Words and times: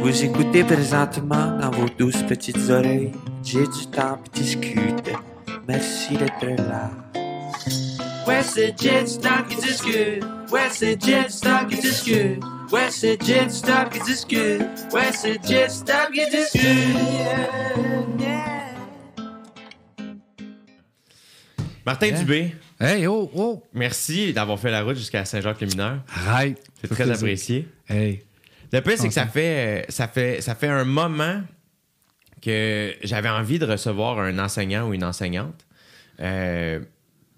Vous 0.00 0.24
écoutez 0.24 0.64
présentement 0.64 1.58
dans 1.58 1.70
vos 1.70 1.88
douces 1.98 2.22
petites 2.22 2.70
oreilles. 2.70 3.12
J'ai 3.42 3.66
du 3.66 3.86
temps 3.90 4.18
pour 4.18 4.32
discuter. 4.32 5.12
Merci 5.66 6.16
d'être 6.16 6.62
là. 6.62 6.90
Ouais, 8.26 8.42
c'est 8.42 8.74
Jet 8.80 9.06
Stop 9.06 9.48
qui 9.48 9.56
discute. 9.56 10.24
Ouais, 10.50 10.68
c'est 10.70 11.02
Jet 11.02 11.30
Stop 11.30 11.68
qui 11.68 11.80
discute. 11.80 12.42
Ouais, 12.72 12.90
c'est 12.90 13.22
Jet 13.22 13.50
Stop 13.50 13.90
qui 13.90 14.00
discute. 14.00 14.62
Ouais, 14.92 15.10
c'est 15.12 15.38
Jet 15.46 15.70
Stop 15.70 16.10
qui 16.12 16.30
discute. 16.30 16.62
Yeah, 16.62 17.48
yeah. 18.18 18.48
Martin? 21.84 22.12
Dubé, 22.12 22.54
Hey, 22.80 23.08
oh, 23.08 23.28
oh! 23.34 23.62
merci 23.72 24.32
d'avoir 24.32 24.58
fait 24.60 24.70
la 24.70 24.82
route 24.82 24.96
jusqu'à 24.96 25.24
Saint-Jacques-le-Mineur. 25.24 25.98
Arrête! 26.14 26.62
C'est 26.80 26.88
très 26.88 27.10
apprécié. 27.10 27.66
Hey. 27.88 28.22
Le 28.72 28.80
pire, 28.80 28.94
c'est 28.98 29.08
que 29.08 29.14
ça 29.14 29.26
fait, 29.26 29.82
euh, 29.82 29.82
ça, 29.88 30.08
fait, 30.08 30.40
ça 30.40 30.54
fait 30.54 30.68
un 30.68 30.84
moment 30.84 31.42
que 32.42 32.94
j'avais 33.02 33.28
envie 33.28 33.58
de 33.58 33.66
recevoir 33.66 34.18
un 34.20 34.38
enseignant 34.38 34.88
ou 34.88 34.94
une 34.94 35.04
enseignante. 35.04 35.66
Euh, 36.20 36.80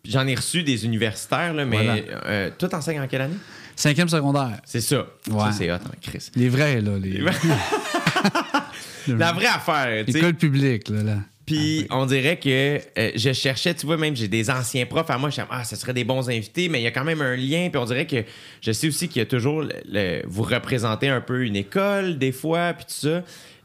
J'en 0.05 0.27
ai 0.27 0.35
reçu 0.35 0.63
des 0.63 0.87
universitaires, 0.87 1.53
là, 1.53 1.65
mais 1.67 1.85
Voilà. 1.85 2.03
euh, 2.27 2.51
toi, 2.59 2.69
t'enseignes 2.71 3.01
en 3.01 3.07
quelle 3.07 3.21
année? 3.21 3.37
Cinquième 3.77 4.09
secondaire. 4.09 4.59
C'est 4.65 4.81
ça. 4.81 5.07
Ouais. 5.31 5.39
Ça, 5.41 5.53
c'est 5.53 5.71
hot, 5.71 5.75
en 5.77 6.01
Chris. 6.01 6.31
Les 6.37 6.49
vrais, 6.49 6.81
là. 6.81 6.93
Les... 6.99 7.23
La 9.09 9.33
vraie 9.33 9.47
affaire. 9.47 10.05
L'école 10.09 10.35
publique, 10.35 10.89
là. 10.89 11.03
là. 11.03 11.17
Puis 11.55 11.87
on 11.91 12.07
dirait 12.07 12.39
que 12.39 12.79
euh, 12.99 13.11
je 13.15 13.33
cherchais, 13.33 13.75
tu 13.75 13.87
vois, 13.87 13.97
même 13.97 14.15
j'ai 14.17 14.29
des 14.29 14.51
anciens 14.51 14.87
profs 14.87 15.11
à 15.11 15.19
moi, 15.19 15.31
je 15.31 15.35
suis 15.35 15.43
ah, 15.51 15.65
ce 15.65 15.77
serait 15.77 15.93
des 15.95 16.05
bons 16.05 16.29
invités, 16.31 16.69
mais 16.69 16.81
il 16.81 16.85
y 16.85 16.87
a 16.87 16.91
quand 16.91 17.05
même 17.05 17.21
un 17.23 17.37
lien. 17.37 17.69
Puis 17.71 17.81
on 17.81 17.85
dirait 17.85 18.07
que 18.07 18.25
je 18.61 18.73
sais 18.73 18.89
aussi 18.89 19.09
qu'il 19.09 19.21
y 19.21 19.23
a 19.23 19.27
toujours, 19.27 19.63
le- 19.63 19.71
le- 19.91 20.23
vous 20.27 20.43
représentez 20.43 21.09
un 21.09 21.21
peu 21.21 21.43
une 21.45 21.57
école 21.57 22.19
des 22.19 22.33
fois, 22.33 22.73
puis 22.75 22.85
tout 22.87 23.09
ça. 23.09 23.23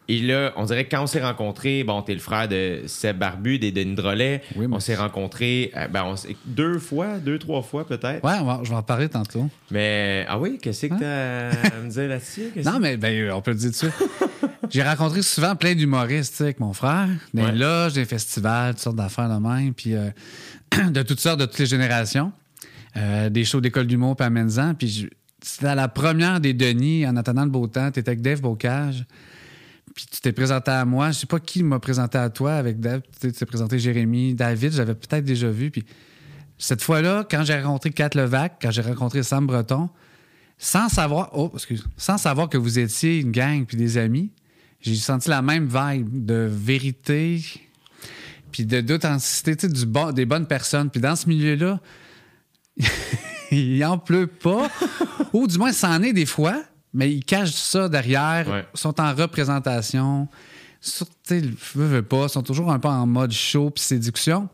Et 0.07 0.19
là, 0.21 0.53
on 0.55 0.65
dirait 0.65 0.85
que 0.85 0.91
quand 0.95 1.01
on 1.01 1.07
s'est 1.07 1.21
rencontrés, 1.23 1.83
bon, 1.83 2.01
t'es 2.03 2.13
le 2.13 2.19
frère 2.19 2.47
de 2.47 2.81
Seb 2.85 3.17
Barbu, 3.17 3.57
des 3.57 3.71
Denis 3.71 3.95
Drolet. 3.95 4.43
Oui, 4.55 4.67
on 4.71 4.79
s'est 4.79 4.93
rencontrés 4.95 5.71
euh, 5.75 5.87
ben, 5.87 6.03
on 6.05 6.15
deux 6.45 6.77
fois, 6.77 7.17
deux, 7.17 7.39
trois 7.39 7.63
fois 7.63 7.87
peut-être. 7.87 8.23
Ouais, 8.23 8.33
on 8.39 8.45
va- 8.45 8.59
je 8.63 8.69
vais 8.69 8.75
en 8.75 8.83
parler 8.83 9.09
tantôt. 9.09 9.49
Mais, 9.71 10.23
ah 10.29 10.37
oui, 10.37 10.59
qu'est-ce 10.61 10.85
que 10.85 10.93
t'as 10.99 11.75
à 11.75 11.81
me 11.81 11.89
dire 11.89 12.07
là-dessus? 12.07 12.51
Non, 12.65 12.79
mais 12.79 12.97
ben, 12.97 13.31
on 13.31 13.41
peut 13.41 13.51
le 13.51 13.57
dire 13.57 13.71
tout 13.71 13.85
de 13.87 13.91
suite. 13.91 14.09
J'ai 14.69 14.83
rencontré 14.83 15.21
souvent 15.23 15.55
plein 15.55 15.73
d'humoristes 15.75 16.31
tu 16.33 16.37
sais, 16.37 16.43
avec 16.45 16.59
mon 16.59 16.73
frère, 16.73 17.07
Ouais. 17.33 17.51
les 17.51 17.57
loges, 17.57 17.93
des 17.93 18.05
festivals, 18.05 18.73
toutes 18.73 18.83
sortes 18.83 18.95
d'affaires 18.95 19.29
de 19.29 19.39
même, 19.41 19.73
puis 19.73 19.95
euh, 19.95 20.09
de 20.91 21.01
toutes 21.01 21.19
sortes, 21.19 21.39
de 21.39 21.45
toutes 21.45 21.59
les 21.59 21.65
générations. 21.65 22.31
Euh, 22.97 23.29
des 23.29 23.43
shows 23.43 23.59
d'école 23.59 23.87
d'humour, 23.87 24.15
puis 24.15 24.25
à 24.25 24.29
Menzan. 24.29 24.73
Puis 24.75 25.09
c'était 25.41 25.67
à 25.67 25.75
la 25.75 25.87
première 25.87 26.39
des 26.39 26.53
Denis, 26.53 27.05
en 27.07 27.15
attendant 27.17 27.43
le 27.43 27.49
beau 27.51 27.67
temps. 27.67 27.91
Tu 27.91 27.99
étais 27.99 28.09
avec 28.09 28.21
Dave 28.21 28.41
Bocage. 28.41 29.03
Puis 29.95 30.05
tu 30.11 30.19
t'es 30.19 30.33
présenté 30.33 30.71
à 30.71 30.83
moi. 30.83 31.11
Je 31.11 31.19
sais 31.19 31.25
pas 31.25 31.39
qui 31.39 31.63
m'a 31.63 31.79
présenté 31.79 32.17
à 32.17 32.29
toi 32.29 32.55
avec 32.55 32.81
Dave. 32.81 33.01
Tu 33.19 33.31
t'es 33.31 33.45
présenté 33.45 33.79
Jérémy, 33.79 34.35
David, 34.35 34.73
j'avais 34.73 34.93
peut-être 34.93 35.23
déjà 35.23 35.49
vu. 35.49 35.71
Puis 35.71 35.85
cette 36.57 36.83
fois-là, 36.83 37.25
quand 37.29 37.43
j'ai 37.45 37.59
rencontré 37.61 37.91
Kat 37.91 38.09
Levac, 38.13 38.57
quand 38.61 38.71
j'ai 38.71 38.81
rencontré 38.81 39.23
Sam 39.23 39.47
Breton, 39.47 39.89
sans 40.57 40.89
savoir, 40.89 41.29
oh, 41.33 41.49
excuse, 41.53 41.85
sans 41.95 42.17
savoir 42.17 42.49
que 42.49 42.57
vous 42.57 42.77
étiez 42.77 43.19
une 43.19 43.31
gang 43.31 43.65
puis 43.65 43.77
des 43.77 43.97
amis, 43.97 44.31
j'ai 44.81 44.95
senti 44.95 45.29
la 45.29 45.41
même 45.41 45.67
vibe 45.67 46.25
de 46.25 46.47
vérité 46.51 47.41
puis 48.51 48.65
de 48.65 48.81
d'authenticité, 48.81 49.55
des 50.13 50.25
bonnes 50.25 50.47
personnes. 50.47 50.89
Puis 50.89 51.01
dans 51.01 51.15
ce 51.15 51.27
milieu-là, 51.29 51.79
il 53.51 53.83
en 53.85 53.97
pleut 53.97 54.27
pas, 54.27 54.69
ou 55.31 55.47
du 55.47 55.57
moins 55.57 55.71
c'en 55.71 56.01
est 56.03 56.13
des 56.13 56.25
fois, 56.25 56.63
mais 56.95 57.11
ils 57.11 57.23
cachent 57.23 57.51
ça 57.53 57.87
derrière, 57.89 58.47
Ouais. 58.49 58.65
sont 58.73 58.99
en 58.99 59.13
représentation, 59.13 60.27
sur, 60.81 61.05
sais, 61.23 61.41
veux, 61.75 61.85
veux 61.85 62.01
pas, 62.03 62.27
sont 62.27 62.41
toujours 62.43 62.71
un 62.71 62.79
peu 62.79 62.87
en 62.87 63.05
mode 63.05 63.31
show 63.31 63.69
puis 63.69 63.83
séduction. 63.83 64.49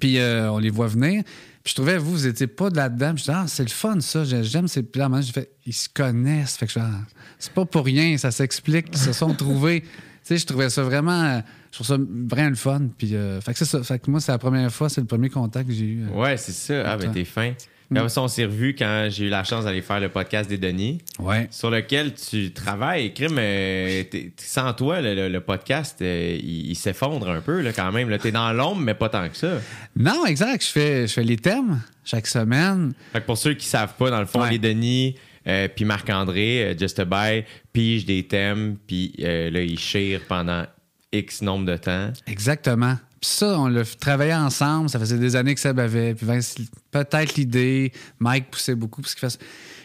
Puis 0.00 0.18
euh, 0.18 0.50
on 0.50 0.58
les 0.58 0.70
voit 0.70 0.86
venir. 0.88 1.22
Puis 1.62 1.70
je 1.72 1.74
trouvais, 1.74 1.96
vous, 1.98 2.10
vous 2.12 2.26
étiez 2.26 2.46
pas 2.46 2.70
de 2.70 2.76
là-dedans. 2.76 3.14
Puis 3.14 3.24
je 3.24 3.30
disais, 3.30 3.38
ah, 3.42 3.44
c'est 3.46 3.62
le 3.62 3.68
fun, 3.70 4.00
ça. 4.00 4.24
J'ai- 4.24 4.44
J'aime 4.44 4.68
ces. 4.68 4.82
Puis 4.82 5.00
là, 5.00 5.08
j'ai 5.20 5.32
fait, 5.32 5.50
ils 5.64 5.72
se 5.72 5.88
connaissent. 5.88 6.56
Fait 6.56 6.66
que 6.66 6.78
Ah, 6.78 6.90
c'est 7.38 7.52
pas 7.52 7.64
pour 7.64 7.84
rien, 7.84 8.16
ça 8.18 8.30
s'explique. 8.30 8.86
Ils 8.92 8.98
se 8.98 9.12
sont 9.12 9.32
trouvés. 9.34 9.80
tu 9.82 9.88
sais, 10.24 10.38
je 10.38 10.46
trouvais 10.46 10.70
ça 10.70 10.82
vraiment. 10.82 11.22
euh, 11.24 11.40
Je 11.70 11.76
trouve 11.82 11.86
ça 11.86 11.96
vraiment 11.98 12.48
le 12.50 12.54
fun. 12.56 12.82
Puis, 12.98 13.14
euh, 13.14 13.40
fait 13.40 13.52
que 13.52 13.58
c'est 13.58 13.64
ça. 13.64 13.82
Fait 13.82 13.98
que 13.98 14.10
moi, 14.10 14.20
c'est 14.20 14.32
la 14.32 14.38
première 14.38 14.72
fois, 14.72 14.88
c'est 14.88 15.00
le 15.00 15.06
premier 15.06 15.30
contact 15.30 15.68
que 15.68 15.74
j'ai 15.74 15.84
eu. 15.86 16.04
euh. 16.06 16.10
Ouais, 16.20 16.36
c'est 16.36 16.52
ça. 16.52 16.82
Ah, 16.92 16.96
ben 16.96 17.10
t'es 17.12 17.24
fin. 17.24 17.52
Après 17.94 18.08
ça, 18.08 18.22
on 18.22 18.28
s'est 18.28 18.44
revus 18.44 18.74
quand 18.76 19.08
j'ai 19.10 19.26
eu 19.26 19.28
la 19.28 19.44
chance 19.44 19.64
d'aller 19.64 19.82
faire 19.82 20.00
le 20.00 20.08
podcast 20.08 20.48
des 20.50 20.58
Denis. 20.58 20.98
Ouais. 21.18 21.46
sur 21.50 21.70
lequel 21.70 22.14
tu 22.14 22.52
travailles. 22.52 23.14
Crime, 23.14 23.36
euh, 23.38 24.02
sans 24.38 24.72
toi, 24.74 25.00
le, 25.00 25.38
podcast, 25.38 25.98
euh, 26.02 26.36
il, 26.40 26.70
il 26.70 26.74
s'effondre 26.74 27.28
un 27.30 27.40
peu 27.40 27.60
là, 27.60 27.72
quand 27.72 27.92
même. 27.92 28.10
Là, 28.10 28.18
t'es 28.18 28.32
dans 28.32 28.52
l'ombre, 28.52 28.80
mais 28.80 28.94
pas 28.94 29.08
tant 29.08 29.28
que 29.28 29.36
ça. 29.36 29.58
Non, 29.96 30.26
exact. 30.26 30.64
Je 30.64 30.70
fais, 30.70 31.06
je 31.06 31.12
fais 31.12 31.22
les 31.24 31.36
thèmes 31.36 31.80
chaque 32.04 32.26
semaine. 32.26 32.92
Fait 33.12 33.20
que 33.20 33.26
pour 33.26 33.38
ceux 33.38 33.54
qui 33.54 33.66
savent 33.66 33.94
pas, 33.96 34.10
dans 34.10 34.20
le 34.20 34.26
fond, 34.26 34.40
Ouais. 34.42 34.50
les 34.50 34.58
Denis, 34.58 35.14
euh, 35.46 35.68
puis 35.74 35.84
Marc-André, 35.84 36.64
euh, 36.64 36.74
Just 36.78 36.98
a 36.98 37.04
Buy, 37.04 37.44
pige 37.72 38.04
des 38.04 38.24
thèmes, 38.24 38.76
puis 38.86 39.12
là, 39.18 39.60
ils 39.62 39.78
chirent 39.78 40.22
pendant 40.28 40.64
X 41.12 41.40
nombre 41.42 41.66
de 41.66 41.76
temps. 41.76 42.12
Exactement. 42.26 42.96
Puis 43.20 43.30
ça, 43.30 43.58
on 43.58 43.68
l'a 43.68 43.82
travaillé 43.84 44.34
ensemble. 44.34 44.88
Ça 44.90 44.98
faisait 44.98 45.18
des 45.18 45.36
années 45.36 45.54
que 45.54 45.60
Seb 45.60 45.78
avait. 45.78 46.14
Puis 46.14 46.26
Vince, 46.26 46.56
peut-être 46.90 47.34
l'idée. 47.36 47.92
Mike 48.18 48.50
poussait 48.50 48.74
beaucoup. 48.74 49.00
Parce 49.02 49.14
qu'il 49.14 49.28
fait... 49.28 49.38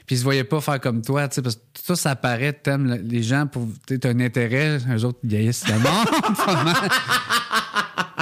Puis 0.06 0.16
il 0.16 0.20
se 0.20 0.24
voyait 0.24 0.44
pas 0.44 0.60
faire 0.60 0.80
comme 0.82 1.02
toi. 1.02 1.28
tu 1.30 1.36
sais, 1.36 1.42
Parce 1.42 1.56
que 1.56 1.62
ça, 1.82 1.96
ça 1.96 2.16
paraît. 2.16 2.52
T'aimes 2.54 2.88
le- 2.88 3.02
les 3.02 3.24
gens 3.24 3.48
pour. 3.48 3.68
Tu 3.88 3.98
un 4.04 4.20
intérêt. 4.20 4.78
Eux 4.90 5.06
autres, 5.06 5.20
ils 5.24 5.36
haïssent 5.36 5.68
le 5.68 5.76
monde. 5.76 6.08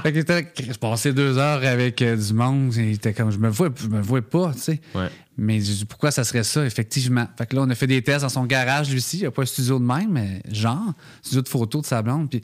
Fait 0.04 0.14
que 0.14 0.64
je 0.64 0.78
passais 0.78 1.12
deux 1.14 1.38
heures 1.38 1.66
avec 1.66 2.02
euh, 2.02 2.16
du 2.16 2.34
monde. 2.34 2.74
Il 2.76 2.92
était 2.94 3.14
comme, 3.14 3.32
je 3.32 3.38
me 3.38 3.50
vois, 3.50 3.70
je 3.76 3.88
me 3.88 4.00
vois 4.02 4.22
pas, 4.22 4.54
tu 4.54 4.60
sais. 4.60 4.82
Ouais. 4.96 5.10
Mais 5.38 5.60
pourquoi 5.90 6.12
ça 6.12 6.24
serait 6.24 6.44
ça, 6.44 6.66
effectivement? 6.66 7.28
Fait 7.38 7.46
que 7.46 7.56
là, 7.56 7.64
on 7.64 7.70
a 7.70 7.76
fait 7.76 7.88
des 7.88 8.02
tests 8.02 8.22
dans 8.22 8.30
son 8.30 8.46
garage, 8.46 8.90
lui 8.90 8.98
aussi. 8.98 9.18
Il 9.18 9.22
n'y 9.22 9.26
a 9.26 9.32
pas 9.32 9.42
un 9.42 9.46
studio 9.46 9.78
de 9.80 9.84
même, 9.84 10.12
mais 10.12 10.42
genre, 10.52 10.94
studio 11.22 11.42
de 11.42 11.50
photo 11.50 11.82
de 11.82 11.86
sa 11.86 12.02
blonde. 12.02 12.30
Puis 12.30 12.42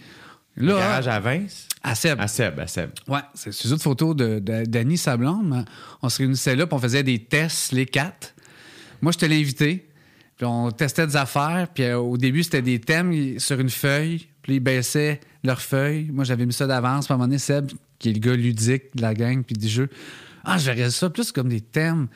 là, 0.57 0.75
Garage 0.77 1.07
à 1.07 1.19
Vince? 1.19 1.67
à 1.83 1.95
Seb. 1.95 2.19
À 2.19 2.27
Seb, 2.27 2.59
à 2.59 2.67
Seb. 2.67 2.89
Ouais, 3.07 3.19
c'est 3.33 3.49
de 3.69 3.77
photo 3.77 4.13
de, 4.13 4.39
de- 4.39 4.65
d'Annie 4.65 4.97
Sablon. 4.97 5.65
On 6.01 6.09
se 6.09 6.17
réunissait 6.19 6.55
là, 6.55 6.65
puis 6.65 6.75
on 6.75 6.79
faisait 6.79 7.03
des 7.03 7.19
tests, 7.19 7.71
les 7.71 7.85
quatre. 7.85 8.33
Moi, 9.01 9.11
j'étais 9.11 9.27
l'invité. 9.27 9.87
Puis 10.37 10.45
on 10.45 10.71
testait 10.71 11.05
des 11.07 11.15
affaires. 11.15 11.67
Puis 11.73 11.83
euh, 11.83 11.97
au 11.97 12.17
début, 12.17 12.43
c'était 12.43 12.61
des 12.61 12.79
thèmes 12.79 13.39
sur 13.39 13.59
une 13.59 13.69
feuille. 13.69 14.27
Puis 14.41 14.55
ils 14.55 14.59
baissaient 14.59 15.19
leurs 15.43 15.61
feuilles. 15.61 16.09
Moi, 16.11 16.23
j'avais 16.25 16.45
mis 16.45 16.53
ça 16.53 16.67
d'avance. 16.67 17.05
Puis 17.05 17.11
à 17.11 17.15
un 17.15 17.17
moment 17.17 17.27
donné, 17.27 17.37
Seb, 17.39 17.71
qui 17.99 18.09
est 18.09 18.13
le 18.13 18.19
gars 18.19 18.35
ludique 18.35 18.95
de 18.95 19.01
la 19.01 19.13
gang, 19.13 19.43
puis 19.43 19.55
du 19.55 19.67
jeu. 19.67 19.89
Ah, 20.43 20.57
je 20.57 20.69
verrais 20.71 20.91
ça 20.91 21.09
plus 21.09 21.31
comme 21.31 21.49
des 21.49 21.61
thèmes 21.61 22.07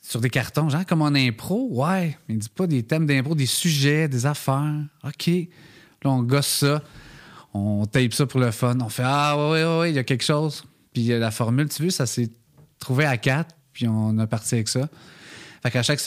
sur 0.00 0.20
des 0.20 0.30
cartons, 0.30 0.68
genre 0.68 0.84
comme 0.84 1.02
en 1.02 1.14
impro. 1.14 1.68
Ouais, 1.70 2.18
mais 2.28 2.34
dit 2.36 2.48
pas 2.48 2.66
des 2.66 2.82
thèmes 2.82 3.06
d'impro, 3.06 3.34
des 3.34 3.46
sujets, 3.46 4.08
des 4.08 4.26
affaires. 4.26 4.74
OK. 5.04 5.26
Là, 5.28 6.10
on 6.10 6.22
gosse 6.22 6.48
ça. 6.48 6.82
On 7.54 7.84
tape 7.86 8.14
ça 8.14 8.26
pour 8.26 8.40
le 8.40 8.50
fun. 8.50 8.78
On 8.80 8.88
fait 8.88 9.02
Ah, 9.04 9.36
ouais, 9.36 9.64
ouais, 9.64 9.78
ouais, 9.78 9.90
il 9.90 9.96
y 9.96 9.98
a 9.98 10.04
quelque 10.04 10.24
chose. 10.24 10.64
Puis 10.92 11.12
euh, 11.12 11.18
la 11.18 11.30
formule, 11.30 11.68
tu 11.68 11.82
veux, 11.82 11.90
ça 11.90 12.06
s'est 12.06 12.30
trouvé 12.78 13.04
à 13.04 13.16
quatre, 13.16 13.54
puis 13.72 13.86
on 13.88 14.18
a 14.18 14.26
parti 14.26 14.54
avec 14.54 14.68
ça. 14.68 14.88
Fait 15.62 15.70
qu'à 15.70 15.82
chaque. 15.82 16.00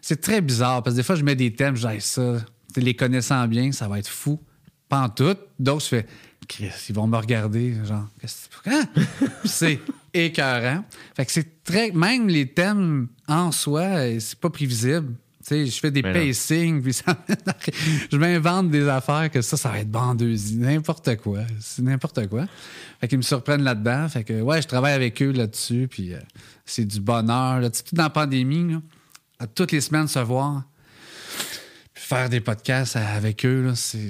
C'est 0.00 0.20
très 0.20 0.40
bizarre, 0.40 0.82
parce 0.82 0.94
que 0.94 1.00
des 1.00 1.04
fois, 1.04 1.16
je 1.16 1.24
mets 1.24 1.36
des 1.36 1.52
thèmes, 1.52 1.76
je 1.76 1.86
dis 1.86 2.00
ça, 2.00 2.36
les 2.76 2.94
connaissant 2.94 3.46
bien, 3.46 3.72
ça 3.72 3.88
va 3.88 3.98
être 3.98 4.08
fou. 4.08 4.40
Pas 4.88 5.00
en 5.02 5.08
tout. 5.08 5.36
D'autres, 5.58 5.82
je 5.84 5.88
fais 5.88 6.06
Chris, 6.48 6.70
ils 6.88 6.94
vont 6.94 7.06
me 7.06 7.16
regarder, 7.16 7.74
genre, 7.84 8.06
qu'est-ce 8.20 8.48
que 8.48 8.70
Hein? 8.70 8.88
C'est 9.44 9.80
écœurant. 10.12 10.84
Fait 11.16 11.24
que 11.26 11.32
c'est 11.32 11.62
très. 11.64 11.90
Même 11.92 12.28
les 12.28 12.48
thèmes 12.48 13.08
en 13.28 13.52
soi, 13.52 13.82
euh, 13.82 14.20
c'est 14.20 14.38
pas 14.38 14.50
prévisible. 14.50 15.14
Sais, 15.42 15.66
je 15.66 15.78
fais 15.80 15.90
des 15.90 16.02
Mais 16.02 16.12
non. 16.12 16.20
pacings, 16.26 16.82
puis 16.82 16.92
ça... 16.92 17.16
je 18.12 18.16
m'invente 18.16 18.70
des 18.70 18.86
affaires 18.88 19.30
que 19.30 19.42
ça, 19.42 19.56
ça 19.56 19.70
va 19.70 19.80
être 19.80 19.90
bandeuse, 19.90 20.54
n'importe 20.56 21.16
quoi. 21.16 21.40
C'est 21.60 21.82
n'importe 21.82 22.28
quoi. 22.28 22.46
Fait 23.00 23.08
qu'ils 23.08 23.18
me 23.18 23.22
surprennent 23.22 23.62
là-dedans. 23.64 24.08
Fait 24.08 24.22
que, 24.24 24.40
ouais, 24.40 24.62
je 24.62 24.68
travaille 24.68 24.92
avec 24.94 25.20
eux 25.20 25.32
là-dessus, 25.32 25.88
puis 25.90 26.14
euh, 26.14 26.18
c'est 26.64 26.84
du 26.84 27.00
bonheur. 27.00 27.60
Là. 27.60 27.68
Sais, 27.72 27.82
dans 27.92 28.04
la 28.04 28.10
pandémie, 28.10 28.72
là, 28.72 28.80
à 29.40 29.46
toutes 29.48 29.72
les 29.72 29.80
semaines 29.80 30.06
se 30.08 30.20
voir, 30.20 30.62
puis 31.94 32.04
faire 32.04 32.28
des 32.28 32.40
podcasts 32.40 32.96
avec 32.96 33.44
eux, 33.44 33.62
là, 33.66 33.74
c'est. 33.74 34.08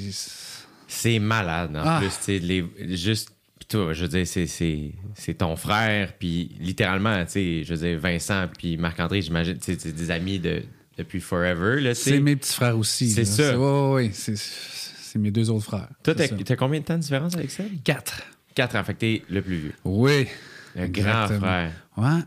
C'est 0.86 1.18
malade, 1.18 1.74
en 1.74 1.82
Ah. 1.86 2.00
plus. 2.00 2.12
tu 2.22 2.38
Les, 2.38 2.64
juste, 2.96 3.30
toi, 3.66 3.94
je 3.94 4.04
veux 4.04 4.08
dire, 4.08 4.26
c'est, 4.26 5.34
ton 5.38 5.56
frère, 5.56 6.12
puis 6.18 6.54
littéralement, 6.60 7.24
tu 7.24 7.30
sais, 7.32 7.64
je 7.64 7.72
veux 7.74 7.88
dire, 7.88 7.98
Vincent, 7.98 8.46
puis 8.58 8.76
Marc-André, 8.76 9.22
j'imagine, 9.22 9.56
tu 9.56 9.72
sais, 9.72 9.78
c'est 9.80 9.92
des 9.96 10.10
amis 10.10 10.38
de, 10.38 10.62
depuis 10.98 11.20
forever, 11.20 11.80
là. 11.80 11.94
C'est 11.94 12.20
mes 12.20 12.36
petits 12.36 12.52
frères 12.54 12.76
aussi. 12.78 13.10
C'est 13.10 13.24
ça. 13.24 13.58
Ouais, 13.58 13.64
ouais, 13.64 13.92
ouais. 13.94 14.10
C'est, 14.12 14.36
c'est 14.36 15.18
mes 15.18 15.30
deux 15.30 15.50
autres 15.50 15.64
frères. 15.64 15.88
Toi, 16.02 16.14
t'as, 16.14 16.56
combien 16.56 16.80
de 16.80 16.84
temps 16.84 16.96
de 16.96 17.00
différence 17.02 17.34
avec 17.34 17.50
ça? 17.50 17.64
Quatre. 17.84 18.22
Quatre 18.54 18.76
ans, 18.76 18.84
fait 18.84 18.94
que 18.94 18.98
t'es 19.00 19.22
le 19.30 19.40
plus 19.42 19.56
vieux. 19.56 19.74
Oui. 19.84 20.26
Le 20.76 20.86
grand 20.88 21.26
frère. 21.28 21.72
Ouais. 21.96 22.20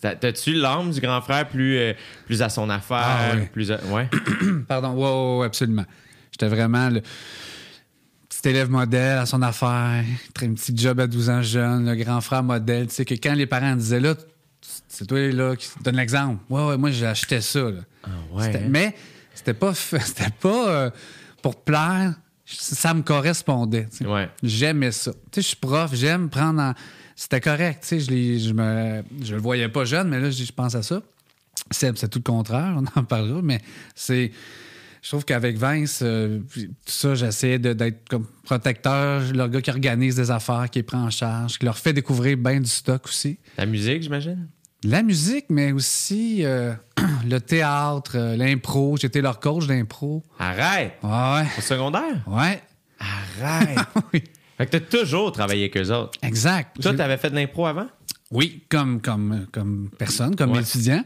T'as- 0.00 0.16
T'as-tu 0.16 0.52
l'âme 0.54 0.90
du 0.90 1.00
grand 1.00 1.20
frère 1.20 1.48
plus, 1.48 1.76
euh, 1.78 1.92
plus 2.26 2.42
à 2.42 2.48
son 2.48 2.68
affaire? 2.70 2.98
Ah, 3.02 3.32
oui. 3.36 3.46
plus 3.52 3.70
à- 3.70 3.80
ouais? 3.86 4.08
Pardon, 4.68 4.94
ouais, 4.94 5.02
ouais, 5.08 5.38
ouais, 5.40 5.46
absolument. 5.46 5.84
J'étais 6.32 6.48
vraiment 6.48 6.88
le 6.90 7.00
petit 8.28 8.48
élève 8.48 8.68
modèle 8.70 9.18
à 9.18 9.26
son 9.26 9.42
affaire, 9.42 10.04
très 10.34 10.46
un 10.46 10.54
petit 10.54 10.76
job 10.76 10.98
à 11.00 11.06
12 11.06 11.30
ans 11.30 11.42
jeune, 11.42 11.88
le 11.88 11.94
grand 12.02 12.20
frère 12.20 12.42
modèle. 12.42 12.88
Tu 12.88 12.94
sais, 12.94 13.04
que 13.04 13.14
quand 13.14 13.34
les 13.34 13.46
parents 13.46 13.76
disaient 13.76 14.00
là, 14.00 14.14
c'est 14.88 15.06
toi 15.06 15.20
là 15.30 15.54
qui 15.56 15.68
donne 15.82 15.96
l'exemple. 15.96 16.40
Ouais, 16.50 16.66
ouais, 16.66 16.76
moi 16.78 16.90
j'ai 16.90 17.06
acheté 17.06 17.40
ça. 17.40 17.60
là. 17.60 17.80
Ah 18.04 18.08
ouais. 18.32 18.44
C'était- 18.44 18.68
Mais 18.68 18.94
c'était 19.34 19.54
pas, 19.54 19.74
c'était 19.74 20.30
pas 20.40 20.68
euh, 20.68 20.90
pour 21.42 21.62
plaire. 21.62 22.14
Ça 22.44 22.92
me 22.92 23.02
correspondait. 23.02 23.88
Ouais. 24.04 24.28
J'aimais 24.42 24.92
ça. 24.92 25.12
Tu 25.12 25.18
sais, 25.36 25.42
je 25.42 25.46
suis 25.48 25.56
prof, 25.56 25.90
j'aime 25.94 26.28
prendre 26.28 26.60
en... 26.60 26.74
C'était 27.16 27.40
correct. 27.40 27.80
Tu 27.82 27.88
sais, 27.88 28.00
je, 28.00 28.48
je, 28.48 28.52
me... 28.52 29.02
je 29.22 29.34
le 29.34 29.40
voyais 29.40 29.68
pas 29.68 29.84
jeune, 29.84 30.08
mais 30.08 30.20
là, 30.20 30.30
je 30.30 30.52
pense 30.52 30.74
à 30.74 30.82
ça. 30.82 31.00
C'est, 31.70 31.96
c'est 31.96 32.08
tout 32.08 32.18
le 32.18 32.30
contraire, 32.30 32.74
on 32.96 33.00
en 33.00 33.04
parlera, 33.04 33.40
mais 33.42 33.60
c'est. 33.94 34.32
Je 35.02 35.08
trouve 35.08 35.24
qu'avec 35.24 35.56
Vince, 35.56 36.00
euh, 36.02 36.40
tout 36.54 36.68
ça, 36.86 37.14
j'essayais 37.16 37.58
de- 37.58 37.72
d'être 37.72 38.08
comme 38.08 38.26
protecteur, 38.44 39.20
le 39.32 39.48
gars 39.48 39.60
qui 39.60 39.70
organise 39.70 40.14
des 40.16 40.30
affaires, 40.30 40.68
qui 40.70 40.78
les 40.78 40.82
prend 40.84 41.02
en 41.04 41.10
charge, 41.10 41.58
qui 41.58 41.64
leur 41.64 41.76
fait 41.78 41.92
découvrir 41.92 42.36
bien 42.36 42.60
du 42.60 42.68
stock 42.70 43.06
aussi. 43.06 43.38
La 43.58 43.66
musique, 43.66 44.02
j'imagine? 44.02 44.46
La 44.84 45.02
musique, 45.02 45.46
mais 45.48 45.70
aussi 45.72 46.44
euh, 46.44 46.74
le 47.28 47.38
théâtre, 47.40 48.12
euh, 48.16 48.36
l'impro. 48.36 48.96
J'étais 48.96 49.20
leur 49.20 49.38
coach 49.38 49.66
d'impro. 49.66 50.22
Arrête! 50.38 50.94
Ouais, 51.02 51.44
Au 51.56 51.60
secondaire? 51.60 52.22
ouais. 52.26 52.60
Arrête! 52.98 53.78
oui. 54.12 54.22
fait 54.58 54.66
que 54.66 54.70
t'as 54.76 54.80
toujours 54.80 55.30
travaillé 55.32 55.62
avec 55.64 55.76
eux 55.76 55.90
autres. 55.92 56.18
Exact. 56.22 56.80
Toi, 56.80 56.94
t'avais 56.94 57.16
fait 57.16 57.30
de 57.30 57.36
l'impro 57.36 57.66
avant? 57.66 57.86
Oui, 58.32 58.64
comme, 58.68 59.00
comme, 59.00 59.46
comme 59.52 59.88
personne, 59.98 60.34
comme 60.34 60.52
Ouais. 60.52 60.62
étudiant. 60.62 61.04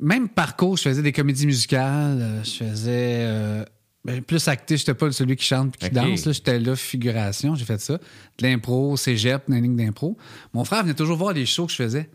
Même 0.00 0.28
parcours, 0.28 0.76
je 0.76 0.82
faisais 0.84 1.02
des 1.02 1.12
comédies 1.12 1.46
musicales, 1.46 2.18
euh, 2.22 2.44
je 2.44 2.64
faisais 2.64 3.16
euh, 3.26 3.64
ben, 4.04 4.22
plus 4.22 4.46
acté, 4.46 4.76
j'étais 4.76 4.94
pas 4.94 5.10
celui 5.10 5.34
qui 5.34 5.44
chante 5.44 5.74
et 5.82 5.88
qui 5.88 5.94
danse, 5.94 6.24
là, 6.24 6.32
j'étais 6.32 6.60
là, 6.60 6.76
figuration, 6.76 7.56
j'ai 7.56 7.64
fait 7.64 7.80
ça. 7.80 7.94
De 7.94 8.46
l'impro, 8.46 8.96
cégep, 8.96 9.42
lignes 9.48 9.76
d'impro. 9.76 10.16
Mon 10.54 10.64
frère 10.64 10.82
venait 10.84 10.94
toujours 10.94 11.16
voir 11.18 11.32
les 11.32 11.44
shows 11.46 11.66
que 11.66 11.72
je 11.72 11.76
faisais. 11.82 12.08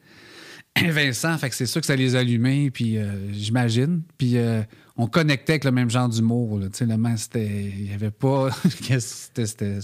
Vincent, 0.81 1.37
fait 1.37 1.49
que 1.49 1.55
c'est 1.55 1.65
sûr 1.65 1.81
que 1.81 1.87
ça 1.87 1.95
les 1.95 2.15
allumait, 2.15 2.71
puis 2.71 2.97
euh, 2.97 3.31
j'imagine. 3.31 4.01
Puis 4.17 4.37
euh, 4.37 4.61
on 4.97 5.07
connectait 5.07 5.53
avec 5.53 5.63
le 5.65 5.71
même 5.71 5.89
genre 5.89 6.09
d'humour. 6.09 6.59
Tu 6.63 6.69
sais, 6.73 6.85
le 6.85 6.97
c'était. 7.17 7.71
Il 7.77 7.83
n'y 7.83 7.93
avait 7.93 8.11
pas. 8.11 8.49
C'était- 8.79 9.79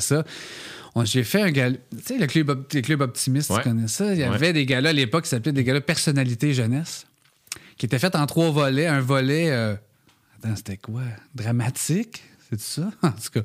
ça. 0.00 0.24
On- 0.94 1.04
J'ai 1.04 1.24
fait 1.24 1.42
un 1.42 1.50
gala. 1.50 1.76
Tu 1.90 2.02
sais, 2.04 2.18
le 2.18 2.26
club, 2.26 2.66
les 2.72 2.82
clubs 2.82 3.00
optimistes, 3.00 3.50
Ouais. 3.50 3.58
tu 3.58 3.62
connais 3.68 3.88
ça? 3.88 4.12
Il 4.12 4.20
y 4.20 4.22
Ouais. 4.22 4.28
avait 4.34 4.52
des 4.52 4.66
galas 4.66 4.90
à 4.90 4.92
l'époque 4.92 5.24
qui 5.24 5.30
s'appelaient 5.30 5.52
des 5.52 5.64
galas 5.64 5.80
personnalité 5.80 6.52
jeunesse, 6.54 7.06
qui 7.78 7.86
étaient 7.86 7.98
faits 7.98 8.14
en 8.14 8.26
trois 8.26 8.50
volets. 8.50 8.86
Un 8.86 9.00
volet. 9.00 9.50
euh, 9.50 9.74
Attends, 10.42 10.56
c'était 10.56 10.76
quoi? 10.76 11.02
Dramatique? 11.34 12.22
C'est 12.50 12.60
ça? 12.60 12.90
En 13.02 13.10
tout 13.10 13.30
cas, 13.32 13.40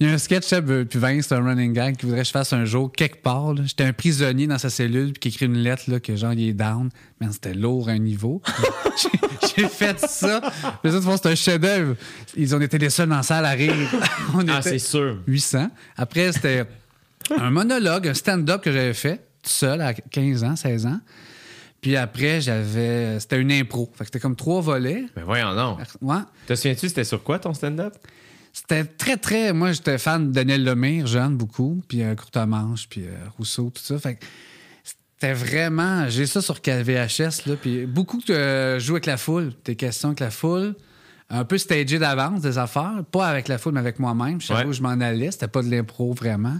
il 0.00 0.06
y 0.06 0.10
a 0.10 0.14
un 0.14 0.18
sketch, 0.18 0.52
euh, 0.52 0.84
puis 0.84 0.98
Vince, 0.98 1.26
c'est 1.28 1.34
un 1.34 1.44
running 1.44 1.72
gag 1.72 1.96
qui 1.96 2.06
voudrait 2.06 2.22
que 2.22 2.26
je 2.26 2.32
fasse 2.32 2.52
un 2.52 2.64
jour 2.64 2.90
quelque 2.90 3.22
part. 3.22 3.54
J'étais 3.64 3.84
un 3.84 3.92
prisonnier 3.92 4.46
dans 4.46 4.58
sa 4.58 4.68
cellule, 4.70 5.12
puis 5.12 5.20
qui 5.20 5.28
écrit 5.28 5.46
une 5.46 5.58
lettre, 5.58 5.84
là, 5.88 6.00
que 6.00 6.16
genre, 6.16 6.32
il 6.32 6.48
est 6.48 6.52
down. 6.52 6.90
Mais 7.20 7.28
c'était 7.30 7.54
lourd 7.54 7.88
à 7.88 7.92
un 7.92 7.98
niveau. 7.98 8.42
J'ai- 9.56 9.68
fait 9.68 9.98
ça. 10.00 10.40
Les 10.82 10.94
autres 10.94 11.16
c'est 11.22 11.28
un 11.28 11.34
chef-d'œuvre. 11.34 11.94
Ils 12.36 12.54
ont 12.54 12.60
été 12.60 12.78
les 12.78 12.90
seuls 12.90 13.08
dans 13.08 13.16
la 13.16 13.22
salle 13.22 13.44
à 13.44 13.50
rire. 13.50 13.74
On 14.34 14.46
Ah, 14.48 14.62
c'est 14.62 14.78
sûr. 14.78 15.18
800. 15.26 15.70
Après, 15.96 16.32
c'était 16.32 16.64
un 17.38 17.50
monologue, 17.50 18.08
un 18.08 18.14
stand-up 18.14 18.62
que 18.62 18.72
j'avais 18.72 18.94
fait, 18.94 19.16
tout 19.42 19.50
seul, 19.50 19.80
à 19.82 19.92
15 19.94 20.44
ans, 20.44 20.56
16 20.56 20.86
ans. 20.86 21.00
Puis 21.80 21.96
après, 21.96 22.40
j'avais. 22.40 23.18
C'était 23.20 23.40
une 23.40 23.52
impro. 23.52 23.90
Fait 23.94 24.00
que 24.00 24.06
c'était 24.06 24.20
comme 24.20 24.36
trois 24.36 24.60
volets. 24.60 25.04
Mais 25.16 25.22
voyons 25.22 25.54
non. 25.54 25.78
Ouais. 26.00 26.20
Te 26.46 26.54
souviens-tu, 26.54 26.88
c'était 26.88 27.04
sur 27.04 27.22
quoi 27.22 27.38
ton 27.38 27.54
stand-up? 27.54 27.94
C'était 28.52 28.84
très, 28.84 29.16
très. 29.16 29.52
Moi, 29.52 29.72
j'étais 29.72 29.96
fan 29.96 30.28
de 30.28 30.32
Daniel 30.32 30.64
Lemire, 30.64 31.06
jeune, 31.06 31.36
beaucoup. 31.36 31.82
Puis 31.88 32.02
euh, 32.02 32.14
Courtemanche, 32.14 32.88
puis 32.88 33.06
euh, 33.06 33.14
Rousseau, 33.38 33.70
tout 33.74 33.82
ça. 33.82 33.98
Fait 33.98 34.16
que 34.16 34.24
c'était 34.82 35.32
vraiment. 35.32 36.08
J'ai 36.08 36.26
ça 36.26 36.42
sur 36.42 36.56
VHS, 36.56 37.46
là. 37.46 37.56
Puis 37.60 37.86
beaucoup 37.86 38.20
euh, 38.28 38.78
jouer 38.78 38.96
avec 38.96 39.06
la 39.06 39.16
foule. 39.16 39.52
Des 39.64 39.76
questions 39.76 40.08
avec 40.08 40.20
la 40.20 40.30
foule. 40.30 40.74
Un 41.32 41.44
peu 41.44 41.58
stagé 41.58 41.98
d'avance, 42.00 42.40
des 42.40 42.58
affaires. 42.58 43.04
Pas 43.10 43.28
avec 43.28 43.46
la 43.46 43.56
foule, 43.56 43.72
mais 43.72 43.80
avec 43.80 44.00
moi-même. 44.00 44.40
Je 44.40 44.48
savais 44.48 44.66
où 44.66 44.72
je 44.72 44.82
m'en 44.82 44.88
allais. 44.88 45.30
C'était 45.30 45.46
pas 45.46 45.62
de 45.62 45.70
l'impro, 45.70 46.12
vraiment. 46.12 46.58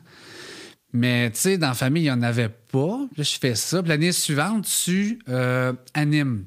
Mais, 0.92 1.30
tu 1.30 1.38
sais, 1.38 1.58
dans 1.58 1.68
la 1.68 1.74
famille, 1.74 2.02
il 2.02 2.06
n'y 2.06 2.10
en 2.10 2.22
avait 2.22 2.48
pas. 2.48 2.98
Là, 3.16 3.22
je 3.22 3.38
fais 3.40 3.54
ça. 3.54 3.80
Puis 3.82 3.88
l'année 3.90 4.12
suivante, 4.12 4.66
tu 4.84 5.18
euh, 5.28 5.72
animes. 5.94 6.44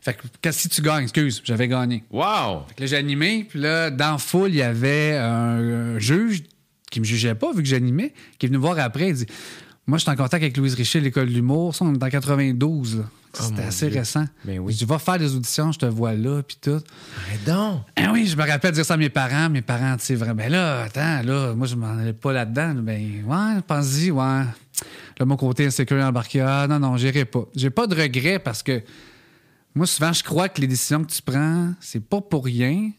Fait 0.00 0.14
que 0.14 0.22
quand- 0.42 0.52
si 0.52 0.68
tu 0.68 0.80
gagnes, 0.82 1.04
excuse, 1.04 1.40
j'avais 1.44 1.68
gagné. 1.68 2.04
Wow! 2.10 2.64
Fait 2.68 2.74
que 2.74 2.80
là, 2.82 2.86
j'ai 2.86 2.96
animé, 2.96 3.46
puis 3.48 3.60
là, 3.60 3.90
dans 3.90 4.18
foule, 4.18 4.50
il 4.50 4.56
y 4.56 4.62
avait 4.62 5.16
un, 5.16 5.94
un 5.94 5.98
juge 5.98 6.44
qui 6.90 7.00
me 7.00 7.04
jugeait 7.04 7.34
pas, 7.34 7.52
vu 7.52 7.62
que 7.62 7.68
j'animais, 7.68 8.14
qui 8.38 8.46
est 8.46 8.48
venu 8.48 8.58
me 8.58 8.62
voir 8.62 8.78
après. 8.78 9.08
Il 9.08 9.14
dit 9.14 9.26
Moi, 9.86 9.98
je 9.98 10.02
suis 10.02 10.10
en 10.10 10.16
contact 10.16 10.42
avec 10.42 10.56
Louise 10.56 10.74
Richer, 10.74 11.00
l'école 11.00 11.28
de 11.28 11.34
l'humour. 11.34 11.74
Ça, 11.74 11.84
on 11.84 11.94
est 11.94 12.02
en 12.02 12.08
92. 12.08 12.98
là. 12.98 13.04
C'était 13.32 13.46
Oh, 13.48 13.52
mon 13.62 13.68
assez 13.68 13.88
Dieu. 13.90 13.98
récent. 13.98 14.24
Ben 14.44 14.58
oui. 14.58 14.72
Je 14.72 14.78
dis 14.78 14.84
Va 14.84 14.98
faire 14.98 15.18
des 15.18 15.34
auditions, 15.34 15.70
je 15.72 15.78
te 15.78 15.86
vois 15.86 16.14
là, 16.14 16.42
puis 16.42 16.56
tout. 16.60 16.70
Arrête 17.26 17.44
donc! 17.46 17.82
Ah 17.96 18.10
oui, 18.12 18.26
je 18.26 18.36
me 18.36 18.46
rappelle 18.46 18.72
dire 18.72 18.84
ça 18.84 18.94
à 18.94 18.96
mes 18.96 19.10
parents. 19.10 19.48
Mes 19.50 19.62
parents, 19.62 19.96
tu 19.96 20.04
sais, 20.06 20.14
vraiment, 20.14 20.34
ben 20.36 20.50
là, 20.50 20.82
attends, 20.84 21.22
là, 21.22 21.54
moi, 21.54 21.66
je 21.66 21.74
m'en 21.76 21.98
allais 21.98 22.12
pas 22.12 22.32
là-dedans. 22.32 22.74
Ben, 22.76 23.24
ouais, 23.26 23.60
pense-y, 23.66 24.10
ouais. 24.10 24.22
Là, 25.18 25.24
mon 25.26 25.36
côté 25.36 25.66
insécure 25.66 26.02
embarqué. 26.04 26.40
Ah, 26.40 26.66
non, 26.68 26.78
non, 26.78 26.96
j'irai 26.96 27.24
pas. 27.24 27.44
J'ai 27.54 27.70
pas 27.70 27.86
de 27.86 28.00
regrets 28.00 28.38
parce 28.38 28.62
que 28.62 28.82
moi, 29.74 29.86
souvent, 29.86 30.12
je 30.12 30.22
crois 30.22 30.48
que 30.48 30.60
les 30.60 30.66
décisions 30.66 31.04
que 31.04 31.12
tu 31.12 31.22
prends, 31.22 31.72
c'est 31.80 32.00
pas 32.00 32.20
pour 32.20 32.44
rien. 32.44 32.90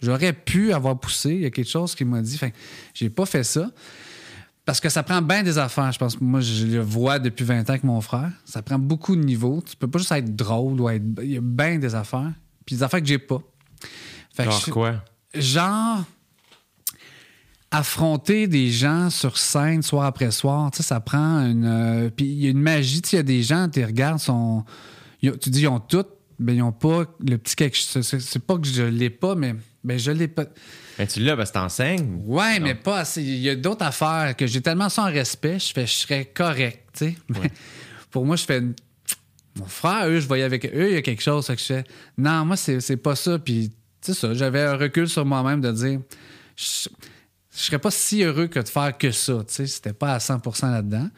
J'aurais 0.00 0.32
pu 0.32 0.72
avoir 0.72 0.98
poussé. 0.98 1.30
Il 1.30 1.40
y 1.42 1.46
a 1.46 1.50
quelque 1.50 1.68
chose 1.70 1.94
qui 1.94 2.04
m'a 2.04 2.20
dit. 2.22 2.38
Que 2.38 2.46
j'ai 2.94 3.10
pas 3.10 3.24
fait 3.26 3.44
ça. 3.44 3.70
Parce 4.64 4.78
que 4.80 4.88
ça 4.88 5.02
prend 5.02 5.20
bien 5.22 5.42
des 5.42 5.58
affaires. 5.58 5.90
Je 5.90 5.98
pense 5.98 6.16
que 6.16 6.22
moi, 6.22 6.40
je 6.40 6.66
le 6.66 6.80
vois 6.80 7.18
depuis 7.18 7.44
20 7.44 7.62
ans 7.62 7.68
avec 7.70 7.82
mon 7.84 8.00
frère. 8.00 8.30
Ça 8.44 8.62
prend 8.62 8.78
beaucoup 8.78 9.16
de 9.16 9.22
niveaux. 9.24 9.60
Tu 9.68 9.74
peux 9.76 9.88
pas 9.88 9.98
juste 9.98 10.12
être 10.12 10.36
drôle 10.36 10.80
ou 10.80 10.88
être. 10.88 11.02
Il 11.22 11.32
y 11.32 11.36
a 11.36 11.40
bien 11.40 11.78
des 11.78 11.94
affaires. 11.96 12.32
Puis 12.64 12.76
des 12.76 12.82
affaires 12.84 13.00
que 13.00 13.06
j'ai 13.06 13.18
pas. 13.18 13.40
Fait 14.34 14.44
que 14.44 14.50
Genre 14.50 14.62
je- 14.66 14.70
quoi? 14.70 15.04
genre 15.34 16.04
affronter 17.70 18.46
des 18.48 18.70
gens 18.70 19.08
sur 19.10 19.38
scène 19.38 19.82
soir 19.82 20.04
après 20.04 20.30
soir, 20.30 20.70
tu 20.70 20.78
sais, 20.78 20.82
ça 20.82 21.00
prend 21.00 21.40
une. 21.40 21.64
euh, 21.64 22.10
puis 22.14 22.26
il 22.26 22.44
y 22.44 22.46
a 22.46 22.50
une 22.50 22.60
magie, 22.60 23.00
tu 23.00 23.10
sais, 23.10 23.16
il 23.16 23.18
y 23.18 23.20
a 23.20 23.24
des 23.24 23.42
gens, 23.42 23.68
tu 23.68 23.82
regardes, 23.84 24.18
sont, 24.18 24.64
ils 25.22 25.36
tu 25.38 25.48
dis 25.50 25.62
ils 25.62 25.68
ont 25.68 25.80
tout, 25.80 26.04
mais 26.38 26.54
ils 26.56 26.62
ont 26.62 26.72
pas 26.72 27.04
le 27.26 27.38
petit 27.38 27.56
quelque 27.56 27.76
chose. 27.76 28.02
C'est 28.06 28.20
c'est 28.20 28.38
pas 28.44 28.58
que 28.58 28.66
je 28.66 28.82
l'ai 28.82 29.08
pas, 29.10 29.34
mais 29.34 29.54
ben, 29.84 29.98
je 29.98 30.10
l'ai 30.10 30.28
pas. 30.28 30.44
Ben, 30.98 31.06
tu 31.06 31.20
l'as 31.20 31.36
parce 31.36 31.50
que 31.50 31.54
t'enseignes. 31.54 32.22
Ouais, 32.24 32.60
mais 32.60 32.74
pas 32.74 32.98
assez. 32.98 33.22
Il 33.22 33.38
y 33.38 33.48
a 33.48 33.56
d'autres 33.56 33.84
affaires 33.84 34.36
que 34.36 34.46
j'ai 34.46 34.60
tellement 34.60 34.88
sans 34.88 35.06
respect, 35.06 35.58
je 35.58 35.72
fais, 35.72 35.86
je 35.86 35.92
serais 35.92 36.24
correct, 36.26 36.88
tu 36.92 37.06
sais. 37.06 37.16
Mais 37.28 37.50
pour 38.10 38.26
moi, 38.26 38.36
je 38.36 38.44
fais. 38.44 38.62
Mon 39.56 39.66
frère, 39.66 40.08
eux, 40.08 40.20
je 40.20 40.26
voyais 40.26 40.44
avec 40.44 40.64
eux, 40.66 40.88
il 40.90 40.94
y 40.94 40.96
a 40.96 41.02
quelque 41.02 41.22
chose, 41.22 41.46
que 41.46 41.56
je 41.56 41.64
fais. 41.64 41.84
Non, 42.16 42.44
moi, 42.44 42.56
c'est 42.56 42.80
c'est 42.80 42.96
pas 42.96 43.16
ça. 43.16 43.38
Puis, 43.38 43.70
tu 44.00 44.12
sais, 44.12 44.18
ça, 44.18 44.34
j'avais 44.34 44.62
un 44.62 44.76
recul 44.76 45.08
sur 45.08 45.24
moi-même 45.24 45.60
de 45.60 45.72
dire. 45.72 46.00
Je, 46.56 46.88
je 47.54 47.60
serais 47.60 47.78
pas 47.78 47.90
si 47.90 48.22
heureux 48.22 48.46
que 48.46 48.60
de 48.60 48.68
faire 48.68 48.96
que 48.96 49.10
ça, 49.10 49.44
tu 49.46 49.54
sais. 49.54 49.66
C'était 49.66 49.92
pas 49.92 50.14
à 50.14 50.18
100% 50.18 50.70
là-dedans. 50.70 51.08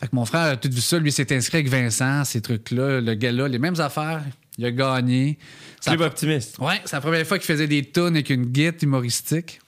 Fait 0.00 0.08
que 0.08 0.16
mon 0.16 0.24
frère 0.24 0.52
a 0.52 0.56
tout 0.56 0.70
vu 0.70 0.80
ça. 0.80 0.98
Lui, 0.98 1.10
s'est 1.10 1.34
inscrit 1.34 1.58
avec 1.58 1.68
Vincent, 1.68 2.24
ces 2.24 2.40
trucs-là, 2.40 3.00
le 3.00 3.14
gars-là, 3.14 3.48
les 3.48 3.58
mêmes 3.58 3.80
affaires. 3.80 4.22
Il 4.58 4.64
a 4.64 4.70
gagné. 4.72 5.38
Club 5.84 6.00
optimiste. 6.00 6.58
Ouais, 6.58 6.80
c'est 6.84 6.96
la 6.96 7.00
première 7.00 7.26
fois 7.26 7.38
qu'il 7.38 7.46
faisait 7.46 7.66
des 7.68 7.84
tunes 7.90 8.06
avec 8.14 8.30
une 8.30 8.46
guitare 8.46 8.82
humoristique. 8.82 9.60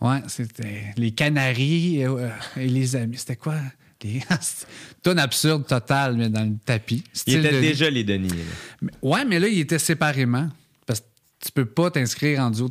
Ouais, 0.00 0.18
c'était 0.26 0.92
les 0.96 1.12
Canaries 1.12 2.04
euh, 2.04 2.28
et 2.56 2.66
les 2.66 2.96
amis. 2.96 3.16
C'était 3.18 3.36
quoi? 3.36 3.54
Les... 4.02 4.20
tunes 5.04 5.18
absurdes 5.20 5.66
totales, 5.66 6.16
mais 6.16 6.28
dans 6.28 6.44
le 6.44 6.56
tapis. 6.64 7.04
Il 7.26 7.36
était 7.46 7.60
déjà 7.60 7.88
les 7.88 8.02
Denis. 8.02 8.28
là. 8.28 8.34
Mais- 8.80 8.90
Ouais, 9.00 9.24
mais 9.24 9.38
là, 9.38 9.46
il 9.46 9.60
était 9.60 9.78
séparément. 9.78 10.48
Parce 10.86 11.00
que 11.00 11.06
tu 11.46 11.52
peux 11.52 11.66
pas 11.66 11.90
t'inscrire 11.92 12.40
en 12.40 12.50
duo. 12.50 12.68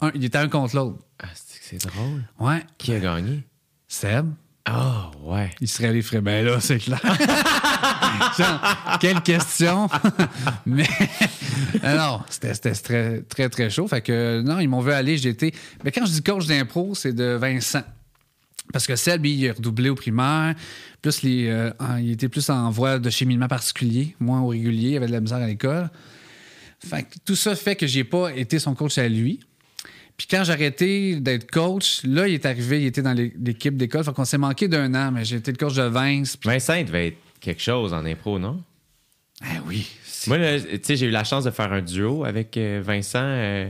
Un- 0.00 0.12
il 0.14 0.24
était 0.24 0.38
un 0.38 0.48
contre 0.48 0.76
l'autre. 0.76 0.98
Ah, 1.20 1.26
c'est 1.34 1.84
drôle. 1.84 2.22
Ouais. 2.38 2.62
Qui 2.78 2.94
a 2.94 3.00
gagné? 3.00 3.42
Seb, 3.88 4.26
Ah, 4.64 5.10
ouais. 5.22 5.50
il 5.60 5.68
serait 5.68 5.88
allé 5.88 6.02
frais. 6.02 6.20
Ben 6.20 6.44
là, 6.44 6.60
c'est 6.60 6.78
clair. 6.78 7.00
Quelle 9.00 9.20
question. 9.22 9.88
mais 10.66 10.86
non, 11.82 12.20
c'était 12.28 12.52
très, 12.74 13.20
très, 13.22 13.48
très 13.48 13.70
chaud. 13.70 13.86
Fait 13.88 14.00
que 14.00 14.42
non, 14.42 14.60
ils 14.60 14.68
m'ont 14.68 14.80
vu 14.80 14.92
aller. 14.92 15.26
Été. 15.26 15.54
Mais 15.84 15.90
quand 15.92 16.04
je 16.06 16.12
dis 16.12 16.22
coach 16.22 16.46
d'impro, 16.46 16.94
c'est 16.94 17.12
de 17.12 17.34
Vincent. 17.40 17.82
Parce 18.72 18.86
que 18.86 18.96
Seb, 18.96 19.24
il 19.26 19.48
a 19.48 19.52
redoublé 19.52 19.90
au 19.90 19.94
primaire. 19.94 20.54
Plus 21.02 21.20
euh, 21.24 21.70
il 22.00 22.12
était 22.12 22.28
plus 22.28 22.48
en 22.50 22.70
voie 22.70 22.98
de 22.98 23.10
cheminement 23.10 23.46
particulier, 23.48 24.16
moins 24.20 24.40
au 24.40 24.48
régulier. 24.48 24.90
Il 24.90 24.96
avait 24.96 25.06
de 25.06 25.12
la 25.12 25.20
misère 25.20 25.38
à 25.38 25.46
l'école. 25.46 25.90
Fait 26.86 27.02
que 27.04 27.14
tout 27.24 27.36
ça 27.36 27.54
fait 27.56 27.76
que 27.76 27.86
j'ai 27.86 28.04
pas 28.04 28.32
été 28.34 28.58
son 28.58 28.74
coach 28.74 28.98
à 28.98 29.08
lui. 29.08 29.40
Puis 30.16 30.26
quand 30.30 30.44
j'ai 30.44 30.52
arrêté 30.52 31.16
d'être 31.20 31.50
coach, 31.50 32.00
là, 32.04 32.28
il 32.28 32.34
est 32.34 32.46
arrivé, 32.46 32.82
il 32.82 32.86
était 32.86 33.02
dans 33.02 33.12
l'é- 33.12 33.32
l'équipe 33.42 33.76
d'école. 33.76 34.04
Fait 34.04 34.12
qu'on 34.12 34.24
s'est 34.24 34.38
manqué 34.38 34.68
d'un 34.68 34.94
an, 34.94 35.10
mais 35.12 35.24
j'ai 35.24 35.36
été 35.36 35.50
le 35.50 35.56
coach 35.56 35.74
de 35.74 35.82
Vince. 35.82 36.36
Vincent 36.44 36.74
il 36.74 36.84
devait 36.86 37.08
être 37.08 37.16
quelque 37.44 37.62
chose 37.62 37.92
en 37.92 38.04
impro, 38.04 38.38
non? 38.38 38.62
ah 39.42 39.46
oui, 39.66 39.86
Moi, 40.26 40.38
tu 40.38 40.78
sais, 40.82 40.96
j'ai 40.96 41.06
eu 41.06 41.10
la 41.10 41.24
chance 41.24 41.44
de 41.44 41.50
faire 41.50 41.72
un 41.72 41.82
duo 41.82 42.24
avec 42.24 42.56
euh, 42.56 42.80
Vincent 42.84 43.20
euh, 43.22 43.68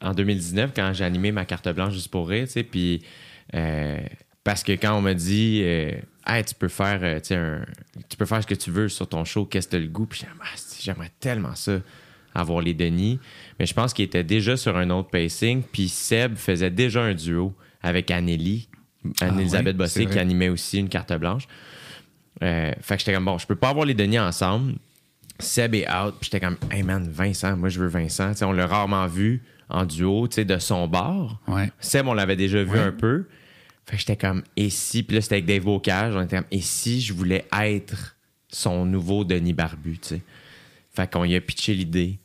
en 0.00 0.12
2019 0.14 0.72
quand 0.74 0.92
j'ai 0.92 1.04
animé 1.04 1.32
ma 1.32 1.44
carte 1.44 1.68
blanche 1.68 1.92
juste 1.94 2.10
pour 2.10 2.28
rire, 2.28 2.46
tu 2.46 2.52
sais. 2.52 2.62
Puis, 2.64 3.02
euh, 3.54 3.98
parce 4.42 4.62
que 4.64 4.72
quand 4.72 4.96
on 4.96 5.00
m'a 5.02 5.14
dit, 5.14 5.60
euh, 5.62 5.92
hey, 6.26 6.44
tu 6.44 6.54
peux 6.54 6.68
faire, 6.68 7.00
tu 7.20 7.28
sais, 7.28 7.36
un- 7.36 7.64
tu 8.08 8.16
peux 8.16 8.26
faire 8.26 8.42
ce 8.42 8.46
que 8.46 8.54
tu 8.54 8.70
veux 8.70 8.88
sur 8.88 9.06
ton 9.08 9.24
show, 9.24 9.44
qu'est-ce 9.44 9.68
que 9.68 9.76
le 9.76 9.86
goût? 9.88 10.06
Puis 10.06 10.22
Ah, 10.24 10.44
j'aimerais 10.80 11.12
tellement 11.20 11.54
ça, 11.54 11.78
avoir 12.34 12.60
les 12.62 12.74
Denis. 12.74 13.20
Mais 13.60 13.66
je 13.66 13.74
pense 13.74 13.92
qu'il 13.94 14.04
était 14.04 14.24
déjà 14.24 14.56
sur 14.56 14.76
un 14.76 14.90
autre 14.90 15.10
pacing. 15.10 15.62
Puis 15.62 15.88
Seb 15.88 16.36
faisait 16.36 16.70
déjà 16.70 17.02
un 17.02 17.14
duo 17.14 17.54
avec 17.82 18.10
Anneli, 18.10 18.68
Anne-Elisabeth 19.20 19.74
oui, 19.76 19.78
Bossé, 19.78 20.06
qui 20.06 20.18
animait 20.18 20.48
aussi 20.48 20.78
une 20.78 20.88
carte 20.88 21.12
blanche. 21.12 21.46
Euh, 22.42 22.72
fait 22.80 22.94
que 22.96 23.00
j'étais 23.00 23.14
comme, 23.14 23.24
bon, 23.24 23.38
je 23.38 23.46
peux 23.46 23.54
pas 23.56 23.68
avoir 23.70 23.86
les 23.86 23.94
Denis 23.94 24.18
ensemble. 24.18 24.74
Seb 25.38 25.74
est 25.74 25.88
out. 25.88 26.14
Puis 26.20 26.30
j'étais 26.32 26.40
comme, 26.40 26.56
hey 26.70 26.82
man, 26.82 27.08
Vincent, 27.10 27.56
moi 27.56 27.68
je 27.68 27.80
veux 27.80 27.86
Vincent. 27.88 28.32
On 28.42 28.52
l'a 28.52 28.66
rarement 28.66 29.06
vu 29.06 29.42
en 29.68 29.84
duo, 29.86 30.28
tu 30.28 30.34
sais, 30.36 30.44
de 30.44 30.58
son 30.58 30.86
bord. 30.88 31.40
Ouais. 31.48 31.70
Seb, 31.80 32.06
on 32.08 32.14
l'avait 32.14 32.36
déjà 32.36 32.62
vu 32.62 32.70
Ouais. 32.72 32.78
un 32.80 32.92
peu. 32.92 33.26
Fait 33.86 33.96
que 33.96 34.00
j'étais 34.00 34.16
comme, 34.16 34.42
et 34.56 34.70
si, 34.70 35.02
puis 35.02 35.16
là, 35.16 35.22
c'était 35.22 35.36
avec 35.36 35.46
Dave 35.46 35.64
Bocage, 35.64 36.14
on 36.14 36.22
était 36.22 36.36
comme, 36.36 36.46
et 36.50 36.60
si 36.60 37.00
je 37.00 37.12
voulais 37.12 37.46
être 37.58 38.16
son 38.48 38.84
nouveau 38.86 39.24
Denis 39.24 39.52
Barbu, 39.54 39.98
tu 39.98 40.08
sais. 40.08 40.22
Fait 40.94 41.10
qu'on 41.10 41.24
y 41.24 41.34
a 41.34 41.40
pitché 41.40 41.74
l'idée, 41.74 42.18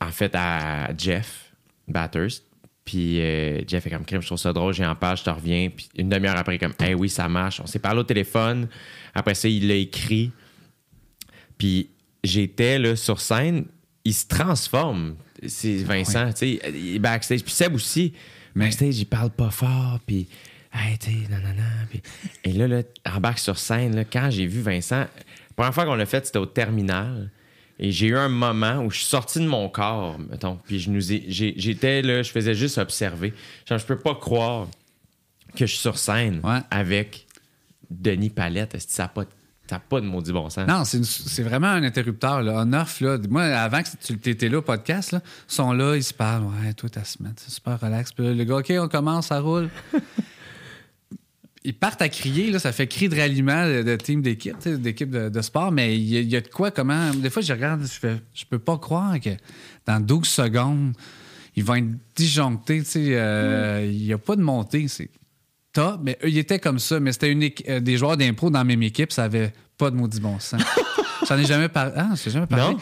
en 0.00 0.10
fait, 0.10 0.32
à 0.34 0.90
Jeff 0.96 1.52
Bathurst. 1.88 2.44
Puis 2.84 3.20
euh, 3.20 3.60
Jeff 3.66 3.86
est 3.86 3.90
comme, 3.90 4.04
crime, 4.04 4.20
je 4.20 4.26
trouve 4.26 4.38
ça 4.38 4.52
drôle, 4.52 4.74
j'ai 4.74 4.84
en 4.84 4.94
page, 4.94 5.20
je 5.20 5.24
te 5.24 5.30
reviens. 5.30 5.70
Puis 5.74 5.88
une 5.96 6.08
demi-heure 6.08 6.36
après, 6.36 6.58
comme, 6.58 6.74
hey, 6.80 6.94
oui, 6.94 7.08
ça 7.08 7.28
marche. 7.28 7.60
On 7.60 7.66
s'est 7.66 7.78
parlé 7.78 8.00
au 8.00 8.04
téléphone. 8.04 8.68
Après 9.14 9.34
ça, 9.34 9.48
il 9.48 9.68
l'a 9.68 9.74
écrit. 9.74 10.32
Puis 11.56 11.90
j'étais 12.22 12.78
là 12.78 12.96
sur 12.96 13.20
scène, 13.20 13.64
il 14.04 14.14
se 14.14 14.26
transforme. 14.26 15.16
C'est 15.46 15.76
Vincent, 15.76 16.30
tu 16.32 16.58
sais, 16.58 16.60
il 16.74 16.96
est 16.96 16.98
backstage. 16.98 17.42
Puis 17.42 17.52
Seb 17.52 17.74
aussi. 17.74 18.12
Mais- 18.54 18.66
Backstage, 18.66 18.98
il 18.98 19.06
parle 19.06 19.30
pas 19.30 19.50
fort, 19.50 19.98
puis 20.06 20.28
hey, 20.72 20.96
tu 20.98 21.10
sais. 21.10 21.16
Et 22.44 22.52
là, 22.52 22.68
là, 22.68 22.82
embarque 23.06 23.38
sur 23.38 23.58
scène, 23.58 23.96
là, 23.96 24.04
quand 24.04 24.30
j'ai 24.30 24.46
vu 24.46 24.60
Vincent, 24.60 25.00
la 25.00 25.08
première 25.56 25.74
fois 25.74 25.84
qu'on 25.84 25.94
l'a 25.94 26.06
fait, 26.06 26.24
c'était 26.26 26.38
au 26.38 26.46
terminal. 26.46 27.30
Et 27.78 27.90
j'ai 27.90 28.06
eu 28.06 28.16
un 28.16 28.28
moment 28.28 28.78
où 28.84 28.90
je 28.90 28.98
suis 28.98 29.06
sorti 29.06 29.40
de 29.40 29.46
mon 29.46 29.68
corps, 29.68 30.18
mettons. 30.30 30.58
Puis 30.64 30.78
je 30.78 30.90
nous 30.90 31.12
ai- 31.12 31.24
j'ai- 31.28 31.54
j'étais 31.56 32.02
là, 32.02 32.22
je 32.22 32.30
faisais 32.30 32.54
juste 32.54 32.78
observer. 32.78 33.34
Genre, 33.68 33.78
je 33.78 33.84
peux 33.86 33.98
pas 33.98 34.14
croire 34.14 34.68
que 35.56 35.66
je 35.66 35.72
suis 35.72 35.80
sur 35.80 35.98
scène 35.98 36.40
Ouais. 36.44 36.60
avec 36.70 37.26
Denis 37.90 38.30
Palette. 38.30 38.74
Est-ce 38.74 38.86
que 38.86 38.92
ça 38.92 39.02
n'a 39.04 39.08
pas, 39.08 39.24
ça 39.68 39.76
a 39.76 39.78
pas 39.80 40.00
de 40.00 40.06
maudit 40.06 40.32
bon 40.32 40.48
sens? 40.50 40.68
Non, 40.68 40.84
c'est 40.84 40.98
une- 40.98 41.04
c'est 41.04 41.42
vraiment 41.42 41.66
un 41.68 41.82
interrupteur. 41.82 42.42
Là. 42.42 42.62
On-off, 42.64 43.00
là. 43.00 43.18
Moi, 43.28 43.42
avant 43.42 43.82
que 43.82 43.88
tu 44.18 44.30
étais 44.30 44.48
là 44.48 44.58
au 44.58 44.62
podcast, 44.62 45.10
là, 45.12 45.20
ils 45.24 45.54
sont 45.54 45.72
là, 45.72 45.96
ils 45.96 46.04
se 46.04 46.14
parlent. 46.14 46.44
Ouais, 46.44 46.72
toi, 46.74 46.88
ta 46.88 47.02
semaine, 47.04 47.34
c'est 47.36 47.50
super 47.52 47.80
relax. 47.80 48.12
Puis 48.12 48.34
le 48.34 48.44
gars, 48.44 48.56
OK, 48.58 48.72
on 48.78 48.88
commence, 48.88 49.26
ça 49.28 49.40
roule. 49.40 49.68
Ils 51.64 51.74
partent 51.74 52.02
à 52.02 52.08
crier, 52.08 52.50
là, 52.50 52.58
ça 52.58 52.72
fait 52.72 52.86
cri 52.86 53.08
de 53.08 53.16
ralliement 53.16 53.66
de, 53.66 53.82
de 53.82 53.96
team 53.96 54.20
d'équipe, 54.22 54.56
d'équipe 54.68 55.10
de, 55.10 55.28
de 55.30 55.40
sport, 55.42 55.72
mais 55.72 55.96
il 55.96 56.04
y, 56.04 56.16
a- 56.16 56.20
il 56.20 56.28
y 56.28 56.36
a 56.36 56.40
de 56.40 56.48
quoi, 56.48 56.70
comment. 56.70 57.10
Des 57.14 57.30
fois, 57.30 57.40
je 57.42 57.52
regarde, 57.52 57.82
je 57.82 57.98
fais, 57.98 58.16
je 58.34 58.44
peux 58.44 58.58
pas 58.58 58.76
croire 58.78 59.18
que 59.20 59.30
dans 59.86 59.98
12 60.00 60.26
secondes, 60.28 60.92
ils 61.56 61.64
vont 61.64 61.76
être 61.76 61.88
disjonctés, 62.14 62.80
tu 62.80 62.84
sais, 62.90 63.06
euh, 63.12 63.88
il 63.90 64.02
n'y 64.04 64.12
a 64.12 64.18
pas 64.18 64.36
de 64.36 64.42
montée, 64.42 64.88
c'est 64.88 65.08
top, 65.72 66.00
mais 66.04 66.18
eux, 66.22 66.28
ils 66.28 66.38
étaient 66.38 66.58
comme 66.58 66.78
ça, 66.78 67.00
mais 67.00 67.12
c'était 67.12 67.30
une 67.32 67.48
euh, 67.68 67.80
des 67.80 67.96
joueurs 67.96 68.16
d'impro 68.16 68.50
dans 68.50 68.58
la 68.58 68.64
même 68.64 68.82
équipe, 68.82 69.10
ça 69.12 69.24
avait 69.24 69.52
pas 69.78 69.90
de 69.90 69.96
maudit 69.96 70.20
bon 70.20 70.38
sens. 70.40 70.60
J'en 71.28 71.38
ai 71.38 71.46
jamais 71.46 71.68
parlé. 71.68 71.92
Ah, 71.96 72.10
j'ai 72.22 72.30
jamais 72.30 72.46
parlé. 72.46 72.74
Non? 72.74 72.80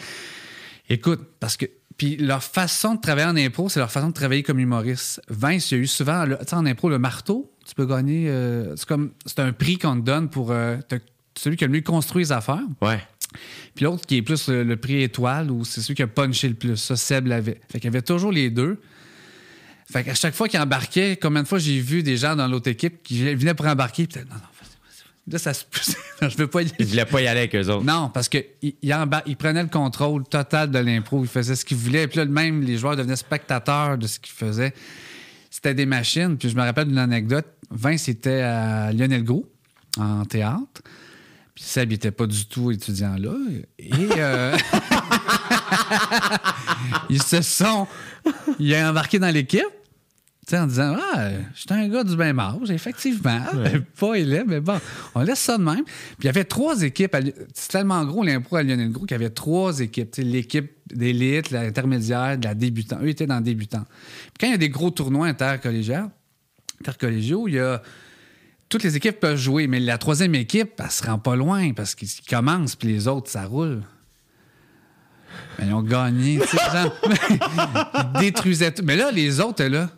Écoute, 0.89 1.21
parce 1.39 1.55
que. 1.57 1.65
Puis 1.95 2.17
leur 2.17 2.43
façon 2.43 2.95
de 2.95 2.99
travailler 3.01 3.27
en 3.27 3.37
impro, 3.37 3.69
c'est 3.69 3.79
leur 3.79 3.91
façon 3.91 4.07
de 4.07 4.13
travailler 4.13 4.41
comme 4.41 4.57
humoriste. 4.59 5.21
Vince, 5.29 5.69
il 5.71 5.75
y 5.75 5.79
a 5.79 5.83
eu 5.83 5.87
souvent, 5.87 6.25
le- 6.25 6.37
tu 6.39 6.45
sais, 6.47 6.55
en 6.55 6.65
impro, 6.65 6.89
le 6.89 6.97
marteau, 6.97 7.52
tu 7.65 7.75
peux 7.75 7.85
gagner. 7.85 8.27
euh, 8.29 8.75
c'est 8.75 8.87
comme. 8.87 9.11
C'est 9.25 9.39
un 9.39 9.51
prix 9.53 9.77
qu'on 9.77 9.95
te 9.95 10.01
donne 10.05 10.29
pour 10.29 10.51
euh, 10.51 10.77
te- 10.87 10.95
celui 11.37 11.55
qui 11.57 11.63
a 11.63 11.67
le 11.67 11.73
mieux 11.73 11.81
construit 11.81 12.23
les 12.23 12.31
affaires. 12.31 12.61
Ouais. 12.81 12.99
Puis 13.75 13.85
l'autre 13.85 14.05
qui 14.05 14.17
est 14.17 14.21
plus 14.21 14.47
le, 14.49 14.63
le 14.63 14.75
prix 14.77 15.01
étoile, 15.01 15.49
ou 15.49 15.65
c'est 15.65 15.81
celui 15.81 15.95
qui 15.95 16.03
a 16.03 16.07
punché 16.07 16.47
le 16.49 16.53
plus. 16.55 16.75
Ça, 16.77 16.95
Seb 16.95 17.27
l'avait. 17.27 17.59
Fait 17.71 17.79
qu'il 17.79 17.85
y 17.85 17.87
avait 17.87 18.01
toujours 18.03 18.31
les 18.31 18.49
deux. 18.49 18.79
Fait 19.91 20.03
qu'à 20.03 20.13
chaque 20.15 20.33
fois 20.35 20.47
qu'il 20.47 20.59
embarquait, 20.59 21.17
combien 21.21 21.43
de 21.43 21.47
fois 21.47 21.59
j'ai 21.59 21.79
vu 21.79 22.03
des 22.03 22.17
gens 22.17 22.35
dans 22.35 22.47
l'autre 22.47 22.69
équipe 22.69 23.03
qui 23.03 23.33
venaient 23.35 23.53
pour 23.53 23.67
embarquer, 23.67 24.07
non, 24.15 24.21
non, 24.29 24.41
là, 25.27 25.37
ça 25.39 25.53
se 25.53 25.65
je 26.21 26.37
veux 26.37 26.47
pas 26.47 26.61
y 26.63 26.71
Il 26.79 26.85
voulait 26.85 27.05
pas 27.05 27.21
y 27.21 27.27
aller 27.27 27.41
avec 27.41 27.55
eux 27.55 27.67
autres. 27.69 27.83
non, 27.83 28.09
parce 28.13 28.29
qu'il 28.29 28.43
il, 28.61 28.91
embar- 28.91 29.23
il 29.25 29.35
prenait 29.35 29.61
le 29.63 29.69
contrôle 29.69 30.23
total 30.23 30.71
de 30.71 30.79
l'impro. 30.79 31.23
Il 31.23 31.27
faisait 31.29 31.55
ce 31.55 31.65
qu'il 31.65 31.77
voulait. 31.77 32.07
Puis 32.07 32.17
là, 32.19 32.25
même 32.25 32.61
les 32.61 32.77
joueurs 32.77 32.95
devenaient 32.95 33.15
spectateurs 33.15 33.97
de 33.97 34.07
ce 34.07 34.19
qu'il 34.19 34.33
faisait. 34.33 34.73
C'était 35.63 35.75
des 35.75 35.85
machines. 35.85 36.37
Puis 36.37 36.49
je 36.49 36.57
me 36.57 36.61
rappelle 36.61 36.89
d'une 36.89 36.97
anecdote. 36.97 37.45
Vince 37.71 38.09
était 38.09 38.41
à 38.41 38.91
Lionel 38.91 39.23
Gros, 39.23 39.49
en 39.97 40.25
théâtre. 40.25 40.81
Puis 41.55 41.63
Seb 41.63 41.91
n'était 41.91 42.11
pas 42.11 42.27
du 42.27 42.47
tout 42.47 42.69
étudiant 42.69 43.15
là. 43.15 43.33
Et 43.79 43.91
euh, 44.17 44.57
ils 47.09 47.23
se 47.23 47.41
sont. 47.41 47.87
Il 48.59 48.75
a 48.75 48.89
embarqué 48.89 49.19
dans 49.19 49.33
l'équipe. 49.33 49.63
Tu 50.45 50.51
sais, 50.51 50.59
en 50.59 50.67
disant 50.67 50.97
Ah, 51.13 51.29
je 51.53 51.59
suis 51.61 51.73
un 51.73 51.87
gars 51.87 52.03
du 52.03 52.17
même 52.17 52.37
âge, 52.39 52.69
effectivement. 52.69 53.45
Pas 53.99 54.15
élève, 54.15 54.45
mais 54.45 54.59
bon, 54.59 54.77
on 55.15 55.21
laisse 55.21 55.39
ça 55.39 55.57
de 55.57 55.63
même. 55.63 55.85
Puis 55.85 56.15
il 56.23 56.25
y 56.25 56.29
avait 56.29 56.43
trois 56.43 56.81
équipes. 56.81 57.15
C'est 57.53 57.71
tellement 57.71 58.03
gros 58.03 58.23
l'impro 58.23 58.57
à 58.57 58.63
Lionel 58.63 58.91
Gros 58.91 59.05
qu'il 59.05 59.15
y 59.15 59.19
avait 59.21 59.29
trois 59.29 59.79
équipes. 59.79 60.13
L'équipe 60.17 60.71
d'élite, 60.93 61.51
l'intermédiaire, 61.51 62.37
de 62.37 62.43
la 62.43 62.55
débutante. 62.55 62.99
Eux 63.01 63.07
étaient 63.07 63.25
dans 63.25 63.37
le 63.37 63.43
débutant. 63.43 63.85
Puis 63.85 64.33
quand 64.41 64.47
il 64.47 64.51
y 64.51 64.55
a 64.55 64.57
des 64.57 64.69
gros 64.69 64.89
tournois 64.89 65.27
intercollégiaux, 65.27 66.11
intercollégiaux, 66.81 67.47
il 67.47 67.55
y 67.55 67.59
a. 67.59 67.81
Toutes 68.67 68.83
les 68.83 68.97
équipes 68.97 69.19
peuvent 69.19 69.37
jouer, 69.37 69.67
mais 69.67 69.79
la 69.79 69.99
troisième 69.99 70.33
équipe, 70.33 70.71
elle 70.79 70.89
se 70.89 71.05
rend 71.05 71.19
pas 71.19 71.35
loin 71.35 71.73
parce 71.73 71.93
qu'ils 71.93 72.09
commencent, 72.27 72.75
puis 72.75 72.87
les 72.87 73.07
autres, 73.07 73.29
ça 73.29 73.45
roule. 73.45 73.83
Mais 75.59 75.67
ils 75.67 75.73
ont 75.73 75.83
gagné, 75.83 76.39
tu 76.39 76.47
sais, 76.47 76.57
genre, 76.57 76.95
ils 78.15 78.19
détruisaient 78.19 78.71
tout. 78.71 78.83
Mais 78.83 78.95
là, 78.95 79.11
les 79.11 79.39
autres, 79.39 79.63
là, 79.63 79.89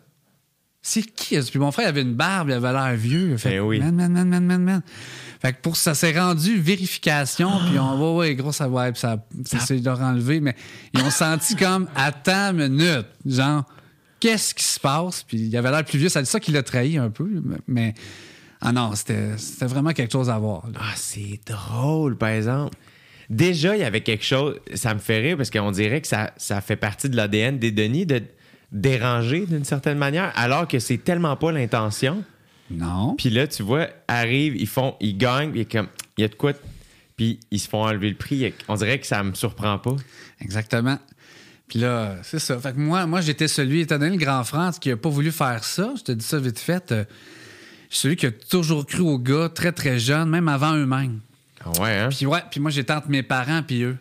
c'est 0.88 1.02
qui? 1.02 1.36
Puis 1.40 1.58
mon 1.58 1.72
frère 1.72 1.88
avait 1.88 2.02
une 2.02 2.14
barbe, 2.14 2.48
il 2.48 2.52
avait 2.52 2.72
l'air 2.72 2.94
vieux. 2.94 3.36
Fait, 3.36 3.58
Ben 3.58 3.60
oui. 3.60 3.80
man, 3.80 3.92
man, 3.96 4.12
man, 4.12 4.28
man, 4.28 4.44
man, 4.46 4.62
man. 4.62 4.82
Fait 5.42 5.52
que 5.52 5.60
pour 5.60 5.76
ça 5.76 5.94
s'est 5.94 6.16
rendu 6.16 6.60
vérification, 6.60 7.50
puis 7.68 7.76
on 7.76 7.98
va, 7.98 8.12
ouais, 8.12 8.36
gros, 8.36 8.52
ça 8.52 8.68
va, 8.68 8.92
puis 8.92 9.00
ça, 9.00 9.16
ça 9.44 9.58
s'est 9.58 9.78
leur 9.78 10.00
enlevé, 10.00 10.38
mais 10.38 10.54
ils 10.94 11.00
ont 11.00 11.10
senti 11.10 11.56
comme, 11.56 11.88
attends 11.96 12.56
une 12.56 12.68
minute, 12.68 13.06
genre, 13.26 13.64
qu'est-ce 14.20 14.54
qui 14.54 14.62
se 14.62 14.78
passe? 14.78 15.24
Puis 15.24 15.38
il 15.38 15.56
avait 15.56 15.72
l'air 15.72 15.84
plus 15.84 15.98
vieux, 15.98 16.08
c'est 16.08 16.24
ça 16.24 16.38
qui 16.38 16.52
l'a 16.52 16.62
trahi 16.62 16.98
un 16.98 17.10
peu, 17.10 17.28
mais, 17.66 17.92
ah 18.60 18.70
non, 18.70 18.94
c'était 18.94 19.36
c'était 19.38 19.66
vraiment 19.66 19.92
quelque 19.92 20.12
chose 20.12 20.30
à 20.30 20.38
voir. 20.38 20.68
là. 20.72 20.78
Ah, 20.80 20.92
c'est 20.94 21.40
drôle, 21.46 22.16
par 22.16 22.28
exemple. 22.28 22.76
Déjà, 23.28 23.74
il 23.74 23.80
y 23.80 23.84
avait 23.84 24.02
quelque 24.02 24.24
chose, 24.24 24.54
ça 24.74 24.94
me 24.94 25.00
fait 25.00 25.18
rire 25.18 25.36
parce 25.36 25.50
qu'on 25.50 25.72
dirait 25.72 26.00
que 26.00 26.06
ça, 26.06 26.30
ça 26.36 26.60
fait 26.60 26.76
partie 26.76 27.10
de 27.10 27.16
l'ADN 27.16 27.58
des 27.58 27.72
Denis 27.72 28.06
de 28.06 28.22
déranger 28.72 29.46
d'une 29.46 29.64
certaine 29.64 29.98
manière, 29.98 30.32
alors 30.34 30.66
que 30.68 30.78
c'est 30.78 30.98
tellement 30.98 31.36
pas 31.36 31.52
l'intention. 31.52 32.24
Non. 32.70 33.14
Puis 33.16 33.30
là, 33.30 33.46
tu 33.46 33.62
vois, 33.62 33.88
arrivent, 34.08 34.56
ils 34.56 34.66
font, 34.66 34.96
ils 35.00 35.16
gagnent, 35.16 35.50
puis 35.50 35.60
il 35.60 35.62
y 35.62 35.66
a 35.66 35.78
comme, 35.78 35.88
il 36.18 36.22
y 36.22 36.24
a 36.24 36.28
de 36.28 36.34
quoi, 36.34 36.52
puis 37.16 37.40
ils 37.50 37.60
se 37.60 37.68
font 37.68 37.84
enlever 37.84 38.08
le 38.08 38.16
prix. 38.16 38.52
On 38.68 38.74
dirait 38.74 38.98
que 38.98 39.06
ça 39.06 39.22
me 39.22 39.34
surprend 39.34 39.78
pas. 39.78 39.96
Exactement. 40.40 40.98
Puis 41.68 41.78
là, 41.80 42.16
c'est 42.22 42.38
ça. 42.38 42.58
Fait 42.58 42.72
que 42.72 42.78
moi, 42.78 43.06
moi 43.06 43.20
j'étais 43.20 43.48
celui, 43.48 43.80
étant 43.80 43.98
donné 43.98 44.16
le 44.16 44.22
grand 44.22 44.44
France, 44.44 44.78
qui 44.78 44.90
a 44.90 44.96
pas 44.96 45.08
voulu 45.08 45.32
faire 45.32 45.64
ça, 45.64 45.94
je 45.96 46.02
te 46.02 46.12
dis 46.12 46.24
ça 46.24 46.38
vite 46.38 46.58
fait, 46.58 46.92
euh, 46.92 47.04
je 47.90 47.96
suis 47.96 48.02
celui 48.02 48.16
qui 48.16 48.26
a 48.26 48.30
toujours 48.30 48.86
cru 48.86 49.00
aux 49.00 49.18
gars 49.18 49.48
très, 49.48 49.72
très 49.72 49.98
jeunes, 49.98 50.28
même 50.28 50.48
avant 50.48 50.74
eux-mêmes. 50.74 51.20
Ah 51.64 51.70
ouais, 51.80 51.98
hein? 51.98 52.08
Puis 52.10 52.26
ouais, 52.26 52.42
puis 52.50 52.60
moi, 52.60 52.70
j'étais 52.70 52.92
entre 52.92 53.08
mes 53.08 53.22
parents 53.22 53.62
puis 53.62 53.82
eux. 53.82 53.96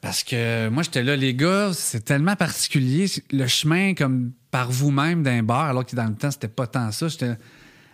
Parce 0.00 0.24
que 0.24 0.68
moi, 0.70 0.82
j'étais 0.82 1.02
là, 1.02 1.14
les 1.14 1.34
gars, 1.34 1.72
c'est 1.74 2.04
tellement 2.04 2.36
particulier. 2.36 3.06
Le 3.32 3.46
chemin 3.46 3.94
comme 3.94 4.32
par 4.50 4.70
vous-même 4.70 5.22
d'un 5.22 5.42
bar, 5.42 5.66
alors 5.66 5.84
que 5.84 5.94
dans 5.94 6.06
le 6.06 6.14
temps, 6.14 6.30
c'était 6.30 6.48
pas 6.48 6.66
tant 6.66 6.90
ça. 6.90 7.08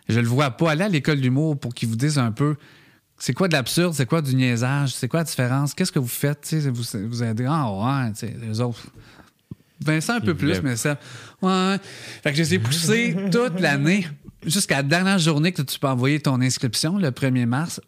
Je 0.09 0.21
le 0.21 0.27
vois 0.27 0.51
pas 0.51 0.71
aller 0.71 0.85
à 0.85 0.89
l'école 0.89 1.21
d'humour 1.21 1.59
pour 1.59 1.75
qu'ils 1.75 1.89
vous 1.89 1.97
disent 1.97 2.19
un 2.19 2.31
peu 2.31 2.57
c'est 3.19 3.33
quoi 3.33 3.49
de 3.49 3.55
l'absurde, 3.55 3.95
c'est 3.95 4.07
quoi 4.07 4.21
du 4.21 4.35
niaisage, 4.35 4.95
c'est 4.95 5.09
quoi 5.09 5.21
la 5.21 5.25
différence, 5.25 5.75
qu'est-ce 5.75 5.93
que 5.93 5.99
vous 5.99 6.07
faites, 6.07 6.43
tu 6.43 6.61
sais, 6.61 6.71
vous, 6.71 6.85
vous 7.09 7.35
dire, 7.35 7.51
ah 7.51 8.05
ouais, 8.05 8.31
les 8.47 8.61
autres. 8.61 8.87
Vincent 9.81 10.15
un 10.15 10.21
peu 10.21 10.35
plus, 10.35 10.63
mais 10.63 10.77
ça. 10.77 10.99
Ouais. 11.43 11.77
Fait 12.23 12.31
que 12.31 12.37
je 12.37 12.43
les 12.43 12.55
ai 12.55 12.59
poussés 12.59 13.17
toute 13.33 13.61
l'année, 13.61 14.07
jusqu'à 14.45 14.77
la 14.77 14.83
dernière 14.83 15.19
journée 15.19 15.53
que 15.53 15.63
tu 15.63 15.79
peux 15.79 15.87
envoyer 15.87 16.21
ton 16.21 16.41
inscription, 16.41 16.99
le 16.99 17.11
1er 17.11 17.47
mars. 17.47 17.81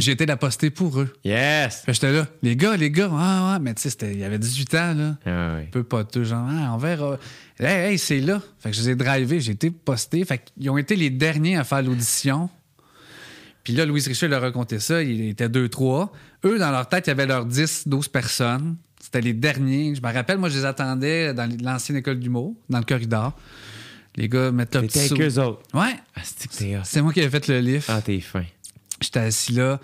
J'ai 0.00 0.12
été 0.12 0.26
la 0.26 0.36
poster 0.36 0.70
pour 0.70 1.00
eux. 1.00 1.12
Yes! 1.24 1.82
Fait 1.84 1.92
j'étais 1.94 2.12
là, 2.12 2.26
les 2.42 2.56
gars, 2.56 2.76
les 2.76 2.90
gars, 2.90 3.08
ouais, 3.08 3.52
ouais, 3.52 3.58
mais 3.60 3.74
tu 3.74 3.82
sais, 3.82 3.90
c'était- 3.90 4.12
il 4.12 4.18
y 4.18 4.24
avait 4.24 4.38
18 4.38 4.74
ans, 4.74 4.94
là. 4.94 5.16
Ah. 5.26 5.56
Un 5.56 5.64
peu 5.70 5.82
pas 5.82 6.04
tout, 6.04 6.24
genre, 6.24 6.46
Ah, 6.50 6.72
on 6.74 6.78
verra. 6.78 7.18
Hey, 7.58 7.92
hey, 7.92 7.98
c'est 7.98 8.20
là. 8.20 8.40
Fait 8.58 8.70
que 8.70 8.76
je 8.76 8.82
les 8.82 8.90
ai 8.90 8.94
drivés, 8.96 9.40
j'ai 9.40 9.52
été 9.52 9.70
posté. 9.70 10.24
Fait 10.24 10.38
qu'ils 10.56 10.70
ont 10.70 10.78
été 10.78 10.96
les 10.96 11.10
derniers 11.10 11.56
à 11.56 11.64
faire 11.64 11.82
l'audition. 11.82 12.48
Puis 13.62 13.74
là, 13.74 13.84
Louise 13.84 14.08
Richer 14.08 14.26
leur 14.28 14.42
a 14.42 14.46
raconté 14.46 14.78
ça. 14.80 15.02
Il 15.02 15.20
était 15.28 15.48
2-3. 15.48 16.12
Eux, 16.44 16.58
dans 16.58 16.70
leur 16.70 16.88
tête, 16.88 17.06
il 17.06 17.10
y 17.10 17.12
avait 17.12 17.26
leurs 17.26 17.44
10, 17.44 17.86
12 17.86 18.08
personnes. 18.08 18.76
C'était 19.02 19.20
les 19.20 19.34
derniers. 19.34 19.94
Je 19.94 20.00
me 20.00 20.12
rappelle, 20.12 20.38
moi, 20.38 20.48
je 20.48 20.56
les 20.58 20.64
attendais 20.64 21.34
dans 21.34 21.48
l'ancienne 21.62 21.98
école 21.98 22.18
d'humour, 22.18 22.54
dans 22.70 22.78
le 22.78 22.84
corridor. 22.84 23.34
Les 24.16 24.28
gars 24.28 24.50
mettent 24.50 24.74
leur 24.74 24.84
petit 24.84 24.98
avec 24.98 25.10
saut. 25.10 25.16
eux 25.20 25.38
autres. 25.44 25.62
Ouais, 25.74 25.94
Ah, 26.16 26.20
c'est 26.84 27.02
moi 27.02 27.12
qui 27.12 27.20
avais 27.20 27.30
fait 27.30 27.46
le 27.48 27.60
lift. 27.60 27.88
Ah, 27.90 28.00
t'es 28.02 28.18
fin. 28.20 28.44
J'étais 29.00 29.20
assis 29.20 29.52
là, 29.52 29.80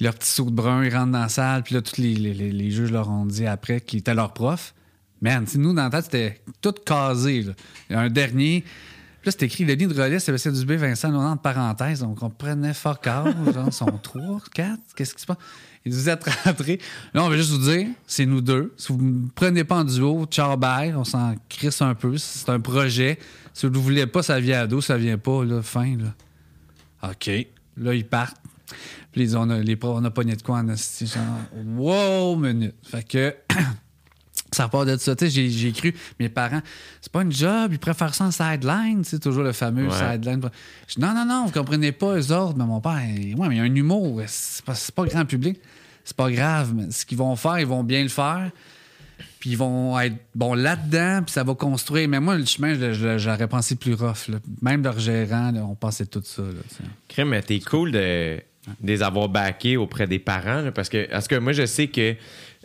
leur 0.00 0.14
petit 0.14 0.28
saut 0.30 0.50
de 0.50 0.54
brun, 0.54 0.84
ils 0.84 0.94
rentrent 0.94 1.12
dans 1.12 1.20
la 1.20 1.28
salle, 1.28 1.62
puis 1.62 1.74
là, 1.74 1.82
tous 1.82 2.00
les, 2.00 2.14
les- 2.14 2.34
les- 2.52 2.70
juges 2.70 2.90
leur 2.90 3.08
ont 3.10 3.26
dit 3.26 3.46
après 3.46 3.80
qu'ils 3.80 4.00
étaient 4.00 4.14
leur 4.14 4.32
prof. 4.32 4.74
Man, 5.20 5.46
nous, 5.56 5.72
dans 5.72 5.84
la 5.84 5.90
tête, 5.90 6.04
c'était 6.04 6.40
tout 6.60 6.74
casé. 6.84 7.42
là. 7.42 7.52
Il 7.88 7.92
y 7.94 7.96
a 7.96 8.00
Un 8.00 8.10
dernier. 8.10 8.60
Puis 8.62 9.28
là, 9.28 9.32
c'était 9.32 9.46
écrit 9.46 9.64
Denis 9.64 9.86
de 9.86 9.94
Relais, 9.94 10.18
Sébastien 10.18 10.52
Dubé, 10.52 10.76
Vincent 10.76 11.10
Laurent, 11.10 11.30
entre 11.30 11.42
parenthèses. 11.42 12.00
Donc, 12.00 12.22
on 12.22 12.30
fuck 12.74 13.06
all. 13.06 13.34
Genre, 13.54 13.64
ils 13.68 13.72
sont 13.72 13.98
trois, 14.02 14.40
quatre. 14.52 14.82
Qu'est-ce 14.94 15.14
qui 15.14 15.22
se 15.22 15.26
passe? 15.26 15.38
Ils 15.86 15.92
nous 15.92 16.08
êtes 16.10 16.24
rentrés. 16.44 16.78
Là, 17.14 17.24
on 17.24 17.30
va 17.30 17.36
juste 17.36 17.50
vous 17.50 17.70
dire, 17.70 17.86
c'est 18.06 18.26
nous 18.26 18.40
deux. 18.42 18.74
Si 18.76 18.92
vous 18.92 18.98
ne 19.00 19.10
me 19.10 19.28
prenez 19.34 19.64
pas 19.64 19.76
en 19.76 19.84
duo, 19.84 20.26
ciao, 20.26 20.56
bye. 20.58 20.92
On 20.94 21.04
s'en 21.04 21.34
crisse 21.48 21.80
un 21.80 21.94
peu. 21.94 22.18
C'est 22.18 22.50
un 22.50 22.60
projet. 22.60 23.18
Si 23.54 23.64
vous 23.66 23.72
ne 23.72 23.78
voulez 23.78 24.06
pas, 24.06 24.22
ça 24.22 24.38
vient 24.40 24.60
à 24.60 24.66
dos, 24.66 24.80
ça 24.82 24.98
vient 24.98 25.16
pas. 25.16 25.42
Là, 25.44 25.62
fin, 25.62 25.96
là. 25.96 27.08
OK. 27.10 27.30
Là, 27.78 27.94
ils 27.94 28.06
partent. 28.06 28.36
Puis 29.12 29.20
ils 29.22 29.36
ont, 29.36 29.44
les 29.46 29.76
profs, 29.76 29.96
on 30.00 30.04
a 30.04 30.10
pogné 30.10 30.34
de 30.36 30.42
quoi 30.42 30.58
en 30.58 30.68
esti, 30.68 31.06
genre, 31.06 31.22
wow, 31.76 32.36
minute. 32.36 32.74
Fait 32.82 33.02
que, 33.06 33.34
ça 34.52 34.68
part 34.68 34.86
de 34.86 34.96
ça. 34.96 35.14
Tu 35.16 35.26
sais, 35.26 35.30
j'ai, 35.30 35.50
j'ai 35.50 35.72
cru, 35.72 35.94
mes 36.18 36.28
parents, 36.28 36.60
c'est 37.00 37.10
pas 37.12 37.22
une 37.22 37.32
job, 37.32 37.72
ils 37.72 37.78
préfèrent 37.78 38.14
ça 38.14 38.24
en 38.24 38.30
sideline, 38.30 39.02
tu 39.02 39.10
sais, 39.10 39.18
toujours 39.18 39.42
le 39.44 39.52
fameux 39.52 39.88
Ouais. 39.88 40.12
sideline. 40.12 40.40
Je 40.88 40.94
dis, 40.94 41.00
non, 41.00 41.14
non, 41.14 41.24
non, 41.26 41.46
vous 41.46 41.52
comprenez 41.52 41.92
pas, 41.92 42.16
eux 42.18 42.32
autres. 42.32 42.56
Mais 42.56 42.64
mon 42.64 42.80
père, 42.80 42.92
ouais, 42.94 43.48
mais 43.48 43.54
il 43.54 43.58
y 43.58 43.60
a 43.60 43.64
un 43.64 43.74
humour, 43.74 44.20
c'est 44.26 44.64
pas, 44.64 44.74
c'est 44.74 44.94
pas 44.94 45.04
grand 45.04 45.24
public. 45.24 45.58
C'est 46.04 46.16
pas 46.16 46.30
grave, 46.30 46.72
mais 46.74 46.90
ce 46.90 47.06
qu'ils 47.06 47.16
vont 47.18 47.34
faire, 47.36 47.58
ils 47.60 47.66
vont 47.66 47.82
bien 47.82 48.02
le 48.02 48.08
faire. 48.10 48.50
Puis 49.40 49.50
ils 49.50 49.56
vont 49.56 49.98
être 50.00 50.16
bon 50.34 50.54
là-dedans, 50.54 51.22
puis 51.24 51.32
ça 51.32 51.44
va 51.44 51.54
construire. 51.54 52.08
Mais 52.08 52.20
moi, 52.20 52.36
le 52.36 52.44
chemin, 52.44 52.74
j'aurais 53.16 53.48
pensé 53.48 53.74
plus 53.76 53.94
rough. 53.94 54.28
là. 54.28 54.38
Même 54.60 54.82
leur 54.82 54.98
gérant, 54.98 55.50
là, 55.50 55.64
on 55.64 55.74
pensait 55.74 56.06
tout 56.06 56.22
ça. 56.24 56.42
Là. 56.42 56.86
Crème, 57.08 57.28
mais 57.28 57.42
t'es 57.42 57.60
cool 57.60 57.92
de, 57.92 58.38
de 58.80 58.86
les 58.86 59.02
avoir 59.02 59.28
backés 59.28 59.76
auprès 59.76 60.06
des 60.06 60.18
parents. 60.18 60.70
parce 60.74 60.88
que, 60.88 61.08
parce 61.08 61.28
que 61.28 61.36
moi, 61.36 61.52
je 61.52 61.66
sais 61.66 61.88
que 61.88 62.14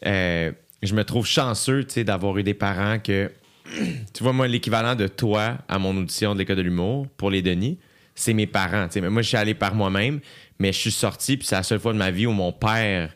euh, 0.05 0.51
je 0.81 0.93
me 0.93 1.03
trouve 1.03 1.25
chanceux 1.25 1.83
d'avoir 1.97 2.37
eu 2.37 2.43
des 2.43 2.53
parents 2.53 2.99
que. 2.99 3.31
Tu 4.13 4.23
vois, 4.23 4.33
moi, 4.33 4.47
l'équivalent 4.47 4.95
de 4.95 5.07
toi 5.07 5.59
à 5.67 5.77
mon 5.77 5.95
audition 5.95 6.33
de 6.33 6.39
l'école 6.39 6.55
de 6.55 6.63
l'humour 6.63 7.07
pour 7.17 7.29
les 7.29 7.43
Denis, 7.43 7.77
c'est 8.15 8.33
mes 8.33 8.47
parents. 8.47 8.87
moi, 9.09 9.21
je 9.21 9.27
suis 9.27 9.37
allé 9.37 9.53
par 9.53 9.75
moi-même, 9.75 10.19
mais 10.57 10.73
je 10.73 10.77
suis 10.79 10.91
sorti, 10.91 11.37
puis 11.37 11.45
c'est 11.45 11.55
la 11.55 11.63
seule 11.63 11.79
fois 11.79 11.93
de 11.93 11.97
ma 11.97 12.09
vie 12.09 12.25
où 12.25 12.31
mon 12.31 12.51
père 12.51 13.15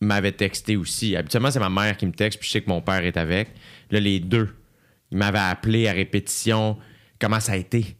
m'avait 0.00 0.32
texté 0.32 0.76
aussi. 0.76 1.16
Habituellement, 1.16 1.50
c'est 1.50 1.60
ma 1.60 1.70
mère 1.70 1.96
qui 1.96 2.06
me 2.06 2.12
texte, 2.12 2.38
puis 2.38 2.46
je 2.46 2.52
sais 2.52 2.60
que 2.60 2.68
mon 2.68 2.80
père 2.80 3.04
est 3.04 3.16
avec. 3.16 3.48
Là, 3.90 4.00
les 4.00 4.20
deux, 4.20 4.54
ils 5.10 5.18
m'avaient 5.18 5.38
appelé 5.38 5.88
à 5.88 5.92
répétition. 5.92 6.76
Comment 7.18 7.40
ça 7.40 7.52
a 7.52 7.56
été? 7.56 7.96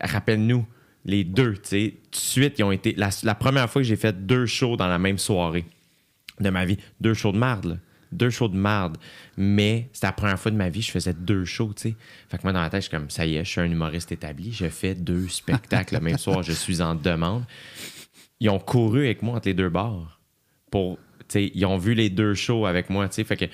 Rappelle-nous, 0.00 0.66
les 1.04 1.24
deux, 1.24 1.54
tu 1.54 1.60
sais, 1.62 1.94
de 2.10 2.16
suite, 2.16 2.58
ils 2.58 2.64
ont 2.64 2.72
été. 2.72 2.94
La, 2.96 3.10
la 3.22 3.34
première 3.34 3.68
fois 3.70 3.82
que 3.82 3.88
j'ai 3.88 3.96
fait 3.96 4.26
deux 4.26 4.46
shows 4.46 4.76
dans 4.76 4.88
la 4.88 4.98
même 4.98 5.18
soirée 5.18 5.64
de 6.40 6.50
ma 6.50 6.64
vie, 6.64 6.78
deux 7.00 7.14
shows 7.14 7.32
de 7.32 7.38
marde, 7.38 7.64
là. 7.66 7.76
Deux 8.12 8.30
shows 8.30 8.48
de 8.48 8.56
marde. 8.56 8.96
Mais 9.36 9.88
c'était 9.92 10.08
la 10.08 10.12
première 10.12 10.38
fois 10.38 10.50
de 10.50 10.56
ma 10.56 10.68
vie 10.68 10.80
que 10.80 10.86
je 10.86 10.90
faisais 10.90 11.12
deux 11.12 11.44
shows, 11.44 11.72
tu 11.76 11.90
sais. 11.90 11.94
Fait 12.28 12.38
que 12.38 12.42
moi, 12.42 12.52
dans 12.52 12.60
la 12.60 12.68
tête, 12.68 12.82
je 12.82 12.88
suis 12.88 12.96
comme, 12.96 13.08
ça 13.08 13.24
y 13.24 13.36
est, 13.36 13.44
je 13.44 13.50
suis 13.50 13.60
un 13.60 13.70
humoriste 13.70 14.10
établi, 14.10 14.52
je 14.52 14.68
fais 14.68 14.96
deux 14.96 15.28
spectacles 15.28 15.94
le 15.94 16.00
même 16.00 16.18
soir, 16.18 16.42
je 16.42 16.52
suis 16.52 16.82
en 16.82 16.96
demande. 16.96 17.44
Ils 18.40 18.50
ont 18.50 18.58
couru 18.58 19.04
avec 19.04 19.22
moi 19.22 19.36
entre 19.36 19.46
les 19.46 19.54
deux 19.54 19.68
bars 19.68 20.18
pour, 20.72 20.96
tu 21.20 21.24
sais, 21.28 21.52
ils 21.54 21.64
ont 21.66 21.78
vu 21.78 21.94
les 21.94 22.10
deux 22.10 22.34
shows 22.34 22.66
avec 22.66 22.90
moi, 22.90 23.08
tu 23.08 23.16
sais. 23.16 23.24
Fait 23.24 23.36
que 23.36 23.46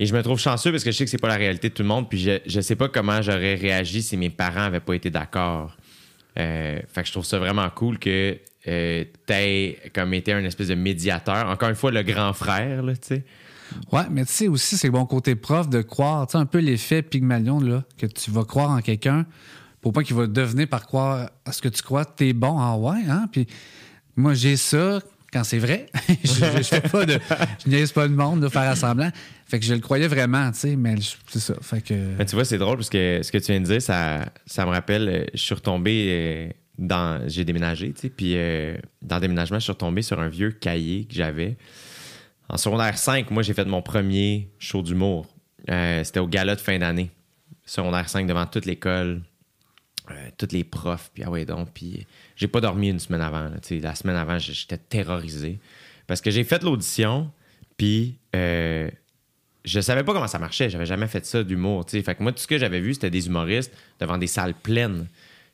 et 0.00 0.06
je 0.06 0.16
me 0.16 0.22
trouve 0.22 0.40
chanceux 0.40 0.72
parce 0.72 0.82
que 0.82 0.90
je 0.90 0.96
sais 0.96 1.04
que 1.04 1.10
c'est 1.10 1.20
pas 1.20 1.28
la 1.28 1.36
réalité 1.36 1.68
de 1.68 1.74
tout 1.74 1.82
le 1.82 1.88
monde. 1.88 2.08
Puis 2.08 2.18
je, 2.18 2.38
je 2.46 2.62
sais 2.62 2.74
pas 2.74 2.88
comment 2.88 3.20
j'aurais 3.20 3.54
réagi 3.54 4.02
si 4.02 4.16
mes 4.16 4.30
parents 4.30 4.62
avaient 4.62 4.80
pas 4.80 4.94
été 4.94 5.10
d'accord. 5.10 5.76
Euh, 6.38 6.80
fait 6.88 7.02
que 7.02 7.06
je 7.06 7.12
trouve 7.12 7.24
ça 7.24 7.38
vraiment 7.38 7.68
cool 7.70 7.98
que 7.98 8.38
euh, 8.68 9.04
t'aies 9.26 9.78
comme 9.94 10.14
été 10.14 10.32
un 10.32 10.44
espèce 10.44 10.68
de 10.68 10.74
médiateur. 10.74 11.48
Encore 11.48 11.68
une 11.68 11.74
fois, 11.74 11.90
le 11.90 12.02
grand 12.02 12.32
frère, 12.32 12.82
tu 12.86 12.94
sais. 13.02 13.24
Ouais, 13.92 14.02
mais 14.10 14.24
tu 14.24 14.32
sais 14.32 14.48
aussi, 14.48 14.76
c'est 14.76 14.90
bon 14.90 15.06
côté 15.06 15.36
prof 15.36 15.68
de 15.68 15.80
croire, 15.80 16.26
tu 16.26 16.32
sais, 16.32 16.38
un 16.38 16.46
peu 16.46 16.58
l'effet 16.58 17.02
Pygmalion, 17.02 17.60
là, 17.60 17.84
que 17.98 18.06
tu 18.06 18.30
vas 18.30 18.44
croire 18.44 18.70
en 18.70 18.80
quelqu'un 18.80 19.26
pour 19.80 19.92
pas 19.92 20.02
qu'il 20.02 20.16
va 20.16 20.26
devenir 20.26 20.68
par 20.68 20.86
croire 20.86 21.30
à 21.44 21.52
ce 21.52 21.62
que 21.62 21.68
tu 21.68 21.82
crois, 21.82 22.04
t'es 22.04 22.32
bon, 22.32 22.58
ah 22.58 22.76
ouais, 22.76 23.02
hein? 23.08 23.26
Puis 23.32 23.46
moi, 24.16 24.34
j'ai 24.34 24.56
ça 24.56 25.00
quand 25.32 25.44
c'est 25.44 25.58
vrai. 25.58 25.86
je, 26.24 26.28
je, 26.28 26.88
pas 26.88 27.06
de. 27.06 27.18
Niaise 27.66 27.92
pas 27.92 28.06
le 28.06 28.14
monde 28.14 28.40
de 28.40 28.48
faire 28.48 28.76
semblant. 28.76 29.10
Fait 29.50 29.58
que 29.58 29.66
je 29.66 29.74
le 29.74 29.80
croyais 29.80 30.06
vraiment, 30.06 30.52
tu 30.52 30.60
sais, 30.60 30.76
mais 30.76 30.94
c'est 31.26 31.40
ça. 31.40 31.54
Fait 31.60 31.80
que. 31.80 31.94
Mais 32.16 32.24
tu 32.24 32.36
vois, 32.36 32.44
c'est 32.44 32.56
drôle 32.56 32.76
parce 32.76 32.88
que 32.88 33.20
ce 33.20 33.32
que 33.32 33.38
tu 33.38 33.50
viens 33.50 33.60
de 33.60 33.66
dire, 33.66 33.82
ça, 33.82 34.32
ça 34.46 34.64
me 34.64 34.70
rappelle, 34.70 35.08
euh, 35.08 35.24
je 35.34 35.40
suis 35.40 35.54
retombé 35.54 36.06
euh, 36.08 36.48
dans. 36.78 37.28
J'ai 37.28 37.44
déménagé, 37.44 37.92
tu 37.92 38.02
sais, 38.02 38.10
puis 38.10 38.34
euh, 38.36 38.76
dans 39.02 39.16
le 39.16 39.22
déménagement, 39.22 39.58
je 39.58 39.64
suis 39.64 39.72
retombé 39.72 40.02
sur 40.02 40.20
un 40.20 40.28
vieux 40.28 40.52
cahier 40.52 41.04
que 41.04 41.14
j'avais. 41.14 41.56
En 42.48 42.58
secondaire 42.58 42.96
5, 42.96 43.28
moi, 43.32 43.42
j'ai 43.42 43.52
fait 43.52 43.64
mon 43.64 43.82
premier 43.82 44.52
show 44.60 44.82
d'humour. 44.82 45.26
C'était 45.66 46.20
au 46.20 46.28
gala 46.28 46.54
de 46.54 46.60
fin 46.60 46.78
d'année. 46.78 47.10
Secondaire 47.64 48.08
5, 48.08 48.28
devant 48.28 48.46
toute 48.46 48.66
l'école, 48.66 49.20
euh, 50.10 50.30
tous 50.38 50.52
les 50.52 50.64
profs, 50.64 51.10
puis 51.12 51.22
ah 51.24 51.30
ouais, 51.30 51.44
donc, 51.44 51.70
puis 51.72 52.06
j'ai 52.34 52.48
pas 52.48 52.60
dormi 52.60 52.88
une 52.88 52.98
semaine 52.98 53.20
avant. 53.20 53.48
là, 53.48 53.56
la 53.82 53.94
semaine 53.94 54.16
avant, 54.16 54.38
j'étais 54.38 54.78
terrorisé. 54.78 55.58
Parce 56.06 56.20
que 56.20 56.30
j'ai 56.30 56.44
fait 56.44 56.62
l'audition, 56.62 57.30
puis 57.76 58.18
je 59.64 59.80
savais 59.80 60.04
pas 60.04 60.12
comment 60.12 60.26
ça 60.26 60.38
marchait. 60.38 60.70
J'avais 60.70 60.86
jamais 60.86 61.06
fait 61.06 61.24
ça 61.26 61.42
d'humour. 61.42 61.84
Fait 61.88 62.02
que 62.02 62.22
moi, 62.22 62.32
tout 62.32 62.38
ce 62.38 62.46
que 62.46 62.58
j'avais 62.58 62.80
vu, 62.80 62.94
c'était 62.94 63.10
des 63.10 63.26
humoristes 63.26 63.72
devant 63.98 64.18
des 64.18 64.26
salles 64.26 64.54
pleines. 64.54 65.06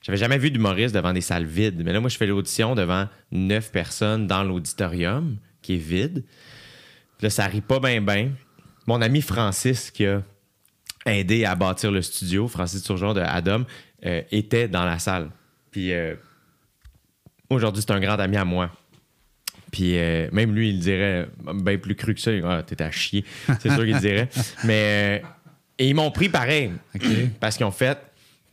J'avais 0.03 0.19
jamais 0.19 0.39
vu 0.39 0.51
d'humoristes 0.51 0.95
devant 0.95 1.13
des 1.13 1.21
salles 1.21 1.47
vides. 1.47 1.83
Mais 1.85 1.93
là, 1.93 2.01
moi, 2.01 2.09
je 2.09 2.17
fais 2.17 2.27
l'audition 2.27 2.75
devant 2.75 3.09
neuf 3.33 3.73
personnes 3.73 4.27
dans 4.27 4.45
l'auditorium 4.45 5.37
qui 5.63 5.75
est 5.75 5.79
vide. 5.79 6.25
Là, 7.21 7.31
ça 7.31 7.47
rit 7.47 7.61
pas 7.61 7.81
bien, 7.81 8.01
bien. 8.01 8.31
Mon 8.87 9.03
ami 9.03 9.21
Francis, 9.21 9.91
qui 9.91 10.07
a 10.07 10.23
aidé 11.07 11.45
à 11.45 11.55
bâtir 11.57 11.91
le 11.91 12.03
studio, 12.03 12.47
Francis 12.47 12.83
Turgeon 12.83 13.15
de 13.15 13.21
Adam, 13.21 13.63
euh, 14.05 14.23
était 14.31 14.69
dans 14.69 14.85
la 14.85 15.01
salle. 15.01 15.31
Puis 15.73 15.93
euh, 15.93 16.15
aujourd'hui, 17.51 17.83
c'est 17.85 17.93
un 17.93 18.01
grand 18.01 18.21
ami 18.21 18.37
à 18.37 18.45
moi. 18.45 18.71
Puis 19.77 19.99
euh, 19.99 20.29
même 20.33 20.55
lui, 20.55 20.71
il 20.71 20.79
dirait 20.79 21.29
bien 21.55 21.77
plus 21.77 21.95
cru 21.95 22.15
que 22.15 22.21
ça. 22.21 22.31
Ah, 22.45 22.63
t'es 22.67 22.81
à 22.83 22.91
chier. 22.91 23.27
C'est 23.61 23.69
sûr 23.71 23.85
qu'il 23.85 23.99
dirait. 23.99 24.31
Mais 24.65 25.21
euh, 25.23 25.27
et 25.79 25.89
ils 25.91 25.95
m'ont 25.95 26.11
pris 26.11 26.31
pareil. 26.31 26.73
Parce 27.41 27.59
qu'ils 27.59 27.67
ont 27.67 27.71
fait. 27.71 27.99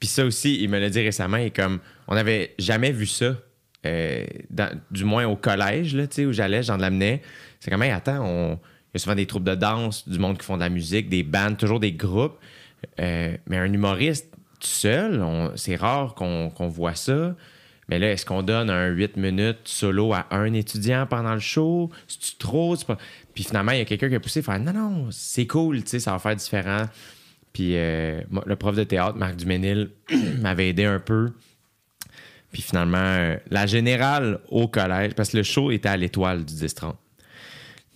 Puis 0.01 0.09
ça 0.09 0.25
aussi, 0.25 0.61
il 0.61 0.69
me 0.69 0.77
l'a 0.79 0.89
dit 0.89 0.99
récemment. 0.99 1.37
Et 1.37 1.49
comme 1.49 1.79
on 2.09 2.15
n'avait 2.15 2.53
jamais 2.59 2.91
vu 2.91 3.05
ça, 3.05 3.37
euh, 3.85 4.25
dans- 4.49 4.77
du 4.91 5.05
moins 5.05 5.25
au 5.25 5.37
collège, 5.37 5.95
là, 5.95 6.07
tu 6.07 6.15
sais, 6.15 6.25
où 6.25 6.33
j'allais, 6.33 6.61
j'en 6.61 6.75
l'amenais. 6.75 7.21
C'est 7.61 7.71
comme, 7.71 7.83
hey, 7.83 7.91
attends, 7.91 8.25
on- 8.25 8.53
il 8.55 8.95
y 8.95 8.97
a 8.97 8.99
souvent 8.99 9.15
des 9.15 9.25
troupes 9.25 9.45
de 9.45 9.55
danse, 9.55 10.07
du 10.09 10.19
monde 10.19 10.37
qui 10.37 10.45
font 10.45 10.55
de 10.55 10.61
la 10.61 10.69
musique, 10.69 11.07
des 11.07 11.23
bandes, 11.23 11.55
toujours 11.57 11.79
des 11.79 11.93
groupes. 11.93 12.37
Euh, 12.99 13.37
mais 13.47 13.57
un 13.59 13.71
humoriste 13.71 14.29
tout 14.59 14.67
seul, 14.67 15.21
on- 15.21 15.53
c'est 15.55 15.77
rare 15.77 16.15
qu'on 16.15 16.49
qu'on 16.49 16.67
voit 16.67 16.95
ça. 16.95 17.33
Mais 17.89 17.99
là, 17.99 18.11
est-ce 18.11 18.25
qu'on 18.25 18.43
donne 18.43 18.69
un 18.69 18.87
8 18.87 19.17
minutes 19.17 19.59
solo 19.65 20.13
à 20.13 20.25
un 20.31 20.53
étudiant 20.53 21.05
pendant 21.05 21.33
le 21.33 21.39
show? 21.39 21.89
C'est-tu 22.07 22.37
trop? 22.37 22.75
Pas- 22.77 22.97
Puis 23.33 23.43
finalement, 23.43 23.71
il 23.73 23.79
y 23.79 23.81
a 23.81 23.85
quelqu'un 23.85 24.09
qui 24.09 24.15
a 24.15 24.19
poussé, 24.19 24.41
faire 24.41 24.59
non, 24.59 24.71
non, 24.73 25.07
c'est 25.11 25.47
cool, 25.47 25.83
tu 25.83 25.89
sais, 25.89 25.99
ça 25.99 26.11
va 26.13 26.19
faire 26.19 26.35
différent. 26.35 26.85
Puis 27.51 27.75
euh, 27.77 28.21
le 28.45 28.55
prof 28.55 28.75
de 28.75 28.83
théâtre, 28.83 29.17
Marc 29.17 29.35
Duménil, 29.35 29.89
m'avait 30.41 30.69
aidé 30.69 30.85
un 30.85 30.99
peu. 30.99 31.31
Puis 32.51 32.61
finalement, 32.61 32.97
euh, 32.99 33.35
la 33.49 33.65
générale 33.65 34.39
au 34.49 34.67
collège, 34.67 35.13
parce 35.15 35.29
que 35.31 35.37
le 35.37 35.43
show 35.43 35.71
était 35.71 35.89
à 35.89 35.97
l'étoile 35.97 36.45
du 36.45 36.53
10-30. 36.53 36.95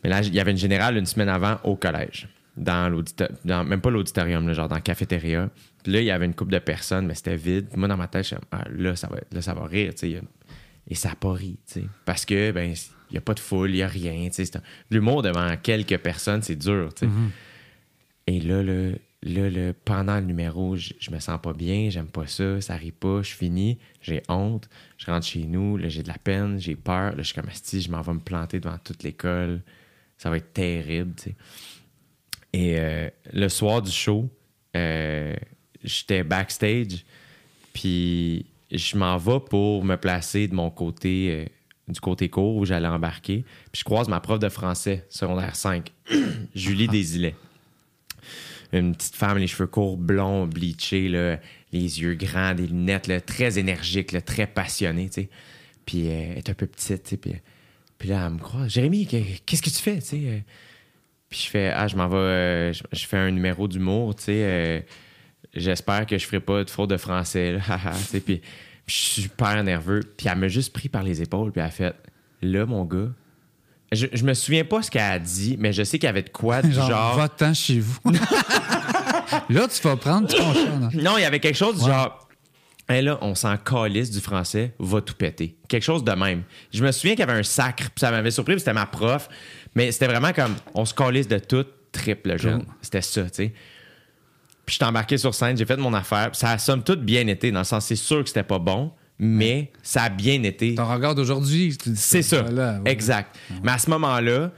Mais 0.03 0.09
là, 0.09 0.21
il 0.21 0.33
y 0.33 0.39
avait 0.39 0.51
une 0.51 0.57
générale 0.57 0.97
une 0.97 1.05
semaine 1.05 1.29
avant 1.29 1.57
au 1.63 1.75
collège. 1.75 2.27
Dans 2.57 2.89
l'auditorium, 2.89 3.67
même 3.67 3.81
pas 3.81 3.91
l'auditorium, 3.91 4.51
genre 4.51 4.67
dans 4.67 4.75
la 4.75 4.81
cafétéria. 4.81 5.49
Puis 5.83 5.91
là, 5.91 6.01
il 6.01 6.05
y 6.05 6.11
avait 6.11 6.25
une 6.25 6.33
couple 6.33 6.51
de 6.51 6.59
personnes, 6.59 7.05
mais 7.05 7.13
c'était 7.13 7.35
vide. 7.35 7.67
Puis 7.69 7.79
moi, 7.79 7.87
dans 7.87 7.97
ma 7.97 8.07
tête, 8.07 8.23
je 8.23 8.27
suis 8.29 8.37
ah, 8.51 8.65
là, 8.69 8.95
ça 8.95 9.07
va, 9.07 9.17
là, 9.31 9.41
ça 9.41 9.53
va 9.53 9.65
rire, 9.65 9.93
tu 9.93 10.11
sais. 10.11 10.21
Et 10.89 10.95
ça 10.95 11.09
n'a 11.09 11.15
pas 11.15 11.33
ri, 11.33 11.59
tu 11.67 11.81
sais. 11.81 11.85
Parce 12.03 12.25
que, 12.25 12.51
ben, 12.51 12.73
il 13.09 13.13
n'y 13.13 13.17
a 13.17 13.21
pas 13.21 13.33
de 13.33 13.39
foule, 13.39 13.69
il 13.69 13.75
n'y 13.75 13.83
a 13.83 13.87
rien, 13.87 14.29
tu 14.29 14.43
sais. 14.43 14.59
L'humour 14.89 15.21
devant 15.21 15.55
quelques 15.57 15.97
personnes, 15.99 16.41
c'est 16.41 16.55
dur, 16.55 16.93
tu 16.95 17.05
sais. 17.05 17.11
Et 18.25 18.39
là, 18.41 18.63
là, 18.63 18.91
là, 19.23 19.49
là, 19.49 19.73
pendant 19.85 20.15
le 20.15 20.25
numéro, 20.25 20.75
je, 20.75 20.93
je 20.99 21.11
me 21.11 21.19
sens 21.19 21.39
pas 21.41 21.53
bien, 21.53 21.89
j'aime 21.89 22.07
pas 22.07 22.27
ça, 22.27 22.59
ça 22.61 22.75
rit 22.75 22.91
pas, 22.91 23.21
je 23.21 23.33
finis, 23.33 23.77
j'ai 24.01 24.21
honte, 24.29 24.69
je 24.97 25.05
rentre 25.05 25.25
chez 25.25 25.45
nous, 25.45 25.77
là, 25.77 25.89
j'ai 25.89 26.03
de 26.03 26.07
la 26.07 26.17
peine, 26.17 26.59
j'ai 26.59 26.75
peur, 26.75 27.11
là, 27.11 27.17
je 27.17 27.23
suis 27.23 27.35
comme 27.35 27.49
si 27.51 27.81
je 27.81 27.89
m'en 27.89 28.01
vais 28.01 28.13
me 28.13 28.19
planter 28.19 28.59
devant 28.59 28.77
toute 28.77 29.03
l'école, 29.03 29.61
ça 30.17 30.29
va 30.29 30.37
être 30.37 30.53
terrible, 30.53 31.13
tu 31.15 31.29
sais. 31.29 31.35
Et 32.53 32.75
euh, 32.79 33.09
le 33.33 33.49
soir 33.49 33.81
du 33.81 33.91
show, 33.91 34.29
euh, 34.75 35.35
j'étais 35.83 36.23
backstage, 36.23 37.05
puis 37.73 38.45
je 38.71 38.97
m'en 38.97 39.17
vais 39.17 39.39
pour 39.39 39.83
me 39.83 39.95
placer 39.95 40.47
de 40.47 40.55
mon 40.55 40.69
côté, 40.69 41.29
euh, 41.31 41.45
du 41.91 41.99
côté 41.99 42.29
court 42.29 42.55
où 42.55 42.65
j'allais 42.65 42.87
embarquer. 42.87 43.43
Puis 43.71 43.79
je 43.79 43.83
croise 43.83 44.07
ma 44.07 44.19
prof 44.19 44.39
de 44.39 44.49
français, 44.49 45.05
secondaire 45.09 45.55
5, 45.55 45.91
Julie 46.55 46.87
Desilets. 46.87 47.35
Une 48.73 48.95
petite 48.95 49.15
femme, 49.15 49.37
les 49.37 49.47
cheveux 49.47 49.67
courts, 49.67 49.95
blonds, 49.95 50.45
bleachés, 50.45 51.07
les 51.71 52.01
yeux 52.01 52.15
grands, 52.15 52.53
des 52.53 52.67
lunettes, 52.67 53.25
très 53.25 53.57
énergique, 53.59 54.13
très 54.25 54.45
passionnée, 54.45 55.07
tu 55.07 55.21
sais. 55.21 55.29
Puis 55.85 56.07
elle 56.07 56.37
est 56.39 56.49
un 56.49 56.53
peu 56.53 56.67
petite. 56.67 57.15
Puis, 57.97 58.09
là, 58.09 58.25
elle 58.27 58.33
me 58.33 58.39
croise. 58.39 58.69
Jérémy, 58.69 59.07
que- 59.07 59.37
qu'est-ce 59.45 59.61
que 59.61 59.69
tu 59.69 59.77
fais? 59.81 60.01
Puis 61.29 61.41
je 61.45 61.49
fais, 61.49 61.71
ah, 61.75 61.87
je 61.87 61.95
m'en 61.95 62.07
vais, 62.07 62.15
euh, 62.17 62.73
je, 62.73 62.83
je 62.91 63.05
fais 63.05 63.17
un 63.17 63.31
numéro 63.31 63.67
d'humour, 63.67 64.15
tu 64.15 64.23
sais. 64.25 64.31
euh, 64.43 64.79
J'espère 65.53 66.05
que 66.05 66.17
je 66.17 66.25
ferai 66.25 66.39
pas 66.39 66.63
de 66.63 66.69
faute 66.69 66.89
de 66.89 66.97
français, 66.97 67.53
là. 67.53 67.59
Puis 68.11 68.19
puis 68.21 68.41
je 68.85 68.93
suis 68.93 69.21
super 69.23 69.61
nerveux. 69.63 70.01
Puis 70.17 70.27
elle 70.31 70.37
m'a 70.37 70.47
juste 70.47 70.71
pris 70.71 70.87
par 70.87 71.03
les 71.03 71.21
épaules, 71.21 71.51
puis 71.51 71.59
elle 71.59 71.67
a 71.67 71.71
fait, 71.71 71.93
là, 72.41 72.65
mon 72.65 72.85
gars. 72.85 73.09
Je, 73.91 74.07
je 74.13 74.23
me 74.23 74.33
souviens 74.33 74.63
pas 74.65 74.81
ce 74.81 74.91
qu'elle 74.91 75.01
a 75.01 75.19
dit, 75.19 75.55
mais 75.59 75.73
je 75.73 75.83
sais 75.83 75.97
qu'il 75.99 76.07
y 76.07 76.09
avait 76.09 76.21
de 76.23 76.29
quoi, 76.29 76.61
du 76.61 76.71
Genre, 76.71 76.89
genre. 76.89 77.15
va-t'en 77.17 77.53
chez 77.53 77.79
vous. 77.79 77.97
là, 79.49 79.67
tu 79.67 79.81
vas 79.81 79.95
prendre 79.97 80.27
ton 80.27 80.37
chat. 80.53 80.79
là. 80.79 80.89
Non, 80.93 81.17
il 81.17 81.21
y 81.21 81.25
avait 81.25 81.39
quelque 81.39 81.55
chose 81.57 81.79
du 81.79 81.85
genre. 81.85 82.27
Hey, 82.89 83.01
là, 83.01 83.17
on 83.21 83.35
s'en 83.35 83.57
calisse 83.57 84.09
du 84.11 84.21
français, 84.21 84.73
va 84.79 85.01
tout 85.01 85.13
péter. 85.15 85.57
Quelque 85.67 85.83
chose 85.83 86.05
de 86.05 86.11
même. 86.13 86.43
Je 86.73 86.81
me 86.85 86.91
souviens 86.93 87.15
qu'il 87.15 87.25
y 87.25 87.29
avait 87.29 87.37
un 87.39 87.43
sacre, 87.43 87.83
puis 87.89 87.99
ça 87.99 88.11
m'avait 88.11 88.31
surpris, 88.31 88.53
puis 88.53 88.61
c'était 88.61 88.71
ma 88.73 88.85
prof. 88.85 89.27
Mais 89.77 89.91
c'était 89.91 90.07
vraiment 90.07 90.33
comme, 90.33 90.55
on 90.73 90.85
se 90.85 90.93
calisse 90.93 91.27
de 91.27 91.37
tout, 91.37 91.65
triple 91.91 92.39
jeune. 92.39 92.63
Cool. 92.63 92.73
C'était 92.81 93.01
ça, 93.03 93.23
tu 93.25 93.29
sais. 93.31 93.53
Puis 94.65 94.73
je 94.73 94.75
suis 94.77 94.83
embarqué 94.83 95.19
sur 95.19 95.35
scène, 95.35 95.55
j'ai 95.55 95.67
fait 95.67 95.77
mon 95.77 95.93
affaire. 95.93 96.31
Ça 96.33 96.49
a 96.49 96.57
somme 96.57 96.83
toute 96.83 97.01
bien 97.01 97.27
été, 97.27 97.51
dans 97.51 97.59
le 97.59 97.65
sens, 97.65 97.85
c'est 97.85 97.95
sûr 97.95 98.23
que 98.23 98.27
c'était 98.27 98.41
pas 98.41 98.57
bon, 98.57 98.91
mais 99.19 99.71
ça 99.83 100.03
a 100.03 100.09
bien 100.09 100.41
été. 100.41 100.73
Ton 100.73 100.91
regard 100.91 101.13
d'aujourd'hui, 101.13 101.77
tu 101.77 101.89
dis 101.89 101.95
C'est 101.95 102.23
ça. 102.23 102.41
Voilà, 102.41 102.79
ouais. 102.79 102.91
Exact. 102.91 103.37
Mais 103.63 103.71
à 103.71 103.77
ce 103.77 103.87
moment-là, 103.91 104.51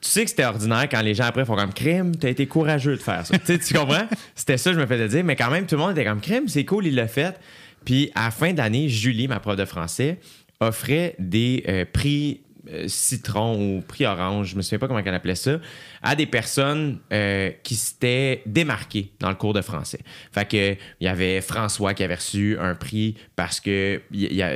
tu 0.00 0.08
sais 0.08 0.22
que 0.22 0.30
c'était 0.30 0.44
ordinaire 0.44 0.88
quand 0.88 1.02
les 1.02 1.14
gens 1.16 1.24
après 1.24 1.44
font 1.44 1.56
comme 1.56 1.74
crime, 1.74 2.14
t'as 2.14 2.28
été 2.28 2.46
courageux 2.46 2.96
de 2.96 3.02
faire 3.02 3.26
ça. 3.26 3.36
tu 3.40 3.44
sais, 3.44 3.58
tu 3.58 3.74
comprends? 3.74 4.06
C'était 4.36 4.58
ça, 4.58 4.70
que 4.70 4.76
je 4.76 4.80
me 4.80 4.86
faisais 4.86 5.08
dire. 5.08 5.24
Mais 5.24 5.34
quand 5.34 5.50
même, 5.50 5.66
tout 5.66 5.74
le 5.74 5.80
monde 5.80 5.90
était 5.90 6.04
comme 6.04 6.20
crime, 6.20 6.46
c'est 6.46 6.64
cool, 6.64 6.86
il 6.86 6.94
l'a 6.94 7.08
fait. 7.08 7.36
Puis 7.84 8.12
à 8.14 8.26
la 8.26 8.30
fin 8.30 8.52
d'année, 8.52 8.88
Julie, 8.88 9.26
ma 9.26 9.40
prof 9.40 9.56
de 9.56 9.64
français, 9.64 10.20
offrait 10.60 11.16
des 11.18 11.64
euh, 11.68 11.84
prix 11.92 12.42
citron 12.86 13.76
ou 13.76 13.80
prix 13.80 14.06
orange, 14.06 14.50
je 14.50 14.56
me 14.56 14.62
souviens 14.62 14.78
pas 14.78 14.86
comment 14.86 15.00
elle 15.04 15.14
appelait 15.14 15.34
ça, 15.34 15.58
à 16.02 16.14
des 16.14 16.26
personnes 16.26 17.00
euh, 17.12 17.50
qui 17.62 17.74
s'étaient 17.74 18.42
démarquées 18.46 19.12
dans 19.18 19.28
le 19.28 19.34
cours 19.34 19.52
de 19.52 19.62
français. 19.62 20.00
Fait 20.32 20.48
que 20.48 20.72
il 21.00 21.04
y 21.04 21.08
avait 21.08 21.40
François 21.40 21.94
qui 21.94 22.04
avait 22.04 22.14
reçu 22.14 22.56
un 22.58 22.74
prix 22.74 23.16
parce 23.36 23.60
que 23.60 24.00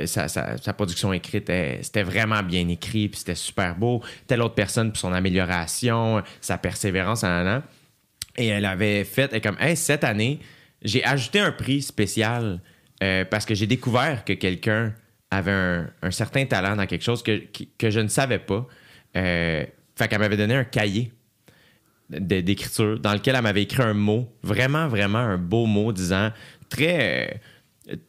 sa, 0.05 0.73
production 0.73 1.11
écrite, 1.13 1.51
c'était 1.81 2.03
vraiment 2.03 2.43
bien 2.43 2.67
écrit, 2.69 3.09
puis 3.09 3.19
c'était 3.19 3.35
super 3.35 3.75
beau. 3.75 4.01
Telle 4.27 4.41
autre 4.41 4.55
personne 4.55 4.89
pour 4.89 4.97
son 4.97 5.13
amélioration, 5.13 6.23
sa 6.41 6.57
persévérance, 6.57 7.23
en 7.23 7.61
Et 8.37 8.47
elle 8.47 8.65
avait 8.65 9.03
fait, 9.03 9.31
elle 9.33 9.41
comme, 9.41 9.57
cette 9.75 10.03
année, 10.03 10.39
j'ai 10.81 11.03
ajouté 11.03 11.39
un 11.39 11.51
prix 11.51 11.81
spécial 11.81 12.61
euh, 13.03 13.25
parce 13.25 13.45
que 13.45 13.53
j'ai 13.53 13.67
découvert 13.67 14.23
que 14.25 14.33
quelqu'un 14.33 14.93
avait 15.31 15.51
un, 15.51 15.89
un 16.01 16.11
certain 16.11 16.45
talent 16.45 16.75
dans 16.75 16.85
quelque 16.85 17.03
chose 17.03 17.21
que, 17.23 17.43
que 17.77 17.89
je 17.89 17.99
ne 17.99 18.07
savais 18.07 18.39
pas. 18.39 18.67
Euh, 19.15 19.65
fait 19.95 20.07
qu'elle 20.07 20.19
m'avait 20.19 20.37
donné 20.37 20.55
un 20.55 20.63
cahier 20.63 21.11
d'écriture 22.09 22.99
dans 22.99 23.13
lequel 23.13 23.35
elle 23.35 23.41
m'avait 23.41 23.63
écrit 23.63 23.83
un 23.83 23.93
mot, 23.93 24.31
vraiment, 24.41 24.87
vraiment 24.87 25.17
un 25.17 25.37
beau 25.37 25.65
mot 25.65 25.91
disant 25.91 26.31
très, 26.69 27.41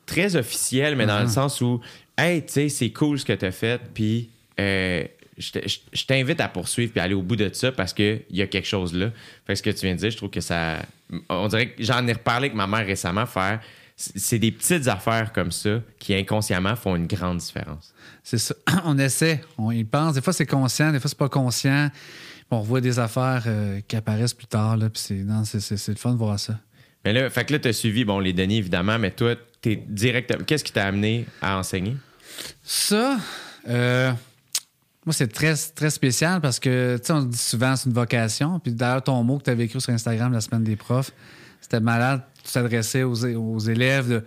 très 0.07 0.37
officiel, 0.37 0.95
mais 0.95 1.07
dans 1.07 1.21
le 1.21 1.29
sens 1.29 1.61
où, 1.61 1.81
hey, 2.17 2.45
tu 2.45 2.53
sais, 2.53 2.69
c'est 2.69 2.91
cool 2.91 3.19
ce 3.19 3.25
que 3.25 3.33
tu 3.33 3.45
as 3.45 3.51
fait, 3.51 3.81
puis 3.93 4.31
euh, 4.61 5.05
je 5.39 6.05
t'invite 6.05 6.41
à 6.41 6.49
poursuivre 6.49 6.93
puis 6.93 7.01
aller 7.01 7.15
au 7.15 7.23
bout 7.23 7.37
de 7.37 7.51
ça 7.53 7.71
parce 7.71 7.93
qu'il 7.93 8.23
y 8.31 8.43
a 8.43 8.47
quelque 8.47 8.67
chose 8.67 8.93
là. 8.95 9.11
Fait 9.47 9.53
que 9.53 9.59
ce 9.59 9.63
que 9.63 9.71
tu 9.71 9.87
viens 9.87 9.95
de 9.95 10.01
dire, 10.01 10.11
je 10.11 10.17
trouve 10.17 10.31
que 10.31 10.41
ça. 10.41 10.79
On 11.29 11.47
dirait 11.49 11.71
que 11.71 11.83
j'en 11.83 12.07
ai 12.07 12.13
reparlé 12.13 12.47
avec 12.47 12.55
ma 12.55 12.67
mère 12.67 12.85
récemment, 12.85 13.25
faire. 13.25 13.61
C'est 14.01 14.39
des 14.39 14.53
petites 14.53 14.87
affaires 14.87 15.33
comme 15.33 15.51
ça 15.51 15.81
qui 15.99 16.15
inconsciemment 16.15 16.77
font 16.77 16.95
une 16.95 17.09
grande 17.09 17.39
différence. 17.39 17.93
C'est 18.23 18.39
ça. 18.39 18.55
On 18.85 18.97
essaie, 18.97 19.41
on 19.59 19.73
y 19.73 19.83
pense. 19.83 20.15
Des 20.15 20.21
fois, 20.21 20.33
c'est 20.33 20.47
conscient, 20.47 20.93
des 20.93 21.01
fois, 21.01 21.09
c'est 21.09 21.19
pas 21.19 21.29
conscient. 21.29 21.91
On 22.51 22.61
voit 22.61 22.81
des 22.81 23.01
affaires 23.01 23.43
euh, 23.47 23.81
qui 23.89 23.97
apparaissent 23.97 24.35
plus 24.35 24.47
tard. 24.47 24.77
Là, 24.77 24.89
puis 24.89 25.03
c'est, 25.03 25.89
le 25.89 25.95
fun 25.97 26.13
de 26.13 26.17
voir 26.17 26.39
ça. 26.39 26.61
Mais 27.05 27.13
là, 27.13 27.29
fait 27.29 27.45
que 27.45 27.55
là, 27.55 27.59
tu 27.59 27.69
as 27.69 27.73
suivi, 27.73 28.05
bon, 28.05 28.21
les 28.21 28.33
Denis, 28.33 28.59
évidemment, 28.59 28.99
mais 29.01 29.11
toi, 29.11 29.35
t'es 29.61 29.83
direct. 29.89 30.45
Qu'est-ce 30.47 30.63
qui 30.63 30.73
t'a 30.73 30.87
amené 30.87 31.27
à 31.43 31.59
enseigner? 31.59 31.97
Ça, 32.63 33.19
euh, 33.69 34.13
moi, 35.05 35.13
c'est 35.13 35.33
très, 35.33 35.55
très 35.75 35.91
spécial 35.91 36.41
parce 36.41 36.61
que, 36.61 36.99
tu 36.99 37.07
sais, 37.07 37.13
on 37.13 37.23
dit 37.23 37.37
souvent 37.37 37.75
c'est 37.75 37.89
une 37.89 37.95
vocation. 37.95 38.61
Puis 38.61 38.73
d'ailleurs, 38.73 39.03
ton 39.03 39.25
mot 39.25 39.39
que 39.39 39.45
tu 39.45 39.51
avais 39.51 39.65
écrit 39.65 39.81
sur 39.81 39.93
Instagram 39.93 40.33
la 40.33 40.41
semaine 40.41 40.63
des 40.63 40.77
profs, 40.77 41.11
c'était 41.61 41.81
malade. 41.81 42.23
Tu 42.49 42.55
t'adressais 42.55 43.03
aux, 43.03 43.25
aux 43.25 43.59
élèves. 43.59 44.09
de- 44.09 44.25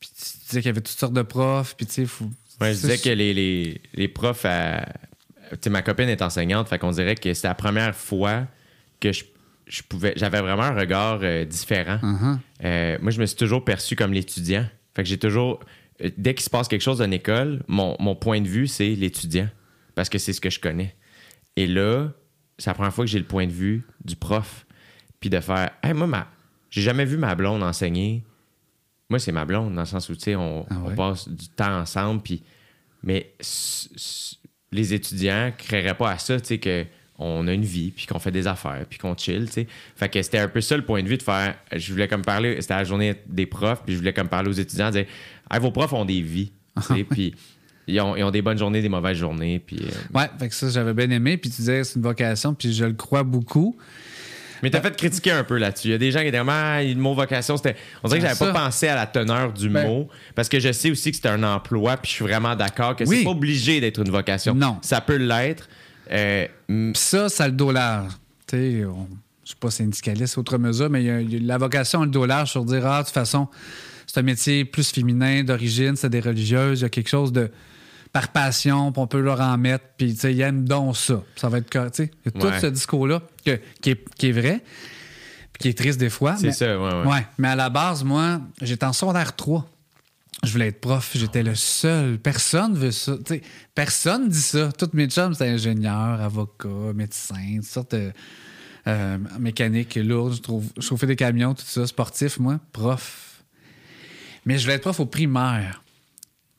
puis 0.00 0.10
tu 0.16 0.38
disais 0.48 0.60
qu'il 0.60 0.66
y 0.66 0.68
avait 0.70 0.80
toutes 0.80 0.96
sortes 0.98 1.12
de 1.12 1.22
profs. 1.22 1.74
Puis 1.76 1.86
tu 1.86 1.92
sais, 1.92 2.06
faut- 2.06 2.30
Ouais, 2.60 2.70
je 2.72 2.78
c'est- 2.78 2.86
disais 2.88 2.98
que 2.98 3.14
les, 3.16 3.34
les, 3.34 3.80
les 3.94 4.08
profs, 4.08 4.44
à- 4.44 4.86
tu 5.50 5.56
sais, 5.62 5.70
ma 5.70 5.82
copine 5.82 6.08
est 6.08 6.22
enseignante, 6.22 6.68
fait 6.68 6.78
qu'on 6.78 6.90
dirait 6.92 7.14
que 7.16 7.32
c'était 7.34 7.48
la 7.48 7.54
première 7.54 7.94
fois 7.96 8.46
que 9.00 9.12
je, 9.12 9.24
je 9.66 9.82
pouvais, 9.82 10.12
j'avais 10.16 10.40
vraiment 10.40 10.62
un 10.64 10.74
regard 10.74 11.20
euh, 11.22 11.44
différent. 11.44 11.98
Uh-huh. 12.02 12.38
Euh, 12.64 12.98
moi, 13.02 13.10
je 13.10 13.20
me 13.20 13.26
suis 13.26 13.36
toujours 13.36 13.64
perçu 13.64 13.96
comme 13.96 14.12
l'étudiant. 14.12 14.66
Fait 14.94 15.02
que 15.02 15.08
j'ai 15.08 15.18
toujours, 15.18 15.60
euh, 16.02 16.10
dès 16.16 16.34
qu'il 16.34 16.44
se 16.44 16.50
passe 16.50 16.68
quelque 16.68 16.82
chose 16.82 16.98
dans 16.98 17.10
l'école, 17.10 17.62
mon, 17.68 17.96
mon 17.98 18.14
point 18.14 18.40
de 18.40 18.48
vue, 18.48 18.66
c'est 18.68 18.88
l'étudiant, 18.94 19.48
parce 19.94 20.08
que 20.08 20.18
c'est 20.18 20.32
ce 20.32 20.40
que 20.40 20.50
je 20.50 20.60
connais. 20.60 20.94
Et 21.56 21.66
là, 21.66 22.08
c'est 22.56 22.70
la 22.70 22.74
première 22.74 22.94
fois 22.94 23.04
que 23.04 23.10
j'ai 23.10 23.18
le 23.18 23.24
point 23.24 23.46
de 23.46 23.52
vue 23.52 23.84
du 24.04 24.14
prof, 24.16 24.64
puis 25.20 25.28
de 25.30 25.40
faire, 25.40 25.70
hey, 25.82 25.92
moi, 25.92 26.06
ma, 26.06 26.28
j'ai 26.70 26.82
jamais 26.82 27.04
vu 27.04 27.16
ma 27.16 27.34
blonde 27.34 27.62
enseigner. 27.62 28.22
Moi, 29.10 29.18
c'est 29.18 29.32
ma 29.32 29.44
blonde, 29.44 29.74
dans 29.74 29.80
le 29.82 29.86
sens 29.86 30.08
où, 30.10 30.14
tu 30.14 30.20
sais, 30.22 30.36
on, 30.36 30.66
Ah 30.70 30.74
ouais? 30.80 30.92
on 30.92 30.94
passe 30.94 31.28
du 31.28 31.48
temps 31.48 31.78
ensemble, 31.80 32.22
puis. 32.22 32.42
Mais 33.02 33.32
les 34.72 34.94
étudiants 34.94 35.46
ne 35.46 35.50
créeraient 35.50 35.96
pas 35.96 36.10
à 36.10 36.18
ça, 36.18 36.38
tu 36.40 36.46
sais, 36.46 36.58
qu'on 37.16 37.46
a 37.46 37.52
une 37.52 37.64
vie, 37.64 37.90
puis 37.90 38.06
qu'on 38.06 38.18
fait 38.18 38.30
des 38.32 38.46
affaires, 38.46 38.84
puis 38.88 38.98
qu'on 38.98 39.16
chill, 39.16 39.46
tu 39.46 39.52
sais. 39.52 39.66
Fait 39.96 40.08
que 40.08 40.20
c'était 40.20 40.38
un 40.38 40.48
peu 40.48 40.60
ça 40.60 40.76
le 40.76 40.84
point 40.84 41.02
de 41.02 41.08
vue 41.08 41.16
de 41.16 41.22
faire. 41.22 41.54
Je 41.74 41.92
voulais 41.92 42.08
comme 42.08 42.22
parler, 42.22 42.60
c'était 42.60 42.74
la 42.74 42.84
journée 42.84 43.14
des 43.26 43.46
profs, 43.46 43.82
puis 43.84 43.94
je 43.94 43.98
voulais 43.98 44.12
comme 44.12 44.28
parler 44.28 44.48
aux 44.50 44.52
étudiants, 44.52 44.90
dire, 44.90 45.06
hey, 45.50 45.60
vos 45.60 45.70
profs 45.70 45.92
ont 45.92 46.04
des 46.04 46.20
vies, 46.20 46.52
tu 46.76 46.82
sais, 46.82 47.04
puis 47.04 47.34
ils 47.86 47.98
ont, 48.00 48.14
ils 48.16 48.22
ont 48.24 48.30
des 48.30 48.42
bonnes 48.42 48.58
journées, 48.58 48.82
des 48.82 48.88
mauvaises 48.90 49.16
journées, 49.16 49.58
puis. 49.58 49.78
euh, 49.82 49.90
Ouais, 50.18 50.26
fait 50.38 50.48
que 50.48 50.54
ça, 50.54 50.68
j'avais 50.68 50.92
bien 50.92 51.08
aimé. 51.10 51.38
Puis 51.38 51.50
tu 51.50 51.56
disais 51.56 51.84
c'est 51.84 51.96
une 51.96 52.02
vocation, 52.02 52.52
puis 52.52 52.72
je 52.74 52.84
le 52.84 52.92
crois 52.92 53.22
beaucoup. 53.22 53.76
Mais 54.62 54.70
t'as 54.70 54.80
fait 54.80 54.96
critiquer 54.96 55.30
un 55.32 55.44
peu 55.44 55.56
là-dessus. 55.56 55.88
Il 55.88 55.90
y 55.92 55.94
a 55.94 55.98
des 55.98 56.10
gens 56.10 56.20
qui 56.20 56.26
étaient 56.26 56.38
comme, 56.38 56.48
ah, 56.48 56.82
le 56.82 56.94
mot 56.94 57.14
vocation, 57.14 57.56
c'était. 57.56 57.76
On 58.02 58.08
dirait 58.08 58.20
que 58.20 58.26
Ah, 58.26 58.34
j'avais 58.38 58.52
pas 58.52 58.64
pensé 58.66 58.88
à 58.88 58.94
la 58.94 59.06
teneur 59.06 59.52
du 59.52 59.68
Ben- 59.68 59.86
mot. 59.86 60.08
Parce 60.34 60.48
que 60.48 60.58
je 60.60 60.72
sais 60.72 60.90
aussi 60.90 61.10
que 61.10 61.16
c'est 61.16 61.28
un 61.28 61.42
emploi, 61.42 61.96
puis 61.96 62.10
je 62.10 62.14
suis 62.16 62.24
vraiment 62.24 62.54
d'accord 62.56 62.96
que 62.96 63.04
Oui. 63.04 63.18
c'est 63.18 63.24
pas 63.24 63.30
obligé 63.30 63.80
d'être 63.80 64.00
une 64.04 64.10
vocation. 64.10 64.54
Non. 64.54 64.78
Ça 64.82 65.00
peut 65.00 65.16
l'être. 65.16 65.68
Euh, 66.10 66.46
ça, 66.94 67.28
ça 67.28 67.46
le 67.46 67.52
dos 67.52 67.70
large. 67.72 68.12
Tu 68.46 68.56
sais, 68.56 68.84
on- 68.86 69.08
je 69.44 69.48
suis 69.50 69.56
pas 69.56 69.70
syndicaliste 69.70 70.36
outre 70.36 70.58
mesure, 70.58 70.90
mais 70.90 71.02
il 71.02 71.06
y 71.06 71.10
a, 71.10 71.20
il 71.20 71.32
y 71.32 71.36
a 71.36 71.40
la 71.46 71.58
vocation 71.58 72.02
le 72.02 72.10
dos 72.10 72.26
large 72.26 72.50
sur 72.50 72.64
dire, 72.64 72.86
ah, 72.86 73.00
de 73.00 73.04
toute 73.06 73.14
façon, 73.14 73.48
c'est 74.06 74.18
un 74.20 74.22
métier 74.22 74.64
plus 74.64 74.90
féminin, 74.90 75.42
d'origine, 75.44 75.96
c'est 75.96 76.08
des 76.10 76.20
religieuses, 76.20 76.80
il 76.80 76.82
y 76.82 76.86
a 76.86 76.88
quelque 76.88 77.08
chose 77.08 77.32
de 77.32 77.50
par 78.12 78.28
passion, 78.28 78.90
puis 78.92 79.00
on 79.02 79.06
peut 79.06 79.20
leur 79.20 79.40
en 79.40 79.56
mettre, 79.58 79.84
puis 79.96 80.14
tu 80.14 80.20
sais, 80.20 80.34
ils 80.34 80.40
aiment 80.40 80.66
donc 80.66 80.96
ça. 80.96 81.22
Ça 81.36 81.48
va 81.48 81.58
être 81.58 81.68
tu 81.70 81.78
sais. 81.92 82.10
Il 82.24 82.32
y 82.32 82.36
a 82.36 82.40
tout 82.40 82.46
Ouais. 82.46 82.60
ce 82.60 82.66
discours-là 82.66 83.22
que- 83.44 83.60
qui, 83.82 83.90
est, 83.90 84.14
qui 84.16 84.28
est 84.28 84.32
vrai, 84.32 84.62
puis 85.52 85.60
qui 85.62 85.68
est 85.68 85.76
triste 85.78 85.98
des 86.00 86.10
fois. 86.10 86.36
c'est 86.36 86.52
ça, 86.52 86.78
ouais, 86.78 86.94
ouais. 86.94 87.06
Ouais, 87.06 87.26
mais 87.38 87.48
à 87.48 87.56
la 87.56 87.68
base, 87.70 88.04
moi, 88.04 88.40
j'étais 88.62 88.86
en 88.86 88.92
secondaire 88.92 89.36
3. 89.36 89.68
Je 90.44 90.52
voulais 90.52 90.68
être 90.68 90.80
prof. 90.80 91.10
J'étais 91.16 91.42
le 91.42 91.56
seul. 91.56 92.16
Personne 92.18 92.74
veut 92.74 92.92
ça. 92.92 93.16
Tu 93.18 93.34
sais, 93.34 93.42
personne 93.74 94.28
dit 94.28 94.40
ça. 94.40 94.70
Toutes 94.70 94.94
mes 94.94 95.08
chums, 95.08 95.32
c'était 95.34 95.48
ingénieurs, 95.50 96.20
avocats, 96.20 96.68
médecins, 96.94 97.56
toutes 97.56 97.64
sortes 97.64 97.94
de 97.96 98.12
euh, 98.86 99.18
mécaniques 99.40 99.96
lourdes. 99.96 100.34
Je 100.36 100.40
trouve 100.40 100.64
chauffer 100.78 101.06
des 101.08 101.16
camions, 101.16 101.54
tout 101.54 101.64
ça. 101.66 101.84
Sportif, 101.88 102.38
moi, 102.38 102.60
prof. 102.72 103.42
Mais 104.46 104.58
je 104.58 104.62
voulais 104.62 104.74
être 104.76 104.82
prof 104.82 105.00
au 105.00 105.06
primaire. 105.06 105.82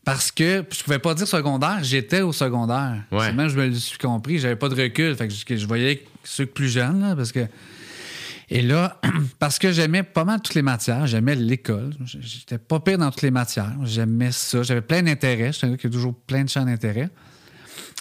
Parce 0.05 0.31
que 0.31 0.63
je 0.71 0.83
pouvais 0.83 0.99
pas 0.99 1.13
dire 1.13 1.27
secondaire, 1.27 1.79
j'étais 1.83 2.21
au 2.21 2.31
secondaire. 2.33 3.03
Ouais. 3.12 3.31
Même 3.33 3.47
je 3.49 3.57
me 3.57 3.67
le 3.67 3.75
suis 3.75 3.97
compris, 3.97 4.39
j'avais 4.39 4.55
pas 4.55 4.69
de 4.69 4.81
recul. 4.81 5.15
Fait 5.15 5.27
que 5.27 5.57
je, 5.57 5.67
voyais 5.67 6.03
ceux 6.23 6.45
plus 6.45 6.69
jeunes, 6.69 7.01
là, 7.01 7.15
parce 7.15 7.31
que. 7.31 7.45
Et 8.49 8.63
là, 8.63 8.99
parce 9.39 9.59
que 9.59 9.71
j'aimais 9.71 10.01
pas 10.01 10.23
mal 10.23 10.41
toutes 10.41 10.55
les 10.55 10.63
matières, 10.63 11.05
j'aimais 11.05 11.35
l'école. 11.35 11.91
J'étais 12.05 12.57
pas 12.57 12.79
pire 12.79 12.97
dans 12.97 13.12
toutes 13.12 13.21
les 13.21 13.29
matières. 13.29 13.75
J'aimais 13.83 14.31
ça. 14.31 14.63
J'avais 14.63 14.81
plein 14.81 15.03
d'intérêts. 15.03 15.51
Je 15.53 15.65
un 15.65 15.71
gars 15.71 15.77
qui 15.77 15.88
a 15.88 15.89
toujours 15.89 16.15
plein 16.15 16.43
de 16.43 16.49
champs 16.49 16.65
d'intérêt. 16.65 17.09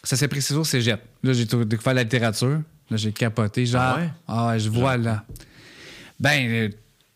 Ça 0.03 0.17
s'est 0.17 0.29
précisé 0.29 0.59
au 0.59 0.65
cégep. 0.65 1.03
Là, 1.23 1.33
j'ai 1.35 1.47
tout- 1.47 1.65
découvert 1.65 1.93
la 1.93 2.05
littérature. 2.05 2.63
Là, 2.91 2.97
j'ai 2.97 3.13
capoté. 3.13 3.67
Genre, 3.67 3.83
Ah 3.83 3.97
ouais? 3.99 4.09
ah 4.27 4.47
ouais, 4.49 4.61
je 4.61 4.71
vois 4.71 4.97
là. 4.97 5.25
Ben, 6.19 6.49
euh, 6.49 6.69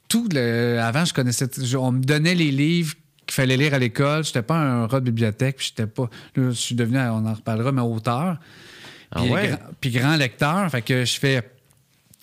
tout 0.08 0.28
le. 0.30 0.78
Avant, 0.80 1.06
je 1.06 1.14
connaissais. 1.14 1.48
on 1.76 1.92
me 1.92 2.02
donnait 2.04 2.34
les 2.34 2.50
livres 2.50 2.94
qu'il 3.34 3.42
fallait 3.42 3.56
lire 3.56 3.74
à 3.74 3.78
l'école. 3.78 4.24
J'étais 4.24 4.42
pas 4.42 4.56
un 4.56 4.86
rat 4.86 5.00
de 5.00 5.06
bibliothèque, 5.06 5.56
puis 5.56 5.66
j'étais 5.68 5.86
pas. 5.86 6.08
Là, 6.36 6.50
je 6.50 6.54
suis 6.56 6.74
devenu, 6.74 6.98
on 6.98 7.26
en 7.26 7.34
reparlera, 7.34 7.72
mais 7.72 7.82
auteur. 7.82 8.38
Ah 9.10 9.20
Puis, 9.20 9.30
ouais? 9.30 9.48
grand, 9.48 9.58
puis 9.80 9.90
grand 9.90 10.16
lecteur. 10.16 10.70
Fait 10.70 10.82
que 10.82 11.04
je 11.04 11.18
fais. 11.18 11.42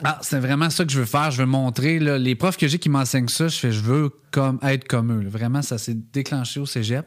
Ah, 0.03 0.17
c'est 0.21 0.39
vraiment 0.39 0.69
ça 0.69 0.85
que 0.85 0.91
je 0.91 0.99
veux 0.99 1.05
faire. 1.05 1.29
Je 1.31 1.37
veux 1.39 1.45
montrer. 1.45 1.99
là, 1.99 2.17
les 2.17 2.33
profs 2.35 2.57
que 2.57 2.67
j'ai 2.67 2.79
qui 2.79 2.89
m'enseignent 2.89 3.27
ça, 3.27 3.47
je 3.47 3.57
fais, 3.57 3.71
je 3.71 3.81
veux 3.81 4.09
comme, 4.31 4.57
être 4.63 4.87
comme 4.87 5.11
eux. 5.11 5.21
là. 5.23 5.29
Vraiment, 5.29 5.61
ça 5.61 5.77
s'est 5.77 5.97
déclenché 6.13 6.59
au 6.59 6.65
cégep. 6.65 7.05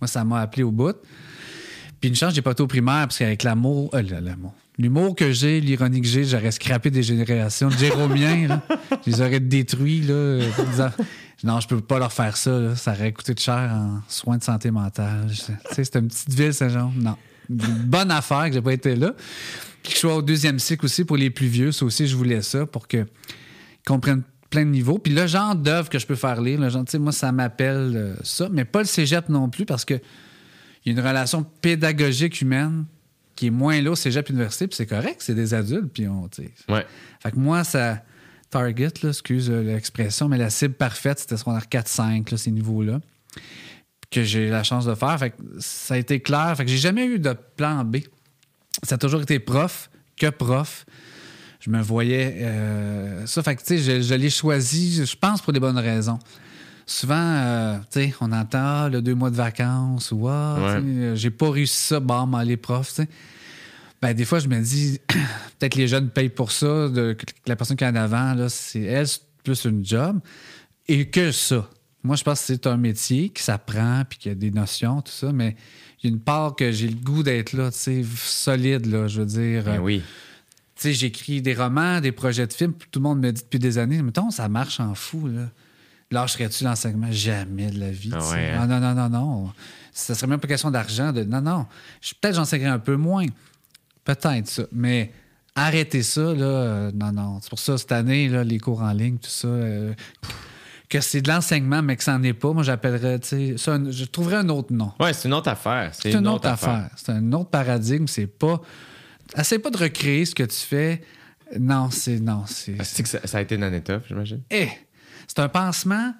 Moi, 0.00 0.06
ça 0.08 0.24
m'a 0.24 0.40
appelé 0.40 0.62
au 0.62 0.70
bout. 0.70 0.96
Puis 2.00 2.10
une 2.10 2.14
chance, 2.16 2.32
j'ai 2.34 2.42
pas 2.42 2.52
été 2.52 2.62
au 2.62 2.68
primaire, 2.68 3.08
parce 3.08 3.18
qu'avec 3.18 3.42
l'amour. 3.42 3.90
euh, 3.94 4.02
là, 4.02 4.20
l'amour. 4.20 4.54
L'humour 4.78 5.16
que 5.16 5.32
j'ai, 5.32 5.60
l'ironie 5.60 6.00
que 6.00 6.06
j'ai, 6.06 6.22
j'aurais 6.24 6.52
scrappé 6.52 6.90
des 6.90 7.02
générations 7.02 7.68
de 7.68 7.76
Jéromiens. 7.76 8.62
Je 9.04 9.10
les 9.10 9.20
aurais 9.20 9.40
détruits. 9.40 10.02
Là, 10.02 10.38
en 10.56 10.70
disant, 10.70 10.90
non, 11.44 11.60
je 11.60 11.68
peux 11.68 11.80
pas 11.80 11.98
leur 11.98 12.12
faire 12.12 12.36
ça. 12.36 12.58
là. 12.58 12.74
Ça 12.76 12.92
aurait 12.92 13.12
coûté 13.12 13.34
de 13.34 13.38
cher 13.38 13.70
en 13.72 14.00
soins 14.08 14.38
de 14.38 14.42
santé 14.42 14.70
mentale. 14.70 15.26
Tu 15.28 15.36
sais, 15.36 15.54
c'est 15.84 15.96
une 15.96 16.08
petite 16.08 16.34
ville, 16.34 16.52
Saint-Jean. 16.52 16.92
Non. 16.96 17.16
Une 17.48 17.56
bonne 17.56 18.10
affaire 18.10 18.46
que 18.46 18.52
j'ai 18.52 18.62
pas 18.62 18.72
été 18.72 18.96
là. 18.96 19.14
Puis 19.82 19.92
que 19.92 19.94
je 19.94 20.00
sois 20.00 20.16
au 20.16 20.22
deuxième 20.22 20.58
cycle 20.58 20.84
aussi 20.84 21.04
pour 21.04 21.16
les 21.16 21.30
plus 21.30 21.46
vieux. 21.46 21.72
Ça 21.72 21.84
aussi, 21.84 22.06
je 22.08 22.16
voulais 22.16 22.42
ça 22.42 22.66
pour 22.66 22.88
qu'ils 22.88 23.06
comprennent 23.86 24.22
plein 24.50 24.64
de 24.64 24.70
niveaux. 24.70 24.98
Puis 24.98 25.12
le 25.14 25.26
genre 25.26 25.54
d'œuvre 25.54 25.88
que 25.88 25.98
je 25.98 26.06
peux 26.06 26.16
faire 26.16 26.40
lire, 26.40 26.60
le 26.60 26.68
genre, 26.68 26.84
tu 26.84 26.92
sais, 26.92 26.98
moi, 26.98 27.12
ça 27.12 27.30
m'appelle 27.30 27.92
euh, 27.94 28.14
ça. 28.24 28.48
Mais 28.50 28.64
pas 28.64 28.80
le 28.80 28.86
cégep 28.86 29.28
non 29.28 29.48
plus 29.48 29.64
parce 29.64 29.84
que 29.84 29.94
il 30.84 30.92
y 30.92 30.96
a 30.96 31.00
une 31.00 31.06
relation 31.06 31.44
pédagogique 31.60 32.40
humaine 32.40 32.84
qui 33.36 33.46
est 33.46 33.50
moins 33.50 33.80
là 33.80 33.92
au 33.92 33.94
cégep 33.94 34.28
université, 34.30 34.66
puis 34.66 34.76
c'est 34.76 34.86
correct, 34.86 35.16
c'est 35.20 35.34
des 35.34 35.54
adultes, 35.54 35.92
puis 35.92 36.08
on, 36.08 36.28
tu 36.28 36.42
sais. 36.42 36.50
Ouais. 36.68 36.84
Fait 37.22 37.30
que 37.30 37.36
moi, 37.36 37.62
ça. 37.62 38.02
Target, 38.50 38.92
là, 39.02 39.10
excuse 39.10 39.50
euh, 39.50 39.62
l'expression, 39.62 40.28
mais 40.28 40.38
la 40.38 40.50
cible 40.50 40.74
parfaite, 40.74 41.18
c'était 41.20 41.36
secondaire 41.36 41.66
4-5, 41.70 42.30
là, 42.30 42.36
ces 42.36 42.50
niveaux-là, 42.50 43.00
que 44.10 44.22
j'ai 44.24 44.46
eu 44.48 44.50
la 44.50 44.62
chance 44.62 44.86
de 44.86 44.94
faire. 44.94 45.18
Fait 45.18 45.30
que 45.30 45.36
ça 45.58 45.94
a 45.94 45.96
été 45.98 46.20
clair. 46.20 46.54
Fait 46.56 46.64
que 46.64 46.70
j'ai 46.70 46.78
jamais 46.78 47.04
eu 47.06 47.18
de 47.18 47.34
plan 47.56 47.84
B. 47.84 47.98
Ça 48.82 48.94
a 48.94 48.98
toujours 48.98 49.20
été 49.22 49.38
prof, 49.38 49.90
que 50.16 50.30
prof. 50.30 50.86
Je 51.60 51.70
me 51.70 51.82
voyais. 51.82 52.36
euh, 52.40 53.26
ça, 53.26 53.42
fait 53.42 53.56
que, 53.56 53.60
tu 53.62 53.78
sais, 53.78 53.78
je, 53.78 54.00
je 54.02 54.14
l'ai 54.14 54.30
choisi, 54.30 55.04
je 55.04 55.16
pense, 55.16 55.42
pour 55.42 55.52
des 55.52 55.60
bonnes 55.60 55.78
raisons. 55.78 56.18
Souvent, 56.86 57.16
euh, 57.18 57.76
tu 57.92 58.00
sais, 58.00 58.14
on 58.22 58.32
entend 58.32 58.84
ah, 58.84 58.88
le 58.90 59.02
deux 59.02 59.14
mois 59.14 59.28
de 59.30 59.36
vacances 59.36 60.10
ou 60.10 60.26
ah, 60.28 60.56
Ouais. 60.78 61.12
j'ai 61.16 61.30
pas 61.30 61.50
réussi 61.50 61.76
ça, 61.76 62.00
mais 62.00 62.44
les 62.46 62.56
profs, 62.56 62.88
tu 62.88 63.02
sais. 63.02 63.08
Ben, 64.00 64.14
des 64.14 64.24
fois, 64.24 64.38
je 64.38 64.48
me 64.48 64.60
dis, 64.60 65.00
peut-être 65.58 65.74
les 65.74 65.88
jeunes 65.88 66.08
payent 66.10 66.28
pour 66.28 66.52
ça, 66.52 66.88
de- 66.88 67.14
que 67.14 67.26
la 67.46 67.56
personne 67.56 67.76
qui 67.76 67.84
est 67.84 67.88
en 67.88 67.94
avant, 67.96 68.34
là, 68.34 68.48
c'est 68.48 68.82
elle, 68.82 69.08
c'est 69.08 69.22
plus 69.42 69.64
une 69.64 69.84
job. 69.84 70.20
Et 70.86 71.08
que 71.08 71.32
ça. 71.32 71.68
Moi, 72.04 72.14
je 72.16 72.22
pense 72.22 72.40
que 72.40 72.46
c'est 72.46 72.66
un 72.68 72.76
métier 72.76 73.28
qui 73.30 73.42
s'apprend, 73.42 74.04
puis 74.08 74.18
qu'il 74.18 74.30
y 74.30 74.32
a 74.32 74.36
des 74.36 74.50
notions, 74.52 75.02
tout 75.02 75.12
ça, 75.12 75.32
mais 75.32 75.56
il 76.02 76.08
y 76.10 76.12
a 76.12 76.14
une 76.14 76.20
part 76.20 76.54
que 76.54 76.70
j'ai 76.70 76.86
le 76.88 76.94
goût 76.94 77.22
d'être 77.24 77.52
là, 77.54 77.70
tu 77.72 77.78
sais, 77.78 78.04
solide, 78.16 78.86
là, 78.86 79.08
je 79.08 79.20
veux 79.20 79.26
dire. 79.26 79.64
Ben 79.64 79.74
Euh, 79.74 79.78
oui. 79.78 80.00
tu 80.76 80.82
sais, 80.82 80.92
j'écris 80.94 81.42
des 81.42 81.54
romans, 81.54 82.00
des 82.00 82.12
projets 82.12 82.46
de 82.46 82.52
films, 82.52 82.72
puis 82.72 82.88
tout 82.90 83.00
le 83.00 83.02
monde 83.02 83.18
me 83.20 83.32
dit 83.32 83.42
depuis 83.42 83.58
des 83.58 83.78
années, 83.78 84.00
mettons, 84.00 84.30
ça 84.30 84.48
marche 84.48 84.78
en 84.78 84.94
fou, 84.94 85.26
là. 85.26 85.48
Lâcherais-tu 86.10 86.64
l'enseignement? 86.64 87.08
Jamais 87.10 87.70
de 87.70 87.80
la 87.80 87.90
vie. 87.90 88.10
Ah 88.14 88.20
sais. 88.20 88.34
ouais, 88.34 88.50
hein? 88.52 88.60
Ah 88.62 88.66
non, 88.66 88.80
non, 88.80 88.94
non, 88.94 89.08
non. 89.10 89.52
Ça 89.92 90.14
serait 90.14 90.26
même 90.28 90.40
pas 90.40 90.48
question 90.48 90.70
d'argent. 90.70 91.12
De... 91.12 91.22
Non, 91.24 91.42
non. 91.42 91.66
Peut-être 92.22 92.36
j'enseignerais 92.36 92.70
un 92.70 92.78
peu 92.78 92.96
moins. 92.96 93.26
Peut-être 94.08 94.48
ça. 94.48 94.62
Mais 94.72 95.12
arrêter 95.54 96.02
ça, 96.02 96.22
là, 96.22 96.46
euh, 96.46 96.90
non, 96.94 97.12
non. 97.12 97.40
C'est 97.42 97.50
pour 97.50 97.58
ça, 97.58 97.76
cette 97.76 97.92
année, 97.92 98.30
là, 98.30 98.42
les 98.42 98.58
cours 98.58 98.80
en 98.80 98.92
ligne, 98.92 99.18
tout 99.18 99.28
ça, 99.28 99.48
euh, 99.48 99.92
que 100.88 101.02
c'est 101.02 101.20
de 101.20 101.28
l'enseignement, 101.28 101.82
mais 101.82 101.94
que 101.94 102.02
ça 102.02 102.16
n'en 102.16 102.22
est 102.24 102.32
pas, 102.32 102.54
moi, 102.54 102.62
j'appellerais, 102.62 103.18
tu 103.18 103.28
sais, 103.28 103.56
je 103.58 104.04
trouverais 104.06 104.36
un 104.36 104.48
autre 104.48 104.72
nom. 104.72 104.92
Ouais, 104.98 105.12
c'est 105.12 105.28
une 105.28 105.34
autre 105.34 105.50
affaire. 105.50 105.90
C'est 105.92 106.14
une 106.14 106.26
autre 106.26 106.48
affaire. 106.48 106.88
C'est 106.96 107.12
un 107.12 107.32
autre 107.34 107.50
paradigme. 107.50 108.06
C'est 108.06 108.26
pas. 108.26 108.62
Essaye 109.36 109.58
pas 109.58 109.68
de 109.68 109.76
recréer 109.76 110.24
ce 110.24 110.34
que 110.34 110.44
tu 110.44 110.56
fais. 110.56 111.02
Non, 111.60 111.90
c'est. 111.90 112.18
Non, 112.18 112.44
c'est. 112.46 112.78
Que 112.78 113.08
ça, 113.08 113.26
ça 113.26 113.36
a 113.36 113.40
été 113.42 113.56
une 113.56 113.62
année 113.62 113.82
tough, 113.82 114.00
j'imagine. 114.08 114.40
Eh, 114.50 114.70
c'est 115.26 115.40
un 115.40 115.50
pansement 115.50 116.14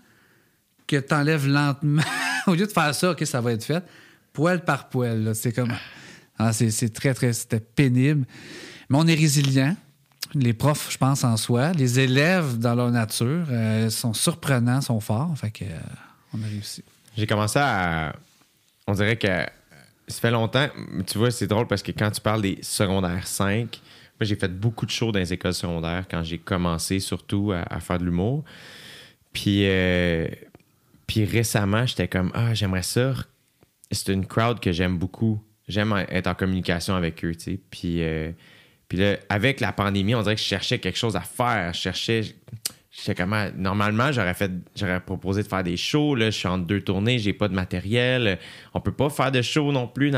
que 0.87 0.97
tu 0.97 1.15
enlèves 1.15 1.49
lentement. 1.49 2.03
Au 2.47 2.53
lieu 2.55 2.67
de 2.67 2.71
faire 2.73 2.95
ça, 2.95 3.13
OK, 3.13 3.25
ça 3.25 3.41
va 3.41 3.53
être 3.53 3.65
fait, 3.65 3.83
poil 4.35 4.63
par 4.63 4.91
poil. 4.91 5.25
là. 5.25 5.33
C'est 5.33 5.53
comme. 5.53 5.73
Ah, 6.39 6.53
c'est, 6.53 6.93
très, 6.93 7.15
très. 7.15 7.33
C'était 7.33 7.61
pénible. 7.61 8.27
Mais 8.89 8.99
on 8.99 9.07
est 9.07 9.15
résilient. 9.15 9.77
Les 10.35 10.53
profs, 10.53 10.93
je 10.93 10.99
pense, 10.99 11.25
en 11.25 11.37
soi. 11.37 11.73
Les 11.73 12.01
élèves, 12.01 12.59
dans 12.59 12.75
leur 12.75 12.91
nature, 12.91 13.47
euh, 13.51 13.91
sont 13.91 14.13
surprenants, 14.13 14.81
sont 14.81 15.01
forts. 15.01 15.37
Fait 15.37 15.51
que, 15.51 15.65
euh, 15.65 15.79
on 16.35 16.43
a 16.43 16.47
réussi. 16.47 16.85
J'ai 17.17 17.27
commencé 17.27 17.59
à. 17.59 18.15
On 18.87 18.93
dirait 18.93 19.17
que 19.17 19.47
ça 20.07 20.21
fait 20.21 20.31
longtemps. 20.31 20.69
Tu 21.07 21.19
vois, 21.19 21.31
c'est 21.31 21.47
drôle 21.47 21.67
parce 21.67 21.83
que 21.83 21.93
quand 21.93 22.11
tu 22.11 22.21
parles 22.21 22.43
des 22.43 22.59
secondaires 22.63 23.27
5, 23.27 23.81
moi, 24.21 24.27
j'ai 24.27 24.37
fait 24.37 24.49
beaucoup 24.49 24.87
de 24.87 24.91
shows 24.91 25.13
dans 25.13 25.19
les 25.19 25.33
écoles 25.33 25.55
secondaires 25.55 26.07
quand 26.11 26.23
j'ai 26.23 26.39
commencé 26.39 27.01
surtout 27.01 27.53
à, 27.53 27.63
à 27.73 27.81
faire 27.81 27.99
de 27.99 28.05
l'humour. 28.05 28.45
Puis, 29.33 29.69
euh, 29.69 30.27
puis 31.07 31.25
récemment, 31.25 31.87
j'étais 31.87 32.09
comme 32.09 32.31
Ah, 32.35 32.55
j'aimerais 32.55 32.83
ça. 32.83 33.13
C'est 33.91 34.13
une 34.13 34.27
crowd 34.27 34.61
que 34.61 34.73
j'aime 34.73 34.99
beaucoup. 34.99 35.41
J'aime 35.69 35.93
être 36.09 36.27
en 36.27 36.35
communication 36.35 36.95
avec 36.95 37.23
eux, 37.25 37.35
tu 37.35 37.41
sais. 37.41 37.61
Puis, 37.71 38.03
euh, 38.03 38.33
puis 38.89 38.97
là, 38.97 39.17
avec 39.29 39.61
la 39.61 39.73
pandémie, 39.73 40.15
on 40.15 40.23
dirait 40.23 40.35
que 40.35 40.41
je 40.41 40.47
cherchais 40.47 40.79
quelque 40.79 40.97
chose 40.99 41.15
à 41.15 41.21
faire. 41.21 41.75
Je 41.75 41.79
cherchais. 41.79 42.23
J'étais 42.91 43.15
comment. 43.15 43.49
Normalement, 43.55 44.11
j'aurais 44.11 44.33
fait. 44.33 44.51
J'aurais 44.75 45.01
proposé 45.01 45.43
de 45.43 45.49
faire 45.49 45.63
des 45.63 45.77
shows. 45.77 46.15
Là, 46.15 46.31
je 46.31 46.39
suis 46.39 46.49
en 46.49 46.57
deux 46.57 46.81
tournées, 46.81 47.19
j'ai 47.19 47.35
pas 47.35 47.49
de 47.49 47.55
matériel. 47.55 48.39
On 48.73 48.81
peut 48.81 48.93
pas 48.93 49.11
faire 49.11 49.31
de 49.31 49.43
show 49.43 49.71
non 49.71 49.87
plus. 49.87 50.11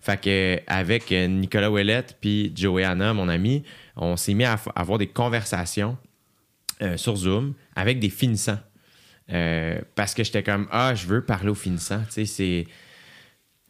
Fait 0.00 0.20
que 0.20 0.58
avec 0.66 1.12
euh, 1.12 1.26
Nicolas 1.26 1.70
Ouellette 1.70 2.16
puis 2.18 2.50
Joanna, 2.56 3.12
mon 3.12 3.28
ami, 3.28 3.64
on 3.94 4.16
s'est 4.16 4.32
mis 4.32 4.44
à 4.44 4.58
avoir 4.74 4.96
des 4.96 5.08
conversations 5.08 5.98
euh, 6.80 6.96
sur 6.96 7.14
Zoom 7.14 7.52
avec 7.76 8.00
des 8.00 8.10
finissants. 8.10 8.58
Parce 9.94 10.14
que 10.14 10.24
j'étais 10.24 10.42
comme 10.42 10.66
Ah, 10.70 10.94
je 10.94 11.06
veux 11.06 11.22
parler 11.22 11.50
aux 11.50 11.54
finissants. 11.54 12.00
Tu 12.06 12.24
sais, 12.24 12.24
c'est. 12.24 12.66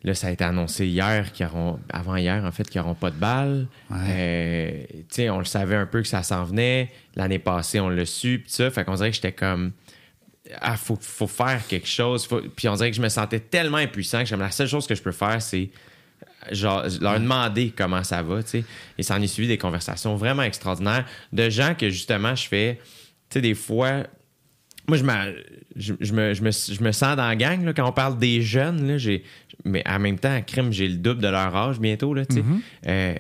Là, 0.05 0.15
ça 0.15 0.29
a 0.29 0.31
été 0.31 0.45
annoncé 0.45 0.87
hier, 0.87 1.33
qu'ils 1.33 1.47
auront, 1.47 1.81
avant 1.93 2.15
hier, 2.17 2.45
en 2.45 2.53
fait, 2.53 2.69
qu'ils 2.71 2.81
n'auront 2.81 2.95
pas 2.95 3.11
de 3.11 3.17
balles. 3.17 3.67
Euh, 3.93 4.83
on 5.31 5.39
le 5.39 5.45
savait 5.45 5.75
un 5.77 5.87
peu 5.87 6.03
que 6.03 6.09
ça 6.09 6.23
s'en 6.23 6.45
venait. 6.45 6.91
L'année 7.17 7.41
passée, 7.41 7.81
on 7.81 7.89
l'a 7.89 8.07
su, 8.07 8.39
puis 8.45 8.53
ça. 8.53 8.71
Fait 8.71 8.85
qu'on 8.85 8.95
dirait 8.95 9.11
que 9.11 9.17
j'étais 9.17 9.33
comme, 9.33 9.73
ah, 10.61 10.77
faut, 10.77 10.97
faut 11.01 11.27
faire 11.27 11.67
quelque 11.67 11.89
chose. 11.89 12.27
Faut- 12.27 12.43
Puis 12.55 12.69
on 12.69 12.75
dirait 12.75 12.91
que 12.91 12.97
je 12.97 13.03
me 13.03 13.09
sentais 13.09 13.41
tellement 13.41 13.79
impuissant 13.79 14.23
que 14.25 14.35
la 14.37 14.51
seule 14.53 14.69
chose 14.69 14.87
que 14.87 14.95
je 14.95 15.03
peux 15.03 15.11
faire, 15.13 15.43
c'est 15.43 15.69
genre, 16.53 16.85
leur 17.01 17.19
demander 17.19 17.73
comment 17.77 18.05
ça 18.05 18.23
va, 18.23 18.43
tu 18.45 18.51
sais. 18.51 18.65
Et 18.99 19.03
ça 19.03 19.17
en 19.17 19.21
est 19.23 19.27
suivi 19.27 19.49
des 19.49 19.59
conversations 19.59 20.15
vraiment 20.15 20.43
extraordinaires 20.45 21.05
de 21.33 21.51
gens 21.51 21.75
que, 21.75 21.91
justement, 21.91 22.37
je 22.37 22.47
fais, 22.47 22.77
tu 23.29 23.35
sais, 23.35 23.41
des 23.41 23.55
fois, 23.55 24.05
moi, 24.87 24.97
je, 24.97 25.05
je, 25.77 25.93
je 26.01 26.13
me, 26.15 26.33
je, 26.33 26.43
me, 26.43 26.51
je 26.51 26.83
me 26.83 26.93
sens 26.93 27.15
dans 27.17 27.29
la 27.29 27.37
gang 27.37 27.63
là, 27.63 27.75
quand 27.75 27.87
on 27.87 27.93
parle 27.93 28.17
des 28.19 28.41
jeunes. 28.41 28.87
Là, 28.89 28.97
j'ai, 28.97 29.23
mais 29.65 29.83
en 29.89 29.99
même 29.99 30.19
temps, 30.19 30.33
à 30.35 30.41
crime, 30.43 30.73
j'ai 30.73 30.89
le 30.89 30.97
double 30.97 31.21
de 31.21 31.29
leur 31.29 31.55
âge 31.55 31.79
bientôt. 31.81 32.15
Là, 32.15 32.25
tu 32.27 32.37
sais. 32.37 32.45
Euh, 32.87 33.15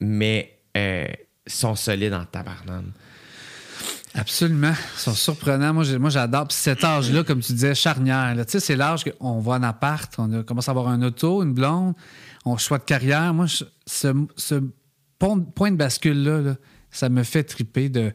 mais 0.00 0.58
euh, 0.76 1.06
ils 1.46 1.52
sont 1.52 1.74
solides 1.74 2.14
en 2.14 2.24
tabarnane. 2.24 2.92
Absolument. 4.16 4.72
Ils 4.96 5.00
sont 5.00 5.14
surprenants. 5.14 5.74
Moi, 5.74 6.10
j'adore. 6.10 6.46
Puis 6.46 6.56
cet 6.56 6.84
âge-là, 6.84 7.24
comme 7.24 7.40
tu 7.40 7.52
disais, 7.52 7.74
charnière. 7.74 8.34
Tu 8.36 8.44
sais, 8.52 8.60
c'est 8.60 8.76
l'âge 8.76 9.02
qu'on 9.04 9.40
va 9.40 9.54
en 9.54 9.62
appart, 9.64 10.12
on 10.18 10.32
a 10.40 10.42
commencé 10.44 10.68
à 10.68 10.72
avoir 10.72 10.88
un 10.88 11.02
auto, 11.02 11.42
une 11.42 11.52
blonde, 11.52 11.94
on 12.44 12.56
choix 12.56 12.78
de 12.78 12.84
carrière. 12.84 13.34
Moi, 13.34 13.46
je- 13.46 13.64
ce, 13.86 14.08
ce 14.36 14.62
point 15.18 15.70
de 15.72 15.76
bascule-là, 15.76 16.40
là, 16.42 16.54
ça 16.90 17.08
me 17.08 17.22
fait 17.24 17.42
triper 17.44 17.88
de 17.88 18.12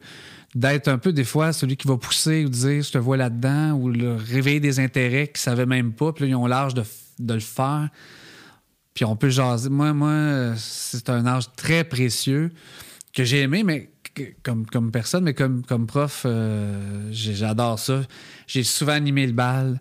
d'être 0.56 0.88
un 0.88 0.98
peu 0.98 1.12
des 1.12 1.22
fois 1.22 1.52
celui 1.52 1.76
qui 1.76 1.86
va 1.86 1.96
pousser 1.96 2.44
ou 2.44 2.48
dire 2.48 2.82
je 2.82 2.90
te 2.90 2.98
vois 2.98 3.16
là-dedans 3.16 3.70
ou 3.74 3.88
le 3.88 4.16
réveiller 4.16 4.58
des 4.58 4.80
intérêts 4.80 5.28
qu'ils 5.28 5.34
ne 5.34 5.38
savaient 5.38 5.66
même 5.66 5.92
pas 5.92 6.12
puis 6.12 6.24
là 6.24 6.30
ils 6.30 6.34
ont 6.34 6.48
l'âge 6.48 6.74
de, 6.74 6.82
de 7.20 7.34
le 7.34 7.40
faire 7.40 7.88
puis 8.94 9.04
on 9.04 9.16
peut 9.16 9.30
jaser 9.30 9.68
moi 9.70 9.92
moi 9.92 10.54
c'est 10.56 11.08
un 11.10 11.26
âge 11.26 11.44
très 11.56 11.84
précieux 11.84 12.50
que 13.14 13.24
j'ai 13.24 13.40
aimé 13.42 13.62
mais 13.64 13.90
comme, 14.42 14.66
comme 14.66 14.90
personne 14.90 15.24
mais 15.24 15.34
comme, 15.34 15.62
comme 15.64 15.86
prof 15.86 16.22
euh, 16.26 17.08
j'adore 17.12 17.78
ça 17.78 18.02
j'ai 18.46 18.64
souvent 18.64 18.92
animé 18.92 19.26
le 19.26 19.32
bal 19.32 19.80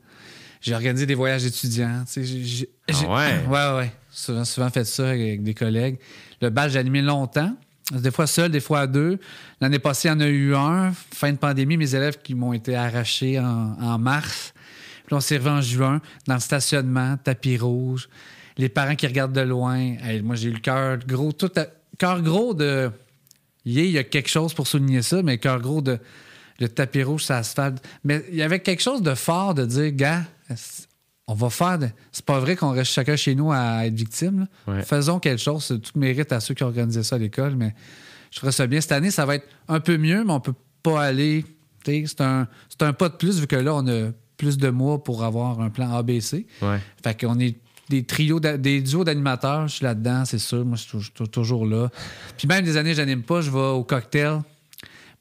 j'ai 0.62 0.75
organisé 0.75 1.06
des 1.06 1.15
voyages 1.15 1.45
étudiants 1.45 2.04
j'ai- 2.15 2.25
j'ai- 2.45 2.69
Ah 2.91 2.93
ouais? 3.15 3.47
ouais 3.47 3.78
ouais 3.78 3.91
souvent, 4.12 4.45
souvent 4.45 4.69
fait 4.69 4.86
ça 4.86 5.10
avec 5.10 5.41
des 5.43 5.54
collègues 5.54 5.97
le 6.41 6.49
bal 6.49 6.69
j'ai 6.69 6.80
animé 6.80 7.02
longtemps 7.02 7.56
des 7.91 8.12
fois 8.12 8.28
seul, 8.28 8.52
des 8.52 8.60
fois 8.60 8.82
à 8.82 8.88
deux. 8.88 9.17
L'année 9.60 9.80
passée, 9.80 10.10
il 10.10 10.12
y 10.12 10.13
en 10.13 10.19
a 10.19 10.28
eu 10.28 10.54
un. 10.54 10.91
Fin 11.12 11.32
de 11.32 11.38
pandémie, 11.39 11.75
mes 11.75 11.95
élèves 11.95 12.19
qui 12.21 12.36
m'ont 12.36 12.54
été 12.54 12.75
arrachés 12.75 13.39
en, 13.39 13.75
en 13.82 13.97
mars. 13.97 14.54
Puis 15.09 15.15
on 15.15 15.21
s'est 15.21 15.37
revu 15.37 15.49
en 15.49 15.59
juin, 15.61 16.01
dans 16.27 16.35
le 16.35 16.39
stationnement, 16.39 17.17
tapis 17.17 17.57
rouge. 17.57 18.07
Les 18.57 18.69
parents 18.69 18.93
qui 18.95 19.07
regardent 19.07 19.33
de 19.33 19.41
loin. 19.41 19.75
Hey, 20.03 20.21
moi, 20.21 20.35
j'ai 20.35 20.49
eu 20.49 20.53
le 20.53 20.59
cœur 20.59 20.99
gros. 20.99 21.31
Tout 21.31 21.49
à- 21.55 21.65
cœur 21.97 22.21
gros 22.21 22.53
de. 22.53 22.91
Yeah, 23.65 23.83
il 23.85 23.91
y 23.91 23.97
a 23.97 24.03
quelque 24.03 24.29
chose 24.29 24.53
pour 24.53 24.67
souligner 24.67 25.01
ça, 25.01 25.23
mais 25.23 25.39
cœur 25.39 25.59
gros 25.61 25.81
de. 25.81 25.97
Le 26.59 26.69
tapis 26.69 27.01
rouge, 27.01 27.23
ça 27.23 27.37
asphalte. 27.37 27.83
Mais 28.03 28.23
il 28.29 28.35
y 28.35 28.43
avait 28.43 28.59
quelque 28.59 28.83
chose 28.83 29.01
de 29.01 29.15
fort 29.15 29.55
de 29.55 29.65
dire, 29.65 29.91
gars, 29.93 30.21
on 31.27 31.33
va 31.33 31.49
faire. 31.49 31.79
de- 31.79 31.89
C'est 32.11 32.23
pas 32.25 32.39
vrai 32.39 32.55
qu'on 32.55 32.69
reste 32.71 32.91
chacun 32.91 33.15
chez 33.15 33.33
nous 33.33 33.51
à 33.51 33.87
être 33.87 33.95
victime. 33.95 34.45
Ouais. 34.67 34.83
Faisons 34.83 35.17
quelque 35.19 35.41
chose. 35.41 35.67
Tout 35.81 35.97
mérite 35.99 36.31
à 36.31 36.39
ceux 36.39 36.53
qui 36.53 36.63
organisaient 36.63 37.01
ça 37.03 37.15
à 37.15 37.19
l'école, 37.19 37.55
mais 37.55 37.73
je 38.29 38.39
ferais 38.39 38.51
ça 38.51 38.67
bien. 38.67 38.79
Cette 38.79 38.91
année, 38.91 39.09
ça 39.09 39.25
va 39.25 39.35
être 39.35 39.47
un 39.67 39.79
peu 39.79 39.97
mieux, 39.97 40.23
mais 40.23 40.33
on 40.33 40.39
peut 40.39 40.53
pas 40.83 41.01
aller. 41.03 41.45
un, 42.19 42.47
c'est 42.69 42.83
un 42.83 42.93
pas 42.93 43.09
de 43.09 43.15
plus, 43.15 43.39
vu 43.39 43.47
que 43.47 43.55
là, 43.55 43.73
on 43.73 43.87
a 43.87 44.11
plus 44.39 44.58
de 44.58 44.69
mois 44.69 45.04
pour 45.04 45.23
avoir 45.23 45.62
un 45.62 45.69
plan 45.69 45.93
ABC. 45.93 46.47
Ouais. 46.63 46.80
Fait 47.04 47.19
qu'on 47.19 47.38
est 47.39 47.56
des 47.89 48.04
trios, 48.04 48.39
des 48.39 48.82
duos 48.82 49.04
d'animateurs, 49.04 49.67
je 49.67 49.75
suis 49.75 49.84
là-dedans, 49.86 50.23
c'est 50.25 50.39
sûr. 50.39 50.65
Moi, 50.65 50.78
je 50.78 50.84
suis 50.84 50.91
tou- 50.91 51.12
tou- 51.13 51.28
toujours 51.28 51.65
là. 51.67 51.89
Puis 52.38 52.47
même 52.47 52.63
des 52.65 52.78
années, 52.78 52.93
j'anime 52.95 53.21
pas, 53.23 53.41
je 53.41 53.52
vais 53.52 53.60
au 53.60 53.84
cocktail. 53.84 54.39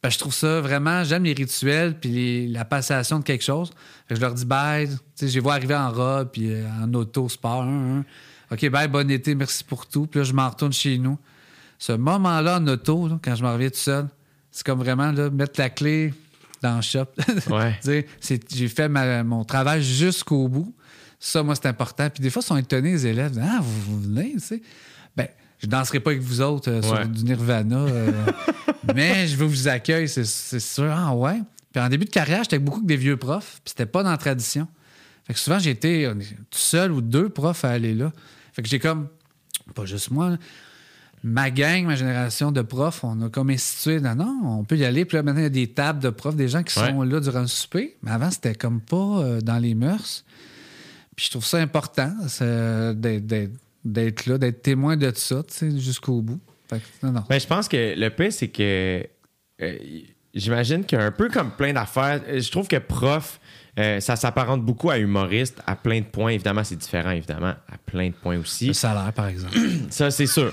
Ben, 0.03 0.11
je 0.11 0.19
trouve 0.19 0.33
ça 0.33 0.61
vraiment, 0.61 1.03
j'aime 1.03 1.25
les 1.25 1.33
rituels 1.33 1.99
puis 1.99 2.11
les- 2.11 2.49
la 2.49 2.65
passation 2.65 3.19
de 3.19 3.25
quelque 3.25 3.43
chose. 3.43 3.71
Fait 4.07 4.15
que 4.15 4.17
je 4.17 4.21
leur 4.21 4.33
dis 4.35 4.45
bye. 4.45 4.87
Tu 4.89 4.95
sais, 5.17 5.29
je 5.29 5.35
les 5.35 5.41
vois 5.41 5.55
arriver 5.55 5.75
en 5.75 5.91
robe 5.91 6.29
puis 6.33 6.53
euh, 6.53 6.67
en 6.83 6.93
auto, 6.95 7.29
sport. 7.29 7.67
OK, 8.53 8.69
bye, 8.71 8.87
bon 8.89 9.11
été, 9.11 9.35
merci 9.35 9.65
pour 9.65 9.87
tout. 9.87 10.07
Puis 10.07 10.21
là, 10.21 10.25
je 10.25 10.33
m'en 10.33 10.49
retourne 10.49 10.73
chez 10.73 10.97
nous. 10.99 11.19
Ce 11.79 11.93
moment-là 11.93 12.59
en 12.59 12.67
auto, 12.69 13.09
là, 13.09 13.19
quand 13.23 13.35
je 13.35 13.43
m'en 13.43 13.53
reviens 13.55 13.71
tout 13.71 13.77
seul, 13.77 14.07
c'est 14.53 14.65
comme 14.65 14.79
vraiment 14.79 15.11
là, 15.11 15.31
mettre 15.31 15.59
la 15.59 15.71
clé 15.71 16.13
dans 16.63 16.77
le 16.77 16.83
shop. 16.83 17.07
Ouais. 17.51 17.79
J'ai 18.51 18.69
fait 18.69 18.89
ma- 18.89 19.23
mon 19.25 19.45
travail 19.45 19.83
jusqu'au 19.83 20.49
bout. 20.49 20.75
Ça, 21.21 21.43
moi, 21.43 21.55
c'est 21.57 21.67
important. 21.67 22.09
Puis 22.11 22.23
des 22.23 22.31
fois, 22.31 22.43
ils 22.45 22.47
sont 22.47 22.57
étonnés, 22.57 22.93
les 22.93 23.07
élèves. 23.07 23.39
Ah, 23.43 23.59
vous, 23.61 23.81
vous 23.97 24.01
venez, 24.03 24.33
tu 24.35 24.41
sais. 24.41 24.63
Ben, 25.17 25.27
je 25.59 25.67
danserai 25.67 25.99
pas 26.01 26.11
avec 26.11 26.23
vous 26.23 26.41
autres 26.41 26.71
euh, 26.71 26.81
Ouais. 26.81 26.87
sur 26.87 27.09
du 27.09 27.25
Nirvana. 27.25 27.77
euh, 27.77 28.13
mais 28.95 29.27
je 29.27 29.37
veux 29.37 29.47
vous 29.47 29.67
accueillir, 29.69 30.09
c'est 30.09 30.25
c'est 30.25 30.61
sûr. 30.61 30.93
Ah, 30.95 31.15
ouais. 31.15 31.41
Puis 31.73 31.83
en 31.83 31.89
début 31.89 32.05
de 32.05 32.11
carrière, 32.11 32.45
j'étais 32.45 32.55
avec 32.57 32.65
beaucoup 32.65 32.81
que 32.81 32.87
des 32.87 32.97
vieux 32.97 33.17
profs. 33.17 33.61
Puis 33.65 33.71
c'était 33.71 33.87
pas 33.87 34.03
dans 34.05 34.11
la 34.11 34.17
tradition. 34.17 34.69
Fait 35.27 35.35
que 35.35 35.39
souvent, 35.41 35.59
j'étais 35.59 36.09
tout 36.51 36.59
seul 36.59 36.93
ou 36.93 37.01
deux 37.01 37.29
profs 37.29 37.65
à 37.65 37.71
aller 37.71 37.95
là. 37.95 38.13
Fait 38.53 38.63
que 38.63 38.69
j'ai 38.69 38.79
comme, 38.79 39.09
pas 39.75 39.85
juste 39.85 40.11
moi, 40.11 40.31
là, 40.31 40.37
ma 41.23 41.51
gang, 41.51 41.85
ma 41.85 41.97
génération 41.97 42.53
de 42.53 42.63
profs, 42.63 43.03
on 43.05 43.21
a 43.23 43.29
comme 43.29 43.51
institué, 43.51 44.01
non, 44.01 44.15
non, 44.15 44.41
on 44.45 44.65
peut 44.65 44.77
y 44.77 44.85
aller. 44.85 45.05
Puis 45.05 45.17
là, 45.17 45.23
maintenant, 45.23 45.41
il 45.41 45.45
y 45.45 45.47
a 45.47 45.51
des 45.51 45.67
tables 45.69 46.01
de 46.03 46.11
profs, 46.11 46.37
des 46.37 46.49
gens 46.49 46.63
qui 46.63 46.75
sont 46.75 47.03
là 47.03 47.21
durant 47.21 47.41
le 47.41 47.47
souper. 47.47 47.97
Mais 48.03 48.11
avant, 48.11 48.31
c'était 48.31 48.55
comme 48.55 48.81
pas 48.81 48.97
euh, 49.23 49.41
dans 49.41 49.59
les 49.59 49.75
mœurs. 49.75 50.25
Puis 51.17 51.27
je 51.27 51.31
trouve 51.31 51.45
ça 51.45 51.59
important 51.59 52.13
d'être- 53.85 54.27
là, 54.27 54.39
d'être 54.39 54.63
témoin 54.63 54.97
de 54.97 55.13
ça, 55.15 55.43
tu 55.43 55.55
sais, 55.55 55.79
jusqu'au 55.79 56.21
bout. 56.21 56.41
Fait 56.69 56.79
que, 56.79 57.07
non, 57.07 57.13
non. 57.13 57.25
Ben, 57.29 57.41
je 57.41 57.47
pense 57.47 57.69
que 57.69 57.95
le 57.99 58.11
pire, 58.11 58.33
c'est 58.33 58.49
que 58.49 59.07
euh, 59.63 59.79
j'imagine 60.35 60.85
qu'un 60.85 61.11
peu 61.11 61.29
comme 61.29 61.51
plein 61.53 61.73
d'affaires, 61.73 62.21
euh, 62.29 62.41
je 62.41 62.51
trouve 62.51 62.69
que 62.69 62.77
prof, 62.77 63.41
euh, 63.79 64.01
ça 64.01 64.17
s'apparente 64.17 64.65
beaucoup 64.65 64.91
à 64.91 64.99
humoriste 64.99 65.61
à 65.67 65.77
plein 65.77 66.01
de 66.01 66.05
points. 66.07 66.31
Évidemment, 66.33 66.65
c'est 66.65 66.77
différent, 66.77 67.11
évidemment, 67.11 67.55
à 67.69 67.79
plein 67.87 68.09
de 68.09 68.15
points 68.15 68.39
aussi. 68.39 68.67
Le 68.69 68.73
salaire, 68.75 69.13
par 69.13 69.29
exemple. 69.29 69.57
Ça, 69.91 70.11
c'est 70.11 70.27
sûr. 70.27 70.53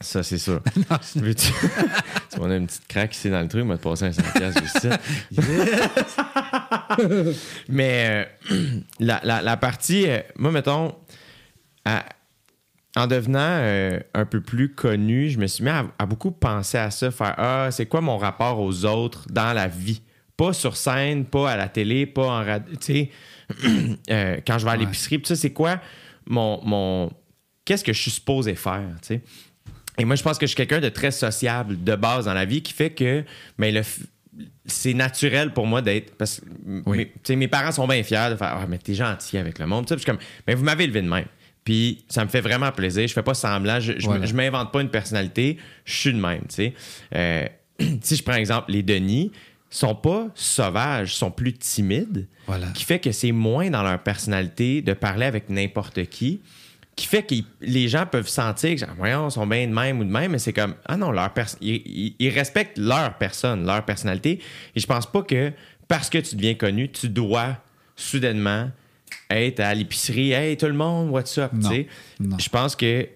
Ça, 0.00 0.22
c'est 0.22 0.38
sûr. 0.38 0.60
Tu 1.36 2.40
on 2.40 2.50
a 2.50 2.56
une 2.56 2.66
petite 2.66 2.86
craque 2.88 3.14
ici 3.14 3.30
dans 3.30 3.40
le 3.40 3.48
truc, 3.48 3.64
on 3.64 3.68
va 3.68 3.78
te 3.78 3.82
passer 3.82 4.04
un 4.06 4.12
100 4.12 4.22
piastres 4.34 4.62
juste 4.62 4.76
ici. 4.76 4.88
Mais 7.68 8.26
euh, 8.50 8.56
la, 9.00 9.20
la- 9.24 9.42
la 9.42 9.56
partie, 9.56 10.08
euh, 10.08 10.18
moi, 10.36 10.50
mettons, 10.50 10.94
à- 11.84 12.04
en 12.96 13.06
devenant 13.06 13.38
euh, 13.40 13.98
un 14.14 14.24
peu 14.24 14.40
plus 14.40 14.72
connu, 14.74 15.28
je 15.30 15.38
me 15.38 15.46
suis 15.46 15.64
mis 15.64 15.70
à, 15.70 15.86
à 15.98 16.06
beaucoup 16.06 16.30
penser 16.30 16.78
à 16.78 16.90
ça, 16.90 17.10
faire 17.10 17.34
Ah, 17.38 17.68
c'est 17.70 17.86
quoi 17.86 18.00
mon 18.00 18.18
rapport 18.18 18.60
aux 18.60 18.84
autres 18.84 19.24
dans 19.30 19.52
la 19.52 19.66
vie? 19.68 20.00
Pas 20.36 20.52
sur 20.52 20.76
scène, 20.76 21.24
pas 21.24 21.52
à 21.52 21.56
la 21.56 21.68
télé, 21.68 22.06
pas 22.06 22.22
en 22.26 22.44
radio. 22.44 22.74
Tu 22.76 22.78
sais, 22.80 23.10
quand 24.46 24.58
je 24.58 24.64
vais 24.64 24.70
à 24.70 24.74
Ouais. 24.74 24.78
l'épicerie, 24.80 25.18
puis 25.18 25.28
ça, 25.28 25.36
c'est 25.36 25.52
quoi 25.52 25.80
mon. 26.26 26.60
mon 26.64 27.12
Qu'est-ce 27.64 27.82
que 27.84 27.92
je 27.94 28.00
suis 28.02 28.10
supposé 28.10 28.54
faire? 28.56 28.82
tu 29.00 29.06
sais? 29.08 29.22
Et 29.98 30.04
moi, 30.04 30.16
je 30.16 30.22
pense 30.22 30.38
que 30.38 30.46
je 30.46 30.48
suis 30.48 30.56
quelqu'un 30.56 30.80
de 30.80 30.88
très 30.88 31.10
sociable 31.10 31.82
de 31.84 31.94
base 31.94 32.24
dans 32.24 32.34
la 32.34 32.44
vie 32.44 32.62
qui 32.62 32.72
fait 32.72 32.90
que 32.90 33.24
mais 33.58 33.70
le, 33.70 33.82
c'est 34.66 34.94
naturel 34.94 35.52
pour 35.52 35.66
moi 35.66 35.82
d'être. 35.82 36.16
Parce 36.16 36.40
que 36.40 36.46
Oui. 36.86 36.96
mes, 36.98 37.06
tu 37.06 37.12
sais, 37.24 37.36
mes 37.36 37.48
parents 37.48 37.70
sont 37.72 37.86
bien 37.86 38.02
fiers 38.02 38.28
de 38.30 38.36
faire 38.36 38.56
Ah, 38.60 38.66
mais 38.68 38.78
t'es 38.78 38.94
gentil 38.94 39.38
avec 39.38 39.58
le 39.58 39.66
monde. 39.66 39.86
Tu 39.86 39.90
sais, 39.90 39.94
puis 39.96 40.04
je 40.06 40.10
suis 40.10 40.18
comme, 40.18 40.26
mais 40.46 40.54
vous 40.54 40.64
m'avez 40.64 40.84
élevé 40.84 41.02
de 41.02 41.08
même. 41.08 41.26
Puis 41.64 42.04
ça 42.08 42.24
me 42.24 42.28
fait 42.30 42.40
vraiment 42.40 42.70
plaisir. 42.72 43.06
Je 43.06 43.12
fais 43.12 43.22
pas 43.22 43.34
semblant. 43.34 43.78
Je, 43.80 43.92
je, 43.98 44.04
Voilà. 44.06 44.26
je 44.26 44.34
m'invente 44.34 44.72
pas 44.72 44.80
une 44.82 44.90
personnalité. 44.90 45.58
Je 45.84 45.94
suis 45.94 46.12
de 46.12 46.18
même. 46.20 46.42
Euh, 47.14 47.46
si 48.02 48.16
je 48.16 48.22
prends 48.22 48.34
exemple, 48.34 48.70
les 48.72 48.82
Denis 48.82 49.30
sont 49.70 49.94
pas 49.94 50.28
sauvages, 50.34 51.14
sont 51.14 51.30
plus 51.30 51.52
timides 51.54 52.26
Voilà. 52.46 52.68
qui 52.68 52.84
fait 52.84 52.98
que 53.00 53.12
c'est 53.12 53.32
moins 53.32 53.70
dans 53.70 53.82
leur 53.82 53.98
personnalité 54.02 54.82
de 54.82 54.92
parler 54.92 55.26
avec 55.26 55.48
n'importe 55.50 56.04
qui, 56.06 56.40
qui 56.96 57.06
fait 57.06 57.22
que 57.24 57.34
les 57.60 57.88
gens 57.88 58.06
peuvent 58.06 58.28
sentir 58.28 58.78
que, 58.78 58.84
voyons, 58.96 59.28
ils 59.28 59.32
sont 59.32 59.46
bien 59.46 59.66
de 59.66 59.72
même 59.72 59.98
ou 60.00 60.04
de 60.04 60.10
même, 60.10 60.32
mais 60.32 60.38
c'est 60.38 60.52
comme, 60.52 60.74
ah 60.86 60.96
non, 60.96 61.10
leur 61.10 61.32
ils, 61.60 62.14
ils- 62.18 62.28
respectent 62.30 62.78
leur 62.78 63.14
personne, 63.18 63.66
leur 63.66 63.84
personnalité. 63.84 64.40
Et 64.76 64.80
je 64.80 64.86
pense 64.86 65.10
pas 65.10 65.22
que 65.22 65.52
parce 65.88 66.08
que 66.08 66.18
tu 66.18 66.36
deviens 66.36 66.54
connu, 66.54 66.88
tu 66.90 67.08
dois 67.08 67.56
soudainement 67.96 68.70
être 69.30 69.60
à 69.60 69.74
l'épicerie, 69.74 70.32
hey, 70.32 70.56
tout 70.56 70.66
le 70.66 70.72
monde, 70.72 71.10
what's 71.10 71.36
up, 71.38 71.50
tu 71.52 71.66
sais? 71.68 71.86
Je 72.38 72.48
pense 72.48 72.76
que 72.76 73.08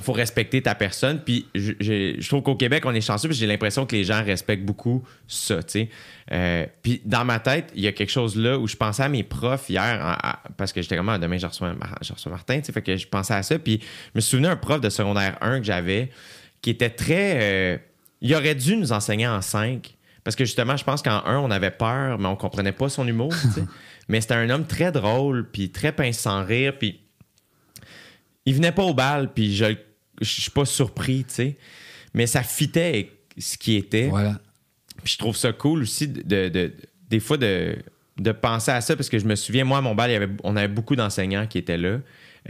faut 0.00 0.12
respecter 0.12 0.62
ta 0.62 0.74
personne. 0.74 1.20
Puis 1.24 1.46
je, 1.54 1.72
je- 1.80 2.16
je 2.18 2.28
trouve 2.28 2.42
qu'au 2.42 2.56
Québec, 2.56 2.84
on 2.86 2.94
est 2.94 3.00
chanceux, 3.00 3.28
parce 3.28 3.38
que 3.38 3.40
j'ai 3.40 3.46
l'impression 3.46 3.86
que 3.86 3.94
les 3.96 4.04
gens 4.04 4.22
respectent 4.24 4.64
beaucoup 4.64 5.02
ça, 5.28 5.62
tu 5.62 5.70
sais. 5.72 5.88
Euh, 6.32 6.66
puis 6.82 7.00
dans 7.04 7.24
ma 7.24 7.38
tête, 7.40 7.72
il 7.74 7.82
y 7.82 7.86
a 7.86 7.92
quelque 7.92 8.10
chose 8.10 8.36
là 8.36 8.58
où 8.58 8.66
je 8.68 8.76
pensais 8.76 9.02
à 9.02 9.08
mes 9.08 9.22
profs 9.22 9.68
hier, 9.68 9.82
en- 10.02 10.28
à- 10.28 10.40
parce 10.56 10.72
que 10.72 10.80
j'étais 10.82 10.96
comme, 10.96 11.08
ah, 11.08 11.18
demain, 11.18 11.38
je 11.38 11.46
reçois, 11.46 11.72
Mar- 11.74 11.98
je 12.02 12.12
reçois 12.12 12.30
Martin, 12.32 12.60
tu 12.60 12.66
sais, 12.66 12.72
fait 12.72 12.82
que 12.82 12.96
je 12.96 13.06
pensais 13.08 13.34
à 13.34 13.42
ça. 13.42 13.58
Puis 13.58 13.80
je 13.82 14.10
me 14.14 14.20
souvenais 14.20 14.48
un 14.48 14.56
prof 14.56 14.80
de 14.80 14.88
secondaire 14.90 15.36
1 15.40 15.60
que 15.60 15.66
j'avais 15.66 16.10
qui 16.62 16.70
était 16.70 16.90
très... 16.90 17.38
euh, 17.42 17.78
il 18.20 18.34
aurait 18.34 18.54
dû 18.54 18.76
nous 18.76 18.92
enseigner 18.92 19.26
en 19.26 19.40
5. 19.42 19.96
Parce 20.22 20.36
que 20.36 20.44
justement, 20.44 20.76
je 20.76 20.84
pense 20.84 21.00
qu'en 21.00 21.24
1, 21.24 21.38
on 21.38 21.50
avait 21.50 21.70
peur, 21.70 22.18
mais 22.18 22.26
on 22.28 22.36
comprenait 22.36 22.72
pas 22.72 22.90
son 22.90 23.08
humour, 23.08 23.32
tu 23.40 23.48
sais. 23.60 23.64
Mais 24.08 24.20
c'était 24.20 24.34
un 24.34 24.50
homme 24.50 24.66
très 24.66 24.92
drôle, 24.92 25.48
puis 25.50 25.70
très 25.70 25.92
pince 25.92 26.18
sans 26.18 26.44
rire, 26.44 26.76
puis 26.78 27.00
il 28.44 28.54
venait 28.54 28.72
pas 28.72 28.82
au 28.82 28.92
bal, 28.94 29.32
puis 29.32 29.54
je 29.54 29.64
je 30.20 30.40
suis 30.40 30.50
pas 30.50 30.64
surpris, 30.64 31.24
tu 31.24 31.34
sais. 31.34 31.56
Mais 32.14 32.26
ça 32.26 32.42
fitait 32.42 32.84
avec 32.88 33.12
ce 33.38 33.56
qui 33.56 33.76
était. 33.76 34.08
Voilà. 34.08 34.40
Puis 35.04 35.14
je 35.14 35.18
trouve 35.18 35.36
ça 35.36 35.52
cool 35.52 35.82
aussi 35.82 36.08
de, 36.08 36.22
de- 36.22 36.48
de- 36.48 36.72
des 37.08 37.20
fois 37.20 37.36
de, 37.36 37.76
de 38.18 38.32
penser 38.32 38.70
à 38.70 38.80
ça 38.80 38.96
parce 38.96 39.08
que 39.08 39.18
je 39.18 39.24
me 39.24 39.34
souviens, 39.34 39.64
moi, 39.64 39.78
à 39.78 39.80
mon 39.80 39.94
bal, 39.94 40.10
il 40.10 40.14
y 40.14 40.16
avait, 40.16 40.28
on 40.44 40.56
avait 40.56 40.68
beaucoup 40.68 40.96
d'enseignants 40.96 41.46
qui 41.46 41.58
étaient 41.58 41.78
là, 41.78 42.00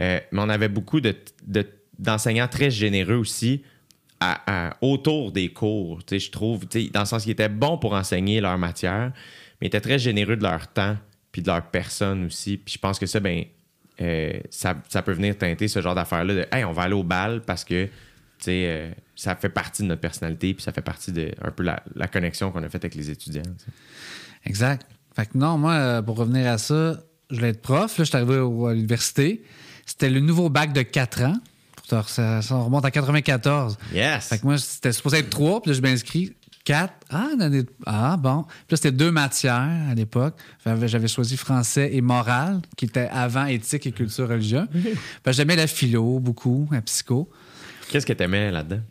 euh, 0.01 0.19
mais 0.31 0.41
on 0.41 0.49
avait 0.49 0.67
beaucoup 0.69 0.99
de, 0.99 1.15
de- 1.47 1.67
d'enseignants 1.97 2.47
très 2.47 2.69
généreux 2.71 3.15
aussi 3.15 3.63
à- 4.19 4.69
à- 4.69 4.77
autour 4.81 5.31
des 5.31 5.49
cours. 5.49 6.03
Tu 6.05 6.15
sais, 6.15 6.25
je 6.25 6.31
trouve, 6.31 6.67
tu 6.67 6.83
sais, 6.85 6.89
dans 6.89 7.01
le 7.01 7.05
sens 7.05 7.23
qu'ils 7.23 7.31
étaient 7.31 7.49
bons 7.49 7.77
pour 7.77 7.93
enseigner 7.93 8.41
leur 8.41 8.57
matière, 8.57 9.11
mais 9.61 9.65
ils 9.65 9.67
étaient 9.67 9.81
très 9.81 9.99
généreux 9.99 10.35
de 10.35 10.43
leur 10.43 10.67
temps 10.67 10.97
puis 11.31 11.41
de 11.41 11.47
leur 11.47 11.63
personne 11.69 12.25
aussi. 12.25 12.57
Puis 12.57 12.73
je 12.73 12.79
pense 12.79 12.99
que 12.99 13.05
ça, 13.05 13.19
ben, 13.21 13.45
euh, 13.99 14.39
ça, 14.49 14.75
ça 14.89 15.01
peut 15.01 15.13
venir 15.13 15.37
teinter 15.37 15.67
ce 15.67 15.81
genre 15.81 15.95
d'affaires-là 15.95 16.33
de 16.33 16.47
Hey, 16.51 16.63
on 16.63 16.71
va 16.71 16.83
aller 16.83 16.93
au 16.93 17.03
bal 17.03 17.41
parce 17.41 17.63
que 17.63 17.89
euh, 18.47 18.91
ça 19.15 19.35
fait 19.35 19.49
partie 19.49 19.83
de 19.83 19.87
notre 19.87 20.01
personnalité, 20.01 20.53
puis 20.53 20.63
ça 20.63 20.71
fait 20.71 20.81
partie 20.81 21.11
de 21.11 21.31
un 21.41 21.51
peu 21.51 21.63
la, 21.63 21.83
la 21.95 22.07
connexion 22.07 22.51
qu'on 22.51 22.63
a 22.63 22.69
faite 22.69 22.85
avec 22.85 22.95
les 22.95 23.09
étudiants. 23.09 23.43
Exact. 24.45 24.87
Fait 25.15 25.25
que 25.25 25.37
non, 25.37 25.57
moi, 25.57 25.73
euh, 25.73 26.01
pour 26.01 26.17
revenir 26.17 26.49
à 26.49 26.57
ça, 26.57 26.97
je 27.29 27.35
voulais 27.35 27.49
être 27.49 27.61
prof. 27.61 27.97
Là, 27.97 28.03
je 28.03 28.09
suis 28.09 28.15
arrivé 28.15 28.35
à 28.35 28.73
l'université. 28.73 29.43
C'était 29.85 30.09
le 30.09 30.19
nouveau 30.19 30.49
bac 30.49 30.73
de 30.73 30.81
4 30.81 31.23
ans. 31.23 31.35
Ça, 32.07 32.41
ça 32.41 32.55
remonte 32.55 32.85
à 32.85 32.91
94. 32.91 33.77
Yes! 33.93 34.29
Fait 34.29 34.39
que 34.39 34.45
moi, 34.45 34.57
c'était 34.57 34.93
supposé 34.93 35.17
être 35.17 35.29
3, 35.29 35.61
puis 35.61 35.71
là, 35.71 35.77
je 35.77 35.81
m'inscris 35.81 36.33
4. 36.63 36.93
Ah, 37.09 37.29
une 37.33 37.41
année 37.41 37.63
de- 37.63 37.73
ah, 37.85 38.17
bon. 38.17 38.43
Puis 38.43 38.53
là, 38.71 38.77
c'était 38.77 38.91
deux 38.91 39.11
matières 39.11 39.87
à 39.89 39.93
l'époque. 39.95 40.35
J'avais 40.65 41.07
choisi 41.07 41.37
français 41.37 41.89
et 41.93 42.01
morale, 42.01 42.61
qui 42.77 42.85
était 42.85 43.09
avant 43.11 43.45
éthique 43.45 43.87
et 43.87 43.91
culture 43.91 44.27
religieuse. 44.29 44.67
Que 45.23 45.31
J'aimais 45.31 45.55
la 45.55 45.67
philo 45.67 46.19
beaucoup, 46.19 46.67
la 46.71 46.81
psycho. 46.81 47.29
Qu'est-ce 47.89 48.05
que 48.05 48.13
t'aimais 48.13 48.51
là-dedans? 48.51 48.81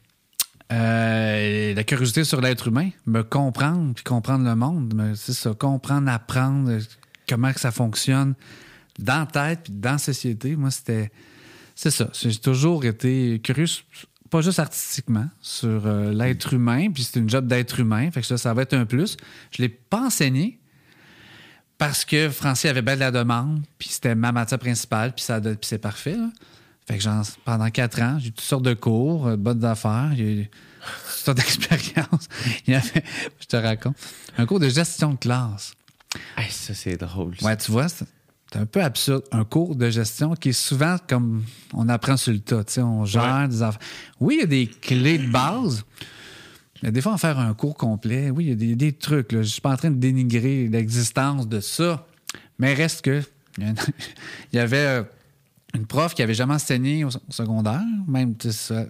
Euh, 0.72 1.74
la 1.74 1.84
curiosité 1.84 2.22
sur 2.22 2.40
l'être 2.40 2.68
humain, 2.68 2.90
me 3.06 3.22
comprendre, 3.22 3.92
puis 3.94 4.04
comprendre 4.04 4.44
le 4.44 4.54
monde, 4.54 5.12
c'est 5.16 5.32
ça, 5.32 5.52
comprendre, 5.52 6.08
apprendre 6.08 6.70
euh, 6.70 6.80
comment 7.28 7.52
que 7.52 7.58
ça 7.58 7.72
fonctionne 7.72 8.34
dans 8.98 9.20
la 9.20 9.26
tête, 9.26 9.60
puis 9.64 9.72
dans 9.72 9.92
la 9.92 9.98
société. 9.98 10.54
Moi, 10.54 10.70
c'était, 10.70 11.10
c'est 11.74 11.90
ça. 11.90 12.08
J'ai 12.12 12.36
toujours 12.36 12.84
été 12.84 13.40
curieux, 13.40 13.66
pas 14.30 14.40
juste 14.40 14.58
artistiquement, 14.58 15.28
sur 15.40 15.86
euh, 15.86 16.12
l'être 16.12 16.52
humain, 16.54 16.90
puis 16.90 17.02
c'est 17.02 17.18
une 17.18 17.28
job 17.28 17.46
d'être 17.46 17.78
humain, 17.80 18.10
fait 18.10 18.20
que 18.20 18.26
ça, 18.26 18.38
ça 18.38 18.54
va 18.54 18.62
être 18.62 18.74
un 18.74 18.86
plus. 18.86 19.16
Je 19.50 19.62
l'ai 19.62 19.68
pas 19.68 20.02
enseigné 20.06 20.58
parce 21.78 22.04
que 22.04 22.28
français 22.30 22.68
avait 22.68 22.82
bien 22.82 22.94
de 22.94 23.00
la 23.00 23.10
demande, 23.10 23.62
puis 23.78 23.88
c'était 23.88 24.14
ma 24.14 24.32
matière 24.32 24.58
principale, 24.58 25.14
puis 25.14 25.24
ça, 25.24 25.40
puis 25.40 25.56
c'est 25.62 25.78
parfait. 25.78 26.16
là. 26.16 26.30
Fait 26.86 26.96
que 26.98 27.02
j'en- 27.02 27.22
pendant 27.44 27.70
quatre 27.70 28.00
ans, 28.02 28.18
j'ai 28.18 28.28
eu 28.28 28.32
toutes 28.32 28.44
sortes 28.44 28.64
de 28.64 28.74
cours, 28.74 29.28
euh, 29.28 29.36
bonnes 29.36 29.64
affaires, 29.64 30.10
j'ai 30.16 30.42
eu 30.42 30.44
toutes 30.46 31.24
sortes 31.24 31.36
d'expériences. 31.38 32.28
Il 32.66 32.72
y 32.74 32.76
avait, 32.76 33.04
je 33.40 33.46
te 33.46 33.56
raconte, 33.56 33.96
un 34.38 34.46
cours 34.46 34.60
de 34.60 34.68
gestion 34.68 35.12
de 35.12 35.18
classe. 35.18 35.72
Hey, 36.36 36.50
ça, 36.50 36.74
c'est 36.74 36.96
drôle. 36.96 37.36
ça. 37.38 37.46
Ouais, 37.46 37.56
tu 37.56 37.70
vois, 37.70 37.86
c'est- 38.52 38.58
un 38.58 38.66
peu 38.66 38.82
absurde, 38.82 39.22
un 39.32 39.44
cours 39.44 39.76
de 39.76 39.90
gestion 39.90 40.34
qui 40.34 40.50
est 40.50 40.52
souvent 40.52 40.96
comme 41.08 41.44
on 41.72 41.88
apprend 41.88 42.16
sur 42.16 42.32
le 42.32 42.40
tas, 42.40 42.64
tu 42.64 42.74
sais, 42.74 42.82
on 42.82 43.04
gère 43.04 43.22
Ouais. 43.42 43.48
des 43.48 43.62
affaires. 43.62 43.80
Oui, 44.18 44.36
il 44.36 44.40
y 44.40 44.44
a 44.44 44.46
des 44.46 44.66
clés 44.66 45.18
de 45.18 45.28
base, 45.30 45.84
mais 46.82 46.90
des 46.90 47.00
fois, 47.00 47.12
en 47.12 47.18
faire 47.18 47.38
un 47.38 47.54
cours 47.54 47.76
complet, 47.76 48.30
oui, 48.30 48.44
il 48.46 48.48
y 48.50 48.52
a 48.52 48.56
des, 48.56 48.74
des 48.74 48.92
trucs. 48.92 49.32
Je 49.32 49.42
suis 49.42 49.60
pas 49.60 49.72
en 49.72 49.76
train 49.76 49.90
de 49.90 49.96
dénigrer 49.98 50.68
l'existence 50.68 51.46
de 51.48 51.60
ça, 51.60 52.06
mais 52.58 52.74
reste 52.74 53.02
que 53.02 53.22
il 53.58 53.74
y 54.52 54.58
avait 54.58 54.76
euh, 54.78 55.02
une 55.74 55.86
prof 55.86 56.14
qui 56.14 56.22
avait 56.22 56.34
jamais 56.34 56.54
enseigné 56.54 57.04
au, 57.04 57.10
secondaire, 57.28 57.82
même, 58.08 58.34
ça, 58.40 58.86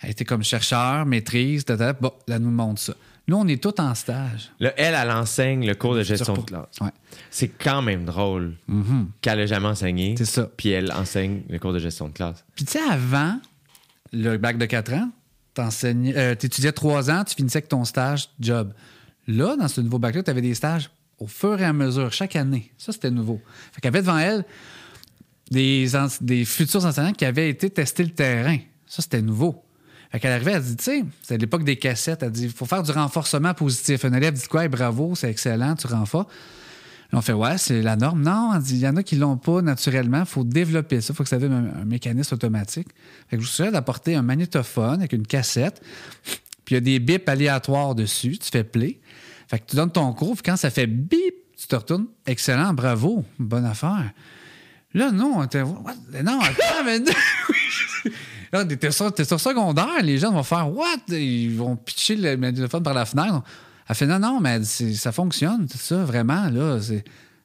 elle 0.00 0.10
était 0.10 0.24
comme 0.24 0.42
chercheur, 0.42 1.06
maîtrise, 1.06 1.64
tata, 1.64 1.92
bon, 1.92 2.12
là, 2.26 2.36
elle 2.36 2.42
nous 2.42 2.50
montre 2.50 2.80
ça. 2.80 2.94
Nous, 3.28 3.36
on 3.36 3.46
est 3.46 3.62
tous 3.62 3.80
en 3.80 3.94
stage. 3.94 4.50
Là, 4.58 4.72
elle, 4.76 4.94
elle 4.94 5.10
enseigne 5.10 5.66
le 5.66 5.74
cours 5.74 5.94
de 5.94 6.02
gestion 6.02 6.34
de 6.34 6.40
classe. 6.40 6.80
Ouais. 6.80 6.90
C'est 7.30 7.48
quand 7.48 7.80
même 7.82 8.04
drôle 8.04 8.56
qu'elle 9.20 9.40
ait 9.40 9.46
jamais 9.46 9.68
enseigné. 9.68 10.14
C'est 10.18 10.24
ça. 10.24 10.50
Puis 10.56 10.70
elle 10.70 10.92
enseigne 10.92 11.42
le 11.48 11.58
cours 11.58 11.72
de 11.72 11.78
gestion 11.78 12.08
de 12.08 12.12
classe. 12.12 12.44
Puis 12.56 12.64
tu 12.64 12.72
sais, 12.72 12.80
avant 12.80 13.38
le 14.12 14.36
bac 14.38 14.58
de 14.58 14.66
4 14.66 14.92
ans, 14.94 15.10
euh, 15.58 16.34
t'étudiais 16.34 16.72
3 16.72 17.10
ans, 17.10 17.24
tu 17.24 17.34
finissais 17.34 17.58
avec 17.58 17.68
ton 17.68 17.84
stage 17.84 18.28
job. 18.40 18.72
Là, 19.28 19.56
dans 19.56 19.68
ce 19.68 19.80
nouveau 19.80 19.98
bac-là, 19.98 20.22
tu 20.22 20.30
avais 20.30 20.42
des 20.42 20.54
stages 20.54 20.90
au 21.18 21.26
fur 21.26 21.60
et 21.60 21.64
à 21.64 21.72
mesure, 21.72 22.12
chaque 22.12 22.34
année. 22.34 22.72
Ça, 22.76 22.92
c'était 22.92 23.10
nouveau. 23.10 23.40
Fait 23.72 23.80
qu'elle 23.80 23.90
avait 23.90 24.00
devant 24.02 24.18
elle 24.18 24.44
des, 25.50 25.88
des 26.20 26.44
futurs 26.44 26.84
enseignants 26.84 27.12
qui 27.12 27.24
avaient 27.24 27.48
été 27.48 27.70
tester 27.70 28.02
le 28.02 28.10
terrain. 28.10 28.58
Ça, 28.86 29.02
c'était 29.02 29.22
nouveau. 29.22 29.62
Fait 30.12 30.20
qu'elle 30.20 30.32
arrivait, 30.32 30.52
elle 30.52 30.62
dit, 30.62 30.76
tu 30.76 30.84
sais, 30.84 31.04
c'est 31.22 31.34
à 31.34 31.36
l'époque 31.38 31.64
des 31.64 31.76
cassettes, 31.76 32.22
elle 32.22 32.30
dit, 32.30 32.44
il 32.44 32.50
faut 32.50 32.66
faire 32.66 32.82
du 32.82 32.90
renforcement 32.90 33.54
positif. 33.54 34.04
Un 34.04 34.12
élève 34.12 34.34
dit 34.34 34.46
quoi? 34.46 34.64
Hey, 34.64 34.68
bravo, 34.68 35.14
c'est 35.14 35.30
excellent, 35.30 35.74
tu 35.74 35.86
renforces. 35.86 36.30
Là, 37.12 37.18
on 37.18 37.22
fait, 37.22 37.32
ouais, 37.32 37.56
c'est 37.56 37.80
la 37.80 37.96
norme. 37.96 38.22
Non, 38.22 38.58
il 38.68 38.76
y 38.76 38.86
en 38.86 38.96
a 38.96 39.02
qui 39.02 39.16
l'ont 39.16 39.38
pas 39.38 39.62
naturellement. 39.62 40.20
Il 40.20 40.26
faut 40.26 40.44
développer 40.44 41.00
ça. 41.00 41.14
Il 41.14 41.16
faut 41.16 41.22
que 41.22 41.30
ça 41.30 41.38
devienne 41.38 41.72
un, 41.80 41.84
mécanisme 41.86 42.34
automatique. 42.34 42.88
Fait 43.28 43.36
que 43.36 43.42
je 43.42 43.46
vous 43.46 43.52
suggère 43.52 43.72
d'apporter 43.72 44.14
un 44.14 44.22
magnétophone 44.22 45.00
avec 45.00 45.14
une 45.14 45.26
cassette. 45.26 45.82
Puis 46.64 46.74
il 46.74 46.74
y 46.74 46.76
a 46.76 46.80
des 46.80 46.98
bips 46.98 47.28
aléatoires 47.28 47.94
dessus. 47.94 48.38
Tu 48.38 48.50
fais 48.50 48.64
play. 48.64 49.00
Fait 49.48 49.58
que 49.60 49.64
tu 49.66 49.76
donnes 49.76 49.92
ton 49.92 50.12
cours. 50.12 50.34
Puis 50.34 50.42
quand 50.42 50.56
ça 50.56 50.70
fait 50.70 50.86
bip, 50.86 51.34
tu 51.56 51.66
te 51.66 51.76
retournes. 51.76 52.06
Excellent, 52.26 52.74
bravo. 52.74 53.24
Bonne 53.38 53.64
affaire. 53.64 54.10
Là, 54.94 55.10
non, 55.10 55.34
on 55.36 55.44
était. 55.44 55.62
Non, 55.62 56.40
attends, 56.40 56.84
mais. 56.84 57.00
Là, 58.52 58.64
t'es 58.66 58.90
sur, 58.90 59.12
sur 59.16 59.40
secondaire, 59.40 60.02
les 60.02 60.18
gens 60.18 60.30
vont 60.30 60.42
faire 60.42 60.68
What? 60.70 61.08
Ils 61.08 61.56
vont 61.56 61.76
pitcher 61.76 62.16
le 62.16 62.36
magnétophone 62.36 62.82
par 62.82 62.94
la 62.94 63.06
fenêtre. 63.06 63.42
Elle 63.88 63.94
fait 63.94 64.06
Non, 64.06 64.18
non, 64.18 64.40
mais 64.40 64.62
ça 64.64 65.10
fonctionne, 65.12 65.66
tout 65.66 65.78
ça, 65.78 66.04
vraiment, 66.04 66.48
là. 66.50 66.78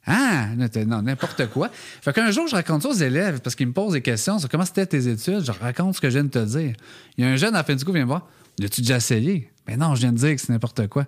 Ah, 0.06 0.48
non, 0.86 1.02
n'importe 1.02 1.48
quoi. 1.50 1.70
Fait 1.74 2.14
qu'un 2.14 2.32
jour, 2.32 2.48
je 2.48 2.56
raconte 2.56 2.84
ça 2.84 2.90
aux 2.90 2.94
élèves 2.94 3.42
parce 3.42 3.56
qu'ils 3.56 3.68
me 3.68 3.74
posent 3.74 3.92
des 3.94 4.02
questions 4.02 4.40
sur 4.40 4.48
comment 4.48 4.64
c'était 4.64 4.86
tes 4.86 5.10
études. 5.10 5.44
Je 5.44 5.52
raconte 5.52 5.96
ce 5.96 6.02
que 6.02 6.10
je 6.10 6.14
viens 6.14 6.24
de 6.24 6.30
te 6.30 6.46
dire. 6.46 6.74
Il 7.18 7.26
y 7.26 7.28
a 7.28 7.30
un 7.30 7.36
jeune 7.36 7.54
à 7.56 7.60
la 7.60 7.64
fin 7.66 7.76
du 7.76 7.84
qui 7.84 7.92
vient 7.92 8.06
voir. 8.06 8.26
L'as-tu 8.58 8.82
déjà 8.82 8.98
essayé? 8.98 9.52
Ben 9.66 9.78
non, 9.78 9.96
je 9.96 10.02
viens 10.02 10.14
de 10.14 10.18
dire 10.18 10.34
que 10.34 10.40
c'est 10.40 10.50
n'importe 10.50 10.88
quoi. 10.88 11.06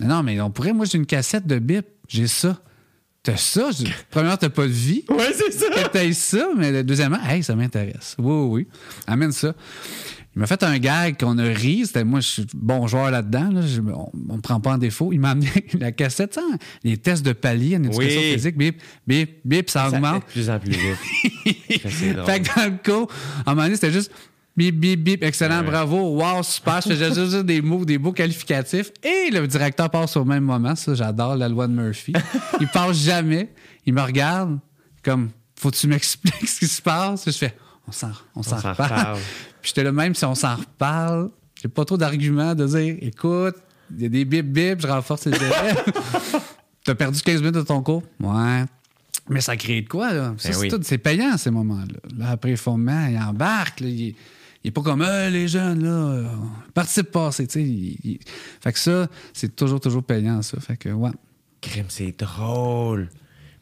Non, 0.00 0.08
non, 0.08 0.22
mais 0.22 0.40
on 0.40 0.50
pourrait, 0.50 0.72
moi, 0.72 0.86
j'ai 0.86 0.96
une 0.96 1.06
cassette 1.06 1.46
de 1.46 1.58
bip. 1.58 1.86
J'ai 2.08 2.26
ça. 2.26 2.58
T'as 3.30 3.36
ça? 3.36 3.70
Je- 3.70 3.84
Premièrement, 4.10 4.36
t'as 4.38 4.48
pas 4.48 4.62
de 4.66 4.72
vie. 4.72 5.04
Ouais, 5.10 5.32
c'est 5.34 5.52
ça. 5.52 5.66
Que 5.68 5.88
t'aies 5.88 6.12
ça, 6.14 6.48
mais 6.56 6.82
deuxièmement, 6.82 7.18
hey, 7.28 7.42
ça 7.42 7.54
m'intéresse. 7.54 8.14
Oui, 8.18 8.24
oui, 8.32 8.48
oui. 8.50 8.68
Amène 9.06 9.32
ça. 9.32 9.54
Il 10.34 10.40
m'a 10.40 10.46
fait 10.46 10.62
un 10.62 10.78
gag 10.78 11.18
qu'on 11.18 11.36
a 11.38 11.42
ri. 11.44 11.82
C'était 11.86 12.04
moi, 12.04 12.20
je 12.20 12.26
suis 12.28 12.46
bon 12.54 12.86
joueur 12.86 13.10
là-dedans. 13.10 13.50
là. 13.52 13.60
Je- 13.66 13.80
on, 13.80 14.10
on 14.30 14.36
me 14.36 14.40
prend 14.40 14.60
pas 14.60 14.72
en 14.72 14.78
défaut. 14.78 15.12
Il 15.12 15.18
m'a 15.20 15.30
amené 15.30 15.50
la 15.80 15.92
cassette, 15.92 16.34
ça, 16.34 16.42
les 16.84 16.96
tests 16.96 17.24
de 17.24 17.32
palier 17.32 17.76
en 17.76 17.82
éducation 17.84 18.20
Oui. 18.20 18.32
physique. 18.34 18.56
Bip, 18.56 18.80
bip, 19.06 19.40
bip, 19.44 19.68
ça, 19.68 19.90
Ça 19.90 19.96
augmente. 19.96 20.24
de 20.26 20.32
plus 20.32 20.48
en 20.50 20.58
plus 20.58 20.70
vite. 20.70 21.80
Ça, 21.82 21.88
c'est 21.90 22.14
drôle. 22.14 22.24
Fait 22.26 22.40
que 22.40 22.54
dans 22.56 22.64
le 22.64 22.78
cours, 22.82 23.10
à 23.44 23.50
un 23.50 23.54
moment 23.54 23.64
donné, 23.64 23.74
c'était 23.74 23.92
juste 23.92 24.10
bip, 24.58 24.76
bip, 24.78 25.00
bip, 25.02 25.22
excellent, 25.24 25.60
Ouais. 25.60 25.70
bravo, 25.70 26.20
wow, 26.22 26.42
super. 26.42 26.80
Je 26.82 26.90
faisais 26.90 27.14
juste 27.14 27.36
des 27.46 27.62
mots, 27.62 27.84
des 27.84 27.96
mots 27.98 28.12
qualificatifs. 28.12 28.90
Et 29.02 29.30
le 29.30 29.46
directeur 29.46 29.88
passe 29.88 30.16
au 30.16 30.24
même 30.24 30.44
moment. 30.44 30.74
Ça, 30.76 30.94
j'adore 30.94 31.36
la 31.36 31.48
loi 31.48 31.66
de 31.68 31.72
Murphy. 31.72 32.12
Il 32.60 32.68
passe 32.68 32.96
jamais. 32.98 33.50
Il 33.86 33.94
me 33.94 34.02
regarde 34.02 34.58
comme, 35.02 35.30
faut-tu 35.56 35.86
m'expliquer 35.86 36.46
ce 36.46 36.58
qui 36.58 36.66
se 36.66 36.82
passe? 36.82 37.24
Je 37.26 37.30
fais, 37.30 37.54
on 37.86 37.92
s'en, 37.92 38.10
on 38.34 38.42
s'en 38.42 38.56
reparle. 38.56 38.70
reparle. 38.82 39.18
Puis 39.62 39.70
j'étais 39.70 39.84
là 39.84 39.92
même 39.92 40.14
si 40.14 40.24
on 40.24 40.34
s'en 40.34 40.56
reparle. 40.56 41.30
J'ai 41.62 41.68
pas 41.68 41.84
trop 41.84 41.96
d'arguments 41.96 42.54
de 42.54 42.66
dire, 42.66 42.96
écoute, 43.00 43.56
il 43.96 44.02
y 44.02 44.06
a 44.06 44.08
des 44.08 44.24
bip 44.24 44.46
bip, 44.52 44.80
je 44.82 44.86
renforce 44.86 45.24
les 45.26 45.36
élèves. 45.36 45.82
T'as 46.84 46.94
perdu 46.94 47.20
15 47.20 47.40
minutes 47.40 47.54
de 47.56 47.62
ton 47.62 47.82
cours? 47.82 48.02
Ouais. 48.20 48.64
Mais 49.30 49.40
ça 49.42 49.56
crée 49.56 49.82
de 49.82 49.88
quoi, 49.88 50.12
là? 50.14 50.34
Ça, 50.38 50.48
Ben 50.48 50.54
c'est 50.54 50.60
oui. 50.60 50.68
tout- 50.68 50.80
c'est 50.82 50.96
payant, 50.98 51.36
ces 51.36 51.50
moments-là. 51.50 51.98
Là, 52.16 52.30
après 52.30 52.50
le 52.50 52.56
fondement, 52.56 53.06
il 53.10 53.18
embarque. 53.18 53.80
Là, 53.80 53.88
il, 53.88 54.14
il 54.64 54.68
est 54.68 54.70
pas 54.72 54.82
comme 54.82 55.02
Euh, 55.02 55.30
les 55.30 55.48
jeunes, 55.48 55.82
là. 55.84 55.90
euh, 55.90 56.24
Participe 56.74 57.10
pas, 57.10 57.30
sais. 57.32 57.44
il- 57.56 57.98
il- 58.04 58.18
Fait 58.60 58.72
que 58.72 58.78
ça, 58.78 59.08
c'est 59.32 59.54
toujours, 59.54 59.80
toujours 59.80 60.02
payant, 60.04 60.42
ça. 60.42 60.58
Fait 60.60 60.76
que, 60.76 60.88
ouais. 60.90 61.10
Crime, 61.60 61.86
c'est 61.88 62.16
drôle. 62.18 63.08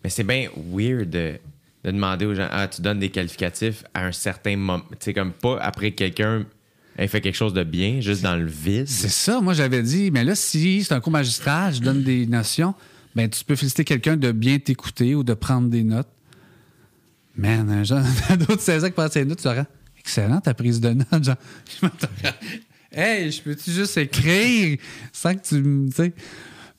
Mais 0.05 0.11
c'est 0.11 0.25
bien 0.25 0.49
weird 0.71 1.09
de, 1.11 1.39
de 1.85 1.91
demander 1.91 2.27
aux 2.27 2.35
gens 2.35 2.49
Ah, 2.51 2.69
tu 2.69 2.83
donnes 2.83 2.99
des 2.99 3.11
qualificatifs 3.11 3.85
à 3.95 4.07
un 4.07 4.13
certain 4.13 4.57
moment. 4.57 4.83
Tu 4.91 4.97
sais, 5.01 5.15
comme 5.15 5.33
pas 5.33 5.59
après 5.61 5.91
que 5.93 5.97
quelqu'un 5.97 6.45
ait 6.99 7.09
fait 7.09 7.21
quelque 7.21 7.35
chose 7.37 7.53
de 7.55 7.63
bien, 7.65 8.01
juste 8.01 8.23
dans 8.23 8.37
le 8.37 8.47
vide. 8.47 8.89
C'est 8.89 9.09
ça, 9.11 9.41
moi 9.41 9.53
j'avais 9.55 9.83
dit, 9.83 10.11
mais 10.11 10.25
là, 10.25 10.35
si 10.35 10.83
c'est 10.85 10.95
un 10.95 11.01
cours 11.01 11.13
magistral, 11.13 11.75
je 11.75 11.81
donne 11.81 12.03
des 12.03 12.27
notions, 12.27 12.75
ben 13.15 13.29
tu 13.29 13.45
peux 13.45 13.55
féliciter 13.57 13.85
quelqu'un 13.85 14.17
de 14.17 14.33
bien 14.33 14.59
t'écouter 14.59 15.15
ou 15.15 15.23
de 15.23 15.35
prendre 15.35 15.69
des 15.69 15.83
notes. 15.85 16.09
Man, 17.37 17.69
un 17.71 17.85
jeune 17.85 18.05
ado 18.31 18.55
de 18.57 18.61
16 18.61 18.85
ans 18.85 18.87
qui 18.89 18.93
prend 18.95 19.09
ses 19.11 19.25
notes, 19.25 19.39
tu 19.39 19.49
dirais, 19.49 19.67
excellent 20.07 20.41
ta 20.41 20.55
prise 20.55 20.81
de 20.81 20.91
notes, 20.91 21.25
genre. 21.25 21.37
Je 21.83 23.01
hey, 23.03 23.31
je 23.31 23.43
peux-tu 23.43 23.71
juste 23.73 23.97
écrire 23.99 24.79
sans 25.13 25.35
que 25.35 25.47
tu 25.47 25.57
me. 25.63 25.89
tu 25.89 25.97
sais? 25.97 26.15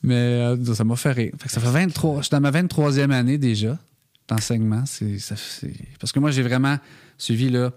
Mais 0.01 0.15
euh, 0.15 0.73
ça 0.73 0.83
m'a 0.83 0.95
fait 0.95 1.11
rire. 1.11 1.33
Fait 1.37 1.47
que 1.47 1.51
ça 1.53 1.59
fait 1.61 1.69
23. 1.69 2.17
Je 2.19 2.21
suis 2.23 2.31
dans 2.31 2.39
ma 2.41 2.49
23e 2.51 3.11
année 3.11 3.37
déjà 3.37 3.77
d'enseignement. 4.27 4.83
C'est, 4.85 5.19
ça- 5.19 5.35
c'est- 5.35 5.73
Parce 5.99 6.11
que 6.11 6.19
moi, 6.19 6.31
j'ai 6.31 6.41
vraiment 6.41 6.77
suivi 7.17 7.49
là, 7.49 7.71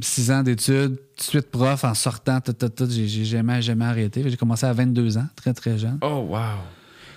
six 0.00 0.30
ans 0.30 0.42
d'études, 0.42 0.98
suite 1.18 1.50
prof 1.50 1.84
en 1.84 1.94
sortant, 1.94 2.40
tout, 2.40 2.52
tout, 2.54 2.68
tout, 2.68 2.88
j'ai, 2.90 3.06
j'ai 3.08 3.24
jamais, 3.24 3.60
jamais 3.60 3.84
arrêté. 3.84 4.22
J'ai 4.30 4.36
commencé 4.36 4.64
à 4.64 4.72
22 4.72 5.18
ans, 5.18 5.26
très, 5.36 5.52
très 5.52 5.76
jeune. 5.78 5.98
Oh, 6.02 6.26
wow. 6.30 6.38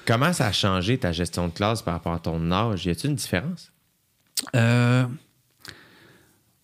Comment 0.05 0.33
ça 0.33 0.47
a 0.47 0.51
changé 0.51 0.97
ta 0.97 1.11
gestion 1.11 1.47
de 1.47 1.53
classe 1.53 1.81
par 1.81 1.93
rapport 1.93 2.13
à 2.13 2.19
ton 2.19 2.51
âge? 2.51 2.85
Y 2.85 2.89
a-t-il 2.89 3.11
une 3.11 3.15
différence? 3.15 3.71
Euh, 4.55 5.05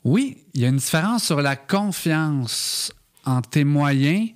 oui, 0.05 0.45
il 0.53 0.61
y 0.61 0.65
a 0.65 0.69
une 0.69 0.77
différence 0.77 1.23
sur 1.23 1.41
la 1.41 1.55
confiance 1.55 2.93
en 3.25 3.41
tes 3.41 3.63
moyens. 3.63 4.29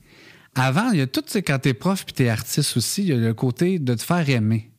Avant, 0.56 0.90
il 0.92 0.98
y 0.98 1.02
a 1.02 1.08
tout, 1.08 1.24
quand 1.46 1.60
t'es 1.60 1.76
prof 1.76 2.04
puis 2.04 2.14
t'es 2.14 2.28
artiste 2.28 2.76
aussi, 2.76 3.04
il 3.04 3.08
y 3.10 3.14
a 3.14 3.18
le 3.18 3.34
côté 3.36 3.78
de 3.78 3.94
te 3.94 4.02
faire 4.02 4.28
aimer. 4.30 4.72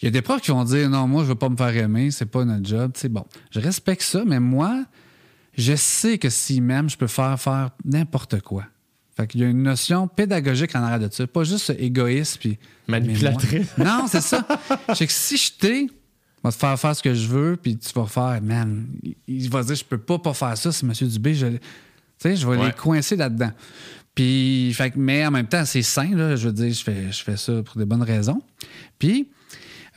Il 0.00 0.06
y 0.06 0.08
a 0.08 0.10
des 0.10 0.22
profs 0.22 0.40
qui 0.40 0.50
vont 0.50 0.64
dire 0.64 0.88
non, 0.88 1.06
moi, 1.06 1.24
je 1.24 1.28
veux 1.28 1.34
pas 1.34 1.50
me 1.50 1.56
faire 1.56 1.76
aimer, 1.76 2.10
c'est 2.10 2.24
pas 2.24 2.46
notre 2.46 2.66
job. 2.66 2.92
Tu 2.94 3.00
sais, 3.00 3.08
bon, 3.10 3.26
je 3.50 3.60
respecte 3.60 4.02
ça, 4.02 4.24
mais 4.24 4.40
moi, 4.40 4.86
je 5.58 5.76
sais 5.76 6.16
que 6.16 6.30
s'ils 6.30 6.62
m'aiment, 6.62 6.88
je 6.88 6.96
peux 6.96 7.06
faire 7.06 7.38
faire 7.38 7.70
n'importe 7.84 8.40
quoi. 8.40 8.64
Fait 9.14 9.26
qu'il 9.26 9.42
y 9.42 9.44
a 9.44 9.48
une 9.48 9.62
notion 9.62 10.08
pédagogique 10.08 10.74
en 10.74 10.82
arrière 10.82 11.06
de 11.06 11.12
ça, 11.12 11.26
pas 11.26 11.44
juste 11.44 11.74
égoïste 11.78 12.38
puis 12.38 12.58
Manipulatrice. 12.88 13.76
Non, 13.76 14.06
c'est 14.08 14.22
ça. 14.22 14.46
Je 14.88 14.94
sais 14.94 15.06
que 15.06 15.12
si 15.12 15.36
je 15.36 15.52
t'ai, 15.52 15.90
je 16.42 16.48
vais 16.48 16.52
te 16.52 16.58
faire 16.58 16.78
faire 16.78 16.96
ce 16.96 17.02
que 17.02 17.14
je 17.14 17.26
veux, 17.28 17.56
puis 17.60 17.76
tu 17.78 17.92
vas 17.94 18.06
faire, 18.06 18.40
man, 18.42 18.86
il- 19.28 19.50
va 19.50 19.62
dire, 19.62 19.74
je 19.74 19.84
peux 19.84 19.98
pas 19.98 20.18
pas 20.18 20.34
faire 20.34 20.56
ça, 20.56 20.72
c'est 20.72 20.86
M. 20.86 20.92
Dubé, 21.08 21.34
je, 21.34 21.46
tu 21.46 21.58
sais, 22.18 22.36
je 22.36 22.46
vais 22.48 22.56
Ouais. 22.56 22.66
les 22.66 22.72
coincer 22.72 23.16
là-dedans. 23.16 23.52
Puis, 24.14 24.72
fait, 24.74 24.90
que- 24.90 24.98
mais 24.98 25.24
en 25.26 25.30
même 25.30 25.46
temps, 25.46 25.64
c'est 25.64 25.82
sain, 25.82 26.14
là, 26.14 26.36
je 26.36 26.48
veux 26.48 26.52
dire, 26.54 26.72
je 26.72 26.82
fais, 26.82 27.12
je 27.12 27.22
fais 27.22 27.36
ça 27.36 27.62
pour 27.62 27.76
des 27.76 27.84
bonnes 27.84 28.02
raisons. 28.02 28.42
Puis, 28.98 29.28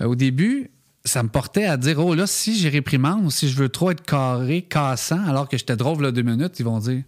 euh, 0.02 0.06
au 0.06 0.16
début, 0.16 0.70
ça 1.06 1.24
me 1.24 1.30
portait 1.30 1.66
à 1.66 1.76
dire, 1.78 2.00
oh 2.00 2.14
là, 2.14 2.28
si 2.28 2.56
j'ai 2.58 2.70
réprimande 2.70 3.26
ou 3.26 3.32
si 3.32 3.50
je 3.50 3.56
veux 3.58 3.70
trop 3.70 3.92
être 3.92 4.04
carré, 4.06 4.62
cassant, 4.62 5.24
alors 5.26 5.50
que 5.50 5.58
j'étais 5.58 5.76
drôle 5.76 6.02
là 6.02 6.12
deux 6.12 6.22
minutes, 6.22 6.60
ils 6.60 6.64
vont 6.66 6.80
dire, 6.80 7.04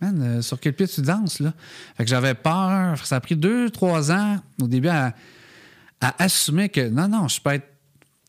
man, 0.00 0.20
euh, 0.22 0.42
sur 0.42 0.58
quel 0.60 0.74
pied 0.74 0.88
tu 0.88 1.00
danses, 1.02 1.38
là? 1.40 1.54
Fait 1.96 2.04
que 2.04 2.10
j'avais 2.10 2.34
peur. 2.34 3.06
Ça 3.06 3.16
a 3.16 3.20
pris 3.20 3.36
deux, 3.36 3.70
trois 3.70 4.10
ans 4.12 4.38
au 4.60 4.66
début 4.66 4.88
à, 4.88 5.14
à 6.02 6.22
assumer 6.22 6.68
que 6.68 6.88
non, 6.88 7.08
non, 7.08 7.28
je 7.28 7.40
peux 7.40 7.50
être 7.50 7.66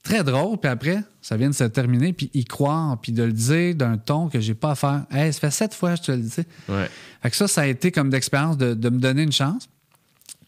très 0.04 0.24
drôle, 0.24 0.58
puis 0.58 0.70
après, 0.70 1.04
ça 1.22 1.38
vient 1.38 1.50
de 1.50 1.56
se 1.56 1.64
terminer, 1.66 2.14
puis 2.14 2.30
y 2.34 2.44
croire, 2.46 3.00
puis 3.00 3.12
de 3.12 3.24
le 3.24 3.34
dire 3.34 3.76
d'un 3.76 3.98
ton 3.98 4.30
que 4.30 4.40
j'ai 4.40 4.54
pas 4.56 4.72
à 4.72 4.76
faire. 4.76 5.06
Hey, 5.12 5.32
ça 5.32 5.40
fait 5.40 5.52
sept 5.52 5.74
fois 5.74 5.92
que 5.92 5.98
je 5.98 6.04
te 6.04 6.12
le 6.12 6.18
dis. 6.20 6.44
Ouais. 6.70 6.90
Fait 7.22 7.30
que 7.30 7.36
ça, 7.36 7.48
ça 7.48 7.62
a 7.62 7.68
été 7.68 7.92
comme 7.92 8.10
d'expérience 8.10 8.58
de, 8.58 8.74
de 8.74 8.90
me 8.90 9.00
donner 9.00 9.24
une 9.24 9.32
chance. 9.32 9.70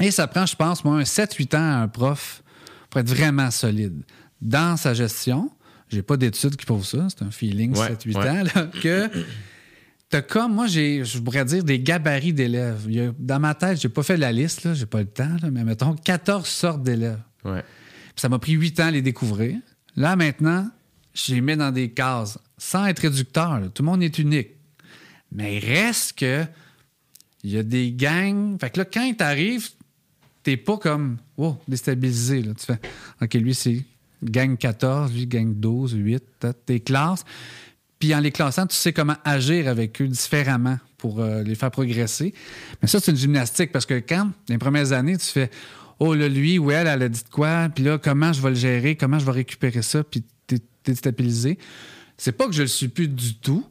Et 0.02 0.12
ça 0.12 0.28
prend, 0.28 0.46
je 0.46 0.56
pense, 0.56 0.84
moi, 0.84 0.96
un 0.98 1.04
7-8 1.04 1.56
ans 1.56 1.60
à 1.60 1.84
un 1.84 1.88
prof 1.88 2.44
pour 2.90 3.00
être 3.00 3.10
vraiment 3.10 3.52
solide. 3.52 4.02
Dans 4.42 4.76
sa 4.76 4.94
gestion, 4.94 5.52
j'ai 5.90 6.02
pas 6.02 6.18
d'études 6.18 6.56
qui 6.56 6.66
prouvent 6.66 6.86
ça, 6.86 7.08
c'est 7.10 7.24
un 7.24 7.32
feeling 7.32 7.78
Ouais, 7.78 7.90
7-8 7.94 8.18
ouais. 8.18 8.30
ans, 8.30 8.44
là, 8.56 8.68
que 8.82 9.10
t'as 10.10 10.22
comme, 10.24 10.56
moi, 10.56 10.68
j'ai, 10.68 11.06
je 11.06 11.20
pourrais 11.20 11.46
dire, 11.46 11.64
des 11.64 11.80
gabarits 11.80 12.34
d'élèves. 12.34 12.88
Dans 13.20 13.40
ma 13.40 13.54
tête, 13.54 13.80
j'ai 13.80 13.90
pas 13.90 14.04
fait 14.04 14.18
la 14.18 14.32
liste, 14.32 14.64
là, 14.64 14.74
j'ai 14.74 14.86
pas 14.88 15.00
le 15.00 15.08
temps, 15.08 15.38
là, 15.42 15.50
mais 15.52 15.64
mettons 15.64 15.94
14 15.96 16.48
sortes 16.48 16.84
d'élèves. 16.84 17.20
Ouais. 17.46 17.64
Ça 18.16 18.30
m'a 18.30 18.40
pris 18.40 18.54
huit 18.54 18.80
ans 18.80 18.86
à 18.86 18.92
les 18.92 19.02
découvrir. 19.02 19.58
Là, 19.96 20.16
maintenant, 20.16 20.70
je 21.14 21.36
les 21.36 21.42
mets 21.42 21.56
dans 21.56 21.72
des 21.72 21.92
cases, 21.92 22.40
sans 22.58 22.86
être 22.86 23.00
réducteur. 23.00 23.62
Tout 23.74 23.84
le 23.84 23.90
monde 23.90 24.04
est 24.04 24.18
unique. 24.18 24.50
Mais 25.32 25.58
il 25.58 25.66
reste 25.66 26.18
que 26.18 26.46
il 27.44 27.52
y 27.52 27.58
a 27.58 27.64
des 27.64 27.92
gangs. 27.92 28.58
Fait 28.60 28.70
que 28.70 28.80
là, 28.80 28.86
quand 28.86 29.14
t'arrives, 29.18 29.70
t'es 30.44 30.58
pas 30.58 30.78
comme 30.78 31.18
oh, 31.38 31.58
déstabilisé. 31.68 32.42
Tu 32.42 32.66
fais 32.66 32.80
OK, 33.22 33.34
lui, 33.34 33.54
c'est 33.54 33.84
gang 34.24 34.58
14, 34.58 35.14
lui, 35.14 35.28
gang 35.28 35.54
12, 35.54 35.94
8, 35.94 36.24
t'as 36.40 36.54
tes 36.54 36.80
classes. 36.80 37.26
Puis 38.00 38.14
en 38.16 38.20
les 38.20 38.32
classant, 38.32 38.68
tu 38.68 38.76
sais 38.76 38.94
comment 38.94 39.16
agir 39.24 39.68
avec 39.68 40.02
eux 40.02 40.08
différemment 40.08 40.78
pour 40.98 41.20
euh, 41.20 41.44
les 41.44 41.56
faire 41.56 41.72
progresser. 41.72 42.34
Mais 42.82 42.88
ça, 42.88 43.00
c'est 43.00 43.12
une 43.12 43.18
gymnastique 43.18 43.72
parce 43.72 43.86
que 43.86 43.96
quand, 43.96 44.32
les 44.50 44.58
premières 44.58 44.92
années, 44.92 45.18
tu 45.18 45.28
fais 45.28 45.50
Oh, 46.00 46.14
là, 46.14 46.28
lui 46.28 46.60
ou 46.60 46.72
elle, 46.72 46.88
elle 46.88 47.04
a 47.04 47.10
dit 47.10 47.24
de 47.24 47.30
quoi, 47.30 47.70
puis 47.74 47.84
là, 47.84 47.98
comment 47.98 48.34
je 48.34 48.42
vais 48.42 48.50
le 48.50 48.56
gérer, 48.56 48.96
comment 48.96 49.20
je 49.20 49.26
vais 49.26 49.32
récupérer 49.32 49.82
ça, 49.82 50.04
puis 50.04 50.24
t'es 50.48 50.60
déstabilisé. 50.84 51.58
C'est 52.18 52.34
pas 52.34 52.48
que 52.48 52.54
je 52.54 52.64
le 52.64 52.68
suis 52.68 52.88
plus 52.88 53.08
du 53.08 53.36
tout, 53.36 53.66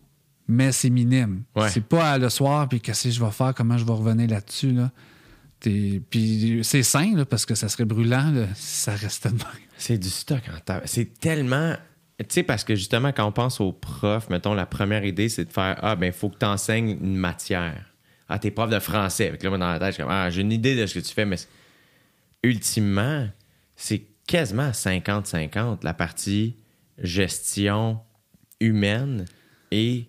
mais 0.49 0.73
c'est 0.73 0.91
minime. 0.91 1.43
Ouais. 1.55 1.69
C'est 1.69 1.85
pas 1.85 2.13
à 2.13 2.19
le 2.19 2.29
soir, 2.29 2.69
puis 2.69 2.81
qu'est-ce 2.81 3.05
que 3.05 3.11
je 3.11 3.25
vais 3.25 3.31
faire, 3.31 3.55
comment 3.55 3.79
je 3.79 3.85
vais 3.85 3.93
revenir 3.93 4.29
là-dessus. 4.29 4.73
Là? 4.73 4.91
Puis 5.61 6.61
c'est 6.63 6.83
sain, 6.83 7.15
là, 7.17 7.25
parce 7.25 7.47
que 7.47 7.55
ça 7.55 7.69
serait 7.69 7.85
brûlant 7.85 8.31
là, 8.31 8.47
si 8.55 8.83
ça 8.83 8.95
restait 8.95 9.31
de 9.31 9.35
même. 9.35 9.47
C'est 9.77 9.99
du 9.99 10.11
stock 10.11 10.43
en 10.55 10.59
tabac. 10.61 10.87
C'est 10.87 11.19
tellement. 11.19 11.77
Tu 12.19 12.27
sais, 12.29 12.43
parce 12.43 12.63
que 12.63 12.77
justement, 12.77 13.13
quand 13.13 13.27
on 13.27 13.33
pense 13.33 13.61
aux 13.61 13.73
profs, 13.73 14.29
mettons, 14.31 14.55
la 14.55 14.67
première 14.67 15.05
idée, 15.05 15.29
c'est 15.29 15.45
de 15.45 15.53
faire 15.53 15.79
Ah, 15.83 15.97
ben, 15.97 16.07
il 16.07 16.13
faut 16.13 16.29
que 16.29 16.39
tu 16.39 16.47
enseignes 16.47 16.91
une 16.91 17.17
matière. 17.17 17.95
Ah, 18.29 18.39
t'es 18.39 18.51
prof 18.51 18.71
de 18.71 18.79
français. 18.79 19.29
Avec 19.29 19.43
là, 19.43 19.51
moi, 19.51 19.59
dans 19.59 19.73
la 19.73 19.79
tête, 19.79 19.89
je 19.89 19.93
suis 19.95 20.03
comme 20.03 20.13
Ah, 20.13 20.31
j'ai 20.31 20.43
une 20.43 20.53
idée 20.53 20.77
de 20.77 20.87
ce 20.87 20.95
que 20.95 21.01
tu 21.01 21.13
fais, 21.13 21.25
mais 21.25 21.37
ultimement, 22.43 23.29
c'est 23.77 24.03
quasiment 24.27 24.71
50-50 24.71 25.79
la 25.83 25.95
partie 25.95 26.57
gestion 27.03 28.01
humaine 28.61 29.25
et 29.71 30.07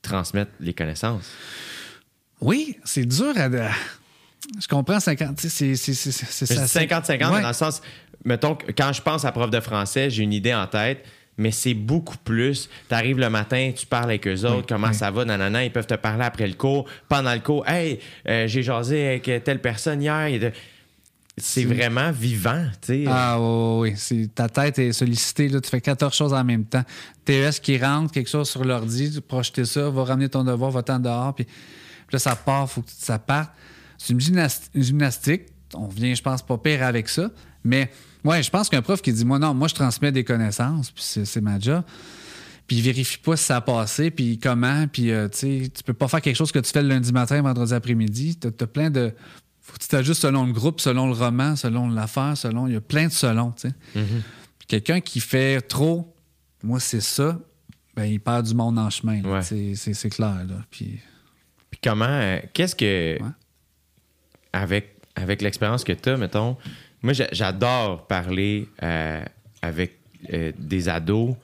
transmettre 0.00 0.50
les 0.60 0.74
connaissances. 0.74 1.30
Oui, 2.40 2.76
c'est 2.84 3.04
dur 3.06 3.32
à. 3.36 3.48
Je 4.60 4.66
comprends 4.68 4.98
50. 5.00 5.36
tu 5.36 5.48
sais, 5.48 5.74
C'est 5.76 5.94
c'est- 5.94 6.10
c'est- 6.10 6.26
c'est 6.46 6.50
Mais 6.50 6.56
ça. 6.56 6.62
je 6.62 6.66
dis 6.66 6.72
50-50, 6.72 7.30
Ouais. 7.30 7.36
mais 7.36 7.42
dans 7.42 7.48
le 7.48 7.54
sens, 7.54 7.80
mettons, 8.24 8.56
quand 8.76 8.92
je 8.92 9.00
pense 9.02 9.24
à 9.24 9.30
prof 9.32 9.50
de 9.50 9.60
français, 9.60 10.10
j'ai 10.10 10.24
une 10.24 10.32
idée 10.32 10.52
en 10.54 10.66
tête, 10.66 11.04
mais 11.38 11.52
c'est 11.52 11.74
beaucoup 11.74 12.16
plus. 12.18 12.68
Tu 12.88 12.94
arrives 12.94 13.18
le 13.18 13.30
matin, 13.30 13.72
tu 13.76 13.86
parles 13.86 14.04
avec 14.04 14.26
eux 14.26 14.44
autres, 14.44 14.56
Oui, 14.56 14.64
comment 14.68 14.88
oui. 14.88 14.94
ça 14.94 15.10
va, 15.12 15.24
nanana, 15.24 15.64
ils 15.64 15.70
peuvent 15.72 15.86
te 15.86 15.94
parler 15.94 16.24
après 16.24 16.48
le 16.48 16.54
cours. 16.54 16.88
Pendant 17.08 17.32
le 17.32 17.40
cours, 17.40 17.66
hey, 17.68 18.00
euh, 18.28 18.46
j'ai 18.48 18.62
jasé 18.64 19.06
avec 19.06 19.44
telle 19.44 19.60
personne 19.60 20.02
hier. 20.02 20.26
et 20.26 20.38
de- 20.40 20.52
C'est 21.44 21.64
vraiment 21.64 22.12
vivant. 22.12 22.64
Ah 23.08 23.36
oui, 23.40 23.94
oui, 24.10 24.28
ta 24.28 24.48
tête 24.48 24.78
est 24.78 24.92
sollicitée, 24.92 25.48
là, 25.48 25.60
tu 25.60 25.68
fais 25.68 25.80
14 25.80 26.14
choses 26.14 26.32
en 26.32 26.44
même 26.44 26.64
temps. 26.64 26.84
TES 27.24 27.60
qui 27.60 27.76
rentre, 27.78 28.12
quelque 28.12 28.30
chose 28.30 28.48
sur 28.48 28.64
l'ordi, 28.64 29.20
projeter 29.26 29.64
ça, 29.64 29.90
va 29.90 30.04
ramener 30.04 30.28
ton 30.28 30.44
devoir, 30.44 30.70
va-t'en 30.70 30.98
dehors, 31.00 31.34
puis, 31.34 31.46
là, 32.12 32.18
ça 32.18 32.36
part, 32.36 32.70
faut 32.70 32.82
que 32.82 32.90
ça 32.96 33.18
parte. 33.18 33.50
C'est 33.98 34.12
une, 34.12 34.20
gymnast- 34.20 34.70
une 34.74 34.82
gymnastique. 34.82 35.42
On 35.74 35.88
vient, 35.88 36.14
je 36.14 36.22
pense, 36.22 36.42
pas 36.42 36.58
pire 36.58 36.82
avec 36.84 37.08
ça. 37.08 37.30
Mais 37.64 37.90
ouais, 38.24 38.42
je 38.42 38.50
pense 38.50 38.68
qu'un 38.68 38.82
prof 38.82 39.00
qui 39.02 39.12
dit, 39.12 39.24
moi, 39.24 39.38
non, 39.38 39.54
moi, 39.54 39.68
je 39.68 39.74
transmets 39.74 40.12
des 40.12 40.24
connaissances, 40.24 40.90
puis 40.90 41.02
c'est 41.24 41.40
ma 41.40 41.58
job. 41.58 41.82
Puis 42.66 42.76
il 42.76 42.82
vérifie 42.82 43.18
pas 43.18 43.36
si 43.36 43.44
ça 43.44 43.56
a 43.56 43.60
passé, 43.60 44.10
puis 44.10 44.38
comment, 44.38 44.86
puis 44.86 45.10
euh, 45.10 45.28
tu 45.28 45.38
sais, 45.38 45.68
tu 45.74 45.82
peux 45.82 45.92
pas 45.94 46.06
faire 46.08 46.20
quelque 46.20 46.36
chose 46.36 46.52
que 46.52 46.60
tu 46.60 46.70
fais 46.70 46.82
le 46.82 46.88
lundi 46.88 47.12
matin, 47.12 47.42
vendredi 47.42 47.74
après-midi. 47.74 48.38
Tu 48.40 48.46
as, 48.46 48.66
plein 48.66 48.88
de. 48.88 49.12
Faut 49.62 49.72
que 49.74 49.78
tu 49.78 49.88
t'ajustes 49.88 50.20
selon 50.22 50.44
le 50.46 50.52
groupe, 50.52 50.80
selon 50.80 51.06
le 51.06 51.12
roman, 51.12 51.54
selon 51.56 51.88
l'affaire, 51.88 52.36
selon. 52.36 52.66
Il 52.66 52.72
y 52.74 52.76
a 52.76 52.80
plein 52.80 53.06
de 53.06 53.12
selon, 53.12 53.52
tu 53.52 53.68
sais. 53.68 53.74
Puis 53.94 54.66
Quelqu'un 54.66 55.00
qui 55.00 55.20
fait 55.20 55.60
trop, 55.60 56.14
moi, 56.64 56.80
c'est 56.80 57.00
ça, 57.00 57.38
ben, 57.94 58.04
il 58.04 58.18
perd 58.20 58.46
du 58.46 58.54
monde 58.54 58.78
en 58.78 58.90
chemin. 58.90 59.22
Ouais. 59.22 59.42
C'est- 59.42 60.08
clair, 60.08 60.44
là. 60.48 60.56
Puis. 60.70 60.98
Puis 61.70 61.80
comment, 61.82 62.04
euh, 62.06 62.38
qu'est-ce 62.52 62.74
que, 62.76 63.18
Ouais. 63.22 63.28
avec, 64.52 64.96
avec 65.14 65.40
l'expérience 65.42 65.84
que 65.84 65.92
tu 65.92 66.08
as, 66.10 66.16
mettons, 66.16 66.56
moi 67.02 67.12
j'a- 67.12 67.28
j'adore 67.32 68.06
parler 68.06 68.68
euh, 68.82 69.24
avec 69.62 69.98
euh, 70.32 70.52
des 70.58 70.88
ados 70.88 71.34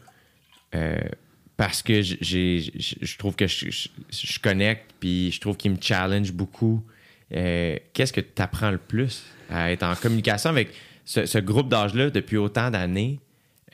parce 1.56 1.82
que 1.82 2.02
je 2.02 3.16
trouve 3.18 3.34
que 3.34 3.46
je, 3.46 3.70
je, 3.70 3.88
je 4.10 4.38
connecte, 4.38 4.92
puis 5.00 5.32
je 5.32 5.40
trouve 5.40 5.56
qu'ils 5.56 5.72
me 5.72 5.78
challenge 5.80 6.30
beaucoup. 6.32 6.84
Euh, 7.34 7.76
qu'est-ce 7.92 8.12
que 8.12 8.20
tu 8.20 8.42
apprends 8.42 8.70
le 8.70 8.78
plus 8.78 9.24
à 9.50 9.70
être 9.72 9.82
en 9.82 9.94
communication 9.94 10.50
avec 10.50 10.70
ce, 11.04 11.26
ce 11.26 11.38
groupe 11.38 11.68
d'âge-là 11.68 12.10
depuis 12.10 12.36
autant 12.36 12.70
d'années? 12.70 13.20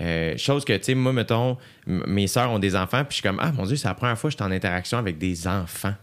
Euh, 0.00 0.36
chose 0.36 0.64
que, 0.64 0.76
tu 0.76 0.84
sais, 0.84 0.94
moi, 0.94 1.12
mettons, 1.12 1.56
mes 1.86 2.26
sœurs 2.26 2.50
ont 2.50 2.58
des 2.58 2.74
enfants, 2.74 3.04
puis 3.04 3.10
je 3.10 3.14
suis 3.14 3.22
comme, 3.22 3.38
ah 3.40 3.52
mon 3.52 3.64
Dieu, 3.64 3.76
c'est 3.76 3.88
la 3.88 3.94
première 3.94 4.18
fois 4.18 4.28
que 4.28 4.32
je 4.32 4.42
suis 4.42 4.44
en 4.44 4.54
interaction 4.54 4.98
avec 4.98 5.18
des 5.18 5.46
enfants 5.46 5.94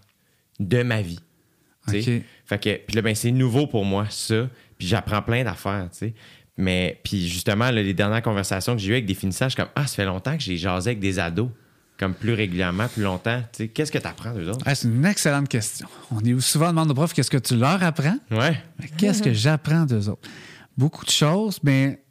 de 0.60 0.84
ma 0.84 1.02
vie. 1.02 1.20
Fait 1.88 2.60
que, 2.60 2.78
puis 2.78 2.95
là, 2.95 3.02
ben, 3.02 3.16
c'est 3.16 3.32
nouveau 3.32 3.68
pour 3.68 3.84
moi, 3.84 4.06
ça. 4.10 4.47
Puis 4.78 4.88
j'apprends 4.88 5.22
plein 5.22 5.43
d'affaires, 5.43 5.89
tu 5.91 5.97
sais. 5.97 6.14
Mais, 6.58 6.99
puis 7.04 7.28
justement, 7.28 7.72
là, 7.72 7.82
les 7.82 7.93
dernières 7.93 8.22
conversations 8.22 8.76
que 8.76 8.82
j'ai 8.82 8.89
eues 8.89 8.93
avec 8.93 9.06
des 9.06 9.14
finissants, 9.14 9.45
je 9.45 9.52
suis 9.52 9.62
comme, 9.62 9.72
ah, 9.76 9.88
ça 9.88 9.95
fait 9.95 10.06
longtemps 10.06 10.38
que 10.38 10.43
j'ai 10.43 10.58
jasé 10.58 10.91
avec 10.91 10.99
des 10.99 11.18
ados, 11.18 11.49
comme 12.02 12.16
plus 12.16 12.34
régulièrement, 12.34 12.88
plus 12.88 13.04
longtemps. 13.04 13.43
Tu 13.54 13.58
sais, 13.58 13.68
qu'est-ce 13.68 13.91
que 13.91 13.99
tu 13.99 14.08
apprends 14.08 14.34
d'eux 14.34 14.49
autres? 14.49 14.64
Ah, 14.66 14.74
c'est 14.74 14.88
une 14.88 15.06
excellente 15.06 15.47
question. 15.47 15.88
On 16.10 16.20
est 16.22 16.39
souvent 16.39 16.70
demande 16.70 16.89
aux 16.89 16.95
profs 16.95 17.14
qu'est-ce 17.14 17.30
que 17.30 17.38
tu 17.38 17.56
leur 17.56 17.84
apprends. 17.84 18.18
Ouais. 18.32 18.60
Mais 18.80 18.88
Qu'est-ce 18.97 19.22
que 19.22 19.32
j'apprends 19.32 19.86
d'eux 19.86 20.10
autres? 20.10 20.28
Beaucoup 20.76 21.06
de 21.06 21.12
choses, 21.12 21.60
mais 21.62 22.04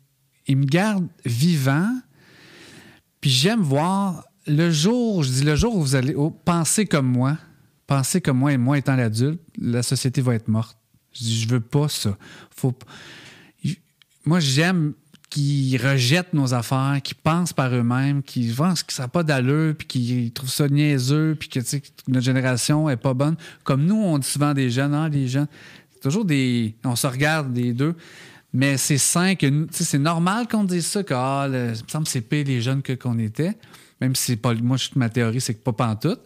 ils 0.46 0.56
me 0.56 0.64
gardent 0.64 1.08
vivant. 1.24 1.92
Puis 3.20 3.30
j'aime 3.30 3.62
voir 3.62 4.22
le 4.46 4.70
jour, 4.70 5.24
je 5.24 5.32
dis 5.32 5.42
le 5.42 5.56
jour 5.56 5.74
où 5.74 5.80
vous 5.80 5.96
allez 5.96 6.14
oh, 6.14 6.30
penser 6.30 6.86
comme 6.86 7.08
moi, 7.08 7.36
penser 7.88 8.20
comme 8.20 8.38
moi 8.38 8.52
et 8.52 8.58
moi 8.58 8.78
étant 8.78 8.94
l'adulte, 8.94 9.40
la 9.60 9.82
société 9.82 10.20
va 10.20 10.36
être 10.36 10.46
morte. 10.46 10.78
Je 11.14 11.24
dis, 11.24 11.40
je 11.40 11.48
veux 11.48 11.60
pas 11.60 11.88
ça. 11.88 12.16
Faut... 12.54 12.78
Moi, 14.24 14.38
j'aime 14.38 14.92
qu'ils 15.30 15.80
rejettent 15.80 16.34
nos 16.34 16.52
affaires, 16.54 16.98
qu'ils 17.02 17.16
pensent 17.16 17.52
par 17.52 17.72
eux-mêmes, 17.72 18.22
qu'ils 18.22 18.52
pensent 18.54 18.82
que 18.82 18.92
ça 18.92 19.04
n'a 19.04 19.08
pas 19.08 19.22
d'allure, 19.22 19.74
puis 19.76 19.86
qu'ils 19.86 20.32
trouvent 20.32 20.50
ça 20.50 20.68
niaiseux, 20.68 21.36
puis 21.38 21.48
que, 21.48 21.60
que 21.60 21.76
notre 22.08 22.24
génération 22.24 22.90
est 22.90 22.96
pas 22.96 23.14
bonne. 23.14 23.36
Comme 23.62 23.84
nous, 23.84 23.94
on 23.94 24.18
dit 24.18 24.26
souvent 24.26 24.52
des 24.52 24.70
jeunes, 24.70 24.92
ah, 24.92 25.08
les 25.08 25.28
jeunes. 25.28 25.46
C'est 25.92 26.00
toujours 26.00 26.24
des. 26.24 26.74
On 26.84 26.96
se 26.96 27.06
regarde 27.06 27.56
les 27.56 27.72
deux. 27.72 27.94
Mais 28.52 28.76
c'est 28.76 28.98
sain 28.98 29.36
que 29.36 29.68
c'est 29.70 29.98
normal 29.98 30.48
qu'on 30.48 30.64
dise 30.64 30.86
ça, 30.86 31.04
que 31.04 31.14
ah, 31.14 31.46
il 31.46 31.52
me 31.52 31.74
semble 31.86 32.04
que 32.04 32.10
c'est 32.10 32.20
pire 32.20 32.44
les 32.46 32.60
jeunes 32.60 32.82
que 32.82 32.94
qu'on 32.94 33.18
était. 33.18 33.56
Même 34.00 34.16
si 34.16 34.32
c'est 34.32 34.36
pas. 34.36 34.52
Moi, 34.54 34.76
ma 34.96 35.08
théorie, 35.08 35.40
c'est 35.40 35.54
que 35.54 35.62
pas 35.62 35.72
pantoute. 35.72 36.20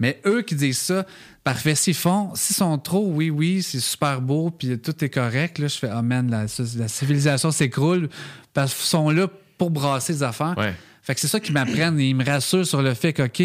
Mais 0.00 0.20
eux 0.26 0.40
qui 0.40 0.54
disent 0.54 0.78
ça, 0.78 1.06
parfait, 1.44 1.74
s'ils 1.74 1.94
font, 1.94 2.34
s'ils 2.34 2.56
sont 2.56 2.78
trop, 2.78 3.06
oui, 3.12 3.28
oui, 3.28 3.62
c'est 3.62 3.80
super 3.80 4.22
beau, 4.22 4.50
puis 4.50 4.78
tout 4.78 5.04
est 5.04 5.10
correct, 5.10 5.58
là, 5.58 5.68
je 5.68 5.76
fais, 5.76 5.90
oh 5.94 6.00
man, 6.02 6.30
la, 6.30 6.46
la 6.78 6.88
civilisation 6.88 7.50
s'écroule, 7.50 8.08
parce 8.54 8.74
qu'ils 8.74 8.86
sont 8.86 9.10
là 9.10 9.28
pour 9.58 9.70
brasser 9.70 10.14
les 10.14 10.22
affaires. 10.22 10.54
Ouais. 10.56 10.74
Fait 11.02 11.14
que 11.14 11.20
c'est 11.20 11.28
ça 11.28 11.38
qu'ils 11.38 11.52
m'apprennent 11.52 12.00
et 12.00 12.08
ils 12.08 12.16
me 12.16 12.24
rassurent 12.24 12.66
sur 12.66 12.80
le 12.80 12.94
fait 12.94 13.12
qu'OK, 13.12 13.42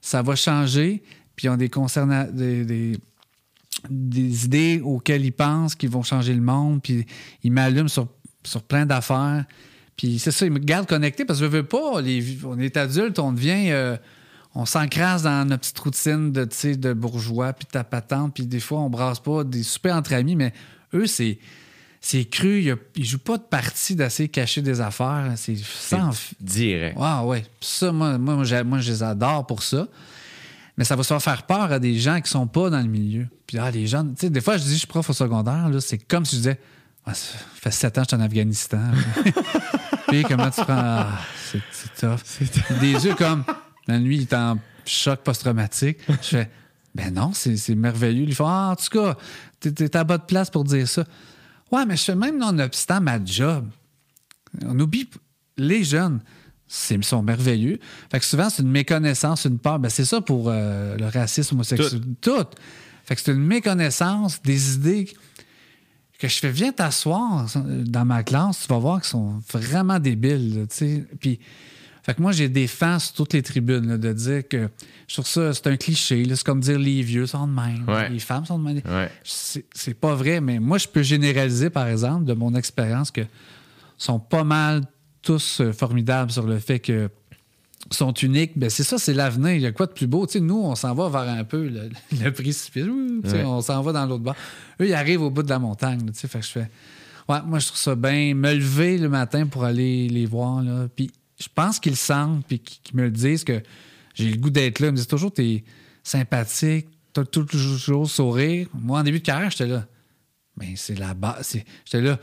ça 0.00 0.22
va 0.22 0.34
changer, 0.34 1.02
puis 1.36 1.46
ils 1.46 1.50
ont 1.50 1.56
des, 1.56 1.68
des, 2.64 2.98
des 3.88 4.44
idées 4.44 4.80
auxquelles 4.84 5.24
ils 5.24 5.32
pensent 5.32 5.76
qu'ils 5.76 5.90
vont 5.90 6.02
changer 6.02 6.34
le 6.34 6.42
monde, 6.42 6.82
puis 6.82 7.06
ils 7.44 7.52
m'allument 7.52 7.88
sur, 7.88 8.08
sur 8.44 8.62
plein 8.62 8.86
d'affaires. 8.86 9.44
Puis 9.96 10.18
c'est 10.18 10.32
ça, 10.32 10.46
ils 10.46 10.52
me 10.52 10.58
gardent 10.58 10.88
connecté 10.88 11.24
parce 11.24 11.38
que 11.38 11.44
je 11.44 11.50
veux 11.50 11.62
pas, 11.62 12.00
les, 12.00 12.38
on 12.44 12.58
est 12.58 12.76
adulte, 12.76 13.20
on 13.20 13.32
devient. 13.32 13.70
euh, 13.70 13.96
on 14.54 14.66
s'encrasse 14.66 15.22
dans 15.22 15.44
notre 15.48 15.60
petite 15.60 15.78
routine 15.78 16.32
de, 16.32 16.44
de 16.74 16.92
bourgeois, 16.92 17.52
puis 17.52 17.66
de 17.66 17.70
ta 17.70 17.84
patente, 17.84 18.34
puis 18.34 18.46
des 18.46 18.60
fois, 18.60 18.80
on 18.80 18.90
brasse 18.90 19.20
pas 19.20 19.44
des 19.44 19.62
soupers 19.62 19.94
entre 19.94 20.12
amis, 20.14 20.36
mais 20.36 20.52
eux, 20.94 21.06
c'est. 21.06 21.38
C'est 22.02 22.24
cru, 22.24 22.62
ils 22.62 22.76
ne 22.96 23.04
jouent 23.04 23.18
pas 23.18 23.36
de 23.36 23.42
partie 23.42 23.94
de 23.94 24.06
cacher 24.24 24.62
des 24.62 24.80
affaires. 24.80 25.30
C'est 25.36 25.58
sans, 25.58 26.12
Direct. 26.40 26.96
ah 26.98 27.26
ouais. 27.26 27.44
Ça, 27.60 27.92
moi, 27.92 28.16
moi, 28.16 28.36
moi, 28.64 28.78
je 28.78 28.90
les 28.90 29.02
adore 29.02 29.46
pour 29.46 29.62
ça. 29.62 29.86
Mais 30.78 30.84
ça 30.84 30.96
va 30.96 31.02
se 31.02 31.18
faire 31.18 31.42
peur 31.42 31.70
à 31.72 31.78
des 31.78 31.98
gens 31.98 32.18
qui 32.22 32.30
sont 32.30 32.46
pas 32.46 32.70
dans 32.70 32.80
le 32.80 32.88
milieu. 32.88 33.28
Puis 33.46 33.58
ah, 33.58 33.70
les 33.70 33.86
gens, 33.86 34.02
tu 34.02 34.12
sais, 34.16 34.30
des 34.30 34.40
fois, 34.40 34.56
je 34.56 34.62
dis, 34.62 34.72
je 34.72 34.78
suis 34.78 34.86
prof 34.86 35.10
au 35.10 35.12
secondaire, 35.12 35.68
là, 35.68 35.78
c'est 35.78 35.98
comme 35.98 36.24
si 36.24 36.36
je 36.36 36.40
disais, 36.40 36.60
Ah, 37.04 37.12
ça 37.12 37.36
fait 37.56 37.70
sept 37.70 37.98
ans 37.98 38.00
que 38.00 38.08
je 38.10 38.16
suis 38.16 38.22
en 38.22 38.24
Afghanistan. 38.24 38.80
Puis 40.08 40.22
comment 40.22 40.48
tu 40.48 40.62
prends. 40.62 40.66
Ah, 40.70 41.18
c'est 41.52 41.60
c'est 41.70 41.94
tough. 42.00 42.80
Des 42.80 42.92
yeux 43.04 43.14
comme, 43.14 43.44
la 43.90 43.98
nuit, 43.98 44.16
il 44.16 44.22
est 44.22 44.34
en 44.34 44.58
choc 44.84 45.20
post-traumatique. 45.20 45.98
Je 46.08 46.14
fais, 46.28 46.50
ben 46.94 47.12
non, 47.14 47.32
c'est 47.34 47.74
merveilleux. 47.74 48.24
Ils 48.24 48.34
font, 48.34 48.46
ah, 48.48 48.70
en 48.72 48.76
tout 48.76 48.88
cas, 48.90 49.16
t'es 49.60 49.96
à 49.96 50.04
bonne 50.04 50.22
place 50.26 50.50
pour 50.50 50.64
dire 50.64 50.88
ça. 50.88 51.04
Ouais, 51.70 51.86
mais 51.86 51.96
je 51.96 52.02
fais 52.04 52.14
même 52.16 52.38
non-obstant 52.38 53.00
ma 53.00 53.22
job. 53.24 53.68
On 54.64 54.78
oublie 54.80 55.08
les 55.56 55.84
jeunes. 55.84 56.20
c'est- 56.66 56.94
Ils 56.96 57.04
sont 57.04 57.22
merveilleux. 57.22 57.78
Fait 58.10 58.18
que 58.18 58.24
souvent, 58.24 58.48
c'est 58.50 58.62
une 58.62 58.70
méconnaissance, 58.70 59.44
une 59.44 59.58
peur. 59.58 59.78
Ben, 59.78 59.88
c'est 59.88 60.04
ça 60.04 60.20
pour 60.20 60.46
euh, 60.48 60.96
le 60.96 61.06
racisme 61.06 61.54
homosexuel. 61.56 62.00
Tout. 62.20 62.46
Fait 63.04 63.14
que 63.16 63.20
c'est 63.22 63.32
une 63.32 63.44
méconnaissance 63.44 64.40
des 64.42 64.74
idées 64.74 65.08
que 66.18 66.28
je 66.28 66.38
fais, 66.38 66.50
viens 66.50 66.70
t'asseoir 66.70 67.46
dans 67.56 68.04
ma 68.04 68.22
classe, 68.22 68.60
tu 68.62 68.68
vas 68.68 68.78
voir 68.78 69.00
qu'ils 69.00 69.08
sont 69.08 69.40
vraiment 69.52 69.98
débiles. 69.98 70.66
Puis, 71.18 71.40
fait 72.10 72.16
que 72.16 72.22
moi, 72.22 72.32
j'ai 72.32 72.48
des 72.48 72.66
fans 72.66 72.98
sur 72.98 73.14
toutes 73.14 73.32
les 73.34 73.42
tribunes, 73.42 73.86
là, 73.88 73.96
de 73.98 74.12
dire 74.12 74.48
que, 74.48 74.68
je 75.06 75.14
trouve 75.14 75.26
ça, 75.26 75.54
c'est 75.54 75.66
un 75.68 75.76
cliché, 75.76 76.24
c'est 76.28 76.42
comme 76.44 76.60
dire 76.60 76.78
les 76.78 77.02
vieux 77.02 77.26
sont 77.26 77.46
de 77.46 77.52
même, 77.52 77.84
Ouais. 77.88 78.08
les 78.08 78.18
femmes 78.18 78.44
sont 78.44 78.58
de 78.58 78.64
même. 78.64 78.80
Ouais. 78.84 79.10
C'est 79.24 79.94
pas 79.94 80.14
vrai, 80.14 80.40
mais 80.40 80.58
moi, 80.58 80.78
je 80.78 80.88
peux 80.88 81.02
généraliser, 81.02 81.70
par 81.70 81.86
exemple, 81.86 82.24
de 82.24 82.32
mon 82.34 82.54
expérience, 82.54 83.10
que 83.10 83.22
sont 83.96 84.18
pas 84.18 84.44
mal 84.44 84.82
tous 85.22 85.60
euh, 85.60 85.72
formidables 85.72 86.30
sur 86.30 86.46
le 86.46 86.58
fait 86.58 86.78
que 86.80 87.10
sont 87.90 88.12
uniques. 88.12 88.52
Ben, 88.56 88.70
c'est 88.70 88.82
ça, 88.82 88.98
c'est 88.98 89.12
l'avenir. 89.14 89.52
Il 89.52 89.60
y 89.60 89.66
a 89.66 89.72
quoi 89.72 89.86
de 89.86 89.92
plus 89.92 90.06
beau? 90.06 90.26
Nous, 90.34 90.54
on 90.62 90.74
s'en 90.74 90.94
va 90.94 91.08
vers 91.08 91.32
un 91.32 91.44
peu 91.44 91.68
le, 91.68 91.90
le 92.24 92.32
précipice. 92.32 92.84
Ouais. 92.86 93.44
On 93.44 93.60
s'en 93.60 93.82
va 93.82 93.92
dans 93.92 94.06
l'autre 94.06 94.22
bord. 94.24 94.36
Eux, 94.80 94.86
ils 94.88 94.94
arrivent 94.94 95.22
au 95.22 95.30
bout 95.30 95.42
de 95.42 95.50
la 95.50 95.58
montagne. 95.58 96.04
là, 96.06 96.12
fait 96.12 96.38
que 96.38 96.44
je 96.44 96.50
fais. 96.50 96.70
Ouais, 97.28 97.38
moi, 97.44 97.58
je 97.58 97.66
trouve 97.66 97.78
ça 97.78 97.94
bien. 97.94 98.34
Me 98.34 98.54
lever 98.54 98.98
le 98.98 99.08
matin 99.08 99.46
pour 99.46 99.64
aller 99.64 100.08
les 100.08 100.26
voir. 100.26 100.62
Là, 100.62 100.88
puis 100.94 101.10
je 101.40 101.48
pense 101.54 101.80
qu'ils 101.80 101.92
le 101.92 101.96
sentent, 101.96 102.44
puis 102.46 102.58
qu'ils 102.58 102.96
me 102.96 103.04
le 103.04 103.10
disent 103.10 103.44
que 103.44 103.62
j'ai 104.14 104.30
le 104.30 104.36
goût 104.36 104.50
d'être 104.50 104.78
là. 104.80 104.88
Ils 104.88 104.92
me 104.92 104.96
disent 104.96 105.06
toujours, 105.06 105.32
t'es 105.32 105.64
sympathique, 106.02 106.88
t'as 107.12 107.24
toujours 107.24 108.08
sourire. 108.08 108.68
Moi, 108.74 109.00
en 109.00 109.02
début 109.02 109.20
de 109.20 109.24
carrière, 109.24 109.50
j'étais 109.50 109.66
là. 109.66 109.86
Mais 110.56 110.74
c'est 110.76 110.98
la 110.98 111.14
base. 111.14 111.56
J'étais 111.84 112.02
là. 112.02 112.18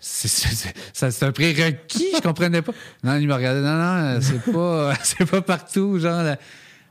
C'est, 0.00 1.22
un 1.22 1.32
prérequis, 1.32 2.06
je 2.14 2.20
comprenais 2.20 2.62
pas. 2.62 2.72
Non, 3.02 3.16
il 3.16 3.26
me 3.26 3.34
regardait. 3.34 3.62
Non, 3.62 3.76
non, 3.76 4.20
c'est 4.20 4.52
pas, 4.52 4.94
pas 5.30 5.42
partout, 5.42 5.98
genre. 5.98 6.36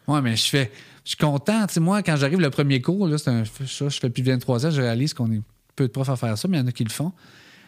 Ouais, 0.08 0.22
mais 0.22 0.36
je 0.36 0.46
fais. 0.46 0.72
Je 1.04 1.10
suis 1.10 1.18
content. 1.18 1.66
Moi, 1.78 2.02
quand 2.02 2.16
j'arrive 2.18 2.40
le 2.40 2.50
premier 2.50 2.82
cours, 2.82 3.08
là, 3.08 3.18
un, 3.28 3.44
ça, 3.46 3.90
je 3.90 4.00
fais 4.00 4.10
plus 4.10 4.24
de 4.24 4.32
23 4.32 4.66
ans, 4.66 4.72
je 4.72 4.82
réalise 4.82 5.14
qu'on 5.14 5.32
est 5.32 5.42
peu 5.76 5.88
de 5.88 5.92
profs 5.92 6.10
à 6.10 6.16
faire 6.16 6.38
ça, 6.38 6.48
mais 6.48 6.58
il 6.58 6.62
y 6.62 6.64
en 6.64 6.68
a 6.68 6.72
qui 6.72 6.84
le 6.84 6.90
font. 6.90 7.12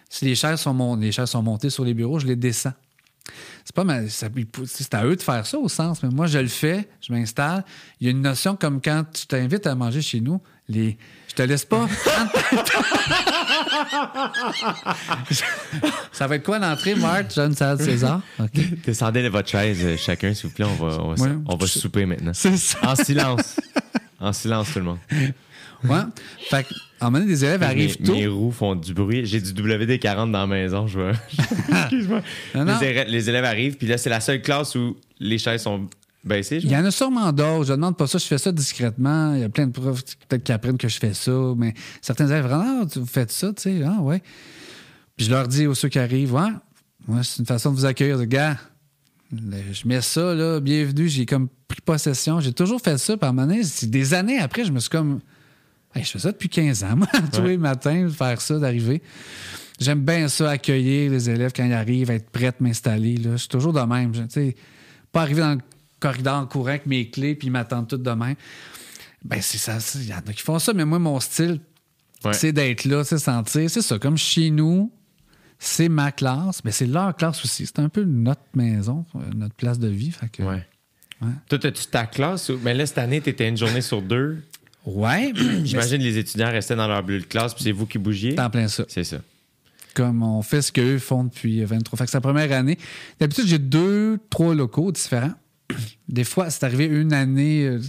Si 0.10 0.26
les 0.26 0.36
chaises 0.36 0.60
sont, 0.60 0.96
les 0.96 1.12
chaises 1.12 1.30
sont 1.30 1.44
montées 1.44 1.70
sur 1.70 1.86
les 1.86 1.94
bureaux, 1.94 2.20
je 2.20 2.26
les 2.26 2.36
descends. 2.36 2.74
C'est 3.66 3.76
pas 3.76 3.84
mal. 3.84 4.08
C'est 4.10 4.94
à 4.94 5.06
eux 5.06 5.16
de 5.16 5.22
faire 5.22 5.46
ça 5.46 5.58
au 5.58 5.68
sens, 5.70 6.02
mais 6.04 6.10
moi, 6.10 6.28
je 6.28 6.40
le 6.40 6.48
fais, 6.48 6.88
je 7.02 7.12
m'installe. 7.14 7.66
Il 8.00 8.06
y 8.06 8.08
a 8.08 8.12
une 8.12 8.22
notion 8.22 8.56
comme 8.56 8.82
quand 8.82 9.04
tu 9.14 9.28
t'invites 9.28 9.68
à 9.68 9.76
manger 9.76 10.02
chez 10.02 10.22
nous, 10.22 10.42
les. 10.70 10.98
Je 11.30 11.36
te 11.36 11.42
laisse 11.44 11.66
pas. 11.66 11.88
ça 16.12 16.28
va 16.28 16.36
être 16.36 16.44
quoi 16.44 16.60
l'entrée, 16.60 16.96
Marthe, 16.96 17.34
Jeanne 17.34 17.54
Salade 17.54 17.82
César? 17.82 18.22
Descendez 18.86 19.24
de 19.24 19.30
votre 19.30 19.50
chaise, 19.50 19.80
euh, 19.84 19.98
chacun, 19.98 20.34
s'il 20.34 20.50
vous 20.50 20.56
plaît. 20.56 20.66
On 20.66 20.76
va, 20.86 21.02
on 21.04 21.14
va, 21.14 21.24
Ouais. 21.24 21.36
on 21.48 21.56
va 21.56 21.68
souper 21.68 22.06
maintenant. 22.06 22.32
C'est 22.34 22.58
ça. 22.58 22.78
En 22.84 22.96
silence. 22.96 23.60
En 24.20 24.34
silence, 24.34 24.72
tout 24.74 24.80
le 24.80 24.86
monde. 24.86 25.00
Ouais. 25.84 26.00
Fait 26.50 26.64
que, 26.64 26.74
à 27.00 27.06
un 27.06 27.10
moment 27.10 27.20
donné, 27.20 27.32
des 27.34 27.46
élèves 27.46 27.64
arrivent 27.64 27.98
mes, 28.00 28.06
tôt. 28.06 28.14
mes 28.14 28.28
roues 28.28 28.52
font 28.52 28.76
du 28.76 28.94
bruit. 28.94 29.26
J'ai 29.26 29.40
du 29.40 29.52
WD-40 29.52 30.32
dans 30.32 30.40
la 30.40 30.48
maison. 30.48 30.88
Je 30.88 31.00
vois. 31.00 31.12
Excuse-moi. 31.84 32.22
Les, 32.56 32.62
élèves- 32.88 33.08
les 33.08 33.30
élèves 33.30 33.46
arrivent, 33.46 33.76
puis 33.78 33.88
là, 33.88 33.98
c'est 33.98 34.10
la 34.10 34.20
seule 34.20 34.42
classe 34.42 34.76
où 34.76 34.96
les 35.20 35.38
chaises 35.38 35.62
sont 35.62 35.88
baissées. 36.24 36.60
Il 36.64 36.72
y 36.72 36.76
en 36.76 36.84
a 36.86 36.92
sûrement 36.92 37.32
d'autres. 37.32 37.66
Je 37.66 37.74
demande 37.74 37.98
pas 37.98 38.08
ça. 38.08 38.18
Je 38.18 38.26
fais 38.26 38.38
ça 38.38 38.52
discrètement. 38.52 39.34
Il 39.36 39.42
y 39.42 39.44
a 39.44 39.50
plein 39.50 39.68
de 39.68 39.72
profs 39.72 40.04
peut-être 40.28 40.44
qui 40.44 40.52
apprennent 40.52 40.78
que 40.78 40.88
je 40.88 40.98
fais 40.98 41.14
ça. 41.14 41.32
Mais 41.56 41.74
certains 42.02 42.28
élèves, 42.28 42.50
ah, 42.52 42.84
vous 42.96 43.06
faites 43.06 43.32
ça, 43.32 43.54
tu 43.54 43.62
sais. 43.64 43.82
Ah, 43.86 44.02
ouais. 44.02 44.22
Puis 45.16 45.26
je 45.28 45.32
leur 45.32 45.48
dis 45.48 45.68
aux 45.68 45.74
ceux 45.76 45.90
qui 45.90 46.00
arrivent, 46.00 46.34
ouais, 46.34 46.50
ouais, 47.08 47.22
c'est 47.24 47.40
une 47.40 47.46
façon 47.46 47.72
de 47.72 47.76
vous 47.78 47.86
accueillir. 47.86 48.24
Gars, 48.26 48.58
je 49.32 49.88
mets 49.88 50.02
ça, 50.02 50.34
là, 50.34 50.60
bienvenue. 50.60 51.08
J'ai 51.10 51.26
comme 51.26 51.48
pris 51.68 51.82
possession. 51.82 52.40
J'ai 52.40 52.54
toujours 52.54 52.82
fait 52.82 52.98
ça. 52.98 53.18
Par 53.18 53.34
moment 53.34 53.48
donné, 53.48 53.64
c'est 53.64 53.90
des 53.90 54.14
années 54.14 54.40
après, 54.40 54.66
je 54.66 54.72
me 54.72 54.80
suis 54.80 54.90
comme. 54.90 55.20
Hey, 55.98 56.04
je 56.04 56.12
fais 56.12 56.20
ça 56.20 56.32
depuis 56.32 56.50
15 56.50 56.84
ans, 56.84 56.96
moi, 56.96 57.08
tous 57.34 57.40
Ouais. 57.42 57.50
les 57.50 57.58
matins, 57.58 58.08
faire 58.10 58.40
ça, 58.42 58.60
d'arriver. 58.60 59.02
J'aime 59.80 60.02
bien 60.04 60.28
ça, 60.28 60.50
accueillir 60.52 61.12
les 61.12 61.30
élèves 61.30 61.52
quand 61.56 61.66
ils 61.66 61.74
arrivent, 61.74 62.10
être 62.12 62.30
prêt 62.30 62.48
à 62.48 62.54
m'installer. 62.60 63.16
Je 63.24 63.36
suis 63.38 63.48
toujours 63.48 63.74
de 63.74 63.82
même. 63.82 64.14
je- 64.14 64.52
pas 65.12 65.22
arriver 65.22 65.42
dans 65.42 65.54
le 65.56 65.62
corridor 66.00 66.36
en 66.40 66.46
courant 66.46 66.68
avec 66.70 66.86
mes 66.86 67.10
clés 67.10 67.36
puis 67.36 67.48
ils 67.48 67.52
m'attendent 67.52 67.88
tout 67.88 67.98
de 67.98 68.12
même. 68.12 68.36
Ben, 69.24 69.40
c'est 69.42 69.58
ça. 69.58 69.78
Il 69.96 70.08
y 70.08 70.14
en 70.14 70.18
a 70.18 70.34
qui 70.34 70.42
font 70.42 70.60
ça, 70.60 70.74
mais 70.74 70.86
moi, 70.86 71.00
mon 71.00 71.20
style, 71.20 71.60
Ouais. 72.26 72.34
c'est 72.34 72.52
d'être 72.52 72.86
là, 72.86 73.04
c'est 73.04 73.18
sentir. 73.20 73.70
C'est 73.70 73.82
ça, 73.82 73.98
comme 74.00 74.18
chez 74.18 74.50
nous, 74.50 74.92
c'est 75.60 75.90
ma 75.90 76.12
classe, 76.12 76.64
mais 76.64 76.72
c'est 76.72 76.86
leur 76.88 77.16
classe 77.16 77.44
aussi. 77.46 77.66
C'est 77.66 77.80
un 77.80 77.90
peu 77.90 78.04
notre 78.04 78.42
maison, 78.56 79.06
euh, 79.16 79.20
notre 79.36 79.56
place 79.56 79.80
de 79.80 79.88
vie. 79.88 80.12
Fait 80.12 80.30
que, 80.30 80.44
Ouais. 80.44 80.66
Ouais. 81.22 81.30
Toi, 81.50 81.60
as-tu 81.66 81.86
ta 81.88 82.06
classe? 82.06 82.52
Mais 82.64 82.74
là, 82.76 82.86
cette 82.86 83.00
année, 83.00 83.22
tu 83.22 83.30
étais 83.32 83.48
une 83.50 83.58
journée 83.58 83.82
sur 83.82 84.02
deux. 84.04 84.44
Ouais, 84.88 85.34
J'imagine 85.66 86.02
les 86.02 86.18
étudiants 86.18 86.50
restaient 86.50 86.76
dans 86.76 86.88
leur 86.88 87.04
bulle 87.04 87.22
de 87.22 87.26
classe, 87.26 87.54
puis 87.54 87.64
c'est 87.64 87.72
vous 87.74 87.86
qui 87.86 87.98
bougiez. 87.98 88.32
c'est 88.32 88.42
en 88.42 88.50
plein 88.50 88.68
ça. 88.70 88.86
C'est 88.88 89.04
ça. 89.04 89.18
comme 89.94 90.24
on 90.24 90.42
fait 90.42 90.62
ce 90.62 90.72
qu'eux 90.72 90.98
font 90.98 91.26
depuis 91.26 91.64
23. 91.64 91.98
Fait 91.98 92.06
que 92.06 92.12
c'est 92.12 92.18
la 92.18 92.22
première 92.22 92.52
année. 92.54 92.78
D'habitude, 93.20 93.48
j'ai 93.48 93.60
deux, 93.60 94.18
trois 94.30 94.56
locaux 94.56 94.92
différents. 94.94 95.34
Des 96.08 96.24
fois, 96.24 96.50
c'est 96.50 96.64
arrivé 96.64 96.86
une 96.86 97.12
année, 97.12 97.66
euh, 97.66 97.82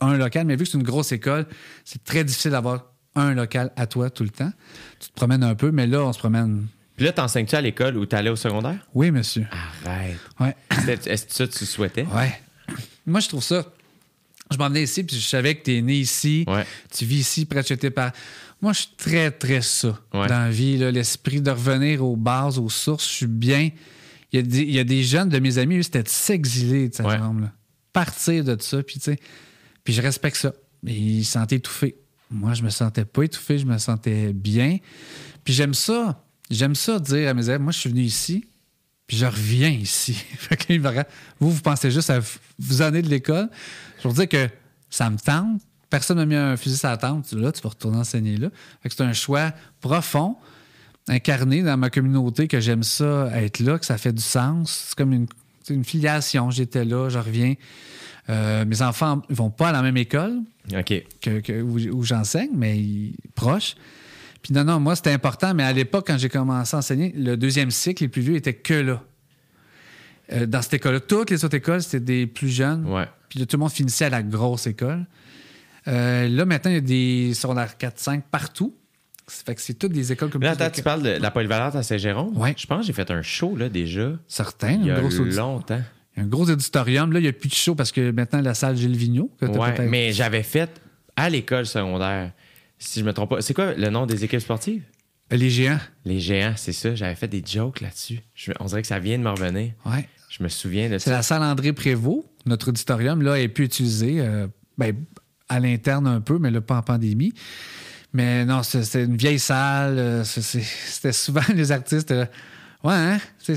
un 0.00 0.16
local, 0.16 0.46
mais 0.46 0.54
vu 0.54 0.64
que 0.64 0.70
c'est 0.70 0.78
une 0.78 0.84
grosse 0.84 1.10
école, 1.12 1.46
c'est 1.84 2.04
très 2.04 2.22
difficile 2.22 2.52
d'avoir 2.52 2.92
un 3.16 3.34
local 3.34 3.72
à 3.76 3.86
toi 3.88 4.08
tout 4.10 4.22
le 4.22 4.28
temps. 4.30 4.52
Tu 5.00 5.08
te 5.08 5.14
promènes 5.14 5.42
un 5.42 5.54
peu, 5.56 5.72
mais 5.72 5.86
là, 5.88 6.04
on 6.04 6.12
se 6.12 6.18
promène. 6.18 6.66
Puis 6.96 7.04
là, 7.06 7.12
t'enseignes-tu 7.12 7.56
à 7.56 7.60
l'école 7.60 7.96
où 7.96 8.06
t'allais 8.06 8.30
au 8.30 8.36
secondaire? 8.36 8.78
Oui, 8.94 9.10
monsieur. 9.10 9.46
Arrête. 9.84 10.16
Ouais. 10.38 10.54
Est-ce 11.06 11.26
que 11.26 11.34
ça, 11.34 11.48
tu 11.48 11.66
souhaitais? 11.66 12.06
Ouais. 12.14 12.40
Moi, 13.04 13.20
je 13.20 13.28
trouve 13.28 13.42
ça. 13.42 13.64
Je 14.50 14.56
m'en 14.58 14.68
venais 14.68 14.84
ici, 14.84 15.02
puis 15.02 15.16
je 15.16 15.26
savais 15.26 15.54
que 15.56 15.64
tu 15.64 15.76
es 15.76 15.82
né 15.82 15.94
ici. 15.96 16.44
Ouais. 16.46 16.64
Tu 16.96 17.04
vis 17.04 17.18
ici, 17.20 17.44
près 17.46 17.62
de 17.62 17.66
chez 17.66 17.76
tes 17.76 17.90
parents. 17.90 18.12
Moi, 18.62 18.72
je 18.72 18.80
suis 18.80 18.90
très, 18.96 19.30
très 19.30 19.60
ça 19.60 19.88
Ouais. 20.14 20.26
dans 20.28 20.38
la 20.44 20.50
vie. 20.50 20.76
L'esprit 20.78 21.40
de 21.40 21.50
revenir 21.50 22.04
aux 22.04 22.16
bases, 22.16 22.58
aux 22.58 22.70
sources. 22.70 23.08
Je 23.08 23.14
suis 23.14 23.26
bien. 23.26 23.70
Il 24.32 24.36
y, 24.36 24.38
a 24.38 24.42
des, 24.42 24.60
il 24.62 24.70
y 24.70 24.78
a 24.78 24.84
des 24.84 25.02
jeunes 25.02 25.28
de 25.28 25.38
mes 25.38 25.58
amis, 25.58 25.76
eux, 25.78 25.82
c'était 25.82 26.02
de 26.02 26.08
s'exiler 26.08 26.88
de 26.88 26.94
cette 26.94 27.06
Ouais. 27.06 27.18
là 27.18 27.52
Partir 27.92 28.44
de 28.44 28.56
ça, 28.60 28.82
puis 28.82 28.96
tu 28.96 29.02
sais. 29.02 29.18
Puis 29.84 29.94
je 29.94 30.02
respecte 30.02 30.36
ça. 30.36 30.52
Mais 30.82 30.94
ils 30.94 31.24
se 31.24 31.32
sentaient 31.32 31.56
étouffés. 31.56 31.96
Moi, 32.30 32.54
je 32.54 32.62
me 32.62 32.70
sentais 32.70 33.04
pas 33.04 33.22
étouffé, 33.22 33.58
je 33.58 33.66
me 33.66 33.78
sentais 33.78 34.32
bien. 34.32 34.78
Puis 35.44 35.54
j'aime 35.54 35.74
ça. 35.74 36.24
J'aime 36.50 36.74
ça 36.74 36.98
dire 36.98 37.28
à 37.28 37.34
mes 37.34 37.44
élèves, 37.48 37.60
moi, 37.60 37.72
je 37.72 37.78
suis 37.78 37.90
venu 37.90 38.02
ici, 38.02 38.44
puis 39.06 39.16
je 39.16 39.26
reviens 39.26 39.70
ici. 39.70 40.14
Fait 40.38 40.78
vous, 41.40 41.50
vous 41.50 41.62
pensez 41.62 41.90
juste 41.90 42.10
à 42.10 42.20
vous 42.58 42.82
aller 42.82 43.02
de 43.02 43.08
l'école. 43.08 43.48
Je 44.02 44.08
veux 44.08 44.14
dire 44.14 44.28
que 44.28 44.48
ça 44.90 45.10
me 45.10 45.18
tente. 45.18 45.60
Personne 45.88 46.18
m'a 46.18 46.26
mis 46.26 46.34
un 46.34 46.56
fusil 46.56 46.76
sur 46.76 46.88
la 46.88 46.96
tente. 46.96 47.32
Là, 47.32 47.52
tu 47.52 47.62
vas 47.62 47.68
retourner 47.68 47.98
enseigner 47.98 48.36
là. 48.36 48.48
C'est 48.84 49.00
un 49.02 49.12
choix 49.12 49.52
profond, 49.80 50.36
incarné 51.08 51.62
dans 51.62 51.76
ma 51.76 51.90
communauté, 51.90 52.48
que 52.48 52.60
j'aime 52.60 52.82
ça 52.82 53.30
être 53.34 53.60
là, 53.60 53.78
que 53.78 53.86
ça 53.86 53.96
fait 53.96 54.12
du 54.12 54.22
sens. 54.22 54.86
C'est 54.88 54.96
comme 54.96 55.12
une, 55.12 55.84
filiation. 55.84 56.50
J'étais 56.50 56.84
là, 56.84 57.08
je 57.08 57.18
reviens. 57.18 57.54
Euh, 58.28 58.64
mes 58.64 58.82
enfants 58.82 59.22
ne 59.28 59.34
vont 59.34 59.50
pas 59.50 59.68
à 59.68 59.72
la 59.72 59.82
même 59.82 59.96
école 59.96 60.40
que, 60.68 61.40
que- 61.40 61.62
où, 61.62 61.78
où 61.78 62.02
j'enseigne, 62.02 62.50
mais 62.54 62.78
ils- 62.78 63.14
proches. 63.36 63.76
Puis 64.46 64.54
non, 64.54 64.62
non, 64.62 64.78
moi, 64.78 64.94
c'était 64.94 65.10
important, 65.10 65.54
mais 65.54 65.64
à 65.64 65.72
l'époque, 65.72 66.04
quand 66.06 66.16
j'ai 66.18 66.28
commencé 66.28 66.76
à 66.76 66.78
enseigner, 66.78 67.12
le 67.16 67.36
deuxième 67.36 67.72
cycle, 67.72 68.04
les 68.04 68.08
plus 68.08 68.22
vieux 68.22 68.36
étaient 68.36 68.54
que 68.54 68.74
là. 68.74 69.02
Euh, 70.32 70.46
dans 70.46 70.62
cette 70.62 70.74
école-là, 70.74 71.00
toutes 71.00 71.30
les 71.30 71.44
autres 71.44 71.56
écoles, 71.56 71.82
c'était 71.82 71.98
des 71.98 72.26
plus 72.28 72.48
jeunes. 72.48 72.86
Ouais. 72.86 73.06
Puis 73.28 73.40
là, 73.40 73.46
tout 73.46 73.56
le 73.56 73.62
monde 73.62 73.72
finissait 73.72 74.04
à 74.04 74.10
la 74.10 74.22
grosse 74.22 74.68
école. 74.68 75.04
Euh, 75.88 76.28
là, 76.28 76.44
maintenant, 76.44 76.70
il 76.70 76.74
y 76.74 76.78
a 76.78 76.80
des 76.80 77.34
secondaires 77.34 77.74
4-5 77.76 78.22
partout. 78.30 78.72
Ça 79.26 79.42
fait 79.44 79.56
que 79.56 79.60
c'est 79.60 79.74
toutes 79.74 79.90
des 79.90 80.12
écoles 80.12 80.30
comme 80.30 80.42
Là, 80.42 80.52
attends, 80.52 80.70
tu 80.70 80.82
parles 80.82 81.02
de 81.02 81.08
la 81.10 81.32
polyvalente 81.32 81.74
à 81.74 81.82
Saint-Jérôme? 81.82 82.38
Ouais. 82.38 82.54
Je 82.56 82.66
pense 82.68 82.82
que 82.82 82.86
j'ai 82.86 82.92
fait 82.92 83.10
un 83.10 83.22
show, 83.22 83.56
là, 83.56 83.68
déjà. 83.68 84.12
Certains, 84.28 84.74
Il 84.74 84.86
y 84.86 84.90
a 84.92 85.00
gros, 85.00 85.08
audi- 85.10 85.36
longtemps. 85.36 85.82
un 86.16 86.24
gros 86.26 86.48
auditorium. 86.48 87.12
Là, 87.12 87.18
il 87.18 87.22
n'y 87.24 87.28
a 87.28 87.32
plus 87.32 87.48
de 87.48 87.54
show 87.54 87.74
parce 87.74 87.90
que 87.90 88.12
maintenant, 88.12 88.40
la 88.40 88.54
salle 88.54 88.76
Gilles 88.76 88.96
Vigneault, 88.96 89.32
que 89.40 89.46
t'as 89.46 89.58
Ouais, 89.58 89.88
mais 89.88 90.12
j'avais 90.12 90.44
fait 90.44 90.70
à 91.16 91.28
l'école 91.28 91.66
secondaire, 91.66 92.30
si 92.88 93.00
je 93.00 93.04
me 93.04 93.12
trompe 93.12 93.30
pas. 93.30 93.40
C'est 93.42 93.54
quoi 93.54 93.74
le 93.74 93.88
nom 93.90 94.06
des 94.06 94.24
équipes 94.24 94.40
sportives? 94.40 94.82
Les 95.30 95.50
géants. 95.50 95.80
Les 96.04 96.20
géants, 96.20 96.54
c'est 96.56 96.72
ça. 96.72 96.94
J'avais 96.94 97.14
fait 97.16 97.26
des 97.28 97.42
jokes 97.44 97.80
là-dessus. 97.80 98.20
Je- 98.34 98.52
on 98.60 98.66
dirait 98.66 98.82
que 98.82 98.88
ça 98.88 98.98
vient 99.00 99.18
de 99.18 99.24
me 99.24 99.30
revenir. 99.30 99.72
Ouais. 99.84 100.08
Je 100.30 100.42
me 100.42 100.48
souviens 100.48 100.88
de 100.88 100.98
C'est 100.98 101.10
ça. 101.10 101.16
la 101.16 101.22
salle 101.22 101.42
André 101.42 101.72
Prévost. 101.72 102.24
Notre 102.46 102.68
auditorium, 102.68 103.22
là, 103.22 103.40
est 103.40 103.48
plus 103.48 103.64
utilisé 103.64 104.20
euh, 104.20 104.46
ben, 104.78 104.94
à 105.48 105.58
l'interne 105.58 106.06
un 106.06 106.20
peu, 106.20 106.38
mais 106.38 106.50
là, 106.50 106.60
pas 106.60 106.76
en 106.76 106.82
pandémie. 106.82 107.32
Mais 108.12 108.44
non, 108.44 108.62
c'est 108.62 108.84
c'est 108.84 109.02
une 109.04 109.16
vieille 109.16 109.38
salle. 109.40 109.98
euh, 109.98 110.24
c'est- 110.24 110.42
c'est- 110.42 110.60
C'était 110.62 111.12
souvent 111.12 111.40
les 111.54 111.72
artistes. 111.72 112.12
euh, 112.12 112.24
ouais, 112.84 112.94
hein? 112.94 113.18
C'est- 113.38 113.56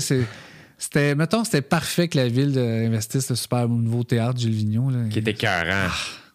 C'était, 0.78 1.14
mettons, 1.14 1.44
c'était 1.44 1.60
parfait 1.62 2.08
que 2.08 2.16
la 2.18 2.26
ville 2.28 2.58
investisse 2.58 3.28
le 3.30 3.36
super 3.36 3.68
nouveau 3.68 4.02
théâtre 4.02 4.38
Gilles 4.40 4.72
là. 4.74 5.08
Qui 5.10 5.18
était 5.18 5.32
écœurant. 5.32 5.88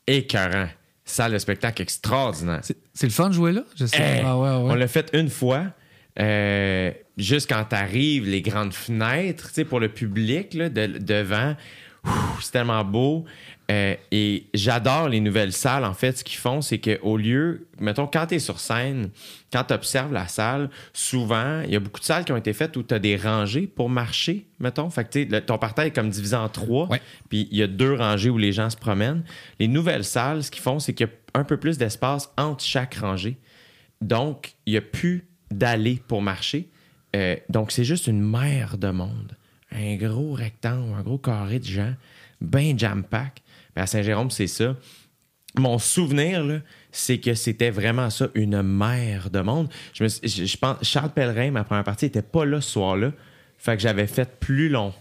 Écœurant. 0.08 0.68
Salle 1.06 1.34
de 1.34 1.38
spectacle 1.38 1.82
extraordinaire. 1.84 2.62
C'est 2.94 3.06
le 3.08 3.12
fun 3.12 3.30
de 3.30 3.34
jouer 3.36 3.52
là? 3.52 3.64
Je 3.76 3.86
sais. 3.86 4.02
Hey, 4.02 4.22
Ah 4.26 4.38
ouais, 4.38 4.50
ouais. 4.50 4.72
On 4.72 4.76
l'a 4.76 4.88
fait 4.88 5.10
une 5.14 5.30
fois. 5.30 5.66
euh, 6.20 6.92
juste 7.18 7.48
quand 7.50 7.64
t'arrives, 7.66 8.26
les 8.28 8.42
grandes 8.42 8.74
fenêtres, 8.74 9.50
pour 9.68 9.80
le 9.80 9.90
public, 9.90 10.54
là, 10.54 10.70
de- 10.70 10.98
devant. 10.98 11.56
C'est 12.42 12.52
tellement 12.52 12.84
beau. 12.86 13.26
Euh, 13.72 13.96
et 14.12 14.46
j'adore 14.54 15.10
les 15.10 15.20
nouvelles 15.20 15.52
salles. 15.52 15.86
En 15.86 15.96
fait, 15.96 16.20
ce 16.20 16.24
qu'ils 16.24 16.38
font, 16.38 16.62
c'est 16.62 16.78
qu'au 16.78 17.18
lieu, 17.18 17.68
mettons, 17.80 18.06
quand 18.06 18.28
tu 18.28 18.36
es 18.36 18.40
sur 18.40 18.60
scène, 18.60 19.10
quand 19.52 19.64
tu 19.64 19.74
observes 19.74 20.14
la 20.14 20.28
salle, 20.28 20.70
souvent, 20.94 21.62
il 21.62 21.72
y 21.72 21.76
a 21.76 21.80
beaucoup 21.80 22.00
de 22.00 22.06
salles 22.06 22.26
qui 22.26 22.32
ont 22.32 22.38
été 22.38 22.54
faites 22.54 22.78
où 22.78 22.84
tu 22.84 22.94
as 22.94 23.00
des 23.00 23.16
rangées 23.18 23.66
pour 23.66 23.90
marcher, 23.90 24.46
mettons. 24.60 24.90
Fait 24.92 25.04
que 25.06 25.10
tu 25.10 25.24
sais, 25.24 25.28
le- 25.30 25.42
ton 25.42 25.58
parterre 25.58 25.86
est 25.86 25.92
comme 25.92 26.10
divisé 26.12 26.36
en 26.36 26.48
trois. 26.48 26.88
Puis 27.30 27.48
il 27.52 27.58
y 27.58 27.64
a 27.64 27.68
deux 27.68 27.94
rangées 27.96 28.30
où 28.30 28.38
les 28.38 28.52
gens 28.54 28.70
se 28.70 28.78
promènent. 28.78 29.24
Les 29.60 29.68
nouvelles 29.68 30.04
salles, 30.06 30.44
ce 30.44 30.52
qu'ils 30.52 30.62
font, 30.62 30.78
c'est 30.78 30.94
qu'il 30.94 31.08
y 31.08 31.10
a 31.10 31.40
un 31.40 31.44
peu 31.44 31.58
plus 31.58 31.80
d'espace 31.80 32.32
entre 32.38 32.64
chaque 32.64 32.94
rangée. 32.96 33.38
Donc, 34.00 34.54
il 34.68 34.74
n'y 34.74 34.78
a 34.78 34.82
plus 34.82 35.28
d'allée 35.50 36.00
pour 36.08 36.22
marcher. 36.22 36.70
Euh, 37.16 37.36
donc, 37.50 37.72
c'est 37.72 37.84
juste 37.86 38.06
une 38.08 38.22
mer 38.22 38.78
de 38.78 38.90
monde. 38.92 39.36
Un 39.72 39.96
gros 39.96 40.34
rectangle, 40.34 40.94
un 40.98 41.02
gros 41.02 41.18
carré 41.18 41.60
de 41.60 41.66
gens, 41.66 41.94
bien 42.42 42.76
jam-pack. 42.78 43.42
À 43.76 43.88
Saint-Jérôme, 43.88 44.32
c'est 44.32 44.48
ça. 44.48 44.76
Mon 45.58 45.80
souvenir, 45.80 46.62
c'est 46.92 47.18
que 47.20 47.34
c'était 47.34 47.70
vraiment 47.70 48.10
ça, 48.10 48.28
une 48.36 48.62
mer 48.62 49.30
de 49.30 49.40
monde. 49.40 49.70
Je, 49.94 50.04
me 50.04 50.10
suis- 50.10 50.28
je, 50.28 50.46
je 50.46 50.58
pense, 50.58 50.78
Charles 50.84 51.12
Pellerin, 51.12 51.52
ma 51.52 51.64
première 51.64 51.84
partie, 51.86 52.06
était 52.08 52.22
pas 52.22 52.46
là 52.46 52.60
ce 52.62 52.72
soir-là. 52.72 53.12
Fait 53.58 53.76
que 53.78 53.82
j'avais 53.82 54.08
fait 54.08 54.38
plus 54.40 54.68
long. 54.70 54.94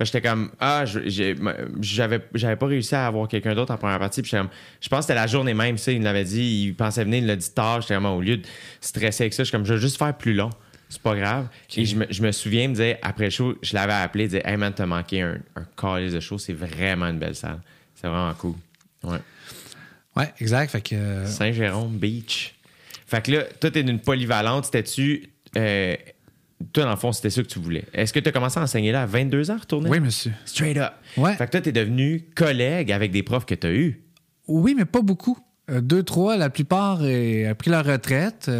J'étais 0.00 0.20
comme, 0.20 0.50
ah, 0.60 0.84
j'avais 0.86 2.56
pas 2.56 2.66
réussi 2.66 2.94
à 2.94 3.06
avoir 3.06 3.28
quelqu'un 3.28 3.54
d'autre 3.54 3.72
en 3.72 3.78
première 3.78 3.98
partie. 3.98 4.22
Puis 4.22 4.30
j'étais 4.30 4.42
comme, 4.42 4.50
je 4.80 4.88
pense 4.88 4.98
que 5.00 5.02
c'était 5.04 5.14
la 5.14 5.26
journée 5.26 5.54
même, 5.54 5.78
ça, 5.78 5.92
il 5.92 6.00
me 6.00 6.04
l'avait 6.04 6.24
dit. 6.24 6.64
Il 6.66 6.74
pensait 6.74 7.04
venir, 7.04 7.20
il 7.20 7.26
l'a 7.26 7.36
dit 7.36 7.50
tard. 7.54 7.80
J'étais 7.80 7.94
comme, 7.94 8.06
au 8.06 8.20
lieu 8.20 8.38
de 8.38 8.46
stresser 8.80 9.24
avec 9.24 9.34
ça, 9.34 9.42
je 9.42 9.48
suis 9.48 9.52
comme, 9.52 9.64
je 9.64 9.74
vais 9.74 9.80
juste 9.80 9.96
faire 9.96 10.16
plus 10.16 10.34
long. 10.34 10.50
C'est 10.88 11.00
pas 11.00 11.14
grave. 11.16 11.48
Et 11.76 11.84
je 11.86 11.96
me, 11.96 12.06
je 12.10 12.22
me 12.22 12.30
souviens 12.32 12.68
me 12.68 12.74
dire, 12.74 12.96
après 13.02 13.24
le 13.24 13.30
show, 13.30 13.54
je 13.62 13.74
l'avais 13.74 13.92
appelé, 13.94 14.28
dire, 14.28 14.42
hey 14.44 14.56
man, 14.56 14.72
t'as 14.74 14.86
manqué 14.86 15.22
un, 15.22 15.38
un 15.56 16.00
de 16.00 16.20
show. 16.20 16.38
C'est 16.38 16.52
vraiment 16.52 17.06
une 17.06 17.18
belle 17.18 17.34
salle. 17.34 17.60
C'est 18.04 18.10
vraiment 18.10 18.34
cool. 18.34 18.52
Ouais. 19.02 19.18
Ouais, 20.14 20.30
exact. 20.38 20.70
Fait 20.72 20.82
que. 20.82 20.94
euh, 20.94 21.26
Saint-Jérôme 21.26 21.96
Beach. 21.96 22.54
Fait 23.06 23.24
que 23.24 23.32
là, 23.32 23.44
toi, 23.58 23.70
t'es 23.70 23.82
d'une 23.82 23.98
polyvalente. 23.98 24.66
C'était-tu. 24.66 25.30
euh, 25.56 25.96
toi, 26.74 26.84
dans 26.84 26.90
le 26.90 26.96
fond, 26.96 27.12
c'était 27.12 27.30
ça 27.30 27.42
que 27.42 27.48
tu 27.48 27.58
voulais. 27.58 27.86
Est-ce 27.94 28.12
que 28.12 28.20
tu 28.20 28.28
as 28.28 28.32
commencé 28.32 28.60
à 28.60 28.62
enseigner 28.62 28.92
là 28.92 29.02
à 29.02 29.06
22 29.06 29.50
ans, 29.50 29.56
retourner? 29.58 29.88
Oui, 29.88 30.00
monsieur. 30.00 30.32
Straight 30.44 30.76
up. 30.76 30.92
Ouais. 31.16 31.34
Fait 31.36 31.46
que 31.46 31.52
toi, 31.52 31.60
t'es 31.62 31.72
devenu 31.72 32.26
collègue 32.34 32.92
avec 32.92 33.10
des 33.10 33.22
profs 33.22 33.46
que 33.46 33.54
t'as 33.54 33.70
eus. 33.72 34.02
Oui, 34.48 34.74
mais 34.76 34.84
pas 34.84 35.00
beaucoup. 35.00 35.38
Euh, 35.70 35.80
deux, 35.80 36.02
trois, 36.02 36.36
la 36.36 36.50
plupart 36.50 36.98
euh, 37.00 37.50
a 37.50 37.54
pris 37.54 37.70
leur 37.70 37.86
retraite. 37.86 38.50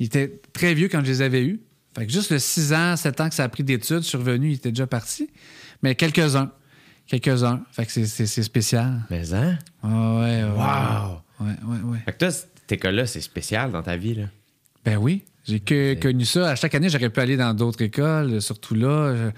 Ils 0.00 0.06
étaient 0.06 0.40
très 0.52 0.74
vieux 0.74 0.88
quand 0.88 0.98
je 1.04 1.10
les 1.10 1.22
avais 1.22 1.44
eus. 1.44 1.60
Fait 1.96 2.04
que 2.04 2.12
juste 2.12 2.30
le 2.32 2.40
6 2.40 2.72
ans, 2.72 2.96
7 2.96 3.20
ans 3.20 3.28
que 3.28 3.34
ça 3.36 3.44
a 3.44 3.48
pris 3.48 3.62
d'études, 3.62 3.98
je 4.02 4.08
suis 4.08 4.18
revenu, 4.18 4.50
ils 4.50 4.54
étaient 4.54 4.70
déjà 4.72 4.88
partis. 4.88 5.30
Mais 5.84 5.94
quelques-uns. 5.94 6.50
Quelques-uns. 7.06 7.62
Fait 7.72 7.84
que 7.86 7.92
c'est- 7.92 8.42
spécial. 8.42 9.00
Mais 9.10 9.32
hein? 9.34 9.58
Ah 9.82 9.88
ouais, 10.20 10.44
ouais, 10.44 10.50
Wow! 10.50 11.22
Ouais, 11.40 11.54
ouais, 11.66 11.82
ouais. 11.84 11.98
Fait 12.04 12.12
que 12.12 12.18
toi, 12.18 12.30
cette 12.30 12.70
école-là, 12.72 13.06
c'est 13.06 13.20
spécial 13.20 13.70
dans 13.72 13.82
ta 13.82 13.96
vie, 13.96 14.14
là. 14.14 14.24
Ben 14.84 14.96
oui. 14.96 15.24
J'ai 15.44 15.60
que 15.60 15.94
connu 15.94 16.24
ça. 16.24 16.50
À 16.50 16.54
chaque 16.54 16.74
année, 16.74 16.88
j'aurais 16.88 17.10
pu 17.10 17.18
aller 17.20 17.36
dans 17.36 17.52
d'autres 17.52 17.82
écoles, 17.82 18.40
surtout 18.40 18.74
là. 18.74 19.14
je- 19.14 19.30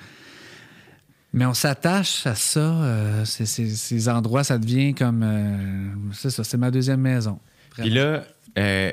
Mais 1.32 1.46
on 1.46 1.54
s'attache 1.54 2.26
à 2.26 2.34
ça. 2.34 2.60
euh, 2.60 3.24
ces 3.24 4.08
endroits, 4.08 4.44
ça 4.44 4.58
devient 4.58 4.94
comme. 4.94 5.22
euh, 5.24 5.88
c'est 6.12 6.30
ça, 6.30 6.44
c'est 6.44 6.58
ma 6.58 6.70
deuxième 6.70 7.00
maison. 7.00 7.40
Puis 7.76 7.90
là, 7.90 8.24
euh, 8.58 8.92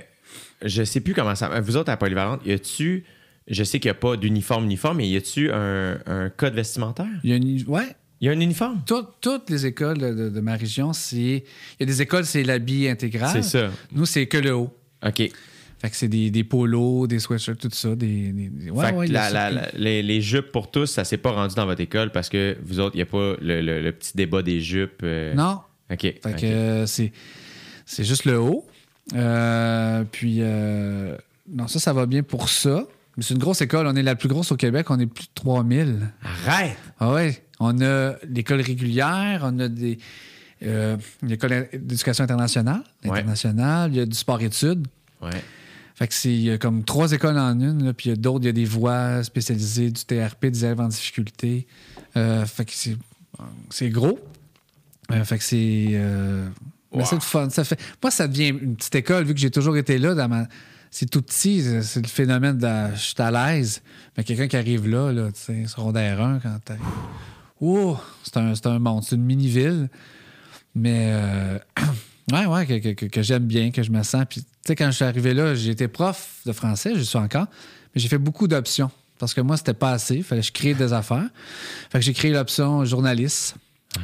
je 0.63 0.83
sais 0.83 1.01
plus 1.01 1.13
comment 1.13 1.35
ça. 1.35 1.59
Vous 1.59 1.75
autres, 1.77 1.91
à 1.91 1.97
Polyvalente, 1.97 2.41
y 2.45 2.51
a-tu. 2.51 3.03
Je 3.47 3.63
sais 3.63 3.79
qu'il 3.79 3.89
n'y 3.89 3.97
a 3.97 3.99
pas 3.99 4.15
d'uniforme 4.17 4.63
uniforme, 4.65 4.97
mais 4.97 5.09
y 5.09 5.17
a-tu 5.17 5.51
un, 5.51 5.99
un 6.05 6.29
code 6.29 6.53
vestimentaire? 6.53 7.07
Il 7.23 7.29
y 7.29 7.33
a 7.33 7.35
une. 7.35 7.63
Ouais. 7.67 7.95
Il 8.21 8.27
y 8.27 8.29
a 8.29 8.33
un 8.33 8.39
uniforme? 8.39 8.81
Tout- 8.85 9.07
toutes 9.19 9.49
les 9.49 9.65
écoles 9.65 9.97
de, 9.97 10.39
ma 10.41 10.55
région, 10.55 10.93
c'est. 10.93 11.17
Il 11.17 11.43
y 11.79 11.83
a 11.83 11.85
des 11.87 12.01
écoles, 12.03 12.25
c'est 12.25 12.43
l'habit 12.43 12.87
intégral. 12.87 13.31
C'est 13.33 13.41
ça. 13.41 13.69
Nous, 13.91 14.05
c'est 14.05 14.27
que 14.27 14.37
le 14.37 14.53
haut. 14.55 14.69
OK. 15.05 15.17
Fait 15.17 15.89
que 15.89 15.95
c'est 15.95 16.07
des, 16.07 16.29
des 16.29 16.43
polos, 16.43 17.07
des 17.07 17.17
sweatshirts, 17.17 17.57
tout 17.59 17.69
ça. 17.73 17.95
Des, 17.95 18.31
ouais, 18.71 18.85
Fait 18.85 18.91
que 18.91 18.97
ouais, 18.97 19.07
la- 19.07 19.31
la- 19.31 19.49
la- 19.49 19.69
les, 19.73 20.03
les 20.03 20.21
jupes 20.21 20.51
pour 20.51 20.69
tous, 20.69 20.85
ça 20.85 21.03
s'est 21.03 21.17
pas 21.17 21.31
rendu 21.31 21.55
dans 21.55 21.65
votre 21.65 21.81
école 21.81 22.11
parce 22.11 22.29
que 22.29 22.55
vous 22.63 22.79
autres, 22.79 22.95
il 22.95 22.99
n'y 22.99 23.01
a 23.01 23.07
pas 23.07 23.33
le, 23.41 23.61
le- 23.61 23.81
le 23.81 23.91
petit 23.91 24.15
débat 24.15 24.43
des 24.43 24.61
jupes. 24.61 25.01
euh, 25.01 25.33
Non. 25.33 25.59
OK. 25.91 26.01
Fait 26.01 26.19
que 26.21 26.45
euh, 26.45 26.85
c'est, 26.85 27.11
c'est 27.87 28.03
juste 28.03 28.25
le 28.25 28.39
haut. 28.39 28.67
Euh, 29.15 30.03
puis, 30.11 30.41
non, 31.51 31.67
ça, 31.67 31.79
ça 31.79 31.93
va 31.93 32.05
bien 32.05 32.21
pour 32.23 32.49
ça. 32.49 32.85
Mais 33.17 33.23
c'est 33.23 33.33
une 33.33 33.39
grosse 33.41 33.61
école. 33.61 33.87
On 33.87 33.95
est 33.95 34.03
la 34.03 34.15
plus 34.15 34.29
grosse 34.29 34.51
au 34.51 34.55
Québec. 34.57 34.89
On 34.89 34.99
est 34.99 35.05
plus 35.07 35.25
de 35.25 35.31
3000. 35.35 35.95
Arrête! 36.23 36.77
Ah 36.99 37.11
ouais. 37.11 37.43
On 37.63 37.79
a 37.81 38.15
l'école 38.27 38.61
régulière, 38.61 39.41
on 39.43 39.59
a 39.59 39.67
des. 39.67 39.99
Euh, 40.63 40.97
l'école 41.23 41.67
d'éducation 41.73 42.23
internationale, 42.23 42.83
Ouais. 43.03 43.11
internationale, 43.11 43.91
il 43.93 43.97
y 43.97 43.99
a 43.99 44.05
du 44.05 44.15
sport-études. 44.15 44.87
Ouais. 45.21 45.29
Fait 45.95 46.07
que 46.07 46.13
c'est 46.13 46.57
comme 46.59 46.83
trois 46.83 47.11
écoles 47.11 47.37
en 47.37 47.59
une, 47.59 47.83
là, 47.85 47.93
puis 47.93 48.07
il 48.07 48.09
y 48.09 48.13
a 48.13 48.15
d'autres, 48.15 48.43
il 48.43 48.47
y 48.47 48.49
a 48.49 48.53
des 48.53 48.65
voies 48.65 49.23
spécialisées, 49.23 49.91
du 49.91 50.03
TRP, 50.03 50.47
des 50.47 50.65
élèves 50.65 50.79
en 50.81 50.87
difficulté. 50.87 51.67
Euh, 52.17 52.45
fait 52.45 52.65
que 52.65 52.71
c'est, 53.69 53.89
gros. 53.89 54.19
Euh, 55.11 55.23
fait 55.23 55.37
que 55.37 55.43
c'est. 55.43 55.87
euh, 55.91 56.47
mais 56.95 57.05
c'est 57.05 57.15
le 57.15 57.21
fun. 57.21 57.49
Ça 57.49 57.63
fait, 57.63 57.79
moi, 58.01 58.09
ça 58.11 58.27
devient 58.27 58.49
une 58.49 58.75
petite 58.75 58.95
école, 58.95 59.23
vu 59.25 59.33
que 59.33 59.39
j'ai 59.39 59.51
toujours 59.51 59.77
été 59.77 59.97
là. 59.97 60.13
Dans 60.15 60.27
ma, 60.27 60.47
c'est 60.89 61.09
tout 61.09 61.21
petit, 61.21 61.61
c'est- 61.61 61.81
c'est 61.83 62.01
le 62.01 62.07
phénomène 62.07 62.57
de. 62.57 62.95
Je 62.95 62.99
suis 62.99 63.15
à 63.21 63.29
l'aise. 63.31 63.81
Mais 64.17 64.23
quelqu'un 64.23 64.47
qui 64.47 64.57
arrive 64.57 64.87
là, 64.87 65.11
là 65.11 65.31
tu 65.31 65.39
sais, 65.39 65.67
secondaire 65.67 66.21
1, 66.21 66.39
quand 66.39 66.57
t'arrives. 66.65 66.83
Ouh, 67.61 67.95
c'est 68.23 68.37
un, 68.37 68.53
un 68.65 68.79
monde. 68.79 69.03
C'est 69.03 69.15
une 69.15 69.23
mini-ville. 69.23 69.89
Mais. 70.75 71.11
euh, 71.13 71.59
Ouais, 72.31 72.45
ouais, 72.45 72.65
que, 72.65 72.77
que- 72.79 72.93
que- 72.93 73.05
que 73.07 73.21
j'aime 73.23 73.43
bien, 73.45 73.71
que 73.71 73.83
je 73.83 73.91
me 73.91 74.03
sens. 74.03 74.23
Puis, 74.29 74.41
tu 74.41 74.47
sais, 74.67 74.75
quand 74.75 74.85
je 74.85 74.95
suis 74.95 75.03
arrivé 75.03 75.33
là, 75.33 75.53
j'étais 75.53 75.89
prof 75.89 76.37
de 76.45 76.53
français, 76.53 76.93
je 76.95 77.01
suis 77.01 77.17
encore, 77.17 77.47
mais 77.93 77.99
j'ai 77.99 78.07
fait 78.07 78.19
beaucoup 78.19 78.47
d'options. 78.47 78.89
Parce 79.19 79.33
que 79.33 79.41
moi, 79.41 79.57
c'était 79.57 79.73
pas 79.73 79.91
assez. 79.91 80.21
Fallait 80.21 80.39
que 80.41 80.47
je 80.47 80.51
crée 80.53 80.73
des 80.73 80.93
affaires. 80.93 81.27
Fait 81.91 81.99
que 81.99 82.05
j'ai 82.05 82.13
créé 82.13 82.31
l'option 82.31 82.85
journaliste. 82.85 83.55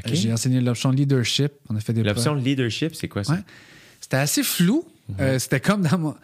J'ai 0.05 0.33
enseigné 0.33 0.59
l'option 0.59 0.91
leadership. 0.91 1.53
On 1.69 1.75
a 1.77 1.79
fait 1.79 1.93
des 1.93 2.03
L'option 2.03 2.33
leadership, 2.35 2.95
c'est 2.95 3.07
quoi 3.07 3.23
ça? 3.23 3.33
Ouais. 3.33 3.39
C'était 4.01 4.17
assez 4.17 4.43
flou. 4.43 4.83
Euh, 5.21 5.39
c'était 5.39 5.61
comme 5.61 5.83
dans 5.83 5.97
mon. 5.97 6.15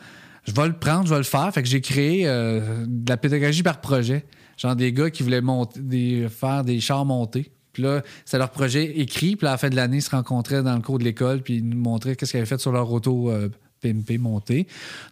Je 0.46 0.52
vais 0.52 0.68
le 0.68 0.74
prendre, 0.74 1.06
je 1.06 1.12
vais 1.12 1.20
le 1.20 1.24
faire. 1.24 1.54
Fait 1.54 1.64
que 1.64 1.70
j'ai 1.70 1.80
créé 1.80 2.28
euh, 2.28 2.84
de 2.86 3.10
la 3.10 3.16
pédagogie 3.18 3.64
par 3.64 3.80
projet. 3.80 4.26
Genre 4.58 4.76
des 4.76 4.93
gars 4.93 5.10
qui 5.10 5.24
voulaient 5.24 5.41
monter, 5.41 5.80
des, 5.80 6.28
faire 6.30 6.64
des 6.64 6.80
chars 6.80 7.06
montés. 7.06 7.51
Puis 7.74 7.84
là, 7.84 8.04
c'est 8.26 8.38
leur 8.38 8.51
projet 8.51 8.99
écrit. 8.99 9.36
Puis 9.36 9.45
là, 9.45 9.51
à 9.51 9.54
la 9.54 9.58
fin 9.58 9.70
de 9.70 9.76
l'année, 9.76 9.97
ils 9.97 10.01
se 10.01 10.12
rencontraient 10.12 10.62
dans 10.62 10.76
le 10.76 10.82
cours 10.82 10.99
de 10.99 11.04
l'école. 11.04 11.41
Puis 11.41 11.56
ils 11.56 11.68
nous 11.68 11.78
montraient 11.78 12.16
qu'est-ce 12.16 12.32
qu'ils 12.32 12.39
avaient 12.39 12.47
fait 12.47 12.60
sur 12.60 12.72
leur 12.72 12.91
auto 12.91 13.32
euh, 13.32 13.49
PMP 13.82 14.18
montée. 14.20 14.68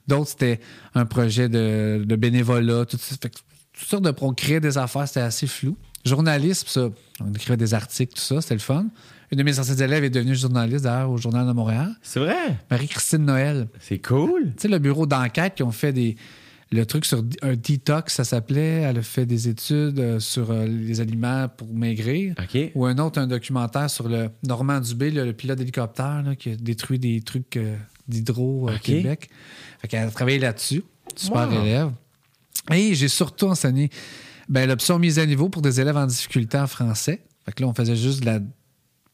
D'autres, 0.08 0.30
c'était 0.30 0.60
un 0.94 1.06
projet 1.06 1.50
de, 1.50 2.04
de 2.06 2.16
bénévolat. 2.16 2.86
Tout 2.86 2.98
ça. 2.98 3.16
Fait 3.20 3.30
que 3.30 3.38
toutes 3.74 3.90
sortes 3.90 4.04
de. 4.04 4.14
On 4.22 4.34
créait 4.34 4.60
des 4.60 4.78
affaires, 4.78 5.08
c'était 5.08 5.22
assez 5.22 5.48
flou. 5.48 5.76
Journalisme, 6.06 6.68
ça. 6.68 6.90
On 7.20 7.32
écrivait 7.34 7.58
des 7.58 7.74
articles, 7.74 8.14
tout 8.14 8.22
ça, 8.22 8.42
c'était 8.42 8.56
le 8.56 8.60
fun. 8.60 8.86
Une 9.32 9.38
de 9.38 9.44
mes 9.44 9.60
anciennes 9.60 9.82
élèves 9.82 10.04
est 10.04 10.10
devenue 10.10 10.36
journaliste, 10.36 10.84
d'ailleurs, 10.84 11.12
au 11.12 11.18
Journal 11.18 11.48
de 11.48 11.54
Montréal. 11.54 11.96
C'est 12.02 12.20
vrai? 12.20 12.60
Marie-Christine 12.70 13.24
Noël. 13.24 13.68
C'est 13.80 14.00
cool. 14.00 14.48
Tu 14.58 14.64
sais, 14.64 14.68
le 14.68 14.80
bureau 14.80 15.06
d'enquête 15.06 15.56
qui 15.56 15.64
ont 15.64 15.72
fait 15.72 15.94
des. 15.94 16.16
Le 16.74 16.86
truc 16.86 17.04
sur 17.06 17.22
un 17.42 17.56
detox, 17.56 18.14
ça 18.14 18.24
s'appelait. 18.24 18.82
Elle 18.82 19.00
a 19.00 19.02
fait 19.02 19.26
des 19.26 19.50
études 19.50 20.00
euh, 20.00 20.20
sur 20.22 20.52
euh, 20.52 20.66
les 20.66 21.02
aliments 21.02 21.50
pour 21.50 21.68
maigrir. 21.74 22.34
Ou 22.76 22.86
un 22.86 22.98
autre, 22.98 23.20
un 23.20 23.28
documentaire 23.28 23.90
sur 23.90 24.08
le 24.08 24.30
Normand 24.48 24.80
Dubé, 24.80 25.12
le, 25.12 25.26
le 25.26 25.34
pilote 25.34 25.58
d'hélicoptère 25.58 26.24
là, 26.24 26.36
qui 26.36 26.52
a 26.52 26.56
détruit 26.56 26.98
des 26.98 27.20
trucs 27.22 27.58
euh, 27.58 27.76
d'hydro 28.08 28.70
euh, 28.70 28.72
au 28.72 28.76
OK. 28.76 28.82
Québec. 28.82 29.30
Fait 29.82 29.88
qu'elle 29.90 30.08
a 30.08 30.12
travaillé 30.12 30.40
là-dessus. 30.40 30.84
Super 31.16 31.50
Wow. 31.52 31.62
élève. 31.62 31.92
Et 32.72 32.96
j'ai 32.96 33.10
surtout 33.10 33.48
enseigné 33.48 33.90
ben, 34.48 34.66
l'option 34.68 34.98
mise 34.98 35.20
à 35.20 35.26
niveau 35.26 35.50
pour 35.50 35.62
des 35.62 35.82
élèves 35.82 35.98
en 35.98 36.06
difficulté 36.06 36.58
en 36.58 36.68
français. 36.68 37.22
Fait 37.46 37.52
que 37.52 37.64
là, 37.64 37.68
on 37.70 37.74
faisait 37.74 37.98
juste 37.98 38.22
de 38.22 38.28
la 38.28 38.40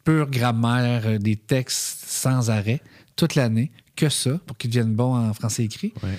pure 0.03 0.30
grammaire, 0.30 1.20
des 1.20 1.36
textes 1.38 2.03
sans 2.08 2.51
arrêt, 2.51 2.82
toute 3.16 3.34
l'année, 3.34 3.72
que 3.95 4.10
ça, 4.10 4.39
pour 4.45 4.58
qu'ils 4.58 4.70
deviennent 4.70 4.93
bons 4.93 5.16
en 5.16 5.34
français 5.34 5.64
écrit. 5.64 5.91
Ouais. 6.03 6.18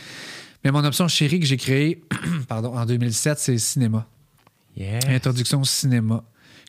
Mais 0.68 0.72
mon 0.72 0.84
option 0.84 1.08
chérie 1.08 1.40
que 1.40 1.46
j'ai 1.46 1.56
créée 1.56 2.04
pardon, 2.46 2.76
en 2.76 2.84
2007, 2.84 3.38
c'est 3.38 3.56
cinéma. 3.56 4.06
Yeah. 4.76 4.98
Introduction 5.08 5.62
au 5.62 5.64
cinéma, 5.64 6.22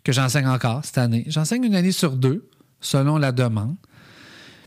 que 0.05 0.13
j'enseigne 0.13 0.47
encore 0.47 0.85
cette 0.85 0.99
année. 0.99 1.25
J'enseigne 1.27 1.65
une 1.65 1.75
année 1.75 1.91
sur 1.91 2.15
deux, 2.15 2.47
selon 2.79 3.17
la 3.17 3.33
demande. 3.33 3.75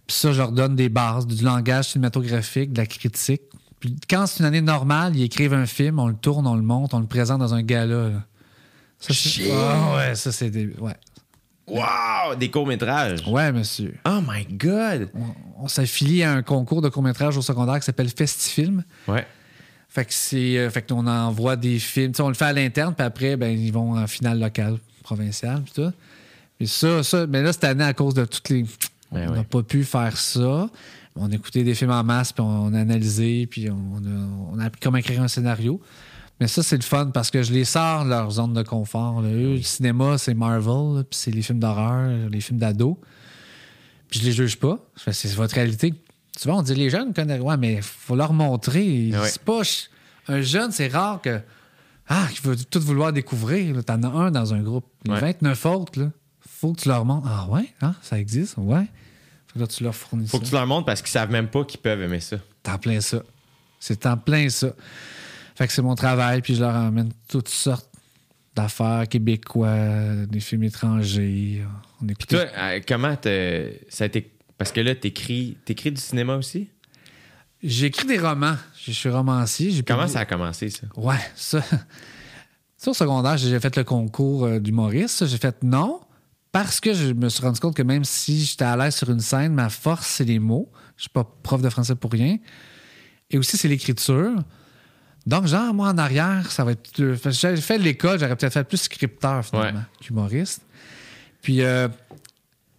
Puis 0.07 0.19
ça, 0.19 0.33
je 0.33 0.39
leur 0.39 0.53
donne 0.53 0.77
des 0.77 0.91
bases, 0.91 1.27
du 1.27 1.43
langage 1.43 1.93
cinématographique, 1.93 2.75
de 2.75 2.79
la 2.83 2.85
critique. 2.85 3.41
Puis 3.81 3.97
quand 4.07 4.27
c'est 4.27 4.41
une 4.41 4.45
année 4.45 4.61
normale, 4.61 5.17
ils 5.17 5.23
écrivent 5.23 5.55
un 5.55 5.65
film, 5.65 5.99
on 5.99 6.09
le 6.09 6.15
tourne, 6.15 6.47
on 6.47 6.55
le 6.55 6.61
monte, 6.61 6.93
on 6.93 7.01
le 7.01 7.07
présente 7.07 7.39
dans 7.39 7.55
un 7.55 7.63
gala. 7.63 8.11
là. 8.11 8.27
Ça, 8.99 9.15
c'est-! 9.15 9.51
Ah 9.51 9.97
ouais, 9.97 10.15
ça, 10.15 10.31
c'est 10.31 10.51
des... 10.51 10.67
Ouais. 10.79 10.97
Wow! 11.73 12.35
Des 12.37 12.51
courts-métrages. 12.51 13.27
ouais, 13.27 13.51
monsieur. 13.53 13.95
Oh 14.07 14.21
my 14.27 14.45
God! 14.57 15.09
On, 15.15 15.65
on 15.65 15.69
s'affilie 15.69 16.23
à 16.23 16.33
un 16.33 16.43
concours 16.43 16.83
de 16.83 16.89
court-métrage 16.89 17.37
au 17.37 17.43
secondaire 17.43 17.79
qui 17.79 17.85
s'appelle 17.87 18.09
Festifilm. 18.11 18.85
Ouais. 19.09 19.27
Fait 19.89 20.05
que 20.05 20.13
c'est. 20.15 20.59
euh, 20.59 20.71
fait 20.71 20.83
qu'on 20.89 21.07
envoie 21.07 21.57
des 21.57 21.79
films. 21.79 22.13
Tu 22.13 22.17
sais, 22.19 22.23
on 22.23 22.29
le 22.29 22.35
fait 22.35 22.45
à 22.47 22.53
l'interne, 22.53 22.95
puis 22.95 23.05
après, 23.07 23.37
ben, 23.37 23.59
ils 23.59 23.73
vont 23.73 23.97
en 23.99 24.07
finale 24.07 24.39
locale, 24.41 24.79
provinciale, 25.03 25.63
puis 25.63 25.73
tout. 25.75 25.93
Puis 26.59 26.69
ça, 26.69 27.03
ça, 27.03 27.27
mais 27.27 27.43
là, 27.43 27.53
cette 27.53 27.65
année, 27.65 27.85
à 27.85 27.93
cause 27.95 28.15
de 28.15 28.25
toutes 28.25 28.49
les. 28.51 28.65
Ben 29.11 29.29
on 29.31 29.35
n'a 29.35 29.45
pas 29.45 29.63
pu 29.63 29.85
faire 29.85 30.17
ça. 30.17 30.69
On 31.15 31.31
a 31.31 31.35
écouté 31.35 31.63
des 31.65 31.75
films 31.75 31.91
en 31.91 32.03
masse, 32.03 32.33
puis 32.33 32.43
on 32.43 32.73
a 32.73 32.81
analysé, 32.81 33.47
puis 33.47 33.69
on 33.69 33.75
a, 33.99 34.53
on 34.55 34.59
a 34.59 34.65
appris 34.65 34.81
comment 34.81 34.97
écrire 34.97 35.21
un 35.23 35.29
scénario. 35.29 35.79
Mais 36.43 36.49
ça, 36.49 36.61
c'est 36.65 36.75
le 36.77 36.83
fun 36.83 37.11
parce 37.15 37.31
que 37.31 37.41
je 37.45 37.53
les 37.53 37.65
sors 37.65 38.03
de 38.05 38.09
leur 38.11 38.29
zone 38.33 38.53
de 38.53 38.65
confort. 38.65 39.23
là. 39.23 39.29
Eux, 39.29 39.55
le 39.55 39.63
cinéma, 39.63 40.19
c'est 40.19 40.35
Marvel, 40.35 41.05
puis 41.05 41.17
c'est 41.17 41.31
les 41.31 41.41
films 41.41 41.61
d'horreur, 41.61 42.11
les 42.29 42.41
films 42.41 42.59
d'ado. 42.59 42.99
Puis 44.11 44.19
je 44.19 44.25
les 44.25 44.33
juge 44.33 44.59
pas. 44.59 44.77
C'est 44.97 45.33
votre 45.35 45.55
réalité. 45.55 45.95
Souvent, 46.37 46.59
on 46.59 46.63
dit 46.63 46.75
les 46.75 46.91
jeunes 46.91 47.15
connaissent. 47.15 47.41
Ouais, 47.41 47.57
mais 47.57 47.75
il 47.75 47.83
faut 47.83 48.17
leur 48.17 48.33
montrer. 48.33 49.13
Ouais. 49.13 49.29
C'est 49.29 49.43
pas. 49.43 49.63
ch- 49.63 49.89
Un 50.27 50.41
jeune, 50.41 50.73
c'est 50.73 50.89
rare 50.89 51.21
que. 51.23 51.41
Ah, 52.09 52.27
qui 52.35 52.41
veut 52.43 52.57
tout 52.57 52.81
vouloir 52.81 53.13
découvrir. 53.13 53.85
T'en 53.85 54.03
as 54.03 54.09
un 54.09 54.31
dans 54.33 54.53
un 54.53 54.63
groupe. 54.63 54.87
Les 55.05 55.13
Ouais. 55.13 55.21
29 55.21 55.65
autres, 55.67 56.01
là, 56.01 56.11
faut 56.41 56.73
que 56.73 56.81
tu 56.81 56.89
leur 56.89 57.05
montres. 57.05 57.29
Ah 57.31 57.47
ouais, 57.51 57.73
ah, 57.81 57.95
ça 58.03 58.19
existe, 58.19 58.57
ouais. 58.59 58.87
Fait 59.55 59.61
que 59.61 59.65
tu 59.67 59.85
leur 59.85 59.95
fournis 59.95 60.27
Faut 60.27 60.39
ça. 60.39 60.43
que 60.43 60.49
tu 60.49 60.55
leur 60.55 60.67
montres 60.67 60.87
parce 60.87 61.03
qu'ils 61.03 61.13
savent 61.13 61.31
même 61.31 61.47
pas 61.47 61.65
qu'ils 61.65 61.79
peuvent 61.81 62.03
aimer 62.03 62.19
ça. 62.19 62.39
T'en 62.65 62.79
plein 62.79 63.01
ça. 63.01 63.23
C'est 63.79 64.07
en 64.07 64.17
plein 64.17 64.49
ça. 64.49 64.73
Fait 65.55 65.67
que 65.67 65.73
c'est 65.73 65.83
mon 65.83 65.95
travail, 65.95 66.41
puis 66.43 66.55
je 66.55 66.61
leur 66.61 66.75
emmène 66.75 67.11
toutes 67.29 67.49
sortes 67.49 67.89
d'affaires 68.55 69.09
québécois, 69.09 70.27
des 70.29 70.41
films 70.41 70.65
étrangers. 70.65 71.65
On 72.03 72.09
écoute 72.09 72.27
Toi, 72.29 72.47
euh, 72.57 72.81
comment 72.87 73.17
ça 73.89 74.05
a 74.05 74.07
été. 74.07 74.31
Parce 74.59 74.73
que 74.73 74.81
là, 74.81 74.95
t'écris, 74.95 75.57
t'écris 75.65 75.91
du 75.93 76.01
cinéma 76.01 76.37
aussi? 76.37 76.69
J'ai 77.63 77.87
écrit 77.87 78.07
des 78.07 78.19
romans. 78.19 78.57
Je 78.85 78.93
suis 78.93 79.09
romancier. 79.09 79.83
Comment 79.87 80.03
publié- 80.03 80.13
ça 80.13 80.21
a 80.21 80.25
commencé, 80.25 80.71
ça? 80.71 80.87
Ouais, 80.97 81.17
ça. 81.37 81.63
Au 82.87 82.95
secondaire, 82.95 83.37
j'ai 83.37 83.59
fait 83.61 83.77
le 83.77 83.85
concours 83.85 84.45
euh, 84.45 84.59
d'humoriste. 84.59 85.27
J'ai 85.27 85.39
fait 85.39 85.63
non, 85.63 86.01
parce 86.51 86.81
que 86.81 86.93
je 86.95 87.13
me 87.13 87.29
suis 87.29 87.43
rendu 87.43 87.61
compte 87.61 87.77
que 87.77 87.83
même 87.83 88.05
si 88.05 88.45
j'étais 88.45 88.65
à 88.65 88.77
l'aise 88.77 88.97
sur 88.97 89.09
une 89.11 89.21
scène, 89.21 89.55
ma 89.55 89.69
force, 89.69 90.07
c'est 90.07 90.25
les 90.25 90.41
mots. 90.41 90.71
Je 90.97 91.03
suis 91.03 91.11
pas 91.11 91.25
prof 91.45 91.63
de 91.63 91.69
français 91.71 91.95
pour 91.95 92.11
rien. 92.11 92.39
Et 93.31 93.39
aussi, 93.39 93.57
c'est 93.57 93.69
l'écriture. 93.69 94.35
Donc, 95.27 95.47
genre, 95.47 95.73
moi, 95.73 95.89
en 95.91 95.99
arrière, 95.99 96.51
ça 96.51 96.65
va 96.65 96.73
être. 96.73 97.01
euh, 97.01 97.17
J'avais 97.31 97.61
fait 97.61 97.79
l'école, 97.79 98.19
j'aurais 98.19 98.35
peut-être 98.37 98.53
fait 98.53 98.65
plus 98.65 98.79
scripteur, 98.79 99.45
finalement, 99.45 99.79
Ouais. 99.81 99.85
qu'humoriste. 100.01 100.63
Puis, 101.43 101.63
euh, 101.63 101.89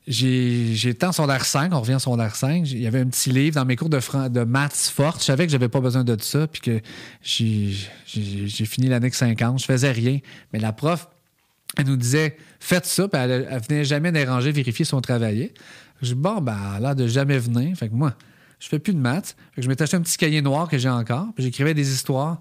j'ai 0.06 0.90
été 0.90 1.06
en 1.06 1.14
secondaire 1.14 1.46
5, 1.46 1.74
on 1.74 1.80
revient 1.80 1.96
en 1.96 2.00
secondaire 2.00 2.36
5. 2.36 2.66
j'ai- 2.66 2.76
Il 2.76 2.82
y 2.84 2.88
avait 2.88 3.00
un 3.00 3.06
petit 3.06 3.30
livre 3.32 3.56
dans 3.56 3.64
mes 3.66 3.78
cours 3.78 3.90
de, 3.90 4.02
fran- 4.02 4.28
de 4.30 4.42
maths 4.44 4.92
fortes. 4.94 5.20
Je 5.22 5.26
savais 5.26 5.46
que 5.46 5.52
j'avais 5.54 5.70
pas 5.70 5.80
besoin 5.80 6.04
de 6.04 6.18
ça, 6.22 6.46
puis 6.48 6.60
que 6.62 6.82
j'ai 7.24 8.66
fini 8.66 8.88
l'année 8.88 9.10
que 9.10 9.16
50. 9.16 9.60
Je 9.60 9.66
faisais 9.66 9.92
rien. 9.92 10.20
Mais 10.52 10.60
la 10.60 10.74
prof, 10.74 11.08
elle 11.78 11.86
nous 11.88 11.96
disait 11.98 12.36
faites 12.60 12.86
ça, 12.86 13.08
puis 13.08 13.20
elle, 13.22 13.48
elle 13.50 13.62
venait 13.62 13.86
jamais 13.86 14.12
déranger, 14.12 14.52
vérifier 14.52 14.84
si 14.86 14.94
on 14.94 15.02
travaillait. 15.02 15.54
Je 16.02 16.08
dis 16.08 16.16
bon, 16.16 16.42
ben, 16.42 16.58
elle 16.72 16.76
a 16.78 16.80
l'air 16.90 16.96
de 16.96 17.08
jamais 17.08 17.40
venir. 17.40 17.76
Fait 17.78 17.88
que 17.88 17.94
moi, 17.94 18.14
je 18.64 18.70
fais 18.70 18.80
plus 18.80 18.94
de 18.94 19.00
maths. 19.00 19.36
Fait 19.52 19.58
que 19.58 19.62
je 19.64 19.68
m'étais 19.68 19.84
acheté 19.84 19.98
un 19.98 20.02
petit 20.02 20.18
cahier 20.18 20.42
noir 20.42 20.70
que 20.70 20.78
j'ai 20.78 20.88
encore, 20.90 21.28
puis 21.36 21.44
j'écrivais 21.44 21.74
des 21.74 21.92
histoires, 21.94 22.40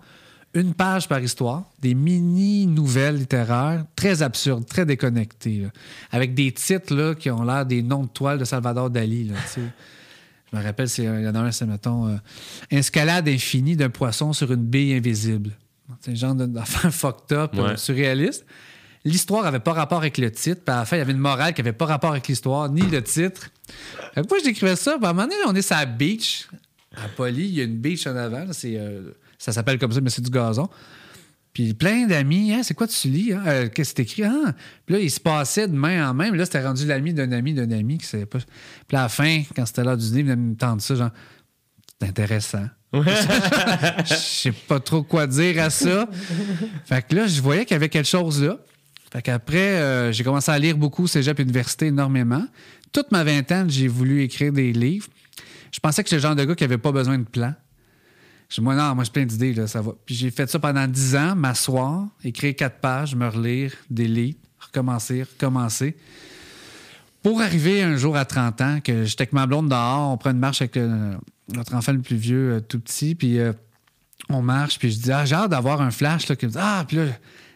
une 0.55 0.73
page 0.75 1.09
par 1.09 1.20
histoire, 1.20 1.64
des 1.81 1.95
mini-nouvelles 1.95 3.16
littéraires, 3.16 3.85
très 3.97 4.23
absurdes, 4.23 4.66
très 4.66 4.85
déconnectées, 4.87 5.61
là, 5.62 5.68
avec 6.11 6.35
des 6.35 6.53
titres 6.53 6.95
là, 6.95 7.14
qui 7.14 7.31
ont 7.31 7.43
l'air 7.43 7.66
des 7.66 7.83
noms 7.83 8.05
de 8.05 8.09
toiles 8.09 8.39
de 8.39 8.45
Salvador 8.45 8.91
Dali. 8.91 9.25
Là, 9.25 9.35
je 9.57 10.57
me 10.57 10.62
rappelle, 10.62 10.89
c'est, 10.89 11.05
il 11.05 11.23
y 11.25 11.29
en 11.29 11.35
a 11.35 11.41
un, 11.41 11.51
c'est, 11.51 11.66
mettons, 11.66 12.07
euh, 12.09 12.16
Escalade 12.70 13.29
infinie 13.29 13.75
d'un 13.77 13.89
poisson 13.91 14.33
sur 14.35 14.53
une 14.53 14.64
bille 14.64 14.93
invisible. 14.95 15.53
C'est 16.01 16.12
un 16.12 16.14
genre 16.14 16.35
de- 16.35 16.47
d'affaire 16.47 16.93
fucked 16.95 17.37
up, 17.37 17.53
euh, 17.55 17.70
Ouais. 17.70 17.77
surréaliste. 17.77 18.45
L'histoire 19.05 19.44
avait 19.46 19.59
pas 19.61 19.72
rapport 19.72 19.98
avec 19.98 20.16
le 20.18 20.30
titre, 20.30 20.62
puis 20.64 20.72
à 20.74 20.78
la 20.80 20.84
fin, 20.84 20.96
il 20.96 21.00
y 21.00 21.03
avait 21.03 21.12
une 21.12 21.18
morale 21.18 21.55
qui 21.55 21.61
avait 21.61 21.72
pas 21.72 21.86
rapport 21.86 22.11
avec 22.12 22.28
l'histoire, 22.28 22.68
ni 22.68 22.82
le 22.82 23.03
titre. 23.03 23.50
Fait 24.14 24.22
que 24.22 24.28
moi, 24.28 24.38
je 24.38 24.44
décrivais 24.44 24.76
ça, 24.76 24.96
puis 24.96 25.07
à 25.07 25.11
un 25.11 25.12
moment 25.12 25.26
donné, 25.26 25.34
on 25.46 25.55
est 25.55 25.62
sur 25.62 25.74
la 25.76 25.86
beach. 25.86 26.48
À 26.96 27.09
Poly, 27.09 27.42
il 27.48 27.55
y 27.55 27.61
a 27.61 27.64
une 27.64 27.78
beach 27.78 28.07
en 28.07 28.14
avant. 28.16 28.44
là, 28.44 28.53
euh, 28.64 29.11
ça 29.38 29.53
s'appelle 29.53 29.78
comme 29.78 29.90
ça, 29.92 30.00
mais 30.00 30.11
c'est 30.11 30.22
du 30.22 30.30
gazon. 30.30 30.68
Puis 31.53 31.74
plein 31.74 32.07
d'amis, 32.07 32.53
Hein, 32.53 32.62
c'est 32.62 32.74
quoi 32.74 32.86
tu 32.86 33.09
lis? 33.09 33.32
hein? 33.32 33.42
Euh, 33.46 33.68
Qu'est-ce 33.68 33.92
que 33.92 33.96
c'est 33.96 34.03
écrit? 34.03 34.22
Ah! 34.24 34.53
Puis 34.86 34.94
là, 34.94 35.00
il 35.00 35.11
se 35.11 35.20
passait 35.20 35.66
de 35.68 35.74
main 35.74 36.09
en 36.09 36.14
main, 36.14 36.30
mais 36.30 36.38
là, 36.38 36.44
c'était 36.46 36.62
rendu 36.64 36.86
l'ami 36.86 37.12
d'un 37.12 37.30
ami 37.32 37.53
d'un 37.55 37.70
ami 37.72 37.98
qui 37.98 38.07
savait 38.07 38.24
pas. 38.26 38.38
Puis 38.88 38.96
à 38.96 39.03
la 39.03 39.09
fin, 39.09 39.42
quand 39.57 39.66
c'était 39.66 39.82
l'heure 39.84 39.96
du 39.96 40.07
dîner, 40.07 40.20
il 40.20 40.26
venait 40.26 40.36
me 40.36 40.55
tendre 40.55 40.80
ça, 40.80 40.94
genre, 40.94 41.11
c'est 42.00 42.09
intéressant. 42.09 42.66
Je 42.94 44.14
sais 44.14 44.53
pas 44.53 44.78
trop 44.80 45.03
quoi 45.03 45.26
dire 45.26 45.62
à 45.62 45.70
ça. 45.70 46.07
Fait 46.84 47.07
que 47.07 47.14
là, 47.16 47.26
je 47.26 47.40
voyais 47.40 47.64
qu'il 47.64 47.74
y 47.74 47.76
avait 47.76 47.88
quelque 47.88 48.09
chose 48.09 48.42
là. 48.42 48.59
Fait 49.12 49.20
qu'après, 49.20 49.76
euh, 49.76 50.10
j'ai 50.10 50.24
commencé 50.24 50.50
à 50.50 50.58
lire 50.58 50.78
beaucoup 50.78 51.06
Cégep 51.06 51.38
Université 51.38 51.88
énormément. 51.88 52.46
Toute 52.92 53.12
ma 53.12 53.22
vingtaine, 53.22 53.68
j'ai 53.68 53.86
voulu 53.86 54.22
écrire 54.22 54.54
des 54.54 54.72
livres. 54.72 55.06
Je 55.70 55.80
pensais 55.80 56.02
que 56.02 56.08
j'étais 56.08 56.16
le 56.16 56.22
genre 56.22 56.34
de 56.34 56.44
gars 56.44 56.54
qui 56.54 56.64
avait 56.64 56.78
pas 56.78 56.92
besoin 56.92 57.18
de 57.18 57.24
plan. 57.24 57.52
Je 58.48 58.62
moi, 58.62 58.74
non, 58.74 58.94
moi, 58.94 59.04
j'ai 59.04 59.10
plein 59.10 59.26
d'idées, 59.26 59.52
là, 59.52 59.66
ça 59.66 59.82
va. 59.82 59.92
Puis 60.06 60.14
j'ai 60.14 60.30
fait 60.30 60.48
ça 60.48 60.58
pendant 60.58 60.86
dix 60.86 61.14
ans, 61.14 61.36
m'asseoir, 61.36 62.06
écrire 62.24 62.56
quatre 62.56 62.80
pages, 62.80 63.14
me 63.14 63.28
relire, 63.28 63.74
des 63.90 64.08
livres, 64.08 64.38
recommencer, 64.58 65.24
recommencer. 65.24 65.94
Pour 67.22 67.42
arriver 67.42 67.82
un 67.82 67.96
jour 67.96 68.16
à 68.16 68.24
30 68.24 68.60
ans, 68.62 68.80
que 68.82 69.04
j'étais 69.04 69.22
avec 69.22 69.34
ma 69.34 69.46
blonde 69.46 69.68
dehors, 69.68 70.10
on 70.10 70.16
prend 70.16 70.30
une 70.30 70.38
marche 70.38 70.62
avec 70.62 70.78
notre 71.52 71.74
enfant 71.74 71.92
le 71.92 72.00
plus 72.00 72.16
vieux, 72.16 72.52
euh, 72.52 72.60
tout 72.60 72.80
petit, 72.80 73.14
puis 73.14 73.38
euh, 73.38 73.52
on 74.30 74.40
marche, 74.40 74.78
puis 74.78 74.90
je 74.90 74.98
dis, 74.98 75.12
ah, 75.12 75.26
j'ai 75.26 75.34
hâte 75.34 75.50
d'avoir 75.50 75.82
un 75.82 75.90
flash, 75.90 76.28
là, 76.28 76.36
qui 76.36 76.46
me 76.46 76.50
dit, 76.52 76.58
ah, 76.58 76.84
puis 76.88 76.96
là, 76.96 77.04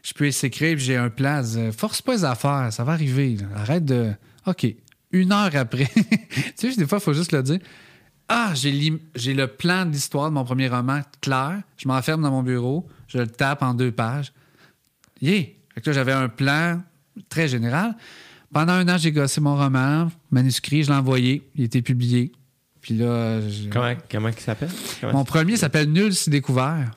je 0.07 0.13
peux 0.15 0.31
s'écrire, 0.31 0.77
puis 0.77 0.85
j'ai 0.85 0.97
un 0.97 1.11
plan. 1.11 1.43
Force 1.77 2.01
pas 2.01 2.15
les 2.15 2.25
affaires, 2.25 2.69
ça 2.73 2.85
va 2.85 2.93
arriver. 2.93 3.37
là. 3.37 3.47
Arrête 3.57 3.85
de. 3.85 4.13
OK. 4.47 4.67
Une 5.11 5.33
heure 5.33 5.51
après. 5.57 5.89
tu 6.57 6.71
sais, 6.71 6.77
des 6.77 6.87
fois, 6.87 6.99
il 6.99 7.05
faut 7.05 7.13
juste 7.13 7.33
le 7.33 7.43
dire. 7.43 7.59
Ah, 8.29 8.53
j'ai 8.55 9.35
le 9.35 9.47
plan 9.47 9.85
de 9.85 9.91
l'histoire 9.91 10.29
de 10.29 10.35
mon 10.35 10.45
premier 10.45 10.69
roman 10.69 11.01
clair. 11.21 11.61
Je 11.77 11.89
m'enferme 11.89 12.23
dans 12.23 12.31
mon 12.31 12.43
bureau, 12.45 12.87
je 13.09 13.19
le 13.19 13.27
tape 13.27 13.63
en 13.63 13.75
deux 13.75 13.91
pages. 13.91 14.33
Yeah! 15.21 15.43
Fait 15.75 15.81
que 15.81 15.91
là, 15.91 15.95
j'avais 15.95 16.13
un 16.13 16.29
plan 16.29 16.83
très 17.29 17.49
général. 17.49 17.97
Pendant 18.53 18.75
un 18.75 18.89
an, 18.89 18.99
j'ai 18.99 19.11
gossé 19.13 19.41
mon 19.41 19.57
roman, 19.57 20.11
manuscrit, 20.31 20.83
je 20.85 20.91
l'ai 20.91 20.97
envoyé, 20.97 21.43
il 21.55 21.63
a 21.63 21.65
été 21.65 21.83
publié. 21.83 22.33
Puis 22.81 22.95
là, 22.95 23.41
je- 23.41 23.69
Comment, 23.71 23.95
comment 24.11 24.29
il 24.29 24.39
s'appelle? 24.41 24.71
Mon 25.03 25.25
premier 25.25 25.57
s'appelle 25.57 25.91
Nul 25.91 26.15
si 26.15 26.31
découvert. 26.31 26.93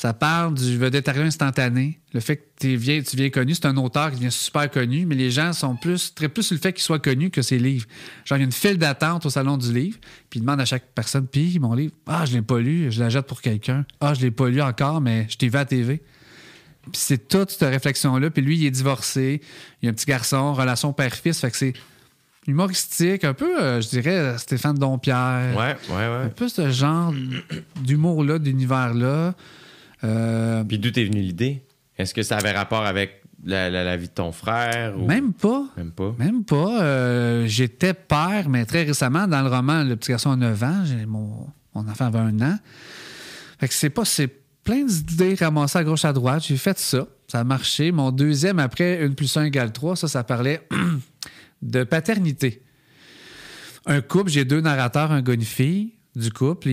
Ça 0.00 0.14
parle 0.14 0.54
du 0.54 0.78
vedettariat 0.78 1.24
instantané. 1.24 2.00
Le 2.14 2.20
fait 2.20 2.38
que 2.38 2.42
tu 2.58 2.74
viens, 2.76 3.02
tu 3.02 3.18
viens 3.18 3.28
connu, 3.28 3.54
c'est 3.54 3.66
un 3.66 3.76
auteur 3.76 4.10
qui 4.10 4.16
devient 4.16 4.32
super 4.32 4.70
connu, 4.70 5.04
mais 5.04 5.14
les 5.14 5.30
gens 5.30 5.52
sont 5.52 5.76
plus 5.76 6.14
très 6.14 6.30
plus 6.30 6.42
sur 6.42 6.54
le 6.54 6.60
fait 6.62 6.72
qu'il 6.72 6.82
soit 6.82 7.00
connu 7.00 7.28
que 7.28 7.42
ses 7.42 7.58
livres. 7.58 7.84
Genre, 8.24 8.38
il 8.38 8.40
y 8.40 8.44
a 8.44 8.46
une 8.46 8.50
file 8.50 8.78
d'attente 8.78 9.26
au 9.26 9.28
salon 9.28 9.58
du 9.58 9.74
livre, 9.74 9.98
puis 10.30 10.38
il 10.38 10.40
demande 10.40 10.58
à 10.58 10.64
chaque 10.64 10.84
personne 10.94 11.26
Puis 11.26 11.58
mon 11.58 11.74
livre, 11.74 11.92
ah, 12.06 12.24
je 12.24 12.32
l'ai 12.32 12.40
pas 12.40 12.60
lu, 12.60 12.90
je 12.90 12.98
la 12.98 13.10
jette 13.10 13.26
pour 13.26 13.42
quelqu'un. 13.42 13.84
Ah, 14.00 14.14
je 14.14 14.22
l'ai 14.22 14.30
pas 14.30 14.48
lu 14.48 14.62
encore, 14.62 15.02
mais 15.02 15.26
je 15.28 15.36
t'ai 15.36 15.50
vu 15.50 15.58
à 15.58 15.66
TV. 15.66 15.98
Puis 16.84 16.92
c'est 16.94 17.28
toute 17.28 17.50
cette 17.50 17.68
réflexion-là. 17.68 18.30
Puis 18.30 18.40
lui, 18.40 18.56
il 18.56 18.64
est 18.64 18.70
divorcé, 18.70 19.42
il 19.82 19.84
y 19.84 19.88
a 19.88 19.90
un 19.90 19.94
petit 19.94 20.06
garçon, 20.06 20.54
relation 20.54 20.94
père-fils, 20.94 21.40
fait 21.40 21.50
que 21.50 21.58
c'est 21.58 21.74
humoristique, 22.46 23.24
un 23.24 23.34
peu, 23.34 23.60
euh, 23.60 23.82
je 23.82 23.90
dirais, 23.90 24.38
Stéphane 24.38 24.78
Dompierre. 24.78 25.54
Ouais, 25.54 25.76
ouais, 25.94 26.04
Un 26.04 26.22
ouais. 26.24 26.30
peu 26.30 26.48
ce 26.48 26.70
genre 26.70 27.12
d'humour-là, 27.82 28.38
d'univers-là. 28.38 29.34
Euh, 30.04 30.64
Puis 30.64 30.78
d'où 30.78 30.90
t'es 30.90 31.04
venue 31.04 31.20
l'idée? 31.20 31.64
Est-ce 31.98 32.14
que 32.14 32.22
ça 32.22 32.36
avait 32.38 32.52
rapport 32.52 32.84
avec 32.86 33.22
la, 33.44 33.68
la- 33.70 33.84
la 33.84 33.96
vie 33.96 34.08
de 34.08 34.12
ton 34.14 34.32
frère? 34.32 34.98
Ou... 34.98 35.06
même 35.06 35.32
pas. 35.32 35.64
Même 35.76 35.92
pas. 35.92 36.14
Même 36.18 36.44
pas. 36.44 36.82
Euh, 36.82 37.46
J'étais 37.46 37.92
père, 37.94 38.48
mais 38.48 38.64
très 38.64 38.84
récemment, 38.84 39.26
dans 39.26 39.42
le 39.42 39.48
roman 39.48 39.82
Le 39.84 39.96
petit 39.96 40.10
garçon 40.10 40.30
a 40.32 40.36
9 40.36 40.62
ans, 40.62 40.84
mon, 41.06 41.46
mon 41.74 41.88
enfant 41.88 42.06
avait 42.06 42.18
un 42.18 42.40
an. 42.40 42.58
Fait 43.58 43.68
que 43.68 43.74
c'est 43.74 43.90
pas. 43.90 44.04
C'est 44.04 44.28
plein 44.64 44.84
d'idées 44.84 45.34
ramassées 45.34 45.78
à 45.78 45.84
gauche 45.84 46.04
à 46.04 46.12
droite. 46.12 46.44
J'ai 46.46 46.56
fait 46.56 46.78
ça. 46.78 47.06
Ça 47.28 47.40
a 47.40 47.44
marché. 47.44 47.92
Mon 47.92 48.10
deuxième, 48.10 48.58
après, 48.58 49.04
une 49.04 49.14
plus 49.14 49.36
un 49.36 49.44
égale 49.44 49.72
3, 49.72 49.96
ça, 49.96 50.08
ça 50.08 50.24
parlait 50.24 50.66
de 51.62 51.84
paternité. 51.84 52.62
Un 53.86 54.00
couple, 54.00 54.30
j'ai 54.30 54.44
deux 54.44 54.60
narrateurs, 54.60 55.12
un 55.12 55.22
gars, 55.22 55.32
une 55.34 55.42
fille 55.42 55.92
du 56.16 56.30
couple. 56.30 56.70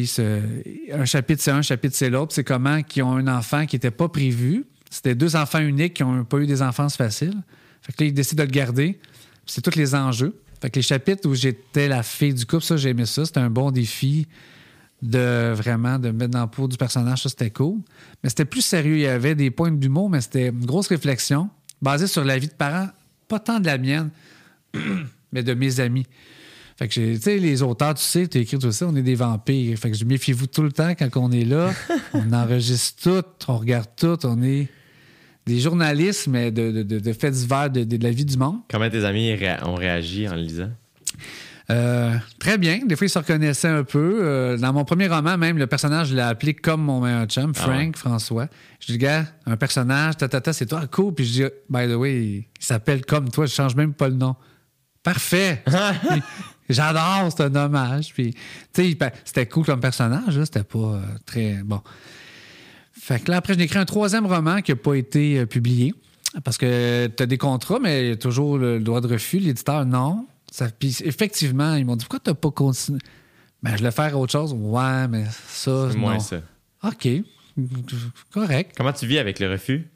Un 0.92 1.06
chapitre, 1.06 1.42
c'est 1.42 1.52
un, 1.52 1.58
un 1.58 1.62
chapitre, 1.62 1.96
c'est 1.96 2.10
l'autre. 2.10 2.34
C'est 2.34 2.44
comment 2.44 2.82
qui 2.84 3.02
ont 3.02 3.16
un 3.16 3.28
enfant 3.28 3.66
qui 3.66 3.76
n'était 3.76 3.92
pas 3.92 4.10
prévu. 4.10 4.66
C'était 4.90 5.16
deux 5.16 5.36
enfants 5.36 5.60
uniques 5.60 5.96
qui 5.96 6.04
n'ont 6.04 6.24
pas 6.24 6.38
eu 6.38 6.48
des 6.48 6.62
enfances 6.62 6.96
faciles. 6.96 7.42
Fait 7.82 7.94
que 7.94 8.04
là, 8.04 8.08
ils 8.08 8.14
décident 8.14 8.44
de 8.44 8.48
le 8.48 8.54
garder. 8.54 9.00
C'est 9.46 9.62
tous 9.62 9.78
les 9.78 9.96
enjeux. 9.96 10.40
Fait 10.62 10.70
que 10.70 10.78
les 10.78 10.84
chapitres 10.84 11.28
où 11.30 11.36
j'étais 11.36 11.88
la 11.88 12.04
fille 12.04 12.34
du 12.34 12.46
couple, 12.46 12.64
ça, 12.64 12.78
j'aimais 12.78 13.06
ça. 13.06 13.26
C'était 13.26 13.40
un 13.40 13.50
bon 13.50 13.72
défi 13.72 14.28
de 15.02 15.54
vraiment 15.54 16.00
de 16.00 16.10
me 16.10 16.18
mettre 16.18 16.32
dans 16.32 16.40
la 16.40 16.48
peau 16.48 16.68
du 16.68 16.78
personnage. 16.78 17.24
Ça, 17.24 17.30
c'était 17.30 17.52
cool. 17.52 17.80
Mais 18.24 18.30
c'était 18.30 18.46
plus 18.46 18.62
sérieux. 18.62 18.96
Il 18.96 19.02
y 19.02 19.08
avait 19.08 19.36
des 19.36 19.52
points 19.52 19.72
d'humour, 19.72 20.10
mais 20.10 20.22
c'était 20.22 20.48
une 20.48 20.66
grosse 20.66 20.88
réflexion 20.88 21.50
basée 21.82 22.08
sur 22.08 22.24
la 22.24 22.40
vie 22.40 22.48
de 22.48 22.54
parents, 22.54 22.90
pas 23.28 23.40
tant 23.40 23.60
de 23.60 23.68
la 23.68 23.78
mienne, 23.78 24.10
mais 25.32 25.44
de 25.44 25.54
mes 25.54 25.80
amis. 25.80 26.08
Fait 26.78 26.88
que, 26.88 26.94
j'ai- 26.94 27.16
tu 27.16 27.22
sais, 27.24 27.38
les 27.40 27.62
auteurs, 27.64 27.96
tu 27.96 28.04
sais, 28.04 28.28
tu 28.28 28.38
écrit 28.38 28.58
tout 28.60 28.72
ça, 28.72 28.86
on 28.88 28.96
est 28.96 29.02
des 29.02 29.16
vampires. 29.16 29.78
Fait 29.80 29.90
que 29.92 29.98
je 29.98 30.06
méfiez-vous 30.06 30.48
tout 30.48 30.62
le 30.64 30.72
temps 30.72 30.92
quand 30.92 31.10
on 31.18 31.32
est 31.32 31.44
là. 31.46 31.72
on 32.14 32.32
enregistre 32.34 33.02
tout, 33.22 33.52
on 33.52 33.58
regarde 33.58 33.90
tout, 33.96 34.18
on 34.26 34.42
est 34.44 34.68
des 35.48 35.60
journalistes, 35.60 36.28
mais 36.28 36.52
de, 36.52 36.72
de- 36.72 36.84
de- 36.84 37.00
de 37.00 37.14
faits 37.14 37.34
divers 37.34 37.70
de, 37.70 37.84
de 37.84 38.04
la 38.04 38.12
vie 38.12 38.26
du 38.26 38.38
monde. 38.38 38.58
Comment 38.70 38.90
tes 38.90 39.04
amis 39.06 39.34
ré- 39.34 39.58
ont 39.66 39.76
réagi 39.76 40.28
en 40.30 40.36
le 40.36 40.42
lisant? 40.42 40.70
Euh, 41.70 42.16
très 42.40 42.58
bien. 42.58 42.80
Des 42.86 42.96
fois, 42.96 43.08
ils 43.08 43.10
se 43.10 43.18
reconnaissaient 43.20 43.68
un 43.68 43.84
peu. 43.84 44.20
Euh, 44.22 44.58
dans 44.58 44.72
mon 44.72 44.86
premier 44.86 45.08
roman, 45.08 45.38
même, 45.38 45.58
le 45.58 45.68
personnage, 45.68 46.10
je 46.10 46.16
l'ai 46.16 46.22
appelé 46.22 46.54
comme 46.54 46.82
mon 46.82 47.02
meilleur 47.02 47.26
chum, 47.26 47.52
Ah 47.58 47.60
Frank, 47.60 47.98
François. 47.98 48.48
Je 48.80 48.94
dis, 48.94 48.98
gars, 48.98 49.26
un 49.46 49.58
personnage, 49.58 50.16
ta, 50.18 50.30
ta, 50.30 50.40
ta, 50.40 50.54
c'est 50.54 50.66
toi, 50.66 50.86
cool. 50.90 51.14
Puis 51.14 51.26
je 51.26 51.32
dis, 51.44 51.50
by 51.70 51.88
the 51.92 51.96
way, 51.96 52.24
il 52.24 52.46
s'appelle 52.60 53.04
comme 53.06 53.30
toi, 53.32 53.48
je 53.48 53.54
change 53.54 53.76
même 53.76 53.94
pas 53.94 54.08
le 54.08 54.16
nom. 54.16 54.36
Parfait. 55.04 55.64
J'adore, 56.70 57.32
c'est 57.32 57.44
un 57.44 57.56
hommage. 57.56 58.14
Puis, 58.14 58.34
tu 58.34 58.40
sais, 58.74 58.90
il 58.90 58.98
pa- 58.98 59.12
c'était 59.26 59.46
cool 59.48 59.66
comme 59.66 59.80
personnage, 59.80 60.38
là, 60.38 60.46
c'était 60.46 60.64
pas 60.64 60.78
euh, 60.78 61.02
très 61.26 61.62
bon. 61.64 61.82
Fait 62.92 63.20
que 63.24 63.32
là, 63.32 63.38
après, 63.38 63.54
j'ai 63.54 63.62
écrit 63.62 63.80
un 63.80 63.86
troisième 63.86 64.26
roman 64.26 64.62
qui 64.62 64.72
n'a 64.72 64.76
pas 64.76 64.96
été 64.96 65.40
euh, 65.40 65.46
publié. 65.46 65.94
Parce 66.44 66.58
que 66.58 67.08
tu 67.08 67.24
as 67.24 67.26
des 67.26 67.38
contrats, 67.38 67.80
mais 67.82 68.04
il 68.06 68.10
y 68.10 68.12
a 68.12 68.16
toujours 68.18 68.58
le 68.58 68.80
droit 68.80 69.00
de 69.02 69.08
refus. 69.08 69.40
L'éditeur, 69.40 69.86
non. 69.86 70.28
Ça, 70.52 70.68
puis 70.70 70.96
effectivement, 71.04 71.76
ils 71.76 71.86
m'ont 71.86 71.96
dit 71.96 72.04
pourquoi 72.06 72.20
tu 72.20 72.30
n'as 72.30 72.36
pas 72.36 72.52
continué? 72.52 73.00
Ben, 73.64 73.72
je 73.72 73.78
voulais 73.78 73.92
faire 73.92 74.20
autre 74.20 74.32
chose. 74.34 74.54
Ouais, 74.54 75.08
mais 75.08 75.24
ça. 75.48 75.88
C'est 75.92 75.98
moins 75.98 76.20
ça. 76.20 76.38
OK. 76.84 77.08
Correct. 78.32 78.74
Comment 78.78 78.94
tu 78.94 79.08
vis 79.08 79.18
avec 79.18 79.40
le 79.40 79.50
refus? 79.50 79.88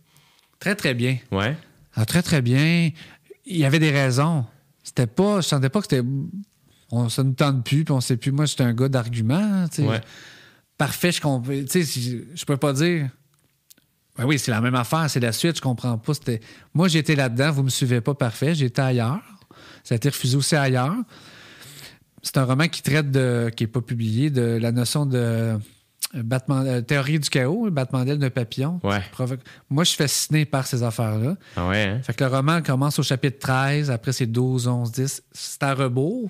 Très, 0.59 0.75
très 0.75 0.93
bien. 0.93 1.17
Ouais. 1.31 1.55
Ah, 1.95 2.05
très, 2.05 2.21
très 2.21 2.41
bien. 2.41 2.89
Il 3.45 3.57
y 3.57 3.65
avait 3.65 3.79
des 3.79 3.91
raisons. 3.91 4.45
C'était 4.83 5.07
pas. 5.07 5.41
Je 5.41 5.47
sentais 5.47 5.69
pas 5.69 5.81
que 5.81 5.87
c'était. 5.89 6.05
On, 6.91 7.09
ça 7.09 7.23
ne 7.23 7.33
tente 7.33 7.63
plus, 7.63 7.83
puis 7.85 7.93
on 7.93 8.01
sait 8.01 8.17
plus. 8.17 8.31
Moi, 8.31 8.45
j'étais 8.45 8.63
un 8.63 8.73
gars 8.73 8.89
d'argument. 8.89 9.65
Ouais. 9.79 10.01
Parfait, 10.77 11.11
je 11.11 11.21
comprends. 11.21 11.51
Tu 11.51 11.65
sais, 11.67 11.83
si- 11.83 12.23
je 12.35 12.45
peux 12.45 12.57
pas 12.57 12.73
dire. 12.73 13.09
Ben 14.17 14.25
oui, 14.25 14.37
c'est 14.37 14.51
la 14.51 14.59
même 14.61 14.75
affaire, 14.75 15.09
c'est 15.09 15.21
la 15.21 15.31
suite, 15.31 15.55
je 15.57 15.61
comprends 15.61 15.97
pas. 15.97 16.13
C'était... 16.13 16.41
Moi, 16.73 16.89
j'étais 16.89 17.15
là-dedans, 17.15 17.51
vous 17.51 17.63
me 17.63 17.69
suivez 17.69 18.01
pas 18.01 18.13
parfait, 18.13 18.53
j'étais 18.53 18.81
ailleurs. 18.81 19.21
Ça 19.83 19.93
a 19.93 19.95
été 19.95 20.09
refusé 20.09 20.35
aussi 20.35 20.55
ailleurs. 20.55 20.95
C'est 22.21 22.37
un 22.37 22.43
roman 22.43 22.67
qui 22.67 22.81
traite 22.83 23.09
de. 23.09 23.49
qui 23.55 23.63
n'est 23.63 23.67
pas 23.67 23.81
publié, 23.81 24.29
de 24.29 24.41
la 24.61 24.71
notion 24.71 25.05
de 25.05 25.17
euh, 25.17 25.57
euh, 26.13 26.81
théorie 26.81 27.19
du 27.19 27.29
chaos, 27.29 27.65
le 27.65 27.71
battement 27.71 28.03
d'aile 28.03 28.19
d'un 28.19 28.29
papillon. 28.29 28.79
Ouais. 28.83 29.01
Moi, 29.69 29.83
je 29.85 29.89
suis 29.89 29.97
fasciné 29.97 30.45
par 30.45 30.67
ces 30.67 30.83
affaires-là. 30.83 31.35
Ah 31.55 31.67
ouais, 31.67 31.83
hein? 31.83 32.01
Fait 32.03 32.13
que 32.13 32.23
le 32.23 32.29
roman 32.29 32.61
commence 32.61 32.99
au 32.99 33.03
chapitre 33.03 33.39
13, 33.39 33.89
après 33.89 34.11
c'est 34.11 34.27
12, 34.27 34.67
11, 34.67 34.91
10. 34.91 35.23
C'est 35.31 35.63
à 35.63 35.73
rebours. 35.73 36.29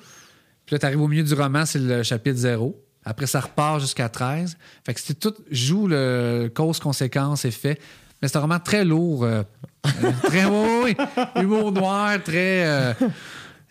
Puis 0.72 0.76
là, 0.76 0.80
tu 0.80 0.86
arrives 0.86 1.02
au 1.02 1.08
milieu 1.10 1.24
du 1.24 1.34
roman, 1.34 1.66
c'est 1.66 1.80
le 1.80 2.02
chapitre 2.02 2.38
0. 2.38 2.82
Après, 3.04 3.28
ça 3.28 3.42
repart 3.42 3.82
jusqu'à 3.82 4.08
13. 4.08 4.56
Fait 4.86 4.94
que 4.94 5.02
c'est 5.02 5.20
tout 5.20 5.34
joue 5.52 5.86
le 5.86 6.50
cause, 6.56 6.80
conséquence, 6.80 7.44
effet. 7.44 7.78
Mais 8.22 8.30
c'est 8.30 8.38
un 8.38 8.42
roman 8.42 8.58
très 8.60 8.86
lourd. 8.86 9.26
euh, 9.26 9.44
euh, 9.86 10.12
très 10.24 10.46
oui. 10.46 10.96
Humour 11.36 11.74
noir, 11.74 12.24
très. 12.24 12.66
euh, 12.66 12.94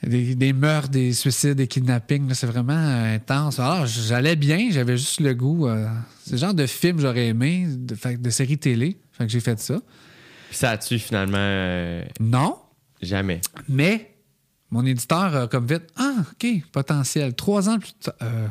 des, 0.02 0.34
des 0.34 0.52
meurtres, 0.52 0.90
des 0.90 1.14
suicides, 1.14 1.54
des 1.54 1.68
kidnappings. 1.68 2.34
C'est 2.34 2.46
vraiment 2.46 2.74
intense. 3.14 3.58
Alors, 3.58 3.86
j'allais 3.86 4.36
bien, 4.36 4.68
j'avais 4.70 4.98
juste 4.98 5.20
le 5.20 5.32
goût. 5.32 5.68
euh, 5.68 5.86
c'est 6.22 6.32
le 6.32 6.36
genre 6.36 6.52
de 6.54 6.66
film 6.66 6.96
que 6.96 7.02
j'aurais 7.02 7.28
aimé, 7.28 7.64
de, 7.66 7.94
fait 7.94 8.20
de 8.20 8.28
série 8.28 8.58
télé. 8.58 8.98
Fait 9.12 9.24
que 9.24 9.32
j'ai 9.32 9.40
fait 9.40 9.58
ça. 9.58 9.78
Puis 10.50 10.58
ça 10.58 10.72
a-tu 10.72 10.98
finalement 10.98 12.02
Non, 12.20 12.56
jamais? 13.00 13.40
mais 13.70 14.09
mon 14.70 14.84
éditeur 14.86 15.34
a 15.36 15.48
comme 15.48 15.66
vite, 15.66 15.84
ah, 15.96 16.14
OK, 16.32 16.46
potentiel. 16.72 17.34
Trois 17.34 17.68
ans 17.68 17.78
plus 17.78 17.92
tard, 17.92 18.14
euh, 18.22 18.46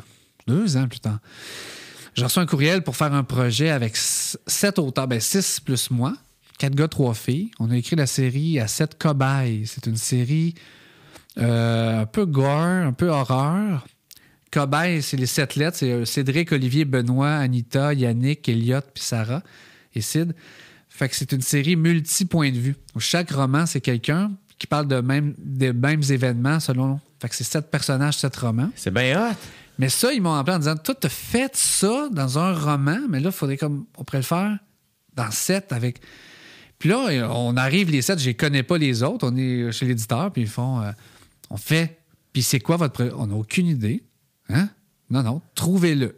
deux 0.48 0.78
ans 0.78 0.88
plus 0.88 1.00
tard, 1.00 1.20
j'ai 2.16 2.24
reçu 2.24 2.40
un 2.40 2.46
courriel 2.46 2.84
pour 2.84 2.96
faire 2.96 3.14
un 3.14 3.24
projet 3.24 3.70
avec 3.70 3.96
sept 3.96 4.80
auteurs, 4.80 5.08
ben 5.08 5.20
six 5.20 5.60
plus 5.60 5.90
moi, 5.92 6.14
quatre 6.58 6.76
gars, 6.76 6.88
trois 6.88 7.14
filles. 7.14 7.52
On 7.60 7.72
a 7.72 7.78
écrit 7.78 7.96
la 7.96 8.08
série 8.08 8.60
à 8.60 8.68
sept 8.68 8.98
cobayes. 8.98 9.66
C'est 9.66 9.86
une 9.86 9.98
série 9.98 10.56
euh, 11.38 12.02
un 12.02 12.06
peu 12.06 12.26
gore, 12.26 12.50
un 12.50 12.94
peu 12.94 13.08
horreur. 13.08 13.88
Cobaye, 14.52 15.02
c'est 15.02 15.18
les 15.18 15.28
sept 15.28 15.56
lettres. 15.56 15.78
C'est 15.78 15.92
euh, 15.92 16.06
Cédric, 16.06 16.52
Olivier, 16.52 16.86
Benoît, 16.86 17.36
Anita, 17.36 17.94
Yannick, 17.94 18.50
Elliot, 18.50 18.82
puis 18.94 19.04
Sarah 19.04 19.44
et 19.94 20.02
Sid. 20.02 20.34
Fait 20.90 21.08
que 21.08 21.16
c'est 21.16 21.32
une 21.32 21.42
série 21.42 21.76
multi-points 21.76 22.52
de 22.52 22.58
vue. 22.58 22.76
Chaque 22.98 23.32
roman, 23.32 23.66
c'est 23.66 23.80
quelqu'un 23.80 24.32
qui 24.60 24.68
parle 24.68 24.88
de 24.88 25.00
même, 25.00 25.34
des 25.38 25.74
mêmes 25.74 26.04
événements 26.10 26.60
selon. 26.60 27.00
Fait 27.22 27.30
que 27.30 27.36
c'est 27.36 27.46
sept 27.46 27.72
personnages, 27.72 28.18
sept 28.18 28.36
romans. 28.36 28.70
C'est 28.76 28.94
bien 28.94 29.32
hot. 29.32 29.36
Mais 29.80 29.88
ça, 29.88 30.12
ils 30.12 30.22
m'ont 30.22 30.34
appelé 30.34 30.58
en 30.58 30.60
disant 30.60 30.76
Toi, 30.76 30.94
t'as 30.94 31.10
fait 31.10 31.56
ça 31.56 32.10
dans 32.12 32.38
un 32.38 32.54
roman, 32.54 33.00
mais 33.08 33.22
là, 33.22 33.30
il 33.30 33.36
faudrait 33.36 33.58
comme. 33.58 33.86
On 33.98 34.04
pourrait 34.04 34.20
le 34.20 34.24
faire 34.24 34.60
dans 35.16 35.32
sept 35.32 35.72
avec. 35.72 36.02
Puis 36.78 36.90
là, 36.90 37.30
on 37.34 37.58
arrive 37.58 37.90
les 37.90 38.02
sept, 38.02 38.20
je 38.20 38.26
les 38.26 38.36
connais 38.36 38.64
pas 38.64 38.78
les 38.78 39.04
autres. 39.04 39.28
On 39.28 39.36
est 39.36 39.72
chez 39.72 39.86
l'éditeur, 39.86 40.32
puis 40.32 40.44
ils 40.44 40.48
font 40.48 40.82
euh, 40.82 40.92
On 41.50 41.58
fait. 41.58 42.00
Puis 42.34 42.44
c'est 42.44 42.60
quoi 42.60 42.76
votre. 42.76 43.10
On 43.18 43.28
n'a 43.28 43.36
aucune 43.36 43.68
idée. 43.68 44.04
Hein? 44.50 44.70
Non, 45.10 45.24
non, 45.24 45.42
trouvez-le. 45.56 46.18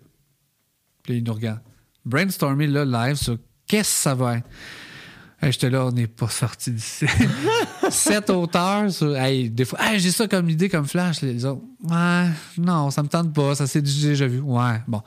Puis 1.04 1.14
là, 1.14 1.20
ils 1.20 1.24
nous 1.24 1.34
regardent. 1.34 1.62
Brainstormer 2.04 2.68
là, 2.68 2.84
live 2.84 3.16
sur 3.16 3.38
qu'est-ce 3.68 3.96
que 3.96 4.02
ça 4.02 4.16
va 4.16 4.38
être. 4.38 4.48
Hey, 5.42 5.52
J'étais 5.52 5.70
là, 5.72 5.86
on 5.88 5.92
n'est 5.92 6.08
pas 6.08 6.30
sorti 6.30 6.72
d'ici. 6.72 7.06
Sept 7.90 8.30
auteurs. 8.30 8.92
sur- 8.92 9.18
hey, 9.18 9.50
des 9.50 9.66
fois, 9.66 9.80
hey, 9.82 10.00
j'ai 10.00 10.12
ça 10.12 10.28
comme 10.28 10.50
idée, 10.50 10.70
comme 10.70 10.86
flash. 10.88 11.22
Les 11.22 11.46
autres, 11.46 11.64
ouais, 11.84 12.28
non, 12.58 12.92
ça 12.92 13.02
me 13.02 13.08
tente 13.08 13.34
pas, 13.34 13.56
ça 13.56 13.66
s'est 13.68 13.82
déjà 13.82 14.28
vu. 14.28 14.40
Ouais, 14.40 14.82
bon. 14.88 15.02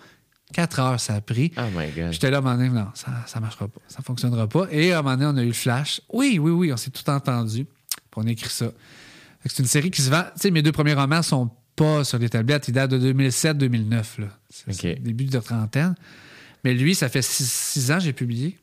Quatre 0.52 0.78
heures, 0.80 1.00
ça 1.00 1.14
a 1.14 1.20
pris. 1.20 1.52
Oh 1.56 1.62
my 1.76 1.86
God. 1.90 2.12
J'étais 2.12 2.30
là, 2.30 2.36
à 2.36 2.40
un 2.40 2.42
moment 2.42 2.56
donné, 2.56 2.68
non, 2.68 2.86
ça, 2.94 3.10
ça 3.26 3.40
marchera 3.40 3.66
pas, 3.68 3.80
ça 3.88 4.02
fonctionnera 4.02 4.48
pas. 4.48 4.66
Et 4.70 4.92
à 4.92 4.98
un 4.98 5.02
moment 5.02 5.16
donné, 5.16 5.26
on 5.26 5.36
a 5.40 5.42
eu 5.42 5.48
le 5.48 5.52
flash. 5.52 6.00
Oui, 6.12 6.38
oui, 6.40 6.50
oui, 6.50 6.72
on 6.72 6.76
s'est 6.76 6.90
tout 6.90 7.08
entendu. 7.10 7.64
Puis 7.64 8.02
on 8.16 8.26
a 8.26 8.30
écrit 8.30 8.50
ça. 8.50 8.66
C'est 9.46 9.58
une 9.60 9.68
série 9.68 9.90
qui 9.90 10.00
se 10.02 10.10
vend. 10.10 10.22
Tu 10.34 10.42
sais, 10.42 10.50
mes 10.50 10.62
deux 10.62 10.72
premiers 10.72 10.94
romans 10.94 11.22
sont 11.22 11.50
pas 11.76 12.04
sur 12.04 12.18
les 12.18 12.28
tablettes. 12.28 12.68
Ils 12.68 12.72
datent 12.72 12.90
de 12.90 13.12
2007-2009. 13.12 13.90
là. 14.20 14.26
C'est 14.48 14.68
OK. 14.68 14.76
c'est 14.80 14.94
le 14.94 15.00
début 15.00 15.24
de 15.24 15.38
trentaine. 15.38 15.94
Mais 16.62 16.72
lui, 16.74 16.94
ça 16.94 17.08
fait 17.08 17.22
six, 17.22 17.50
six 17.50 17.90
ans 17.90 17.96
que 17.98 18.04
j'ai 18.04 18.12
publié. 18.12 18.56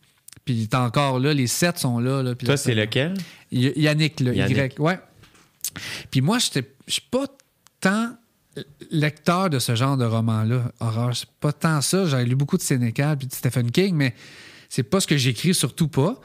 Puis 0.46 0.54
il 0.56 0.64
est 0.64 0.76
encore 0.76 1.20
là. 1.20 1.34
Les 1.34 1.48
sept 1.48 1.78
sont 1.78 2.00
là. 2.00 2.24
là. 2.24 2.36
Puis 2.36 2.46
Toi, 2.48 2.58
c'est 2.58 2.74
lequel? 2.76 3.14
Y- 3.52 3.74
Yannick, 3.76 4.20
le 4.20 4.36
Yannick. 4.36 4.76
Y. 4.78 4.80
Ouais. 4.80 5.00
Puis 6.10 6.22
moi, 6.22 6.40
je 6.40 6.62
suis 6.88 7.02
pas 7.10 7.26
tant 7.80 8.16
lecteur 8.92 9.50
de 9.50 9.60
ce 9.60 9.76
genre 9.76 9.98
de 9.98 10.06
roman-là, 10.06 10.72
horreur. 10.80 11.16
C'est 11.16 11.30
pas 11.40 11.54
tant 11.54 11.82
ça. 11.82 12.06
J'ai 12.06 12.26
lu 12.26 12.36
beaucoup 12.36 12.58
de 12.58 12.62
Sénécal 12.62 13.18
puis 13.18 13.28
de 13.28 13.34
Stephen 13.34 13.72
King, 13.72 13.96
mais 13.96 14.14
c'est 14.70 14.84
pas 14.84 15.00
ce 15.00 15.08
que 15.08 15.18
j'écris, 15.18 15.54
surtout 15.54 15.88
pas. 15.88 16.20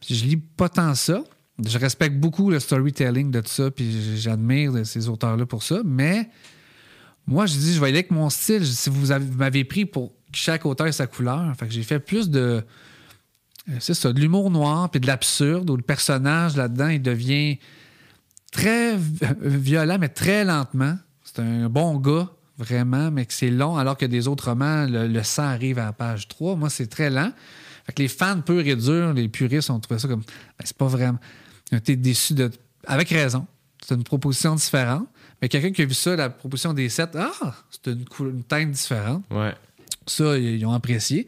Puis 0.00 0.14
je 0.14 0.24
lis 0.24 0.36
pas 0.36 0.68
tant 0.68 0.94
ça. 0.94 1.22
Je 1.64 1.78
respecte 1.78 2.16
beaucoup 2.16 2.50
le 2.50 2.58
storytelling 2.58 3.30
de 3.30 3.40
tout 3.40 3.48
ça, 3.50 3.70
puis 3.70 4.16
j'admire 4.16 4.72
ces 4.86 5.08
auteurs-là 5.08 5.44
pour 5.46 5.62
ça. 5.62 5.80
Mais 5.84 6.28
moi, 7.26 7.46
je 7.46 7.54
dis, 7.54 7.74
je 7.74 7.80
vais 7.80 7.88
aller 7.88 7.98
avec 7.98 8.10
mon 8.10 8.30
style. 8.30 8.66
Si 8.66 8.88
vous 8.90 9.10
avez- 9.12 9.24
vous 9.26 9.36
m'avez 9.38 9.64
pris 9.64 9.84
pour 9.84 10.08
que 10.10 10.14
chaque 10.38 10.64
auteur 10.66 10.86
ait 10.86 10.92
sa 10.92 11.06
couleur, 11.06 11.54
fait 11.58 11.66
que 11.66 11.72
j'ai 11.72 11.82
fait 11.82 11.98
plus 12.00 12.30
de. 12.30 12.64
Euh, 13.70 13.74
C'est 13.80 13.94
ça, 13.94 14.12
de 14.12 14.20
l'humour 14.20 14.50
noir 14.50 14.90
puis 14.90 15.00
de 15.00 15.06
l'absurde, 15.06 15.68
où 15.70 15.76
le 15.76 15.82
personnage 15.82 16.56
là-dedans, 16.56 16.88
il 16.88 17.02
devient 17.02 17.58
très 18.52 18.96
vi- 18.96 19.20
violent, 19.40 19.98
mais 20.00 20.08
très 20.08 20.44
lentement. 20.44 20.96
C'est 21.24 21.40
un 21.40 21.68
bon 21.68 21.96
gars, 21.98 22.28
vraiment, 22.58 23.10
mais 23.10 23.24
que 23.26 23.32
c'est 23.32 23.50
long, 23.50 23.76
alors 23.76 23.96
que 23.96 24.06
des 24.06 24.26
autres 24.28 24.48
romans, 24.50 24.86
le, 24.86 25.06
le 25.06 25.22
sang 25.22 25.44
arrive 25.44 25.78
à 25.78 25.86
la 25.86 25.92
page 25.92 26.28
3. 26.28 26.56
Moi, 26.56 26.70
c'est 26.70 26.88
très 26.88 27.10
lent. 27.10 27.32
Fait 27.86 27.92
que 27.92 28.02
les 28.02 28.08
fans 28.08 28.40
purs 28.40 28.66
et 28.66 28.76
durs, 28.76 29.12
les 29.14 29.28
puristes, 29.28 29.70
ont 29.70 29.80
trouvé 29.80 29.98
ça 30.00 30.08
comme. 30.08 30.20
Ben, 30.20 30.64
c'est 30.64 30.76
pas 30.76 30.86
vraiment. 30.88 31.18
Ils 31.70 31.76
ont 31.76 31.78
été 31.78 31.96
déçus 31.96 32.34
de. 32.34 32.50
Avec 32.86 33.08
raison. 33.10 33.46
C'est 33.86 33.94
une 33.94 34.04
proposition 34.04 34.54
différente. 34.54 35.06
Mais 35.40 35.48
quelqu'un 35.48 35.70
qui 35.72 35.80
a 35.82 35.86
vu 35.86 35.94
ça, 35.94 36.14
la 36.16 36.28
proposition 36.28 36.74
des 36.74 36.88
sept, 36.90 37.16
ah, 37.16 37.54
c'est 37.70 37.90
une, 37.92 38.04
une 38.20 38.42
teinte 38.42 38.70
différente. 38.72 39.22
Ouais. 39.30 39.54
Ça, 40.06 40.36
ils 40.36 40.64
ont 40.66 40.72
apprécié. 40.72 41.26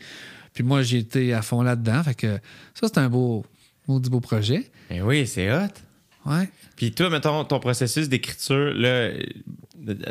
Puis 0.55 0.63
moi, 0.65 0.83
j'ai 0.83 0.99
été 0.99 1.33
à 1.33 1.43
fond 1.43 1.63
là-dedans. 1.63 2.03
Fait 2.03 2.15
que 2.15 2.39
ça, 2.75 2.89
c'est 2.89 2.99
un 2.99 3.09
beau, 3.09 3.45
maudit 3.89 4.11
beau 4.11 4.21
projet. 4.21 4.71
Eh 4.91 5.01
oui, 5.03 5.27
c'est 5.27 5.51
hot. 5.53 5.69
Ouais. 6.27 6.49
Puis 6.77 6.93
toi, 6.93 7.11
mettons, 7.11 7.45
ton 7.45 7.59
processus 7.59 8.09
d'écriture, 8.09 8.73
là, 8.75 8.89
euh, 8.89 9.17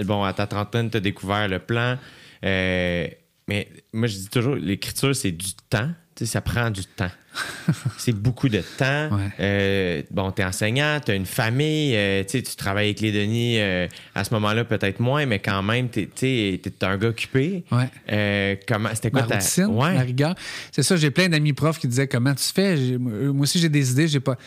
bon, 0.04 0.24
à 0.24 0.34
ta 0.34 0.48
trentaine, 0.48 0.90
tu 0.90 0.98
as 0.98 1.00
découvert 1.00 1.48
le 1.48 1.60
plan. 1.60 1.98
euh, 2.44 3.08
mais 3.48 3.70
moi, 3.94 4.08
je 4.08 4.18
dis 4.18 4.30
toujours, 4.30 4.56
l'écriture, 4.56 5.16
c'est 5.16 5.32
du 5.32 5.54
temps. 5.70 5.90
Ça 6.26 6.42
prend 6.42 6.70
du 6.70 6.86
temps. 6.86 7.10
c'est 7.98 8.12
beaucoup 8.12 8.50
de 8.50 8.62
temps. 8.78 9.10
Ouais. 9.16 9.30
Euh, 9.40 10.02
bon, 10.12 10.32
tu 10.32 10.42
es 10.42 10.46
enseignant, 10.46 11.00
tu 11.04 11.12
as 11.12 11.16
une 11.16 11.26
famille, 11.26 11.96
euh, 11.96 12.24
tu 12.24 12.42
travailles 12.44 12.88
avec 12.88 13.00
les 13.02 13.12
Denis. 13.12 13.60
euh, 13.60 13.88
à 14.16 14.24
ce 14.24 14.34
moment-là, 14.34 14.66
peut-être 14.66 15.00
moins, 15.00 15.26
mais 15.26 15.40
quand 15.40 15.64
même, 15.64 15.90
tu 15.90 16.08
es, 16.24 16.62
un 16.82 16.98
gars 16.98 17.08
occupé. 17.10 17.64
Ouais. 17.72 18.60
Comment, 18.68 18.90
c'était 18.94 19.12
quoi 19.12 19.22
Ma 19.22 19.28
ta... 19.28 19.36
routine, 19.38 19.66
Ouais. 19.68 19.94
la 19.94 20.02
rigueur. 20.02 20.36
C'est 20.72 20.84
ça, 20.84 20.96
j'ai 20.98 21.12
plein 21.12 21.30
d'amis 21.30 21.54
profs 21.54 21.80
qui 21.80 21.88
disaient 21.88 22.08
comment 22.08 22.34
tu 22.36 22.44
fais? 22.44 22.98
Moi 22.98 23.44
aussi, 23.44 23.60
j'ai 23.60 23.70
des 23.70 23.92
idées, 23.92 24.08
j'ai 24.08 24.20
pas. 24.20 24.38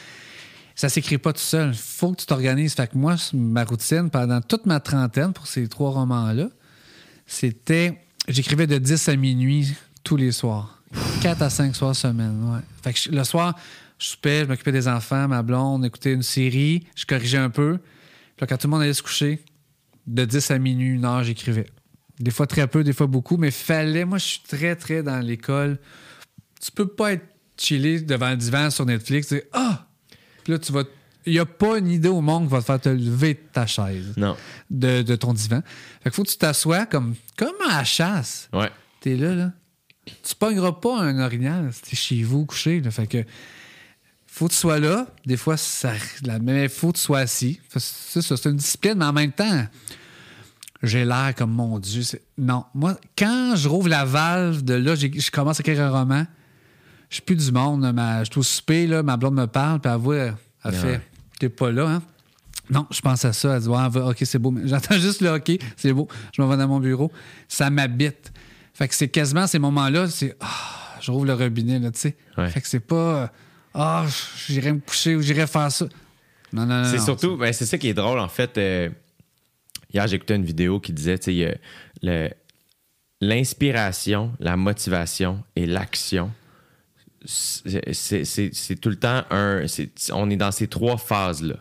Ça 0.76 0.88
s'écrit 0.88 1.18
pas 1.18 1.32
tout 1.32 1.40
seul. 1.40 1.70
Il 1.70 1.78
faut 1.78 2.12
que 2.12 2.20
tu 2.20 2.26
t'organises. 2.26 2.74
Fait 2.74 2.88
que 2.88 2.98
moi, 2.98 3.14
ma 3.32 3.64
routine, 3.64 4.10
pendant 4.10 4.40
toute 4.40 4.66
ma 4.66 4.80
trentaine, 4.80 5.32
pour 5.32 5.46
ces 5.46 5.68
trois 5.68 5.90
romans-là, 5.90 6.48
c'était. 7.26 7.94
J'écrivais 8.26 8.66
de 8.66 8.78
10 8.78 9.08
à 9.08 9.16
minuit 9.16 9.74
tous 10.02 10.16
les 10.16 10.32
soirs. 10.32 10.82
4 11.22 11.42
à 11.42 11.50
5 11.50 11.74
soirs 11.74 11.96
semaine. 11.96 12.42
Ouais. 12.52 12.60
Fait 12.82 12.92
que 12.92 12.98
je- 12.98 13.10
le 13.10 13.24
soir, 13.24 13.58
je 13.98 14.06
soupais, 14.08 14.40
je 14.40 14.44
m'occupais 14.46 14.72
des 14.72 14.88
enfants, 14.88 15.28
ma 15.28 15.42
blonde, 15.42 15.80
on 15.80 15.84
écoutait 15.84 16.12
une 16.12 16.22
série, 16.22 16.86
je 16.94 17.04
corrigeais 17.06 17.38
un 17.38 17.50
peu. 17.50 17.78
Puis 17.78 18.40
là, 18.42 18.46
quand 18.46 18.56
tout 18.56 18.66
le 18.66 18.72
monde 18.72 18.82
allait 18.82 18.92
se 18.94 19.02
coucher, 19.02 19.42
de 20.06 20.24
10 20.24 20.50
à 20.50 20.58
minuit, 20.58 20.94
une 20.94 21.04
heure, 21.04 21.24
j'écrivais. 21.24 21.66
Des 22.20 22.30
fois 22.30 22.46
très 22.46 22.66
peu, 22.66 22.84
des 22.84 22.92
fois 22.92 23.06
beaucoup, 23.06 23.36
mais 23.36 23.50
fallait. 23.50 24.04
Moi, 24.04 24.18
je 24.18 24.24
suis 24.24 24.40
très, 24.46 24.76
très 24.76 25.02
dans 25.02 25.18
l'école. 25.20 25.78
Tu 26.60 26.70
peux 26.70 26.86
pas 26.86 27.14
être 27.14 27.24
chillé 27.56 28.00
devant 28.00 28.30
le 28.30 28.36
divan 28.36 28.70
sur 28.70 28.84
Netflix 28.86 29.32
et 29.32 29.44
Ah! 29.52 29.86
Puis 30.44 30.52
là, 30.52 30.58
tu 30.58 30.72
vas. 30.72 30.82
Il 31.26 31.32
n'y 31.32 31.38
a 31.38 31.46
pas 31.46 31.78
une 31.78 31.88
idée 31.88 32.08
au 32.10 32.20
monde 32.20 32.44
qui 32.44 32.50
va 32.52 32.60
te 32.60 32.64
faire 32.66 32.80
te 32.80 32.88
lever 32.90 33.32
de 33.34 33.40
ta 33.50 33.66
chaise, 33.66 34.12
Non. 34.18 34.36
de, 34.70 35.00
de 35.00 35.16
ton 35.16 35.32
divan. 35.32 35.62
Fait 36.02 36.10
qu'il 36.10 36.12
faut 36.12 36.22
que 36.22 36.28
tu 36.28 36.36
t'assoies 36.36 36.84
comme, 36.84 37.14
comme 37.36 37.54
à 37.70 37.78
la 37.78 37.84
chasse. 37.84 38.48
Ouais. 38.52 38.70
T'es 39.00 39.16
là, 39.16 39.34
là. 39.34 39.52
Tu 40.06 40.34
pogneras 40.38 40.72
pas 40.72 41.00
un 41.00 41.18
orignal 41.24 41.70
si 41.82 41.96
chez 41.96 42.22
vous 42.22 42.44
couché. 42.44 42.80
Là. 42.80 42.90
Fait 42.90 43.06
que 43.06 43.24
faut 44.26 44.46
que 44.48 44.52
tu 44.52 44.58
sois 44.58 44.78
là. 44.78 45.06
Des 45.26 45.36
fois, 45.36 45.56
ça. 45.56 45.92
la- 46.24 46.38
Mais 46.38 46.68
faut 46.68 46.92
que 46.92 46.96
tu 46.98 47.02
sois 47.02 47.20
assis. 47.20 47.60
C'est 47.68 48.20
ça, 48.22 48.36
c'est 48.36 48.48
une 48.50 48.56
discipline, 48.56 48.94
mais 48.96 49.04
en 49.04 49.12
même 49.12 49.32
temps, 49.32 49.66
j'ai 50.82 51.04
l'air 51.04 51.34
comme 51.36 51.52
mon 51.52 51.78
Dieu. 51.78 52.02
Non. 52.36 52.64
Moi, 52.74 52.98
quand 53.16 53.54
je 53.56 53.68
rouvre 53.68 53.88
la 53.88 54.04
valve 54.04 54.62
de 54.62 54.74
là, 54.74 54.94
je 54.94 55.30
commence 55.30 55.58
à 55.58 55.62
écrire 55.62 55.80
un 55.82 55.90
roman, 55.90 56.26
je 57.08 57.14
suis 57.16 57.22
plus 57.22 57.36
du 57.36 57.52
monde. 57.52 57.90
Ma, 57.92 58.24
je 58.24 58.30
suis 58.30 58.40
au 58.40 58.42
souper, 58.42 58.86
là, 58.86 59.02
ma 59.02 59.16
blonde 59.16 59.34
me 59.36 59.46
parle, 59.46 59.80
puis 59.80 59.90
elle 59.90 59.98
voit, 59.98 60.16
elle 60.16 60.34
Ouais. 60.66 60.72
fait 60.72 61.00
T'es 61.38 61.48
pas 61.48 61.70
là, 61.72 61.88
hein? 61.88 62.02
Non, 62.70 62.86
je 62.90 63.00
pense 63.00 63.24
à 63.24 63.32
ça. 63.32 63.56
Elle 63.56 63.62
dit 63.62 63.68
va- 63.68 63.88
OK, 64.08 64.16
c'est 64.22 64.38
beau. 64.38 64.50
Mais 64.50 64.66
J'entends 64.68 64.94
juste 64.98 65.20
le 65.20 65.34
OK, 65.34 65.52
c'est 65.76 65.92
beau. 65.92 66.08
Je 66.32 66.40
m'en 66.40 66.48
vais 66.48 66.56
dans 66.56 66.68
mon 66.68 66.80
bureau. 66.80 67.10
Ça 67.48 67.70
m'habite. 67.70 68.32
Fait 68.74 68.88
que 68.88 68.94
c'est 68.94 69.08
quasiment 69.08 69.46
ces 69.46 69.58
moments-là, 69.58 70.08
c'est 70.08 70.36
Ah, 70.40 70.98
je 71.00 71.10
rouvre 71.10 71.26
le 71.26 71.34
robinet, 71.34 71.78
là, 71.78 71.90
tu 71.90 72.00
sais. 72.00 72.16
Ouais. 72.36 72.48
Fait 72.50 72.60
que 72.60 72.68
c'est 72.68 72.80
pas 72.80 73.32
Ah, 73.72 74.04
j'irai 74.48 74.72
me 74.72 74.80
coucher 74.80 75.16
ou 75.16 75.22
j'irai 75.22 75.46
faire 75.46 75.70
ça. 75.72 75.86
Non, 76.52 76.66
non, 76.66 76.82
non. 76.82 76.88
C'est 76.90 77.00
surtout, 77.00 77.36
ben, 77.36 77.52
c'est 77.52 77.66
ça 77.66 77.78
qui 77.78 77.88
est 77.88 77.94
drôle, 77.94 78.18
en 78.20 78.28
fait. 78.28 78.56
euh, 78.58 78.88
hier, 79.92 80.06
j'écoutais 80.06 80.36
une 80.36 80.44
vidéo 80.44 80.78
qui 80.80 80.92
disait, 80.92 81.18
tu 81.18 81.32
sais, 81.40 81.60
le- 82.02 82.30
l'inspiration, 83.20 84.32
la 84.38 84.56
motivation 84.56 85.42
et 85.56 85.66
l'action. 85.66 86.30
C'est 87.24 88.80
tout 88.80 88.88
le 88.90 88.96
temps 88.96 89.24
un. 89.30 89.66
c'est- 89.66 89.90
On 90.12 90.28
est 90.30 90.36
dans 90.36 90.52
ces 90.52 90.68
trois 90.68 90.96
phases-là. 90.98 91.56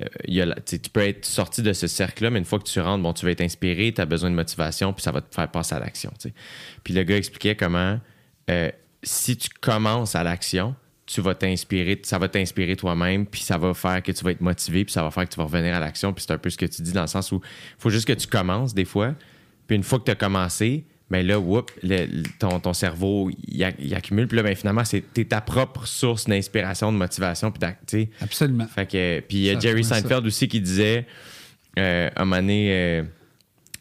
Euh, 0.00 0.54
tu 0.66 0.78
peux 0.92 1.00
être 1.00 1.24
sorti 1.24 1.62
de 1.62 1.72
ce 1.72 1.86
cercle-là, 1.86 2.30
mais 2.30 2.38
une 2.38 2.44
fois 2.44 2.58
que 2.58 2.64
tu 2.64 2.80
rentres, 2.80 3.02
bon, 3.02 3.12
tu 3.12 3.24
vas 3.24 3.30
être 3.30 3.40
inspiré, 3.40 3.92
tu 3.94 4.00
as 4.00 4.06
besoin 4.06 4.30
de 4.30 4.34
motivation, 4.34 4.92
puis 4.92 5.02
ça 5.02 5.10
va 5.10 5.22
te 5.22 5.34
faire 5.34 5.50
passer 5.50 5.74
à 5.74 5.80
l'action. 5.80 6.12
Puis 6.84 6.92
le 6.92 7.02
gars 7.02 7.16
expliquait 7.16 7.56
comment, 7.56 7.98
euh, 8.50 8.70
si 9.02 9.36
tu 9.36 9.48
commences 9.60 10.14
à 10.14 10.22
l'action, 10.22 10.74
tu 11.06 11.20
vas 11.20 11.34
t'inspirer, 11.34 12.00
ça 12.02 12.18
va 12.18 12.28
t'inspirer 12.28 12.76
toi-même, 12.76 13.26
puis 13.26 13.40
ça 13.40 13.56
va 13.56 13.72
faire 13.72 14.02
que 14.02 14.12
tu 14.12 14.24
vas 14.24 14.32
être 14.32 14.40
motivé, 14.40 14.84
puis 14.84 14.92
ça 14.92 15.02
va 15.02 15.10
faire 15.10 15.24
que 15.24 15.32
tu 15.32 15.38
vas 15.38 15.44
revenir 15.44 15.74
à 15.74 15.80
l'action. 15.80 16.12
Puis 16.12 16.24
c'est 16.26 16.32
un 16.32 16.38
peu 16.38 16.50
ce 16.50 16.58
que 16.58 16.66
tu 16.66 16.82
dis 16.82 16.92
dans 16.92 17.02
le 17.02 17.06
sens 17.06 17.32
où 17.32 17.40
il 17.44 17.80
faut 17.80 17.90
juste 17.90 18.08
que 18.08 18.12
tu 18.12 18.26
commences 18.26 18.74
des 18.74 18.84
fois, 18.84 19.14
puis 19.66 19.76
une 19.76 19.84
fois 19.84 19.98
que 19.98 20.04
tu 20.04 20.10
as 20.10 20.16
commencé, 20.16 20.84
ben 21.10 21.24
là, 21.26 21.38
whoop, 21.38 21.70
le- 21.82 22.22
ton, 22.38 22.58
ton 22.60 22.72
cerveau, 22.72 23.30
il, 23.46 23.62
accumule, 23.94 24.26
puis 24.26 24.36
là, 24.36 24.42
ben 24.42 24.54
finalement, 24.56 24.84
c'est 24.84 25.02
t'es 25.12 25.24
ta 25.24 25.40
propre 25.40 25.86
source 25.86 26.26
d'inspiration, 26.26 26.92
de 26.92 26.96
motivation, 26.98 27.50
puis. 27.52 28.08
Absolument. 28.20 28.66
Fait 28.66 28.86
que, 28.86 29.20
puis 29.20 29.36
il 29.38 29.42
y 29.44 29.50
a 29.50 29.58
Jerry 29.58 29.84
ça. 29.84 30.00
Seinfeld 30.00 30.26
aussi 30.26 30.48
qui 30.48 30.60
disait, 30.60 31.06
euh, 31.78 32.10
à 32.16 32.22
un 32.22 32.24
moment 32.24 32.40
donné, 32.40 32.72
euh, 32.72 33.02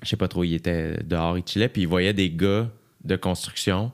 je 0.03 0.09
sais 0.09 0.17
pas 0.17 0.27
trop, 0.27 0.43
il 0.43 0.53
était 0.53 0.97
dehors, 1.03 1.37
il 1.37 1.43
chillait, 1.47 1.67
puis 1.69 1.81
il 1.83 1.87
voyait 1.87 2.13
des 2.13 2.29
gars 2.29 2.69
de 3.03 3.15
construction, 3.15 3.91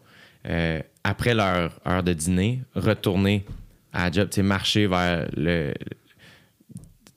euh, 0.47 0.81
après 1.03 1.33
leur 1.33 1.79
heure 1.87 2.03
de 2.03 2.13
dîner, 2.13 2.59
retourner 2.75 3.45
à 3.93 4.05
la 4.05 4.11
job, 4.11 4.29
marcher 4.41 4.87
vers 4.87 5.27
le, 5.37 5.73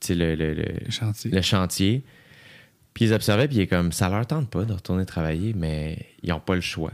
le, 0.09 0.35
le- 0.35 0.53
le- 0.53 0.63
Le 0.85 0.91
chantier. 0.91 1.31
le 1.31 1.41
chantier. 1.41 2.03
Puis 2.95 3.05
ils 3.05 3.13
observaient, 3.13 3.47
puis 3.47 3.57
il 3.57 3.61
est 3.61 3.67
comme, 3.67 3.91
ça 3.91 4.09
leur 4.09 4.25
tente 4.25 4.49
pas 4.49 4.65
de 4.65 4.73
retourner 4.73 5.05
travailler, 5.05 5.53
mais 5.53 6.07
ils 6.23 6.31
ont 6.33 6.39
pas 6.39 6.55
le 6.55 6.61
choix. 6.61 6.91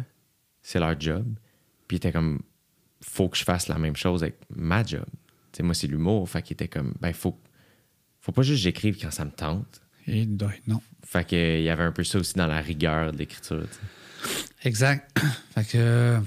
C'est 0.62 0.80
leur 0.80 1.00
job. 1.00 1.26
Puis 1.88 1.96
il 1.96 1.98
était 1.98 2.12
comme, 2.12 2.42
faut 3.02 3.30
que 3.30 3.38
je 3.38 3.44
fasse 3.46 3.68
la 3.70 3.78
même 3.78 3.96
chose 3.96 4.24
avec 4.24 4.36
ma 4.54 4.84
job. 4.84 5.06
Tu 5.54 5.58
sais, 5.58 5.64
moi, 5.64 5.74
c'est 5.74 5.88
l'humour. 5.88 6.28
Fait 6.30 6.42
qu'il 6.42 6.56
était 6.56 6.68
comme, 6.68 6.94
ben, 7.00 7.14
faut, 7.14 7.38
faut 8.20 8.32
pas 8.34 8.42
juste 8.42 8.58
que 8.60 8.64
j'écrive 8.64 8.98
quand 9.02 9.12
ça 9.12 9.24
me 9.26 9.32
tente. 9.32 9.82
Et 10.08 10.26
doit- 10.26 10.52
non. 10.68 10.82
Fait 11.06 11.24
qu'il 11.26 11.62
y 11.62 11.70
avait 11.70 11.84
un 11.84 11.92
peu 11.92 12.04
ça 12.04 12.18
aussi 12.20 12.34
dans 12.34 12.48
la 12.48 12.62
rigueur 12.62 13.12
de 13.12 13.18
l'écriture. 13.18 13.64
Exact. 14.64 15.18
fait 15.56 15.64
que. 15.66 15.78
euh, 15.78 16.20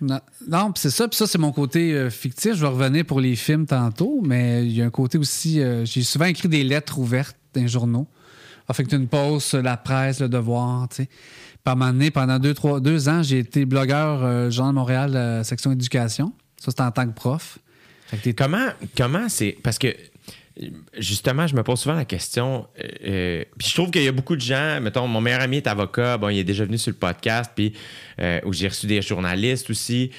Non, 0.00 0.20
non, 0.48 0.72
c'est 0.76 0.90
ça. 0.90 1.08
Puis 1.08 1.16
ça, 1.16 1.26
c'est 1.26 1.38
mon 1.38 1.52
côté 1.52 1.94
euh, 1.94 2.10
fictif. 2.10 2.54
Je 2.54 2.60
vais 2.60 2.66
revenir 2.66 3.04
pour 3.06 3.20
les 3.20 3.36
films 3.36 3.66
tantôt, 3.66 4.20
mais 4.22 4.64
il 4.66 4.72
y 4.72 4.82
a 4.82 4.84
un 4.86 4.90
côté 4.90 5.16
aussi. 5.18 5.60
euh, 5.60 5.84
J'ai 5.84 6.02
souvent 6.02 6.24
écrit 6.26 6.48
des 6.48 6.64
lettres 6.64 6.98
ouvertes 6.98 7.36
dans 7.54 7.62
les 7.62 7.68
journaux. 7.68 8.06
Une 8.92 9.08
pause 9.08 9.44
sur 9.44 9.62
la 9.62 9.76
presse, 9.76 10.20
le 10.20 10.28
devoir, 10.28 10.88
tu 10.88 11.06
donné, 11.64 12.10
pendant 12.10 12.38
deux, 12.38 12.54
trois, 12.54 12.80
deux 12.80 13.08
ans, 13.08 13.22
j'ai 13.22 13.38
été 13.38 13.64
blogueur 13.64 14.24
euh, 14.24 14.50
Journal 14.50 14.74
de 14.74 14.78
Montréal, 14.78 15.16
euh, 15.16 15.44
section 15.44 15.72
éducation. 15.72 16.32
Ça, 16.58 16.70
c'était 16.70 16.82
en 16.82 16.90
tant 16.90 17.06
que 17.06 17.14
prof. 17.14 17.58
Comment, 18.36 18.68
comment 18.96 19.28
c'est. 19.28 19.56
Parce 19.62 19.78
que, 19.78 19.88
justement, 20.98 21.46
je 21.46 21.56
me 21.56 21.62
pose 21.62 21.80
souvent 21.80 21.94
la 21.94 22.04
question. 22.04 22.66
euh, 22.78 22.88
euh, 23.06 23.44
puis 23.56 23.68
je 23.68 23.74
trouve 23.74 23.90
qu'il 23.90 24.02
y 24.02 24.08
a 24.08 24.12
beaucoup 24.12 24.36
de 24.36 24.40
gens. 24.42 24.80
Mettons, 24.82 25.08
mon 25.08 25.20
meilleur 25.20 25.40
ami 25.40 25.56
est 25.58 25.66
avocat. 25.66 26.18
Bon, 26.18 26.28
il 26.28 26.38
est 26.38 26.44
déjà 26.44 26.64
venu 26.64 26.76
sur 26.76 26.90
le 26.90 26.98
podcast. 26.98 27.52
Puis, 27.54 27.72
où 28.44 28.52
j'ai 28.52 28.68
reçu 28.68 28.86
des 28.86 29.00
journalistes 29.00 29.70
aussi. 29.70 30.10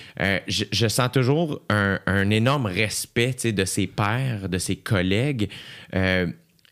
Je, 0.47 0.87
sens 0.87 1.11
toujours 1.11 1.61
un, 1.69 1.99
un 2.07 2.29
énorme 2.31 2.65
respect 2.65 3.53
de 3.53 3.63
ses 3.63 3.85
pairs, 3.87 4.49
de 4.49 4.57
ses 4.57 4.75
collègues. 4.75 5.49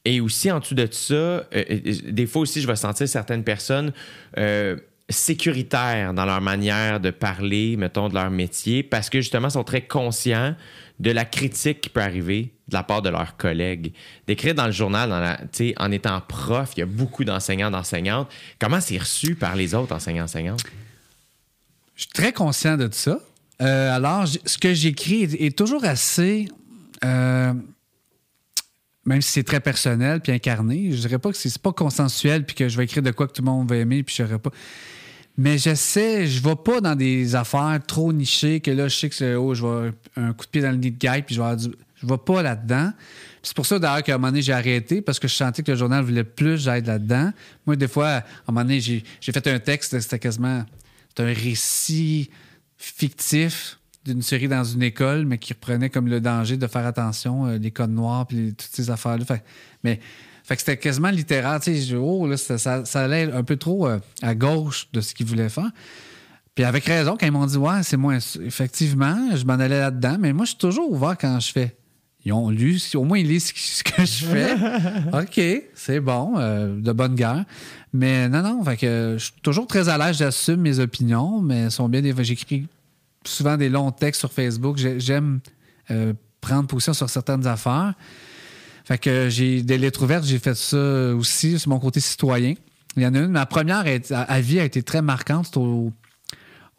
Euh, 0.07 0.11
et 0.11 0.21
aussi, 0.21 0.51
en 0.51 0.59
dessous 0.59 0.75
de 0.75 0.87
ça, 0.91 1.13
euh, 1.13 1.43
euh, 1.53 1.79
des 2.09 2.27
fois 2.27 2.41
aussi, 2.43 2.61
je 2.61 2.67
vais 2.67 2.75
sentir 2.75 3.07
certaines 3.07 3.43
personnes. 3.43 3.93
euh, 4.37 4.77
sécuritaires 5.09 6.13
dans 6.13 6.25
leur 6.25 6.41
manière 6.41 6.99
de 6.99 7.11
parler, 7.11 7.75
mettons, 7.75 8.07
de 8.09 8.13
leur 8.13 8.31
métier, 8.31 8.81
parce 8.81 9.09
que 9.09 9.19
justement, 9.19 9.49
sont 9.49 9.63
très 9.63 9.81
conscients 9.81 10.55
de 10.99 11.11
la 11.11 11.25
critique 11.25 11.81
qui 11.81 11.89
peut 11.89 12.01
arriver 12.01 12.53
de 12.67 12.73
la 12.73 12.83
part 12.83 13.01
de 13.01 13.09
leurs 13.09 13.35
collègues. 13.35 13.93
D'écrire 14.27 14.55
dans 14.55 14.67
le 14.67 14.71
journal, 14.71 15.37
en 15.77 15.91
étant 15.91 16.21
prof, 16.21 16.71
il 16.77 16.79
y 16.79 16.83
a 16.83 16.85
beaucoup 16.85 17.25
d'enseignants, 17.25 17.71
d'enseignantes. 17.71 18.31
Comment 18.59 18.79
c'est 18.79 18.97
reçu 18.97 19.35
par 19.35 19.55
les 19.55 19.75
autres 19.75 19.93
enseignants, 19.93 20.23
enseignantes? 20.25 20.63
Je 21.95 22.03
suis 22.03 22.11
très 22.13 22.31
conscient 22.31 22.77
de 22.77 22.87
ça. 22.91 23.19
Euh, 23.61 23.93
alors, 23.93 24.25
ce 24.27 24.57
que 24.57 24.73
j'écris 24.73 25.23
est, 25.23 25.57
toujours 25.57 25.83
assez. 25.83 26.47
euh, 27.03 27.53
même 29.05 29.21
si 29.21 29.31
c'est 29.31 29.43
très 29.43 29.59
personnel 29.59 30.21
puis 30.21 30.31
incarné, 30.31 30.91
je 30.91 30.97
dirais 30.97 31.19
pas 31.19 31.31
que 31.31 31.37
c'est 31.37 31.57
pas 31.57 31.71
consensuel 31.71 32.45
puis 32.45 32.55
que 32.55 32.69
je 32.69 32.77
vais 32.77 32.83
écrire 32.83 33.03
de 33.03 33.11
quoi 33.11 33.27
que 33.27 33.33
tout 33.33 33.41
le 33.41 33.49
monde 33.49 33.69
va 33.69 33.77
aimer 33.77 34.03
puis 34.03 34.15
je 34.15 34.23
saurais 34.23 34.39
pas. 34.39 34.51
Mais 35.37 35.57
j'essaie, 35.57 36.27
je 36.27 36.41
vais 36.43 36.55
pas 36.55 36.81
dans 36.81 36.95
des 36.95 37.35
affaires 37.35 37.79
trop 37.87 38.13
nichées 38.13 38.59
que 38.59 38.69
là, 38.69 38.87
je 38.87 38.95
sais 38.95 39.09
que 39.09 39.35
oh, 39.35 39.55
je 39.55 39.65
vais 39.65 39.91
un 40.17 40.33
coup 40.33 40.45
de 40.45 40.51
pied 40.51 40.61
dans 40.61 40.71
le 40.71 40.77
nid 40.77 40.91
de 40.91 40.97
guêpe 40.97 41.25
puis 41.27 41.35
je 41.35 41.41
vais 41.41 41.47
avoir 41.47 41.59
Je 41.95 42.05
vais 42.05 42.17
pas 42.17 42.43
là-dedans. 42.43 42.91
C'est 43.41 43.55
pour 43.55 43.65
ça 43.65 43.79
d'ailleurs 43.79 44.03
qu'à 44.03 44.13
un 44.13 44.17
moment 44.17 44.27
donné, 44.27 44.43
j'ai 44.43 44.53
arrêté 44.53 45.01
parce 45.01 45.19
que 45.19 45.27
je 45.27 45.33
sentais 45.33 45.63
que 45.63 45.71
le 45.71 45.77
journal 45.77 46.03
voulait 46.03 46.23
plus 46.23 46.61
j'aille 46.61 46.83
là-dedans. 46.83 47.31
Moi, 47.65 47.75
des 47.75 47.87
fois, 47.87 48.07
à 48.07 48.17
un 48.19 48.23
moment 48.49 48.61
donné, 48.61 48.79
j'ai 48.81 49.03
fait 49.19 49.47
un 49.47 49.59
texte, 49.59 49.99
c'était 49.99 50.19
quasiment. 50.19 50.63
Un 51.17 51.33
récit 51.33 52.31
fictif 52.77 53.77
d'une 54.05 54.21
série 54.21 54.47
dans 54.47 54.63
une 54.63 54.81
école, 54.83 55.25
mais 55.25 55.37
qui 55.37 55.53
reprenait 55.53 55.89
comme 55.89 56.07
le 56.07 56.19
danger 56.21 56.57
de 56.57 56.67
faire 56.67 56.85
attention, 56.85 57.45
euh, 57.45 57.57
les 57.57 57.71
codes 57.71 57.91
noirs, 57.91 58.25
puis 58.27 58.37
les- 58.37 58.51
toutes 58.53 58.71
ces 58.71 58.89
affaires-là. 58.89 59.25
Fait, 59.25 59.43
mais 59.83 59.99
fait 60.43 60.55
que 60.55 60.61
c'était 60.61 60.77
quasiment 60.77 61.09
littéraire. 61.11 61.59
Je- 61.65 61.95
oh, 61.95 62.27
là, 62.27 62.35
ça, 62.37 62.57
ça- 62.57 62.83
ça 62.85 63.01
allait 63.03 63.31
un 63.31 63.43
peu 63.43 63.57
trop 63.57 63.87
euh, 63.87 63.99
à 64.21 64.33
gauche 64.35 64.87
de 64.93 65.01
ce 65.01 65.13
qu'ils 65.13 65.27
voulaient 65.27 65.49
faire. 65.49 65.69
Puis 66.55 66.63
avec 66.65 66.83
raison, 66.85 67.15
quand 67.17 67.25
ils 67.25 67.31
m'ont 67.31 67.45
dit, 67.45 67.57
ouais, 67.57 67.83
c'est 67.83 67.95
moins. 67.97 68.17
Effectivement, 68.43 69.35
je 69.35 69.45
m'en 69.45 69.53
allais 69.53 69.79
là-dedans, 69.79 70.17
mais 70.19 70.33
moi, 70.33 70.45
je 70.45 70.49
suis 70.49 70.57
toujours 70.57 70.91
ouvert 70.91 71.15
quand 71.19 71.39
je 71.39 71.51
fais. 71.51 71.75
Ils 72.25 72.33
ont 72.33 72.49
lu, 72.49 72.79
au 72.95 73.03
moins 73.03 73.17
ils 73.17 73.27
lisent 73.27 73.51
ce 73.55 73.83
que 73.83 74.05
je 74.05 74.25
fais. 74.25 74.53
OK, 75.13 75.63
c'est 75.73 75.99
bon, 75.99 76.33
euh, 76.37 76.79
de 76.79 76.91
bonne 76.91 77.15
guerre. 77.15 77.45
Mais 77.93 78.29
non, 78.29 78.43
non, 78.43 78.63
fait 78.63 78.77
que 78.77 79.15
je 79.17 79.23
suis 79.25 79.33
toujours 79.41 79.65
très 79.65 79.89
à 79.89 79.97
l'aise, 79.97 80.17
j'assume 80.17 80.61
mes 80.61 80.79
opinions, 80.79 81.41
mais 81.41 81.61
elles 81.61 81.71
sont 81.71 81.89
bien 81.89 82.01
des. 82.01 82.13
J'écris 82.23 82.67
souvent 83.25 83.57
des 83.57 83.69
longs 83.69 83.91
textes 83.91 84.19
sur 84.19 84.31
Facebook. 84.31 84.77
J'ai- 84.77 84.99
J'aime 84.99 85.39
euh, 85.89 86.13
prendre 86.41 86.67
position 86.67 86.93
sur 86.93 87.09
certaines 87.09 87.45
affaires. 87.47 87.93
Fait 88.85 88.97
que 88.97 89.29
j'ai 89.29 89.61
des 89.63 89.77
lettres 89.77 90.03
ouvertes, 90.03 90.25
j'ai 90.25 90.39
fait 90.39 90.55
ça 90.55 91.13
aussi, 91.15 91.59
c'est 91.59 91.67
mon 91.67 91.79
côté 91.79 91.99
citoyen. 91.99 92.55
Il 92.97 93.03
y 93.03 93.05
en 93.07 93.13
a 93.13 93.19
une, 93.19 93.27
ma 93.31 93.45
première 93.45 93.85
à, 94.11 94.41
vie 94.41 94.59
a 94.59 94.63
été 94.65 94.83
très 94.83 95.01
marquante. 95.01 95.45
C'était 95.45 95.59
au, 95.59 95.93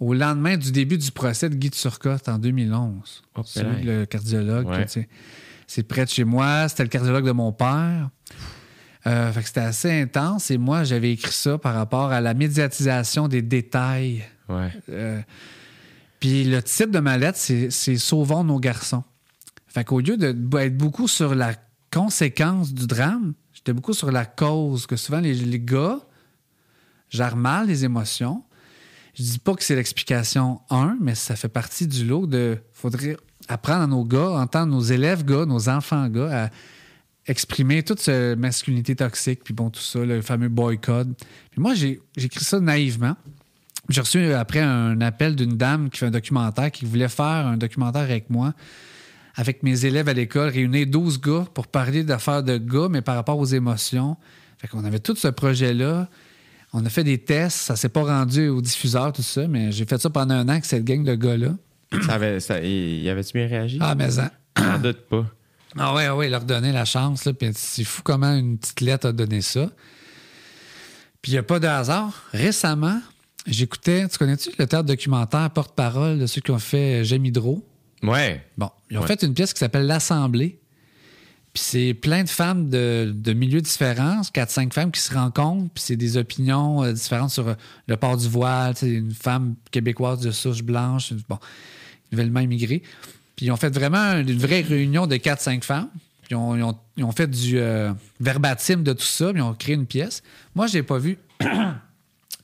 au 0.00 0.14
lendemain 0.14 0.56
du 0.56 0.72
début 0.72 0.98
du 0.98 1.10
procès 1.10 1.48
de 1.48 1.54
Guy 1.54 1.70
Turcotte 1.70 2.28
en 2.28 2.38
2011. 2.38 3.22
Oh, 3.36 3.42
Celui, 3.44 3.82
le 3.84 4.04
cardiologue. 4.04 4.66
Ouais. 4.68 4.86
C'est 5.66 5.82
près 5.84 6.04
de 6.04 6.10
chez 6.10 6.24
moi. 6.24 6.68
C'était 6.68 6.82
le 6.82 6.88
cardiologue 6.90 7.24
de 7.24 7.30
mon 7.32 7.52
père. 7.52 8.10
Euh, 9.06 9.32
fait 9.32 9.40
que 9.40 9.46
c'était 9.46 9.60
assez 9.60 9.90
intense. 10.02 10.50
Et 10.50 10.58
moi, 10.58 10.84
j'avais 10.84 11.12
écrit 11.12 11.32
ça 11.32 11.56
par 11.56 11.74
rapport 11.74 12.12
à 12.12 12.20
la 12.20 12.34
médiatisation 12.34 13.26
des 13.28 13.40
détails. 13.42 14.22
Ouais. 14.48 14.68
Euh, 14.90 15.20
puis 16.22 16.44
le 16.44 16.62
titre 16.62 16.92
de 16.92 17.00
ma 17.00 17.18
lettre, 17.18 17.36
c'est 17.36 17.96
Sauvons 17.96 18.44
nos 18.44 18.60
garçons. 18.60 19.02
Fait 19.66 19.82
qu'au 19.82 19.98
lieu 19.98 20.16
de 20.16 20.32
b- 20.32 20.60
être 20.60 20.76
beaucoup 20.78 21.08
sur 21.08 21.34
la 21.34 21.54
conséquence 21.92 22.72
du 22.72 22.86
drame, 22.86 23.32
j'étais 23.52 23.72
beaucoup 23.72 23.92
sur 23.92 24.12
la 24.12 24.24
cause, 24.24 24.86
que 24.86 24.94
souvent 24.94 25.18
les, 25.18 25.58
gars 25.58 25.98
gèrent 27.10 27.34
mal 27.34 27.66
les 27.66 27.84
émotions. 27.84 28.44
Je 29.14 29.24
dis 29.24 29.40
pas 29.40 29.56
que 29.56 29.64
c'est 29.64 29.74
l'explication 29.74 30.60
1, 30.70 30.98
mais 31.00 31.16
ça 31.16 31.34
fait 31.34 31.48
partie 31.48 31.88
du 31.88 32.04
lot 32.04 32.28
de. 32.28 32.56
faudrait 32.72 33.16
apprendre 33.48 33.82
à 33.82 33.86
nos 33.88 34.04
gars, 34.04 34.30
entendre 34.30 34.72
nos 34.72 34.80
élèves 34.80 35.24
gars, 35.24 35.44
nos 35.44 35.68
enfants 35.68 36.06
gars, 36.06 36.44
à 36.44 36.50
exprimer 37.26 37.82
toute 37.82 37.98
cette 37.98 38.38
masculinité 38.38 38.94
toxique, 38.94 39.40
puis 39.42 39.54
bon, 39.54 39.70
tout 39.70 39.80
ça, 39.80 39.98
le 40.04 40.22
fameux 40.22 40.48
boycott. 40.48 41.08
Puis 41.50 41.60
moi, 41.60 41.74
j'ai 41.74 42.00
ça 42.38 42.60
naïvement. 42.60 43.16
J'ai 43.88 44.00
reçu 44.00 44.32
après 44.32 44.60
un 44.60 45.00
appel 45.00 45.36
d'une 45.36 45.56
dame 45.56 45.90
qui 45.90 45.98
fait 45.98 46.06
un 46.06 46.10
documentaire, 46.10 46.70
qui 46.70 46.84
voulait 46.84 47.08
faire 47.08 47.46
un 47.46 47.56
documentaire 47.56 48.02
avec 48.02 48.30
moi, 48.30 48.54
avec 49.34 49.62
mes 49.62 49.84
élèves 49.84 50.08
à 50.08 50.12
l'école, 50.12 50.50
réunir 50.50 50.86
12 50.86 51.20
gars 51.20 51.46
pour 51.52 51.66
parler 51.66 52.04
d'affaires 52.04 52.42
de 52.42 52.58
gars, 52.58 52.88
mais 52.90 53.02
par 53.02 53.16
rapport 53.16 53.38
aux 53.38 53.46
émotions. 53.46 54.16
Fait 54.58 54.68
qu'on 54.68 54.84
avait 54.84 55.00
tout 55.00 55.16
ce 55.16 55.28
projet-là. 55.28 56.08
On 56.72 56.86
a 56.86 56.88
fait 56.88 57.04
des 57.04 57.18
tests, 57.18 57.58
ça 57.58 57.76
s'est 57.76 57.88
pas 57.88 58.04
rendu 58.04 58.48
au 58.48 58.62
diffuseur, 58.62 59.12
tout 59.12 59.22
ça, 59.22 59.46
mais 59.46 59.72
j'ai 59.72 59.84
fait 59.84 60.00
ça 60.00 60.08
pendant 60.08 60.34
un 60.34 60.44
an 60.44 60.52
avec 60.52 60.64
cette 60.64 60.84
gang 60.84 61.04
de 61.04 61.14
gars-là. 61.14 61.54
Ça 62.06 62.14
avait, 62.14 62.40
ça, 62.40 62.60
y 62.60 63.08
avait-tu 63.08 63.32
bien 63.34 63.46
réagi? 63.46 63.78
Ah, 63.80 63.94
mais 63.94 64.12
ça. 64.12 64.30
J'en 64.56 64.78
doute 64.78 65.00
pas. 65.08 65.26
Ah 65.78 65.94
ouais, 65.94 66.08
ouais, 66.08 66.28
leur 66.28 66.44
donner 66.44 66.72
la 66.72 66.84
chance. 66.84 67.24
Là, 67.24 67.32
puis 67.32 67.50
c'est 67.54 67.84
fou 67.84 68.02
comment 68.02 68.34
une 68.34 68.58
petite 68.58 68.80
lettre 68.80 69.08
a 69.08 69.12
donné 69.12 69.40
ça. 69.40 69.70
Puis 71.20 71.32
il 71.32 71.34
n'y 71.34 71.38
a 71.38 71.42
pas 71.42 71.60
de 71.60 71.66
hasard. 71.66 72.24
Récemment, 72.32 73.00
j'écoutais, 73.46 74.08
tu 74.08 74.18
connais-tu 74.18 74.50
le 74.58 74.66
théâtre 74.66 74.84
documentaire 74.86 75.50
Porte-parole 75.50 76.18
de 76.18 76.26
ceux 76.26 76.40
qui 76.40 76.50
ont 76.50 76.58
fait 76.58 77.04
J'aime 77.04 77.24
Hydro? 77.26 77.66
Ouais. 78.02 78.44
Bon, 78.58 78.70
ils 78.90 78.98
ont 78.98 79.02
Ouais. 79.02 79.06
fait 79.06 79.22
une 79.22 79.34
pièce 79.34 79.52
qui 79.52 79.58
s'appelle 79.60 79.86
L'Assemblée. 79.86 80.58
Puis 81.52 81.62
c'est 81.62 81.92
plein 81.94 82.24
de 82.24 82.30
femmes 82.30 82.70
de, 82.70 83.12
de 83.14 83.32
milieux 83.34 83.60
différents, 83.60 84.22
4-5 84.22 84.72
femmes 84.72 84.90
qui 84.90 85.00
se 85.02 85.12
rencontrent, 85.12 85.68
puis 85.74 85.82
c'est 85.84 85.96
des 85.96 86.16
opinions 86.16 86.82
euh, 86.82 86.92
différentes 86.92 87.30
sur 87.30 87.46
euh, 87.48 87.54
le 87.88 87.96
port 87.98 88.16
du 88.16 88.26
voile, 88.26 88.74
sais, 88.74 88.88
une 88.88 89.12
femme 89.12 89.54
québécoise 89.70 90.20
de 90.20 90.30
souche 90.30 90.62
blanche, 90.62 91.10
une- 91.10 91.20
bon, 91.28 91.38
nouvellement 92.10 92.40
immigrée. 92.40 92.82
Puis 93.36 93.46
ils 93.46 93.50
ont 93.50 93.56
fait 93.56 93.68
vraiment 93.74 94.12
une 94.14 94.32
vraie 94.38 94.62
réunion 94.62 95.06
de 95.06 95.16
4-5 95.16 95.62
femmes. 95.62 95.90
Puis 96.22 96.30
ils 96.30 96.36
ont, 96.36 96.56
ils 96.56 96.62
ont- 96.62 96.78
ils 96.96 97.04
ont 97.04 97.12
fait 97.12 97.26
du 97.28 97.58
euh, 97.58 97.92
verbatim 98.18 98.76
de 98.82 98.94
tout 98.94 99.02
ça, 99.02 99.30
puis 99.30 99.40
ils 99.40 99.44
ont 99.44 99.52
créé 99.54 99.74
une 99.74 99.86
pièce. 99.86 100.22
Moi, 100.54 100.66
je 100.68 100.78
n'ai 100.78 100.82
pas 100.82 100.96
vu. 100.98 101.18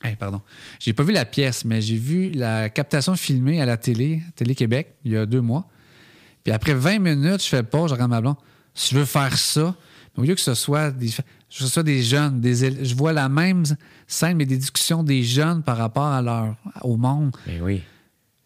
Hey, 0.03 0.15
pardon. 0.15 0.41
J'ai 0.79 0.93
pas 0.93 1.03
vu 1.03 1.11
la 1.11 1.25
pièce, 1.25 1.65
mais 1.65 1.81
j'ai 1.81 1.97
vu 1.97 2.31
la 2.31 2.69
captation 2.69 3.15
filmée 3.15 3.61
à 3.61 3.65
la 3.65 3.75
télé, 3.77 4.21
Télé-Québec, 4.35 4.95
il 5.03 5.11
y 5.11 5.17
a 5.17 5.25
deux 5.25 5.41
mois. 5.41 5.67
Puis 6.43 6.53
après 6.53 6.73
20 6.73 6.99
minutes, 6.99 7.43
je 7.43 7.49
fais 7.49 7.63
pas, 7.63 7.85
je 7.87 7.93
regarde 7.93 8.09
ma 8.11 8.21
blonde. 8.21 8.37
Si 8.73 8.93
je 8.95 8.99
veux 8.99 9.05
faire 9.05 9.37
ça, 9.37 9.75
mais 10.15 10.23
au 10.23 10.25
lieu 10.25 10.35
que 10.35 10.41
ce 10.41 10.53
soit 10.53 10.91
des, 10.91 11.07
que 11.09 11.13
ce 11.49 11.67
soit 11.67 11.83
des 11.83 12.01
jeunes, 12.01 12.39
des, 12.39 12.85
je 12.85 12.95
vois 12.95 13.11
la 13.11 13.27
même 13.27 13.63
scène, 14.07 14.37
mais 14.37 14.45
des 14.45 14.57
discussions 14.57 15.03
des 15.03 15.21
jeunes 15.23 15.63
par 15.63 15.75
rapport 15.77 16.05
à 16.05 16.21
leur, 16.21 16.55
au 16.81 16.95
monde. 16.95 17.35
Ben 17.45 17.61
oui. 17.61 17.81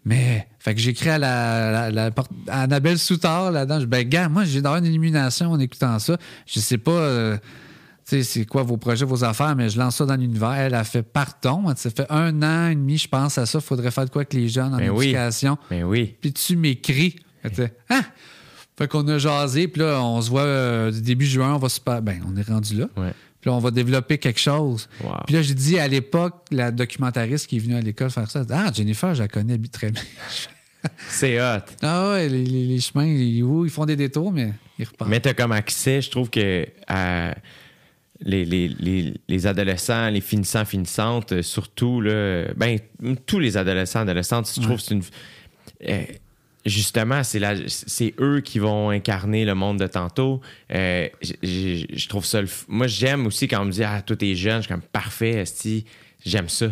Mais, 0.06 0.48
fait 0.60 0.74
que 0.76 0.82
j'écris 0.82 1.10
à 1.12 1.18
la, 1.18 1.90
la- 1.92 2.10
à 2.48 2.64
Annabelle 2.64 2.98
Soutard 3.00 3.52
là-dedans. 3.52 3.76
Je 3.76 3.86
dis, 3.86 3.90
ben, 3.90 4.10
gars, 4.10 4.28
moi, 4.28 4.44
j'ai 4.44 4.62
d'avoir 4.62 4.80
une 4.80 4.86
illumination 4.88 5.52
en 5.52 5.60
écoutant 5.60 5.98
ça. 6.00 6.18
Je 6.46 6.60
sais 6.60 6.78
pas, 6.78 6.92
euh, 6.92 7.38
c'est 8.06 8.46
quoi 8.46 8.64
vos 8.64 8.78
projets, 8.78 9.06
vos 9.06 9.24
affaires, 9.24 9.56
mais 9.56 9.70
je 9.70 9.78
lance 9.80 9.96
ça 9.98 10.06
dans 10.06 10.16
l'univers. 10.16 10.52
Elle 10.54 10.76
a 10.76 10.84
fait 10.84 11.04
partons. 11.04 11.64
Ça 11.76 11.90
fait 11.90 12.06
un 12.10 12.42
an 12.44 12.70
et 12.70 12.76
demi, 12.76 12.98
je 12.98 13.08
pense 13.08 13.38
à 13.38 13.46
ça. 13.46 13.60
Faudrait 13.62 13.92
faire 13.92 14.06
de 14.06 14.10
quoi 14.10 14.22
avec 14.22 14.34
les 14.34 14.50
jeunes 14.50 14.74
en 14.74 14.78
Ben 14.78 14.90
oui. 14.90 15.06
éducation. 15.08 15.58
Ben 15.70 15.84
oui. 15.84 16.16
Puis 16.20 16.34
tu 16.34 16.56
m'écris. 16.58 17.16
Hein? 17.90 18.02
Fait 18.78 18.88
qu'on 18.88 19.08
a 19.08 19.18
jasé, 19.18 19.68
puis 19.68 19.82
là, 19.82 20.02
on 20.02 20.22
se 20.22 20.30
voit 20.30 20.42
euh, 20.42 20.92
début 20.92 21.26
juin, 21.26 21.54
on 21.56 21.58
va 21.60 21.68
pa- 21.84 22.02
Ben, 22.02 22.22
on 22.28 22.36
est 22.36 22.48
rendu 22.48 22.76
là. 22.76 22.86
Ouais. 22.98 23.12
Puis 23.42 23.50
là, 23.50 23.54
on 23.56 23.60
va 23.60 23.72
développer 23.72 24.18
quelque 24.18 24.40
chose. 24.40 24.88
Wow. 25.04 25.12
Puis 25.26 25.36
là, 25.36 25.42
j'ai 25.42 25.54
dit 25.54 25.78
à 25.78 25.88
l'époque, 25.88 26.46
la 26.52 26.72
documentariste 26.72 27.48
qui 27.48 27.58
est 27.58 27.60
venue 27.60 27.76
à 27.76 27.82
l'école 27.82 28.10
faire 28.10 28.30
ça, 28.32 28.44
Ah, 28.50 28.72
Jennifer, 28.74 29.14
je 29.14 29.22
la 29.24 29.28
connais 29.28 29.58
très 29.72 29.92
bien. 29.92 30.02
C'est 31.08 31.40
hot. 31.40 31.62
Ah 31.82 32.10
ouais, 32.12 32.28
les, 32.30 32.44
les- 32.44 32.66
les 32.68 32.80
chemins, 32.80 33.06
ils, 33.06 33.38
ils 33.40 33.70
font 33.70 33.86
des 33.86 33.96
détours, 33.96 34.32
mais 34.34 34.52
ils 34.80 34.86
repartent. 34.86 35.10
Mais 35.10 35.20
t'as 35.20 35.34
comme 35.34 35.52
accès, 35.52 36.02
je 36.02 36.10
trouve 36.10 36.30
que 36.30 36.66
à 36.88 37.36
les, 38.24 38.45
les, 38.45 38.68
les, 38.70 39.14
les 39.28 39.48
adolescents, 39.48 40.10
les 40.10 40.22
finissants, 40.22 40.66
finissantes, 40.66 41.34
euh, 41.34 41.41
surtout, 41.41 42.02
là, 42.02 42.45
ben, 42.56 42.80
tous 43.26 43.40
les 43.40 43.58
adolescents, 43.58 44.00
adolescentes, 44.02 44.50
je 44.56 44.62
trouve 44.62 44.78
que 44.78 44.82
c'est 44.82 44.95
une. 44.95 45.04
euh, 45.90 46.04
justement, 46.66 47.24
c'est 47.24 47.40
la- 47.40 47.68
c'est 47.68 48.14
eux 48.20 48.40
qui 48.41 48.60
vont 48.60 48.90
incarner 48.90 49.44
le 49.45 49.54
monde 49.56 49.80
de 49.80 49.88
tantôt. 49.88 50.40
Euh, 50.74 51.10
je 51.22 52.08
trouve 52.08 52.26
ça. 52.26 52.41
le 52.41 52.48
Moi, 52.70 52.88
j'aime 52.88 53.28
aussi 53.28 53.48
quand 53.48 53.62
on 53.62 53.66
me 53.66 53.72
dit 53.72 53.84
Ah, 53.84 54.02
toi, 54.02 54.16
t'es 54.16 54.36
jeune, 54.36 54.58
je 54.62 54.68
suis 54.68 54.72
comme 54.74 54.82
parfait, 54.82 55.32
esti. 55.41 55.86
J'aime 56.26 56.48
ça. 56.50 56.68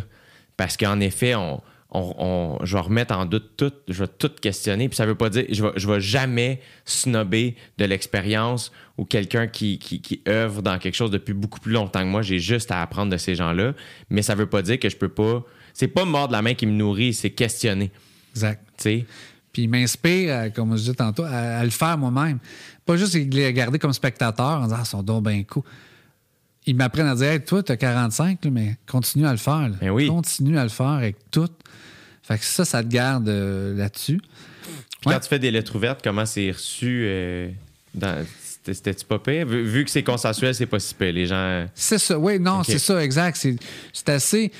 Parce 0.56 0.78
qu'en 0.78 1.00
effet, 1.02 1.36
on, 1.36 1.62
on- 1.92 2.16
on- 2.62 2.66
je 2.66 2.76
vais 2.76 2.82
remettre 2.82 3.14
en 3.16 3.26
doute 3.26 3.52
tout, 3.58 3.72
je 3.88 4.04
vais 4.04 4.08
tout 4.08 4.30
questionner. 4.42 4.88
Puis 4.90 4.96
ça 4.96 5.06
veut 5.06 5.16
pas 5.16 5.30
dire, 5.30 5.46
je 5.50 5.64
vais, 5.64 5.72
je 5.76 5.88
vais 5.88 6.00
jamais 6.02 6.62
snobber 6.86 7.56
de 7.78 7.86
l'expérience 7.86 8.72
ou 8.98 9.06
quelqu'un 9.06 9.48
qui, 9.48 9.78
qui, 9.80 10.02
qui 10.02 10.22
œuvre 10.28 10.62
dans 10.62 10.78
quelque 10.80 10.96
chose 10.96 11.12
depuis 11.12 11.34
beaucoup 11.34 11.60
plus 11.60 11.74
longtemps 11.74 12.00
que 12.02 12.06
moi. 12.08 12.22
J'ai 12.22 12.40
juste 12.40 12.72
à 12.72 12.82
apprendre 12.82 13.12
de 13.12 13.18
ces 13.18 13.36
gens-là. 13.36 13.74
Mais 14.10 14.22
ça 14.22 14.36
veut 14.36 14.48
pas 14.50 14.62
dire 14.62 14.80
que 14.80 14.90
je 14.90 14.96
peux 14.96 15.10
pas. 15.10 15.44
C'est 15.74 15.88
pas 15.88 16.06
mordre 16.06 16.34
la 16.34 16.42
main 16.42 16.54
qui 16.54 16.66
me 16.66 16.72
nourrit, 16.74 17.14
c'est 17.14 17.30
questionner. 17.32 17.92
Exact. 18.34 18.62
Tu 18.78 18.84
sais? 18.84 19.06
Puis 19.54 19.64
il 19.64 19.68
m'inspire, 19.70 20.34
euh, 20.34 20.50
comme 20.50 20.72
je 20.72 20.82
disais 20.82 20.94
tantôt, 20.94 21.24
à, 21.24 21.30
à 21.60 21.64
le 21.64 21.70
faire 21.72 21.98
moi-même. 21.98 22.40
Pas 22.86 22.96
juste 22.96 23.14
les 23.16 23.46
regarder 23.48 23.80
comme 23.80 23.92
spectateur 23.94 24.46
en 24.62 24.64
disant, 24.64 24.76
ah, 24.78 24.84
ils 24.84 24.88
sont 24.88 25.04
donc 25.04 25.26
bien 25.26 25.44
cool. 25.44 25.64
Ils 26.68 26.76
m'apprennent 26.76 27.08
à 27.08 27.16
dire, 27.16 27.32
hey, 27.32 27.42
toi, 27.44 27.64
tu 27.64 27.72
as 27.72 27.78
45, 27.78 28.46
là, 28.46 28.52
mais 28.52 28.76
continue 28.90 29.26
à 29.26 29.32
le 29.32 29.38
faire. 29.38 29.70
là. 29.70 29.76
Ben 29.82 29.90
oui. 29.90 30.08
Continue 30.08 30.58
à 30.58 30.64
le 30.64 30.70
faire 30.70 30.86
avec 30.88 31.16
tout. 31.32 31.50
Fait 32.24 32.38
que 32.38 32.46
ça, 32.46 32.66
ça 32.66 32.84
te 32.84 32.88
garde 32.88 33.28
euh, 33.30 33.76
là-dessus. 33.76 34.22
Ouais. 35.06 35.14
quand 35.14 35.20
tu 35.20 35.28
fais 35.30 35.40
des 35.40 35.50
lettres 35.50 35.76
ouvertes, 35.76 36.02
comment 36.04 36.26
c'est 36.26 36.52
reçu? 36.52 37.02
euh, 37.06 37.50
dans- 37.96 38.24
c'était- 38.44 38.74
C'était-tu 38.76 39.06
pas 39.06 39.18
pire? 39.18 39.48
Vu, 39.48 39.64
vu 39.64 39.84
que 39.84 39.90
c'est 39.90 40.04
consensuel, 40.04 40.54
c'est 40.54 40.68
pas 40.68 40.80
si 40.80 40.94
pire. 40.94 41.12
Les 41.12 41.26
gens. 41.26 41.66
C'est 41.74 41.98
ça, 41.98 42.20
oui, 42.20 42.40
non, 42.40 42.64
c'est 42.64 42.78
ça, 42.78 43.04
exact. 43.04 43.36
C'est 43.92 44.10
assez. 44.10 44.52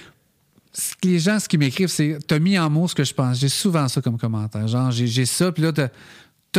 ce 0.74 0.96
que 0.96 1.08
Les 1.08 1.20
gens, 1.20 1.38
ce 1.40 1.48
qu'ils 1.48 1.60
m'écrivent, 1.60 1.88
c'est 1.90 2.18
T'as 2.26 2.40
mis 2.40 2.58
en 2.58 2.70
mots 2.72 2.88
ce 2.88 2.96
que 2.96 3.04
je 3.04 3.14
pense. 3.14 3.38
J'ai 3.40 3.50
souvent 3.50 3.88
ça 3.88 4.02
comme 4.02 4.18
commentaire. 4.18 4.68
Genre, 4.68 4.90
j'ai 4.90 5.26
ça, 5.28 5.52
puis 5.52 5.62
là, 5.62 5.72
t'as 5.72 5.90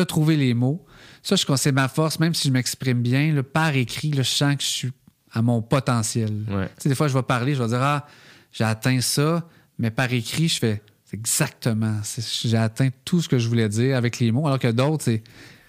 as 0.00 0.04
trouvé 0.06 0.36
les 0.36 0.54
mots. 0.54 0.84
Ça, 1.24 1.34
je 1.34 1.44
c'est 1.56 1.72
ma 1.72 1.88
force, 1.88 2.20
même 2.20 2.34
si 2.34 2.46
je 2.48 2.52
m'exprime 2.52 3.02
bien, 3.02 3.34
là, 3.34 3.42
par 3.42 3.74
écrit, 3.74 4.10
là, 4.12 4.22
je 4.22 4.30
sens 4.30 4.54
que 4.56 4.62
je 4.62 4.68
suis 4.68 4.92
à 5.32 5.42
mon 5.42 5.62
potentiel. 5.62 6.30
Ouais. 6.48 6.66
Tu 6.76 6.82
sais, 6.84 6.88
des 6.88 6.94
fois, 6.94 7.08
je 7.08 7.14
vais 7.14 7.22
parler, 7.22 7.54
je 7.54 7.62
vais 7.62 7.68
dire 7.68 7.80
Ah, 7.82 8.06
j'ai 8.52 8.64
atteint 8.64 9.00
ça, 9.00 9.48
mais 9.78 9.90
par 9.90 10.12
écrit, 10.12 10.48
je 10.48 10.58
fais 10.58 10.82
exactement. 11.12 12.00
J'ai 12.44 12.56
atteint 12.56 12.88
tout 13.04 13.20
ce 13.22 13.28
que 13.28 13.38
je 13.38 13.48
voulais 13.48 13.68
dire 13.68 13.96
avec 13.96 14.18
les 14.18 14.30
mots, 14.32 14.46
alors 14.46 14.58
que 14.58 14.68
d'autres, 14.70 15.04
c'est. 15.04 15.22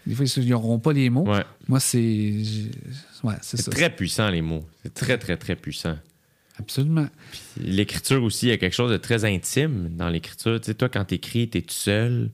Des 0.06 0.16
fois, 0.16 0.26
ils 0.36 0.50
n'auront 0.50 0.80
pas 0.80 0.92
les 0.92 1.10
mots. 1.10 1.26
Ouais. 1.26 1.46
Moi, 1.68 1.80
c'est. 1.80 2.34
Ouais, 3.24 3.36
c'est 3.42 3.70
très 3.72 3.90
puissant, 3.90 4.30
les 4.30 4.42
mots. 4.42 4.66
C'est 4.84 4.94
très, 4.94 5.18
très, 5.18 5.38
très 5.38 5.56
puissant. 5.56 5.98
Absolument. 6.60 7.08
L'écriture 7.58 8.22
aussi, 8.24 8.48
il 8.48 8.50
y 8.50 8.52
a 8.52 8.58
quelque 8.58 8.76
chose 8.76 8.92
de 8.92 8.98
très 8.98 9.24
intime 9.26 9.90
dans 9.96 10.10
l'écriture. 10.10 10.60
Tu 10.60 10.68
sais, 10.68 10.74
toi, 10.74 10.90
quand 10.90 11.06
t'écris, 11.06 11.50
t'es 11.50 11.62
tout 11.62 11.74
seul. 11.74 12.30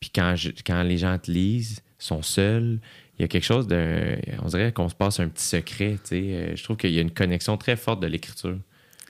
Puis 0.00 0.10
quand, 0.12 0.34
je- 0.36 0.50
quand 0.66 0.82
les 0.82 0.98
gens 0.98 1.16
te 1.18 1.30
lisent, 1.30 1.80
sont 1.98 2.22
seuls. 2.22 2.80
Il 3.18 3.22
y 3.22 3.24
a 3.24 3.28
quelque 3.28 3.44
chose 3.44 3.66
de. 3.66 4.16
On 4.42 4.48
dirait 4.48 4.72
qu'on 4.72 4.88
se 4.88 4.94
passe 4.94 5.20
un 5.20 5.28
petit 5.28 5.44
secret. 5.44 5.98
Tu 6.02 6.08
sais. 6.08 6.22
Euh, 6.28 6.56
Je 6.56 6.64
trouve 6.64 6.76
qu'il 6.76 6.92
y 6.92 6.98
a 6.98 7.02
une 7.02 7.10
connexion 7.10 7.56
très 7.56 7.76
forte 7.76 8.00
de 8.00 8.06
l'écriture. 8.06 8.58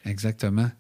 Exactement. 0.04 0.70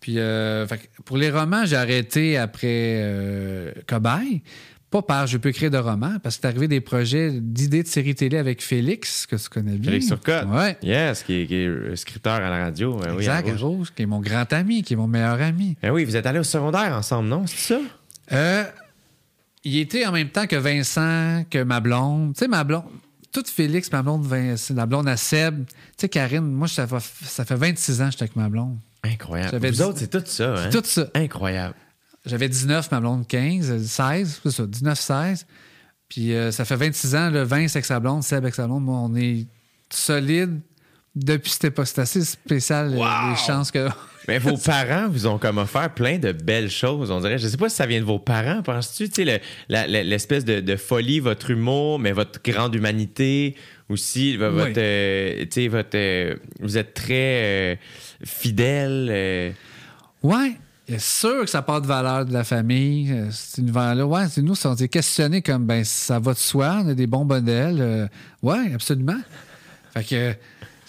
Puis, 0.00 0.14
euh, 0.16 0.66
pour 1.04 1.16
les 1.16 1.30
romans, 1.30 1.64
j'ai 1.64 1.76
arrêté 1.76 2.36
après 2.38 2.66
euh, 3.02 3.72
Cobaye. 3.86 4.42
Pas 4.90 5.02
par 5.02 5.28
je 5.28 5.36
peux 5.38 5.50
écrire 5.50 5.70
de 5.70 5.78
romans, 5.78 6.16
parce 6.20 6.34
que 6.36 6.40
c'est 6.42 6.48
arrivé 6.48 6.66
des 6.66 6.80
projets 6.80 7.30
d'idées 7.32 7.84
de 7.84 7.88
séries 7.88 8.16
télé 8.16 8.38
avec 8.38 8.60
Félix, 8.60 9.24
que 9.24 9.36
tu 9.36 9.48
connais 9.48 9.76
bien. 9.76 9.92
Félix 9.92 10.08
Turcotte. 10.08 10.48
Ouais. 10.48 10.76
Yes, 10.82 11.22
qui 11.22 11.42
est, 11.42 11.46
qui 11.46 11.54
est 11.54 11.94
scripteur 11.94 12.32
à 12.34 12.40
la 12.50 12.64
radio. 12.64 12.98
Oui, 13.00 13.18
exact, 13.18 13.50
Rouge. 13.50 13.62
Rouge, 13.62 13.92
qui 13.94 14.02
est 14.02 14.06
mon 14.06 14.18
grand 14.18 14.52
ami, 14.52 14.82
qui 14.82 14.94
est 14.94 14.96
mon 14.96 15.06
meilleur 15.06 15.40
ami. 15.40 15.76
Ben 15.80 15.92
oui, 15.92 16.04
vous 16.04 16.16
êtes 16.16 16.26
allés 16.26 16.40
au 16.40 16.44
secondaire 16.44 16.92
ensemble, 16.92 17.28
non? 17.28 17.46
C'est 17.46 17.74
ça? 17.74 17.80
Euh, 18.32 18.64
il 19.64 19.78
était 19.78 20.06
en 20.06 20.12
même 20.12 20.30
temps 20.30 20.46
que 20.46 20.56
Vincent, 20.56 21.44
que 21.50 21.62
ma 21.62 21.80
blonde. 21.80 22.34
Tu 22.34 22.40
sais, 22.40 22.48
ma 22.48 22.64
blonde. 22.64 22.84
Toute 23.32 23.48
Félix, 23.48 23.92
ma 23.92 24.02
blonde, 24.02 24.24
Vincent, 24.26 24.74
la 24.74 24.86
blonde 24.86 25.08
à 25.08 25.16
Seb. 25.16 25.64
Tu 25.66 25.74
sais, 25.98 26.08
Karine, 26.08 26.40
moi, 26.40 26.66
ça 26.66 26.86
fait, 26.86 26.96
ça 27.26 27.44
fait 27.44 27.54
26 27.54 28.00
ans 28.02 28.06
que 28.06 28.10
j'étais 28.12 28.22
avec 28.24 28.36
ma 28.36 28.48
blonde. 28.48 28.78
Incroyable. 29.04 29.50
J'avais 29.52 29.70
Vous 29.70 29.82
autres, 29.82 29.98
c'est 29.98 30.10
tout 30.10 30.22
ça, 30.24 30.54
hein? 30.54 30.70
Tout 30.70 30.82
ça. 30.84 31.06
Incroyable. 31.14 31.74
J'avais 32.26 32.48
19, 32.48 32.90
ma 32.90 33.00
blonde 33.00 33.26
15, 33.26 33.70
euh, 33.70 33.78
16, 33.82 34.40
c'est 34.42 34.50
ça, 34.50 34.66
19, 34.66 34.98
16. 35.00 35.46
Puis 36.08 36.34
euh, 36.34 36.50
ça 36.50 36.64
fait 36.64 36.76
26 36.76 37.14
ans, 37.14 37.30
le 37.30 37.44
20 37.44 37.68
c'est 37.68 37.78
avec 37.78 37.86
sa 37.86 38.00
blonde, 38.00 38.22
Seb 38.24 38.38
avec 38.42 38.54
sa 38.54 38.66
blonde. 38.66 38.84
Moi, 38.84 38.98
on 38.98 39.14
est 39.14 39.46
solide 39.90 40.60
depuis 41.14 41.50
cette 41.50 41.64
époque. 41.64 41.86
C'est 41.86 42.00
assez 42.00 42.24
spécial, 42.24 42.94
Wow! 42.94 43.30
les 43.30 43.36
chances 43.36 43.70
que 43.70 43.88
Mais 44.28 44.38
vos 44.38 44.56
parents 44.56 45.08
vous 45.08 45.26
ont 45.26 45.38
comme 45.38 45.58
offert 45.58 45.92
plein 45.94 46.18
de 46.18 46.32
belles 46.32 46.70
choses, 46.70 47.10
on 47.10 47.20
dirait. 47.20 47.38
Je 47.38 47.48
sais 47.48 47.56
pas 47.56 47.68
si 47.68 47.76
ça 47.76 47.86
vient 47.86 48.00
de 48.00 48.04
vos 48.04 48.18
parents, 48.18 48.62
penses-tu? 48.62 49.08
Tu 49.08 49.24
sais, 49.24 49.40
le- 49.68 50.02
l'espèce 50.02 50.44
de, 50.44 50.60
de 50.60 50.76
folie, 50.76 51.20
votre 51.20 51.50
humour, 51.50 51.98
mais 51.98 52.12
votre 52.12 52.40
grande 52.42 52.74
humanité 52.74 53.56
aussi. 53.88 54.36
vo- 54.36 54.50
Votre, 54.50 54.66
Oui. 54.68 54.72
euh, 54.76 55.40
tu 55.44 55.62
sais, 55.62 55.68
votre, 55.68 55.88
euh, 55.96 56.34
vous 56.60 56.76
êtes 56.78 56.94
très 56.94 57.72
euh, 57.72 57.76
fidèle. 58.24 59.08
euh, 59.10 59.50
Ouais, 60.22 60.52
c'est 60.88 61.00
sûr 61.00 61.40
que 61.44 61.50
ça 61.50 61.62
part 61.62 61.80
de 61.80 61.86
valeur 61.86 62.26
de 62.26 62.32
la 62.32 62.44
famille. 62.44 63.12
C'est 63.30 63.62
une 63.62 63.70
valeur. 63.70 64.08
Ouais, 64.08 64.28
c'est 64.28 64.42
nous, 64.42 64.54
on 64.66 64.76
s'est 64.76 64.88
questionné 64.88 65.40
comme 65.40 65.64
ben 65.64 65.82
ça 65.82 66.18
va 66.18 66.34
de 66.34 66.38
soi, 66.38 66.82
on 66.84 66.88
a 66.90 66.94
des 66.94 67.06
bons 67.06 67.24
modèles. 67.24 67.78
euh, 67.80 68.06
ouais, 68.42 68.72
absolument. 68.74 69.18
Fait 69.94 70.04
que 70.04 70.34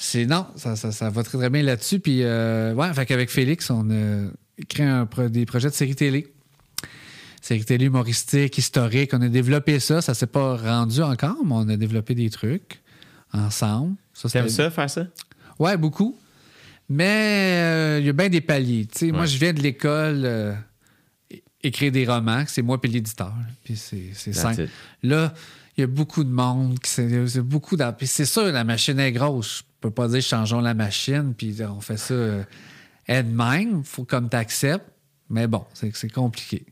c'est 0.03 0.25
non, 0.25 0.47
ça, 0.55 0.75
ça, 0.75 0.91
ça 0.91 1.11
va 1.11 1.21
très 1.21 1.37
très 1.37 1.51
bien 1.51 1.61
là-dessus. 1.61 1.99
Puis 1.99 2.23
euh, 2.23 2.73
ouais, 2.73 2.91
fait 2.91 3.05
qu'avec 3.05 3.29
Félix, 3.29 3.69
on 3.69 3.87
a 3.91 4.31
créé 4.67 4.87
un 4.87 5.07
des 5.29 5.45
projets 5.45 5.69
de 5.69 5.75
série 5.75 5.95
télé. 5.95 6.33
Série 7.39 7.63
télé 7.65 7.85
humoristique, 7.85 8.57
historique. 8.57 9.11
On 9.13 9.21
a 9.21 9.29
développé 9.29 9.79
ça. 9.79 10.01
Ça 10.01 10.15
s'est 10.15 10.25
pas 10.25 10.57
rendu 10.57 11.03
encore, 11.03 11.37
mais 11.45 11.53
on 11.53 11.69
a 11.69 11.77
développé 11.77 12.15
des 12.15 12.31
trucs 12.31 12.81
ensemble. 13.31 13.95
Ça, 14.13 14.27
T'aimes 14.27 14.49
ça, 14.49 14.71
faire 14.71 14.89
ça? 14.89 15.05
Ouais, 15.59 15.77
beaucoup. 15.77 16.17
Mais 16.89 17.59
euh, 17.61 17.99
il 17.99 18.05
y 18.07 18.09
a 18.09 18.13
bien 18.13 18.29
des 18.29 18.41
paliers. 18.41 18.87
Moi, 19.13 19.27
je 19.27 19.37
viens 19.37 19.53
de 19.53 19.61
l'école 19.61 20.21
euh, 20.25 20.53
écrire 21.61 21.91
des 21.91 22.07
romans, 22.07 22.43
c'est 22.47 22.63
moi 22.63 22.81
puis 22.81 22.89
l'éditeur. 22.91 23.33
Puis 23.63 23.75
c'est 23.77 24.33
simple. 24.33 24.63
it. 24.63 24.69
Là, 25.03 25.31
il 25.77 25.81
y 25.81 25.83
a 25.83 25.87
beaucoup 25.87 26.23
de 26.23 26.31
monde. 26.31 26.79
c'est 26.83 27.39
beaucoup 27.41 27.77
c'est 28.01 28.25
sûr, 28.25 28.51
la 28.51 28.63
machine 28.63 28.99
est 28.99 29.11
grosse. 29.11 29.63
Peux 29.81 29.91
pas 29.91 30.07
dire 30.07 30.21
changeons 30.21 30.61
la 30.61 30.73
machine, 30.73 31.33
puis 31.35 31.57
on 31.67 31.81
fait 31.81 31.97
ça 31.97 32.13
euh, 32.13 32.43
elle-même. 33.07 33.83
faut 33.83 34.05
comme 34.05 34.29
tu 34.29 34.37
acceptes. 34.37 34.85
Mais 35.29 35.47
bon, 35.47 35.65
c'est 35.73 35.95
c'est 35.95 36.09
compliqué. 36.09 36.65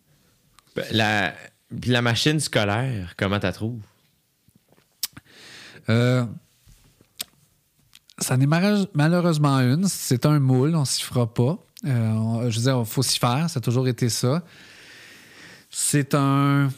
Ben, 0.76 0.86
La, 0.92 1.34
puis 1.82 1.90
la 1.90 2.02
machine 2.02 2.40
scolaire, 2.40 3.16
comment 3.18 3.40
tu 3.40 3.52
trouves? 3.52 3.82
Euh, 5.90 6.24
ça 8.20 8.38
n'est 8.38 8.46
malheureuse- 8.48 8.90
malheureusement 8.94 9.60
une. 9.60 9.88
C'est 9.88 10.26
un 10.26 10.40
moule, 10.40 10.76
on 10.76 10.86
s'y 10.86 11.02
fera 11.04 11.34
pas. 11.34 11.58
Euh, 11.86 12.10
on- 12.12 12.50
je 12.50 12.58
veux 12.58 12.64
dire, 12.64 12.80
il 12.80 12.86
faut 12.86 13.02
s'y 13.02 13.18
faire, 13.18 13.50
ça 13.50 13.58
a 13.58 13.62
toujours 13.62 13.88
été 13.88 14.10
ça. 14.10 14.44
C'est 15.72 16.14
un. 16.14 16.70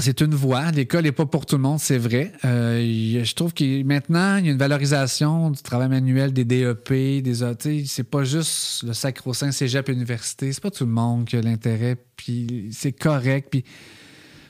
C'est 0.00 0.20
une 0.20 0.32
voie. 0.34 0.70
L'école 0.70 1.02
n'est 1.02 1.12
pas 1.12 1.26
pour 1.26 1.44
tout 1.44 1.56
le 1.56 1.62
monde, 1.62 1.80
c'est 1.80 1.98
vrai. 1.98 2.32
Euh, 2.44 2.80
je 3.24 3.34
trouve 3.34 3.52
que 3.52 3.82
maintenant, 3.82 4.36
il 4.36 4.46
y 4.46 4.48
a 4.48 4.52
une 4.52 4.58
valorisation 4.58 5.50
du 5.50 5.60
travail 5.60 5.88
manuel 5.88 6.32
des 6.32 6.44
DEP, 6.44 7.20
des 7.20 7.42
AT. 7.42 7.56
C'est 7.84 8.04
pas 8.08 8.22
juste 8.22 8.84
le 8.84 8.92
sacro-saint 8.92 9.50
cégep 9.50 9.88
université. 9.88 10.52
C'est 10.52 10.62
pas 10.62 10.70
tout 10.70 10.86
le 10.86 10.92
monde 10.92 11.24
qui 11.24 11.36
a 11.36 11.40
l'intérêt. 11.42 11.96
Puis 12.16 12.68
c'est 12.70 12.92
correct. 12.92 13.48
Puis 13.50 13.64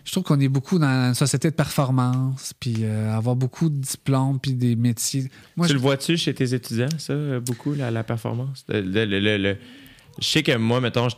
je 0.05 0.13
trouve 0.13 0.25
qu'on 0.25 0.39
est 0.41 0.49
beaucoup 0.49 0.79
dans 0.79 1.09
une 1.09 1.15
société 1.15 1.49
de 1.51 1.55
performance, 1.55 2.53
puis 2.61 2.77
euh, 2.83 3.15
avoir 3.17 3.35
beaucoup 3.37 3.71
de 3.71 3.79
diplômes, 3.79 4.39
puis 4.41 4.53
des 4.53 4.77
métiers. 4.77 5.31
Moi, 5.57 5.67
tu 5.67 5.73
je- 5.73 5.79
le 5.79 5.81
vois-tu 5.83 6.19
chez 6.19 6.35
tes 6.35 6.53
étudiants, 6.55 6.89
ça, 6.99 7.15
euh, 7.15 7.41
beaucoup, 7.41 7.73
la, 7.73 7.91
la 7.91 8.05
performance? 8.05 8.65
Le- 8.69 8.81
le- 8.83 9.05
le- 9.07 9.21
le- 9.21 9.37
le- 9.39 9.57
Je 10.21 10.27
sais 10.27 10.43
que 10.43 10.57
moi, 10.57 10.81
mettons, 10.81 11.09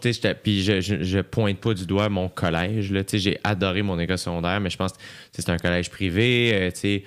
puis 0.43 0.63
je, 0.63 0.81
je, 0.81 1.21
pointe 1.21 1.59
pas 1.59 1.75
du 1.75 1.87
doigt 1.87 2.09
mon 2.09 2.29
collège. 2.29 2.93
J'ai 3.13 3.39
adoré 3.45 3.83
mon 3.83 3.99
école 3.99 4.19
secondaire, 4.19 4.61
mais 4.61 4.71
je 4.71 4.77
pense 4.77 4.93
que 4.93 4.99
c'est 5.33 5.49
un 5.49 5.57
collège 5.57 5.91
privé. 5.91 6.51
euh, 6.53 6.71
euh, 6.85 6.99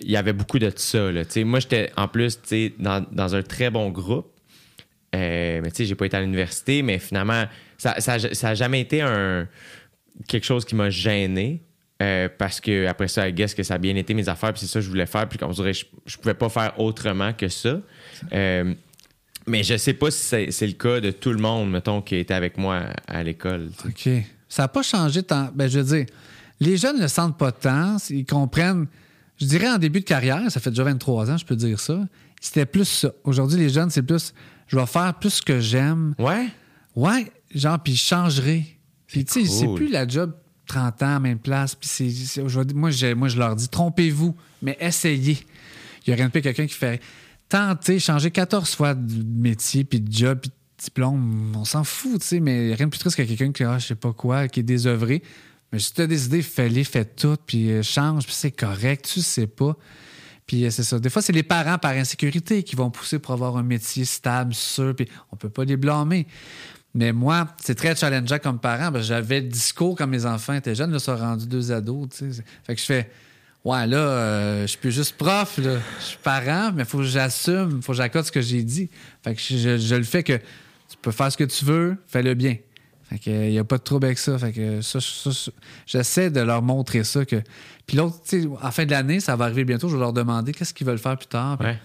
Il 0.00 0.10
y 0.10 0.16
avait 0.16 0.32
beaucoup 0.32 0.58
de 0.58 0.72
ça. 0.74 1.12
Là, 1.12 1.22
moi, 1.44 1.60
j'étais 1.60 1.90
en 1.96 2.08
plus 2.08 2.38
dans, 2.78 3.04
dans 3.12 3.34
un 3.34 3.42
très 3.42 3.70
bon 3.70 3.90
groupe. 3.90 4.30
Euh, 5.14 5.60
mais 5.62 5.70
j'ai 5.76 5.94
pas 5.94 6.06
été 6.06 6.16
à 6.16 6.20
l'université, 6.20 6.82
mais 6.82 6.98
finalement, 6.98 7.44
ça 7.78 8.00
ça, 8.00 8.18
ça 8.18 8.54
jamais 8.54 8.80
été 8.80 9.00
un 9.00 9.46
quelque 10.26 10.44
chose 10.44 10.64
qui 10.64 10.74
m'a 10.74 10.90
gêné. 10.90 11.62
euh, 12.02 12.28
parce 12.36 12.60
que 12.60 12.86
après 12.86 13.08
ça, 13.08 13.28
I 13.28 13.32
guess 13.32 13.54
que 13.54 13.62
ça 13.62 13.74
a 13.74 13.78
bien 13.78 13.94
été 13.96 14.14
mes 14.14 14.28
affaires, 14.28 14.52
puis 14.52 14.60
c'est 14.60 14.66
ça 14.66 14.80
que 14.80 14.84
je 14.84 14.90
voulais 14.90 15.06
faire, 15.06 15.28
puis 15.28 15.38
dirait, 15.52 15.72
je, 15.72 15.84
je 16.06 16.16
pouvais 16.16 16.34
pas 16.34 16.48
faire 16.48 16.78
autrement 16.80 17.32
que 17.32 17.48
ça. 17.48 17.80
Euh, 18.32 18.74
mais 19.46 19.62
je 19.62 19.76
sais 19.76 19.94
pas 19.94 20.10
si 20.10 20.18
c'est, 20.18 20.50
c'est 20.50 20.66
le 20.66 20.72
cas 20.74 21.00
de 21.00 21.10
tout 21.10 21.30
le 21.30 21.38
monde, 21.38 21.70
mettons, 21.70 22.00
qui 22.02 22.16
était 22.16 22.34
avec 22.34 22.56
moi 22.58 22.82
à, 23.08 23.18
à 23.18 23.22
l'école. 23.22 23.70
OK. 23.86 24.08
Ça 24.48 24.62
n'a 24.62 24.68
pas 24.68 24.82
changé 24.82 25.22
tant. 25.22 25.50
Ben, 25.54 25.68
je 25.68 25.80
veux 25.80 25.96
dire, 25.96 26.06
les 26.60 26.76
jeunes 26.76 26.96
ne 26.96 27.02
le 27.02 27.08
sentent 27.08 27.36
pas 27.36 27.52
tant. 27.52 27.96
Ils 28.10 28.24
comprennent. 28.24 28.86
Je 29.38 29.46
dirais 29.46 29.68
en 29.68 29.78
début 29.78 30.00
de 30.00 30.04
carrière, 30.04 30.40
ça 30.50 30.60
fait 30.60 30.70
déjà 30.70 30.84
23 30.84 31.30
ans, 31.30 31.36
je 31.36 31.44
peux 31.44 31.56
dire 31.56 31.80
ça. 31.80 31.98
C'était 32.40 32.66
plus 32.66 32.84
ça. 32.84 33.10
Aujourd'hui, 33.24 33.58
les 33.58 33.68
jeunes, 33.68 33.90
c'est 33.90 34.02
plus. 34.02 34.32
Je 34.68 34.76
vais 34.78 34.86
faire 34.86 35.14
plus 35.14 35.30
ce 35.30 35.42
que 35.42 35.60
j'aime. 35.60 36.14
Ouais? 36.18 36.46
Ouais, 36.94 37.30
genre, 37.54 37.78
puis 37.80 37.94
je 37.96 38.04
changerai. 38.04 38.64
Puis, 39.06 39.24
tu 39.24 39.44
sais, 39.44 39.50
c'est 39.50 39.66
cool. 39.66 39.74
plus 39.76 39.88
la 39.90 40.06
job 40.06 40.32
30 40.66 41.02
ans, 41.02 41.20
même 41.20 41.38
place. 41.38 41.74
Puis, 41.74 41.88
c'est, 41.88 42.10
c'est- 42.10 42.48
je 42.48 42.60
moi, 42.74 42.90
moi, 43.16 43.28
je 43.28 43.38
leur 43.38 43.56
dis, 43.56 43.68
trompez-vous, 43.68 44.36
mais 44.62 44.76
essayez. 44.80 45.38
Il 46.06 46.10
y 46.10 46.12
a 46.12 46.16
rien 46.16 46.26
de 46.28 46.32
que 46.32 46.38
quelqu'un 46.38 46.66
qui 46.66 46.74
fait 46.74 47.00
tenter, 47.48 47.98
changer 47.98 48.30
14 48.30 48.74
fois 48.74 48.94
de 48.94 49.22
métier, 49.22 49.84
puis 49.84 50.00
de 50.00 50.12
job, 50.12 50.38
puis 50.40 50.50
de 50.50 50.84
diplôme. 50.84 51.52
On 51.56 51.64
s'en 51.64 51.84
fout, 51.84 52.20
tu 52.20 52.26
sais, 52.26 52.40
mais 52.40 52.74
rien 52.74 52.86
de 52.86 52.90
plus 52.90 52.98
triste 52.98 53.16
que 53.16 53.22
quelqu'un 53.22 53.52
qui, 53.52 53.64
ah, 53.64 53.78
je 53.78 53.86
sais 53.86 53.94
pas 53.94 54.12
quoi, 54.12 54.48
qui 54.48 54.60
est 54.60 54.64
désœuvré. 54.64 55.22
Mais 55.72 55.78
si 55.78 55.92
tu 55.92 56.02
as 56.02 56.06
des 56.06 56.26
idées, 56.26 56.42
fais-les, 56.42 56.84
fais 56.84 57.04
tout, 57.04 57.36
puis 57.46 57.70
euh, 57.70 57.82
change, 57.82 58.24
puis 58.24 58.34
c'est 58.34 58.52
correct, 58.52 59.10
tu 59.12 59.20
sais 59.20 59.46
pas. 59.46 59.76
Puis 60.46 60.64
euh, 60.64 60.70
c'est 60.70 60.84
ça. 60.84 60.98
Des 60.98 61.10
fois, 61.10 61.22
c'est 61.22 61.32
les 61.32 61.42
parents 61.42 61.78
par 61.78 61.92
insécurité 61.92 62.62
qui 62.62 62.76
vont 62.76 62.90
pousser 62.90 63.18
pour 63.18 63.34
avoir 63.34 63.56
un 63.56 63.62
métier 63.62 64.04
stable, 64.04 64.54
sûr, 64.54 64.94
puis 64.94 65.08
on 65.32 65.36
peut 65.36 65.48
pas 65.48 65.64
les 65.64 65.76
blâmer. 65.76 66.26
Mais 66.94 67.12
moi, 67.12 67.48
c'est 67.60 67.74
très 67.74 67.96
challengeant 67.96 68.38
comme 68.38 68.60
parent. 68.60 68.92
J'avais 69.00 69.40
le 69.40 69.48
discours 69.48 69.96
quand 69.96 70.06
mes 70.06 70.26
enfants 70.26 70.54
étaient 70.54 70.76
jeunes, 70.76 70.92
là, 70.92 71.00
sont 71.00 71.16
rendus 71.16 71.48
deux 71.48 71.72
ados. 71.72 72.08
tu 72.10 72.32
sais. 72.32 72.44
Fait 72.62 72.74
que 72.76 72.80
je 72.80 72.86
fais, 72.86 73.10
ouais, 73.64 73.86
là, 73.86 73.96
euh, 73.96 74.62
je 74.62 74.66
suis 74.66 74.78
plus 74.78 74.92
juste 74.92 75.16
prof, 75.16 75.58
là. 75.58 75.78
je 75.98 76.04
suis 76.04 76.18
parent, 76.22 76.72
mais 76.74 76.82
il 76.82 76.88
faut 76.88 76.98
que 76.98 77.04
j'assume, 77.04 77.76
il 77.76 77.82
faut 77.82 77.92
que 77.92 77.98
j'accorde 77.98 78.26
ce 78.26 78.32
que 78.32 78.40
j'ai 78.40 78.62
dit. 78.62 78.90
Fait 79.22 79.34
que 79.34 79.40
je, 79.40 79.78
je 79.78 79.94
le 79.94 80.04
fais 80.04 80.22
que 80.22 80.36
tu 80.36 80.96
peux 81.00 81.10
faire 81.10 81.32
ce 81.32 81.36
que 81.36 81.44
tu 81.44 81.64
veux, 81.64 81.96
fais-le 82.06 82.34
bien. 82.34 82.56
Fait 83.08 83.18
que 83.18 83.30
il 83.30 83.50
n'y 83.50 83.58
a 83.58 83.64
pas 83.64 83.78
de 83.78 83.82
trouble 83.82 84.06
avec 84.06 84.18
ça. 84.18 84.38
Fait 84.38 84.52
que 84.52 84.80
ça, 84.80 85.00
ça, 85.00 85.32
ça, 85.32 85.50
j'essaie 85.86 86.30
de 86.30 86.40
leur 86.40 86.62
montrer 86.62 87.04
ça. 87.04 87.24
que 87.24 87.42
Puis 87.86 87.96
l'autre, 87.96 88.16
tu 88.26 88.42
sais, 88.42 88.48
à 88.60 88.66
la 88.66 88.70
fin 88.70 88.84
de 88.86 88.90
l'année, 88.90 89.20
ça 89.20 89.36
va 89.36 89.46
arriver 89.46 89.64
bientôt, 89.64 89.88
je 89.88 89.94
vais 89.94 90.00
leur 90.00 90.12
demander 90.12 90.52
qu'est-ce 90.52 90.72
qu'ils 90.74 90.86
veulent 90.86 90.98
faire 90.98 91.16
plus 91.16 91.26
tard. 91.26 91.58
Puis 91.58 91.68
Ouais. 91.68 91.78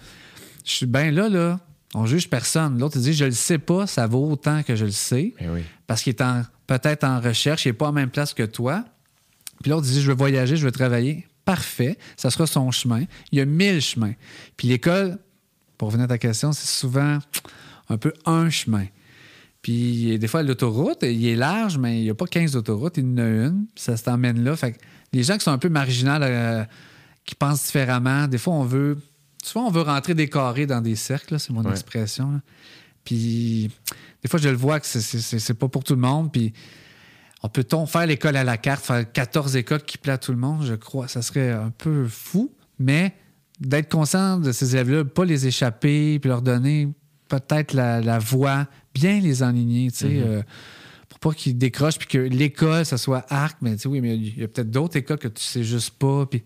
Je 0.64 0.72
suis 0.72 0.86
bien 0.86 1.10
là, 1.10 1.28
là. 1.28 1.60
On 1.94 2.06
juge 2.06 2.28
personne. 2.28 2.78
L'autre, 2.78 2.96
il 2.96 3.02
dit, 3.02 3.12
je 3.14 3.24
le 3.24 3.32
sais 3.32 3.58
pas, 3.58 3.86
ça 3.86 4.06
vaut 4.06 4.30
autant 4.30 4.62
que 4.62 4.76
je 4.76 4.84
le 4.84 4.90
sais 4.92 5.34
oui. 5.40 5.62
parce 5.86 6.02
qu'il 6.02 6.12
est 6.12 6.22
peut-être 6.66 7.02
en 7.04 7.20
recherche, 7.20 7.64
il 7.64 7.70
n'est 7.70 7.72
pas 7.74 7.88
en 7.88 7.92
même 7.92 8.10
place 8.10 8.32
que 8.32 8.44
toi. 8.44 8.84
Puis 9.62 9.70
l'autre 9.70 9.86
dit 9.86 10.00
Je 10.00 10.06
veux 10.06 10.16
voyager, 10.16 10.56
je 10.56 10.64
veux 10.64 10.72
travailler. 10.72 11.26
Parfait, 11.54 11.98
ça 12.16 12.30
sera 12.30 12.46
son 12.46 12.70
chemin. 12.70 13.02
Il 13.32 13.38
y 13.38 13.40
a 13.40 13.44
mille 13.44 13.80
chemins. 13.80 14.12
Puis 14.56 14.68
l'école, 14.68 15.18
pour 15.76 15.88
revenir 15.88 16.04
à 16.04 16.08
ta 16.08 16.18
question, 16.18 16.52
c'est 16.52 16.68
souvent 16.68 17.18
un 17.88 17.96
peu 17.98 18.12
un 18.24 18.50
chemin. 18.50 18.86
Puis 19.62 20.16
des 20.18 20.28
fois, 20.28 20.44
l'autoroute, 20.44 20.98
il 21.02 21.26
est 21.26 21.34
large, 21.34 21.76
mais 21.76 21.98
il 21.98 22.04
n'y 22.04 22.10
a 22.10 22.14
pas 22.14 22.26
15 22.26 22.54
autoroutes, 22.54 22.98
il 22.98 23.04
y 23.04 23.12
en 23.14 23.18
a 23.18 23.26
une. 23.28 23.66
Puis 23.74 23.82
ça 23.82 23.98
t'emmène 23.98 24.44
là. 24.44 24.54
Fait 24.54 24.72
que 24.74 24.78
les 25.12 25.24
gens 25.24 25.36
qui 25.38 25.44
sont 25.44 25.50
un 25.50 25.58
peu 25.58 25.68
marginales, 25.68 26.22
euh, 26.22 26.64
qui 27.24 27.34
pensent 27.34 27.66
différemment, 27.66 28.28
des 28.28 28.38
fois, 28.38 28.54
on 28.54 28.64
veut. 28.64 28.96
Souvent, 29.42 29.66
on 29.66 29.70
veut 29.72 29.82
rentrer 29.82 30.14
des 30.14 30.28
carrés 30.28 30.66
dans 30.66 30.80
des 30.80 30.94
cercles, 30.94 31.40
c'est 31.40 31.52
mon 31.52 31.64
Ouais. 31.64 31.72
expression. 31.72 32.30
là. 32.30 32.40
Puis 33.04 33.70
des 34.22 34.28
fois, 34.28 34.38
je 34.38 34.48
le 34.50 34.56
vois 34.56 34.78
que 34.78 34.86
c'est 34.86 35.54
pas 35.54 35.66
pour 35.68 35.82
tout 35.82 35.94
le 35.94 36.00
monde. 36.00 36.30
Puis 36.30 36.52
on 37.42 37.48
peut-on 37.48 37.86
faire 37.86 38.06
l'école 38.06 38.36
à 38.36 38.44
la 38.44 38.56
carte, 38.56 38.84
faire 38.84 39.10
14 39.10 39.56
écoles 39.56 39.82
qui 39.82 39.98
plaît 39.98 40.12
à 40.12 40.18
tout 40.18 40.32
le 40.32 40.38
monde? 40.38 40.64
Je 40.64 40.74
crois 40.74 41.08
ça 41.08 41.22
serait 41.22 41.50
un 41.50 41.70
peu 41.70 42.06
fou. 42.06 42.52
Mais 42.78 43.14
d'être 43.60 43.90
conscient 43.90 44.38
de 44.38 44.52
ces 44.52 44.74
élèves-là, 44.74 45.04
pas 45.04 45.24
les 45.24 45.46
échapper, 45.46 46.18
puis 46.18 46.28
leur 46.28 46.42
donner 46.42 46.88
peut-être 47.28 47.74
la, 47.74 48.00
la 48.00 48.18
voie, 48.18 48.66
bien 48.94 49.20
les 49.20 49.42
enligner, 49.42 49.90
tu 49.90 49.98
sais, 49.98 50.22
euh, 50.24 50.42
pour 51.08 51.18
pas 51.18 51.32
qu'ils 51.32 51.56
décrochent, 51.56 51.98
puis 51.98 52.08
que 52.08 52.18
l'école, 52.18 52.84
ça 52.84 52.98
soit 52.98 53.24
arc, 53.28 53.58
mais 53.60 53.76
tu 53.76 53.82
sais, 53.82 53.88
oui, 53.88 54.00
mais 54.00 54.16
il 54.16 54.38
y 54.38 54.44
a 54.44 54.48
peut-être 54.48 54.70
d'autres 54.70 54.96
écoles 54.96 55.18
que 55.18 55.28
tu 55.28 55.42
sais 55.42 55.62
juste 55.62 55.90
pas, 55.98 56.26
puis 56.26 56.42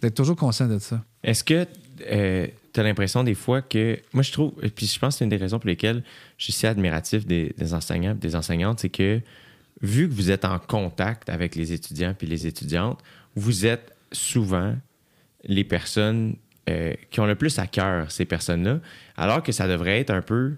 d'être 0.00 0.14
toujours 0.14 0.36
conscient 0.36 0.68
de 0.68 0.78
ça. 0.78 1.04
Est-ce 1.22 1.44
que 1.44 1.66
tu 1.98 2.80
as 2.80 2.82
l'impression 2.82 3.24
des 3.24 3.34
fois 3.34 3.62
que. 3.62 3.98
Moi, 4.12 4.22
je 4.22 4.32
trouve. 4.32 4.52
et 4.62 4.68
Puis 4.68 4.86
je 4.86 4.98
pense 4.98 5.14
que 5.14 5.18
c'est 5.18 5.24
une 5.24 5.30
des 5.30 5.36
raisons 5.36 5.58
pour 5.58 5.68
lesquelles 5.68 6.02
je 6.38 6.44
suis 6.44 6.52
si 6.52 6.66
admiratif 6.66 7.26
des, 7.26 7.54
des 7.56 7.74
enseignants 7.74 8.12
et 8.12 8.18
des 8.18 8.36
enseignantes, 8.36 8.80
c'est 8.80 8.88
que 8.88 9.20
vu 9.82 10.08
que 10.08 10.14
vous 10.14 10.30
êtes 10.30 10.44
en 10.44 10.58
contact 10.58 11.28
avec 11.28 11.54
les 11.54 11.72
étudiants 11.72 12.14
puis 12.16 12.26
les 12.26 12.46
étudiantes, 12.46 13.00
vous 13.34 13.66
êtes 13.66 13.94
souvent 14.12 14.76
les 15.44 15.64
personnes 15.64 16.36
euh, 16.70 16.94
qui 17.10 17.20
ont 17.20 17.26
le 17.26 17.34
plus 17.34 17.58
à 17.58 17.66
cœur 17.66 18.10
ces 18.10 18.24
personnes-là, 18.24 18.80
alors 19.16 19.42
que 19.42 19.52
ça 19.52 19.68
devrait 19.68 20.00
être 20.00 20.10
un 20.10 20.22
peu 20.22 20.54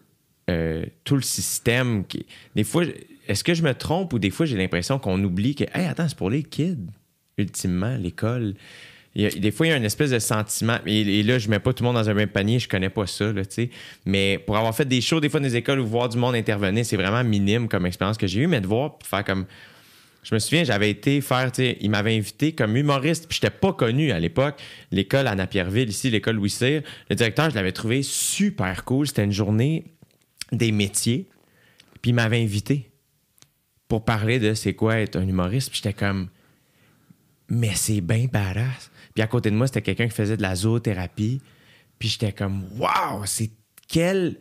euh, 0.49 0.85
tout 1.03 1.17
le 1.17 1.23
système. 1.23 2.05
Des 2.55 2.65
fois, 2.65 2.85
est-ce 3.27 3.43
que 3.43 3.55
je 3.55 3.63
me 3.63 3.75
trompe 3.75 4.13
ou 4.13 4.19
des 4.21 4.31
fois 4.31 4.47
j'ai 4.47 4.57
l'impression 4.57 4.99
qu'on 4.99 5.23
oublie 5.25 5.57
que, 5.57 5.65
hey, 5.75 5.87
attends, 5.87 6.09
c'est 6.09 6.17
pour 6.17 6.31
les 6.31 6.45
kids, 6.45 6.87
ultimement, 7.39 7.97
l'école. 7.97 8.55
Des 9.17 9.51
fois, 9.51 9.67
il 9.67 9.71
y 9.71 9.73
a 9.73 9.77
une 9.77 9.85
espèce 9.85 10.11
de 10.11 10.19
sentiment. 10.19 10.79
Et, 10.85 11.23
là, 11.23 11.39
je 11.39 11.49
mets 11.49 11.59
pas 11.59 11.73
tout 11.73 11.83
le 11.83 11.89
monde 11.89 11.97
dans 11.97 12.09
un 12.09 12.15
même 12.15 12.29
panier, 12.29 12.59
je 12.59 12.69
connais 12.69 12.91
pas 12.91 13.07
ça, 13.07 13.33
tu 13.33 13.43
sais. 13.49 13.71
Mais 14.05 14.39
pour 14.39 14.57
avoir 14.57 14.75
fait 14.77 14.85
des 14.85 15.01
shows, 15.01 15.21
des 15.21 15.31
fois, 15.31 15.41
dans 15.41 15.47
des 15.47 15.57
écoles 15.57 15.81
où 15.81 15.87
voir 15.87 16.09
du 16.09 16.19
monde 16.19 16.35
intervenir, 16.35 16.85
c'est 16.85 16.97
vraiment 16.97 17.25
minime 17.25 17.67
comme 17.69 17.87
expérience 17.87 18.19
que 18.19 18.27
j'ai 18.27 18.43
eue. 18.43 18.47
Mais 18.47 18.61
de 18.61 18.67
voir, 18.67 18.99
faire 19.03 19.25
comme. 19.25 19.47
Je 20.23 20.35
me 20.35 20.41
souviens, 20.41 20.65
j'avais 20.65 20.91
été 20.91 21.21
faire, 21.21 21.53
tu 21.53 21.63
sais, 21.63 21.79
il 21.81 21.89
m'avait 21.89 22.17
invité 22.17 22.53
comme 22.53 22.77
humoriste, 22.77 23.29
puis 23.29 23.39
j'étais 23.41 23.55
pas 23.55 23.73
connu 23.73 24.11
à 24.11 24.19
l'époque. 24.19 24.61
L'école 24.91 25.29
à 25.29 25.37
Napierville, 25.37 25.89
ici, 25.89 26.11
l'école 26.11 26.35
Louis 26.35 26.51
Cyr. 26.51 26.83
Le 27.09 27.15
directeur, 27.15 27.49
je 27.49 27.55
l'avais 27.55 27.71
trouvé 27.71 28.03
super 28.03 28.85
cool. 28.85 29.07
C'était 29.07 29.23
une 29.23 29.33
journée 29.33 29.85
des 30.51 30.73
métiers, 30.73 31.29
puis 32.03 32.11
il 32.11 32.15
m'avait 32.15 32.43
invité 32.43 32.91
pour 33.87 34.05
parler 34.05 34.41
de 34.41 34.55
c'est 34.55 34.75
quoi 34.75 34.99
être 34.99 35.17
un 35.17 35.29
humoriste. 35.29 35.71
Puis 35.71 35.81
j'étais 35.83 35.95
comme, 35.95 36.29
mais 37.49 37.73
c'est 37.75 38.01
bien 38.01 38.27
badass. 38.27 38.91
Puis 39.17 39.23
à 39.23 39.27
côté 39.27 39.51
de 39.51 39.57
moi, 39.57 39.67
c'était 39.67 39.81
quelqu'un 39.81 40.09
qui 40.09 40.15
faisait 40.15 40.37
de 40.37 40.43
la 40.43 40.55
zoothérapie. 40.55 41.41
Puis 41.99 42.11
j'étais 42.11 42.33
comme, 42.33 42.65
waouh, 42.79 43.25
c'est 43.25 43.51
quel 43.89 44.37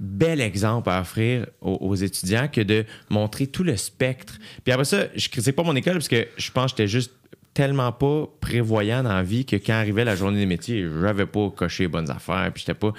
bel 0.00 0.40
exemple 0.40 0.88
à 0.88 1.02
offrir 1.02 1.46
aux, 1.60 1.94
étudiants 1.94 2.48
que 2.48 2.62
de 2.62 2.86
montrer 3.10 3.46
tout 3.46 3.64
le 3.64 3.76
spectre. 3.76 4.38
Puis 4.64 4.72
après 4.72 4.86
ça, 4.86 5.08
je 5.14 5.28
critique 5.28 5.54
pas 5.54 5.62
mon 5.62 5.76
école 5.76 5.92
parce 5.92 6.08
que 6.08 6.26
je 6.38 6.50
pense 6.50 6.72
que 6.72 6.78
j'étais 6.78 6.88
juste 6.88 7.12
tellement 7.52 7.92
pas 7.92 8.26
prévoyant 8.40 9.02
dans 9.02 9.12
la 9.12 9.22
vie 9.22 9.44
que 9.44 9.56
quand 9.56 9.74
arrivait 9.74 10.06
la 10.06 10.16
journée 10.16 10.38
des 10.38 10.46
métiers, 10.46 10.88
j'avais 11.02 11.26
pas 11.26 11.50
coché 11.50 11.84
les 11.84 11.88
bonnes 11.88 12.10
affaires. 12.10 12.50
Puis 12.54 12.64
j'étais 12.66 12.78
pas. 12.78 12.94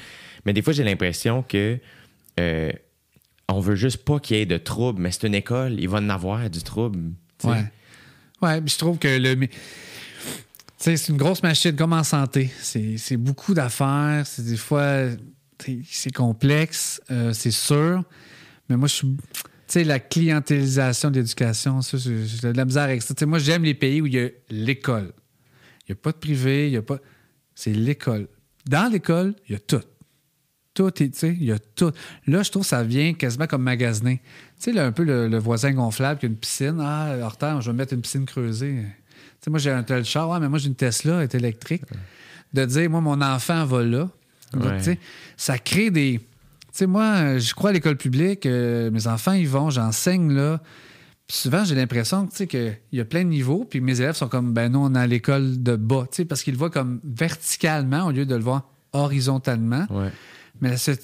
Mais 0.45 0.53
des 0.53 0.61
fois, 0.61 0.73
j'ai 0.73 0.83
l'impression 0.83 1.41
que 1.41 1.79
euh, 2.39 2.71
on 3.49 3.59
veut 3.59 3.75
juste 3.75 4.05
pas 4.05 4.19
qu'il 4.19 4.37
y 4.37 4.41
ait 4.41 4.45
de 4.45 4.57
trouble, 4.57 5.01
mais 5.01 5.09
c'est 5.09 5.25
une 5.25 5.33
école, 5.33 5.79
il 5.79 5.89
va 5.89 5.97
en 5.97 6.09
avoir 6.09 6.47
du 6.51 6.61
trouble. 6.61 6.99
tu 7.39 7.47
sais. 7.47 7.53
Ouais. 7.53 7.65
Ouais, 8.41 8.61
je 8.63 8.77
trouve 8.77 8.99
que 8.99 9.07
le. 9.07 9.47
C'est 10.77 11.09
une 11.09 11.17
grosse 11.17 11.41
machine 11.41 11.75
comme 11.75 11.93
en 11.93 12.03
santé. 12.03 12.51
C'est 12.61 13.17
beaucoup 13.17 13.53
d'affaires. 13.53 14.25
C'est 14.25 14.45
des 14.45 14.57
fois. 14.57 15.09
C'est 15.89 16.13
complexe, 16.13 17.01
euh, 17.09 17.31
c'est 17.31 17.51
sûr. 17.51 18.03
Mais 18.69 18.75
moi, 18.75 18.87
je 18.87 18.93
suis. 18.95 19.07
Tu 19.07 19.43
sais, 19.67 19.83
la 19.83 19.99
clientélisation 19.99 21.09
de 21.09 21.15
l'éducation, 21.15 21.81
ça, 21.81 21.97
j'ai 21.97 22.51
de 22.51 22.57
la 22.57 22.65
misère 22.65 22.83
avec 22.83 23.01
ça. 23.01 23.13
Moi, 23.25 23.39
j'aime 23.39 23.63
les 23.63 23.73
pays 23.73 24.01
où 24.01 24.05
il 24.05 24.13
y 24.13 24.19
a 24.19 24.29
l'école. 24.49 25.13
Il 25.87 25.91
n'y 25.91 25.93
a 25.93 25.95
pas 25.95 26.11
de 26.11 26.17
privé, 26.17 26.67
il 26.67 26.71
n'y 26.71 26.77
a 26.77 26.81
pas. 26.81 26.99
C'est 27.55 27.71
l'école. 27.71 28.27
Dans 28.67 28.91
l'école, 28.91 29.33
il 29.47 29.53
y 29.53 29.55
a 29.55 29.59
tout. 29.59 29.81
Tout 30.73 30.91
tu 30.91 31.09
sais, 31.13 31.29
il 31.29 31.45
y 31.45 31.51
a 31.53 31.59
tout. 31.59 31.91
Là, 32.27 32.43
je 32.43 32.51
trouve 32.51 32.63
que 32.63 32.67
ça 32.69 32.83
vient 32.83 33.13
quasiment 33.13 33.47
comme 33.47 33.63
magasiner. 33.63 34.21
Tu 34.61 34.73
sais, 34.73 34.79
un 34.79 34.91
peu 34.91 35.03
le, 35.03 35.29
le 35.29 35.37
voisin 35.37 35.71
gonflable 35.71 36.19
qui 36.19 36.25
a 36.25 36.29
une 36.29 36.35
piscine. 36.35 36.79
Ah, 36.81 37.15
Hortense, 37.21 37.63
je 37.63 37.71
vais 37.71 37.77
mettre 37.77 37.93
une 37.93 38.01
piscine 38.01 38.25
creusée. 38.25 38.83
Sais, 39.45 39.51
moi, 39.51 39.59
j'ai 39.59 39.69
un 39.69 39.83
tel 39.83 40.03
char, 40.03 40.27
ouais, 40.27 40.39
mais 40.39 40.49
moi, 40.49 40.57
j'ai 40.57 40.69
une 40.69 40.75
Tesla, 40.75 41.17
elle 41.17 41.23
est 41.25 41.35
électrique. 41.35 41.83
De 42.51 42.65
dire, 42.65 42.89
moi, 42.89 42.99
mon 42.99 43.21
enfant 43.21 43.63
va 43.65 43.83
là. 43.83 44.09
Donc, 44.53 44.63
Ouais. 44.63 44.99
ça 45.37 45.59
crée 45.59 45.91
des. 45.91 46.17
Tu 46.19 46.25
sais, 46.71 46.87
moi, 46.87 47.37
je 47.37 47.53
crois 47.53 47.69
à 47.69 47.73
l'école 47.73 47.95
publique, 47.95 48.47
euh, 48.47 48.89
mes 48.89 49.05
enfants 49.05 49.33
y 49.33 49.45
vont, 49.45 49.69
j'enseigne 49.69 50.33
là. 50.33 50.59
Puis 51.27 51.37
souvent, 51.37 51.63
j'ai 51.63 51.75
l'impression 51.75 52.25
qu'il 52.25 52.75
y 52.91 52.99
a 52.99 53.05
plein 53.05 53.23
de 53.23 53.29
niveaux, 53.29 53.65
puis 53.69 53.81
mes 53.81 54.01
élèves 54.01 54.15
sont 54.15 54.29
comme, 54.29 54.51
ben 54.51 54.71
nous, 54.71 54.79
on 54.79 54.95
est 54.95 54.99
à 54.99 55.05
l'école 55.05 55.61
de 55.61 55.75
bas, 55.75 56.05
tu 56.09 56.17
sais, 56.17 56.25
parce 56.25 56.41
qu'ils 56.41 56.53
le 56.53 56.57
voient 56.59 56.71
comme 56.71 56.99
verticalement 57.03 58.07
au 58.07 58.11
lieu 58.11 58.25
de 58.25 58.35
le 58.35 58.41
voir 58.43 58.63
horizontalement. 58.93 59.85
Ouais. 59.91 60.09
Mais 60.59 60.75
c'est 60.77 60.95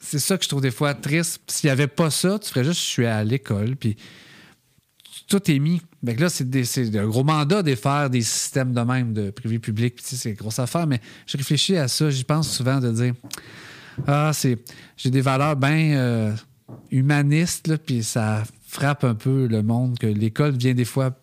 ça 0.00 0.36
que 0.36 0.44
je 0.44 0.48
trouve 0.50 0.60
des 0.60 0.70
fois 0.70 0.92
triste. 0.92 1.40
S'il 1.46 1.68
n'y 1.68 1.72
avait 1.72 1.86
pas 1.86 2.10
ça, 2.10 2.38
tu 2.38 2.50
ferais 2.50 2.64
juste, 2.64 2.80
je 2.80 2.86
suis 2.86 3.06
à 3.06 3.24
l'école, 3.24 3.76
puis 3.76 3.96
tout 5.26 5.50
est 5.50 5.58
mis. 5.58 5.80
Fait 6.04 6.14
que 6.14 6.20
là, 6.20 6.28
c'est, 6.28 6.48
des- 6.48 6.64
c'est 6.64 6.96
un 6.96 7.06
gros 7.08 7.24
mandat 7.24 7.62
de 7.62 7.74
faire 7.74 8.08
des 8.08 8.22
systèmes 8.22 8.72
de 8.72 8.80
même, 8.80 9.12
de 9.12 9.30
privé-public, 9.30 9.96
puis 9.96 10.04
c'est 10.06 10.30
une 10.30 10.36
grosse 10.36 10.58
affaire, 10.60 10.86
mais 10.86 11.00
je 11.26 11.36
réfléchis 11.36 11.76
à 11.76 11.88
ça, 11.88 12.08
j'y 12.10 12.24
pense 12.24 12.50
souvent 12.50 12.78
de 12.80 12.92
dire, 12.92 13.14
ah, 14.06 14.30
c'est, 14.32 14.58
j'ai 14.96 15.10
des 15.10 15.20
valeurs 15.20 15.56
bien 15.56 15.96
euh, 15.96 16.32
humanistes, 16.90 17.66
là, 17.66 17.78
puis 17.78 18.02
ça 18.04 18.44
frappe 18.66 19.02
un 19.04 19.14
peu 19.16 19.46
le 19.48 19.62
monde 19.62 19.98
que 19.98 20.06
l'école 20.06 20.56
devient 20.56 20.74
des 20.74 20.84
fois 20.84 21.18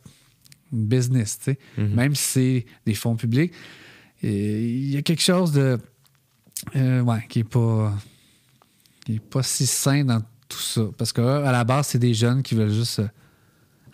business, 0.72 1.38
tu 1.38 1.52
sais, 1.52 1.60
même 1.78 2.16
si 2.16 2.24
c'est 2.24 2.66
des 2.86 2.96
fonds 2.96 3.16
publics. 3.16 3.54
Il 4.24 4.90
y 4.90 4.98
a 4.98 5.02
quelque 5.04 5.22
chose 5.22 5.52
de 5.52 5.78
euh, 6.76 7.02
ouais, 7.02 7.24
qui 7.30 7.40
est 7.40 7.44
pas 7.44 7.94
qui 9.06 9.16
est 9.16 9.20
pas 9.20 9.44
si 9.44 9.68
sain 9.68 10.04
dans 10.04 10.20
tout 10.50 10.60
ça. 10.60 10.82
Parce 10.98 11.14
que 11.14 11.22
à 11.22 11.52
la 11.52 11.64
base, 11.64 11.88
c'est 11.88 12.00
des 12.00 12.14
jeunes 12.16 12.42
qui 12.42 12.56
veulent 12.56 12.74
juste 12.74 13.02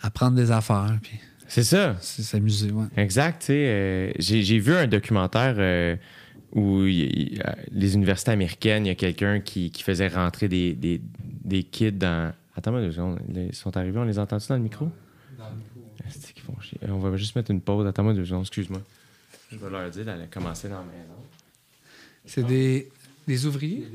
apprendre 0.02 0.36
des 0.36 0.50
affaires 0.50 0.98
puis 1.02 1.18
C'est 1.48 1.62
ça. 1.64 1.96
s- 1.98 2.20
s'amuser. 2.22 2.70
Ouais. 2.70 2.86
Exact. 2.96 3.40
tu 3.40 3.46
sais, 3.46 3.52
euh, 3.68 4.12
j'ai 4.18 4.42
j'ai 4.42 4.58
vu 4.58 4.74
un 4.74 4.86
documentaire 4.86 5.54
euh, 5.58 5.96
où 6.52 6.82
il- 6.84 7.32
il- 7.34 7.42
les 7.70 7.94
universités 7.94 8.30
américaines, 8.32 8.84
il 8.86 8.88
y 8.88 8.92
a 8.92 8.94
quelqu'un 8.94 9.40
qui, 9.40 9.70
qui 9.70 9.82
faisait 9.82 10.08
rentrer 10.08 10.48
des, 10.48 10.74
des, 10.74 11.00
des 11.44 11.62
kids 11.62 11.92
dans. 11.92 12.32
Attends-moi 12.56 12.80
deux 12.82 12.92
secondes. 12.92 13.18
Ils 13.34 13.54
sont 13.54 13.74
arrivés, 13.76 13.98
on 13.98 14.04
les 14.04 14.18
a 14.18 14.22
entendus 14.22 14.46
dans 14.48 14.56
le 14.56 14.62
micro? 14.62 14.90
C'est 16.10 16.34
qu'ils 16.34 16.42
font 16.42 16.58
chier. 16.60 16.78
On 16.88 16.98
va 16.98 17.16
juste 17.16 17.34
mettre 17.36 17.50
une 17.50 17.60
pause. 17.62 17.86
Attends-moi 17.86 18.12
deux 18.12 18.24
secondes, 18.26 18.42
excuse-moi. 18.42 18.82
Je 19.50 19.56
vais 19.56 19.70
leur 19.70 19.88
dire 19.90 20.04
d'aller 20.04 20.26
commencer 20.30 20.68
dans 20.68 20.78
la 20.80 20.84
maison. 20.84 21.14
C'est 22.26 22.44
des, 22.46 22.90
des 23.26 23.46
ouvriers? 23.46 23.86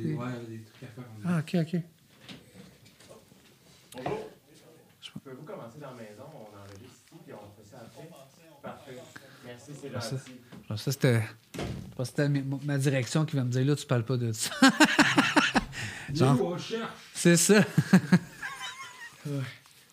Ah, 1.26 1.40
OK, 1.40 1.56
OK. 1.62 1.82
Pouvez-vous 5.28 5.44
commencer 5.44 5.78
dans 5.82 5.90
la 5.92 5.96
maison? 5.98 6.24
On 6.34 6.58
enregistre 6.58 7.04
ici, 7.06 7.20
puis 7.26 7.34
on 7.34 7.62
fait 7.62 7.70
ça 7.70 7.78
après? 7.82 8.08
Parfait. 8.64 8.92
Merci, 9.46 9.72
c'est 9.82 9.90
Merci. 9.92 10.12
gentil. 10.16 10.32
Alors, 10.70 10.80
ça, 10.80 10.92
c'était. 10.94 11.22
je 11.56 11.60
pense 11.98 12.10
que 12.12 12.16
C'était 12.16 12.30
ma, 12.30 12.58
ma 12.64 12.78
direction 12.78 13.26
qui 13.26 13.36
va 13.36 13.44
me 13.44 13.50
dire 13.50 13.66
là, 13.66 13.76
tu 13.76 13.86
parles 13.86 14.06
pas 14.06 14.16
de 14.16 14.32
ça. 14.32 14.52
Genre, 16.14 16.58
c'est 17.14 17.36
ça. 17.36 17.62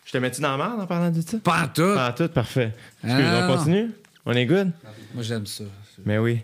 Je 0.05 0.11
te 0.11 0.17
mets-tu 0.19 0.39
dans 0.39 0.55
la 0.55 0.65
merde 0.67 0.79
en 0.79 0.87
parlant 0.87 1.11
de 1.11 1.19
ça? 1.19 1.37
Pas 1.39 1.63
en 1.63 1.67
tout. 1.67 1.81
Ah, 1.97 2.13
tout, 2.15 2.29
parfait. 2.29 2.73
Excuse, 3.03 3.25
Ah, 3.27 3.41
on 3.43 3.47
non. 3.49 3.57
continue? 3.57 3.91
On 4.25 4.31
est 4.31 4.45
good? 4.45 4.71
Moi, 5.13 5.23
j'aime 5.23 5.45
ça. 5.45 5.65
Mais 6.05 6.17
oui. 6.17 6.39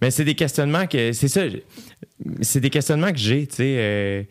Mais 0.00 0.12
c'est 0.12 0.24
des 0.24 0.36
questionnements 0.36 0.86
que. 0.86 1.12
C'est 1.12 1.26
ça. 1.26 1.40
C'est 2.42 2.60
des 2.60 2.70
questionnements 2.70 3.10
que 3.10 3.18
j'ai, 3.18 3.48
tu 3.48 3.56
sais. 3.56 3.76
euh, 3.78 4.22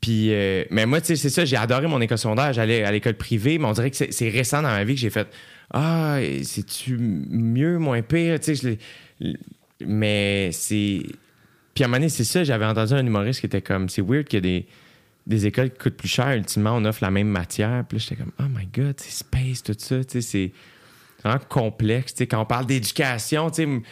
puis, 0.00 0.32
euh, 0.32 0.64
mais 0.70 0.86
moi, 0.86 1.00
tu 1.00 1.08
sais, 1.08 1.16
c'est 1.16 1.30
ça, 1.30 1.44
j'ai 1.44 1.56
adoré 1.56 1.86
mon 1.86 2.00
école 2.00 2.18
secondaire. 2.18 2.52
J'allais 2.52 2.82
à 2.82 2.90
l'école 2.90 3.14
privée, 3.14 3.58
mais 3.58 3.66
on 3.66 3.72
dirait 3.72 3.90
que 3.90 3.96
c'est 3.96 4.28
récent 4.28 4.62
dans 4.62 4.68
ma 4.68 4.84
vie 4.84 4.94
que 4.94 5.00
j'ai 5.00 5.10
fait 5.10 5.28
Ah, 5.72 6.18
c'est-tu 6.42 6.96
mieux, 6.98 7.78
moins 7.78 8.02
pire? 8.02 8.40
Tu 8.40 8.56
sais, 8.56 8.78
mais 9.84 10.50
c'est. 10.52 11.02
Puis 11.74 11.84
à 11.84 11.86
un 11.86 11.88
moment 11.88 11.98
donné, 11.98 12.08
c'est 12.08 12.24
ça, 12.24 12.42
j'avais 12.42 12.64
entendu 12.64 12.94
un 12.94 13.04
humoriste 13.04 13.40
qui 13.40 13.46
était 13.46 13.62
comme 13.62 13.88
C'est 13.88 14.02
weird 14.02 14.24
qu'il 14.24 14.38
y 14.38 14.38
a 14.38 14.40
des, 14.40 14.66
des 15.26 15.46
écoles 15.46 15.70
qui 15.70 15.78
coûtent 15.78 15.96
plus 15.96 16.08
cher. 16.08 16.32
Ultimement, 16.32 16.72
on 16.74 16.84
offre 16.84 17.02
la 17.02 17.10
même 17.10 17.28
matière. 17.28 17.84
Puis 17.88 17.98
là, 17.98 18.04
j'étais 18.04 18.16
comme 18.16 18.32
Oh 18.40 18.48
my 18.48 18.66
God, 18.66 18.94
c'est 18.98 19.10
space, 19.10 19.62
tout 19.62 19.76
ça. 19.78 20.02
Tu 20.04 20.20
sais, 20.20 20.20
c'est 20.20 20.52
vraiment 21.22 21.42
complexe. 21.48 22.14
Tu 22.14 22.18
sais, 22.18 22.26
quand 22.26 22.40
on 22.40 22.46
parle 22.46 22.66
d'éducation, 22.66 23.50
tu 23.50 23.64
sais, 23.64 23.82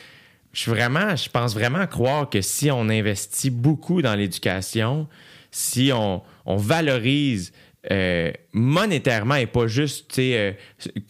je 0.52 0.60
suis 0.60 0.70
vraiment, 0.70 1.14
je 1.14 1.28
pense 1.28 1.54
vraiment 1.54 1.86
croire 1.86 2.30
que 2.30 2.40
si 2.40 2.70
on 2.70 2.88
investit 2.88 3.50
beaucoup 3.50 4.02
dans 4.02 4.14
l'éducation, 4.14 5.08
si 5.54 5.92
on, 5.92 6.20
valorise 6.46 7.52
euh, 7.90 8.32
monétairement 8.52 9.36
et 9.36 9.46
pas 9.46 9.68
juste, 9.68 10.18
euh, 10.18 10.52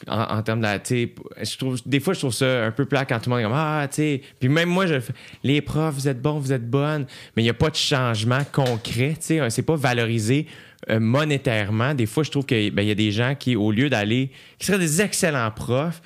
en, 0.07 0.43
termes 0.43 0.61
de 0.61 1.57
trouve, 1.57 1.79
des 1.87 1.99
fois, 1.99 2.13
je 2.13 2.19
trouve 2.19 2.35
ça 2.35 2.67
un 2.67 2.71
peu 2.71 2.85
plat 2.85 3.07
quand 3.07 3.21
tout 3.21 3.31
le 3.31 3.37
monde 3.37 3.41
est 3.41 3.45
comme, 3.45 3.57
ah, 3.57 3.87
tu 3.89 3.97
sais, 3.97 4.21
puis 4.39 4.51
même 4.51 4.69
moi, 4.69 4.87
je 4.87 4.97
les 5.43 5.63
profs, 5.63 5.95
vous 5.95 6.09
êtes 6.09 6.21
bons, 6.21 6.39
vous 6.39 6.53
êtes 6.53 6.69
bonnes, 6.69 7.07
mais 7.35 7.43
il 7.43 7.47
n'y 7.47 7.51
a 7.51 7.55
pas 7.55 7.71
de 7.71 7.77
changement 7.77 8.43
concret, 8.53 9.15
tu 9.19 9.39
sais, 9.39 9.51
c'est 9.51 9.63
pas 9.63 9.77
valorisé 9.77 10.47
euh, 10.91 11.01
monétairement. 11.01 11.95
Des 11.95 12.07
fois, 12.07 12.23
je 12.23 12.31
trouve 12.31 12.45
qu'il 12.45 12.79
y 12.79 12.91
a 12.91 12.95
des 12.95 13.13
gens 13.13 13.35
qui, 13.35 13.57
au 13.57 13.73
lieu 13.73 13.89
d'aller, 13.89 14.31
qui 14.59 14.67
seraient 14.67 14.79
des 14.79 15.01
excellents 15.01 15.51
profs, 15.51 16.03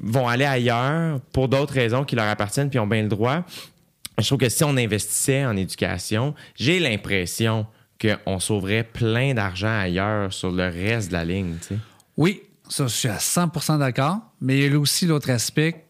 vont 0.00 0.26
aller 0.26 0.44
ailleurs 0.44 1.20
pour 1.32 1.48
d'autres 1.48 1.74
raisons 1.74 2.04
qui 2.04 2.16
leur 2.16 2.26
appartiennent 2.26 2.68
puis 2.68 2.80
ont 2.80 2.86
bien 2.88 3.02
le 3.02 3.08
droit. 3.08 3.44
Je 4.20 4.26
trouve 4.26 4.38
que 4.38 4.48
si 4.48 4.64
on 4.64 4.76
investissait 4.76 5.44
en 5.44 5.56
éducation, 5.56 6.34
j'ai 6.56 6.78
l'impression 6.80 7.66
qu'on 8.00 8.38
sauverait 8.40 8.84
plein 8.84 9.34
d'argent 9.34 9.78
ailleurs 9.78 10.32
sur 10.32 10.50
le 10.50 10.64
reste 10.68 11.08
de 11.08 11.12
la 11.14 11.24
ligne. 11.24 11.56
Oui, 12.16 12.42
ça, 12.68 12.86
je 12.86 12.94
suis 12.94 13.08
à 13.08 13.18
100% 13.18 13.78
d'accord. 13.78 14.18
Mais 14.40 14.58
il 14.58 14.72
y 14.72 14.74
a 14.74 14.78
aussi 14.78 15.06
l'autre 15.06 15.30
aspect. 15.30 15.84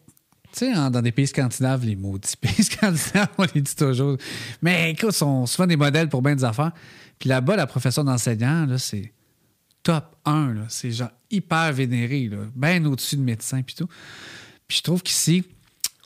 Tu 0.51 0.59
sais, 0.65 0.73
en- 0.75 0.89
dans 0.91 1.01
des 1.01 1.13
pays 1.13 1.27
scandinaves, 1.27 1.85
les 1.85 1.95
maudits 1.95 2.35
pays 2.41 2.63
scandinaves, 2.63 3.29
on 3.37 3.45
les 3.55 3.61
dit 3.61 3.75
toujours. 3.75 4.17
Mais 4.61 4.91
écoute, 4.91 5.11
sont 5.11 5.45
souvent 5.45 5.67
des 5.67 5.77
modèles 5.77 6.09
pour 6.09 6.21
bien 6.21 6.35
des 6.35 6.43
affaires. 6.43 6.71
Puis 7.17 7.29
là-bas, 7.29 7.55
la 7.55 7.67
profession 7.67 8.03
d'enseignant, 8.03 8.67
c'est 8.77 9.13
top 9.83 10.15
1. 10.25 10.53
là. 10.53 10.61
C'est 10.67 10.91
genre 10.91 11.11
hyper 11.29 11.71
vénéré, 11.71 12.27
là, 12.27 12.39
bien 12.53 12.83
au-dessus 12.85 13.15
de 13.15 13.21
médecin 13.21 13.61
puis 13.61 13.75
tout. 13.75 13.87
Puis 14.67 14.77
je 14.79 14.83
trouve 14.83 15.01
qu'ici, 15.01 15.45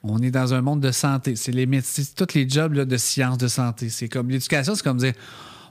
on 0.08 0.20
est 0.20 0.32
dans 0.32 0.54
un 0.54 0.62
monde 0.62 0.82
de 0.82 0.92
santé. 0.92 1.36
C'est 1.36 1.52
les 1.52 1.66
médecins, 1.66 2.04
tous 2.16 2.34
les 2.36 2.48
jobs 2.48 2.74
de 2.74 2.98
sciences 2.98 3.38
de 3.38 3.48
santé. 3.48 3.90
C'est 3.90 4.10
comme 4.10 4.30
l'éducation, 4.30 4.76
c'est 4.76 4.84
comme 4.84 4.98
dire 4.98 5.14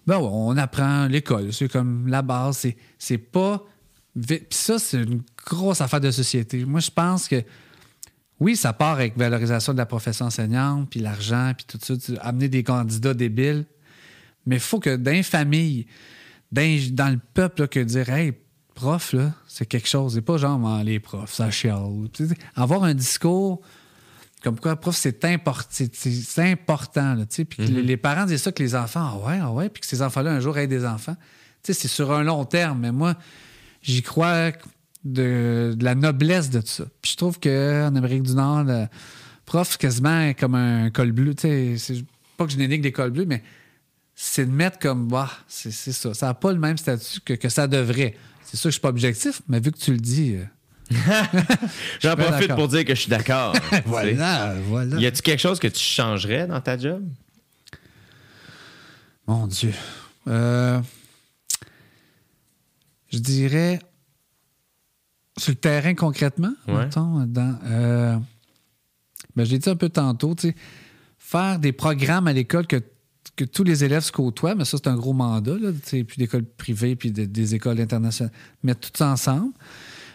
ben 0.06 0.18
on 0.18 0.56
apprend 0.56 1.06
l'école, 1.06 1.52
c'est 1.52 1.70
comme 1.70 2.08
la 2.08 2.22
base. 2.22 2.66
C'est, 2.98 3.18
pas. 3.18 3.64
Puis 4.14 4.46
ça, 4.50 4.78
c'est 4.78 5.02
une 5.02 5.22
grosse 5.46 5.80
affaire 5.80 6.00
de 6.00 6.10
société. 6.10 6.64
Moi, 6.64 6.80
je 6.80 6.90
pense 6.90 7.28
que 7.28 7.42
oui, 8.40 8.56
ça 8.56 8.72
part 8.72 8.94
avec 8.94 9.16
valorisation 9.16 9.72
de 9.72 9.78
la 9.78 9.86
profession 9.86 10.26
enseignante, 10.26 10.90
puis 10.90 11.00
l'argent, 11.00 11.52
puis 11.56 11.66
tout 11.66 11.78
ça, 11.82 11.94
amener 12.20 12.48
des 12.48 12.62
candidats 12.62 13.14
débiles. 13.14 13.64
Mais 14.46 14.56
il 14.56 14.60
faut 14.60 14.80
que 14.80 14.96
dans 14.96 15.12
les 15.12 15.22
familles, 15.22 15.86
dans, 16.52 17.12
le 17.12 17.20
peuple, 17.32 17.68
que 17.68 17.80
dire, 17.80 18.10
hey, 18.10 18.34
prof, 18.74 19.14
c'est 19.46 19.66
quelque 19.66 19.88
chose. 19.88 20.14
C'est 20.14 20.20
pas 20.20 20.36
genre, 20.36 20.60
Ah, 20.66 20.84
les 20.84 21.00
profs, 21.00 21.32
ça 21.32 21.50
chiale. 21.50 22.08
Avoir 22.54 22.84
un 22.84 22.94
discours 22.94 23.62
comme 24.44 24.60
quoi, 24.60 24.76
prof, 24.76 24.94
c'est 24.94 25.24
import- 25.24 25.64
c'est- 25.70 26.38
important. 26.38 27.14
Là, 27.14 27.24
tu 27.26 27.36
sais, 27.36 27.44
puis 27.44 27.58
que 27.58 27.62
les- 27.72 27.82
les 27.82 27.96
parents 27.96 28.26
disent 28.26 28.42
ça 28.42 28.52
que 28.52 28.62
les 28.62 28.74
enfants, 28.76 29.10
ah 29.24 29.26
ouais, 29.28 29.38
ah 29.42 29.50
ouais, 29.50 29.68
puis 29.70 29.80
que 29.80 29.86
ces 29.86 30.02
enfants-là, 30.02 30.30
un 30.32 30.40
jour, 30.40 30.56
aient 30.58 30.66
des 30.68 30.84
enfants. 30.84 31.16
Tu 31.62 31.72
sais, 31.72 31.80
c'est 31.80 31.88
sur 31.88 32.12
un 32.12 32.22
long 32.22 32.44
terme, 32.44 32.78
mais 32.80 32.92
moi, 32.92 33.16
j'y 33.82 34.02
crois 34.02 34.52
de, 35.04 35.74
de 35.76 35.84
la 35.84 35.94
noblesse 35.94 36.50
de 36.50 36.60
tout 36.60 36.66
ça. 36.68 36.84
Puis 37.02 37.12
je 37.12 37.16
trouve 37.16 37.40
qu'en 37.40 37.94
Amérique 37.96 38.22
du 38.22 38.34
Nord, 38.34 38.64
le 38.64 38.86
prof, 39.46 39.68
c'est 39.72 39.80
quasiment 39.80 40.32
comme 40.34 40.54
un 40.54 40.90
col 40.90 41.12
bleu. 41.12 41.34
Tu 41.34 41.42
sais, 41.42 41.74
c'est 41.78 42.04
pas 42.36 42.44
que 42.46 42.52
je 42.52 42.56
dénigre 42.56 42.82
des 42.82 42.92
cols 42.92 43.10
bleus, 43.10 43.26
mais 43.26 43.42
c'est 44.14 44.46
de 44.46 44.50
mettre 44.52 44.78
comme, 44.78 45.08
bah, 45.08 45.30
c'est 45.48 45.70
c'est 45.72 45.92
ça. 45.92 46.14
Ça 46.14 46.26
n'a 46.26 46.34
pas 46.34 46.52
le 46.52 46.58
même 46.58 46.76
statut 46.78 47.20
que, 47.24 47.32
que 47.34 47.48
ça 47.48 47.66
devrait. 47.66 48.14
C'est 48.44 48.56
sûr 48.56 48.64
que 48.68 48.70
je 48.70 48.74
suis 48.74 48.80
pas 48.80 48.88
objectif, 48.90 49.40
mais 49.48 49.58
vu 49.58 49.72
que 49.72 49.78
tu 49.78 49.90
le 49.90 49.98
dis. 49.98 50.36
J'en 52.00 52.14
profite 52.16 52.54
pour 52.54 52.68
dire 52.68 52.84
que 52.84 52.94
je 52.94 53.00
suis 53.00 53.10
d'accord. 53.10 53.54
sais. 53.70 53.82
voilà. 54.66 54.98
Y 55.00 55.06
a-tu 55.06 55.22
quelque 55.22 55.40
chose 55.40 55.58
que 55.58 55.68
tu 55.68 55.80
changerais 55.80 56.46
dans 56.46 56.60
ta 56.60 56.76
job? 56.78 57.02
Mon 59.26 59.46
Dieu. 59.46 59.72
Euh, 60.28 60.80
je 63.10 63.18
dirais 63.18 63.78
sur 65.38 65.50
le 65.52 65.56
terrain 65.56 65.94
concrètement, 65.94 66.52
Ouais. 66.68 66.84
mettons, 66.84 67.24
dans, 67.26 67.58
euh, 67.66 68.16
ben, 69.34 69.44
j'ai 69.44 69.58
dit 69.58 69.68
un 69.68 69.76
peu 69.76 69.88
tantôt, 69.88 70.34
tu 70.34 70.48
sais, 70.48 70.54
faire 71.18 71.58
des 71.58 71.72
programmes 71.72 72.28
à 72.28 72.32
l'école 72.32 72.66
que, 72.66 72.80
que 73.34 73.44
tous 73.44 73.64
les 73.64 73.82
élèves 73.82 74.02
se 74.04 74.12
côtoient, 74.12 74.54
mais 74.54 74.64
ça, 74.64 74.76
c'est 74.76 74.86
un 74.88 74.94
gros 74.94 75.12
mandat, 75.12 75.54
là, 75.58 75.72
tu 75.72 75.78
sais, 75.84 76.04
puis 76.04 76.18
d'écoles 76.18 76.44
privées, 76.44 76.94
puis 76.94 77.10
de- 77.10 77.24
des 77.24 77.54
écoles 77.56 77.80
internationales, 77.80 78.32
mettre 78.62 78.92
tout 78.92 79.02
ensemble. 79.02 79.52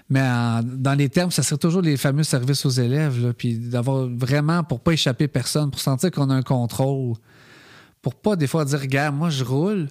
Mais 0.09 0.21
dans 0.63 0.97
les 0.97 1.09
termes, 1.09 1.29
ça 1.29 1.43
serait 1.43 1.59
toujours 1.59 1.83
les 1.83 1.95
fameux 1.95 2.23
services 2.23 2.65
aux 2.65 2.71
élèves, 2.71 3.33
puis 3.37 3.59
d'avoir 3.59 4.07
vraiment, 4.07 4.63
pour 4.63 4.79
pas 4.79 4.93
échapper 4.93 5.27
personne, 5.27 5.69
pour 5.69 5.79
sentir 5.79 6.09
qu'on 6.09 6.29
a 6.29 6.33
un 6.33 6.41
contrôle 6.41 7.15
pour 8.01 8.15
pas 8.15 8.35
des 8.35 8.47
fois 8.47 8.65
dire, 8.65 8.79
regarde, 8.79 9.15
moi 9.15 9.29
je 9.29 9.43
roule 9.43 9.87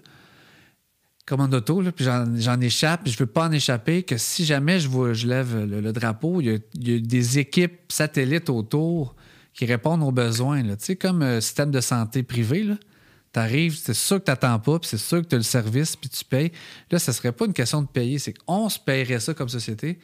comme 1.27 1.41
en 1.43 1.53
auto, 1.53 1.83
puis 1.95 2.07
j'en, 2.07 2.61
échappe, 2.63 3.03
puis 3.03 3.13
je 3.13 3.19
veux 3.19 3.27
pas 3.27 3.49
en 3.49 3.53
échapper, 3.53 4.03
que 4.03 4.17
si 4.17 4.47
jamais 4.47 4.81
je, 4.81 4.89
je 5.13 5.27
lève 5.27 5.67
le, 5.67 5.83
le 5.83 5.93
drapeau, 5.93 6.41
il 6.41 6.63
y, 6.75 6.95
a, 6.95 6.99
des 6.99 7.39
équipes 7.39 7.81
satellites 7.91 8.49
autour 8.49 9.15
qui 9.53 9.67
répondent 9.67 10.03
aux 10.03 10.11
besoins. 10.11 10.63
là. 10.63 10.77
Comme 10.99 11.21
un 11.21 11.43
système 11.43 11.71
de 11.71 11.83
santé 11.83 12.23
privé, 12.23 12.67
tu 13.33 13.39
arrives, 13.39 13.77
c'est 13.77 13.95
sûr 13.95 14.19
que 14.19 14.25
tu 14.25 14.31
n'attends 14.31 14.59
pas, 14.59 14.79
puis 14.79 14.89
c'est 14.89 14.99
sûr 14.99 15.23
que 15.23 15.27
tu 15.27 15.35
as 15.35 15.39
le 15.39 15.45
service, 15.45 15.97
puis 15.97 16.09
tu 16.09 16.25
payes. 16.25 16.53
Là, 16.91 16.99
ça 16.99 17.13
serait 17.13 17.33
pas 17.33 17.47
une 17.47 17.53
question 17.53 17.83
de 17.83 17.87
payer, 17.87 18.19
c'est 18.19 18.33
qu'on 18.33 18.69
se 18.69 18.79
paierait 18.79 19.21
ça 19.21 19.35
comme 19.35 19.49
société. 19.49 19.99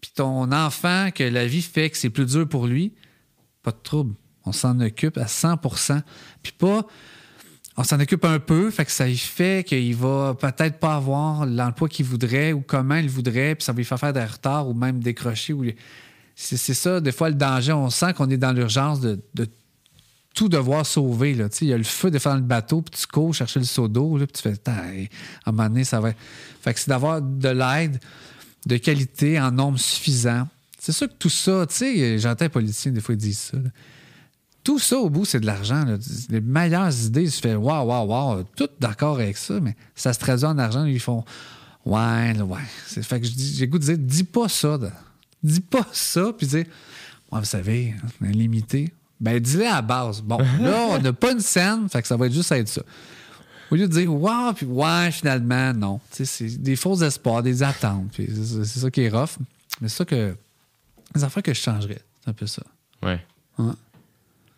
Puis 0.00 0.12
ton 0.14 0.50
enfant, 0.52 1.10
que 1.14 1.24
la 1.24 1.46
vie 1.46 1.62
fait 1.62 1.90
que 1.90 1.96
c'est 1.96 2.10
plus 2.10 2.26
dur 2.26 2.48
pour 2.48 2.66
lui, 2.66 2.92
pas 3.62 3.70
de 3.70 3.78
trouble. 3.82 4.14
On 4.44 4.52
s'en 4.52 4.78
occupe 4.80 5.16
à 5.16 5.24
100% 5.24 6.02
Puis 6.42 6.52
pas 6.52 6.86
on 7.76 7.82
s'en 7.82 7.98
occupe 7.98 8.24
un 8.24 8.38
peu, 8.38 8.70
fait 8.70 8.84
que 8.84 8.92
ça 8.92 9.08
y 9.08 9.16
fait 9.16 9.66
qu'il 9.66 9.96
va 9.96 10.34
peut-être 10.34 10.78
pas 10.78 10.94
avoir 10.94 11.44
l'emploi 11.44 11.88
qu'il 11.88 12.06
voudrait 12.06 12.52
ou 12.52 12.60
comment 12.60 12.94
il 12.94 13.08
voudrait, 13.08 13.56
puis 13.56 13.64
ça 13.64 13.72
va 13.72 13.78
lui 13.78 13.84
faire 13.84 13.98
faire 13.98 14.12
des 14.12 14.24
retards 14.24 14.68
ou 14.68 14.74
même 14.74 15.00
décrocher. 15.00 15.52
Ou... 15.52 15.64
C'est, 16.36 16.56
c'est 16.56 16.74
ça, 16.74 17.00
des 17.00 17.10
fois, 17.10 17.30
le 17.30 17.34
danger. 17.34 17.72
On 17.72 17.90
sent 17.90 18.14
qu'on 18.14 18.30
est 18.30 18.36
dans 18.36 18.52
l'urgence 18.52 19.00
de, 19.00 19.20
de 19.34 19.48
tout 20.34 20.48
devoir 20.48 20.84
sauver. 20.84 21.34
Là. 21.34 21.48
Il 21.60 21.68
y 21.68 21.72
a 21.72 21.78
le 21.78 21.84
feu 21.84 22.10
de 22.10 22.18
faire 22.18 22.34
le 22.34 22.42
bateau, 22.42 22.82
puis 22.82 23.00
tu 23.00 23.06
cours 23.06 23.32
chercher 23.32 23.60
le 23.60 23.64
seau 23.64 23.88
d'eau, 23.88 24.18
puis 24.18 24.26
tu 24.26 24.42
fais, 24.42 24.60
à 24.66 24.72
un 25.46 25.52
moment 25.52 25.68
donné, 25.68 25.84
ça 25.84 26.00
va. 26.00 26.12
Fait 26.60 26.74
que 26.74 26.80
c'est 26.80 26.88
d'avoir 26.88 27.22
de 27.22 27.48
l'aide 27.48 28.00
de 28.66 28.76
qualité 28.76 29.40
en 29.40 29.52
nombre 29.52 29.78
suffisant. 29.78 30.48
C'est 30.78 30.92
sûr 30.92 31.08
que 31.08 31.14
tout 31.18 31.30
ça, 31.30 31.66
tu 31.66 31.74
sais, 31.76 32.18
j'entends 32.18 32.46
les 32.46 32.50
politiciens, 32.50 32.92
des 32.92 33.00
fois, 33.00 33.14
ils 33.14 33.18
disent 33.18 33.38
ça. 33.38 33.58
Tout 34.64 34.78
ça, 34.78 34.98
au 34.98 35.10
bout, 35.10 35.24
c'est 35.24 35.40
de 35.40 35.46
l'argent. 35.46 35.84
Les 36.30 36.40
meilleures 36.40 37.04
idées, 37.04 37.28
tu 37.28 37.40
fais 37.40 37.54
waouh, 37.54 37.86
waouh, 37.86 38.06
waouh, 38.06 38.44
tout 38.56 38.68
d'accord 38.80 39.16
avec 39.16 39.36
ça, 39.36 39.60
mais 39.60 39.76
ça 39.94 40.12
se 40.12 40.18
traduit 40.18 40.46
en 40.46 40.58
argent. 40.58 40.84
Ils 40.86 41.00
font 41.00 41.24
ouais, 41.84 42.40
ouais. 42.40 43.02
Fait 43.02 43.20
que 43.20 43.26
j'ai 43.26 43.68
goût 43.68 43.78
de 43.78 43.84
dire, 43.84 43.98
dis 43.98 44.24
pas 44.24 44.48
ça. 44.48 44.78
Dis 45.42 45.60
pas 45.60 45.86
ça, 45.92 46.32
puis 46.36 46.46
dire, 46.46 46.64
ouais, 47.30 47.38
vous 47.38 47.44
savez, 47.44 47.94
on 48.22 48.24
est 48.24 48.32
limité. 48.32 48.92
Ben, 49.24 49.40
dis-le 49.40 49.66
à 49.66 49.76
la 49.76 49.82
base. 49.82 50.20
Bon, 50.20 50.36
là, 50.36 50.86
on 50.90 50.98
n'a 50.98 51.12
pas 51.14 51.32
une 51.32 51.40
scène, 51.40 51.88
fait 51.88 52.02
que 52.02 52.08
ça 52.08 52.14
va 52.14 52.26
être 52.26 52.34
juste 52.34 52.52
être 52.52 52.68
ça. 52.68 52.82
Au 53.70 53.74
lieu 53.74 53.88
de 53.88 53.92
dire, 53.92 54.12
waouh, 54.12 54.52
puis 54.52 54.66
ouais, 54.66 55.10
finalement, 55.10 55.72
non. 55.72 56.00
C'est 56.10 56.62
des 56.62 56.76
faux 56.76 57.02
espoirs, 57.02 57.42
des 57.42 57.62
attentes. 57.62 58.12
puis 58.12 58.28
c'est 58.28 58.80
ça 58.80 58.90
qui 58.90 59.00
est 59.00 59.08
rough. 59.08 59.38
Mais 59.80 59.88
c'est 59.88 59.96
ça 59.96 60.04
que. 60.04 60.36
Les 61.14 61.24
affaires 61.24 61.42
que 61.42 61.54
je 61.54 61.60
changerais. 61.60 62.02
C'est 62.22 62.30
un 62.30 62.34
peu 62.34 62.46
ça. 62.46 62.62
Ouais. 63.02 63.18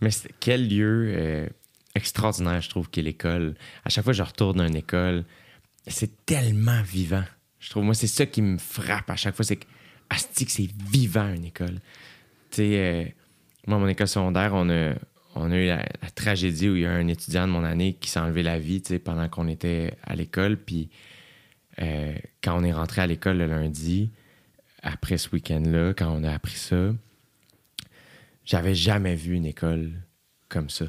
Mais 0.01 0.11
quel 0.41 0.69
lieu 0.69 1.15
euh, 1.17 1.49
extraordinaire, 1.95 2.61
je 2.61 2.69
trouve, 2.69 2.91
qu'est 2.91 3.03
l'école. 3.03 3.55
À 3.85 3.89
chaque 3.89 4.03
fois 4.03 4.13
que 4.13 4.19
je 4.19 4.23
retourne 4.25 4.59
dans 4.59 4.67
une 4.67 4.77
école, 4.77 5.25
c'est 5.87 6.27
tellement 6.27 6.83
vivant. 6.83 7.25
Je 7.61 7.71
trouve, 7.71 7.85
moi, 7.85 7.95
c'est 7.95 8.09
ça 8.09 8.27
qui 8.27 8.43
me 8.43 8.59
frappe 8.59 9.11
à 9.11 9.17
chaque 9.17 9.37
fois, 9.37 9.45
c'est 9.45 9.57
que, 9.57 9.67
asti 10.11 10.45
que 10.45 10.53
c'est 10.53 10.71
vivant, 10.91 11.33
une 11.33 11.45
école. 11.45 11.81
Tu 12.51 12.57
sais, 12.57 12.71
euh, 12.75 13.05
moi, 13.67 13.79
mon 13.79 13.89
école 13.89 14.09
secondaire, 14.09 14.53
on 14.55 14.69
a, 14.71 15.57
eu 15.57 15.67
la, 15.67 15.85
tragédie 16.15 16.69
où 16.69 16.77
il 16.77 16.83
y 16.83 16.87
a 16.87 16.93
un 16.93 17.09
étudiant 17.09 17.47
de 17.47 17.53
mon 17.53 17.65
année 17.65 17.95
qui 17.95 18.09
s'est 18.09 18.21
enlevé 18.21 18.43
la 18.43 18.59
vie, 18.59 18.83
pendant 19.05 19.29
qu'on 19.29 19.49
était 19.49 19.95
à 20.03 20.15
l'école. 20.15 20.57
Puis, 20.57 20.89
euh, 21.81 22.15
quand 22.43 22.59
on 22.59 22.65
est 22.65 22.73
rentré 22.73 23.03
à 23.03 23.07
l'école 23.07 23.39
le 23.39 23.47
lundi, 23.47 24.11
après 24.83 25.19
ce 25.19 25.31
week-end-là, 25.31 25.95
quand 25.95 26.09
on 26.09 26.25
a 26.25 26.33
appris 26.33 26.57
ça, 26.57 26.93
j'avais 28.45 28.75
jamais 28.75 29.17
vu 29.17 29.35
une 29.35 29.47
école 29.47 29.93
comme 30.49 30.71
ça. 30.71 30.87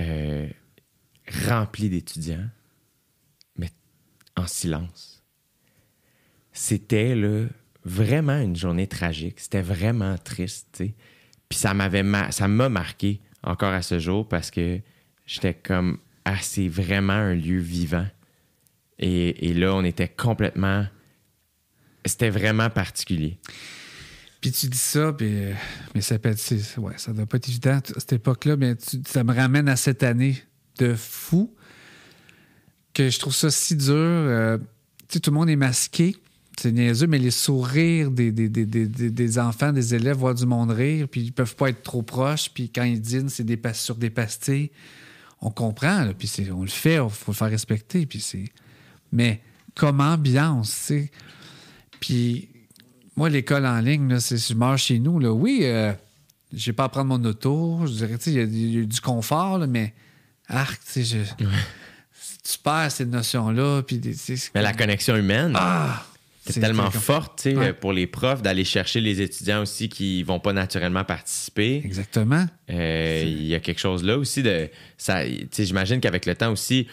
Euh, 0.00 0.48
remplie 1.46 1.88
d'étudiants, 1.88 2.48
mais 3.56 3.70
en 4.36 4.46
silence. 4.46 5.22
C'était 6.52 7.14
vraiment 7.84 8.40
une 8.40 8.56
journée 8.56 8.86
tragique. 8.86 9.40
C'était 9.40 9.62
vraiment 9.62 10.18
triste. 10.18 10.82
Puis 11.50 11.58
ça 11.58 11.74
m'avait 11.74 12.02
ma- 12.04 12.30
ça 12.30 12.48
m'a 12.48 12.68
marqué 12.70 13.20
encore 13.42 13.72
à 13.74 13.82
ce 13.82 13.98
jour 13.98 14.26
parce 14.26 14.50
que 14.50 14.80
j'étais 15.26 15.52
comme 15.52 15.98
ah, 16.24 16.36
c'est 16.40 16.68
vraiment 16.68 17.12
un 17.14 17.34
lieu 17.34 17.58
vivant. 17.58 18.06
Et, 19.02 19.54
là, 19.54 19.74
on 19.74 19.82
était 19.82 20.08
complètement. 20.08 20.86
C'était 22.04 22.28
vraiment 22.30 22.68
particulier. 22.70 23.38
Puis 24.42 24.52
tu 24.52 24.66
dis 24.68 24.76
ça, 24.78 25.12
puis, 25.14 25.26
euh, 25.44 25.54
mais 25.94 26.02
ça 26.02 26.18
peut 26.18 26.28
être, 26.28 26.78
ouais, 26.78 26.94
ça 26.98 27.12
doit 27.12 27.26
pas 27.26 27.38
être 27.38 27.48
évident 27.48 27.78
à 27.78 27.82
cette 27.98 28.12
époque-là, 28.12 28.56
mais 28.56 28.76
tu- 28.76 29.00
ça 29.06 29.24
me 29.24 29.34
ramène 29.34 29.68
à 29.68 29.76
cette 29.76 30.02
année 30.02 30.36
de 30.78 30.94
fou 30.94 31.54
que 32.94 33.08
je 33.10 33.18
trouve 33.18 33.34
ça 33.34 33.50
si 33.50 33.74
dur. 33.76 33.94
euh, 33.94 34.58
tu 35.08 35.14
sais, 35.14 35.20
tout 35.20 35.30
le 35.30 35.36
monde 35.36 35.50
est 35.50 35.56
masqué, 35.56 36.14
c'est 36.62 36.72
niaiseux, 36.72 37.06
mais 37.06 37.18
les 37.18 37.30
sourires 37.30 38.10
des, 38.10 38.32
des, 38.32 38.48
des, 38.48 38.66
des, 38.66 39.38
enfants, 39.38 39.72
des 39.72 39.94
élèves, 39.94 40.16
voir 40.16 40.34
du 40.34 40.46
monde 40.46 40.70
rire, 40.70 41.08
puis 41.10 41.22
ils 41.22 41.32
peuvent 41.32 41.56
pas 41.56 41.70
être 41.70 41.82
trop 41.82 42.02
proches, 42.02 42.50
puis 42.52 42.70
quand 42.70 42.82
ils 42.84 43.00
dînent, 43.00 43.28
c'est 43.28 43.44
des 43.44 43.58
sur 43.74 43.94
des 43.96 44.10
pastilles. 44.10 44.70
On 45.40 45.50
comprend, 45.50 46.04
là, 46.04 46.12
puis 46.12 46.28
c'est- 46.28 46.50
on 46.50 46.62
le 46.62 46.68
fait, 46.68 46.94
il 46.96 47.08
faut 47.10 47.32
le 47.32 47.36
faire 47.36 47.48
respecter, 47.50 48.04
puis 48.06 48.20
c'est... 48.20 48.44
Mais 49.12 49.40
comme 49.74 50.00
ambiance, 50.00 50.70
tu 50.70 50.76
sais... 50.82 51.10
Puis 51.98 52.48
moi, 53.16 53.28
l'école 53.28 53.66
en 53.66 53.78
ligne, 53.80 54.08
là, 54.08 54.20
c'est, 54.20 54.36
je 54.38 54.54
meurs 54.54 54.78
chez 54.78 54.98
nous. 54.98 55.18
Là. 55.18 55.32
Oui, 55.32 55.60
euh, 55.62 55.92
j'ai 56.52 56.72
pas 56.72 56.84
à 56.84 56.88
prendre 56.88 57.08
mon 57.18 57.24
auto. 57.28 57.80
Je 57.86 57.92
dirais, 57.92 58.16
tu 58.18 58.24
sais, 58.24 58.30
il 58.32 58.36
y 58.36 58.40
a- 58.40 58.44
il 58.44 58.78
y, 58.80 58.82
a 58.82 58.84
du 58.86 59.00
confort, 59.00 59.58
là, 59.58 59.66
mais 59.66 59.92
arc, 60.48 60.80
tu 60.84 61.04
sais, 61.04 61.24
je- 61.38 61.44
tu 62.44 62.58
perds. 62.62 62.90
Puis, 63.86 64.00
sais, 64.14 64.36
c'est 64.36 64.50
Mais 64.54 64.62
la 64.62 64.72
connexion 64.72 65.16
humaine, 65.16 65.52
Ah! 65.54 66.04
C'est 66.50 66.60
tellement 66.60 66.90
forte 66.90 67.42
tu 67.42 67.50
sais, 67.50 67.56
Ouais. 67.56 67.72
pour 67.72 67.92
les 67.92 68.06
profs 68.06 68.42
d'aller 68.42 68.64
chercher 68.64 69.00
les 69.00 69.20
étudiants 69.20 69.62
aussi 69.62 69.88
qui 69.88 70.22
vont 70.22 70.40
pas 70.40 70.52
naturellement 70.52 71.04
participer. 71.04 71.82
Exactement. 71.84 72.46
Euh, 72.70 73.22
Il 73.26 73.46
y 73.46 73.54
a 73.54 73.60
quelque 73.60 73.78
chose 73.80 74.02
là 74.04 74.16
aussi 74.18 74.42
de 74.42 74.68
ça. 74.98 75.22
J'imagine 75.58 76.00
qu'avec 76.00 76.26
le 76.26 76.34
temps 76.34 76.52
aussi, 76.52 76.86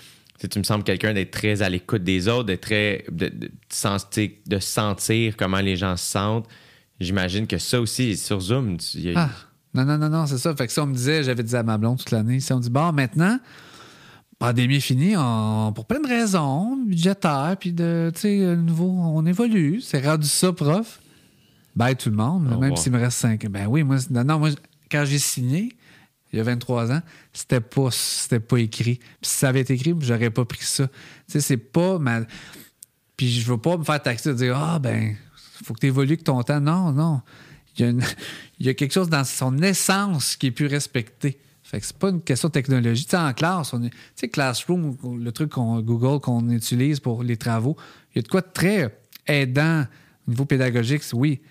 tu 0.50 0.60
me 0.60 0.64
sembles 0.64 0.84
quelqu'un 0.84 1.14
d'être 1.14 1.32
très 1.32 1.62
à 1.62 1.70
l'écoute 1.70 2.04
des 2.04 2.28
autres, 2.28 2.46
d'être 2.46 2.62
très 2.62 3.06
de, 3.12 3.30
de, 3.30 4.60
sentir 4.60 5.36
comment 5.38 5.60
les 5.62 5.76
gens 5.76 5.98
se 5.98 6.06
sentent. 6.12 6.48
J'imagine 7.00 7.48
que 7.48 7.58
ça 7.58 7.80
aussi 7.82 8.18
sur 8.18 8.40
Zoom. 8.40 8.78
tu- 8.78 8.98
il 8.98 9.12
y 9.12 9.14
a- 9.16 9.22
Ah! 9.22 9.30
Non, 9.74 9.86
non, 9.86 9.98
non, 9.98 10.10
non, 10.10 10.26
c'est 10.26 10.38
ça. 10.40 10.56
Fait 10.56 10.66
que 10.66 10.74
ça, 10.74 10.82
on 10.84 10.88
me 10.88 10.94
disait, 10.96 11.24
j'avais 11.24 11.44
dit 11.44 11.56
à 11.56 11.62
ma 11.62 11.78
blonde 11.78 12.00
toute 12.00 12.10
l'année, 12.12 12.40
si 12.40 12.52
on 12.54 12.60
dit, 12.60 12.70
bon, 12.70 12.92
maintenant, 12.94 13.40
pandémie 14.40 14.82
finie, 14.82 15.16
on- 15.18 15.72
pour 15.74 15.86
plein 15.86 16.00
de 16.00 16.08
raisons, 16.08 16.78
budgétaires, 16.86 17.56
puis 17.60 17.74
de, 17.74 18.12
tu 18.14 18.22
sais, 18.22 18.40
euh, 18.42 18.56
nouveau, 18.56 18.90
on 18.90 19.26
évolue. 19.26 19.82
C'est 19.82 20.06
rendu 20.06 20.28
ça, 20.28 20.54
prof. 20.54 21.00
bye 21.76 21.96
tout 21.96 22.10
le 22.10 22.16
monde, 22.16 22.44
même 22.46 22.54
revoir. 22.56 22.78
s'il 22.78 22.92
me 22.92 23.00
reste 23.00 23.18
5 23.18 23.46
ans. 23.46 23.50
Ben 23.52 23.68
oui, 23.68 23.84
moi, 23.84 23.98
non, 24.10 24.24
non, 24.24 24.40
moi, 24.40 24.50
quand 24.92 25.04
j'ai 25.06 25.20
signé, 25.20 25.76
il 26.34 26.38
y 26.38 26.40
a 26.40 26.44
23 26.44 26.92
ans, 26.92 27.02
c'était 27.34 27.62
pas, 27.62 27.90
c'était 27.92 28.40
pas 28.40 28.58
écrit. 28.60 28.96
Puis 28.96 29.06
si 29.30 29.38
ça 29.38 29.50
avait 29.50 29.62
été 29.62 29.74
écrit, 29.74 29.94
j'aurais 30.02 30.30
pas 30.30 30.44
pris 30.46 30.64
ça. 30.64 30.88
Tu 30.88 30.94
sais, 31.28 31.40
c'est 31.42 31.58
pas 31.58 32.00
ma. 32.00 32.22
Puis 33.16 33.30
je 33.32 33.50
veux 33.52 33.58
pas 33.58 33.78
me 33.78 33.84
faire 33.84 34.02
taxer 34.02 34.30
de 34.30 34.36
dire 34.36 34.58
Ah, 34.58 34.78
ben, 34.80 35.16
faut 35.64 35.74
que 35.74 35.80
tu 35.80 35.88
évolues 35.88 36.10
avec 36.14 36.24
ton 36.24 36.42
temps. 36.44 36.60
Non, 36.60 36.92
non. 36.92 37.22
Il 37.78 37.82
y, 37.82 37.88
a 37.88 37.90
une- 37.92 38.04
il 38.60 38.66
y 38.66 38.70
a 38.70 38.74
quelque 38.74 38.94
chose 38.94 39.10
dans 39.10 39.24
son 39.24 39.58
essence 39.60 40.36
qui 40.36 40.48
est 40.48 40.52
plus 40.52 40.68
respecté. 40.68 41.40
Fait 41.70 41.82
que 41.82 41.86
c'est 41.86 41.98
pas 41.98 42.10
une 42.10 42.22
question 42.22 42.48
de 42.48 42.54
technologie. 42.54 43.04
Tu 43.04 43.12
sais, 43.12 43.18
en 43.18 43.34
classe, 43.34 43.74
on 43.74 43.84
est, 43.84 43.90
tu 43.90 43.96
sais, 44.16 44.30
Classroom, 44.30 44.96
le 45.20 45.32
truc 45.34 45.50
qu'on, 45.50 45.82
Google 45.82 46.22
qu'on 46.22 46.50
utilise 46.50 47.00
pour 47.02 47.24
les 47.24 47.36
travaux, 47.36 47.76
il 48.14 48.18
y 48.18 48.20
a 48.20 48.22
de 48.22 48.28
quoi 48.30 48.40
de 48.42 48.48
très 48.54 48.98
aidant 49.28 49.86
au 50.28 50.32
niveau 50.32 50.46
pédagogique, 50.46 51.02
oui. 51.14 51.42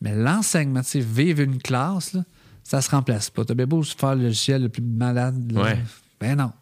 Mais 0.00 0.14
l'enseignement, 0.16 0.80
tu 0.82 0.88
sais, 0.88 1.00
vivre 1.00 1.42
une 1.42 1.58
classe, 1.62 2.12
là, 2.14 2.24
ça 2.64 2.80
se 2.80 2.90
remplace 2.90 3.30
pas. 3.30 3.44
T'as 3.44 3.54
bien 3.54 3.66
beau 3.66 3.82
faire 3.84 4.16
le 4.16 4.24
logiciel 4.24 4.62
le 4.64 4.68
plus 4.68 4.82
malade. 4.82 5.52
là. 5.52 5.62
Ouais. 5.62 5.78
Ben 6.20 6.34
non. 6.36 6.52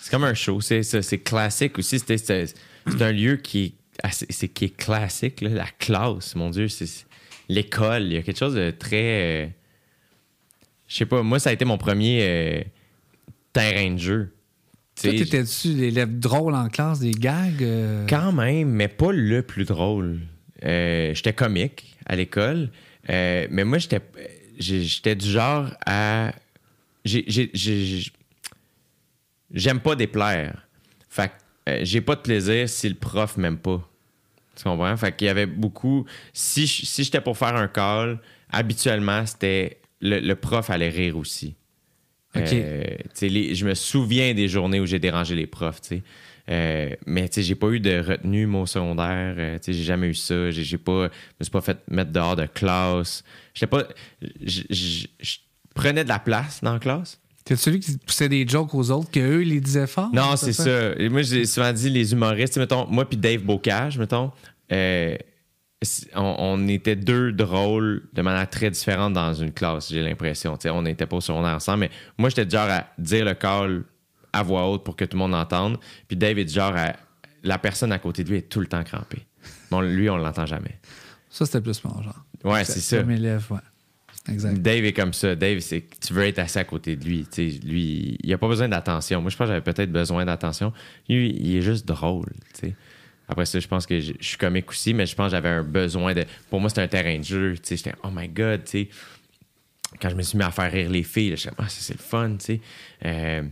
C'est 0.00 0.10
comme 0.10 0.24
un 0.24 0.34
show. 0.34 0.60
C'est 0.62 1.22
classique 1.22 1.78
aussi. 1.78 1.98
C'est 1.98 3.02
un 3.02 3.12
lieu 3.12 3.36
qui 3.36 3.74
est, 4.02 4.48
qui 4.48 4.64
est 4.66 4.76
classique. 4.76 5.42
là. 5.42 5.50
La 5.50 5.66
classe, 5.78 6.34
mon 6.36 6.48
Dieu, 6.50 6.68
c'est 6.68 6.86
c'est- 6.86 7.04
l'école. 7.50 8.04
Il 8.04 8.12
y 8.14 8.16
a 8.16 8.22
quelque 8.22 8.38
chose 8.38 8.54
de 8.54 8.70
très. 8.70 9.54
Je 10.94 10.98
sais 10.98 11.06
pas, 11.06 11.24
moi, 11.24 11.40
ça 11.40 11.50
a 11.50 11.52
été 11.52 11.64
mon 11.64 11.76
premier 11.76 12.20
euh, 12.22 12.60
terrain 13.52 13.90
de 13.90 13.98
jeu. 13.98 14.34
Tu 14.94 15.08
Toi, 15.08 15.18
t'étais-tu 15.18 15.68
l'élève 15.74 16.20
drôle 16.20 16.54
en 16.54 16.68
classe, 16.68 17.00
des 17.00 17.10
gags? 17.10 17.62
euh? 17.62 18.06
Quand 18.08 18.30
même, 18.30 18.68
mais 18.70 18.86
pas 18.86 19.10
le 19.10 19.42
plus 19.42 19.64
drôle. 19.64 20.20
Euh, 20.64 21.12
j'étais 21.14 21.32
comique 21.32 21.96
à 22.06 22.14
l'école, 22.14 22.70
mais 23.08 23.64
moi, 23.64 23.78
j'étais, 23.78 24.00
j'étais 24.58 25.16
du 25.16 25.28
genre 25.28 25.66
à. 25.84 26.32
j'ai- 27.04 27.24
j'ai- 27.26 27.50
j'ai- 27.52 28.12
J'aime 29.52 29.80
pas 29.80 29.94
déplaire. 29.94 30.66
Fait 31.08 31.30
que 31.66 31.84
j'ai 31.84 32.00
pas 32.00 32.16
de 32.16 32.20
plaisir 32.20 32.68
si 32.68 32.88
le 32.88 32.94
prof 32.94 33.36
m'aime 33.36 33.58
pas. 33.58 33.88
Tu 34.56 34.64
comprends? 34.64 34.96
Fait 34.96 35.14
qu'il 35.14 35.26
y 35.26 35.30
avait 35.30 35.46
beaucoup. 35.46 36.06
Si, 36.32 36.66
si 36.66 37.04
j'étais 37.04 37.20
pour 37.20 37.36
faire 37.36 37.54
un 37.56 37.68
call, 37.68 38.20
habituellement, 38.50 39.24
c'était. 39.26 39.80
Le, 40.04 40.20
le 40.20 40.34
prof 40.36 40.70
allait 40.70 40.90
rire 40.90 41.16
aussi. 41.16 41.56
OK. 42.36 42.42
Euh, 42.52 42.84
les- 43.22 43.54
je 43.54 43.66
me 43.66 43.74
souviens 43.74 44.34
des 44.34 44.48
journées 44.48 44.78
où 44.80 44.86
j'ai 44.86 44.98
dérangé 44.98 45.34
les 45.34 45.46
profs, 45.46 45.80
tu 45.80 45.88
sais. 45.88 46.02
Euh, 46.50 46.90
mais 47.06 47.26
tu 47.28 47.36
sais, 47.36 47.42
j'ai 47.42 47.54
pas 47.54 47.68
eu 47.70 47.80
de 47.80 47.98
retenue 48.00 48.46
mon 48.46 48.66
secondaire. 48.66 49.34
euh, 49.38 49.56
tu 49.58 49.64
sais, 49.64 49.72
j'ai 49.72 49.84
jamais 49.84 50.08
eu 50.08 50.14
ça. 50.14 50.50
J'ai, 50.50 50.62
j'ai 50.62 50.76
pas, 50.78 51.04
je 51.04 51.34
me 51.40 51.44
suis 51.44 51.50
pas 51.50 51.62
fait 51.62 51.78
mettre 51.88 52.12
dehors 52.12 52.36
de 52.36 52.44
classe. 52.44 53.24
J'étais 53.54 53.66
pas, 53.66 53.84
je, 54.44 55.06
prenais 55.74 56.04
de 56.04 56.08
la 56.08 56.18
place 56.18 56.60
dans 56.62 56.74
la 56.74 56.78
classe. 56.78 57.18
T'es 57.46 57.56
celui 57.56 57.80
qui 57.80 57.96
poussait 57.98 58.28
des 58.28 58.46
jokes 58.46 58.74
aux 58.74 58.90
autres, 58.90 59.10
qu'eux, 59.10 59.42
ils 59.42 59.48
les 59.50 59.60
disaient 59.60 59.86
fort? 59.86 60.10
Non, 60.12 60.36
c'est 60.36 60.52
ça? 60.52 60.94
Moi, 61.10 61.22
j'ai 61.22 61.46
souvent 61.46 61.72
dit 61.72 61.90
les 61.90 62.12
humoristes, 62.12 62.56
mettons, 62.58 62.86
moi 62.88 63.08
puis 63.08 63.16
Dave 63.18 63.42
Bocage, 63.42 63.98
mettons, 63.98 64.30
euh, 64.72 65.16
on, 66.14 66.36
on 66.38 66.68
était 66.68 66.96
deux 66.96 67.32
drôles 67.32 68.02
de 68.12 68.22
manière 68.22 68.48
très 68.48 68.70
différente 68.70 69.12
dans 69.12 69.34
une 69.34 69.52
classe, 69.52 69.90
j'ai 69.90 70.02
l'impression. 70.02 70.56
On 70.66 70.82
n'était 70.82 71.06
pas 71.06 71.16
au 71.16 71.20
secondaire 71.20 71.54
ensemble, 71.54 71.80
mais 71.80 71.90
moi, 72.18 72.28
j'étais 72.28 72.46
du 72.46 72.56
genre 72.56 72.68
à 72.68 72.86
dire 72.98 73.24
le 73.24 73.34
call 73.34 73.84
à 74.32 74.42
voix 74.42 74.68
haute 74.68 74.84
pour 74.84 74.96
que 74.96 75.04
tout 75.04 75.16
le 75.16 75.22
monde 75.22 75.34
entende. 75.34 75.78
Puis 76.08 76.16
Dave 76.16 76.38
est 76.38 76.44
du 76.44 76.54
genre 76.54 76.74
à. 76.76 76.92
La 77.46 77.58
personne 77.58 77.92
à 77.92 77.98
côté 77.98 78.24
de 78.24 78.30
lui 78.30 78.38
est 78.38 78.48
tout 78.48 78.60
le 78.60 78.66
temps 78.66 78.82
crampée. 78.82 79.26
Bon, 79.70 79.82
lui, 79.82 80.08
on 80.08 80.16
l'entend 80.16 80.46
jamais. 80.46 80.80
Ça, 81.28 81.44
c'était 81.44 81.60
plus 81.60 81.84
mon 81.84 82.02
genre. 82.02 82.24
Ouais, 82.42 82.64
c'est 82.64 82.80
ça. 82.80 83.00
Comme 83.00 83.10
élève, 83.10 83.44
ouais. 83.50 83.58
Exact. 84.32 84.62
Dave 84.62 84.84
est 84.84 84.94
comme 84.94 85.12
ça. 85.12 85.34
Dave, 85.34 85.58
c'est 85.60 85.84
tu 86.00 86.14
veux 86.14 86.24
être 86.24 86.38
assis 86.38 86.58
à 86.58 86.64
côté 86.64 86.96
de 86.96 87.04
lui. 87.04 87.26
Lui, 87.36 88.16
il 88.22 88.32
a 88.32 88.38
pas 88.38 88.48
besoin 88.48 88.68
d'attention. 88.68 89.20
Moi, 89.20 89.30
je 89.30 89.36
pense 89.36 89.46
que 89.46 89.52
j'avais 89.52 89.60
peut-être 89.60 89.92
besoin 89.92 90.24
d'attention. 90.24 90.72
Lui, 91.08 91.36
il 91.38 91.56
est 91.56 91.62
juste 91.62 91.86
drôle. 91.86 92.32
tu 92.54 92.68
sais. 92.68 92.76
Après 93.28 93.46
ça, 93.46 93.58
je 93.58 93.66
pense 93.68 93.86
que 93.86 94.00
je, 94.00 94.12
je 94.20 94.26
suis 94.28 94.36
comique 94.36 94.68
aussi, 94.70 94.92
mais 94.94 95.06
je 95.06 95.14
pense 95.14 95.26
que 95.26 95.30
j'avais 95.36 95.48
un 95.48 95.62
besoin 95.62 96.12
de. 96.14 96.24
Pour 96.50 96.60
moi, 96.60 96.68
c'était 96.68 96.82
un 96.82 96.88
terrain 96.88 97.18
de 97.18 97.24
jeu. 97.24 97.54
tu 97.56 97.60
sais. 97.64 97.76
J'étais, 97.76 97.94
oh 98.02 98.08
my 98.12 98.28
God, 98.28 98.64
tu 98.64 98.70
sais. 98.70 98.88
Quand 100.00 100.10
je 100.10 100.14
me 100.16 100.22
suis 100.22 100.36
mis 100.36 100.44
à 100.44 100.50
faire 100.50 100.70
rire 100.70 100.90
les 100.90 101.02
filles, 101.04 101.34
j'étais, 101.36 101.54
ah, 101.58 101.68
ça, 101.68 101.76
c'est 101.80 101.94
le 101.94 102.02
fun, 102.02 102.32
tu 102.36 102.44
sais. 102.44 102.60
Euh, 103.04 103.42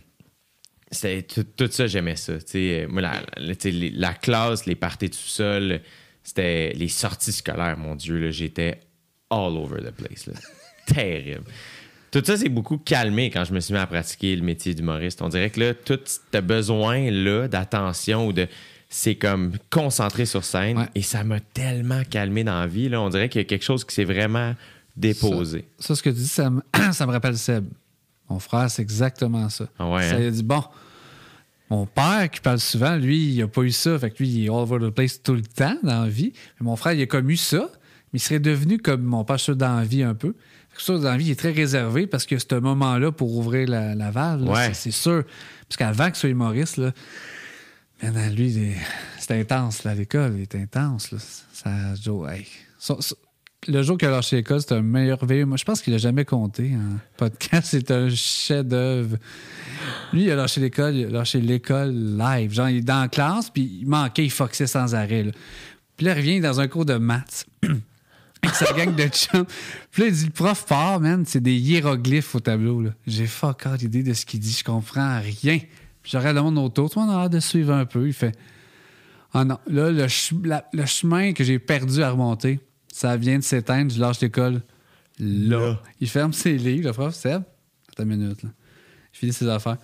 c'était 0.90 1.22
tout, 1.22 1.44
tout 1.56 1.68
ça, 1.70 1.86
j'aimais 1.86 2.16
ça. 2.16 2.34
sais. 2.40 2.86
Moi, 2.88 3.00
la, 3.00 3.22
la- 3.36 3.54
tu 3.54 3.62
sais, 3.62 3.70
les- 3.70 3.90
la 3.90 4.12
classe, 4.12 4.66
les 4.66 4.74
parties 4.74 5.08
tout 5.08 5.16
seul, 5.18 5.80
c'était 6.22 6.72
les 6.74 6.88
sorties 6.88 7.32
scolaires, 7.32 7.78
mon 7.78 7.94
Dieu, 7.94 8.18
là, 8.18 8.30
j'étais 8.30 8.78
all 9.30 9.56
over 9.56 9.80
the 9.82 9.90
place. 9.92 10.26
là. 10.26 10.34
Terrible. 10.86 11.44
Tout 12.10 12.22
ça, 12.22 12.36
c'est 12.36 12.50
beaucoup 12.50 12.76
calmé 12.76 13.30
quand 13.30 13.44
je 13.44 13.54
me 13.54 13.60
suis 13.60 13.72
mis 13.72 13.80
à 13.80 13.86
pratiquer 13.86 14.36
le 14.36 14.42
métier 14.42 14.74
d'humoriste. 14.74 15.22
On 15.22 15.28
dirait 15.30 15.48
que 15.48 15.60
là, 15.60 15.72
tout 15.72 15.98
ce 16.04 16.38
besoin-là 16.40 17.48
d'attention 17.48 18.26
ou 18.26 18.32
de. 18.34 18.46
C'est 18.94 19.14
comme 19.14 19.52
concentré 19.70 20.26
sur 20.26 20.44
scène 20.44 20.76
Ouais. 20.78 20.88
et 20.94 21.00
ça 21.00 21.24
m'a 21.24 21.40
tellement 21.40 22.02
calmé 22.10 22.44
dans 22.44 22.60
la 22.60 22.66
vie. 22.66 22.90
Là. 22.90 23.00
On 23.00 23.08
dirait 23.08 23.30
qu'il 23.30 23.40
y 23.40 23.44
a 23.44 23.46
quelque 23.46 23.64
chose 23.64 23.84
qui 23.84 23.94
s'est 23.94 24.04
vraiment 24.04 24.54
déposé. 24.96 25.64
Ça, 25.78 25.94
ce 25.96 26.02
que 26.02 26.10
tu 26.10 26.16
dis, 26.16 26.28
ça 26.28 26.50
me, 26.50 26.60
ça 26.92 27.06
me 27.06 27.12
rappelle 27.12 27.38
Seb. 27.38 27.64
Mon 28.28 28.38
frère, 28.38 28.70
c'est 28.70 28.82
exactement 28.82 29.48
ça. 29.48 29.66
Ah 29.78 29.88
ouais, 29.88 30.08
Ça 30.08 30.16
hein? 30.16 30.18
il 30.20 30.26
a 30.26 30.30
dit, 30.30 30.42
bon, 30.42 30.62
mon 31.70 31.86
père 31.86 32.28
qui 32.30 32.40
parle 32.40 32.60
souvent, 32.60 32.96
lui, 32.96 33.32
il 33.32 33.42
a 33.42 33.48
pas 33.48 33.62
eu 33.62 33.70
ça. 33.70 33.98
Fait 33.98 34.10
que 34.10 34.18
lui, 34.22 34.28
il 34.28 34.44
est 34.44 34.48
all 34.48 34.56
over 34.56 34.78
the 34.78 34.90
place 34.90 35.22
tout 35.22 35.34
le 35.34 35.42
temps 35.42 35.76
dans 35.82 36.02
la 36.02 36.08
vie. 36.10 36.34
Mais 36.60 36.64
mon 36.64 36.76
frère, 36.76 36.92
il 36.92 37.00
a 37.00 37.06
comme 37.06 37.30
eu 37.30 37.36
ça, 37.38 37.70
mais 38.12 38.18
il 38.18 38.20
serait 38.20 38.40
devenu 38.40 38.76
comme 38.78 39.02
mon 39.02 39.24
père, 39.24 39.40
sûr, 39.40 39.56
dans 39.56 39.76
la 39.76 39.84
vie 39.84 40.02
un 40.02 40.14
peu. 40.14 40.34
Que 40.74 40.82
ça, 40.82 40.94
dans 40.98 41.02
la 41.10 41.16
vie, 41.16 41.26
il 41.26 41.30
est 41.30 41.38
très 41.38 41.52
réservé 41.52 42.06
parce 42.06 42.26
que 42.26 42.38
ce 42.38 42.54
moment-là 42.54 43.10
pour 43.12 43.34
ouvrir 43.36 43.68
la, 43.68 43.94
la 43.94 44.10
valve, 44.10 44.48
Ouais. 44.48 44.72
c'est- 44.74 44.90
sûr. 44.90 45.24
Parce 45.68 45.76
qu'avant 45.78 46.06
qu'il 46.06 46.16
soit 46.16 46.28
humoriste, 46.30 46.76
là, 46.76 46.92
lui, 48.10 48.74
c'est 49.18 49.40
intense, 49.40 49.84
là, 49.84 49.94
l'école, 49.94 50.34
il 50.36 50.42
est 50.42 50.54
intense. 50.54 51.12
Là. 51.12 51.18
Ça, 51.52 51.94
Joe, 51.94 52.30
hey. 52.30 52.46
Le 53.68 53.82
jour 53.82 53.96
qu'il 53.96 54.08
a 54.08 54.10
lâché 54.10 54.36
l'école, 54.36 54.60
c'est 54.60 54.72
un 54.72 54.82
merveilleux. 54.82 55.46
Moi, 55.46 55.56
je 55.56 55.64
pense 55.64 55.80
qu'il 55.82 55.94
a 55.94 55.98
jamais 55.98 56.24
compté 56.24 56.72
en 56.74 56.98
podcast. 57.16 57.68
C'est 57.70 57.92
un 57.92 58.08
chef-d'œuvre. 58.08 59.18
Lui, 60.12 60.24
il 60.24 60.30
a 60.32 60.34
lâché 60.34 60.60
l'école, 60.60 60.96
il 60.96 61.06
a 61.06 61.10
lâché 61.10 61.40
l'école 61.40 61.92
live. 62.18 62.52
Genre, 62.52 62.68
il 62.70 62.78
est 62.78 62.82
dans 62.82 63.02
la 63.02 63.08
classe, 63.08 63.50
puis 63.50 63.78
il 63.82 63.86
manquait, 63.86 64.24
il 64.24 64.32
foxait 64.32 64.66
sans 64.66 64.96
arrêt. 64.96 65.30
Puis 65.96 66.06
là, 66.06 66.14
il 66.14 66.18
revient 66.18 66.40
dans 66.40 66.58
un 66.58 66.66
cours 66.66 66.84
de 66.84 66.96
maths. 66.96 67.46
avec 68.42 68.56
sa 68.56 68.72
gang 68.72 68.94
de 68.94 69.06
chums. 69.06 69.46
Puis 69.92 70.02
là, 70.02 70.08
il 70.08 70.14
dit, 70.14 70.24
le 70.24 70.30
prof 70.30 70.66
part, 70.66 70.98
man, 70.98 71.24
c'est 71.24 71.40
des 71.40 71.54
hiéroglyphes 71.54 72.34
au 72.34 72.40
tableau. 72.40 72.82
J'ai 73.06 73.26
fuck 73.26 73.66
all 73.66 73.80
idée 73.80 74.02
de 74.02 74.12
ce 74.12 74.26
qu'il 74.26 74.40
dit. 74.40 74.56
Je 74.58 74.64
comprends 74.64 75.20
rien. 75.20 75.60
Puis 76.02 76.12
je 76.12 76.18
regarde 76.18 76.36
le 76.36 76.42
monde 76.42 76.58
autour. 76.58 76.90
Tout 76.90 76.98
le 77.00 77.06
monde 77.06 77.14
a 77.14 77.20
l'air 77.20 77.30
de 77.30 77.40
suivre 77.40 77.72
un 77.72 77.84
peu. 77.84 78.06
Il 78.06 78.12
fait, 78.12 78.36
ah 79.32 79.44
non, 79.44 79.58
là, 79.66 79.90
le, 79.90 79.98
ch- 80.08 80.34
la- 80.44 80.68
le 80.72 80.84
chemin 80.86 81.32
que 81.32 81.44
j'ai 81.44 81.58
perdu 81.58 82.02
à 82.02 82.10
remonter, 82.10 82.60
ça 82.92 83.16
vient 83.16 83.38
de 83.38 83.44
s'éteindre. 83.44 83.92
Je 83.92 84.00
lâche 84.00 84.20
l'école 84.20 84.62
là. 85.18 85.78
Il 86.00 86.08
ferme 86.08 86.32
ses 86.32 86.56
livres, 86.58 86.88
le 86.88 86.92
prof. 86.92 87.14
Seb, 87.14 87.42
attends 87.90 88.02
une 88.02 88.08
minute. 88.16 88.42
Là. 88.42 88.50
Il 89.14 89.18
finit 89.18 89.32
ses 89.32 89.48
affaires. 89.48 89.76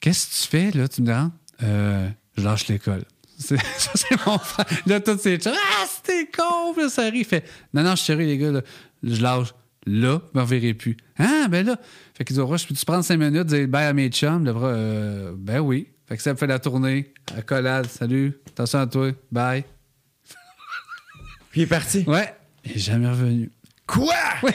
Qu'est-ce 0.00 0.26
que 0.26 0.42
tu 0.42 0.48
fais, 0.48 0.70
là? 0.78 0.88
Tu 0.88 1.02
me 1.02 1.06
demandes? 1.06 1.30
Euh, 1.62 2.08
je 2.36 2.42
lâche 2.42 2.66
l'école. 2.68 3.04
C'est- 3.38 3.56
Ça, 3.78 3.90
c'est 3.94 4.26
mon 4.26 4.38
frère. 4.38 4.66
Là, 4.86 5.00
tous 5.00 5.18
ces 5.18 5.38
chums, 5.38 5.52
Ah, 5.56 5.84
c'était 5.88 6.28
con! 6.36 6.72
Puis 6.76 6.88
ça 6.90 7.02
rit. 7.04 7.18
Il 7.20 7.24
fait, 7.24 7.44
non, 7.72 7.82
non, 7.82 7.90
je 7.92 7.96
suis 7.96 8.06
sérieux, 8.06 8.26
les 8.26 8.38
gars. 8.38 8.50
là. 8.52 8.60
Je 9.02 9.20
lâche. 9.22 9.54
Là, 9.86 10.22
je 10.32 10.38
me 10.38 10.42
reverrai 10.42 10.74
plus. 10.74 10.96
Ah, 11.18 11.46
ben 11.50 11.66
là. 11.66 11.76
Fait 12.14 12.24
qu'il 12.24 12.34
dit, 12.34 12.40
Roche, 12.40 12.66
peux-tu 12.66 12.84
prendre 12.84 13.04
cinq 13.04 13.18
minutes, 13.18 13.46
dire 13.46 13.68
bye 13.68 13.86
à 13.86 13.92
mes 13.92 14.08
chums? 14.08 14.44
Le 14.44 14.52
bras, 14.52 14.68
euh, 14.68 15.32
ben 15.36 15.60
oui. 15.60 15.88
Fait 16.06 16.16
que 16.16 16.22
ça 16.22 16.32
me 16.32 16.38
fait 16.38 16.46
la 16.46 16.58
tournée. 16.58 17.12
Accolade, 17.36 17.86
salut. 17.86 18.38
Attention 18.48 18.78
à 18.80 18.86
toi. 18.86 19.10
Bye. 19.30 19.64
Puis 21.50 21.60
il 21.60 21.62
est 21.64 21.66
parti. 21.66 22.04
Ouais. 22.06 22.34
Il 22.64 22.72
est 22.72 22.78
jamais 22.78 23.08
revenu. 23.08 23.50
Quoi? 23.86 24.14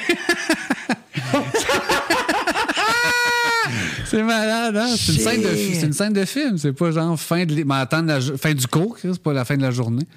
C'est 4.05 4.23
malade, 4.23 4.75
hein? 4.75 4.95
C'est 4.97 5.13
une, 5.13 5.19
scène 5.19 5.41
de, 5.43 5.55
c'est 5.55 5.85
une 5.85 5.93
scène 5.93 6.13
de 6.13 6.25
film. 6.25 6.57
C'est 6.57 6.73
pas 6.73 6.89
genre 6.89 7.19
fin, 7.19 7.45
de, 7.45 7.63
mais 7.63 7.75
attendre 7.75 8.07
la 8.07 8.19
fin 8.19 8.55
du 8.55 8.65
cours, 8.65 8.97
c'est 8.99 9.21
pas 9.21 9.33
la 9.33 9.45
fin 9.45 9.55
de 9.55 9.61
la 9.61 9.69
journée. 9.69 10.07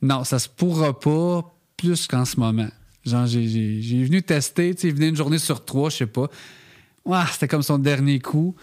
Non, 0.00 0.22
ça 0.22 0.38
se 0.38 0.48
pourra 0.48 0.98
pas 0.98 1.52
plus 1.76 2.06
qu'en 2.06 2.24
ce 2.24 2.38
moment. 2.38 2.68
Genre, 3.04 3.26
j'ai, 3.26 3.40
venu 4.04 4.22
tester, 4.22 4.74
tu 4.74 4.82
sais, 4.82 4.88
il 4.88 4.94
venait 4.94 5.08
une 5.08 5.16
journée 5.16 5.38
sur 5.38 5.64
trois, 5.64 5.90
je 5.90 5.96
sais 5.96 6.06
pas. 6.06 6.28
Ouah, 7.04 7.26
c'était 7.30 7.48
comme 7.48 7.62
son 7.62 7.78
dernier 7.78 8.20
coup. 8.20 8.54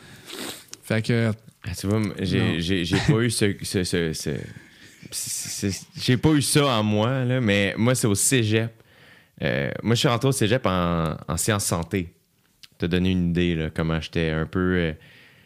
Fait 0.84 1.06
que, 1.06 1.32
Ah, 1.64 1.76
tu 1.78 1.88
vois, 1.88 2.02
j'ai, 2.22 2.84
pas 3.08 3.20
eu 3.20 3.30
ce. 3.30 3.54
ce- 3.64 3.84
ce- 4.14 4.36
j'ai 6.02 6.18
pas 6.18 6.30
eu 6.32 6.42
ça 6.42 6.66
en 6.68 6.84
moi, 6.84 7.26
là, 7.26 7.42
mais 7.42 7.74
moi, 7.78 7.96
c'est 7.96 8.08
au 8.08 8.16
cégep. 8.16 8.72
Euh, 9.42 9.72
moi, 9.84 9.96
je 9.96 10.00
suis 10.00 10.08
rentré 10.08 10.28
au 10.30 10.32
cégep 10.34 10.66
en, 10.66 11.16
en 11.28 11.38
sciences 11.38 11.66
santé. 11.66 12.14
Te 12.78 12.86
donner 12.86 13.12
une 13.12 13.30
idée, 13.30 13.56
là, 13.56 13.70
comment 13.74 14.00
j'étais 14.00 14.30
un 14.30 14.46
peu. 14.46 14.60
euh, 14.78 14.94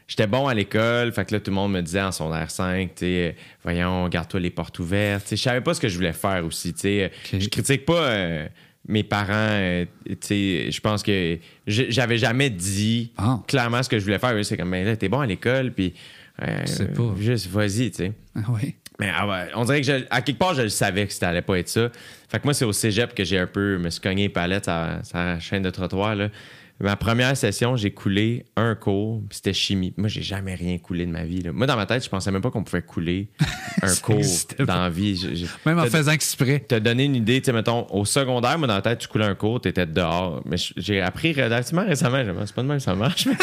J'étais 0.07 0.27
bon 0.27 0.47
à 0.47 0.53
l'école, 0.53 1.13
fait 1.13 1.25
que 1.25 1.33
là, 1.33 1.39
tout 1.39 1.49
le 1.49 1.55
monde 1.55 1.71
me 1.71 1.81
disait 1.81 2.01
en 2.01 2.11
son 2.11 2.29
R5, 2.31 2.87
tu 2.89 2.93
sais, 2.97 3.05
euh, 3.05 3.31
voyons, 3.63 4.07
garde-toi 4.09 4.39
les 4.41 4.49
portes 4.51 4.77
ouvertes. 4.79 5.27
Je 5.31 5.35
savais 5.37 5.61
pas 5.61 5.73
ce 5.73 5.79
que 5.79 5.87
je 5.87 5.95
voulais 5.95 6.13
faire 6.13 6.45
aussi. 6.45 6.73
tu 6.73 6.81
sais. 6.81 7.11
Je 7.31 7.47
critique 7.47 7.85
pas 7.85 8.09
euh, 8.09 8.47
mes 8.87 9.03
parents, 9.03 9.29
euh, 9.31 9.85
tu 10.07 10.17
sais, 10.21 10.71
je 10.71 10.79
pense 10.81 11.03
que 11.03 11.37
j'avais 11.67 12.17
jamais 12.17 12.49
dit 12.49 13.11
Ah. 13.17 13.39
clairement 13.47 13.81
ce 13.83 13.89
que 13.89 13.97
je 13.99 14.03
voulais 14.03 14.19
faire. 14.19 14.33
C'est 14.45 14.57
comme, 14.57 14.71
ben 14.71 14.85
là, 14.85 14.95
t'es 14.95 15.09
bon 15.09 15.19
à 15.21 15.25
l'école, 15.25 15.71
puis. 15.71 15.93
euh, 16.41 16.61
Je 16.65 16.71
sais 16.71 16.87
pas. 16.87 17.13
Juste, 17.19 17.47
vas-y, 17.47 17.91
tu 17.91 17.97
sais. 17.97 18.11
Ah 18.35 18.41
oui. 18.49 18.75
Mais 18.99 19.09
ah 19.15 19.27
ouais, 19.27 19.47
on 19.55 19.65
dirait 19.65 19.81
que 19.81 19.87
je- 19.87 20.05
à 20.11 20.21
quelque 20.21 20.37
part, 20.37 20.53
je 20.53 20.61
le 20.63 20.69
savais 20.69 21.07
que 21.07 21.13
ça 21.13 21.29
allait 21.29 21.41
pas 21.41 21.57
être 21.57 21.67
ça. 21.69 21.89
Fait 22.29 22.39
que 22.39 22.43
moi, 22.43 22.53
c'est 22.53 22.65
au 22.65 22.71
cégep 22.73 23.15
que 23.15 23.23
j'ai 23.23 23.39
un 23.39 23.47
peu 23.47 23.77
me 23.79 23.89
suis 23.89 23.99
cogné 24.01 24.23
les 24.23 24.29
palettes 24.29 24.67
à 24.67 24.99
sa 25.03 25.39
chaîne 25.39 25.63
de 25.63 25.69
trottoir. 25.71 26.15
Là. 26.15 26.29
Ma 26.79 26.95
première 26.95 27.37
session, 27.37 27.75
j'ai 27.77 27.91
coulé 27.91 28.45
un 28.55 28.75
cours, 28.75 29.21
c'était 29.29 29.53
chimie. 29.53 29.93
Moi, 29.95 30.09
j'ai 30.09 30.21
jamais 30.21 30.55
rien 30.55 30.77
coulé 30.79 31.05
de 31.05 31.11
ma 31.11 31.23
vie. 31.23 31.41
là. 31.41 31.51
Moi, 31.53 31.65
dans 31.65 31.75
ma 31.75 31.85
tête, 31.85 32.03
je 32.03 32.09
pensais 32.09 32.31
même 32.31 32.41
pas 32.41 32.51
qu'on 32.51 32.63
pouvait 32.63 32.81
couler 32.81 33.29
un 33.81 33.95
cours 33.95 34.21
dans 34.59 34.81
la 34.81 34.89
vie. 34.89 35.47
Même 35.65 35.79
en 35.79 35.85
faisant 35.85 36.11
exprès. 36.11 36.65
T'as 36.67 36.79
donné 36.79 37.05
une 37.05 37.15
idée, 37.15 37.39
tu 37.39 37.45
sais, 37.45 37.53
mettons, 37.53 37.87
au 37.91 38.05
secondaire, 38.05 38.57
moi, 38.57 38.67
dans 38.67 38.75
la 38.75 38.81
tête, 38.81 38.99
tu 38.99 39.07
coulais 39.07 39.25
un 39.25 39.35
cours, 39.35 39.61
t'étais 39.61 39.85
dehors. 39.85 40.41
Mais 40.45 40.57
j'ai 40.75 40.99
appris 40.99 41.31
relativement 41.33 41.85
récemment, 41.85 42.23
c'est 42.45 42.55
pas 42.55 42.63
de 42.63 42.67
même, 42.67 42.79
ça 42.79 42.95
marche. 42.95 43.27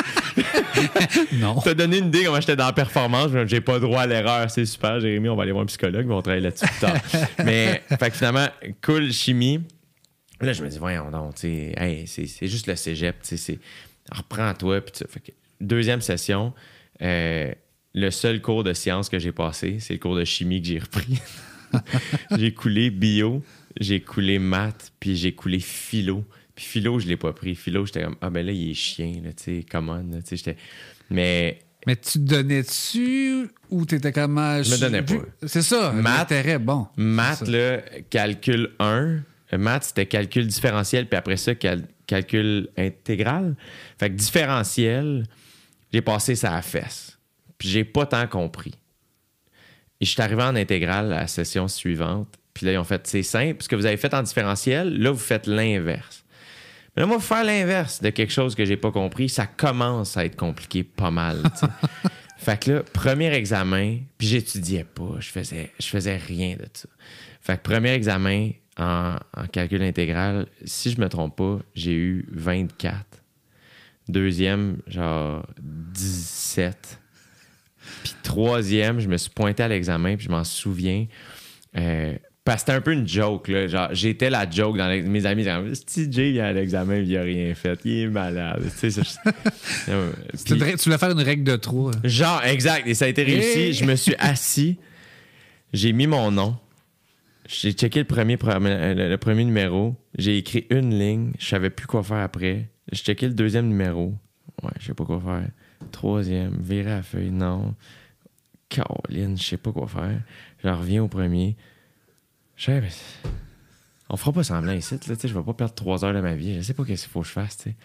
Non. 1.33 1.57
T'as 1.65 1.75
donné 1.75 1.99
une 1.99 2.07
idée 2.07 2.25
comment 2.25 2.41
j'étais 2.41 2.57
dans 2.57 2.67
la 2.67 2.73
performance. 2.73 3.31
mais 3.31 3.47
J'ai 3.47 3.61
pas 3.61 3.79
droit 3.79 4.03
à 4.03 4.07
l'erreur. 4.07 4.51
C'est 4.51 4.65
super, 4.65 5.01
Jérémy. 5.01 5.29
On 5.29 5.37
va 5.37 5.43
aller 5.43 5.53
voir 5.53 5.63
un 5.65 5.67
psychologue, 5.67 6.07
mais 6.07 6.15
on 6.15 6.23
travaille 6.23 6.43
là-dessus 6.43 6.67
plus 6.67 6.81
tard. 6.81 6.97
mais, 7.45 7.83
fait 7.89 8.11
que 8.11 8.17
finalement, 8.17 8.47
cool 8.85 9.13
chimie. 9.13 9.61
Là, 10.41 10.53
je 10.53 10.65
me 10.65 10.69
dis, 10.69 10.79
voyons 10.79 11.11
donc, 11.11 11.35
tu 11.35 11.41
sais, 11.43 11.75
hey, 11.77 12.07
c'est 12.07 12.47
juste 12.49 12.67
le 12.67 12.77
cégep, 12.77 13.21
tu 13.23 13.29
sais, 13.29 13.37
c'est. 13.37 13.59
Reprends-toi. 14.11 14.81
Deuxième 15.61 16.01
session, 16.01 16.53
euh, 17.03 17.53
le 17.95 18.11
seul 18.11 18.41
cours 18.41 18.65
de 18.65 18.73
sciences 18.73 19.09
que 19.09 19.19
j'ai 19.19 19.33
passé, 19.33 19.79
c'est 19.81 19.93
le 19.93 19.99
cours 19.99 20.17
de 20.17 20.25
chimie 20.25 20.61
que 20.63 20.69
j'ai 20.69 20.79
repris. 20.79 21.19
j'ai 22.37 22.53
coulé 22.55 22.91
bio, 22.91 23.43
j'ai 23.79 24.01
coulé 24.01 24.39
maths, 24.39 24.93
puis 24.99 25.17
j'ai 25.17 25.33
coulé 25.33 25.61
philo. 25.61 26.25
Puis 26.55 26.65
philo, 26.65 26.99
je 26.99 27.07
l'ai 27.07 27.17
pas 27.17 27.33
pris. 27.33 27.55
Philo, 27.55 27.87
j'étais 27.87 28.03
comme, 28.03 28.17
ah 28.21 28.31
ben 28.31 28.45
là, 28.45 28.53
il 28.53 28.71
est 28.71 28.75
chien, 28.75 29.21
là, 29.23 29.33
tu 29.33 29.45
sais, 29.45 29.67
là, 29.73 30.03
tu 30.23 30.23
sais, 30.25 30.37
j'étais. 30.37 30.57
Mais 31.11 31.59
Mais 31.87 31.97
tu 31.97 32.13
te 32.13 32.19
donnais-tu 32.19 33.49
ou 33.71 33.85
t'étais 33.85 34.13
comment. 34.13 34.63
Je 34.63 34.71
me 34.73 34.79
donnais 34.79 35.03
pas. 35.03 35.15
C'est 35.47 35.63
ça. 35.63 35.93
Maths- 35.93 36.19
L'intérêt, 36.19 36.59
bon. 36.59 36.87
Maths, 36.97 37.47
là, 37.47 37.79
calcul 38.11 38.71
1. 38.79 39.21
Euh, 39.53 39.59
Maths, 39.59 39.85
c'était 39.85 40.07
calcul 40.07 40.47
différentiel, 40.47 41.09
puis 41.09 41.17
après 41.17 41.37
ça, 41.37 41.55
cal- 41.55 41.87
calcul 42.07 42.69
intégral. 42.77 43.57
Fait 43.99 44.11
que 44.11 44.15
différentiel, 44.15 45.27
j'ai 45.93 46.03
passé 46.03 46.35
ça 46.35 46.55
à 46.57 46.63
fesse. 46.63 47.19
Puis 47.59 47.69
j'ai 47.69 47.85
pas 47.85 48.07
tant 48.07 48.27
compris. 48.27 48.75
Et 50.01 50.07
je 50.07 50.11
suis 50.11 50.23
arrivé 50.23 50.43
en 50.43 50.57
intégrale 50.57 51.13
à 51.13 51.21
la 51.21 51.27
session 51.27 51.69
suivante. 51.69 52.29
Puis 52.55 52.67
là, 52.67 52.73
ils 52.73 52.79
ont 52.79 52.85
fait, 52.85 53.07
c'est 53.07 53.23
simple, 53.23 53.63
ce 53.63 53.69
que 53.69 53.77
vous 53.77 53.87
avez 53.87 53.97
fait 53.97 54.13
en 54.15 54.23
différentiel, 54.23 54.99
là, 54.99 55.11
vous 55.11 55.19
faites 55.19 55.47
l'inverse. 55.47 56.25
Mais 56.97 57.03
là, 57.03 57.07
moi, 57.07 57.21
faire 57.21 57.45
l'inverse 57.45 58.01
de 58.03 58.11
quelque 58.11 58.33
chose 58.33 58.55
que 58.55 58.65
j'ai 58.65 58.77
pas 58.77 58.91
compris, 58.91 59.29
ça 59.29 59.47
commence 59.47 60.17
à 60.17 60.25
être 60.25 60.37
compliqué 60.37 60.83
pas 60.83 61.11
mal. 61.11 61.43
fait 62.39 62.61
que 62.61 62.71
là, 62.73 62.83
premier 62.83 63.33
examen, 63.33 63.99
puis 64.19 64.27
j'étudiais 64.27 64.85
pas, 64.85 65.17
je 65.21 65.29
faisais, 65.29 65.71
je 65.79 65.87
faisais 65.87 66.17
rien 66.17 66.57
de 66.57 66.67
ça. 66.73 66.89
Fait 67.41 67.57
que 67.57 67.63
premier 67.63 67.91
examen 67.91 68.51
en, 68.79 69.17
en 69.37 69.47
calcul 69.47 69.83
intégral, 69.83 70.47
si 70.65 70.91
je 70.91 71.01
me 71.01 71.09
trompe 71.09 71.37
pas, 71.37 71.59
j'ai 71.75 71.95
eu 71.95 72.27
24. 72.33 72.97
Deuxième, 74.09 74.79
genre 74.87 75.47
17. 75.61 76.99
Puis 78.03 78.15
troisième, 78.23 79.01
je 79.01 79.09
me 79.09 79.17
suis 79.17 79.31
pointé 79.31 79.63
à 79.63 79.69
l'examen, 79.69 80.17
puis 80.17 80.27
je 80.27 80.31
m'en 80.31 80.45
souviens. 80.45 81.07
Euh, 81.77 82.15
parce 82.45 82.57
que 82.57 82.61
c'était 82.61 82.79
un 82.79 82.81
peu 82.81 82.93
une 82.93 83.07
joke, 83.07 83.49
là. 83.49 83.69
Genre, 83.69 83.89
j'étais 83.93 84.31
la 84.31 84.49
joke 84.51 84.77
dans 84.79 84.89
les- 84.89 85.03
mes 85.03 85.27
amis. 85.27 85.45
Genre, 85.45 85.63
si 85.87 86.11
Jay 86.11 86.33
vient 86.33 86.47
à 86.47 86.53
l'examen, 86.53 86.97
il 86.97 87.17
a 87.17 87.23
rien 87.23 87.55
fait. 87.55 87.79
Il 87.85 87.99
est 87.99 88.07
malade. 88.09 88.63
Tu 88.81 88.91
sais, 88.91 89.01
puis- 90.45 90.59
voulais 90.85 90.99
faire 90.99 91.11
une 91.11 91.23
règle 91.23 91.45
de 91.45 91.57
trois. 91.57 91.93
Genre, 92.03 92.43
exact. 92.45 92.87
Et 92.89 92.95
ça 92.95 93.05
a 93.05 93.09
été 93.09 93.23
réussi. 93.23 93.73
Je 93.75 93.85
me 93.85 93.95
suis 93.95 94.15
assis. 94.19 94.79
J'ai 95.73 95.93
mis 95.93 96.07
mon 96.07 96.31
nom. 96.33 96.57
J'ai 97.53 97.73
checké 97.73 97.99
le 97.99 98.05
premier, 98.05 98.37
pro- 98.37 98.51
le, 98.61 99.17
premier 99.17 99.45
numéro. 99.45 99.97
J'ai 100.17 100.39
écrit 100.39 100.67
une 100.71 100.97
ligne. 100.97 101.33
Je 101.39 101.47
savais 101.47 101.71
plus 101.71 101.87
quoi 101.87 102.03
faire 102.05 102.19
après. 102.19 102.69
J'ai 102.93 103.03
checké 103.03 103.27
le 103.27 103.35
deuxième 103.35 103.67
numéro. 103.67 104.15
Ouais, 104.63 104.71
je 104.79 104.87
sais 104.87 104.95
pas 104.95 105.05
quoi 105.05 105.21
faire. 105.21 105.49
Troisième, 105.91 106.57
virer 106.61 106.91
la 106.91 107.03
feuille. 107.03 107.31
Non. 107.33 107.75
Caroline, 108.69 109.37
je 109.37 109.43
sais 109.43 109.57
pas 109.57 109.73
quoi 109.73 109.89
faire. 109.89 110.21
J'en 110.63 110.77
reviens 110.77 111.03
au 111.03 111.09
premier. 111.09 111.57
Je 112.57 112.67
sais, 112.67 112.81
mais 112.81 112.89
on 114.09 114.17
fera 114.17 114.33
pas 114.33 114.45
semblant 114.45 114.73
ici. 114.73 114.95
Là, 115.09 115.15
je 115.21 115.35
vais 115.35 115.43
pas 115.43 115.55
perdre 115.55 115.75
trois 115.75 116.05
heures 116.05 116.15
de 116.15 116.21
ma 116.21 116.35
vie. 116.37 116.55
Je 116.57 116.61
sais 116.61 116.75
pas 116.75 116.85
qu'est-ce 116.85 117.03
qu'il 117.05 117.11
faut 117.13 117.23
que 117.23 117.27
je 117.27 117.33
fasse. 117.33 117.57
tu 117.57 117.71
sais. 117.71 117.77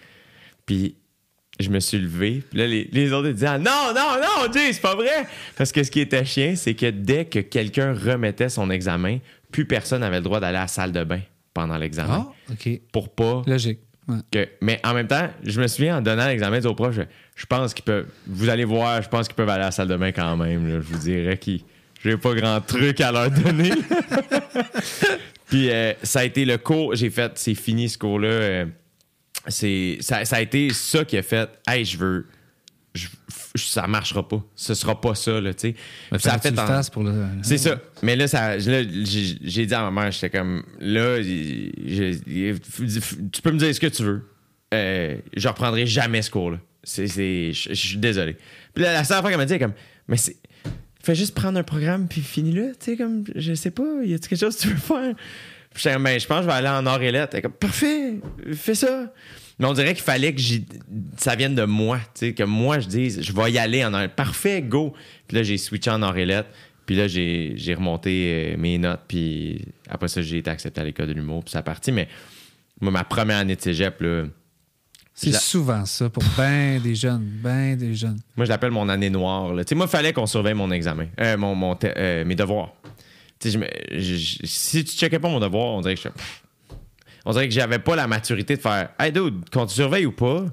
Puis 0.67 0.95
je 1.59 1.69
me 1.69 1.79
suis 1.79 1.97
levé. 1.97 2.43
Puis 2.49 2.59
là, 2.59 2.67
les, 2.67 2.89
les 2.91 3.11
autres 3.13 3.29
disaient 3.29 3.47
ah, 3.47 3.57
Non, 3.57 3.93
non, 3.95 4.17
non, 4.21 4.51
Jay, 4.53 4.73
c'est 4.73 4.81
pas 4.81 4.95
vrai. 4.95 5.25
Parce 5.57 5.71
que 5.71 5.83
ce 5.83 5.89
qui 5.89 6.01
était 6.01 6.25
chien, 6.25 6.55
c'est 6.55 6.73
que 6.75 6.89
dès 6.89 7.25
que 7.25 7.39
quelqu'un 7.39 7.93
remettait 7.93 8.49
son 8.49 8.69
examen, 8.69 9.19
plus 9.55 9.65
personne 9.65 10.01
n'avait 10.01 10.17
le 10.17 10.23
droit 10.23 10.41
d'aller 10.41 10.57
à 10.57 10.61
la 10.63 10.67
salle 10.67 10.91
de 10.91 11.01
bain 11.05 11.21
pendant 11.53 11.77
l'examen. 11.77 12.27
Ah, 12.29 12.51
OK. 12.51 12.69
Pour 12.91 13.07
pas 13.15 13.41
Logique. 13.47 13.79
Ouais. 14.09 14.17
que. 14.29 14.49
Mais 14.59 14.81
en 14.83 14.93
même 14.93 15.07
temps, 15.07 15.29
je 15.43 15.61
me 15.61 15.67
souviens 15.67 15.97
en 15.97 16.01
donnant 16.01 16.27
l'examen 16.27 16.59
aux 16.65 16.75
profs, 16.75 16.95
je, 16.95 17.01
je 17.37 17.45
pense 17.45 17.73
qu'ils 17.73 17.85
peuvent. 17.85 18.07
Vous 18.27 18.49
allez 18.49 18.65
voir, 18.65 19.01
je 19.01 19.07
pense 19.07 19.27
qu'ils 19.27 19.35
peuvent 19.35 19.47
aller 19.49 19.63
à 19.63 19.67
la 19.67 19.71
salle 19.71 19.87
de 19.87 19.95
bain 19.95 20.11
quand 20.11 20.35
même. 20.35 20.67
là. 20.67 20.81
je 20.81 20.93
vous 20.93 20.99
dirais 20.99 21.37
qu'ils. 21.37 21.61
J'ai 22.03 22.17
pas 22.17 22.33
grand 22.35 22.59
truc 22.59 22.99
à 22.99 23.11
leur 23.13 23.31
donner. 23.31 23.71
Puis 25.47 25.69
euh, 25.71 25.93
ça 26.03 26.19
a 26.19 26.23
été 26.25 26.43
le 26.45 26.57
cours. 26.57 26.95
J'ai 26.95 27.09
fait, 27.09 27.31
c'est 27.35 27.55
fini 27.55 27.87
ce 27.89 27.97
cours-là. 27.97 28.27
euh, 28.27 28.65
c'est, 29.47 29.97
ça, 30.01 30.25
ça 30.25 30.35
a 30.37 30.41
été 30.41 30.71
ça 30.73 31.05
qui 31.05 31.17
a 31.17 31.23
fait, 31.23 31.49
hey, 31.67 31.85
je 31.85 31.97
veux. 31.97 32.27
je- 32.93 33.07
ça 33.55 33.87
marchera 33.87 34.27
pas. 34.27 34.43
Ce 34.55 34.73
sera 34.73 34.99
pas 34.99 35.15
ça, 35.15 35.39
là, 35.41 35.53
tu 35.53 35.69
sais. 35.69 35.75
Ça 36.19 36.37
fait 36.39 36.49
en- 36.59 36.81
pour 36.91 37.03
le. 37.03 37.13
c'est 37.43 37.57
ça. 37.57 37.79
Mais 38.01 38.15
là, 38.15 38.27
ça, 38.27 38.57
là, 38.57 38.81
j'ai 39.43 39.65
dit 39.65 39.73
à 39.73 39.89
ma 39.89 40.01
mère, 40.03 40.11
j'étais 40.11 40.29
comme, 40.37 40.63
là, 40.79 41.17
tu 43.31 43.41
peux 43.41 43.51
me 43.51 43.57
dire 43.57 43.73
ce 43.73 43.79
que 43.79 43.87
tu 43.87 44.03
veux. 44.03 44.23
Euh, 44.73 45.17
je 45.35 45.47
reprendrai 45.47 45.85
jamais 45.85 46.21
ce 46.21 46.29
cours-là. 46.31 46.57
Je 46.85 47.51
suis 47.73 47.97
désolé. 47.97 48.37
Puis 48.73 48.83
là, 48.83 48.93
la 48.93 49.03
seule 49.03 49.21
fois 49.21 49.29
qu'elle 49.29 49.39
m'a 49.39 49.45
dit, 49.45 49.53
elle 49.53 49.61
est 49.61 49.65
comme, 49.65 49.73
mais 50.07 50.17
c'est. 50.17 50.37
Fais 51.01 51.15
juste 51.15 51.35
prendre 51.35 51.59
un 51.59 51.63
programme 51.63 52.07
puis 52.07 52.21
finis-le. 52.21 52.71
Tu 52.79 52.91
sais, 52.91 52.97
comme, 52.97 53.23
je 53.35 53.53
sais 53.53 53.69
pas, 53.71 53.83
y 54.03 54.13
a-tu 54.15 54.27
quelque 54.27 54.39
chose 54.39 54.55
que 54.57 54.61
tu 54.63 54.67
veux 54.69 54.75
faire? 54.75 55.13
Puis 55.71 55.83
j'étais 55.83 55.93
comme, 55.93 56.03
ben, 56.03 56.19
je 56.19 56.25
pense 56.25 56.37
que 56.37 56.43
je 56.43 56.47
vais 56.47 56.53
aller 56.53 56.67
en 56.67 56.85
or 56.87 57.01
et 57.01 57.11
lettres. 57.11 57.35
Elle 57.35 57.43
comme, 57.43 57.51
parfait, 57.53 58.15
fais 58.53 58.73
ça. 58.75 59.13
Mais 59.59 59.65
on 59.67 59.73
dirait 59.73 59.93
qu'il 59.93 60.03
fallait 60.03 60.33
que 60.35 60.41
ça 61.17 61.35
vienne 61.35 61.55
de 61.55 61.63
moi. 61.63 61.99
Que 62.19 62.43
moi, 62.43 62.79
je 62.79 62.87
dise, 62.87 63.21
je 63.21 63.31
vais 63.31 63.51
y 63.51 63.57
aller 63.57 63.85
en 63.85 63.93
or. 63.93 64.07
Parfait, 64.09 64.61
go. 64.61 64.93
Puis 65.27 65.37
là, 65.37 65.43
j'ai 65.43 65.57
switché 65.57 65.89
en 65.91 66.01
or 66.01 66.17
et 66.17 66.25
lettres. 66.25 66.49
Puis 66.85 66.95
là, 66.95 67.07
j'ai 67.07 67.53
j'ai 67.55 67.73
remonté 67.73 68.53
euh, 68.53 68.57
mes 68.57 68.77
notes. 68.77 69.01
Puis 69.07 69.65
après 69.89 70.07
ça, 70.09 70.21
j'ai 70.21 70.39
été 70.39 70.49
accepté 70.49 70.81
à 70.81 70.83
l'école 70.83 71.07
de 71.07 71.13
l'humour. 71.13 71.43
Puis 71.43 71.51
ça 71.51 71.59
a 71.59 71.63
parti. 71.63 71.91
Mais 71.91 72.07
moi, 72.81 72.91
ma 72.91 73.03
première 73.05 73.37
année 73.37 73.55
de 73.55 73.61
cégep, 73.61 74.01
là, 74.01 74.25
C'est 75.13 75.29
La- 75.31 75.39
souvent 75.39 75.85
ça 75.85 76.09
pour 76.09 76.23
ben 76.37 76.81
des 76.81 76.93
jeunes, 76.93 77.23
ben 77.41 77.77
des 77.77 77.95
jeunes. 77.95 78.19
moi, 78.35 78.45
je 78.45 78.49
l'appelle 78.49 78.71
mon 78.71 78.89
année 78.89 79.09
noire. 79.09 79.53
là. 79.53 79.63
Tu 79.63 79.69
sais, 79.69 79.75
moi, 79.75 79.85
il 79.85 79.89
fallait 79.89 80.11
qu'on 80.11 80.25
surveille 80.25 80.53
mon 80.53 80.69
examen, 80.71 81.07
euh, 81.21 81.37
mon, 81.37 81.55
mon 81.55 81.77
euh, 81.85 82.25
mes 82.25 82.35
devoirs. 82.35 82.73
Tu 83.39 83.49
sais, 83.49 83.51
je 83.51 83.57
me- 83.59 83.99
je- 84.01 84.45
si 84.45 84.83
tu 84.83 84.91
checkais 84.97 85.19
pas 85.19 85.29
mon 85.29 85.39
devoir, 85.39 85.67
on 85.73 85.79
dirait 85.81 85.95
que 85.95 86.01
je, 86.01 86.09
on 87.25 87.31
dirait 87.31 87.47
que 87.47 87.53
j'avais 87.53 87.79
pas 87.79 87.95
la 87.95 88.07
maturité 88.07 88.55
de 88.55 88.61
faire 88.61 88.89
Hey 88.99 89.11
dude, 89.11 89.49
qu'on 89.51 89.65
te 89.65 89.71
surveille 89.71 90.05
ou 90.05 90.11
pas, 90.11 90.45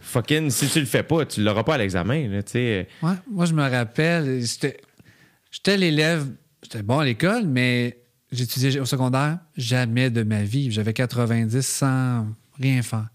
fucking, 0.00 0.50
si 0.50 0.68
tu 0.68 0.80
le 0.80 0.86
fais 0.86 1.02
pas, 1.02 1.24
tu 1.24 1.42
l'auras 1.42 1.64
pas 1.64 1.74
à 1.74 1.78
l'examen. 1.78 2.28
là, 2.28 2.42
Tu. 2.42 2.58
Ouais, 2.58 2.86
moi, 3.30 3.46
je 3.46 3.54
me 3.54 3.68
rappelle, 3.68 4.42
j'étais 4.42 5.76
l'élève, 5.76 6.26
j'étais 6.62 6.82
bon 6.82 6.98
à 6.98 7.04
l'école, 7.04 7.46
mais 7.46 7.98
j'étudiais 8.30 8.78
au 8.78 8.84
secondaire, 8.84 9.38
jamais 9.56 10.10
de 10.10 10.22
ma 10.22 10.42
vie. 10.42 10.70
J'avais 10.70 10.92
90 10.92 11.64
sans 11.66 12.26
rien 12.60 12.82
faire. 12.82 13.08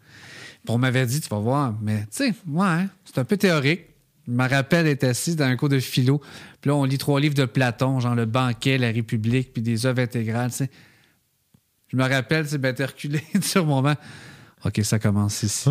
Puis 0.65 0.73
on 0.73 0.77
m'avait 0.77 1.05
dit, 1.05 1.21
tu 1.21 1.29
vas 1.29 1.39
voir, 1.39 1.75
mais 1.81 2.01
tu 2.01 2.07
sais, 2.11 2.33
ouais, 2.47 2.85
c'est 3.05 3.19
un 3.19 3.23
peu 3.25 3.37
théorique. 3.37 3.81
Je 4.27 4.33
me 4.33 4.47
rappelle 4.49 4.87
être 4.87 5.05
assis 5.05 5.35
dans 5.37 5.45
un 5.45 5.55
cours 5.55 5.69
de 5.69 5.79
philo, 5.79 6.21
puis 6.59 6.69
là, 6.69 6.75
on 6.75 6.83
lit 6.83 6.97
trois 6.97 7.19
livres 7.21 7.35
de 7.35 7.45
Platon, 7.45 8.01
genre 8.01 8.13
Le 8.15 8.25
banquet, 8.25 8.77
La 8.77 8.91
République, 8.91 9.53
puis 9.53 9.61
des 9.61 9.85
œuvres 9.85 10.01
intégrales, 10.01 10.49
tu 10.51 10.57
sais. 10.57 10.69
Je 11.87 11.97
me 11.97 12.03
rappelle, 12.03 12.45
tu 12.45 12.51
sais, 12.51 12.57
ben, 12.57 12.75
reculé 12.77 13.21
sur 13.41 13.65
mon 13.65 13.81
banc. 13.81 13.95
OK, 14.65 14.81
ça 14.83 14.97
commence 14.99 15.43
ici. 15.43 15.69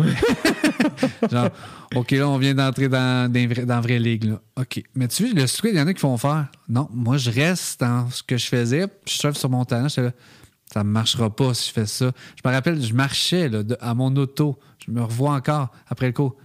Genre, 1.31 1.49
OK, 1.95 2.11
là, 2.11 2.27
on 2.27 2.37
vient 2.37 2.55
d'entrer 2.55 2.87
dans, 2.87 3.31
dans, 3.31 3.81
vraie 3.81 3.99
ligue. 3.99 4.23
Là. 4.25 4.41
OK. 4.55 4.81
Mais 4.95 5.07
tu 5.07 5.25
vois, 5.25 5.33
le 5.41 5.45
squid, 5.45 5.73
il 5.73 5.77
y 5.77 5.81
en 5.81 5.87
a 5.87 5.93
qui 5.93 5.99
font 5.99 6.17
faire. 6.17 6.47
Non, 6.69 6.87
moi, 6.91 7.17
je 7.17 7.29
reste 7.29 7.81
dans 7.81 8.09
ce 8.09 8.23
que 8.23 8.37
je 8.37 8.47
faisais, 8.47 8.87
je 9.05 9.13
surfe 9.13 9.37
sur 9.37 9.49
mon 9.49 9.65
talent. 9.65 9.87
Là, 9.97 10.11
ça 10.73 10.83
ne 10.83 10.89
marchera 10.89 11.33
pas 11.33 11.53
si 11.53 11.67
je 11.67 11.73
fais 11.73 11.85
ça. 11.85 12.11
Je 12.41 12.47
me 12.47 12.53
rappelle, 12.53 12.81
je 12.81 12.93
marchais 12.93 13.49
là, 13.49 13.63
de- 13.63 13.77
à 13.79 13.93
mon 13.93 14.15
auto. 14.15 14.57
Je 14.85 14.91
me 14.91 15.01
revois 15.01 15.33
encore 15.33 15.69
après 15.87 16.07
le 16.07 16.13
cours. 16.13 16.35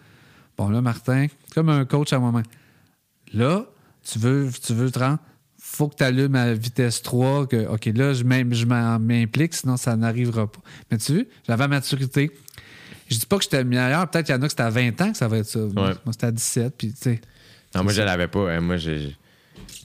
Bon, 0.56 0.68
là, 0.68 0.80
Martin, 0.80 1.28
comme 1.54 1.68
un 1.68 1.84
coach 1.84 2.12
à 2.12 2.18
moi-même. 2.18 2.44
Là, 3.32 3.64
tu 4.04 4.18
veux, 4.18 4.50
tu 4.64 4.74
veux 4.74 4.90
te 4.90 4.98
rendre, 4.98 5.18
faut 5.74 5.88
que 5.88 5.96
tu 5.96 6.04
allumes 6.04 6.34
à 6.34 6.52
vitesse 6.52 7.02
3, 7.02 7.46
que, 7.46 7.66
OK, 7.66 7.86
là, 7.94 8.12
je 8.14 8.24
m'implique, 8.24 9.54
sinon 9.54 9.76
ça 9.76 9.96
n'arrivera 9.96 10.46
pas. 10.50 10.60
Mais 10.90 10.98
tu 10.98 11.12
vois, 11.14 11.22
j'avais 11.46 11.64
la 11.64 11.68
maturité. 11.68 12.30
Je 13.10 13.18
dis 13.18 13.26
pas 13.26 13.36
que 13.38 13.44
j'étais 13.44 13.58
le 13.62 13.68
meilleur. 13.68 14.08
Peut-être 14.08 14.26
qu'il 14.26 14.34
y 14.34 14.38
en 14.38 14.42
a 14.42 14.44
que 14.46 14.50
c'était 14.50 14.62
à 14.62 14.70
20 14.70 15.00
ans 15.00 15.12
que 15.12 15.18
ça 15.18 15.28
va 15.28 15.38
être 15.38 15.46
ça. 15.46 15.58
Moi, 15.58 15.88
Ouais. 15.88 15.94
moi, 16.04 16.12
c'était 16.12 16.26
à 16.26 16.30
17, 16.32 16.74
puis 16.76 16.88
tu 16.92 16.96
sais. 17.00 17.20
Non, 17.74 17.82
moi, 17.82 17.92
C'est 17.92 17.96
je 17.96 18.02
ça. 18.02 18.06
l'avais 18.06 18.28
pas. 18.28 18.50
hein. 18.52 18.60
Moi, 18.60 18.76
je, 18.76 19.08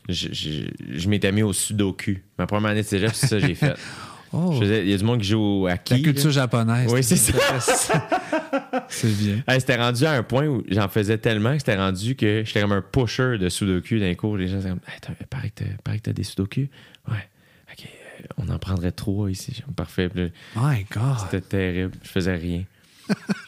je, 0.10 0.28
je- 0.32 0.68
je 0.98 1.10
m'étais 1.10 1.32
mis 1.32 1.44
au 1.44 1.52
sudoku. 1.54 2.18
Ma 2.38 2.48
première 2.48 2.72
année 2.72 2.82
de 2.84 2.88
cégep, 2.88 3.12
c'est 3.14 3.28
ça 3.28 3.40
que 3.40 3.48
j'ai 3.48 3.56
fait. 3.56 3.76
Oh, 4.34 4.52
Je 4.54 4.60
faisais- 4.60 4.84
Il 4.84 4.90
y 4.90 4.94
a 4.94 4.98
du 4.98 5.04
monde 5.04 5.22
qui 5.22 5.28
joue 5.28 5.40
au 5.40 5.70
hockey. 5.70 5.96
la 5.96 6.02
culture 6.02 6.26
là. 6.26 6.32
japonaise. 6.32 6.92
Oui, 6.94 7.04
c'est 7.04 7.16
ça. 7.16 7.34
c'est 8.90 9.08
bien. 9.18 9.42
Hey, 9.48 9.60
c'était 9.62 9.78
rendu 9.78 10.06
à 10.06 10.12
un 10.12 10.24
point 10.24 10.46
où 10.48 10.64
j'en 10.70 10.88
faisais 10.90 11.18
tellement 11.18 11.54
que 11.54 11.60
c'était 11.60 11.78
rendu 11.78 12.16
que 12.16 12.44
j'étais 12.46 12.62
comme 12.62 12.74
un 12.74 12.82
pusher 12.82 13.38
de 13.38 13.48
sudoku 13.50 14.00
d'un 14.00 14.14
cours. 14.16 14.38
Les 14.38 14.48
gens 14.48 14.60
étaient 14.60 14.70
comme, 14.70 14.80
hey, 14.88 15.00
pareil 15.30 15.52
que 15.52 15.64
t'as- 16.04 16.14
des 16.14 16.24
sudoku? 16.24 16.68
Ouais. 17.10 17.30
OK, 17.72 17.86
euh, 17.86 18.24
on 18.38 18.50
en 18.50 18.60
prendrait 18.60 18.92
trois 18.92 19.30
ici. 19.32 19.64
Parfait. 19.76 20.10
My 20.56 20.86
God. 20.92 21.20
C'était 21.24 21.42
terrible. 21.42 21.94
Je 22.04 22.10
faisais 22.10 22.36
rien. 22.36 22.64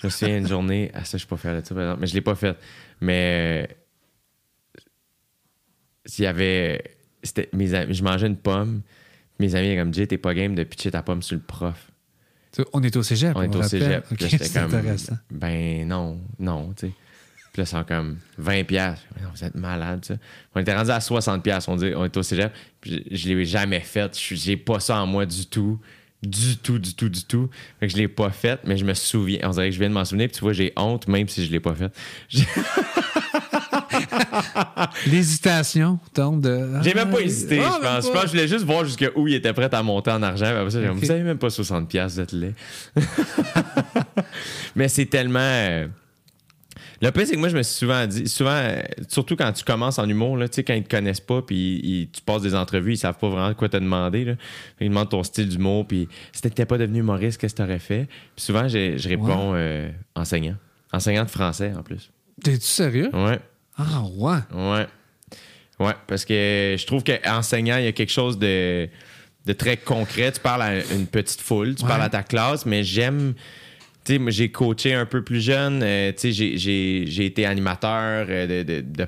je 0.02 0.08
me 0.08 0.10
souviens 0.10 0.38
une 0.38 0.48
journée. 0.48 0.92
Ah, 0.94 1.04
ça, 1.04 1.18
je 1.18 1.26
suis 1.26 1.28
pas 1.28 1.36
de 1.36 1.66
ça, 1.66 1.76
par 1.76 1.84
exemple. 1.84 2.00
Mais 2.02 2.08
je 2.08 2.14
l'ai 2.14 2.22
pas 2.22 2.36
fait. 2.36 2.56
Mais. 3.02 3.68
euh, 3.70 4.82
S'il 6.06 6.24
y 6.24 6.28
avait. 6.28 6.82
C'était, 7.22 7.50
mes 7.54 7.74
amis, 7.74 7.94
je 7.94 8.04
mangeais 8.04 8.28
une 8.28 8.38
pomme. 8.38 8.82
Mes 9.40 9.56
amis 9.56 9.76
comme 9.78 9.94
Jay, 9.94 10.06
t'es 10.06 10.18
pas 10.18 10.34
game 10.34 10.54
de 10.56 10.64
pitcher 10.64 10.92
ta 10.92 11.02
pomme 11.02 11.22
sur 11.22 11.36
le 11.36 11.42
prof. 11.42 11.92
On 12.74 12.84
est 12.84 12.96
au 12.96 13.04
cégep. 13.04 13.34
On 13.36 13.42
est 13.42 13.48
au 13.56 13.62
rappelle. 13.62 13.70
cégep. 13.70 14.06
OK, 14.12 14.18
Puis 14.18 14.24
là, 14.26 14.30
j'étais 14.30 14.44
c'est 14.46 14.60
intéressant. 14.60 15.18
Ben 15.32 15.88
non, 15.88 16.20
non, 16.40 16.74
tu 16.76 16.88
sais. 16.88 16.94
Puis 17.54 17.62
là, 17.62 17.66
c'est 17.66 17.88
comme 17.88 18.18
20$. 18.42 18.64
piastres. 18.66 19.06
Mais 19.16 19.24
non, 19.24 19.30
vous 19.34 19.44
êtes 19.44 19.56
malade, 19.56 20.04
ça. 20.06 20.16
On 20.54 20.60
était 20.60 20.76
rendu 20.76 20.92
à 20.92 21.00
60$. 21.00 21.42
piastres, 21.42 21.70
On 21.70 21.76
dit, 21.78 21.92
on 21.96 22.06
est 22.06 22.18
au 22.18 22.24
cégep. 22.24 22.52
Puis 22.82 23.06
je, 23.10 23.16
je 23.16 23.30
l'ai 23.30 23.46
jamais 23.46 23.80
fait. 23.80 24.18
Je 24.20 24.36
J'ai 24.36 24.58
pas 24.58 24.80
ça 24.80 25.02
en 25.02 25.08
moi 25.08 25.26
du 25.26 25.46
tout. 25.46 25.80
Du 26.22 26.58
tout, 26.58 26.80
du 26.80 26.94
tout, 26.96 27.08
du 27.08 27.24
tout. 27.24 27.50
Fait 27.80 27.88
que 27.88 27.94
je 27.94 27.98
l'ai 27.98 28.10
pas 28.10 28.30
fait, 28.30 28.60
mais 28.66 28.76
je 28.78 28.84
me 28.84 28.94
souviens. 28.94 29.40
On 29.44 29.52
dirait 29.52 29.70
que 29.70 29.74
je 29.74 29.80
viens 29.80 29.88
de 29.90 29.94
m'en 29.94 30.04
souvenir. 30.04 30.28
Puis 30.28 30.36
tu 30.36 30.42
vois, 30.42 30.52
j'ai 30.54 30.74
honte, 30.76 31.08
même 31.08 31.28
si 31.30 31.46
je 31.46 31.52
l'ai 31.52 31.62
pas 31.62 31.74
fait. 31.76 31.96
L'hésitation, 35.08 36.00
donc 36.16 36.42
de. 36.42 36.68
j'ai 36.82 36.94
même 36.94 37.10
pas 37.10 37.22
hésité, 37.22 37.60
ah, 37.64 37.72
je 37.78 37.86
pense. 37.86 38.06
Je 38.06 38.12
pas. 38.12 38.14
pense 38.14 38.22
que 38.24 38.28
je 38.28 38.32
voulais 38.34 38.48
juste 38.48 38.66
voir 38.66 38.86
jusqu'où 38.86 39.28
il 39.28 39.36
était 39.36 39.54
prêt 39.54 39.74
à 39.74 39.84
monter 39.84 40.12
en 40.12 40.22
argent. 40.24 40.46
Après 40.46 40.70
ça, 40.72 40.80
vous 40.92 41.12
avez 41.12 41.24
même 41.24 41.38
pas 41.38 41.48
60$, 41.48 41.86
piastres, 41.88 42.16
vous 42.16 42.22
êtes 42.22 42.32
laid. 42.34 42.54
mais 44.76 44.88
c'est 44.88 45.06
tellement. 45.06 45.40
euh, 45.40 45.88
Le 47.02 47.12
pire, 47.12 47.26
c'est 47.26 47.34
que 47.34 47.40
moi, 47.40 47.50
je 47.50 47.58
me 47.58 47.64
suis 47.64 47.76
souvent 47.76 48.06
dit, 48.08 48.28
souvent, 48.28 48.52
euh, 48.52 48.82
surtout 49.08 49.36
quand 49.36 49.52
tu 49.54 49.64
commences 49.64 50.00
en 50.00 50.08
humour, 50.08 50.38
là, 50.38 50.48
tu 50.50 50.56
sais, 50.56 50.64
quand 50.64 50.74
ils 50.74 50.84
te 50.84 50.90
connaissent 50.90 51.20
pas, 51.22 51.42
puis 51.42 52.10
tu 52.12 52.22
passes 52.22 52.42
des 52.42 52.56
entrevues, 52.56 52.94
ils 52.94 52.98
savent 52.98 53.18
pas 53.18 53.30
vraiment 53.30 53.54
quoi 53.54 53.70
te 53.70 53.78
demander. 53.78 54.26
Là. 54.26 54.34
Ils 54.82 54.90
demandent 54.90 55.10
ton 55.10 55.24
style 55.24 55.48
d'humour, 55.50 55.88
puis 55.88 56.08
si 56.34 56.42
t'étais 56.42 56.66
pas 56.66 56.78
devenu 56.78 57.00
humoriste, 57.00 57.40
qu'est-ce 57.40 57.56
que 57.56 57.62
t'aurais 57.62 57.80
fait? 57.80 58.08
Puis 58.36 58.46
souvent, 58.46 58.68
je 58.68 59.08
réponds 59.08 59.54
euh, 59.56 59.90
enseignant. 60.16 60.56
Enseignant 60.92 61.24
de 61.24 61.30
français, 61.30 61.72
en 61.78 61.84
plus. 61.84 62.12
T'es-tu 62.44 62.66
sérieux? 62.66 63.10
Ouais. 63.14 63.40
Ah, 63.80 64.04
ouais. 64.16 64.38
Ouais. 64.54 64.88
Ouais, 65.80 65.94
parce 66.08 66.26
que 66.26 66.76
je 66.78 66.86
trouve 66.86 67.04
qu'enseignant, 67.04 67.78
il 67.78 67.86
y 67.86 67.88
a 67.88 67.94
quelque 67.94 68.12
chose 68.12 68.38
de, 68.38 68.90
de 69.46 69.54
très 69.54 69.78
concret. 69.78 70.32
Tu 70.34 70.42
parles 70.42 70.62
à 70.62 70.76
une 70.94 71.08
petite 71.08 71.40
foule, 71.42 71.76
tu 71.76 71.84
Ouais. 71.84 71.90
parles 71.90 72.02
à 72.02 72.10
ta 72.10 72.22
classe, 72.24 72.66
mais 72.66 72.84
j'aime. 72.84 73.34
Tu 74.04 74.18
sais, 74.18 74.22
j'ai 74.32 74.52
coaché 74.52 74.94
un 74.94 75.06
peu 75.06 75.24
plus 75.24 75.40
jeune. 75.42 75.82
euh, 75.84 76.12
tu 76.12 76.34
sais, 76.34 76.58
j'ai- 76.58 77.26
été 77.26 77.46
animateur 77.46 78.26
euh, 78.30 78.64
de, 78.64 78.74
de- 78.74 78.82
de- 78.82 79.08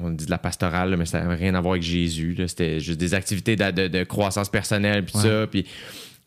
On 0.00 0.10
dit 0.10 0.26
de 0.26 0.30
la 0.30 0.38
pastorale, 0.38 0.90
là, 0.90 0.96
mais 0.96 1.06
ça 1.06 1.22
n'a 1.22 1.34
rien 1.34 1.54
à 1.54 1.60
voir 1.60 1.72
avec 1.72 1.82
Jésus. 1.82 2.36
C'était 2.46 2.78
juste 2.80 2.98
des 3.00 3.14
activités 3.14 3.56
de, 3.56 4.04
croissance 4.04 4.48
personnelle, 4.48 5.04
puis 5.04 5.16
Ouais. 5.16 5.22
ça. 5.22 5.46
Puis, 5.48 5.66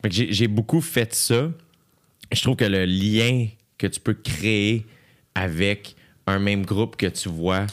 fait 0.02 0.10
que 0.10 0.16
j'ai 0.34 0.48
beaucoup 0.48 0.82
fait 0.82 1.14
ça. 1.14 1.50
Je 2.32 2.42
trouve 2.42 2.56
que 2.58 2.66
le 2.66 2.86
lien 2.86 3.48
que 3.78 3.88
tu 3.88 4.00
peux 4.00 4.14
créer 4.14 4.86
avec 5.36 5.96
un 6.28 6.40
même 6.40 6.66
groupe 6.66 6.96
que 6.96 7.06
tu 7.08 7.30
vois 7.30 7.66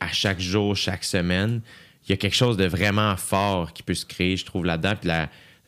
à 0.00 0.08
chaque 0.08 0.40
jour, 0.40 0.76
chaque 0.76 1.04
semaine, 1.04 1.60
il 2.06 2.10
y 2.10 2.14
a 2.14 2.16
quelque 2.16 2.34
chose 2.36 2.56
de 2.56 2.64
vraiment 2.64 3.16
fort 3.16 3.72
qui 3.72 3.82
peut 3.82 3.94
se 3.94 4.04
créer, 4.06 4.36
je 4.36 4.44
trouve, 4.44 4.64
là-dedans. 4.64 4.94
Puis 5.00 5.10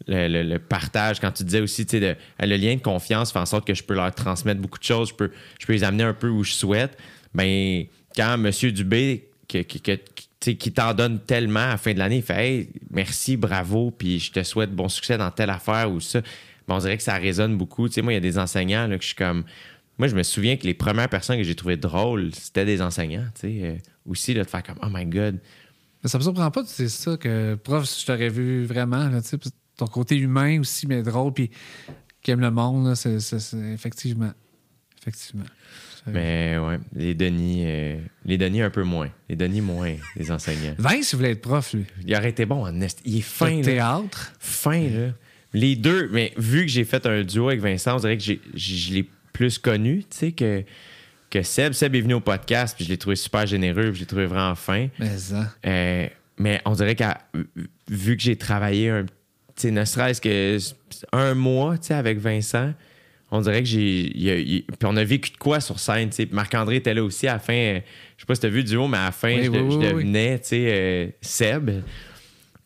le, 0.08 0.58
partage, 0.58 1.20
quand 1.20 1.30
tu 1.30 1.44
disais 1.44 1.60
aussi, 1.60 1.86
tu 1.86 1.98
sais, 1.98 2.00
de- 2.00 2.16
le 2.46 2.56
lien 2.56 2.74
de 2.74 2.80
confiance 2.80 3.32
fait 3.32 3.38
en 3.38 3.46
sorte 3.46 3.66
que 3.66 3.74
je 3.74 3.82
peux 3.82 3.94
leur 3.94 4.12
transmettre 4.14 4.60
beaucoup 4.60 4.78
de 4.78 4.84
choses, 4.84 5.10
je 5.10 5.14
peux, 5.14 5.30
je 5.60 5.66
peux 5.66 5.72
les 5.72 5.84
amener 5.84 6.04
un 6.04 6.14
peu 6.14 6.28
où 6.28 6.42
je 6.44 6.52
souhaite. 6.52 6.98
Ben, 7.34 7.84
quand 8.16 8.34
M. 8.34 8.50
Dubé, 8.72 9.28
qui 9.46 10.72
t'en 10.72 10.94
donne 10.94 11.20
tellement 11.20 11.60
à 11.60 11.68
la 11.68 11.76
fin 11.76 11.92
de 11.94 11.98
l'année, 11.98 12.16
il 12.16 12.22
fait 12.22 12.34
Hey, 12.46 12.68
merci, 12.90 13.36
bravo, 13.36 13.90
puis 13.90 14.18
je 14.18 14.32
te 14.32 14.42
souhaite 14.42 14.72
bon 14.72 14.88
succès 14.88 15.16
dans 15.16 15.30
telle 15.30 15.50
affaire 15.50 15.90
ou 15.90 16.00
ça. 16.00 16.20
Ben, 16.66 16.74
on 16.74 16.78
dirait 16.78 16.96
que 16.96 17.02
ça 17.02 17.14
résonne 17.14 17.56
beaucoup. 17.56 17.88
Tu 17.88 17.94
sais, 17.94 18.02
moi, 18.02 18.12
il 18.12 18.16
y 18.16 18.18
a 18.18 18.20
des 18.20 18.38
enseignants 18.38 18.86
là, 18.86 18.96
que 18.96 19.02
je 19.02 19.08
suis 19.08 19.16
comme. 19.16 19.44
Moi, 19.98 20.08
je 20.08 20.16
me 20.16 20.22
souviens 20.22 20.56
que 20.56 20.64
les 20.64 20.74
premières 20.74 21.08
personnes 21.08 21.36
que 21.36 21.44
j'ai 21.44 21.54
trouvées 21.54 21.76
drôles, 21.76 22.34
c'était 22.34 22.64
des 22.64 22.82
enseignants, 22.82 23.26
tu 23.34 23.40
sais. 23.42 23.60
euh, 23.62 23.76
aussi, 24.06 24.34
là, 24.34 24.42
de 24.44 24.48
faire 24.48 24.62
comme 24.62 24.78
Oh 24.82 24.88
my 24.92 25.06
God. 25.06 25.38
Mais 26.02 26.10
ça 26.10 26.18
me 26.18 26.22
surprend 26.22 26.50
pas, 26.50 26.64
c'est 26.66 26.88
ça, 26.88 27.16
que 27.16 27.54
prof, 27.54 27.88
je 28.00 28.04
t'aurais 28.04 28.28
vu 28.28 28.64
vraiment, 28.64 29.08
là, 29.08 29.22
tu 29.22 29.28
sais, 29.28 29.38
puis 29.38 29.50
ton 29.76 29.86
côté 29.86 30.16
humain 30.16 30.60
aussi, 30.60 30.86
mais 30.86 31.02
drôle, 31.02 31.32
puis 31.32 31.50
qui 32.22 32.30
aime 32.30 32.40
le 32.40 32.50
monde, 32.50 32.86
là, 32.88 32.94
c'est, 32.94 33.20
c'est- 33.20 33.38
c'est- 33.38 33.72
effectivement. 33.72 34.32
Effectivement. 35.00 35.44
Mais 36.06 36.58
ouais, 36.58 36.78
les 36.94 37.14
Denis, 37.14 37.62
euh, 37.64 37.98
les 38.26 38.36
Denis 38.36 38.60
un 38.62 38.68
peu 38.70 38.82
moins. 38.82 39.08
Les 39.30 39.36
Denis 39.36 39.60
moins, 39.62 39.94
les 40.16 40.30
enseignants. 40.30 40.74
Vince, 40.78 41.12
il 41.12 41.16
voulait 41.16 41.30
être 41.32 41.40
prof, 41.40 41.72
lui. 41.72 41.86
Il 42.06 42.14
aurait 42.14 42.28
été 42.30 42.44
bon 42.44 42.62
en 42.66 42.80
est. 42.82 43.00
Il 43.06 43.18
est 43.18 43.22
fin, 43.22 43.56
Le 43.56 43.62
théâtre. 43.64 44.32
Fin, 44.38 44.82
là. 44.88 45.08
Les 45.54 45.76
deux, 45.76 46.08
mais 46.12 46.32
vu 46.36 46.62
que 46.62 46.68
j'ai 46.70 46.84
fait 46.84 47.06
un 47.06 47.22
duo 47.22 47.48
avec 47.48 47.60
Vincent, 47.60 47.96
on 47.96 48.00
dirait 48.00 48.18
que 48.18 48.22
j'ai- 48.24 48.40
je 48.54 48.92
l'ai 48.92 49.08
plus 49.34 49.58
connu, 49.58 49.98
tu 50.10 50.16
sais, 50.16 50.32
que, 50.32 50.64
que 51.28 51.42
Seb. 51.42 51.74
Seb 51.74 51.94
est 51.94 52.00
venu 52.00 52.14
au 52.14 52.20
podcast, 52.20 52.74
puis 52.74 52.86
je 52.86 52.90
l'ai 52.90 52.96
trouvé 52.96 53.16
super 53.16 53.46
généreux, 53.46 53.88
puis 53.90 53.96
je 53.96 54.00
l'ai 54.00 54.06
trouvé 54.06 54.24
vraiment 54.24 54.54
fin. 54.54 54.88
Mais 54.98 55.18
ça. 55.18 55.52
Euh, 55.66 56.08
mais 56.38 56.62
on 56.64 56.72
dirait 56.72 56.94
que 56.96 57.04
vu 57.90 58.16
que 58.16 58.22
j'ai 58.22 58.36
travaillé 58.36 58.88
un, 58.88 59.04
ne 59.64 59.84
serait-ce 59.84 60.20
que 60.20 60.58
un 61.12 61.34
mois 61.34 61.76
tu 61.76 61.88
sais, 61.88 61.94
avec 61.94 62.18
Vincent, 62.18 62.72
on 63.30 63.40
dirait 63.40 63.62
que 63.62 63.68
j'ai. 63.68 64.64
puis 64.78 64.84
on 64.84 64.96
a 64.96 65.02
vécu 65.04 65.30
de 65.32 65.36
quoi 65.36 65.60
sur 65.60 65.80
scène. 65.80 66.10
tu 66.10 66.16
sais. 66.16 66.28
Marc-André 66.30 66.76
était 66.76 66.94
là 66.94 67.02
aussi 67.02 67.26
à 67.26 67.34
la 67.34 67.38
fin. 67.40 67.52
euh, 67.54 67.80
je 68.16 68.22
sais 68.22 68.26
pas 68.26 68.34
si 68.36 68.40
tu 68.42 68.46
as 68.46 68.50
vu 68.50 68.58
le 68.58 68.64
duo, 68.64 68.86
mais 68.86 68.98
à 68.98 69.06
la 69.06 69.12
fin, 69.12 69.34
Oui, 69.34 69.44
je, 69.44 69.50
oui, 69.50 69.58
oui, 69.60 69.78
devenais 69.84 70.38
tu 70.38 70.46
sais, 70.48 70.66
euh, 70.68 71.06
Seb. 71.20 71.70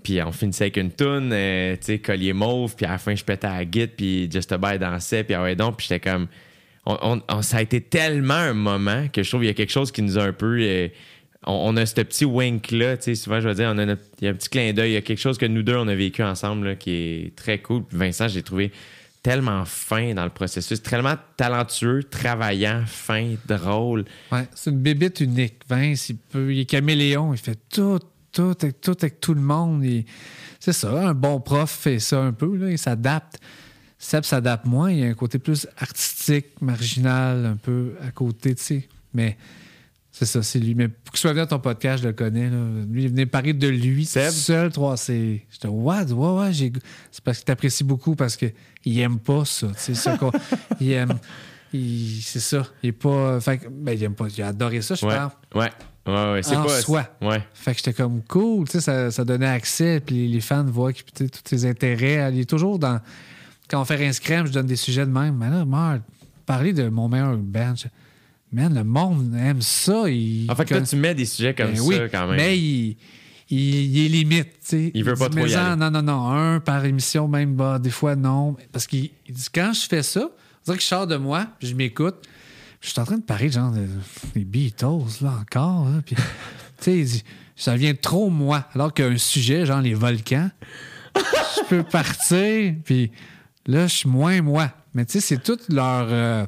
Puis 0.03 0.23
on 0.23 0.31
finissait 0.33 0.65
avec 0.65 0.77
une 0.77 0.93
toune, 0.93 1.31
euh, 1.33 1.75
tu 1.77 1.87
sais, 1.87 1.99
collier 1.99 2.33
mauve. 2.33 2.77
Puis 2.77 2.87
à 2.87 2.91
la 2.93 2.99
fin, 2.99 3.15
je 3.15 3.25
pétais 3.25 3.47
à 3.47 3.57
la 3.57 3.65
guide, 3.65 3.91
puis 3.97 4.31
Just 4.31 4.53
a 4.53 4.59
Bye 4.59 4.79
dansait. 4.79 5.25
Puis 5.25 5.35
ah 5.35 5.43
ouais, 5.43 5.57
donc, 5.57 5.79
puis 5.79 5.87
j'étais 5.89 6.09
comme. 6.11 6.29
Ça 7.43 7.59
a 7.59 7.63
été 7.63 7.81
tellement 7.81 8.35
un 8.35 8.55
moment 8.55 9.09
que 9.13 9.23
je 9.23 9.29
trouve 9.29 9.41
qu'il 9.43 9.49
y 9.49 9.51
a 9.51 9.55
quelque 9.55 9.73
chose 9.73 9.93
qui 9.93 10.03
nous 10.03 10.19
a 10.19 10.23
un 10.23 10.33
peu. 10.33 10.59
euh, 10.61 10.89
on, 11.47 11.77
a 11.77 11.87
ce 11.87 11.95
petit 11.95 12.25
wink-là, 12.25 12.97
tu 12.97 13.05
sais, 13.05 13.15
souvent, 13.15 13.41
je 13.41 13.49
veux 13.49 13.55
dire, 13.55 13.71
on 13.73 13.79
a 13.79 13.87
notre- 13.87 14.03
il 14.21 14.25
y 14.25 14.29
a 14.29 14.31
un 14.31 14.35
petit 14.35 14.49
clin 14.49 14.73
d'œil, 14.73 14.91
il 14.91 14.95
y 14.95 14.97
a 14.97 15.03
quelque 15.03 15.21
chose 15.21 15.39
que 15.39 15.47
nous 15.47 15.63
deux, 15.63 15.77
on 15.77 15.87
a 15.89 15.95
vécu 15.95 16.23
ensemble 16.23 16.67
là, 16.69 16.75
qui 16.75 16.91
est 16.91 17.37
très 17.37 17.59
cool. 17.59 17.85
Vincent, 17.93 18.29
j'ai 18.29 18.43
trouvé 18.43 18.73
tellement 19.23 19.65
fin 19.65 20.15
dans 20.15 20.25
le 20.25 20.31
processus, 20.31 20.83
tellement 20.83 21.15
talentueux, 21.37 22.03
travaillant, 22.05 22.83
fin, 22.87 23.35
drôle. 23.47 24.05
Ouais, 24.33 24.47
c'est 24.55 24.71
une 24.71 24.81
bébite 24.81 25.21
unique. 25.21 25.57
Vince, 25.69 26.09
il, 26.11 26.17
peut, 26.17 26.53
il 26.53 26.61
est 26.61 26.65
caméléon, 26.65 27.33
il 27.35 27.39
fait 27.39 27.59
tout, 27.73 28.01
tout, 28.33 28.55
avec 28.61 28.81
tout, 28.81 28.97
avec 29.01 29.21
tout 29.21 29.35
le 29.35 29.41
monde. 29.41 29.85
C'est 30.59 30.73
ça, 30.73 31.09
un 31.09 31.15
bon 31.15 31.41
prof 31.41 31.71
fait 31.71 31.99
ça 31.99 32.21
un 32.21 32.33
peu, 32.33 32.71
il 32.71 32.79
s'adapte. 32.79 33.39
Seb 33.99 34.25
s'adapte 34.25 34.65
moins, 34.65 34.93
il 34.93 34.99
y 35.01 35.05
a 35.05 35.09
un 35.09 35.15
côté 35.15 35.39
plus 35.39 35.67
artistique, 35.77 36.47
marginal, 36.61 37.45
un 37.47 37.57
peu 37.57 37.95
à 38.07 38.11
côté, 38.13 38.55
tu 38.55 38.63
sais. 38.63 38.89
Mais 39.13 39.37
c'est 40.13 40.25
ça, 40.27 40.43
c'est 40.43 40.61
lui. 40.61 40.75
Mais 40.77 40.87
pour 40.89 41.13
qu'il 41.13 41.19
soit 41.21 41.33
venu 41.33 41.43
à 41.43 41.47
ton 41.47 41.59
podcast, 41.59 42.03
je 42.05 42.09
le 42.09 42.15
connais. 42.15 42.49
Là. 42.49 42.57
Lui, 42.89 43.05
il 43.05 43.09
venait 43.09 43.27
parler 43.27 43.55
de 43.55 43.67
lui 43.69 44.05
Seb? 44.05 44.31
seul, 44.31 44.71
trois 44.71 44.97
c'est 44.97 45.43
J'étais, 45.51 45.67
what? 45.69 46.05
Ouais, 46.05 46.41
ouais, 46.45 46.53
j'ai... 46.53 46.73
c'est 47.11 47.25
parce 47.25 47.39
qu'il 47.39 47.47
t'apprécie 47.47 47.83
beaucoup 47.85 48.15
parce 48.15 48.37
qu'il 48.37 48.53
aime 49.01 49.19
pas 49.19 49.45
ça. 49.45 49.67
tu 49.69 49.75
sais, 49.77 49.95
ça 49.95 50.17
qu'on- 50.17 50.31
il 50.81 50.93
aime. 50.93 51.19
il- 51.73 52.21
C'est 52.23 52.41
ça. 52.41 52.67
Il 52.85 52.91
est 52.91 52.93
pas. 52.93 53.41
Fait 53.41 53.59
que- 53.59 53.69
ben, 53.69 53.93
il 53.93 54.03
aime 54.05 54.15
pas. 54.15 54.27
Il 54.37 54.43
a 54.43 54.49
adoré 54.49 54.81
ça, 54.81 54.95
je 54.95 55.05
Ouais, 55.07 55.17
pense. 55.17 55.33
ouais, 55.61 55.71
ouais, 56.07 56.33
ouais. 56.35 56.43
C'est 56.45 56.55
En 56.57 56.65
pas. 56.65 56.81
soi. 56.81 57.09
Ouais. 57.21 57.43
Fait 57.53 57.73
que 57.73 57.79
j'étais 57.79 57.95
comme 57.95 58.23
cool, 58.23 58.67
tu 58.69 58.73
sais, 58.73 58.81
ça, 58.81 59.11
ça 59.11 59.25
donnait 59.25 59.47
accès, 59.49 59.99
puis 60.01 60.29
les, 60.29 60.41
fans 60.41 60.65
voient 60.65 60.93
que, 60.93 61.01
tous 61.03 61.29
ses 61.45 61.67
intérêts. 61.67 62.31
Il 62.33 62.39
est 62.41 62.49
toujours 62.49 62.79
dans. 62.79 63.01
Quand 63.69 63.81
on 63.81 63.85
fait 63.85 63.97
Rince 63.97 64.21
Crème, 64.21 64.47
je 64.47 64.53
donne 64.53 64.67
des 64.67 64.77
sujets 64.77 65.05
de 65.07 65.11
même. 65.11 65.37
Mais 65.37 65.51
là, 65.51 65.65
Marc, 65.65 66.01
parler 66.47 66.73
de 66.73 66.89
mon 66.89 67.09
meilleur 67.09 67.37
band, 67.37 67.75
man, 68.53 68.75
le 68.75 68.85
monde 68.85 69.35
aime 69.39 69.61
ça. 69.63 70.09
Il, 70.09 70.51
En 70.51 70.55
fait, 70.55 70.69
con- 70.69 70.83
tu 70.83 70.97
mets 70.97 71.15
des 71.15 71.27
sujets 71.27 71.55
comme 71.55 71.69
Ben 71.69 71.77
ça 71.77 71.83
oui, 71.85 71.97
quand 72.11 72.27
même. 72.29 72.37
Mais 72.37 72.59
il, 72.59 72.97
il, 73.51 73.59
il 73.97 74.05
est 74.07 74.09
limite, 74.09 74.53
tu 74.53 74.59
sais. 74.63 74.91
Il 74.95 75.05
veut 75.05 75.15
pas 75.15 75.29
trop 75.29 75.47
y 75.47 75.55
aller. 75.55 75.77
Non, 75.77 75.91
non, 75.91 76.03
non. 76.03 76.29
Un 76.31 76.61
par 76.61 76.85
émission, 76.85 77.29
même, 77.29 77.55
bah, 77.57 77.79
des 77.79 77.91
fois, 77.91 78.17
non. 78.17 78.57
Parce 78.73 78.87
qu'il 78.87 79.11
quand 79.55 79.73
je 79.75 79.87
fais 79.87 80.03
ça, 80.03 80.21
on 80.23 80.65
dirait 80.65 80.77
que 80.79 80.83
je 80.83 80.89
sors 80.89 81.07
de 81.07 81.17
moi, 81.17 81.47
puis 81.59 81.69
je 81.69 81.75
m'écoute. 81.75 82.17
Je 82.81 82.91
suis 82.91 83.01
en 83.01 83.05
train 83.05 83.17
de 83.19 83.23
parler, 83.23 83.51
genre, 83.51 83.73
de- 83.73 83.87
des 84.35 84.45
Beatles, 84.45 85.23
là, 85.23 85.35
encore. 85.41 85.87
là, 85.91 86.01
puis, 86.07 86.15
tu 86.79 86.85
sais, 86.85 86.99
il 86.99 87.05
dit, 87.05 87.25
ça 87.57 87.73
devient 87.73 87.97
trop 87.97 88.31
moi. 88.31 88.67
Alors 88.75 88.95
qu'un 88.95 89.19
sujet, 89.19 89.67
genre 89.67 89.81
les 89.81 89.95
volcans, 89.95 90.49
je 91.17 91.65
peux 91.69 91.83
partir, 91.83 92.75
puis 92.85 93.11
là, 93.69 93.87
je 93.87 93.95
suis 93.95 94.09
moins 94.09 94.43
moi. 94.43 94.71
Mais 94.95 95.05
tu 95.05 95.13
sais, 95.13 95.21
c'est 95.21 95.41
tout 95.43 95.59
leur 95.69 96.09
euh, 96.11 96.45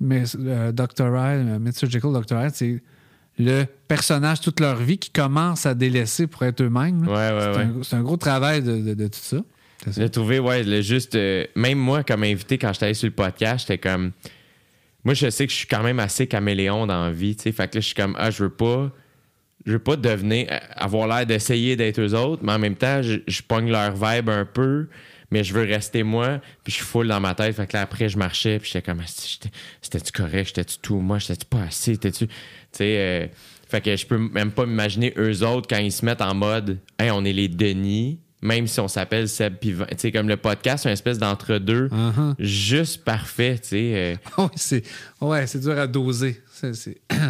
mais, 0.00 0.22
euh, 0.38 0.70
doctorat, 0.70 1.30
euh, 1.30 1.58
Metsurgical 1.58 2.12
Doctorat, 2.12 2.50
c'est 2.50 2.80
le 3.38 3.64
personnage 3.88 4.40
toute 4.40 4.60
leur 4.60 4.76
vie 4.76 4.98
qui 4.98 5.10
commence 5.10 5.64
à 5.66 5.74
délaisser 5.74 6.26
pour 6.26 6.44
être 6.44 6.60
eux-mêmes. 6.62 7.02
Ouais, 7.08 7.14
ouais, 7.14 7.38
c'est, 7.40 7.56
ouais. 7.58 7.64
un, 7.64 7.82
c'est 7.82 7.96
un 7.96 8.02
gros 8.02 8.16
travail 8.16 8.62
de, 8.62 8.76
de- 8.80 8.94
de 8.94 9.06
tout 9.08 9.18
ça. 9.20 9.38
J'ai 9.96 10.08
trouvé, 10.10 10.38
ouais, 10.38 10.62
le 10.62 10.80
juste. 10.80 11.16
euh, 11.16 11.44
même 11.56 11.78
moi, 11.78 12.04
comme 12.04 12.22
invité, 12.22 12.56
quand 12.58 12.72
j'étais 12.72 12.84
allé 12.86 12.94
sur 12.94 13.08
le 13.08 13.14
podcast, 13.14 13.66
j'étais 13.66 13.78
comme. 13.78 14.12
Moi, 15.04 15.14
je 15.14 15.28
sais 15.30 15.46
que 15.46 15.52
je 15.52 15.56
suis 15.58 15.66
quand 15.66 15.82
même 15.82 15.98
assez 15.98 16.28
caméléon 16.28 16.86
dans 16.86 17.06
la 17.06 17.10
vie, 17.10 17.34
tu 17.34 17.42
sais. 17.44 17.52
Fait 17.52 17.66
que 17.66 17.76
là, 17.76 17.80
je 17.80 17.86
suis 17.86 17.94
comme, 17.96 18.14
ah, 18.18 18.30
je 18.30 18.44
veux 18.44 18.50
pas. 18.50 18.92
Je 19.66 19.72
veux 19.72 19.78
pas 19.80 19.96
devenir. 19.96 20.46
avoir 20.76 21.06
l'air 21.08 21.24
d'essayer 21.26 21.74
d'être 21.76 22.00
eux 22.00 22.14
autres, 22.14 22.42
mais 22.44 22.52
en 22.52 22.58
même 22.60 22.76
temps, 22.76 23.00
je, 23.02 23.18
je 23.26 23.42
pogne 23.42 23.70
leur 23.70 23.92
vibe 23.92 24.28
un 24.28 24.44
peu, 24.44 24.88
mais 25.32 25.42
je 25.42 25.52
veux 25.54 25.62
rester 25.64 26.02
moi, 26.04 26.40
puis 26.62 26.70
je 26.72 26.76
suis 26.76 26.84
full 26.84 27.08
dans 27.08 27.18
ma 27.20 27.34
tête. 27.34 27.56
Fait 27.56 27.66
que 27.66 27.72
là, 27.76 27.82
après, 27.82 28.08
je 28.08 28.16
marchais, 28.18 28.58
puis 28.60 28.70
j'étais 28.72 28.82
comme, 28.82 29.02
c'était-tu 29.06 30.12
correct? 30.12 30.48
J'étais-tu 30.48 30.76
tout 30.80 31.00
moi? 31.00 31.18
J'étais-tu 31.18 31.46
pas 31.46 31.62
assez? 31.62 31.92
J'étais-tu. 31.94 32.26
Tu 32.28 32.34
sais. 32.72 32.96
euh, 32.98 33.26
fait 33.68 33.80
que 33.80 33.96
je 33.96 34.04
peux 34.06 34.18
même 34.18 34.52
pas 34.52 34.66
m'imaginer 34.66 35.14
eux 35.16 35.42
autres 35.44 35.66
quand 35.68 35.78
ils 35.78 35.90
se 35.92 36.04
mettent 36.04 36.20
en 36.22 36.34
mode, 36.34 36.78
hey, 37.00 37.10
on 37.10 37.24
est 37.24 37.32
les 37.32 37.48
Denis 37.48 38.18
même 38.44 38.66
si 38.66 38.80
on 38.80 38.88
s'appelle 38.88 39.28
Seb 39.28 39.54
Pivin. 39.58 39.86
Tu 39.92 39.94
sais, 39.98 40.10
comme 40.10 40.28
le 40.28 40.36
podcast, 40.36 40.82
c'est 40.82 40.88
une 40.88 40.94
espèce 40.94 41.16
d'entre-deux, 41.16 41.86
Uh-huh. 41.86 42.34
juste 42.40 43.04
parfait, 43.04 43.56
tu 43.62 43.68
sais. 43.68 43.92
euh. 43.94 44.14
Oui, 44.38 44.48
c'est, 44.56 44.82
ouais, 45.20 45.46
c'est 45.46 45.60
dur 45.60 45.78
à 45.78 45.86
doser, 45.86 46.42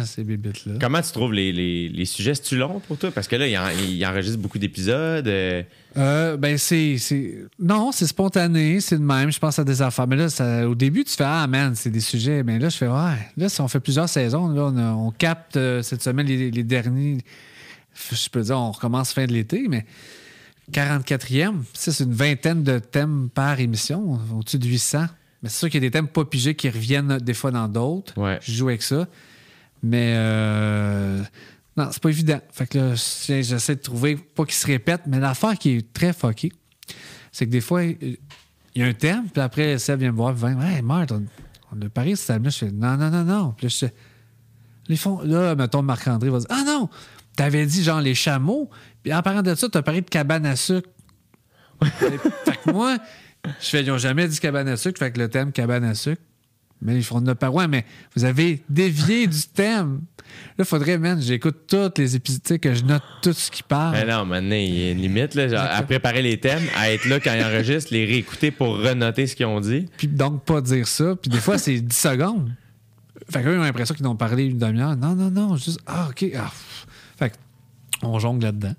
ces 0.05 0.23
bébites-là. 0.23 0.73
comment 0.81 1.01
tu 1.03 1.11
trouves 1.11 1.33
les, 1.33 1.51
les, 1.53 1.87
les 1.89 2.05
sujets? 2.05 2.33
C'est-tu 2.33 2.57
long 2.57 2.79
pour 2.79 2.97
toi? 2.97 3.11
Parce 3.11 3.27
que 3.27 3.35
là, 3.35 3.47
il, 3.47 3.55
en- 3.55 3.69
il 3.69 4.03
enregistre 4.07 4.39
beaucoup 4.39 4.57
d'épisodes. 4.57 5.27
euh. 5.27 5.61
Euh, 5.97 6.37
ben, 6.37 6.57
c'est, 6.57 6.97
c'est. 6.97 7.45
Non, 7.59 7.91
c'est 7.91 8.07
spontané, 8.07 8.79
c'est 8.79 8.97
de 8.97 9.03
même. 9.03 9.31
Je 9.31 9.39
pense 9.39 9.59
à 9.59 9.63
des 9.63 9.81
affaires. 9.81 10.07
Mais 10.07 10.15
là, 10.15 10.29
ça- 10.29 10.67
au 10.67 10.75
début, 10.75 11.03
tu 11.03 11.13
fais 11.13 11.23
Ah, 11.25 11.45
man, 11.47 11.75
c'est 11.75 11.91
des 11.91 11.99
sujets. 11.99 12.43
Mais 12.43 12.57
là, 12.59 12.69
je 12.69 12.77
fais 12.77 12.87
Ouais. 12.87 13.17
Là, 13.37 13.49
si 13.49 13.61
on 13.61 13.67
fait 13.67 13.79
plusieurs 13.79 14.09
saisons, 14.09 14.47
là, 14.49 14.71
on, 14.95 15.11
capte 15.11 15.57
euh, 15.57 15.81
cette 15.81 16.01
semaine 16.01 16.25
les, 16.25 16.49
les 16.51 16.63
derniers. 16.63 17.19
Je 18.11 18.29
peux 18.29 18.41
dire, 18.41 18.57
on 18.57 18.71
recommence 18.71 19.13
fin 19.13 19.25
de 19.27 19.33
l'été, 19.33 19.67
mais 19.69 19.85
44e, 20.71 21.63
ça, 21.73 21.91
c'est 21.91 22.03
une 22.05 22.13
vingtaine 22.13 22.63
de 22.63 22.79
thèmes 22.79 23.29
par 23.33 23.59
émission, 23.59 24.19
au-dessus 24.35 24.57
de 24.57 24.67
800. 24.67 25.05
Mais 25.41 25.49
c'est 25.49 25.59
sûr 25.59 25.69
qu'il 25.69 25.83
y 25.83 25.85
a 25.85 25.87
des 25.87 25.91
thèmes 25.91 26.07
pas 26.07 26.25
pigés 26.25 26.55
qui 26.55 26.69
reviennent 26.69 27.17
des 27.17 27.33
fois 27.33 27.51
dans 27.51 27.67
d'autres. 27.67 28.17
Ouais. 28.19 28.39
Je 28.41 28.53
joue 28.53 28.69
avec 28.69 28.81
ça. 28.81 29.07
Mais 29.83 30.13
euh, 30.15 31.21
non, 31.75 31.89
c'est 31.91 32.01
pas 32.01 32.09
évident. 32.09 32.39
Fait 32.51 32.67
que 32.67 32.77
là, 32.77 32.95
j'essaie 32.95 33.75
de 33.75 33.81
trouver, 33.81 34.15
pas 34.15 34.45
qu'il 34.45 34.53
se 34.53 34.67
répète, 34.67 35.01
mais 35.07 35.19
l'affaire 35.19 35.57
qui 35.57 35.71
est 35.71 35.93
très 35.93 36.13
fuckée, 36.13 36.51
c'est 37.31 37.45
que 37.45 37.51
des 37.51 37.61
fois, 37.61 37.83
il 37.83 38.17
y 38.75 38.83
a 38.83 38.85
un 38.85 38.93
thème, 38.93 39.27
puis 39.31 39.41
après, 39.41 39.77
Seb 39.79 39.99
vient 39.99 40.11
me 40.11 40.17
voir, 40.17 40.35
puis 40.35 40.45
il 40.51 40.63
Hey, 40.63 40.81
Marthe, 40.81 41.11
on, 41.11 41.25
on 41.71 41.81
a 41.81 41.89
parlé 41.89 42.11
de 42.11 42.17
ce 42.17 42.27
thème-là. 42.27 42.49
Je 42.49 42.57
fais 42.57 42.71
Non, 42.71 42.95
non, 42.97 43.09
non, 43.09 43.23
non. 43.23 43.53
Puis 43.57 43.65
là, 43.65 43.69
je 43.69 43.87
les 44.89 44.99
là, 45.25 45.55
mettons, 45.55 45.81
Marc-André 45.81 46.29
va 46.29 46.39
dire 46.39 46.47
Ah 46.49 46.63
non, 46.65 46.89
t'avais 47.35 47.65
dit 47.65 47.83
genre 47.83 48.01
les 48.01 48.15
chameaux, 48.15 48.69
puis 49.01 49.13
en 49.13 49.21
parlant 49.21 49.41
de 49.41 49.55
ça, 49.55 49.69
t'as 49.69 49.81
parlé 49.81 50.01
de 50.01 50.09
cabane 50.09 50.45
à 50.45 50.55
sucre. 50.55 50.89
fait 51.83 52.17
que 52.63 52.71
moi, 52.71 52.97
je 53.59 53.67
fais, 53.67 53.81
ils 53.81 53.87
n'ont 53.87 53.97
jamais 53.97 54.27
dit 54.27 54.39
cabane 54.39 54.67
à 54.67 54.77
sucre, 54.77 54.99
fait 54.99 55.11
que 55.11 55.19
le 55.19 55.29
thème 55.29 55.51
cabane 55.51 55.83
à 55.83 55.95
sucre. 55.95 56.21
Mais 56.83 56.97
ils 56.97 57.03
font 57.03 57.21
de 57.21 57.33
pas 57.33 57.49
ouais, 57.49 57.67
mais 57.67 57.85
vous 58.15 58.25
avez 58.25 58.61
dévié 58.69 59.25
du 59.25 59.41
thème. 59.53 60.01
Là, 60.57 60.65
faudrait, 60.65 60.97
man, 60.97 61.21
j'écoute 61.21 61.67
tous 61.67 61.91
les 61.97 62.15
épisodes, 62.15 62.59
que 62.59 62.73
je 62.73 62.83
note 62.83 63.03
tout 63.21 63.33
ce 63.33 63.49
qui 63.49 63.63
parle. 63.63 63.93
Mais 63.93 64.05
non, 64.05 64.25
maintenant, 64.25 64.55
il 64.55 64.75
y 64.75 64.87
a 64.87 64.91
une 64.91 65.01
limite, 65.01 65.35
là, 65.35 65.47
genre, 65.47 65.61
à 65.61 65.81
préparer 65.83 66.21
les 66.21 66.39
thèmes, 66.39 66.63
à 66.75 66.91
être 66.91 67.05
là 67.05 67.19
quand 67.19 67.33
ils 67.33 67.43
enregistrent, 67.43 67.93
les 67.93 68.05
réécouter 68.05 68.51
pour 68.51 68.77
renoter 68.77 69.27
ce 69.27 69.35
qu'ils 69.35 69.45
ont 69.45 69.59
dit. 69.61 69.87
Puis 69.97 70.07
donc 70.07 70.43
pas 70.43 70.61
dire 70.61 70.87
ça. 70.87 71.15
Puis 71.15 71.29
des 71.29 71.39
fois, 71.39 71.57
c'est 71.57 71.79
10 71.79 71.95
secondes. 71.95 72.51
Fait 73.31 73.41
qu'eux, 73.41 73.53
ils 73.53 73.59
ont 73.59 73.63
l'impression 73.63 73.95
qu'ils 73.95 74.05
n'ont 74.05 74.15
parlé 74.15 74.45
une 74.45 74.57
demi-heure. 74.57 74.97
Non, 74.97 75.15
non, 75.15 75.31
non, 75.31 75.55
juste, 75.55 75.79
ah, 75.85 76.09
OK. 76.09 76.25
Ah, 76.35 76.51
fait 77.17 77.33
on 78.01 78.19
jongle 78.19 78.43
là-dedans. 78.43 78.75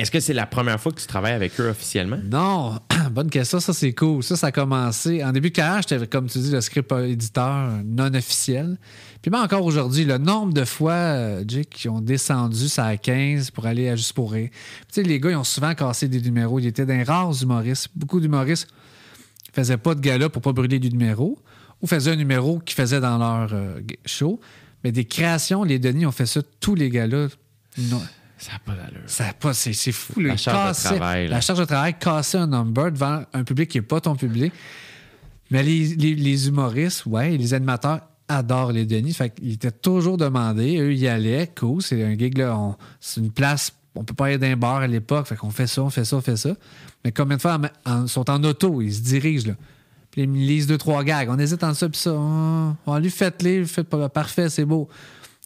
Est-ce 0.00 0.10
que 0.10 0.20
c'est 0.20 0.32
la 0.32 0.46
première 0.46 0.80
fois 0.80 0.92
que 0.92 1.00
tu 1.00 1.06
travailles 1.06 1.34
avec 1.34 1.60
eux 1.60 1.68
officiellement? 1.68 2.16
Non, 2.24 2.78
bonne 3.10 3.28
question. 3.28 3.60
Ça, 3.60 3.74
c'est 3.74 3.92
cool. 3.92 4.22
Ça, 4.22 4.34
ça 4.34 4.46
a 4.46 4.52
commencé. 4.52 5.22
En 5.22 5.30
début 5.30 5.50
de 5.50 5.54
carrière, 5.54 5.82
j'étais, 5.86 6.06
comme 6.06 6.26
tu 6.26 6.38
dis, 6.38 6.50
le 6.50 6.62
script 6.62 6.90
éditeur 6.90 7.68
non 7.84 8.14
officiel. 8.14 8.78
Puis 9.20 9.30
même 9.30 9.42
encore 9.42 9.62
aujourd'hui, 9.62 10.06
le 10.06 10.16
nombre 10.16 10.54
de 10.54 10.64
fois, 10.64 10.92
euh, 10.92 11.44
Jake, 11.46 11.68
qui 11.68 11.90
ont 11.90 12.00
descendu 12.00 12.68
ça 12.68 12.86
à 12.86 12.96
15 12.96 13.50
pour 13.50 13.66
aller 13.66 13.90
à 13.90 13.96
Juste 13.96 14.14
pour 14.14 14.32
Tu 14.32 14.50
sais, 14.90 15.02
les 15.02 15.20
gars, 15.20 15.32
ils 15.32 15.36
ont 15.36 15.44
souvent 15.44 15.74
cassé 15.74 16.08
des 16.08 16.22
numéros. 16.22 16.58
Ils 16.58 16.66
étaient 16.68 16.86
d'un 16.86 17.04
rares 17.04 17.34
humoristes. 17.42 17.88
Beaucoup 17.94 18.20
d'humoristes 18.20 18.68
faisaient 19.52 19.76
pas 19.76 19.94
de 19.94 20.00
gala 20.00 20.30
pour 20.30 20.40
pas 20.40 20.52
brûler 20.52 20.78
du 20.78 20.88
numéro 20.88 21.38
ou 21.82 21.86
faisaient 21.86 22.12
un 22.12 22.16
numéro 22.16 22.58
qu'ils 22.60 22.76
faisaient 22.76 23.00
dans 23.00 23.18
leur 23.18 23.52
euh, 23.52 23.80
show. 24.06 24.40
Mais 24.82 24.92
des 24.92 25.04
créations, 25.04 25.62
les 25.62 25.78
Denis 25.78 26.06
ont 26.06 26.12
fait 26.12 26.24
ça 26.24 26.40
tous 26.60 26.74
les 26.74 26.88
galas. 26.88 27.28
Ça 28.40 28.52
n'a 28.52 28.58
pas 28.58 28.72
d'allure. 28.72 29.02
Ça 29.06 29.28
a 29.28 29.32
pas, 29.34 29.52
c'est, 29.52 29.72
c'est 29.74 29.92
fou. 29.92 30.18
La 30.18 30.32
Ils 30.32 30.38
charge 30.38 30.78
de 30.78 30.82
travail, 30.96 31.28
là. 31.28 31.34
La 31.36 31.40
charge 31.40 31.58
de 31.58 31.64
travail, 31.66 31.94
casser 31.98 32.38
un 32.38 32.46
number 32.46 32.90
devant 32.90 33.22
un 33.34 33.44
public 33.44 33.68
qui 33.70 33.78
n'est 33.78 33.82
pas 33.82 34.00
ton 34.00 34.16
public. 34.16 34.52
Mais 35.50 35.62
les, 35.62 35.94
les- 35.96 36.14
les 36.14 36.48
humoristes, 36.48 37.04
ouais, 37.06 37.36
les 37.36 37.54
animateurs 37.54 38.00
adorent 38.28 38.72
les 38.72 38.86
Denis. 38.86 39.12
Fait 39.12 39.30
qu'ils 39.30 39.52
étaient 39.52 39.70
toujours 39.70 40.16
demandés. 40.16 40.78
Eux, 40.78 40.92
ils 40.92 41.00
y 41.00 41.08
allaient. 41.08 41.50
Cool, 41.58 41.82
c'est 41.82 42.02
un 42.04 42.16
gig, 42.16 42.38
là. 42.38 42.56
on- 42.56 42.76
c'est 43.00 43.20
une 43.20 43.30
place. 43.32 43.72
On 43.94 44.04
peut 44.04 44.14
pas 44.14 44.26
aller 44.26 44.38
d'un 44.38 44.56
bar 44.56 44.76
à 44.76 44.86
l'époque. 44.86 45.26
Fait 45.26 45.36
qu'on 45.36 45.50
fait 45.50 45.66
ça, 45.66 45.82
on 45.82 45.90
fait 45.90 46.04
ça, 46.04 46.16
on 46.16 46.20
fait 46.20 46.36
ça. 46.36 46.50
Mais 47.04 47.12
combien 47.12 47.36
de 47.36 47.42
fois 47.42 47.58
en- 47.86 47.90
en- 47.92 48.06
sont 48.06 48.30
en 48.30 48.42
auto, 48.44 48.80
ils 48.80 48.94
se 48.94 49.00
dirigent, 49.00 49.48
là. 49.48 49.54
Puis 50.12 50.22
ils 50.22 50.32
lisent 50.46 50.66
deux, 50.66 50.78
trois 50.78 51.04
gags. 51.04 51.28
On 51.30 51.38
hésite 51.38 51.62
entre 51.62 51.76
ça 51.76 51.88
puis 51.88 52.00
ça. 52.00 52.12
Oh, 52.14 52.72
oh, 52.86 52.98
lui, 52.98 53.10
faites-les. 53.10 53.64
Faites 53.66 53.88
pas. 53.88 54.08
Parfait, 54.08 54.48
c'est 54.48 54.64
beau. 54.64 54.88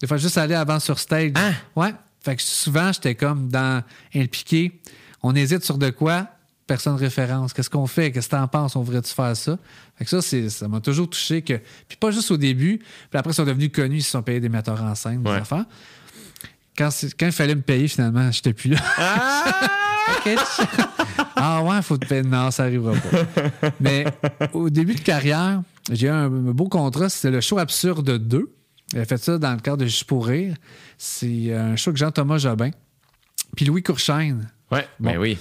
Des 0.00 0.06
fois, 0.06 0.16
juste 0.18 0.36
aller 0.38 0.54
avant 0.54 0.78
sur 0.80 0.98
stage. 0.98 1.32
Hein? 1.34 1.52
Ouais. 1.76 1.94
Fait 2.24 2.36
que 2.36 2.42
souvent, 2.42 2.90
j'étais 2.92 3.14
comme 3.14 3.48
dans 3.48 3.82
impliqué. 4.14 4.80
On 5.22 5.34
hésite 5.34 5.62
sur 5.64 5.76
de 5.78 5.90
quoi? 5.90 6.26
Personne 6.66 6.94
référence. 6.96 7.52
Qu'est-ce 7.52 7.68
qu'on 7.68 7.86
fait? 7.86 8.10
Qu'est-ce 8.10 8.28
que 8.28 8.36
t'en 8.36 8.48
penses? 8.48 8.74
On 8.76 8.82
voudrait-tu 8.82 9.12
faire 9.12 9.36
ça? 9.36 9.58
Fait 9.96 10.04
que 10.04 10.10
ça, 10.10 10.22
c'est, 10.22 10.48
ça 10.48 10.66
m'a 10.66 10.80
toujours 10.80 11.08
touché 11.10 11.42
que. 11.42 11.60
Puis 11.86 11.98
pas 11.98 12.10
juste 12.10 12.30
au 12.30 12.38
début. 12.38 12.78
Puis 12.78 13.18
après, 13.18 13.32
ils 13.32 13.34
sont 13.34 13.44
devenus 13.44 13.70
connus, 13.70 13.98
ils 13.98 14.02
se 14.02 14.10
sont 14.12 14.22
payés 14.22 14.40
des 14.40 14.48
metteurs 14.48 14.82
en 14.82 14.94
scène, 14.94 15.22
des 15.22 15.30
Ouais. 15.30 15.36
affaires. 15.36 15.66
Quand, 16.76 16.88
il 17.20 17.32
fallait 17.32 17.54
me 17.54 17.60
payer, 17.60 17.86
finalement, 17.88 18.32
j'étais 18.32 18.52
plus 18.54 18.70
là. 18.70 18.78
OK. 20.26 20.38
ah 21.36 21.62
ouais, 21.62 21.82
faut 21.82 21.98
te 21.98 22.06
payer. 22.06 22.22
Non, 22.22 22.50
ça 22.50 22.64
arrivera 22.64 22.94
pas. 22.94 23.70
Mais 23.80 24.04
au 24.52 24.70
début 24.70 24.94
de 24.94 25.00
carrière, 25.00 25.62
j'ai 25.92 26.06
eu 26.06 26.10
un 26.10 26.28
beau 26.28 26.68
contrat. 26.68 27.08
C'était 27.10 27.30
le 27.30 27.40
show 27.40 27.58
Absurde 27.58 28.18
2. 28.18 28.50
Il 28.94 28.98
a 29.00 29.04
fait 29.04 29.18
ça 29.18 29.38
dans 29.38 29.52
le 29.52 29.60
cadre 29.60 29.78
de 29.78 29.84
Juste 29.86 30.04
pour 30.04 30.26
rire. 30.26 30.56
C'est 30.98 31.52
un 31.52 31.76
show 31.76 31.90
avec 31.90 31.98
Jean-Thomas 31.98 32.38
Jobin. 32.38 32.70
Puis 33.56 33.64
Louis 33.64 33.82
Courchaine. 33.82 34.48
Ouais, 34.70 34.86
ben 34.98 35.18
oui. 35.18 35.38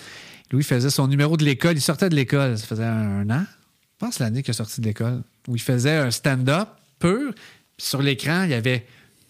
Louis 0.51 0.63
faisait 0.63 0.89
son 0.89 1.07
numéro 1.07 1.35
de 1.37 1.43
l'école. 1.43 1.75
Il 1.75 1.81
sortait 1.81 2.09
de 2.09 2.15
l'école. 2.15 2.57
Ça 2.57 2.67
faisait 2.67 2.83
un, 2.83 3.27
an. 3.29 3.43
Je 3.45 4.05
pense 4.05 4.19
l'année 4.19 4.43
qu'il 4.43 4.51
est 4.51 4.57
sorti 4.57 4.81
de 4.81 4.85
l'école. 4.85 5.23
Où 5.47 5.55
il 5.55 5.61
faisait 5.61 5.97
un 5.97 6.11
stand-up 6.11 6.69
pur. 6.99 7.33
Puis 7.77 7.87
sur 7.87 8.01
l'écran, 8.01 8.43
il 8.43 8.51
y 8.51 8.53
avait 8.53 8.85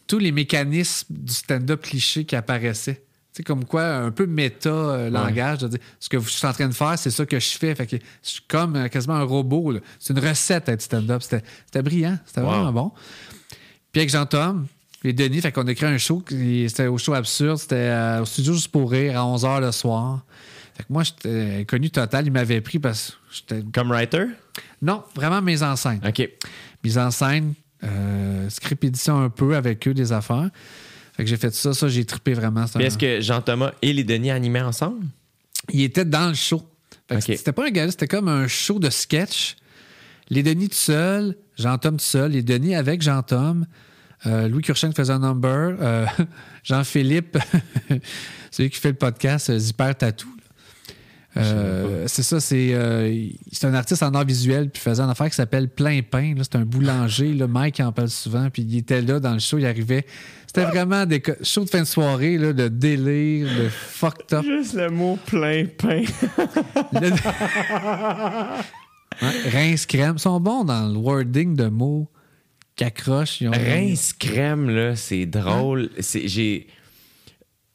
tous 0.07 0.19
les 0.19 0.31
mécanismes 0.31 1.07
du 1.09 1.33
stand-up 1.33 1.81
cliché 1.81 2.25
qui 2.25 2.35
apparaissaient. 2.35 2.95
Tu 3.33 3.37
sais, 3.37 3.43
comme 3.43 3.65
quoi, 3.65 3.95
un 3.95 4.11
peu 4.11 4.27
méta 4.27 4.69
euh, 4.69 5.09
langage. 5.09 5.59
de 5.59 5.67
dire, 5.69 5.79
ce 5.99 6.07
que 6.07 6.19
je 6.19 6.27
suis 6.29 6.45
en 6.45 6.53
train 6.53 6.67
de 6.67 6.73
faire, 6.73 6.99
c'est 6.99 7.09
ça 7.09 7.25
que 7.25 7.39
je 7.39 7.57
fais. 7.57 7.73
Fait 7.73 7.87
que 7.87 7.97
je 7.97 8.29
suis 8.29 8.43
comme 8.47 8.75
euh, 8.75 8.87
quasiment 8.89 9.15
un 9.15 9.23
robot. 9.23 9.73
C'est 9.99 10.13
une 10.13 10.19
recette 10.19 10.69
être 10.69 10.81
stand-up. 10.81 11.21
C'était 11.23 11.43
c'était 11.65 11.81
brillant. 11.81 12.19
C'était 12.25 12.41
Wow. 12.41 12.47
vraiment 12.49 12.73
bon. 12.73 12.91
Puis 13.91 14.01
avec 14.01 14.09
Jean-Tom, 14.09 14.67
les 15.03 15.13
Denis, 15.13 15.41
fait 15.41 15.51
qu'on 15.51 15.67
a 15.67 15.73
créé 15.73 15.89
un 15.89 15.97
show. 15.97 16.23
C'était 16.29 16.87
au 16.87 16.97
show 16.97 17.13
absurde. 17.13 17.57
C'était 17.57 17.75
euh, 17.75 18.21
au 18.21 18.25
studio 18.25 18.53
juste 18.53 18.69
pour 18.69 18.91
rire 18.91 19.19
à 19.19 19.23
11h 19.23 19.61
le 19.61 19.71
soir. 19.71 20.23
Fait 20.75 20.83
que 20.83 20.93
moi, 20.93 21.03
j'étais 21.03 21.59
inconnu 21.61 21.89
total. 21.89 22.25
Il 22.25 22.31
m'avait 22.31 22.61
pris 22.61 22.79
parce 22.79 23.11
que 23.11 23.15
j'étais. 23.31 23.63
Comme 23.73 23.91
writer? 23.91 24.25
Non, 24.81 25.03
vraiment 25.15 25.41
mes 25.41 25.61
enceintes. 25.61 26.05
OK. 26.07 26.29
Mise 26.83 26.97
en 26.97 27.11
scène, 27.11 27.53
euh, 27.83 28.49
script 28.49 28.83
édition 28.83 29.21
un 29.21 29.29
peu 29.29 29.55
avec 29.55 29.87
eux, 29.87 29.93
des 29.93 30.11
affaires. 30.11 30.49
Fait 31.15 31.23
que 31.23 31.29
j'ai 31.29 31.37
fait 31.37 31.53
ça. 31.53 31.73
Ça, 31.73 31.87
j'ai 31.89 32.05
trippé 32.05 32.33
vraiment. 32.33 32.65
Est-ce 32.79 32.97
que 32.97 33.21
Jean-Thomas 33.21 33.71
et 33.81 33.93
les 33.93 34.03
Denis 34.03 34.31
animaient 34.31 34.61
ensemble? 34.61 35.05
Il 35.71 35.81
était 35.81 36.05
dans 36.05 36.29
le 36.29 36.33
show. 36.33 36.61
Fait 37.07 37.15
que 37.15 37.31
Ok. 37.31 37.37
C'était 37.37 37.51
pas 37.51 37.67
un 37.67 37.71
gala, 37.71 37.91
c'était 37.91 38.07
comme 38.07 38.27
un 38.27 38.47
show 38.47 38.79
de 38.79 38.89
sketch. 38.89 39.57
Les 40.29 40.41
Denis 40.43 40.69
tout 40.69 40.75
seul, 40.75 41.35
Jean-Tom 41.57 41.97
tout 41.97 42.03
seul, 42.03 42.31
les 42.31 42.41
Denis 42.41 42.75
avec 42.75 43.01
Jean-Tom. 43.01 43.65
Euh, 44.25 44.47
Louis 44.47 44.61
Kurchen 44.61 44.93
faisait 44.93 45.13
un 45.13 45.19
number. 45.19 45.75
Euh, 45.79 46.05
Jean-Philippe, 46.63 47.37
celui 48.51 48.69
qui 48.69 48.79
fait 48.79 48.89
le 48.89 48.95
podcast, 48.95 49.49
euh, 49.49 49.59
Zipper. 49.59 49.91
Euh, 51.35 52.03
c'est 52.07 52.21
ça, 52.21 52.39
c'est 52.39 52.73
euh, 52.73 53.27
c'est 53.51 53.65
un 53.65 53.73
artiste 53.73 54.03
en 54.03 54.13
art 54.13 54.23
visuel, 54.23 54.69
puis 54.69 54.79
il 54.85 54.89
faisait 54.89 55.01
une 55.01 55.09
affaire 55.09 55.29
qui 55.29 55.35
s'appelle 55.35 55.67
Plein 55.67 56.01
Pain. 56.03 56.35
C'est 56.37 56.55
un 56.55 56.63
boulanger, 56.63 57.33
là, 57.33 57.47
Mike 57.47 57.79
en 57.79 57.91
parle 57.91 58.09
souvent, 58.09 58.49
puis 58.51 58.61
il 58.61 58.77
était 58.77 59.01
là 59.01 59.19
dans 59.19 59.33
le 59.33 59.39
show, 59.39 59.57
il 59.57 59.65
arrivait. 59.65 60.05
C'était 60.45 60.65
vraiment 60.65 61.07
des 61.07 61.23
shows 61.41 61.63
de 61.63 61.69
fin 61.69 61.79
de 61.79 61.87
soirée, 61.87 62.37
là, 62.37 62.53
de 62.53 62.67
délire, 62.67 63.47
de 63.47 63.69
fucked 63.69 64.31
up. 64.37 64.45
Juste 64.45 64.75
le 64.75 64.91
mot 64.91 65.17
plein 65.25 65.65
pain. 65.65 66.03
Le- 66.93 67.11
Rince 69.51 69.87
crème. 69.87 70.15
Ils 70.17 70.21
sont 70.21 70.39
bons 70.39 70.63
dans 70.63 70.87
le 70.87 70.97
wording 70.97 71.55
de 71.55 71.67
mots 71.67 72.07
qui 72.75 72.83
accrochent. 72.83 73.41
Ils 73.41 73.49
ont- 73.49 73.51
Rince 73.51 74.13
crème, 74.13 74.69
là, 74.69 74.95
c'est 74.95 75.25
drôle. 75.25 75.89
C'est, 75.99 76.27
j'ai, 76.27 76.67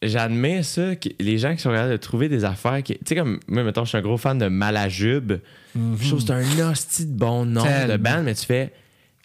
j'admets 0.02 0.62
ça, 0.62 0.96
que 0.96 1.08
les 1.20 1.38
gens 1.38 1.54
qui 1.54 1.62
sont 1.62 1.70
capables 1.70 1.92
de 1.92 1.96
trouver 1.96 2.28
des 2.28 2.44
affaires. 2.44 2.82
qui- 2.82 2.94
Tu 2.94 3.00
sais, 3.06 3.16
comme 3.16 3.40
moi, 3.48 3.62
mettons, 3.64 3.84
je 3.84 3.90
suis 3.90 3.98
un 3.98 4.02
gros 4.02 4.16
fan 4.18 4.38
de 4.38 4.48
Malajube. 4.48 5.34
Je 5.74 6.08
trouve 6.08 6.20
que 6.24 6.26
c'est 6.26 6.60
un 6.62 6.70
hostie 6.70 7.06
de 7.06 7.12
bon 7.16 7.44
nom 7.44 7.62
de 7.64 7.96
band, 7.96 8.22
mais 8.22 8.34
tu 8.34 8.46
fais. 8.46 8.72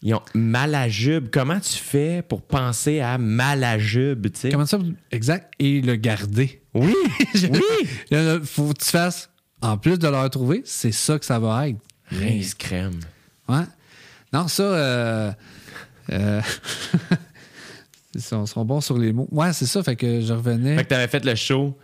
Ils 0.05 0.13
ont 0.15 0.21
Malajube. 0.33 1.29
Comment 1.31 1.59
tu 1.59 1.77
fais 1.77 2.21
pour 2.27 2.41
penser 2.41 2.99
à 2.99 3.17
Malajube, 3.17 4.27
tu 4.33 4.39
sais? 4.41 4.49
Comment 4.49 4.65
ça? 4.65 4.77
Exact. 5.11 5.53
Et 5.59 5.81
le 5.81 5.95
garder? 5.95 6.61
Oui! 6.73 6.93
Je- 7.33 7.47
oui! 7.47 7.87
Là, 8.11 8.39
faut 8.43 8.73
que 8.73 8.83
tu 8.83 8.89
fasses, 8.89 9.29
en 9.61 9.77
plus 9.77 9.97
de 9.97 10.07
leur 10.09 10.29
trouver, 10.29 10.61
c'est 10.65 10.91
ça 10.91 11.17
que 11.17 11.23
ça 11.25 11.39
va 11.39 11.69
être. 11.69 11.77
Rince 12.11 12.53
crème. 12.53 12.99
Ouais. 13.47 13.63
Non, 14.33 14.47
ça. 14.49 14.63
Euh, 14.63 15.31
euh, 16.11 16.41
ils 18.15 18.21
sont, 18.21 18.45
sont 18.45 18.65
bons 18.65 18.81
sur 18.81 18.97
les 18.97 19.13
mots. 19.13 19.27
Ouais, 19.31 19.53
c'est 19.53 19.65
ça. 19.65 19.81
Fait 19.83 19.95
que 19.95 20.21
je 20.21 20.33
revenais. 20.33 20.75
Fait 20.77 20.83
que 20.83 20.89
t'avais 20.89 21.07
fait 21.07 21.23
le 21.25 21.35
show. 21.35 21.77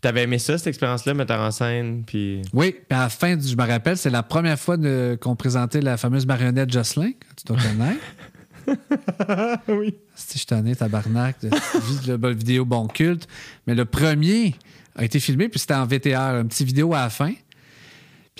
T'avais 0.00 0.22
aimé 0.22 0.38
ça, 0.38 0.56
cette 0.56 0.68
expérience-là, 0.68 1.12
metteur 1.12 1.40
en 1.40 1.50
scène, 1.50 2.04
puis. 2.06 2.40
Oui, 2.54 2.70
puis 2.72 2.98
à 2.98 3.02
la 3.02 3.08
fin, 3.10 3.36
du- 3.36 3.46
je 3.46 3.54
me 3.54 3.66
rappelle, 3.66 3.98
c'est 3.98 4.08
la 4.08 4.22
première 4.22 4.58
fois 4.58 4.78
de- 4.78 5.18
qu'on 5.20 5.36
présentait 5.36 5.82
la 5.82 5.98
fameuse 5.98 6.24
marionnette 6.24 6.72
Jocelyn, 6.72 7.10
que 7.12 7.26
tu 7.36 7.44
dois 7.44 7.58
connaître. 7.58 8.00
oui. 9.68 9.94
Si 10.14 10.38
je 10.38 10.46
t'en 10.46 10.64
ai, 10.64 10.74
tabarnak, 10.74 11.36
de, 11.42 11.50
de, 12.06 12.16
de, 12.16 12.28
vidéo 12.28 12.64
bon 12.64 12.86
culte. 12.86 13.28
Mais 13.66 13.74
le 13.74 13.84
premier 13.84 14.54
a 14.96 15.04
été 15.04 15.20
filmé, 15.20 15.50
puis 15.50 15.60
c'était 15.60 15.74
en 15.74 15.84
VTR, 15.84 16.40
une 16.40 16.48
petite 16.48 16.66
vidéo 16.66 16.94
à 16.94 17.00
la 17.02 17.10
fin. 17.10 17.32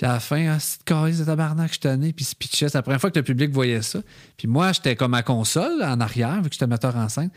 Puis 0.01 0.09
à 0.09 0.13
la 0.13 0.19
fin, 0.19 0.47
ah, 0.49 0.57
c'est 0.59 0.83
calice 0.83 1.19
de 1.19 1.25
tabarnak, 1.25 1.71
je 1.75 1.79
t'en 1.79 2.01
ai, 2.01 2.11
puis 2.11 2.25
il 2.25 2.27
se 2.27 2.35
pitchait. 2.35 2.69
C'est 2.69 2.77
la 2.79 2.81
première 2.81 2.99
fois 2.99 3.11
que 3.11 3.19
le 3.19 3.23
public 3.23 3.51
voyait 3.51 3.83
ça. 3.83 3.99
Puis 4.35 4.47
moi, 4.47 4.71
j'étais 4.71 4.95
comme 4.95 5.13
à 5.13 5.21
console, 5.21 5.83
en 5.83 5.99
arrière, 5.99 6.41
vu 6.41 6.49
que 6.49 6.55
j'étais 6.55 6.65
metteur 6.65 6.95
en 6.95 7.07
scène. 7.07 7.29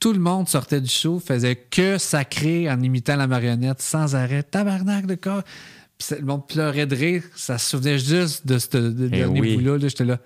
Tout 0.00 0.12
le 0.12 0.18
monde 0.18 0.48
sortait 0.48 0.80
du 0.80 0.88
show, 0.88 1.20
faisait 1.20 1.54
que 1.54 1.96
sacrer 1.96 2.68
en 2.68 2.80
imitant 2.82 3.14
la 3.14 3.28
marionnette 3.28 3.80
sans 3.80 4.16
arrêt. 4.16 4.42
Tabarnak 4.42 5.06
de 5.06 5.14
corps. 5.14 5.44
Puis 5.96 6.16
le 6.18 6.24
monde 6.26 6.44
pleurait 6.48 6.86
de 6.86 6.96
rire. 6.96 7.22
Ça 7.36 7.56
se 7.56 7.70
souvenait 7.70 8.00
juste 8.00 8.44
de 8.44 8.58
ce 8.58 8.66
de, 8.76 8.90
de 8.90 9.06
Eh 9.06 9.10
dernier 9.10 9.40
oui. 9.40 9.54
bout-là. 9.56 9.78
là. 9.78 9.86
J'étais 9.86 10.04
là. 10.04 10.18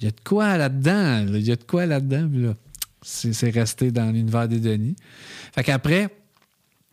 Il 0.00 0.04
y 0.04 0.06
a 0.06 0.12
de 0.12 0.20
quoi 0.24 0.56
là-dedans. 0.56 1.24
là? 1.24 1.36
Il 1.36 1.42
y 1.48 1.50
a 1.50 1.56
de 1.56 1.64
quoi 1.64 1.84
là-dedans. 1.86 2.28
Là, 2.32 2.54
c'est 3.02 3.50
resté 3.50 3.90
dans 3.90 4.12
l'univers 4.12 4.46
des 4.46 4.60
Denis. 4.60 4.94
Fait 5.52 5.64
qu'après, 5.64 6.10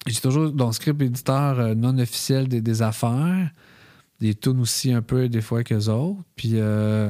j'ai 0.08 0.20
toujours 0.20 0.52
dans 0.52 0.66
le 0.66 0.74
script 0.74 1.00
éditeur 1.00 1.60
euh, 1.60 1.76
non 1.76 1.96
officiel 2.00 2.48
des, 2.48 2.62
des 2.62 2.82
affaires. 2.82 3.52
Des 4.22 4.34
tunes 4.34 4.60
aussi 4.62 4.92
un 4.94 5.02
peu 5.02 5.28
des 5.30 5.42
fois 5.42 5.64
qu'eux 5.64 5.88
autres. 5.90 6.22
Puis 6.36 6.52
euh, 6.54 7.10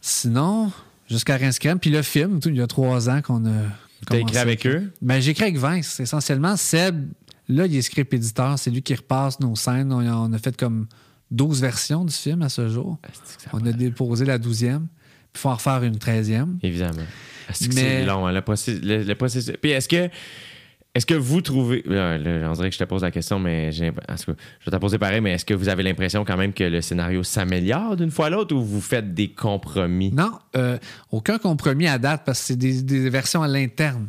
sinon, 0.00 0.72
jusqu'à 1.08 1.36
Rince 1.36 1.58
Crème. 1.58 1.78
Puis 1.78 1.90
le 1.90 2.02
film, 2.02 2.40
tout, 2.40 2.48
il 2.48 2.56
y 2.56 2.62
a 2.62 2.66
trois 2.66 3.08
ans 3.10 3.20
qu'on 3.22 3.44
a. 3.46 3.62
T'as 4.06 4.16
écrit 4.18 4.38
avec 4.38 4.66
eux? 4.66 4.90
ben, 5.02 5.20
j'ai 5.20 5.32
écrit 5.32 5.44
avec 5.44 5.58
Vince. 5.58 6.00
Essentiellement, 6.00 6.56
Seb, 6.56 7.08
là, 7.48 7.66
il 7.66 7.76
est 7.76 7.82
script 7.82 8.12
éditeur. 8.14 8.58
C'est 8.58 8.70
lui 8.70 8.82
qui 8.82 8.94
repasse 8.94 9.38
nos 9.40 9.54
scènes. 9.56 9.92
On, 9.92 10.00
on 10.00 10.32
a 10.32 10.38
fait 10.38 10.56
comme 10.56 10.86
12 11.30 11.60
versions 11.60 12.04
du 12.06 12.14
film 12.14 12.40
à 12.42 12.48
ce 12.48 12.68
jour. 12.70 12.98
On 13.52 13.64
a 13.66 13.72
déposé 13.72 14.24
la 14.24 14.38
12e. 14.38 14.78
Puis 15.32 15.38
il 15.38 15.38
faut 15.38 15.50
en 15.50 15.54
refaire 15.56 15.82
une 15.84 15.96
13e. 15.96 16.56
Évidemment. 16.62 17.02
Est-ce 17.50 17.68
que 17.68 17.74
Mais- 17.74 17.80
c'est 18.00 18.06
long, 18.06 18.26
hein, 18.26 18.32
le, 18.32 18.40
processus, 18.40 18.80
le, 18.82 19.02
le 19.02 19.14
processus- 19.14 19.54
Puis 19.60 19.70
est-ce 19.72 19.88
que. 19.88 20.08
Est-ce 20.94 21.06
que 21.06 21.14
vous 21.14 21.40
trouvez. 21.40 21.82
Là, 21.86 22.18
là, 22.18 22.50
on 22.50 22.52
dirait 22.54 22.68
que 22.68 22.74
je 22.74 22.80
te 22.80 22.84
pose 22.84 23.02
la 23.02 23.12
question, 23.12 23.38
mais 23.38 23.70
j'ai 23.70 23.84
l'imp- 23.86 24.00
en 24.08 24.14
tout 24.16 24.32
cas, 24.32 24.38
je 24.58 24.64
vais 24.64 24.66
te 24.66 24.70
la 24.72 24.80
poser 24.80 24.98
pareil, 24.98 25.20
mais 25.20 25.32
est-ce 25.32 25.44
que 25.44 25.54
vous 25.54 25.68
avez 25.68 25.84
l'impression 25.84 26.24
quand 26.24 26.36
même 26.36 26.52
que 26.52 26.64
le 26.64 26.80
scénario 26.80 27.22
s'améliore 27.22 27.96
d'une 27.96 28.10
fois 28.10 28.26
à 28.26 28.30
l'autre 28.30 28.56
ou 28.56 28.62
vous 28.64 28.80
faites 28.80 29.14
des 29.14 29.28
compromis? 29.28 30.10
Non, 30.12 30.32
euh, 30.56 30.78
aucun 31.12 31.38
compromis 31.38 31.86
à 31.86 31.98
date 31.98 32.22
parce 32.26 32.40
que 32.40 32.46
c'est 32.46 32.56
des, 32.56 32.82
des 32.82 33.08
versions 33.08 33.42
à 33.42 33.46
l'interne. 33.48 34.08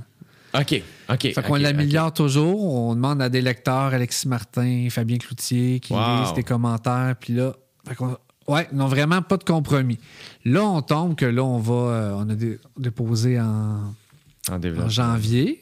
OK, 0.55 0.81
OK. 1.09 1.21
Fait 1.33 1.43
qu'on 1.45 1.55
l'améliore 1.55 2.11
toujours. 2.13 2.61
On 2.73 2.95
demande 2.95 3.21
à 3.21 3.29
des 3.29 3.41
lecteurs, 3.41 3.93
Alexis 3.93 4.27
Martin, 4.27 4.87
Fabien 4.89 5.17
Cloutier, 5.17 5.79
qui 5.79 5.93
Wow. 5.93 6.23
lisent 6.23 6.33
des 6.33 6.43
commentaires. 6.43 7.15
Puis 7.19 7.33
là, 7.33 7.53
fait 7.87 7.95
qu'on- 7.95 8.17
ouais, 8.47 8.67
non, 8.73 8.87
vraiment 8.87 9.21
pas 9.21 9.37
de 9.37 9.43
compromis. 9.45 9.99
Là, 10.45 10.63
on 10.65 10.81
tombe 10.81 11.15
que 11.15 11.25
là, 11.25 11.43
on 11.43 11.59
va, 11.59 11.73
euh, 11.73 12.13
on 12.17 12.27
a 12.29 12.33
dé- 12.35 12.59
déposé 12.77 13.39
en, 13.39 13.93
janvier 14.89 15.61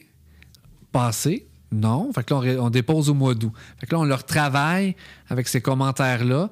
passé? 0.92 1.46
Non. 1.72 2.12
Fait 2.12 2.24
que 2.24 2.34
là, 2.34 2.62
on, 2.62 2.70
dépose 2.70 3.10
au 3.10 3.14
mois 3.14 3.34
d'août. 3.34 3.52
Fait 3.78 3.86
que 3.86 3.94
là, 3.94 4.00
on 4.00 4.04
leur 4.04 4.24
travaille 4.24 4.96
avec 5.28 5.48
ces 5.48 5.60
commentaires-là. 5.60 6.50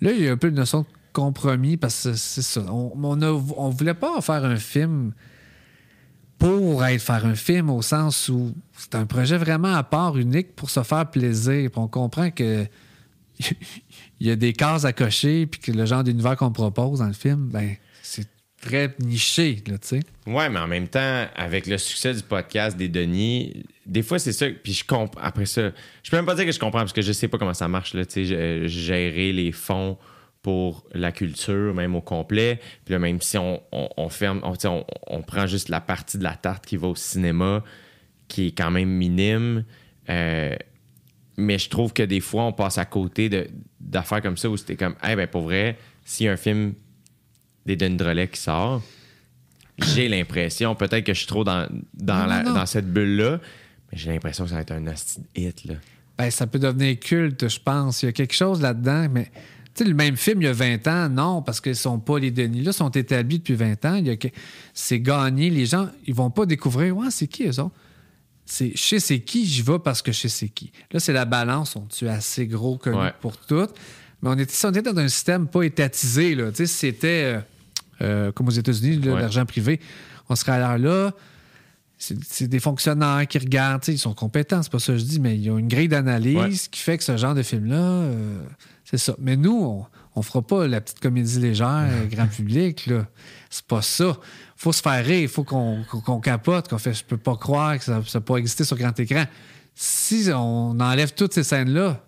Là, 0.00 0.12
il 0.12 0.22
y 0.22 0.28
a 0.28 0.32
un 0.32 0.36
peu 0.36 0.48
une 0.48 0.54
notion 0.54 0.80
de 0.80 0.86
compromis 1.12 1.76
parce 1.76 2.04
que 2.04 2.14
c'est 2.14 2.42
ça. 2.42 2.62
On, 2.70 2.92
on 2.94 3.70
voulait 3.70 3.94
pas 3.94 4.20
faire 4.20 4.44
un 4.44 4.56
film 4.56 5.12
pour 6.38 6.84
être 6.84 7.02
faire 7.02 7.26
un 7.26 7.34
film 7.34 7.68
au 7.68 7.82
sens 7.82 8.28
où 8.28 8.54
c'est 8.76 8.94
un 8.94 9.06
projet 9.06 9.36
vraiment 9.36 9.74
à 9.74 9.82
part, 9.82 10.16
unique 10.16 10.54
pour 10.54 10.70
se 10.70 10.82
faire 10.82 11.10
plaisir. 11.10 11.70
Puis 11.70 11.80
on 11.80 11.88
comprend 11.88 12.30
que 12.30 12.66
il 14.20 14.26
y 14.26 14.30
a 14.30 14.36
des 14.36 14.52
cases 14.52 14.84
à 14.84 14.92
cocher 14.92 15.46
puis 15.46 15.60
que 15.60 15.72
le 15.72 15.84
genre 15.84 16.04
d'univers 16.04 16.36
qu'on 16.36 16.52
propose 16.52 17.00
dans 17.00 17.06
le 17.06 17.12
film, 17.12 17.48
ben 17.48 17.74
c'est 18.02 18.28
très 18.60 18.94
niché, 19.00 19.62
là, 19.66 19.78
tu 19.78 19.88
sais. 19.88 20.00
Mais 20.26 20.58
en 20.58 20.66
même 20.66 20.88
temps, 20.88 21.26
avec 21.36 21.66
le 21.66 21.78
succès 21.78 22.14
du 22.14 22.22
podcast 22.22 22.76
des 22.76 22.88
Denis, 22.88 23.64
des 23.88 24.02
fois, 24.02 24.18
c'est 24.18 24.32
ça. 24.32 24.46
Puis 24.62 24.72
je 24.74 24.84
comprends. 24.84 25.20
Après 25.20 25.46
ça, 25.46 25.70
je 26.02 26.10
peux 26.10 26.16
même 26.16 26.26
pas 26.26 26.34
dire 26.34 26.44
que 26.46 26.52
je 26.52 26.58
comprends 26.60 26.80
parce 26.80 26.92
que 26.92 27.02
je 27.02 27.12
sais 27.12 27.26
pas 27.28 27.38
comment 27.38 27.54
ça 27.54 27.66
marche, 27.68 27.94
là, 27.94 28.04
tu 28.04 28.12
sais, 28.12 28.24
g- 28.26 28.68
gérer 28.68 29.32
les 29.32 29.50
fonds 29.50 29.96
pour 30.42 30.84
la 30.94 31.10
culture, 31.10 31.74
même 31.74 31.96
au 31.96 32.00
complet. 32.00 32.60
Puis 32.84 32.92
là, 32.92 32.98
même 33.00 33.20
si 33.20 33.36
on, 33.38 33.60
on- 33.72 33.88
on 33.96 34.08
ferme, 34.08 34.40
on, 34.44 34.54
on- 34.68 34.84
on 35.08 35.22
prend 35.22 35.46
juste 35.46 35.68
la 35.68 35.80
partie 35.80 36.16
de 36.18 36.22
la 36.22 36.34
tarte 36.36 36.64
qui 36.66 36.76
va 36.76 36.86
au 36.88 36.94
cinéma, 36.94 37.64
qui 38.28 38.48
est 38.48 38.52
quand 38.52 38.70
même 38.70 38.88
minime. 38.90 39.64
euh, 40.10 40.54
mais 41.40 41.58
je 41.58 41.68
trouve 41.68 41.92
que 41.92 42.02
des 42.02 42.20
fois, 42.20 42.42
on 42.44 42.52
passe 42.52 42.78
à 42.78 42.84
côté 42.84 43.28
de- 43.28 43.48
d'affaires 43.80 44.20
comme 44.22 44.36
ça 44.36 44.50
où 44.50 44.56
c'était 44.56 44.76
comme, 44.76 44.96
eh 45.08 45.14
ben, 45.16 45.26
pour 45.28 45.42
vrai, 45.42 45.76
s'il 46.04 46.26
y 46.26 46.28
a 46.28 46.32
un 46.32 46.36
film 46.36 46.74
des 47.64 47.76
Denis 47.76 47.96
Drolet 47.96 48.26
qui 48.28 48.40
sort, 48.40 48.82
j'ai 49.78 50.08
l'impression, 50.08 50.74
peut-être 50.74 51.04
que 51.04 51.12
je 51.14 51.18
suis 51.18 51.26
trop 51.28 51.44
dans, 51.44 51.68
dans, 51.94 52.20
Non, 52.22 52.26
la- 52.26 52.42
non. 52.42 52.54
dans 52.54 52.66
cette 52.66 52.92
bulle-là, 52.92 53.40
mais 53.90 53.98
j'ai 53.98 54.10
l'impression 54.10 54.44
que 54.44 54.50
ça 54.50 54.56
va 54.56 54.62
être 54.62 54.72
un 54.72 54.84
hit. 55.36 55.64
Là. 55.64 55.74
Ben, 56.18 56.30
ça 56.30 56.46
peut 56.46 56.58
devenir 56.58 56.98
culte, 56.98 57.48
je 57.48 57.60
pense. 57.60 58.02
Il 58.02 58.06
y 58.06 58.08
a 58.08 58.12
quelque 58.12 58.34
chose 58.34 58.60
là-dedans, 58.60 59.08
mais 59.10 59.24
tu 59.74 59.84
sais, 59.84 59.84
le 59.84 59.94
même 59.94 60.16
film 60.16 60.42
il 60.42 60.46
y 60.46 60.48
a 60.48 60.52
20 60.52 60.86
ans, 60.88 61.08
non, 61.08 61.42
parce 61.42 61.60
qu'ils 61.60 61.76
sont 61.76 62.00
pas 62.00 62.18
les 62.18 62.30
Denis. 62.32 62.62
Là, 62.62 62.72
sont 62.72 62.90
établis 62.90 63.38
depuis 63.38 63.54
20 63.54 63.84
ans. 63.84 63.94
Il 63.94 64.06
y 64.08 64.10
a 64.10 64.16
que- 64.16 64.28
C'est 64.74 64.98
gagné. 65.00 65.50
Les 65.50 65.66
gens, 65.66 65.88
ils 66.06 66.14
vont 66.14 66.30
pas 66.30 66.44
découvrir, 66.46 66.96
ouais, 66.96 67.10
c'est 67.10 67.28
qui 67.28 67.44
eux 67.44 67.60
autres? 67.60 67.70
C'est 68.44 68.72
je 68.74 68.82
sais 68.82 68.98
c'est 68.98 69.20
qui, 69.20 69.46
j'y 69.46 69.60
vais 69.62 69.78
parce 69.78 70.00
que 70.02 70.10
je 70.10 70.20
sais 70.20 70.28
c'est 70.28 70.48
qui. 70.48 70.72
Là, 70.90 70.98
c'est 71.00 71.12
la 71.12 71.26
balance. 71.26 71.76
On 71.76 71.82
tue 71.82 72.08
assez 72.08 72.46
gros 72.46 72.78
connu 72.78 72.96
Ouais. 72.96 73.12
pour 73.20 73.36
tout. 73.36 73.66
Mais 74.22 74.30
on 74.30 74.38
était, 74.38 74.52
si 74.52 74.64
on 74.66 74.70
était 74.70 74.82
dans 74.82 74.96
un 74.98 75.06
système 75.08 75.46
pas 75.46 75.62
étatisé, 75.62 76.34
là. 76.34 76.50
Tu 76.50 76.56
sais, 76.56 76.66
si 76.66 76.74
c'était 76.74 77.22
euh, 77.36 77.40
euh, 78.00 78.32
comme 78.32 78.48
aux 78.48 78.52
États-Unis, 78.52 79.06
Ouais. 79.06 79.20
l'argent 79.20 79.44
privé, 79.46 79.78
on 80.30 80.34
serait 80.34 80.52
alors 80.52 80.78
là. 80.78 81.12
C'est 81.98 82.46
des 82.46 82.60
fonctionnaires 82.60 83.26
qui 83.26 83.38
regardent, 83.38 83.82
ils 83.88 83.98
sont 83.98 84.14
compétents, 84.14 84.62
c'est 84.62 84.70
pas 84.70 84.78
ça 84.78 84.92
que 84.92 84.98
je 84.98 85.04
dis, 85.04 85.18
mais 85.20 85.36
ils 85.36 85.50
ont 85.50 85.58
une 85.58 85.66
grille 85.66 85.88
d'analyse 85.88 86.36
Ouais. 86.36 86.50
qui 86.70 86.80
fait 86.80 86.96
que 86.96 87.02
ce 87.02 87.16
genre 87.16 87.34
de 87.34 87.42
film-là, 87.42 87.74
euh, 87.76 88.40
c'est 88.84 88.98
ça. 88.98 89.16
Mais 89.18 89.36
nous, 89.36 89.60
on, 89.64 89.84
on 90.14 90.22
fera 90.22 90.40
pas 90.42 90.68
la 90.68 90.80
petite 90.80 91.00
comédie 91.00 91.40
légère, 91.40 91.88
euh, 91.90 92.06
grand 92.06 92.26
public, 92.36 92.86
là. 92.86 93.06
C'est 93.50 93.64
pas 93.66 93.82
ça. 93.82 94.16
faut 94.56 94.72
se 94.72 94.80
faire 94.80 95.04
rire, 95.04 95.22
il 95.22 95.28
faut 95.28 95.42
qu'on 95.42 96.20
capote, 96.22 96.68
qu'on 96.68 96.78
fait, 96.78 96.94
je 96.94 97.04
peux 97.04 97.16
pas 97.16 97.36
croire 97.36 97.76
que 97.78 97.84
ça 97.84 98.00
n'a 98.14 98.20
pas 98.20 98.36
existé 98.36 98.62
sur 98.62 98.76
grand 98.76 98.98
écran. 99.00 99.24
Si 99.74 100.28
on 100.34 100.78
enlève 100.78 101.12
toutes 101.14 101.32
ces 101.34 101.42
scènes-là, 101.44 102.04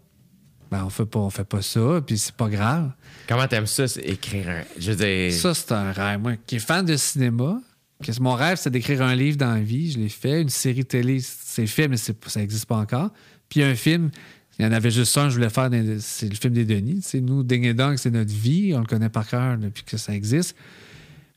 ben 0.71 0.85
on 0.85 0.91
fait 0.91 1.07
pas, 1.07 1.19
on 1.19 1.31
fait 1.31 1.45
pas 1.45 1.63
ça, 1.63 2.01
puis 2.07 2.17
c'est 2.17 2.35
pas 2.35 2.49
grave. 2.49 2.91
Comment 3.29 3.49
t'aimes 3.49 3.67
ça, 3.67 3.85
écrire 4.05 4.49
un. 4.51 4.63
Je 4.79 4.93
veux 4.93 5.05
dire. 5.05 5.33
Ça, 5.33 5.53
c'est 5.53 5.73
un 5.73 5.91
rêve. 5.91 6.21
Moi, 6.21 6.33
qui 6.47 6.57
est 6.57 6.61
fan 6.61 6.85
de 6.87 6.97
cinéma, 6.97 7.61
mon 8.21 8.35
rêve, 8.35 8.59
c'est 8.61 8.71
d'écrire 8.71 9.03
un 9.03 9.15
livre 9.15 9.37
dans 9.37 9.55
la 9.55 9.61
vie. 9.61 9.93
Je 9.93 9.99
l'ai 9.99 10.09
fait. 10.09 10.41
Une 10.43 10.49
série 10.49 10.85
télé, 10.85 11.21
c'est 11.21 11.67
fait, 11.67 11.89
mais 11.89 11.97
c'est- 11.97 12.17
ça 12.29 12.41
n'existe 12.41 12.67
pas 12.67 12.77
encore. 12.77 13.11
Puis 13.49 13.63
un 13.63 13.75
film, 13.75 14.11
il 14.59 14.65
y 14.65 14.69
en 14.69 14.73
avait 14.73 14.91
juste 14.91 15.17
un, 15.19 15.29
je 15.29 15.35
voulais 15.35 15.51
faire, 15.51 15.71
c'est 16.01 16.29
le 16.29 16.35
film 16.35 16.55
des 16.55 16.65
Denis. 16.65 17.03
Sais, 17.03 17.21
nous, 17.21 17.43
Ding 17.43 17.65
et 17.65 17.75
Dong, 17.75 17.97
c'est 17.97 18.11
notre 18.11 18.33
vie. 18.33 18.73
On 18.75 18.81
le 18.81 18.87
connaît 18.87 19.09
par 19.09 19.27
cœur 19.27 19.57
depuis 19.59 19.85
que 19.85 19.97
ça 19.97 20.15
existe. 20.15 20.57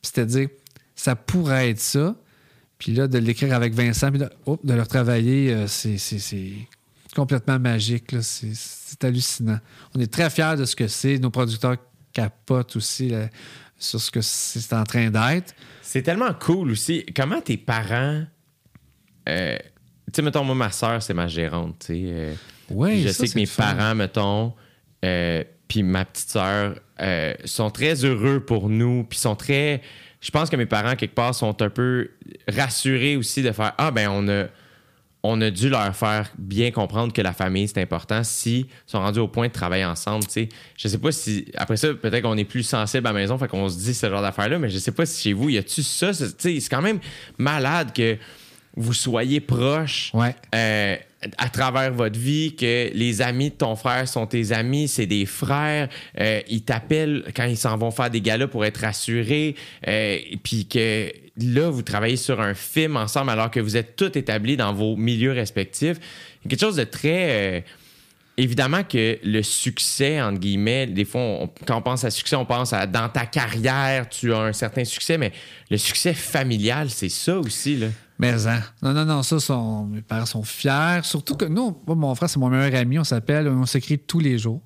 C'est-à-dire, 0.01 0.49
ça 0.95 1.15
pourrait 1.15 1.69
être 1.69 1.79
ça. 1.79 2.15
Puis 2.77 2.93
là, 2.93 3.07
de 3.07 3.17
l'écrire 3.17 3.53
avec 3.53 3.73
Vincent, 3.73 4.09
puis 4.09 4.19
de, 4.19 4.29
oh, 4.45 4.59
de 4.63 4.73
le 4.73 4.81
retravailler, 4.81 5.53
euh, 5.53 5.67
c'est- 5.67 5.97
c'est 5.97 6.19
c'est 6.19 6.51
complètement 7.15 7.59
magique. 7.59 8.15
C'est- 8.21 8.53
C'est 8.53 9.03
hallucinant. 9.05 9.59
On 9.95 9.99
est 9.99 10.11
très 10.11 10.29
fiers 10.29 10.55
de 10.57 10.65
ce 10.65 10.75
que 10.75 10.87
c'est. 10.87 11.17
Nos 11.17 11.31
producteurs 11.31 11.77
capotent 12.11 12.75
aussi 12.75 13.11
sur 13.79 13.99
ce 13.99 14.11
que 14.11 14.21
c'est 14.21 14.71
en 14.73 14.83
train 14.83 15.09
d'être. 15.09 15.55
C'est 15.93 16.01
tellement 16.01 16.33
cool 16.33 16.71
aussi. 16.71 17.05
Comment 17.15 17.39
tes 17.39 17.55
parents. 17.55 18.23
euh, 19.29 19.57
tu 20.07 20.11
sais, 20.15 20.21
mettons, 20.23 20.43
moi, 20.43 20.55
ma 20.55 20.71
soeur, 20.71 21.03
c'est 21.03 21.13
ma 21.13 21.27
gérante. 21.27 21.75
tu 21.85 21.85
sais. 21.93 22.01
euh, 22.07 22.33
Oui, 22.71 23.03
je 23.03 23.09
ça, 23.09 23.13
sais 23.13 23.27
que 23.31 23.35
mes 23.37 23.45
fun. 23.45 23.61
parents, 23.75 23.93
mettons, 23.93 24.53
euh, 25.05 25.43
puis 25.67 25.83
ma 25.83 26.03
petite 26.05 26.29
sœur 26.31 26.79
euh, 26.99 27.35
sont 27.45 27.69
très 27.69 28.03
heureux 28.05 28.39
pour 28.43 28.69
nous, 28.69 29.03
puis 29.03 29.19
sont 29.19 29.35
très. 29.35 29.83
Je 30.19 30.31
pense 30.31 30.49
que 30.49 30.55
mes 30.55 30.65
parents, 30.65 30.95
quelque 30.95 31.13
part, 31.13 31.35
sont 31.35 31.61
un 31.61 31.69
peu 31.69 32.09
rassurés 32.47 33.15
aussi 33.15 33.43
de 33.43 33.51
faire 33.51 33.75
Ah, 33.77 33.91
ben, 33.91 34.09
on 34.09 34.27
a, 34.29 34.45
on 35.25 35.39
a 35.39 35.49
dû 35.49 35.69
leur 35.69 35.95
faire 35.95 36.29
bien 36.37 36.71
comprendre 36.71 37.13
que 37.13 37.21
la 37.21 37.31
famille, 37.31 37.67
c'est 37.69 37.81
important 37.81 38.23
si 38.25 38.67
sont 38.85 38.99
rendus 38.99 39.19
au 39.19 39.27
point 39.29 39.47
de 39.47 39.53
travailler 39.53 39.85
ensemble. 39.85 40.25
tu 40.25 40.31
sais. 40.31 40.49
Je 40.77 40.87
sais 40.89 40.97
pas 40.97 41.11
si. 41.13 41.45
Après 41.55 41.77
ça, 41.77 41.93
peut-être 41.93 42.23
qu'on 42.23 42.37
est 42.37 42.43
plus 42.43 42.63
sensible 42.63 43.07
à 43.07 43.13
la 43.13 43.19
maison, 43.19 43.37
fait 43.37 43.47
qu'on 43.47 43.69
se 43.69 43.77
dit 43.77 43.93
ce 43.93 44.09
genre 44.09 44.21
d'affaires-là, 44.21 44.59
mais 44.59 44.69
je 44.69 44.77
sais 44.77 44.91
pas 44.91 45.05
si 45.05 45.21
chez 45.23 45.33
vous, 45.33 45.49
y 45.49 45.57
a-tu 45.57 45.81
ça? 45.81 46.13
C'est 46.13 46.35
tu 46.37 46.53
sais, 46.55 46.59
c'est 46.59 46.69
quand 46.69 46.81
même 46.81 46.99
malade 47.37 47.93
que 47.93 48.17
vous 48.75 48.93
soyez 48.93 49.39
proches 49.39 50.11
Ouais. 50.13 50.35
euh, 50.55 50.97
à 51.37 51.49
travers 51.49 51.93
votre 51.93 52.19
vie, 52.19 52.55
que 52.55 52.91
les 52.93 53.21
amis 53.21 53.49
de 53.49 53.55
ton 53.55 53.75
frère 53.75 54.07
sont 54.07 54.27
tes 54.27 54.51
amis, 54.51 54.87
c'est 54.87 55.05
des 55.05 55.25
frères, 55.25 55.89
euh, 56.19 56.41
ils 56.47 56.63
t'appellent 56.63 57.25
quand 57.35 57.45
ils 57.45 57.57
s'en 57.57 57.77
vont 57.77 57.91
faire 57.91 58.09
des 58.09 58.21
galas 58.21 58.47
pour 58.47 58.65
être 58.65 58.81
rassurés, 58.81 59.55
euh, 59.87 60.17
puis 60.43 60.67
que 60.67 61.11
là, 61.37 61.69
vous 61.69 61.81
travaillez 61.81 62.17
sur 62.17 62.39
un 62.41 62.53
film 62.53 62.97
ensemble 62.97 63.31
alors 63.31 63.51
que 63.51 63.59
vous 63.59 63.77
êtes 63.77 63.95
tous 63.95 64.17
établis 64.17 64.57
dans 64.57 64.73
vos 64.73 64.95
milieux 64.95 65.31
respectifs. 65.31 65.97
Quelque 66.47 66.59
chose 66.59 66.75
de 66.75 66.83
très... 66.83 67.57
euh, 67.57 67.61
Évidemment 68.35 68.83
que 68.83 69.19
le 69.23 69.43
succès, 69.43 70.19
entre 70.19 70.39
guillemets, 70.39 70.87
des 70.87 71.05
fois, 71.05 71.47
quand 71.67 71.77
on 71.77 71.81
pense 71.83 72.03
à 72.03 72.09
succès, 72.09 72.35
on 72.35 72.47
pense 72.47 72.73
à 72.73 72.87
dans 72.87 73.07
ta 73.07 73.27
carrière, 73.27 74.09
tu 74.09 74.33
as 74.33 74.39
un 74.39 74.53
certain 74.53 74.83
succès, 74.85 75.19
mais 75.19 75.31
le 75.69 75.77
succès 75.77 76.15
familial, 76.15 76.89
c'est 76.89 77.09
ça 77.09 77.37
aussi. 77.37 77.75
Là. 77.75 77.87
Mais 78.19 78.47
hein. 78.47 78.61
non, 78.81 78.93
non, 78.93 79.05
non, 79.05 79.23
ça, 79.23 79.39
sont- 79.39 79.85
mes 79.85 80.01
parents 80.01 80.25
sont 80.25 80.43
fiers. 80.43 81.01
Surtout 81.03 81.35
que 81.35 81.45
nous, 81.45 81.77
mon 81.87 82.15
frère, 82.15 82.29
c'est 82.29 82.39
mon 82.39 82.49
meilleur 82.49 82.79
ami, 82.79 82.99
on 82.99 83.03
s'appelle, 83.03 83.47
on 83.47 83.65
s'écrit 83.65 83.99
tous 83.99 84.19
les 84.19 84.37
jours. 84.37 84.61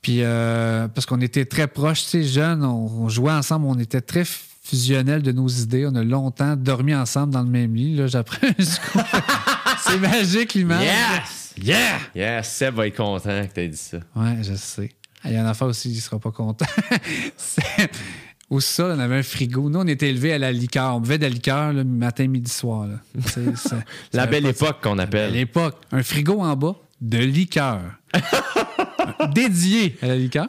Puis, 0.00 0.22
euh, 0.22 0.88
parce 0.88 1.06
qu'on 1.06 1.20
était 1.20 1.44
très 1.44 1.66
proches, 1.66 2.04
tu 2.04 2.08
sais, 2.08 2.22
jeunes, 2.22 2.64
on, 2.64 3.04
on 3.04 3.08
jouait 3.08 3.32
ensemble, 3.32 3.66
on 3.66 3.78
était 3.78 4.00
très 4.00 4.24
fusionnels 4.24 5.22
de 5.22 5.32
nos 5.32 5.48
idées. 5.48 5.86
On 5.86 5.94
a 5.94 6.04
longtemps 6.04 6.56
dormi 6.56 6.94
ensemble 6.94 7.32
dans 7.32 7.42
le 7.42 7.48
même 7.48 7.74
lit. 7.74 7.96
Là, 7.96 8.06
j'apprends. 8.06 8.46
c'est 8.58 9.98
magique, 9.98 10.54
l'image. 10.54 10.84
Yes! 10.84 11.54
Yeah! 11.60 11.98
Yes, 12.14 12.52
Seb 12.52 12.74
va 12.74 12.86
être 12.86 12.96
content 12.96 13.46
que 13.46 13.52
tu 13.52 13.60
aies 13.60 13.68
dit 13.68 13.76
ça. 13.76 13.98
Ouais, 14.14 14.36
je 14.42 14.54
sais. 14.54 14.90
Il 15.24 15.32
y 15.32 15.36
a 15.36 15.42
un 15.44 15.46
affaire 15.46 15.66
aussi, 15.66 15.90
il 15.90 16.00
sera 16.00 16.18
pas 16.18 16.30
content. 16.30 16.66
Ou 18.50 18.60
ça, 18.60 18.86
on 18.96 18.98
avait 18.98 19.16
un 19.18 19.22
frigo. 19.22 19.68
Nous, 19.68 19.78
on 19.78 19.86
était 19.86 20.08
élevés 20.08 20.32
à 20.32 20.38
la 20.38 20.50
liqueur. 20.52 20.96
On 20.96 21.00
buvait 21.00 21.18
de 21.18 21.24
la 21.24 21.28
liqueur 21.28 21.72
le 21.74 21.84
matin, 21.84 22.26
midi, 22.28 22.50
soir. 22.50 22.86
là. 22.86 22.96
La 24.14 24.26
belle 24.26 24.46
époque 24.46 24.78
qu'on 24.82 24.98
appelle. 24.98 25.32
l'époque, 25.34 25.76
un 25.92 26.02
frigo 26.02 26.40
en 26.40 26.56
bas 26.56 26.74
de 27.00 27.18
liqueur. 27.18 27.80
dédié 29.34 29.96
à 30.02 30.06
la 30.08 30.16
liqueur. 30.16 30.46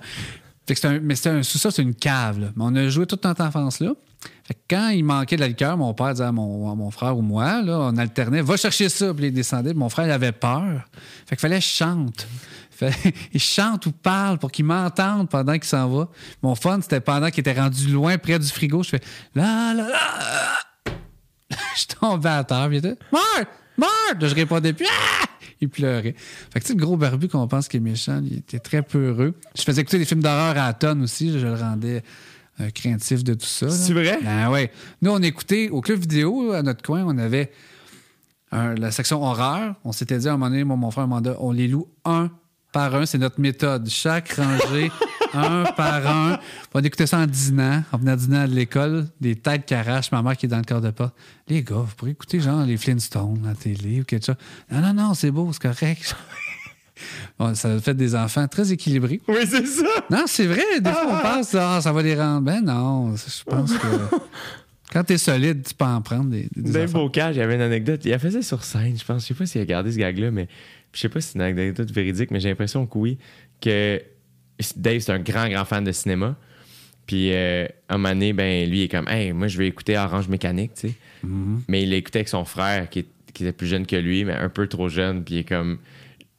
Fait 0.67 0.75
que 0.75 0.87
un- 0.87 0.99
mais 0.99 1.15
c'était 1.15 1.29
un 1.29 1.43
sous-sol, 1.43 1.71
c'est 1.71 1.81
une 1.81 1.95
cave. 1.95 2.39
là. 2.39 2.47
Mais 2.55 2.63
on 2.65 2.75
a 2.75 2.87
joué 2.89 3.05
toute 3.05 3.23
notre 3.23 3.43
enfance 3.43 3.79
là. 3.79 3.91
Fait 4.43 4.53
que 4.53 4.59
quand 4.69 4.89
il 4.89 5.03
manquait 5.03 5.35
de 5.35 5.41
la 5.41 5.47
liqueur, 5.47 5.77
mon 5.77 5.93
père 5.93 6.11
disait 6.11 6.23
à 6.25 6.31
mon, 6.31 6.71
à 6.71 6.75
mon 6.75 6.91
frère 6.91 7.17
ou 7.17 7.21
moi, 7.21 7.61
là, 7.61 7.79
on 7.79 7.97
alternait, 7.97 8.41
va 8.41 8.57
chercher 8.57 8.89
ça, 8.89 9.13
puis 9.13 9.27
il 9.27 9.33
descendait. 9.33 9.73
Mon 9.73 9.89
frère 9.89 10.07
il 10.07 10.11
avait 10.11 10.31
peur. 10.31 10.87
Fait 11.25 11.35
qu'il 11.35 11.39
fallait 11.39 11.59
que 11.59 11.63
je 11.65 11.69
chante. 11.69 12.27
Fait- 12.79 13.13
il 13.33 13.39
chante 13.41 13.85
ou 13.87 13.91
parle 13.91 14.37
pour 14.39 14.51
qu'il 14.51 14.63
m'entende 14.65 15.29
pendant 15.29 15.53
qu'il 15.53 15.65
s'en 15.65 15.89
va. 15.89 16.07
Mon 16.41 16.55
fun, 16.55 16.79
c'était 16.81 17.01
pendant 17.01 17.29
qu'il 17.29 17.41
était 17.41 17.59
rendu 17.59 17.87
loin 17.87 18.17
près 18.17 18.39
du 18.39 18.47
frigo, 18.47 18.83
je 18.83 18.89
fais 18.89 19.01
la 19.35 19.73
la 19.75 19.87
la. 19.89 20.95
je 21.77 21.85
tombais 21.99 22.29
à 22.29 22.43
terre, 22.43 22.67
puis 22.67 22.77
il 22.77 22.85
était 22.85 22.97
Mort! 23.11 23.21
Mort! 23.77 23.89
Là, 24.19 24.27
je 24.27 24.35
répondais 24.35 24.73
plus. 24.73 24.85
Ah! 24.89 25.25
Il 25.61 25.67
pleurait. 25.67 26.15
Fait 26.53 26.59
que 26.59 26.65
tu 26.65 26.67
sais, 26.67 26.73
le 26.73 26.79
gros 26.85 26.95
barbu 26.95 27.27
qu'on 27.27 27.45
pense 27.49 27.67
qu'il 27.67 27.79
est 27.81 27.83
méchant, 27.83 28.21
il 28.23 28.37
était 28.37 28.59
très 28.59 28.81
peureux. 28.81 29.33
Je 29.57 29.61
faisais 29.63 29.81
écouter 29.81 29.97
des 29.97 30.05
films 30.05 30.21
d'horreur 30.21 30.51
à 30.51 30.67
la 30.67 30.73
tonne 30.73 31.01
aussi. 31.03 31.37
Je 31.37 31.45
le 31.45 31.53
rendais 31.53 32.01
euh, 32.61 32.69
craintif 32.69 33.25
de 33.25 33.33
tout 33.33 33.45
ça. 33.45 33.65
là. 33.65 33.71
C'est 33.73 33.91
vrai? 33.93 34.19
Ben 34.23 34.49
ouais. 34.49 34.71
Nous, 35.01 35.11
on 35.11 35.21
écoutait 35.21 35.67
au 35.69 35.81
club 35.81 35.99
vidéo, 35.99 36.53
à 36.53 36.61
notre 36.63 36.81
coin, 36.81 37.03
on 37.05 37.17
avait 37.17 37.51
un- 38.53 38.73
la 38.75 38.91
section 38.91 39.21
horreur. 39.21 39.75
On 39.83 39.91
s'était 39.91 40.17
dit 40.17 40.29
à 40.29 40.33
un 40.33 40.37
moment 40.37 40.49
donné, 40.49 40.63
moi, 40.63 40.77
mon 40.77 40.91
frère, 40.91 41.07
mandat, 41.09 41.35
on 41.39 41.51
les 41.51 41.67
loue 41.67 41.89
un 42.05 42.31
par 42.71 42.93
un. 42.95 43.05
C'est 43.05 43.17
notre 43.17 43.39
méthode. 43.39 43.89
Chaque 43.89 44.33
rangée, 44.33 44.91
un 45.33 45.63
par 45.75 46.05
un. 46.07 46.39
On 46.73 46.81
écoutait 46.81 47.07
ça 47.07 47.19
en 47.19 47.25
dînant. 47.25 47.83
On 47.91 47.97
venait 47.97 48.11
à 48.11 48.15
dîner 48.15 48.37
à 48.37 48.47
l'école, 48.47 49.07
des 49.19 49.35
têtes 49.35 49.65
qui 49.65 49.73
arrachent, 49.73 50.11
ma 50.11 50.21
mère 50.21 50.37
qui 50.37 50.45
est 50.45 50.49
dans 50.49 50.57
le 50.57 50.63
corps 50.63 50.81
de 50.81 50.91
porte. 50.91 51.15
Les 51.47 51.63
gars, 51.63 51.75
vous 51.75 51.95
pourriez 51.95 52.13
écouter 52.13 52.39
genre 52.39 52.65
les 52.65 52.77
Flintstones 52.77 53.41
à 53.45 53.49
la 53.49 53.55
télé 53.55 54.01
ou 54.01 54.03
quelque 54.03 54.25
chose. 54.25 54.35
Non, 54.71 54.81
non, 54.81 54.93
non, 54.93 55.13
c'est 55.13 55.31
beau, 55.31 55.49
c'est 55.53 55.61
correct. 55.61 56.15
Bon, 57.37 57.55
ça 57.55 57.79
fait 57.79 57.93
des 57.93 58.13
enfants 58.13 58.45
très 58.49 58.73
équilibrés. 58.73 59.21
Oui, 59.27 59.37
c'est 59.47 59.65
ça. 59.65 59.85
Non, 60.09 60.23
c'est 60.25 60.47
vrai. 60.47 60.81
Des 60.81 60.91
fois, 60.91 61.05
on 61.07 61.21
pense, 61.21 61.55
ah, 61.55 61.79
ça 61.81 61.93
va 61.93 62.01
les 62.01 62.13
rendre. 62.13 62.41
Ben 62.41 62.61
non, 62.61 63.15
je 63.15 63.43
pense 63.45 63.71
que 63.71 63.87
quand 64.91 65.03
t'es 65.03 65.17
solide, 65.17 65.65
tu 65.65 65.73
peux 65.73 65.85
en 65.85 66.01
prendre 66.01 66.29
des, 66.29 66.49
des 66.55 66.71
Dave. 66.71 66.91
Bocage, 66.91 67.35
il 67.35 67.39
y 67.39 67.41
avait 67.41 67.55
une 67.55 67.61
anecdote. 67.61 68.01
Il 68.03 68.13
a 68.13 68.19
fait 68.19 68.31
ça 68.31 68.41
sur 68.41 68.63
scène, 68.63 68.97
je 68.99 69.05
pense. 69.05 69.21
Je 69.21 69.27
sais 69.27 69.33
pas 69.33 69.45
s'il 69.45 69.61
a 69.61 69.65
gardé 69.65 69.91
ce 69.91 69.97
gag-là, 69.97 70.31
mais 70.31 70.47
je 70.93 70.99
sais 70.99 71.09
pas 71.09 71.21
si 71.21 71.29
c'est 71.29 71.35
une 71.35 71.41
anecdote 71.43 71.91
véridique, 71.91 72.31
mais 72.31 72.39
j'ai 72.39 72.49
l'impression 72.49 72.85
que 72.85 72.97
oui. 72.97 73.17
Que 73.61 74.01
Dave, 74.75 74.99
c'est 74.99 75.11
un 75.11 75.19
grand, 75.19 75.47
grand 75.49 75.65
fan 75.65 75.83
de 75.83 75.91
cinéma. 75.91 76.35
Puis, 77.05 77.31
euh, 77.33 77.65
un 77.89 77.97
moment 77.97 78.09
donné, 78.13 78.33
ben, 78.33 78.69
lui, 78.69 78.79
il 78.79 78.83
est 78.83 78.87
comme, 78.87 79.07
hey, 79.07 79.31
moi, 79.33 79.47
je 79.47 79.57
vais 79.57 79.67
écouter 79.67 79.97
Orange 79.97 80.27
Mécanique, 80.27 80.73
tu 80.75 80.89
sais. 80.89 80.93
Mais 81.67 81.83
il 81.83 81.89
l'écoutait 81.89 82.19
avec 82.19 82.29
son 82.29 82.45
frère, 82.45 82.89
qui, 82.89 82.99
est- 82.99 83.07
qui 83.33 83.43
était 83.43 83.51
plus 83.53 83.67
jeune 83.67 83.85
que 83.87 83.95
lui, 83.95 84.23
mais 84.25 84.33
un 84.33 84.49
peu 84.49 84.67
trop 84.67 84.89
jeune. 84.89 85.23
Puis, 85.23 85.35
il 85.35 85.37
est 85.39 85.43
comme, 85.43 85.79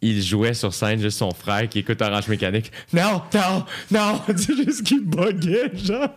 il 0.01 0.23
jouait 0.23 0.55
sur 0.55 0.73
scène, 0.73 1.01
juste 1.01 1.19
son 1.19 1.33
frère 1.33 1.69
qui 1.69 1.81
écoute 1.81 2.01
Orange 2.03 2.29
Mécanique. 2.29 2.71
Non, 2.93 3.23
non, 3.35 3.65
non, 3.91 4.21
c'est 4.37 4.55
juste 4.57 4.85
qu'il 4.85 5.05
buguait, 5.05 5.73
genre. 5.77 6.11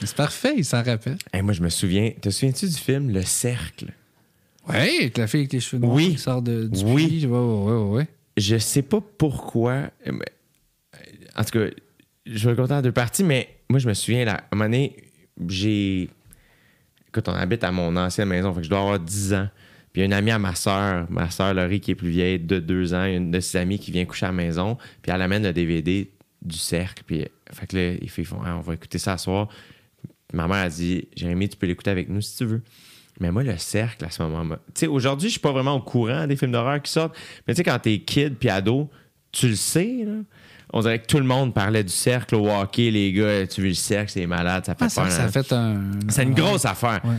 C'est 0.00 0.16
parfait, 0.16 0.54
il 0.56 0.64
s'en 0.64 0.82
rappelle. 0.82 1.16
Hey, 1.32 1.42
moi, 1.42 1.52
je 1.54 1.62
me 1.62 1.68
souviens, 1.68 2.10
te 2.20 2.28
souviens-tu 2.28 2.66
du 2.66 2.74
film 2.76 3.10
Le 3.12 3.22
Cercle? 3.22 3.86
Oui, 4.68 4.74
avec 5.00 5.18
la 5.18 5.26
fille 5.26 5.40
avec 5.40 5.52
les 5.52 5.60
cheveux 5.60 5.80
noirs 5.82 5.94
Oui. 5.94 6.12
qui 6.12 6.18
sort 6.18 6.42
de, 6.42 6.66
du 6.68 6.84
Oui. 6.84 7.06
puits. 7.06 7.26
Ouais, 7.26 7.38
ouais, 7.38 7.72
ouais, 7.72 7.90
ouais. 7.96 8.08
je 8.36 8.56
sais 8.58 8.82
pas 8.82 9.00
pourquoi. 9.18 9.90
mais, 10.06 10.24
En 11.36 11.44
tout 11.44 11.58
cas, 11.58 11.66
je 12.26 12.44
vais 12.48 12.54
le 12.54 12.56
compter 12.56 12.74
en 12.74 12.82
deux 12.82 12.92
parties, 12.92 13.24
mais 13.24 13.48
moi, 13.68 13.78
je 13.78 13.88
me 13.88 13.94
souviens, 13.94 14.24
là, 14.24 14.34
à 14.34 14.42
un 14.52 14.56
moment 14.56 14.64
donné, 14.70 14.96
j'ai. 15.48 16.08
Écoute, 17.08 17.28
on 17.28 17.32
habite 17.34 17.62
à 17.64 17.70
mon 17.70 17.96
ancienne 17.96 18.28
maison, 18.28 18.52
fait 18.52 18.60
que 18.60 18.64
je 18.64 18.70
dois 18.70 18.80
avoir 18.80 18.98
10 18.98 19.34
ans. 19.34 19.48
Puis 19.92 20.00
il 20.00 20.02
y 20.02 20.02
a 20.02 20.06
une 20.06 20.12
amie 20.12 20.32
à 20.32 20.38
ma 20.40 20.54
soeur, 20.56 21.06
ma 21.10 21.30
soeur 21.30 21.54
Laurie, 21.54 21.78
qui 21.80 21.92
est 21.92 21.94
plus 21.94 22.08
vieille, 22.08 22.40
de 22.40 22.58
2 22.58 22.94
ans, 22.94 23.04
une 23.04 23.30
de 23.30 23.38
ses 23.38 23.58
amies 23.58 23.78
qui 23.78 23.92
vient 23.92 24.04
coucher 24.04 24.26
à 24.26 24.30
la 24.30 24.34
maison, 24.34 24.76
puis 25.02 25.12
elle 25.12 25.22
amène 25.22 25.44
le 25.44 25.52
DVD 25.52 26.10
du 26.42 26.58
cercle. 26.58 27.04
Puis, 27.06 27.24
fait 27.52 27.66
que 27.68 27.76
là, 27.76 27.96
filles 28.08 28.24
font, 28.24 28.40
Ah, 28.44 28.56
on 28.56 28.60
va 28.60 28.74
écouter 28.74 28.98
ça 28.98 29.16
ce 29.16 29.24
soir. 29.24 29.48
Ma 30.32 30.48
mère 30.48 30.56
a 30.64 30.68
dit, 30.68 31.06
Jérémy, 31.14 31.48
tu 31.48 31.56
peux 31.56 31.66
l'écouter 31.68 31.90
avec 31.90 32.08
nous 32.08 32.20
si 32.20 32.36
tu 32.38 32.44
veux. 32.44 32.62
Mais 33.20 33.30
moi, 33.30 33.42
le 33.44 33.56
cercle, 33.58 34.04
à 34.04 34.10
ce 34.10 34.22
moment-là. 34.22 34.58
Tu 34.74 34.80
sais, 34.80 34.86
aujourd'hui, 34.86 35.28
je 35.28 35.32
suis 35.32 35.40
pas 35.40 35.52
vraiment 35.52 35.74
au 35.74 35.80
courant 35.80 36.26
des 36.26 36.36
films 36.36 36.52
d'horreur 36.52 36.82
qui 36.82 36.90
sortent. 36.90 37.16
Mais 37.46 37.54
tu 37.54 37.58
sais, 37.58 37.62
quand 37.64 37.78
t'es 37.78 37.98
kid 37.98 38.34
puis 38.36 38.48
ado, 38.48 38.90
tu 39.30 39.48
le 39.48 39.54
sais, 39.56 40.04
là. 40.04 40.12
On 40.76 40.80
dirait 40.80 40.98
que 40.98 41.06
tout 41.06 41.18
le 41.18 41.24
monde 41.24 41.54
parlait 41.54 41.84
du 41.84 41.92
cercle 41.92 42.34
au 42.34 42.50
hockey, 42.50 42.90
les 42.90 43.12
gars. 43.12 43.46
Tu 43.46 43.60
veux 43.60 43.68
le 43.68 43.74
cercle, 43.74 44.10
c'est 44.10 44.26
malade, 44.26 44.66
ça 44.66 44.74
fait 44.74 44.86
Ah, 44.86 44.88
ça, 44.88 45.02
peur. 45.02 45.10
ça 45.12 45.24
hein. 45.24 45.28
fait 45.28 45.52
un. 45.52 45.80
C'est 46.08 46.24
une 46.24 46.34
grosse 46.34 46.64
affaire. 46.64 47.00
Ouais. 47.04 47.14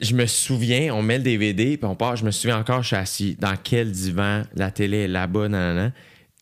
Je 0.00 0.12
me 0.14 0.26
souviens, 0.26 0.92
on 0.92 1.00
met 1.00 1.18
le 1.18 1.24
DVD, 1.24 1.76
puis 1.76 1.86
on 1.88 1.94
part. 1.94 2.16
Je 2.16 2.24
me 2.24 2.32
souviens 2.32 2.58
encore, 2.58 2.82
je 2.82 2.88
suis 2.88 2.96
assis 2.96 3.36
dans 3.38 3.54
quel 3.62 3.92
divan, 3.92 4.42
la 4.56 4.72
télé 4.72 5.04
est 5.04 5.08
là-bas, 5.08 5.48
nanana. 5.48 5.92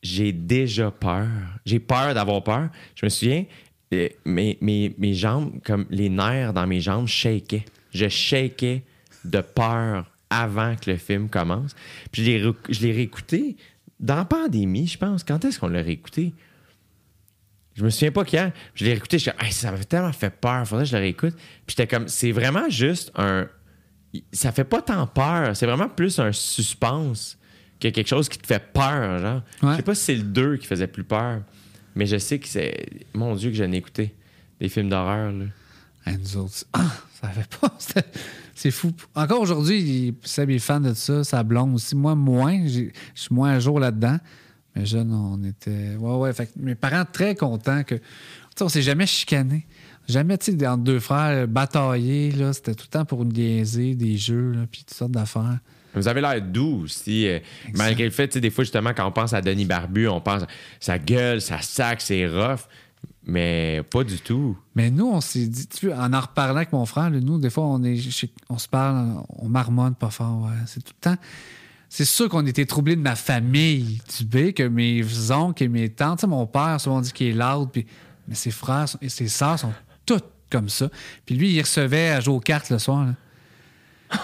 J'ai 0.02 0.32
déjà 0.32 0.90
peur. 0.90 1.26
J'ai 1.66 1.80
peur 1.80 2.14
d'avoir 2.14 2.42
peur. 2.42 2.68
Je 2.94 3.04
me 3.04 3.10
souviens, 3.10 3.44
euh, 3.92 4.08
mes, 4.24 4.56
mes, 4.62 4.94
mes 4.98 5.12
jambes, 5.12 5.52
comme 5.64 5.84
les 5.90 6.08
nerfs 6.08 6.54
dans 6.54 6.66
mes 6.66 6.80
jambes, 6.80 7.06
shakaient. 7.08 7.64
Je 7.96 8.08
shakais 8.08 8.84
de 9.24 9.40
peur 9.40 10.10
avant 10.30 10.76
que 10.76 10.90
le 10.90 10.96
film 10.96 11.28
commence. 11.28 11.74
Puis 12.12 12.24
je 12.24 12.82
l'ai 12.82 12.92
réécouté 12.92 13.56
dans 13.98 14.16
la 14.16 14.24
pandémie, 14.24 14.86
je 14.86 14.98
pense. 14.98 15.24
Quand 15.24 15.44
est-ce 15.44 15.58
qu'on 15.58 15.68
l'a 15.68 15.82
réécouté? 15.82 16.34
Je 17.74 17.84
me 17.84 17.90
souviens 17.90 18.12
pas 18.12 18.24
quand. 18.24 18.52
Je 18.74 18.84
l'ai 18.84 18.92
réécouté, 18.92 19.18
je 19.18 19.30
Hey, 19.38 19.52
ça 19.52 19.70
m'a 19.70 19.78
tellement 19.84 20.12
fait 20.12 20.30
peur, 20.30 20.66
faudrait 20.66 20.84
que 20.84 20.90
je 20.90 20.96
le 20.96 21.02
réécoute. 21.02 21.34
Puis 21.34 21.76
j'étais 21.76 21.86
comme, 21.86 22.08
c'est 22.08 22.32
vraiment 22.32 22.68
juste 22.68 23.12
un. 23.16 23.48
Ça 24.32 24.52
fait 24.52 24.64
pas 24.64 24.80
tant 24.80 25.06
peur, 25.06 25.54
c'est 25.56 25.66
vraiment 25.66 25.88
plus 25.88 26.18
un 26.18 26.32
suspense 26.32 27.38
que 27.78 27.88
quelque 27.88 28.08
chose 28.08 28.28
qui 28.28 28.38
te 28.38 28.46
fait 28.46 28.72
peur, 28.72 29.18
genre. 29.18 29.42
Ouais. 29.62 29.72
Je 29.72 29.76
sais 29.76 29.82
pas 29.82 29.94
si 29.94 30.04
c'est 30.04 30.14
le 30.14 30.22
2 30.22 30.56
qui 30.56 30.66
faisait 30.66 30.86
plus 30.86 31.04
peur, 31.04 31.42
mais 31.94 32.06
je 32.06 32.16
sais 32.16 32.38
que 32.38 32.48
c'est. 32.48 32.86
Mon 33.14 33.34
Dieu, 33.34 33.50
que 33.50 33.56
j'en 33.56 33.70
ai 33.72 33.76
écouté. 33.76 34.14
Des 34.58 34.70
films 34.70 34.88
d'horreur, 34.88 35.32
là. 35.32 35.44
Ah, 36.06 36.12
nous 36.16 36.36
autres, 36.36 36.64
ah, 36.72 36.92
ça 37.20 37.28
fait 37.30 37.56
pas. 37.60 37.76
C'est 38.54 38.70
fou. 38.70 38.92
Encore 39.14 39.40
aujourd'hui, 39.40 40.14
Seb 40.22 40.50
est 40.50 40.58
fan 40.58 40.82
de 40.82 40.94
ça, 40.94 41.24
sa 41.24 41.42
blonde 41.42 41.74
aussi. 41.74 41.94
Moi, 41.94 42.14
moins. 42.14 42.66
Je 42.66 42.88
suis 43.14 43.34
moins 43.34 43.50
à 43.50 43.60
jour 43.60 43.78
là-dedans. 43.78 44.16
Mais 44.74 44.86
jeune, 44.86 45.12
on 45.12 45.42
était. 45.42 45.96
Ouais, 45.96 46.16
ouais. 46.16 46.32
Fait 46.32 46.46
que 46.46 46.52
mes 46.56 46.74
parents 46.74 47.04
très 47.10 47.34
contents 47.34 47.82
que. 47.82 47.96
Tu 47.96 48.02
sais, 48.56 48.64
on 48.64 48.68
s'est 48.68 48.82
jamais 48.82 49.06
chicané. 49.06 49.66
Jamais, 50.08 50.38
tu 50.38 50.56
sais, 50.56 50.66
entre 50.66 50.84
deux 50.84 51.00
frères, 51.00 51.48
bataillés, 51.48 52.30
là. 52.32 52.52
C'était 52.52 52.74
tout 52.74 52.86
le 52.86 52.92
temps 52.92 53.04
pour 53.04 53.24
niaiser, 53.24 53.94
des 53.94 54.16
jeux, 54.16 54.52
là, 54.52 54.60
puis 54.70 54.84
toutes 54.86 54.96
sortes 54.96 55.12
d'affaires. 55.12 55.58
Vous 55.94 56.08
avez 56.08 56.20
l'air 56.20 56.40
doux 56.40 56.82
aussi. 56.84 57.26
euh, 57.26 57.38
malgré 57.74 58.04
le 58.04 58.10
fait, 58.10 58.28
tu 58.28 58.34
sais, 58.34 58.40
des 58.40 58.50
fois, 58.50 58.64
justement, 58.64 58.92
quand 58.94 59.06
on 59.06 59.12
pense 59.12 59.32
à 59.32 59.40
Denis 59.40 59.64
Barbu, 59.64 60.06
on 60.08 60.20
pense 60.20 60.42
sa 60.78 60.98
gueule, 60.98 61.40
sa 61.40 61.60
sac, 61.60 62.00
c'est 62.00 62.26
rough. 62.26 62.68
Mais 63.26 63.82
pas 63.90 64.04
du 64.04 64.18
tout. 64.20 64.56
Mais 64.76 64.90
nous, 64.90 65.06
on 65.08 65.20
s'est 65.20 65.46
dit, 65.46 65.66
tu 65.66 65.88
vois, 65.88 65.96
en 65.96 66.12
en 66.12 66.20
reparlant 66.20 66.56
avec 66.56 66.72
mon 66.72 66.86
frère, 66.86 67.10
nous, 67.10 67.38
des 67.38 67.50
fois, 67.50 67.64
on, 67.64 67.82
est, 67.82 67.98
on 68.48 68.58
se 68.58 68.68
parle, 68.68 69.20
on 69.30 69.48
marmonne 69.48 69.96
pas 69.96 70.10
fort. 70.10 70.44
ouais. 70.44 70.56
C'est 70.66 70.82
tout 70.82 70.92
le 70.96 71.10
temps. 71.10 71.20
C'est 71.88 72.04
sûr 72.04 72.28
qu'on 72.28 72.46
était 72.46 72.66
troublés 72.66 72.94
de 72.94 73.00
ma 73.00 73.16
famille, 73.16 74.00
tu 74.08 74.26
sais, 74.30 74.52
que 74.52 74.62
mes 74.62 75.04
oncles 75.30 75.64
et 75.64 75.68
mes 75.68 75.88
tantes, 75.88 76.18
tu 76.18 76.20
sais, 76.22 76.26
mon 76.26 76.46
père, 76.46 76.80
souvent 76.80 76.98
on 76.98 77.00
dit 77.00 77.12
qu'il 77.12 77.28
est 77.28 77.32
loud, 77.32 77.70
puis, 77.72 77.86
mais 78.28 78.34
ses 78.34 78.50
frères 78.50 78.86
et 79.00 79.08
ses 79.08 79.28
sœurs 79.28 79.58
sont 79.58 79.72
toutes 80.04 80.24
comme 80.50 80.68
ça. 80.68 80.88
Puis 81.24 81.36
lui, 81.36 81.52
il 81.52 81.60
recevait 81.60 82.10
à 82.10 82.20
jouer 82.20 82.34
aux 82.34 82.40
cartes 82.40 82.70
le 82.70 82.78
soir. 82.78 83.06
là. 83.06 84.18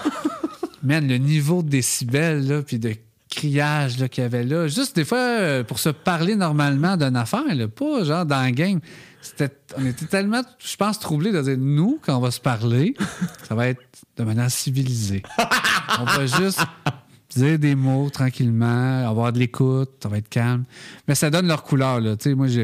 Man, 0.82 1.06
le 1.06 1.18
niveau 1.18 1.62
de 1.62 1.68
décibels, 1.68 2.46
là, 2.46 2.62
puis 2.62 2.78
de 2.78 2.94
criage 3.34 3.98
là, 3.98 4.08
qu'il 4.08 4.22
y 4.22 4.24
avait 4.24 4.44
là, 4.44 4.68
juste 4.68 4.94
des 4.96 5.04
fois, 5.04 5.18
euh, 5.18 5.64
pour 5.64 5.78
se 5.78 5.88
parler 5.88 6.36
normalement 6.36 6.96
d'une 6.96 7.16
affaire, 7.16 7.54
là, 7.54 7.68
pas 7.68 8.04
genre 8.04 8.26
dans 8.26 8.44
le 8.44 8.50
game. 8.52 8.80
C'était, 9.20 9.50
on 9.76 9.84
était 9.86 10.06
tellement, 10.06 10.42
je 10.58 10.76
pense, 10.76 10.98
troublés 10.98 11.30
de 11.32 11.40
dire, 11.42 11.56
nous, 11.58 11.98
quand 12.02 12.16
on 12.16 12.20
va 12.20 12.30
se 12.30 12.40
parler, 12.40 12.94
ça 13.48 13.54
va 13.54 13.68
être 13.68 13.80
de 14.16 14.24
manière 14.24 14.50
civilisée. 14.50 15.22
on 16.00 16.04
va 16.04 16.26
juste 16.26 16.60
dire 17.34 17.58
des 17.58 17.74
mots 17.74 18.10
tranquillement, 18.10 19.08
avoir 19.08 19.32
de 19.32 19.38
l'écoute, 19.38 19.90
ça 20.02 20.08
va 20.08 20.18
être 20.18 20.28
calme. 20.28 20.64
Mais 21.08 21.14
ça 21.14 21.30
donne 21.30 21.46
leur 21.46 21.62
couleur, 21.62 22.00
là. 22.00 22.16
Tu 22.16 22.30
sais, 22.30 22.34
moi, 22.34 22.48
je, 22.48 22.62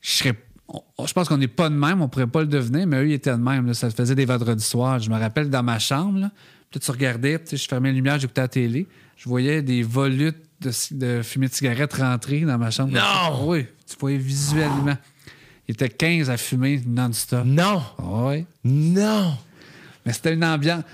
je 0.00 0.10
serais. 0.10 0.34
on- 0.68 1.06
Je 1.06 1.12
pense 1.12 1.28
qu'on 1.28 1.38
n'est 1.38 1.46
pas 1.48 1.68
de 1.68 1.74
même, 1.76 2.02
on 2.02 2.08
pourrait 2.08 2.26
pas 2.26 2.40
le 2.40 2.48
devenir, 2.48 2.86
mais 2.86 2.96
eux, 3.02 3.08
ils 3.08 3.12
étaient 3.14 3.30
de 3.30 3.36
même. 3.36 3.66
là. 3.66 3.74
Ça 3.74 3.88
faisait 3.90 4.14
des 4.16 4.24
vendredis 4.26 4.64
soirs. 4.64 4.98
Je 4.98 5.08
me 5.10 5.18
rappelle 5.18 5.48
dans 5.48 5.62
ma 5.62 5.78
chambre, 5.78 6.18
là, 6.18 6.30
puis 6.70 6.80
tu 6.80 6.90
regardais, 6.90 7.38
tu 7.38 7.46
sais, 7.50 7.56
je 7.56 7.68
fermais 7.68 7.88
la 7.90 7.94
lumière, 7.94 8.18
j'écoutais 8.18 8.40
la 8.42 8.48
télé. 8.48 8.86
Je 9.16 9.28
voyais 9.28 9.62
des 9.62 9.82
volutes 9.82 10.36
de, 10.60 11.22
fumée 11.22 11.48
de 11.48 11.52
cigarette 11.52 11.92
rentrer 11.94 12.40
dans 12.40 12.58
ma 12.58 12.70
chambre. 12.70 12.92
Non! 12.92 13.46
Oui, 13.48 13.66
tu 13.88 13.96
voyais 13.98 14.18
visuellement. 14.18 14.96
Il 15.68 15.72
était 15.72 15.88
15 15.88 16.30
à 16.30 16.36
fumer 16.36 16.80
non-stop. 16.86 17.44
Non! 17.44 17.82
Oui. 18.02 18.44
Non! 18.64 19.36
Mais 20.04 20.12
c'était 20.12 20.34
une 20.34 20.44
ambiance. 20.44 20.84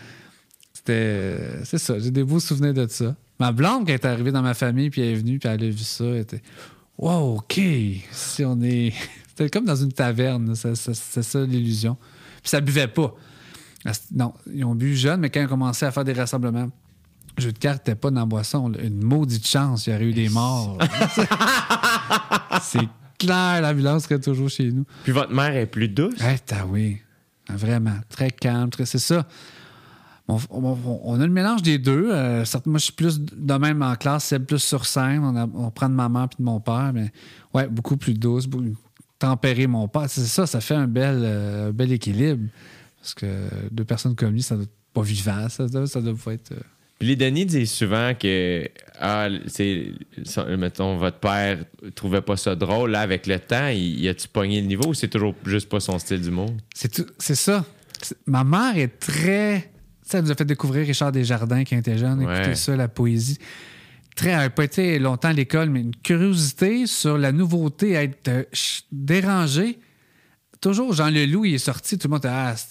C'était. 0.72 1.64
C'est 1.64 1.78
ça, 1.78 1.98
j'ai 1.98 2.10
des 2.10 2.24
beaux 2.24 2.40
souvenirs 2.40 2.74
de 2.74 2.86
ça. 2.86 3.14
Ma 3.38 3.52
blonde, 3.52 3.86
qui 3.86 3.92
est 3.92 4.04
arrivée 4.04 4.32
dans 4.32 4.42
ma 4.42 4.54
famille, 4.54 4.90
puis 4.90 5.00
elle 5.00 5.08
est 5.08 5.14
venue, 5.16 5.38
puis 5.38 5.48
elle 5.48 5.62
a 5.64 5.68
vu 5.70 5.78
ça, 5.78 6.04
elle 6.04 6.18
était. 6.18 6.42
Wow, 6.98 7.36
OK. 7.38 7.60
Si 8.12 8.44
on 8.44 8.60
est. 8.62 8.92
C'était 9.28 9.50
comme 9.50 9.64
dans 9.64 9.76
une 9.76 9.92
taverne, 9.92 10.48
là. 10.50 10.54
Ça- 10.54 10.74
ça- 10.74 10.94
c'est 10.94 11.22
ça 11.22 11.40
l'illusion. 11.44 11.96
Puis 12.42 12.50
ça 12.50 12.60
buvait 12.60 12.88
pas. 12.88 13.14
Non, 14.14 14.32
ils 14.52 14.64
ont 14.64 14.74
bu 14.74 14.94
jeune, 14.96 15.20
mais 15.20 15.30
quand 15.30 15.40
ils 15.40 15.46
ont 15.46 15.48
commencé 15.48 15.84
à 15.84 15.90
faire 15.90 16.04
des 16.04 16.12
rassemblements, 16.12 16.70
le 17.36 17.42
jeu 17.42 17.52
de 17.52 17.58
cartes 17.58 17.78
n'était 17.86 17.94
pas 17.98 18.10
dans 18.10 18.20
la 18.20 18.26
boisson. 18.26 18.68
là. 18.68 18.80
Une 18.82 19.02
maudite 19.02 19.46
chance, 19.46 19.86
il 19.86 19.92
y 19.92 19.96
aurait 19.96 20.04
eu 20.04 20.12
des 20.12 20.28
morts. 20.28 20.78
c'est 22.62 22.88
clair, 23.18 23.60
l'ambulance 23.62 24.04
serait 24.04 24.20
toujours 24.20 24.48
chez 24.48 24.70
nous. 24.70 24.84
Puis 25.02 25.12
votre 25.12 25.32
mère 25.32 25.56
est 25.56 25.66
plus 25.66 25.88
douce? 25.88 26.14
Eh, 26.20 26.38
t'as 26.44 26.64
oui. 26.64 26.98
Vraiment. 27.48 27.96
Très 28.08 28.30
calme. 28.30 28.70
Très... 28.70 28.86
C'est 28.86 28.98
ça. 28.98 29.26
On, 30.28 30.38
on- 30.50 31.00
on 31.04 31.20
a 31.20 31.26
le 31.26 31.32
mélange 31.32 31.62
des 31.62 31.78
deux. 31.78 32.10
Euh, 32.12 32.44
certes, 32.44 32.66
moi, 32.66 32.78
je 32.78 32.84
suis 32.84 32.92
plus 32.92 33.20
de 33.20 33.54
même 33.54 33.82
en 33.82 33.96
classe, 33.96 34.24
c'est 34.24 34.38
plus 34.38 34.60
sur 34.60 34.86
scène. 34.86 35.20
On, 35.24 35.36
a- 35.36 35.48
on 35.54 35.70
prend 35.70 35.88
de 35.88 35.94
maman 35.94 36.28
puis 36.28 36.36
de 36.38 36.44
mon 36.44 36.60
père, 36.60 36.92
mais 36.94 37.12
ouais, 37.54 37.66
beaucoup 37.68 37.96
plus 37.96 38.14
douce, 38.14 38.46
beaucoup- 38.46 38.76
tempéré 39.18 39.66
mon 39.66 39.88
père. 39.88 40.04
C'est 40.08 40.22
ça, 40.24 40.46
ça 40.46 40.60
fait 40.60 40.74
un 40.74 40.86
bel, 40.86 41.20
euh, 41.22 41.68
un 41.68 41.72
bel 41.72 41.92
équilibre. 41.92 42.48
Parce 43.02 43.14
que 43.14 43.26
deux 43.70 43.84
personnes 43.84 44.14
comme 44.14 44.32
lui, 44.32 44.42
ça 44.42 44.54
doit 44.54 44.64
être 44.64 44.70
pas 44.94 45.02
vivant. 45.02 45.48
Ça 45.48 45.66
doit, 45.66 45.86
ça 45.86 46.00
doit 46.00 46.14
pas 46.24 46.34
être. 46.34 46.52
euh, 46.52 46.60
Puis 47.00 47.08
les 47.08 47.16
Denis 47.16 47.44
disent 47.46 47.72
souvent 47.72 48.12
que, 48.18 48.68
ah, 49.00 49.28
c'est, 49.48 49.88
mettons, 50.56 50.96
votre 50.96 51.18
père 51.18 51.64
trouvait 51.96 52.20
pas 52.22 52.36
ça 52.36 52.54
drôle. 52.54 52.92
Là, 52.92 53.00
avec 53.00 53.26
le 53.26 53.40
temps, 53.40 53.66
il, 53.68 54.08
a-tu 54.08 54.28
pogné 54.28 54.60
le 54.60 54.68
niveau 54.68 54.90
ou 54.90 54.94
c'est 54.94 55.08
toujours 55.08 55.34
juste 55.44 55.68
pas 55.68 55.80
son 55.80 55.98
style 55.98 56.20
d'humour? 56.20 56.54
C'est 56.74 56.92
tout- 56.92 57.10
c'est 57.18 57.34
ça. 57.34 57.64
Ma 58.26 58.44
mère 58.44 58.76
est 58.78 58.98
très. 59.00 59.68
Ça 60.04 60.22
nous 60.22 60.30
a 60.30 60.34
fait 60.36 60.44
découvrir 60.44 60.86
Richard 60.86 61.10
Desjardins 61.12 61.64
quand 61.64 61.74
il 61.76 61.78
était 61.80 61.98
jeune, 61.98 62.24
Ouais. 62.24 62.36
écouter 62.36 62.54
ça, 62.54 62.76
la 62.76 62.88
poésie. 62.88 63.38
Très, 64.14 64.30
elle 64.30 64.36
n'a 64.36 64.50
pas 64.50 64.64
été 64.64 64.98
longtemps 64.98 65.28
à 65.28 65.32
l'école, 65.32 65.70
mais 65.70 65.80
une 65.80 65.96
curiosité 65.96 66.86
sur 66.86 67.16
la 67.18 67.32
nouveauté, 67.32 67.92
être 67.92 68.28
euh, 68.28 68.42
ch- 68.52 68.84
dérangé. 68.92 69.78
Toujours, 70.62 70.92
Jean 70.94 71.10
Leloup, 71.10 71.44
il 71.44 71.54
est 71.54 71.58
sorti, 71.58 71.98
tout 71.98 72.06
le 72.08 72.12
monde 72.12 72.24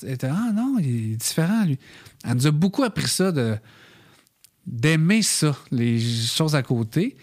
était 0.07 0.27
Ah, 0.27 0.47
ah 0.49 0.51
non, 0.53 0.77
il 0.80 1.13
est 1.13 1.15
différent, 1.18 1.65
lui. 1.65 1.77
Elle 2.26 2.35
nous 2.35 2.47
a 2.47 2.51
beaucoup 2.51 2.84
appris 2.84 3.07
ça, 3.07 3.31
de 3.31 3.57
d'aimer 4.65 5.22
ça, 5.22 5.55
les 5.72 5.99
choses 5.99 6.55
à 6.55 6.63
côté. 6.63 7.18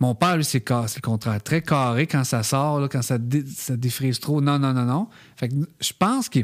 Mon 0.00 0.14
père, 0.14 0.36
lui, 0.36 0.44
c'est 0.44 0.68
le 0.68 1.00
contraire. 1.00 1.42
Très 1.42 1.62
carré 1.62 2.06
quand 2.06 2.24
ça 2.24 2.42
sort, 2.42 2.88
quand 2.88 3.02
ça, 3.02 3.18
dé- 3.18 3.44
ça 3.46 3.76
défrise 3.76 4.18
trop. 4.18 4.40
Non, 4.40 4.58
non, 4.58 4.72
non, 4.72 4.84
non. 4.84 5.08
Fait 5.36 5.48
que 5.48 5.54
je 5.80 5.92
pense 5.96 6.28
que 6.28 6.40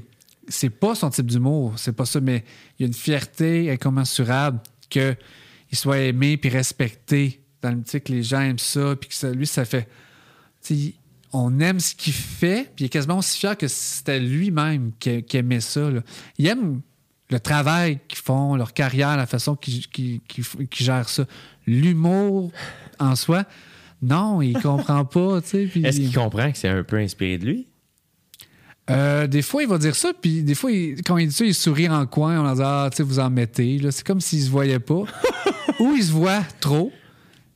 c'est 0.46 0.70
pas 0.70 0.94
son 0.94 1.10
type 1.10 1.26
d'humour. 1.26 1.74
C'est 1.76 1.92
pas 1.92 2.04
ça, 2.04 2.20
mais 2.20 2.44
il 2.78 2.82
y 2.82 2.84
a 2.84 2.86
une 2.86 2.94
fierté 2.94 3.70
incommensurable 3.70 4.60
qu'il 4.88 5.16
soit 5.72 5.98
aimé 5.98 6.36
puis 6.36 6.50
respecté. 6.50 7.42
Dans 7.62 7.70
le 7.72 7.82
que 7.98 8.12
les 8.12 8.22
gens 8.22 8.40
aiment 8.40 8.58
ça, 8.58 8.94
puis 8.96 9.08
que 9.08 9.14
ça- 9.14 9.32
lui, 9.32 9.46
ça 9.46 9.64
fait. 9.64 9.88
tu 10.62 10.74
sais, 10.76 10.94
on 11.32 11.60
aime 11.60 11.78
ce 11.80 11.94
qu'il 11.94 12.12
fait, 12.12 12.70
puis 12.74 12.84
il 12.84 12.86
est 12.86 12.90
quasiment 12.90 13.18
aussi 13.18 13.38
fier 13.38 13.56
que 13.56 13.68
c'était 13.68 14.18
lui-même 14.20 14.92
qui, 14.98 15.22
qui 15.22 15.36
aimait 15.36 15.60
ça. 15.60 15.90
là. 15.90 16.00
Il 16.38 16.46
aime 16.46 16.80
le 17.30 17.38
travail 17.38 18.00
qu'ils 18.08 18.18
font, 18.18 18.56
leur 18.56 18.72
carrière, 18.72 19.16
la 19.16 19.26
façon 19.26 19.54
qu'ils 19.54 20.20
gèrent 20.76 21.08
ça. 21.08 21.24
L'humour 21.66 22.50
en 22.98 23.14
soi, 23.14 23.44
non, 24.02 24.42
il 24.42 24.58
comprend 24.60 25.04
pas. 25.04 25.40
tu 25.40 25.48
sais, 25.48 25.66
puis- 25.66 25.84
Est-ce 25.84 26.00
qu'il 26.00 26.12
comprend 26.14 26.50
que 26.50 26.58
c'est 26.58 26.68
un 26.68 26.82
peu 26.82 26.96
inspiré 26.98 27.38
de 27.38 27.46
lui? 27.46 27.66
Euh, 28.88 29.28
des 29.28 29.42
fois, 29.42 29.62
il 29.62 29.68
va 29.68 29.78
dire 29.78 29.94
ça, 29.94 30.10
puis 30.20 30.42
des 30.42 30.56
fois, 30.56 30.72
il- 30.72 31.00
quand 31.04 31.16
il 31.18 31.28
dit 31.28 31.34
ça, 31.34 31.44
il 31.44 31.54
sourit 31.54 31.88
en 31.88 32.06
coin, 32.06 32.40
on 32.40 32.42
va 32.42 32.54
dire 32.56 32.66
Ah, 32.66 32.88
tu 32.90 32.96
sais, 32.96 33.02
vous 33.04 33.20
en 33.20 33.30
mettez. 33.30 33.80
C'est 33.92 34.04
comme 34.04 34.20
s'il 34.20 34.42
se 34.42 34.50
voyait 34.50 34.80
pas. 34.80 35.02
Ou 35.78 35.94
il 35.96 36.02
se 36.02 36.10
voit 36.10 36.42
trop. 36.58 36.90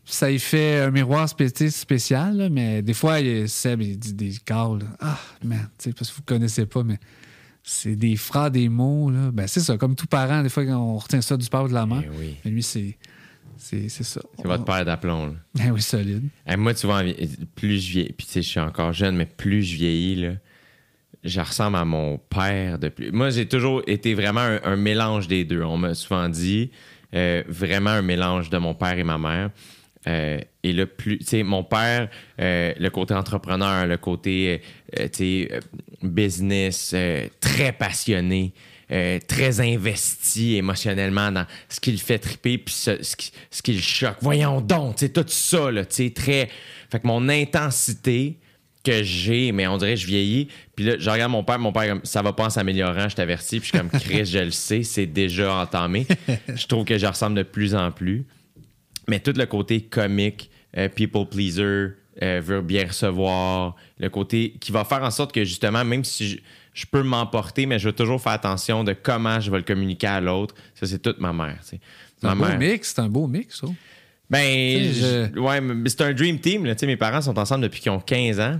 Ça 0.07 0.31
il 0.31 0.39
fait 0.39 0.81
un 0.81 0.91
miroir 0.91 1.29
spécial, 1.29 2.37
là, 2.37 2.49
mais 2.51 2.83
des 2.83 2.93
fois, 2.95 3.21
il, 3.21 3.49
Seb, 3.49 3.81
il 3.81 3.99
dit 3.99 4.13
des 4.13 4.33
calls. 4.45 4.81
Ah, 5.01 5.19
man, 5.43 5.69
parce 5.97 6.11
que 6.11 6.17
vous 6.17 6.23
connaissez 6.27 6.67
pas, 6.67 6.83
mais 6.83 6.99
c'est 7.63 7.97
des 7.97 8.17
phrases, 8.17 8.53
des 8.53 8.69
mots. 8.69 9.11
Là. 9.11 9.31
Ben, 9.33 9.47
c'est 9.47 9.61
ça, 9.61 9.79
comme 9.79 9.95
tout 9.97 10.07
parent, 10.07 10.43
des 10.43 10.51
fois, 10.51 10.63
on 10.65 10.99
retient 10.99 11.23
ça 11.23 11.37
du 11.39 11.49
père 11.49 11.65
ou 11.65 11.69
de 11.69 11.73
la 11.75 11.87
mère. 11.87 12.03
Eh 12.05 12.19
oui. 12.19 12.37
Mais 12.45 12.51
lui, 12.51 12.63
c'est, 12.63 12.99
c'est, 13.57 13.89
c'est 13.89 14.05
ça. 14.05 14.21
C'est 14.37 14.47
votre 14.47 14.65
père 14.65 14.85
d'aplomb. 14.85 15.29
là. 15.29 15.33
Ben 15.55 15.71
oui, 15.71 15.81
solide. 15.81 16.29
Eh, 16.47 16.57
moi, 16.57 16.75
tu 16.75 16.87
vois, 16.87 17.03
plus 17.55 17.81
je 17.81 17.93
vieillis, 17.93 18.13
puis 18.13 18.27
tu 18.27 18.33
sais, 18.35 18.43
je 18.43 18.49
suis 18.49 18.61
encore 18.61 18.93
jeune, 18.93 19.17
mais 19.17 19.25
plus 19.27 19.63
je 19.63 19.77
vieillis, 19.77 20.17
là, 20.17 20.33
je 21.25 21.41
ressemble 21.41 21.79
à 21.79 21.87
mon 21.87 22.19
père 22.19 22.79
de 22.79 22.91
plus. 22.91 23.11
Moi, 23.11 23.31
j'ai 23.31 23.49
toujours 23.49 23.83
été 23.87 24.13
vraiment 24.13 24.41
un, 24.43 24.61
un 24.65 24.77
mélange 24.77 25.27
des 25.29 25.45
deux. 25.45 25.63
On 25.63 25.79
m'a 25.79 25.95
souvent 25.95 26.29
dit 26.29 26.71
euh, 27.15 27.43
vraiment 27.49 27.91
un 27.91 28.03
mélange 28.03 28.51
de 28.51 28.59
mon 28.59 28.75
père 28.75 28.99
et 28.99 29.05
ma 29.05 29.17
mère. 29.17 29.51
Euh, 30.07 30.39
et 30.63 30.73
là, 30.73 30.87
plus, 30.87 31.19
tu 31.19 31.25
sais, 31.25 31.43
mon 31.43 31.65
père, 31.65 32.09
euh, 32.41 32.73
le 32.79 32.91
côté 32.91 33.15
entrepreneur, 33.15 33.87
le 33.87 33.97
côté, 33.97 34.63
euh, 34.99 35.09
tu 35.09 35.49
sais, 35.49 35.61
business, 36.03 36.95
très 37.41 37.73
passionné, 37.73 38.53
très 39.27 39.61
investi 39.61 40.57
émotionnellement 40.57 41.33
dans 41.33 41.47
ce 41.69 41.81
qui 41.81 41.91
le 41.91 41.99
fait 41.99 42.19
triper, 42.19 42.59
puis 42.59 42.75
ce, 42.75 43.03
ce 43.03 43.17
qui, 43.17 43.33
ce 43.51 43.63
qui 43.63 43.73
le 43.73 43.81
choque. 43.81 44.19
Voyons 44.21 44.61
donc, 44.61 44.97
tu 44.97 45.07
sais, 45.07 45.13
tout 45.13 45.25
ça, 45.27 45.71
là, 45.71 45.85
tu 45.85 45.97
sais, 45.97 46.11
très. 46.11 46.49
Fait 46.91 47.01
que 47.01 47.07
mon 47.07 47.29
intensité 47.29 48.39
que 48.85 49.03
j'ai, 49.03 49.51
mais 49.51 49.67
on 49.67 49.79
dirait 49.79 49.95
que 49.95 50.01
je 50.01 50.07
vieillis. 50.07 50.49
Puis 50.77 50.85
là, 50.85 50.97
je 50.99 51.09
regarde 51.09 51.33
mon 51.33 51.43
père, 51.43 51.59
mon 51.59 51.73
père, 51.73 51.89
comme, 51.89 52.05
ça 52.05 52.21
va 52.21 52.35
pas 52.35 52.45
en 52.45 52.51
s'améliorant, 52.51 53.09
je 53.09 53.17
t'avertis. 53.17 53.59
Puis 53.59 53.71
je 53.73 53.79
suis 53.79 53.79
comme, 53.79 54.01
Chris, 54.01 54.27
je 54.27 54.39
le 54.39 54.51
sais, 54.51 54.83
c'est 54.83 55.07
déjà 55.07 55.57
entamé. 55.57 56.07
Je 56.55 56.67
trouve 56.67 56.85
que 56.85 56.99
je 56.99 57.07
ressemble 57.07 57.37
de 57.37 57.43
plus 57.43 57.75
en 57.75 57.91
plus. 57.91 58.27
Mais 59.09 59.21
tout 59.21 59.33
le 59.37 59.47
côté 59.47 59.83
comique, 59.83 60.51
euh, 60.77 60.89
people 60.89 61.27
pleaser, 61.29 61.89
euh, 62.23 62.41
veut 62.43 62.61
bien 62.63 62.87
recevoir, 62.87 63.75
le 63.99 64.09
côté 64.09 64.55
qui 64.61 64.73
va 64.73 64.85
faire 64.85 65.03
en 65.03 65.11
sorte 65.11 65.33
que 65.33 65.45
justement, 65.45 65.85
même 65.85 66.05
si 66.05 66.29
je, 66.29 66.39
je 66.73 66.87
peux 66.91 67.03
m'emporter, 67.03 67.67
mais 67.67 67.79
je 67.79 67.89
vais 67.89 67.93
toujours 67.95 68.21
faire 68.21 68.33
attention 68.33 68.85
de 68.85 68.93
comment 68.93 69.41
je 69.41 69.51
vais 69.51 69.59
le 69.59 69.63
communiquer 69.65 70.07
à 70.07 70.21
l'autre. 70.21 70.55
Ça, 70.75 70.87
c'est 70.87 71.01
toute 71.01 71.19
ma 71.21 71.33
mère. 71.33 71.59
C'est 71.63 71.81
un 72.23 72.35
beau 72.37 72.45
mix, 72.59 72.93
c'est 72.95 73.01
un 73.01 73.09
beau 73.09 73.27
mix, 73.27 73.61
ça. 73.61 73.67
Ben, 74.31 74.41
je- 74.83 75.39
ouais, 75.39 75.61
c'est 75.87 76.01
un 76.01 76.13
dream 76.15 76.39
team. 76.41 76.65
Là. 76.65 76.75
Mes 76.83 76.97
parents 76.97 77.21
sont 77.21 77.39
ensemble 77.39 77.63
depuis 77.65 77.81
qu'ils 77.81 77.93
ont 77.93 78.01
15 78.01 78.41
ans. 78.41 78.59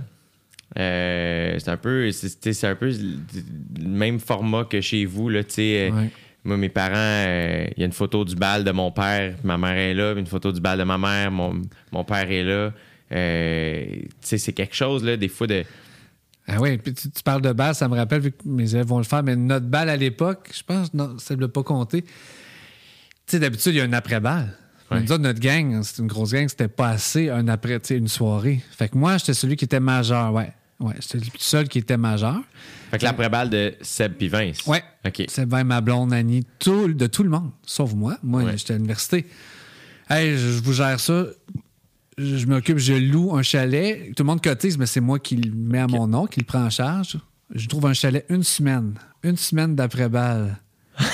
Euh, 0.77 1.55
c'est 1.59 1.69
un 1.69 1.77
peu 1.77 2.11
c'est 2.11 2.63
un 2.67 2.75
peu 2.75 2.87
le 2.89 3.87
même 3.87 4.19
format 4.19 4.65
que 4.65 4.81
chez 4.81 5.05
vous 5.05 5.29
là 5.29 5.43
tu 5.43 5.53
sais 5.53 5.91
Ouais. 5.93 6.09
Moi 6.45 6.57
mes 6.57 6.69
parents 6.69 6.93
euh, 6.95 7.67
il 7.75 7.79
y 7.79 7.83
a 7.83 7.85
une 7.85 7.91
photo 7.91 8.23
du 8.23 8.35
bal 8.35 8.63
de 8.63 8.71
mon 8.71 8.91
père 8.91 9.35
ma 9.43 9.57
mère 9.57 9.77
est 9.77 9.93
là 9.93 10.13
une 10.13 10.27
photo 10.27 10.51
du 10.51 10.61
bal 10.61 10.77
de 10.79 10.83
ma 10.83 10.97
mère 10.97 11.31
mon, 11.31 11.61
mon 11.91 12.03
père 12.03 12.29
est 12.31 12.43
là 12.43 12.71
Euh, 13.11 13.85
c'est 14.21 14.53
quelque 14.53 14.75
chose 14.75 15.03
là 15.03 15.15
des 15.15 15.27
fois 15.29 15.45
de 15.47 15.63
Ah 16.47 16.59
oui, 16.59 16.77
puis 16.77 16.93
tu, 16.93 17.09
tu 17.09 17.23
parles 17.23 17.41
de 17.41 17.53
balle, 17.53 17.75
ça 17.75 17.87
me 17.87 17.95
rappelle, 17.95 18.21
vu 18.21 18.31
que 18.31 18.43
mes 18.45 18.73
élèves 18.73 18.87
vont 18.87 18.97
le 18.97 19.03
faire, 19.03 19.21
mais 19.23 19.35
notre 19.35 19.67
balle 19.67 19.89
à 19.89 19.95
l'époque, 19.95 20.49
je 20.53 20.63
pense, 20.63 20.91
non, 20.93 21.17
ça 21.19 21.35
ne 21.35 21.41
l'a 21.41 21.47
pas 21.47 21.63
compté. 21.63 22.01
Tu 22.01 22.09
sais, 23.27 23.39
d'habitude, 23.39 23.73
il 23.73 23.77
y 23.77 23.81
a 23.81 23.85
une 23.85 23.93
après-balle. 23.93 24.57
Ouais. 24.91 25.01
Nous 25.01 25.11
autres, 25.11 25.23
notre 25.23 25.39
gang, 25.39 25.81
c'est 25.83 26.01
une 26.01 26.07
grosse 26.07 26.33
gang, 26.33 26.47
c'était 26.47 26.67
pas 26.67 26.89
assez 26.89 27.29
un 27.29 27.47
après, 27.47 27.79
une 27.91 28.07
soirée. 28.07 28.61
Fait 28.71 28.89
que 28.89 28.97
moi, 28.97 29.17
j'étais 29.17 29.33
celui 29.33 29.55
qui 29.55 29.65
était 29.65 29.79
majeur, 29.79 30.33
ouais. 30.33 30.51
Ouais, 30.79 30.93
j'étais 30.99 31.19
le 31.19 31.25
seul 31.37 31.67
qui 31.67 31.79
était 31.79 31.97
majeur. 31.97 32.41
Fait 32.95 32.99
que 32.99 33.05
l'après-balle 33.05 33.49
de 33.49 33.73
Seb 33.81 34.13
puis 34.13 34.27
Vince 34.27 34.65
Ouais. 34.67 34.83
ok 35.05 35.23
C'est 35.27 35.45
bien 35.47 35.63
ma 35.63 35.81
blonde, 35.81 36.11
Annie, 36.13 36.45
tout, 36.59 36.87
de 36.93 37.07
tout 37.07 37.23
le 37.23 37.29
monde, 37.29 37.51
sauf 37.65 37.93
moi. 37.93 38.17
Moi, 38.23 38.43
Ouais. 38.43 38.57
j'étais 38.57 38.73
à 38.73 38.77
l'université. 38.77 39.25
Hey, 40.09 40.37
je, 40.37 40.61
vous 40.63 40.73
gère 40.73 40.99
ça. 40.99 41.25
Je, 42.17 42.37
je 42.37 42.45
m'occupe, 42.47 42.77
je 42.77 42.93
loue 42.93 43.35
un 43.35 43.41
chalet. 43.43 44.13
Tout 44.15 44.23
le 44.23 44.27
monde 44.27 44.41
cotise, 44.41 44.77
mais 44.77 44.85
c'est 44.85 45.01
moi 45.01 45.19
qui 45.19 45.35
le 45.35 45.51
mets 45.51 45.79
à 45.79 45.87
mon 45.87 46.07
nom, 46.07 46.25
qui 46.27 46.39
le 46.39 46.45
prend 46.45 46.63
en 46.65 46.69
charge. 46.69 47.17
Je 47.53 47.67
trouve 47.67 47.85
un 47.87 47.93
chalet 47.93 48.25
une 48.29 48.43
semaine. 48.43 48.93
Une 49.23 49.37
semaine 49.37 49.75
d'après-balle. 49.75 50.57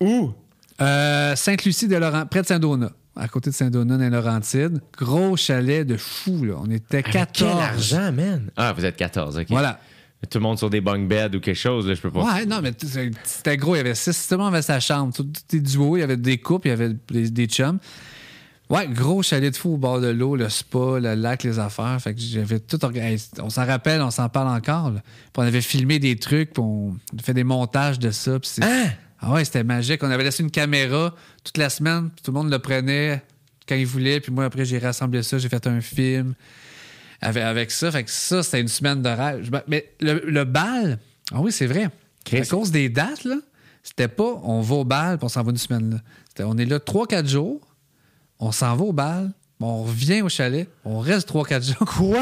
où? 0.00 0.32
Euh, 0.80 1.36
Sainte-Lucie 1.36 1.88
de 1.88 1.96
Laurent, 1.96 2.26
près 2.26 2.42
de 2.42 2.46
Saint-Donat, 2.46 2.90
à 3.16 3.28
côté 3.28 3.50
de 3.50 3.54
Saint-Donat, 3.54 3.96
dans 3.96 4.02
les 4.04 4.10
Laurentides. 4.10 4.80
Gros 4.96 5.36
chalet 5.36 5.86
de 5.86 5.96
fou, 5.96 6.44
là. 6.44 6.54
On 6.58 6.70
était 6.70 6.98
Avec 6.98 7.10
14. 7.12 7.50
quel 7.52 7.62
argent 7.62 8.12
man? 8.12 8.50
Ah 8.56 8.72
vous 8.72 8.84
êtes 8.84 8.96
14 8.96 9.38
ok 9.38 9.46
Voilà. 9.50 9.78
tout 10.30 10.38
le 10.38 10.42
monde 10.42 10.58
sur 10.58 10.70
des 10.70 10.80
bunk 10.80 11.08
beds 11.08 11.36
ou 11.36 11.40
quelque 11.40 11.54
chose 11.54 11.86
là, 11.88 11.94
je 11.94 12.00
peux 12.00 12.10
pas 12.10 12.22
Ouais, 12.24 12.46
non, 12.46 12.60
mais 12.62 12.72
c'était 13.24 13.56
gros. 13.56 13.74
Il 13.74 13.78
y 13.78 13.80
avait 13.80 13.94
six, 13.94 14.26
tout 14.28 14.34
le 14.36 14.38
monde 14.38 14.54
avait 14.54 14.62
sa 14.62 14.80
chambre. 14.80 15.12
Tout 15.14 15.26
était 15.28 15.60
duo. 15.60 15.96
Il 15.96 16.00
y 16.00 16.02
avait 16.02 16.16
des 16.16 16.38
couples, 16.38 16.68
il 16.68 16.70
y 16.70 16.72
avait 16.72 16.92
des, 17.10 17.28
des 17.30 17.46
chums. 17.46 17.78
Ouais, 18.70 18.88
gros 18.88 19.22
chalet 19.22 19.52
de 19.52 19.56
fou 19.56 19.74
au 19.74 19.76
bord 19.76 20.00
de 20.00 20.06
l'eau, 20.08 20.34
le 20.34 20.48
spa, 20.48 20.98
le 20.98 21.14
lac, 21.14 21.42
les 21.42 21.58
affaires. 21.58 21.98
Fait 22.00 22.14
que 22.14 22.20
j'avais 22.22 22.58
tout 22.58 22.82
organisé. 22.82 23.26
On 23.42 23.50
s'en 23.50 23.66
rappelle, 23.66 24.00
on 24.00 24.10
s'en 24.10 24.30
parle 24.30 24.48
encore. 24.48 24.90
là. 24.92 25.00
Puis 25.02 25.32
on 25.36 25.42
avait 25.42 25.60
filmé 25.60 25.98
des 25.98 26.16
trucs, 26.16 26.54
puis 26.54 26.62
on 26.62 26.96
fait 27.22 27.34
des 27.34 27.44
montages 27.44 27.98
de 27.98 28.10
ça. 28.10 28.38
puis 28.40 28.48
c'est- 28.48 28.64
Hein? 28.64 28.86
Ah 29.24 29.32
ouais, 29.32 29.44
c'était 29.44 29.62
magique. 29.64 30.02
On 30.02 30.10
avait 30.10 30.24
laissé 30.24 30.42
une 30.42 30.50
caméra 30.50 31.14
toute 31.44 31.56
la 31.56 31.70
semaine, 31.70 32.10
puis 32.10 32.22
tout 32.24 32.32
le 32.32 32.38
monde 32.38 32.50
le 32.50 32.58
prenait 32.58 33.22
quand 33.68 33.76
il 33.76 33.86
voulait. 33.86 34.18
Puis 34.20 34.32
moi, 34.32 34.44
après, 34.44 34.64
j'ai 34.64 34.78
rassemblé 34.78 35.22
ça, 35.22 35.38
j'ai 35.38 35.48
fait 35.48 35.64
un 35.68 35.80
film 35.80 36.34
avec, 37.20 37.42
avec 37.42 37.70
ça. 37.70 37.92
Fait 37.92 38.02
que 38.02 38.10
ça, 38.10 38.42
c'était 38.42 38.60
une 38.60 38.68
semaine 38.68 39.00
de 39.00 39.08
rêve. 39.08 39.48
Me- 39.52 39.62
Mais 39.68 39.92
le, 40.00 40.24
le 40.26 40.44
bal, 40.44 40.98
ah 41.32 41.40
oui, 41.40 41.52
c'est 41.52 41.66
vrai. 41.66 41.88
À 42.32 42.44
cause 42.46 42.70
des 42.72 42.88
dates, 42.88 43.24
là, 43.24 43.36
c'était 43.84 44.08
pas 44.08 44.40
on 44.42 44.60
va 44.60 44.74
au 44.76 44.84
bal, 44.84 45.18
puis 45.18 45.24
on 45.24 45.28
s'en 45.28 45.42
va 45.44 45.50
une 45.52 45.56
semaine 45.56 46.00
là. 46.38 46.46
On 46.46 46.58
est 46.58 46.64
là 46.64 46.78
3-4 46.78 47.28
jours, 47.28 47.60
on 48.40 48.50
s'en 48.52 48.74
va 48.76 48.84
au 48.84 48.92
bal, 48.92 49.30
on 49.66 49.82
revient 49.84 50.22
au 50.22 50.28
chalet, 50.28 50.68
on 50.84 50.98
reste 51.00 51.28
3-4 51.32 51.66
jours. 51.66 51.86
Quoi? 51.86 52.18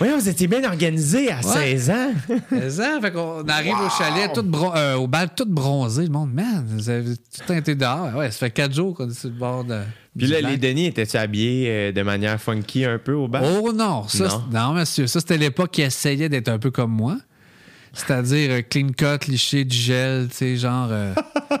Oui, 0.00 0.08
vous 0.18 0.28
étiez 0.28 0.46
bien 0.48 0.64
organisé 0.64 1.30
à 1.30 1.36
Ouais. 1.36 1.76
16 1.76 1.90
ans. 1.90 2.12
C'est 2.50 2.70
ça, 2.70 2.98
fait 3.00 3.12
qu'on 3.12 3.46
arrive 3.48 3.74
au 3.74 3.90
chalet, 3.90 4.30
tout 4.32 4.44
euh, 4.74 4.94
au 4.96 5.06
bal, 5.06 5.28
tout 5.36 5.44
bronzé. 5.46 6.04
Le 6.04 6.10
monde, 6.10 6.32
man, 6.32 6.64
vous 6.68 6.88
avez 6.90 7.14
tout 7.46 7.52
été 7.52 7.74
dehors. 7.74 8.14
Ouais, 8.16 8.30
ça 8.30 8.38
fait 8.38 8.50
4 8.50 8.74
jours 8.74 8.94
qu'on 8.96 9.08
est 9.08 9.14
sur 9.18 9.28
le 9.30 9.36
bord 9.36 9.64
de. 9.64 9.80
Puis 10.16 10.26
là, 10.28 10.40
les 10.40 10.56
Denis, 10.56 10.86
étaient-tu 10.86 11.16
habillés 11.16 11.66
euh, 11.68 11.92
de 11.92 12.02
manière 12.02 12.40
funky 12.40 12.84
un 12.84 12.98
peu 12.98 13.12
au 13.14 13.26
bal? 13.28 13.44
Oh 13.60 13.72
non, 13.72 14.06
ça, 14.08 14.42
Non. 14.52 14.72
monsieur, 14.74 15.06
ça 15.06 15.20
c'était 15.20 15.38
l'époque 15.38 15.70
qui 15.72 15.82
essayait 15.82 16.28
d'être 16.28 16.48
un 16.48 16.58
peu 16.58 16.70
comme 16.70 16.92
moi. 16.92 17.16
C'est-à-dire 17.92 18.50
euh, 18.50 18.62
clean 18.62 18.88
cut, 18.96 19.28
liché, 19.30 19.64
du 19.64 19.76
gel, 19.76 20.28
tu 20.28 20.36
sais, 20.36 20.56
genre. 20.56 20.88
euh, 20.90 21.14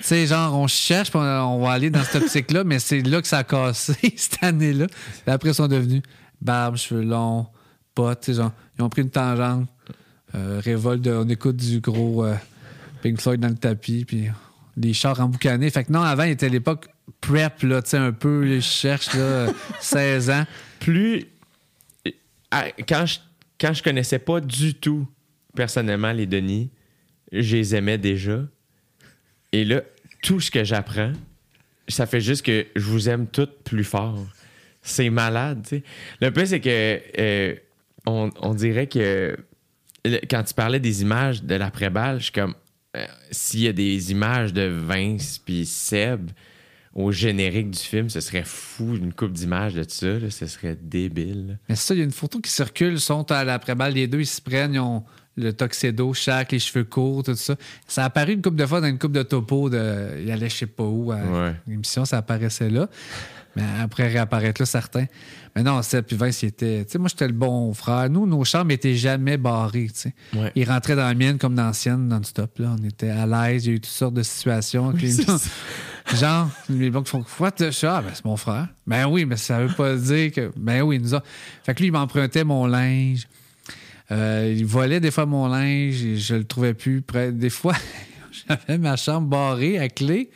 tu 0.00 0.06
sais, 0.06 0.26
genre, 0.26 0.54
on 0.56 0.66
cherche, 0.66 1.10
on, 1.14 1.20
on 1.20 1.60
va 1.64 1.72
aller 1.72 1.90
dans 1.90 2.02
cette 2.02 2.22
optique-là, 2.22 2.64
mais 2.64 2.78
c'est 2.78 3.02
là 3.02 3.20
que 3.20 3.28
ça 3.28 3.38
a 3.38 3.44
cassé 3.44 3.94
cette 4.16 4.42
année-là. 4.42 4.86
Après, 5.26 5.50
ils 5.50 5.54
sont 5.54 5.68
devenus 5.68 6.02
barbe, 6.40 6.76
cheveux 6.76 7.02
longs, 7.02 7.46
potes, 7.94 8.32
genre, 8.32 8.52
ils 8.78 8.82
ont 8.82 8.88
pris 8.88 9.02
une 9.02 9.10
tangente, 9.10 9.68
euh, 10.34 10.60
révolte, 10.64 11.06
on 11.06 11.28
écoute 11.28 11.56
du 11.56 11.80
gros 11.80 12.24
euh, 12.24 12.34
Pink 13.02 13.20
Floyd 13.20 13.40
dans 13.40 13.48
le 13.48 13.54
tapis, 13.54 14.04
puis 14.04 14.28
les 14.76 14.92
chars 14.92 15.20
emboucanés. 15.20 15.70
Fait 15.70 15.84
que 15.84 15.92
non, 15.92 16.02
avant, 16.02 16.24
il 16.24 16.30
était 16.30 16.48
l'époque 16.48 16.88
prep, 17.20 17.62
là, 17.62 17.82
tu 17.82 17.90
sais, 17.90 17.98
un 17.98 18.12
peu, 18.12 18.46
je 18.46 18.60
cherche, 18.60 19.12
là, 19.14 19.20
euh, 19.22 19.52
16 19.80 20.30
ans. 20.30 20.44
Plus. 20.78 21.26
Ah, 22.50 22.66
Quand 22.88 23.06
je, 23.06 23.18
quand 23.60 23.72
je 23.74 23.82
connaissais 23.82 24.18
pas 24.18 24.40
du 24.40 24.74
tout, 24.74 25.06
personnellement, 25.54 26.12
les 26.12 26.26
Denis, 26.26 26.70
je 27.32 27.56
les 27.56 27.74
aimais 27.74 27.98
déjà. 27.98 28.40
Et 29.52 29.64
là, 29.64 29.82
tout 30.22 30.40
ce 30.40 30.50
que 30.50 30.64
j'apprends, 30.64 31.12
ça 31.88 32.06
fait 32.06 32.20
juste 32.20 32.44
que 32.44 32.66
je 32.76 32.84
vous 32.84 33.08
aime 33.08 33.26
toutes 33.26 33.62
plus 33.62 33.84
fort. 33.84 34.26
C'est 34.82 35.10
malade, 35.10 35.62
tu 35.62 35.76
sais. 35.76 35.82
Le 36.20 36.30
plus, 36.30 36.46
c'est 36.46 36.60
que 36.60 37.00
euh, 37.18 37.54
on, 38.06 38.54
dirait 38.54 38.86
que 38.86 39.36
quand 40.30 40.42
tu 40.42 40.54
parlais 40.54 40.80
des 40.80 41.02
images 41.02 41.42
de 41.42 41.54
l'après-balle, 41.54 42.18
je 42.18 42.24
suis 42.24 42.32
comme 42.32 42.54
euh, 42.96 43.04
s'il 43.30 43.60
y 43.60 43.68
a 43.68 43.72
des 43.72 44.10
images 44.10 44.52
de 44.52 44.62
Vince 44.62 45.38
puis 45.38 45.66
Seb 45.66 46.30
au 46.92 47.12
générique 47.12 47.70
du 47.70 47.78
film, 47.78 48.08
ce 48.08 48.20
serait 48.20 48.42
fou 48.44 48.96
une 48.96 49.12
coupe 49.12 49.32
d'images 49.32 49.74
de 49.74 49.84
ça, 49.86 50.28
ce 50.28 50.46
serait 50.46 50.76
débile. 50.80 51.58
Mais 51.68 51.76
ça, 51.76 51.94
il 51.94 51.98
y 51.98 52.00
a 52.00 52.04
une 52.04 52.10
photo 52.10 52.40
qui 52.40 52.50
circule, 52.50 52.98
sont 52.98 53.30
à 53.30 53.44
l'après-balle, 53.44 53.94
les 53.94 54.08
deux, 54.08 54.20
ils 54.20 54.26
se 54.26 54.40
prennent, 54.40 54.74
ils 54.74 54.80
ont 54.80 55.04
le 55.36 55.52
tuxedo, 55.52 56.12
chaque, 56.12 56.52
les 56.52 56.58
cheveux 56.58 56.84
courts, 56.84 57.22
tout 57.22 57.34
ça. 57.34 57.54
Ça 57.86 58.02
a 58.02 58.06
apparu 58.06 58.32
une 58.34 58.42
couple 58.42 58.56
de 58.56 58.66
fois 58.66 58.80
dans 58.80 58.88
une 58.88 58.98
coupe 58.98 59.12
de 59.12 59.22
topo, 59.22 59.70
de, 59.70 60.20
il 60.22 60.30
allait 60.30 60.48
je 60.50 60.56
sais 60.56 60.66
pas 60.66 60.84
où, 60.84 61.12
à 61.12 61.16
Ouais. 61.16 61.54
l'émission, 61.66 62.04
ça 62.04 62.18
apparaissait 62.18 62.68
là. 62.70 62.88
Mais 63.56 63.64
après 63.80 64.06
réapparaître 64.06 64.62
là, 64.62 64.66
certains. 64.66 65.06
Mais 65.56 65.64
non, 65.64 65.82
Seb 65.82 66.04
puis 66.04 66.14
Vince, 66.16 66.42
il 66.44 66.46
était. 66.50 66.84
Tu 66.84 66.92
sais, 66.92 66.98
moi, 66.98 67.08
j'étais 67.08 67.26
le 67.26 67.32
bon 67.32 67.74
frère. 67.74 68.08
Nous, 68.08 68.24
nos 68.24 68.44
chambres 68.44 68.70
étaient 68.70 68.94
jamais 68.94 69.36
barrées, 69.38 69.88
tu 69.92 69.98
sais. 70.02 70.14
Ouais. 70.36 70.52
Ils 70.54 70.68
rentraient 70.70 70.94
dans 70.94 71.02
la 71.08 71.14
mienne 71.14 71.36
comme 71.36 71.56
dans 71.56 71.66
la 71.66 71.72
sienne, 71.72 72.06
non-stop. 72.06 72.60
Là. 72.60 72.76
On 72.78 72.84
était 72.84 73.10
à 73.10 73.26
l'aise, 73.26 73.66
il 73.66 73.68
y 73.70 73.72
a 73.72 73.76
eu 73.76 73.80
toutes 73.80 73.90
sortes 73.90 74.14
de 74.14 74.22
situations. 74.22 74.92
Genre, 76.14 76.48
les 76.68 76.90
banques 76.90 77.08
font 77.08 77.24
What? 77.40 77.54
Suis, 77.72 77.86
Ah, 77.86 78.02
ben, 78.02 78.10
c'est 78.14 78.24
mon 78.24 78.36
frère. 78.36 78.68
Ben 78.86 79.06
oui, 79.06 79.24
mais 79.24 79.36
ça 79.36 79.58
veut 79.64 79.74
pas 79.74 79.94
dire 79.96 80.30
que. 80.32 80.50
Ben 80.56 80.82
oui, 80.82 80.96
il 80.96 81.02
nous 81.02 81.14
a. 81.14 81.22
Fait 81.64 81.74
que 81.74 81.80
lui, 81.80 81.88
il 81.88 81.92
m'empruntait 81.92 82.44
mon 82.44 82.66
linge. 82.66 83.26
Euh, 84.12 84.54
il 84.56 84.66
volait 84.66 85.00
des 85.00 85.10
fois 85.10 85.26
mon 85.26 85.46
linge 85.46 86.02
et 86.04 86.16
je 86.16 86.34
le 86.34 86.44
trouvais 86.44 86.74
plus 86.74 87.02
près. 87.02 87.32
Des 87.32 87.50
fois, 87.50 87.74
j'avais 88.48 88.78
ma 88.78 88.96
chambre 88.96 89.28
barrée 89.28 89.78
à 89.78 89.88
clé. 89.88 90.30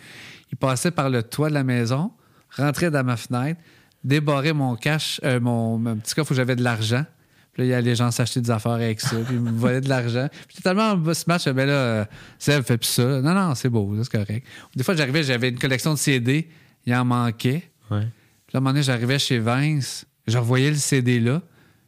Il 0.52 0.56
passait 0.56 0.90
par 0.90 1.10
le 1.10 1.22
toit 1.22 1.48
de 1.48 1.54
la 1.54 1.64
maison, 1.64 2.12
rentrait 2.50 2.90
dans 2.90 3.02
ma 3.02 3.16
fenêtre, 3.16 3.60
débarrait 4.04 4.52
mon 4.52 4.76
cash, 4.76 5.20
euh, 5.24 5.40
mon, 5.40 5.78
mon 5.78 5.96
petit 5.96 6.14
coffre 6.14 6.32
où 6.32 6.34
j'avais 6.34 6.54
de 6.54 6.62
l'argent. 6.62 7.04
Puis 7.52 7.62
là, 7.62 7.66
il 7.66 7.70
y 7.70 7.74
a 7.74 7.80
les 7.80 7.94
gens 7.94 8.10
s'acheter 8.10 8.40
des 8.40 8.50
affaires 8.50 8.72
avec 8.72 9.00
ça. 9.00 9.16
Puis 9.16 9.34
il 9.36 9.40
me 9.40 9.50
volait 9.50 9.80
de 9.80 9.88
l'argent. 9.88 10.28
Puis 10.48 10.58
tellement 10.58 10.96
ce 11.14 11.24
match, 11.28 11.48
ben 11.48 11.66
là, 11.66 12.06
Seb 12.38 12.64
fait 12.64 12.76
plus 12.76 12.88
ça. 12.88 13.20
Non, 13.20 13.32
non, 13.32 13.54
c'est 13.54 13.68
beau, 13.68 13.94
c'est 14.02 14.10
correct. 14.10 14.44
Des 14.74 14.82
fois, 14.82 14.96
j'arrivais, 14.96 15.22
j'avais 15.22 15.50
une 15.50 15.58
collection 15.58 15.94
de 15.94 15.98
CD, 15.98 16.48
il 16.84 16.94
en 16.94 17.04
manquait. 17.04 17.70
Ouais. 17.90 18.00
Puis 18.46 18.54
là, 18.54 18.54
à 18.54 18.56
un 18.58 18.60
moment 18.60 18.70
donné, 18.70 18.82
j'arrivais 18.82 19.20
chez 19.20 19.38
Vince, 19.38 20.04
je 20.26 20.36
revoyais 20.36 20.70
le 20.70 20.76
CD 20.76 21.20
là. 21.20 21.42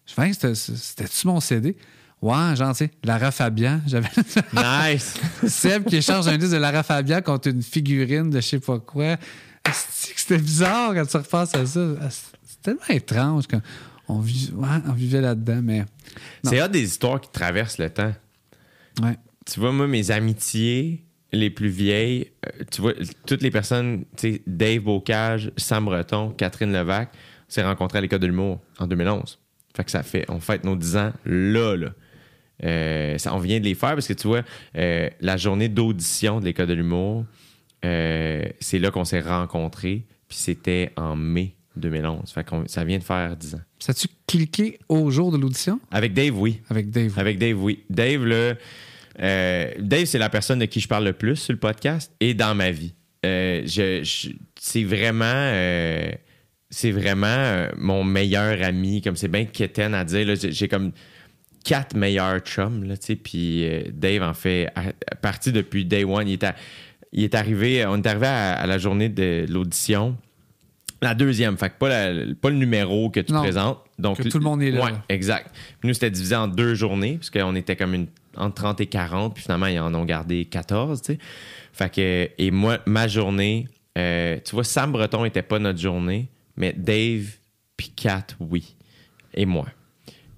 Je 0.07 0.15
fais, 0.15 0.55
c'était-tu 0.55 1.27
mon 1.27 1.41
CD? 1.41 1.77
Ouais, 2.23 2.57
genre, 2.57 2.73
tu 2.73 2.87
sais, 2.87 2.91
Lara 3.05 3.31
Fabian. 3.31 3.81
J'avais 3.87 4.09
Nice! 4.55 5.15
Seb 5.47 5.85
qui 5.85 5.97
échange 5.97 6.27
un 6.29 6.39
disque 6.39 6.53
de 6.53 6.59
Lara 6.59 6.83
Fabian 6.83 7.21
contre 7.21 7.49
une 7.49 7.63
figurine 7.63 8.31
de 8.31 8.41
je 8.41 8.47
sais 8.47 8.61
pas 8.61 8.79
quoi. 8.79 9.17
C'était 9.73 10.39
bizarre 10.39 10.95
quand 10.95 11.07
tu 11.07 11.17
repenses 11.17 11.55
à 11.55 11.67
ça. 11.67 11.81
C'est 12.11 12.63
tellement 12.63 12.89
étrange 12.89 13.45
quand 13.49 13.61
on, 14.09 14.21
ouais, 14.21 14.69
on 14.89 14.93
vivait 14.93 15.21
là-dedans, 15.21 15.61
mais. 15.63 15.85
C'est 16.45 16.61
hâte 16.61 16.73
des 16.73 16.85
histoires 16.85 17.21
qui 17.21 17.31
traversent 17.31 17.79
le 17.79 17.91
temps. 17.91 18.13
Ouais. 19.03 19.17
Tu 19.45 19.61
vois, 19.61 19.73
moi, 19.73 19.87
mes 19.87 20.11
amitiés 20.11 21.05
les 21.33 21.51
plus 21.51 21.69
vieilles, 21.69 22.31
euh, 22.47 22.65
tu 22.71 22.81
vois, 22.81 22.93
toutes 23.27 23.43
les 23.43 23.51
personnes, 23.51 24.05
tu 24.17 24.35
sais, 24.35 24.43
Dave 24.47 24.81
Bocage, 24.81 25.53
Sam 25.57 25.85
Breton, 25.85 26.31
Catherine 26.31 26.73
Levac, 26.73 27.11
on 27.13 27.51
s'est 27.53 27.65
rencontrés 27.65 27.99
à 27.99 28.01
l'école 28.01 28.21
de 28.21 28.27
l'humour 28.27 28.61
en 28.79 28.87
2011. 28.87 29.39
Fait 29.77 29.85
que 29.85 29.91
ça 29.91 30.03
fait, 30.03 30.25
on 30.29 30.41
fête 30.41 30.65
nos 30.65 30.75
10 30.77 30.97
ans 30.97 31.13
là, 31.27 31.77
là. 31.77 31.89
Euh, 32.65 33.19
ça, 33.19 33.35
on 33.35 33.39
vient 33.39 33.61
de 33.61 33.65
les 33.65 33.75
faire 33.75 33.91
parce 33.95 34.09
que 34.09 34.15
tu 34.15 34.27
vois, 34.29 34.43
euh, 34.77 35.11
la 35.21 35.37
journée 35.37 35.69
d'audition 35.69 36.41
de 36.41 36.47
l'école 36.47 36.67
de 36.69 36.73
l'humour, 36.73 37.27
euh, 37.85 38.45
c'est 38.61 38.79
là 38.79 38.91
qu'on 38.91 39.05
s'est 39.05 39.21
rencontrés, 39.21 40.05
puis 40.29 40.39
c'était 40.39 40.91
en 40.97 41.15
mai 41.17 41.55
2011. 41.77 42.31
Fait 42.33 42.45
que 42.45 42.55
ça 42.67 42.83
vient 42.85 42.97
de 42.97 43.05
faire 43.05 43.37
10 43.37 43.57
ans. 43.57 43.61
Ça 43.79 43.93
tu 43.93 44.09
cliqué 44.27 44.79
au 44.89 45.11
jour 45.11 45.31
de 45.31 45.37
l'audition? 45.37 45.79
Avec 45.91 46.15
Dave, 46.15 46.41
oui. 46.41 46.61
avec 46.71 46.89
Dave? 46.91 47.13
Avec 47.19 47.39
Dave, 47.39 47.63
oui. 47.63 47.85
Dave, 47.91 48.25
euh, 49.21 49.71
Dave, 49.79 50.05
c'est 50.07 50.19
la 50.19 50.31
personne 50.31 50.59
de 50.59 50.65
qui 50.65 50.81
je 50.81 50.89
parle 50.89 51.05
le 51.05 51.13
plus 51.13 51.37
sur 51.37 51.53
le 51.53 51.59
podcast 51.59 52.11
et 52.21 52.33
dans 52.33 52.55
ma 52.55 52.71
vie. 52.71 52.95
Je, 53.23 54.01
je- 54.03 54.31
c'est 54.59 54.85
vraiment. 54.85 55.53
Euh, 56.67 56.71
c'est 56.71 56.91
vraiment 56.91 57.27
euh, 57.27 57.69
mon 57.77 58.05
meilleur 58.05 58.63
ami. 58.63 59.03
Comme 59.03 59.17
c'est 59.17 59.29
bien 59.29 59.45
quétaine 59.45 59.95
à 59.95 60.05
dire. 60.05 60.35
j'ai- 60.37 60.69
comme 60.69 60.93
quatre 61.65 61.97
meilleurs 61.97 62.41
chums, 62.41 62.85
là, 62.85 62.97
tu 62.97 63.07
sais. 63.07 63.17
Puis 63.17 63.65
euh, 63.69 63.83
Dave 63.93 64.23
en 64.23 64.35
fait 64.35 64.69
à- 64.75 64.93
à 65.11 65.15
partie 65.17 65.53
depuis 65.53 65.85
day 65.85 66.05
one. 66.05 66.29
Il 66.29 66.35
est, 66.35 66.45
à- 66.45 66.55
il 67.13 67.25
est 67.25 67.35
arrivé, 67.35 67.85
on 67.87 67.97
est 67.97 68.07
arrivé 68.07 68.27
à, 68.27 68.55
à 68.55 68.67
la 68.67 68.79
journée 68.79 69.09
de 69.09 69.47
l'audition. 69.49 70.17
La 71.03 71.15
deuxième, 71.15 71.59
fait 71.59 71.71
que 71.71 71.75
pas, 71.79 71.89
la- 72.13 72.35
pas 72.41 72.49
le 72.51 72.57
numéro 72.57 73.11
que 73.11 73.21
tu 73.21 73.33
Non, 73.33 73.43
présentes. 73.43 73.81
Donc, 73.99 74.17
que 74.23 74.29
tout 74.29 74.39
le 74.39 74.45
monde 74.45 74.63
est 74.63 74.71
là. 74.71 74.85
Ouais, 74.85 74.93
exact. 75.09 75.51
Puis 75.81 75.89
nous, 75.89 75.95
c'était 75.95 76.11
divisé 76.11 76.35
en 76.37 76.49
deux 76.49 76.75
journées, 76.75 77.17
parce 77.19 77.29
qu'on 77.31 77.55
était 77.55 77.77
comme 77.77 77.95
une, 77.95 78.07
entre 78.37 78.55
30 78.55 78.81
et 78.81 78.87
40, 78.87 79.35
puis 79.35 79.43
finalement, 79.43 79.67
ils 79.67 79.79
en 79.79 79.95
ont 79.95 80.05
gardé 80.07 80.45
14, 80.47 81.03
tu 81.03 81.13
sais. 81.15 81.19
Fait 81.73 81.93
que, 81.93 82.31
et 82.39 82.51
moi, 82.51 82.79
ma 82.87 83.09
journée, 83.09 83.69
euh, 83.99 84.39
tu 84.45 84.55
vois, 84.55 84.65
Sam 84.65 84.93
Breton 84.93 85.25
était 85.27 85.43
pas 85.43 85.59
notre 85.59 85.79
journée, 85.79 86.29
mais 86.57 86.73
Dave, 86.73 87.37
puis 87.77 87.91
Kat, 87.95 88.27
oui. 88.41 88.77
Et 89.35 89.47
moi. 89.47 89.67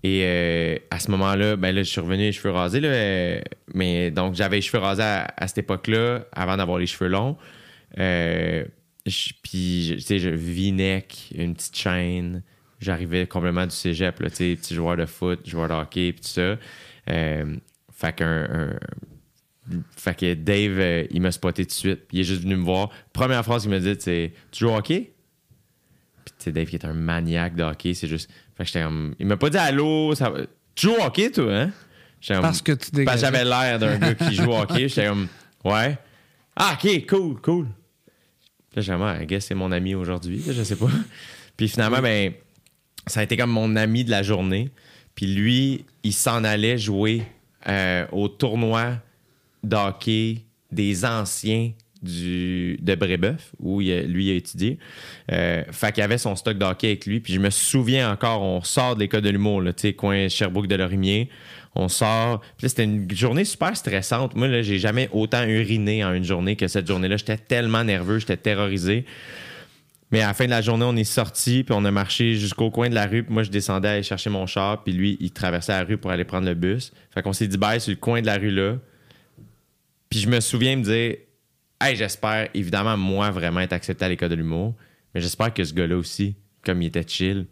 Et 0.03 0.23
euh, 0.24 0.77
à 0.90 1.01
ce 1.01 1.11
moment-là, 1.11 1.57
ben 1.57 1.74
là, 1.74 1.82
je 1.82 1.90
suis 1.90 2.01
revenu 2.01 2.23
les 2.23 2.32
cheveux 2.32 2.53
rasés, 2.53 2.81
là, 2.81 2.89
euh, 2.89 3.40
mais 3.74 4.11
donc 4.11 4.35
j'avais 4.35 4.57
les 4.57 4.62
cheveux 4.62 4.78
rasés 4.82 5.03
à, 5.03 5.47
cette 5.47 5.59
époque-là, 5.59 6.27
avant 6.32 6.57
d'avoir 6.57 6.78
les 6.78 6.86
cheveux 6.86 7.09
longs. 7.11 7.36
Euh, 7.99 8.65
puis, 9.43 9.95
tu 9.97 10.01
sais, 10.01 10.19
je 10.19 10.28
V-neck, 10.28 11.32
une 11.35 11.55
petite 11.55 11.77
chaîne. 11.77 12.43
J'arrivais 12.81 13.27
complètement 13.27 13.66
du 13.66 13.74
cégep, 13.74 14.16
tu 14.16 14.28
sais, 14.31 14.57
petit 14.57 14.74
joueur 14.74 14.97
de 14.97 15.07
foot, 15.07 15.40
joueur 15.49 15.69
de 15.69 15.74
hockey, 15.74 16.12
puis 16.12 16.20
tout 16.20 16.28
ça. 16.28 16.57
Fait 19.97 20.15
que 20.15 20.35
Dave, 20.35 21.09
il 21.11 21.20
m'a 21.20 21.32
spoté 21.32 21.65
tout 21.65 21.70
de 21.70 21.73
suite. 21.73 22.01
Il 22.12 22.20
est 22.20 22.24
juste 22.24 22.43
venu 22.43 22.57
me 22.57 22.65
voir. 22.65 22.90
Première 23.12 23.45
phrase 23.45 23.62
qu'il 23.62 23.70
m'a 23.70 23.81
dit, 23.81 23.95
c'est 23.99 24.32
Tu 24.53 24.61
joues 24.61 24.70
au 24.70 24.77
hockey? 24.77 25.12
Sais, 26.39 26.52
Dave 26.52 26.66
qui 26.66 26.77
est 26.77 26.85
un 26.85 26.93
maniaque 26.94 27.55
de 27.56 27.62
hockey, 27.65 27.94
c'est 27.94 28.06
juste. 28.09 28.31
Fait 28.56 28.62
que 28.65 28.69
j'étais 28.69 28.82
comme. 28.82 29.15
Il 29.19 29.27
m'a 29.27 29.36
pas 29.36 29.51
dit 29.51 29.56
allô, 29.59 30.15
ça 30.15 30.31
va- 30.31 30.40
Tu 30.74 30.86
joues 30.86 30.94
au 30.94 31.02
hockey, 31.05 31.31
toi, 31.31 31.52
hein? 31.52 31.70
Comme- 32.27 32.40
Parce 32.43 32.62
que 32.62 32.73
tu 32.73 32.78
parce 32.78 32.90
dégages. 32.93 33.15
que 33.15 33.20
j'avais 33.20 33.44
l'air 33.44 33.78
d'un 33.78 33.97
gars 33.98 34.15
qui 34.15 34.35
joue 34.35 34.51
au 34.51 34.59
hockey. 34.60 34.89
J'étais 34.89 35.06
comme, 35.09 35.28
ouais. 35.65 35.98
Ah, 36.56 36.77
ok, 36.82 37.06
cool, 37.06 37.40
cool. 37.40 37.66
Puis 38.70 38.77
Là, 38.77 38.82
j'ai 38.82 38.93
comme, 38.93 39.02
ah, 39.02 39.23
I 39.23 39.27
guess 39.27 39.47
c'est 39.47 39.55
mon 39.55 39.70
ami 39.73 39.94
aujourd'hui, 39.94 40.43
je 40.47 40.62
sais 40.62 40.77
pas. 40.77 40.89
Puis 41.56 41.69
finalement, 41.69 42.01
ben, 42.02 42.32
ça 43.06 43.20
a 43.20 43.23
été 43.23 43.36
comme 43.36 43.51
mon 43.51 43.74
ami 43.77 44.05
de 44.05 44.10
la 44.10 44.23
journée. 44.23 44.70
Puis 45.15 45.27
lui, 45.27 45.85
il 46.05 46.12
s'en 46.12 46.44
allait 46.44 46.78
jouer 46.78 47.23
euh, 47.69 48.06
au 48.12 48.28
tournoi 48.28 48.98
de 49.65 49.74
hockey 49.77 50.44
des 50.70 51.05
anciens 51.05 51.73
de 52.03 52.95
Brébeuf, 52.95 53.53
où 53.59 53.81
lui 53.81 54.31
a 54.31 54.35
étudié. 54.35 54.79
Euh, 55.33 55.65
fait 55.70 55.93
qu'il 55.93 56.03
avait 56.03 56.19
son 56.19 56.37
stock 56.37 56.57
de 56.57 56.65
hockey 56.65 56.89
avec 56.89 57.07
lui. 57.07 57.20
Puis 57.20 57.33
je 57.33 57.41
me 57.41 57.51
souviens 57.51 58.12
encore, 58.12 58.43
on 58.43 58.62
sort 58.62 58.95
de 58.95 59.01
l'école 59.01 59.23
de 59.23 59.31
l'humour, 59.31 59.62
tu 59.65 59.73
sais, 59.77 59.93
coin 59.95 60.29
Sherbrooke 60.29 60.69
de 60.69 60.77
Lorimier. 60.77 61.29
On 61.75 61.89
sort. 61.89 62.41
Puis 62.57 62.69
c'était 62.69 62.85
une 62.85 63.11
journée 63.11 63.45
super 63.45 63.77
stressante. 63.77 64.35
Moi, 64.35 64.49
là, 64.49 64.62
j'ai 64.62 64.79
jamais 64.79 65.09
autant 65.12 65.45
uriné 65.45 66.05
en 66.05 66.12
une 66.12 66.25
journée 66.25 66.57
que 66.57 66.69
cette 66.69 66.87
journée-là. 66.87 67.16
J'étais 67.16 67.37
tellement 67.37 67.85
nerveux, 67.85 68.19
j'étais 68.19 68.37
terrorisé. 68.37 69.05
Mais 70.11 70.23
à 70.23 70.29
la 70.29 70.35
fin 70.35 70.47
de 70.47 70.51
la 70.51 70.62
journée, 70.62 70.87
on 70.89 70.97
est 70.97 71.05
sorti, 71.05 71.65
puis 71.65 71.75
on 71.77 71.85
a 71.85 71.91
marché 71.91 72.35
jusqu'au 72.35 72.70
coin 72.70 72.89
de 72.89 72.95
la 72.95 73.07
rue. 73.07 73.25
Puis 73.25 73.35
moi, 73.35 73.43
je 73.43 73.51
descendais 73.51 73.89
aller 73.89 74.03
chercher 74.03 74.31
mon 74.31 74.47
char, 74.47 74.83
puis 74.83 74.93
lui, 74.93 75.19
il 75.20 75.33
traversait 75.33 75.73
la 75.73 75.85
rue 75.85 75.99
pour 75.99 76.11
aller 76.11 76.25
prendre 76.25 76.47
le 76.47 76.55
bus. 76.55 76.93
Fait 77.11 77.23
qu'on 77.23 77.35
s'est 77.35 77.47
dit 77.47 77.59
bye 77.59 77.81
sur 77.81 77.91
le 77.91 77.97
coin 77.97 78.23
de 78.23 78.27
la 78.27 78.37
rue 78.37 78.51
là. 78.51 78.77
Puis 80.09 80.20
je 80.20 80.29
me 80.29 80.41
souviens 80.41 80.77
me 80.77 80.83
dire, 80.83 81.16
hey, 81.81 81.97
j'espère 81.97 82.49
évidemment 82.55 82.97
moi 82.97 83.31
vraiment 83.31 83.61
être 83.61 83.73
accepté 83.73 84.05
à 84.05 84.09
l'école 84.09 84.31
de 84.31 84.35
l'humour, 84.35 84.75
mais 85.15 85.21
j'espère 85.21 85.53
que 85.53 85.65
ce 85.65 85.73
gars-là 85.73 85.97
aussi, 85.97 86.37
comme 86.65 86.83
il 86.83 86.87
était 86.87 87.07
chill, 87.07 87.47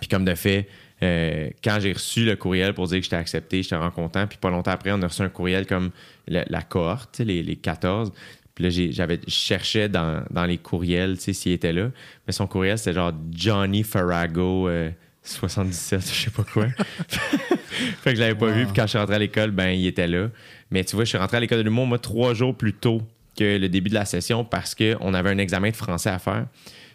puis 0.00 0.08
comme 0.08 0.24
de 0.24 0.34
fait, 0.34 0.68
euh, 1.02 1.50
quand 1.62 1.78
j'ai 1.80 1.92
reçu 1.92 2.24
le 2.24 2.36
courriel 2.36 2.74
pour 2.74 2.86
dire 2.86 2.98
que 2.98 3.04
j'étais 3.04 3.16
accepté, 3.16 3.62
j'étais 3.62 3.76
vraiment 3.76 3.90
content. 3.90 4.26
Puis 4.26 4.38
pas 4.38 4.50
longtemps 4.50 4.70
après, 4.70 4.92
on 4.92 5.02
a 5.02 5.06
reçu 5.06 5.22
un 5.22 5.28
courriel 5.28 5.66
comme 5.66 5.90
la, 6.26 6.44
la 6.48 6.62
cohorte, 6.62 7.18
les, 7.20 7.42
les 7.42 7.56
14. 7.56 8.12
Puis 8.54 8.64
là, 8.64 8.70
j'avais, 8.90 9.20
je 9.26 9.32
cherchais 9.32 9.88
dans, 9.88 10.24
dans 10.30 10.46
les 10.46 10.56
courriels, 10.56 11.16
tu 11.16 11.24
sais, 11.24 11.32
s'il 11.34 11.52
était 11.52 11.72
là. 11.72 11.90
Mais 12.26 12.32
son 12.32 12.46
courriel, 12.46 12.78
c'était 12.78 12.94
genre 12.94 13.12
Johnny 13.30 13.82
Farrago 13.82 14.68
euh, 14.68 14.90
77, 15.22 16.00
je 16.00 16.24
sais 16.24 16.30
pas 16.30 16.44
quoi. 16.44 16.68
fait 17.08 18.10
que 18.10 18.16
je 18.16 18.20
l'avais 18.20 18.34
pas 18.34 18.50
vu. 18.50 18.64
Puis 18.64 18.74
quand 18.74 18.84
je 18.84 18.90
suis 18.90 18.98
rentré 18.98 19.16
à 19.16 19.18
l'école, 19.18 19.50
ben, 19.50 19.68
il 19.68 19.86
était 19.86 20.06
là. 20.06 20.30
Mais 20.70 20.84
tu 20.84 20.96
vois, 20.96 21.04
je 21.04 21.10
suis 21.10 21.18
rentré 21.18 21.36
à 21.36 21.40
l'école 21.40 21.58
de 21.58 21.64
l'humour, 21.64 21.86
moi, 21.86 21.98
trois 21.98 22.32
jours 22.32 22.56
plus 22.56 22.72
tôt 22.72 23.02
que 23.36 23.58
le 23.58 23.68
début 23.68 23.90
de 23.90 23.94
la 23.94 24.04
session 24.04 24.44
parce 24.44 24.74
qu'on 24.74 25.14
avait 25.14 25.30
un 25.30 25.38
examen 25.38 25.70
de 25.70 25.76
français 25.76 26.10
à 26.10 26.18
faire. 26.18 26.46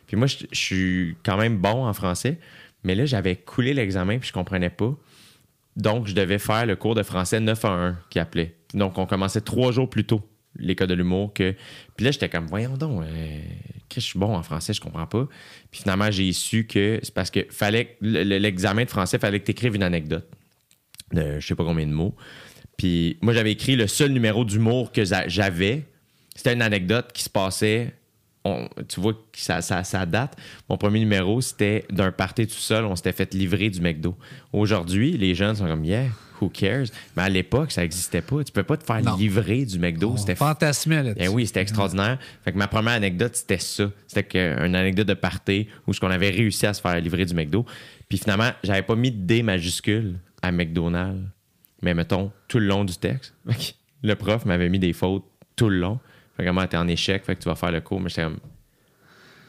Puis 0.07 0.17
moi, 0.17 0.27
je 0.27 0.45
suis 0.51 1.15
quand 1.23 1.37
même 1.37 1.57
bon 1.57 1.85
en 1.85 1.93
français. 1.93 2.37
Mais 2.83 2.95
là, 2.95 3.05
j'avais 3.05 3.35
coulé 3.35 3.73
l'examen 3.73 4.17
puis 4.17 4.29
je 4.29 4.33
comprenais 4.33 4.69
pas. 4.71 4.95
Donc, 5.77 6.07
je 6.07 6.13
devais 6.13 6.39
faire 6.39 6.65
le 6.65 6.75
cours 6.75 6.95
de 6.95 7.03
français 7.03 7.39
9 7.39 7.63
à 7.65 7.69
1 7.69 7.99
qui 8.09 8.19
appelait. 8.19 8.55
Donc, 8.73 8.97
on 8.97 9.05
commençait 9.05 9.41
trois 9.41 9.71
jours 9.71 9.89
plus 9.89 10.03
tôt, 10.03 10.21
l'école 10.57 10.87
de 10.87 10.95
l'humour. 10.95 11.31
que 11.33 11.55
Puis 11.95 12.05
là, 12.05 12.11
j'étais 12.11 12.27
comme, 12.27 12.47
voyons 12.47 12.75
donc, 12.75 13.03
euh, 13.03 13.39
je 13.93 13.99
suis 13.99 14.19
bon 14.19 14.35
en 14.35 14.43
français, 14.43 14.73
je 14.73 14.81
comprends 14.81 15.05
pas. 15.07 15.27
Puis 15.69 15.81
finalement, 15.81 16.09
j'ai 16.11 16.33
su 16.33 16.65
que 16.65 16.99
c'est 17.03 17.13
parce 17.13 17.29
que 17.29 17.45
fallait 17.49 17.97
l'examen 18.01 18.83
de 18.83 18.89
français, 18.89 19.17
fallait 19.19 19.39
que 19.39 19.45
tu 19.45 19.51
écrives 19.51 19.75
une 19.75 19.83
anecdote 19.83 20.27
de 21.13 21.39
je 21.39 21.45
sais 21.47 21.55
pas 21.55 21.63
combien 21.63 21.85
de 21.85 21.91
mots. 21.93 22.15
Puis 22.77 23.17
moi, 23.21 23.33
j'avais 23.33 23.51
écrit 23.51 23.75
le 23.75 23.87
seul 23.87 24.11
numéro 24.11 24.43
d'humour 24.43 24.91
que 24.91 25.05
j'a- 25.05 25.27
j'avais. 25.27 25.85
C'était 26.35 26.53
une 26.53 26.61
anecdote 26.61 27.11
qui 27.13 27.23
se 27.23 27.29
passait. 27.29 27.93
on- 28.43 28.67
tu 28.87 28.99
vois 28.99 29.13
que 29.13 29.19
ça, 29.33 29.61
ça, 29.61 29.83
ça 29.83 30.03
date. 30.07 30.35
Mon 30.67 30.75
premier 30.75 30.97
numéro, 30.97 31.41
c'était 31.41 31.85
d'un 31.91 32.11
party 32.11 32.47
tout 32.47 32.53
seul. 32.55 32.85
On 32.85 32.95
s'était 32.95 33.11
fait 33.11 33.31
livrer 33.35 33.69
du 33.69 33.79
McDo. 33.81 34.17
Aujourd'hui, 34.51 35.15
les 35.15 35.35
jeunes 35.35 35.55
sont 35.55 35.67
comme, 35.67 35.85
yeah, 35.85 36.05
who 36.41 36.49
cares? 36.49 36.87
Mais 37.15 37.21
à 37.21 37.29
l'époque, 37.29 37.71
ça 37.71 37.81
n'existait 37.81 38.23
pas. 38.23 38.43
Tu 38.43 38.51
peux 38.51 38.63
pas 38.63 38.77
te 38.77 38.83
faire 38.83 38.99
Non. 39.03 39.15
livrer 39.15 39.63
du 39.63 39.77
McDo. 39.77 40.13
On 40.13 40.17
C'était 40.17 40.33
fantasmait 40.33 41.03
là-dessus. 41.03 41.23
eh 41.23 41.27
oui, 41.27 41.45
c'était 41.45 41.61
extraordinaire. 41.61 42.17
Fait 42.43 42.51
que 42.51 42.57
ma 42.57 42.67
première 42.67 42.93
anecdote, 42.93 43.35
c'était 43.35 43.59
ça. 43.59 43.91
C'était 44.07 44.53
une 44.65 44.73
anecdote 44.75 45.07
de 45.07 45.13
party 45.13 45.67
où 45.85 45.93
ce 45.93 45.99
qu'on 45.99 46.09
avait 46.09 46.31
réussi 46.31 46.65
à 46.65 46.73
se 46.73 46.81
faire 46.81 46.99
livrer 46.99 47.25
du 47.25 47.35
McDo. 47.35 47.63
Puis 48.09 48.17
finalement, 48.17 48.49
j'avais 48.63 48.81
pas 48.81 48.95
mis 48.95 49.11
de 49.11 49.17
D 49.23 49.43
majuscule 49.43 50.15
à 50.41 50.51
McDonald's. 50.51 51.21
Mais 51.83 51.93
mettons, 51.93 52.31
tout 52.47 52.57
le 52.57 52.65
long 52.65 52.85
du 52.85 52.95
texte. 52.95 53.35
Le 54.03 54.15
prof 54.15 54.45
m'avait 54.45 54.69
mis 54.69 54.79
des 54.79 54.93
fautes 54.93 55.25
tout 55.55 55.69
le 55.69 55.77
long. 55.77 55.99
Fait 56.41 56.49
vraiment, 56.49 56.67
t'es 56.67 56.77
en 56.77 56.87
échec, 56.87 57.23
fait 57.23 57.35
que 57.35 57.41
tu 57.41 57.49
vas 57.49 57.55
faire 57.55 57.71
le 57.71 57.81
cours. 57.81 58.01
Mais 58.01 58.09
j'étais 58.09 58.23
comme. 58.23 58.39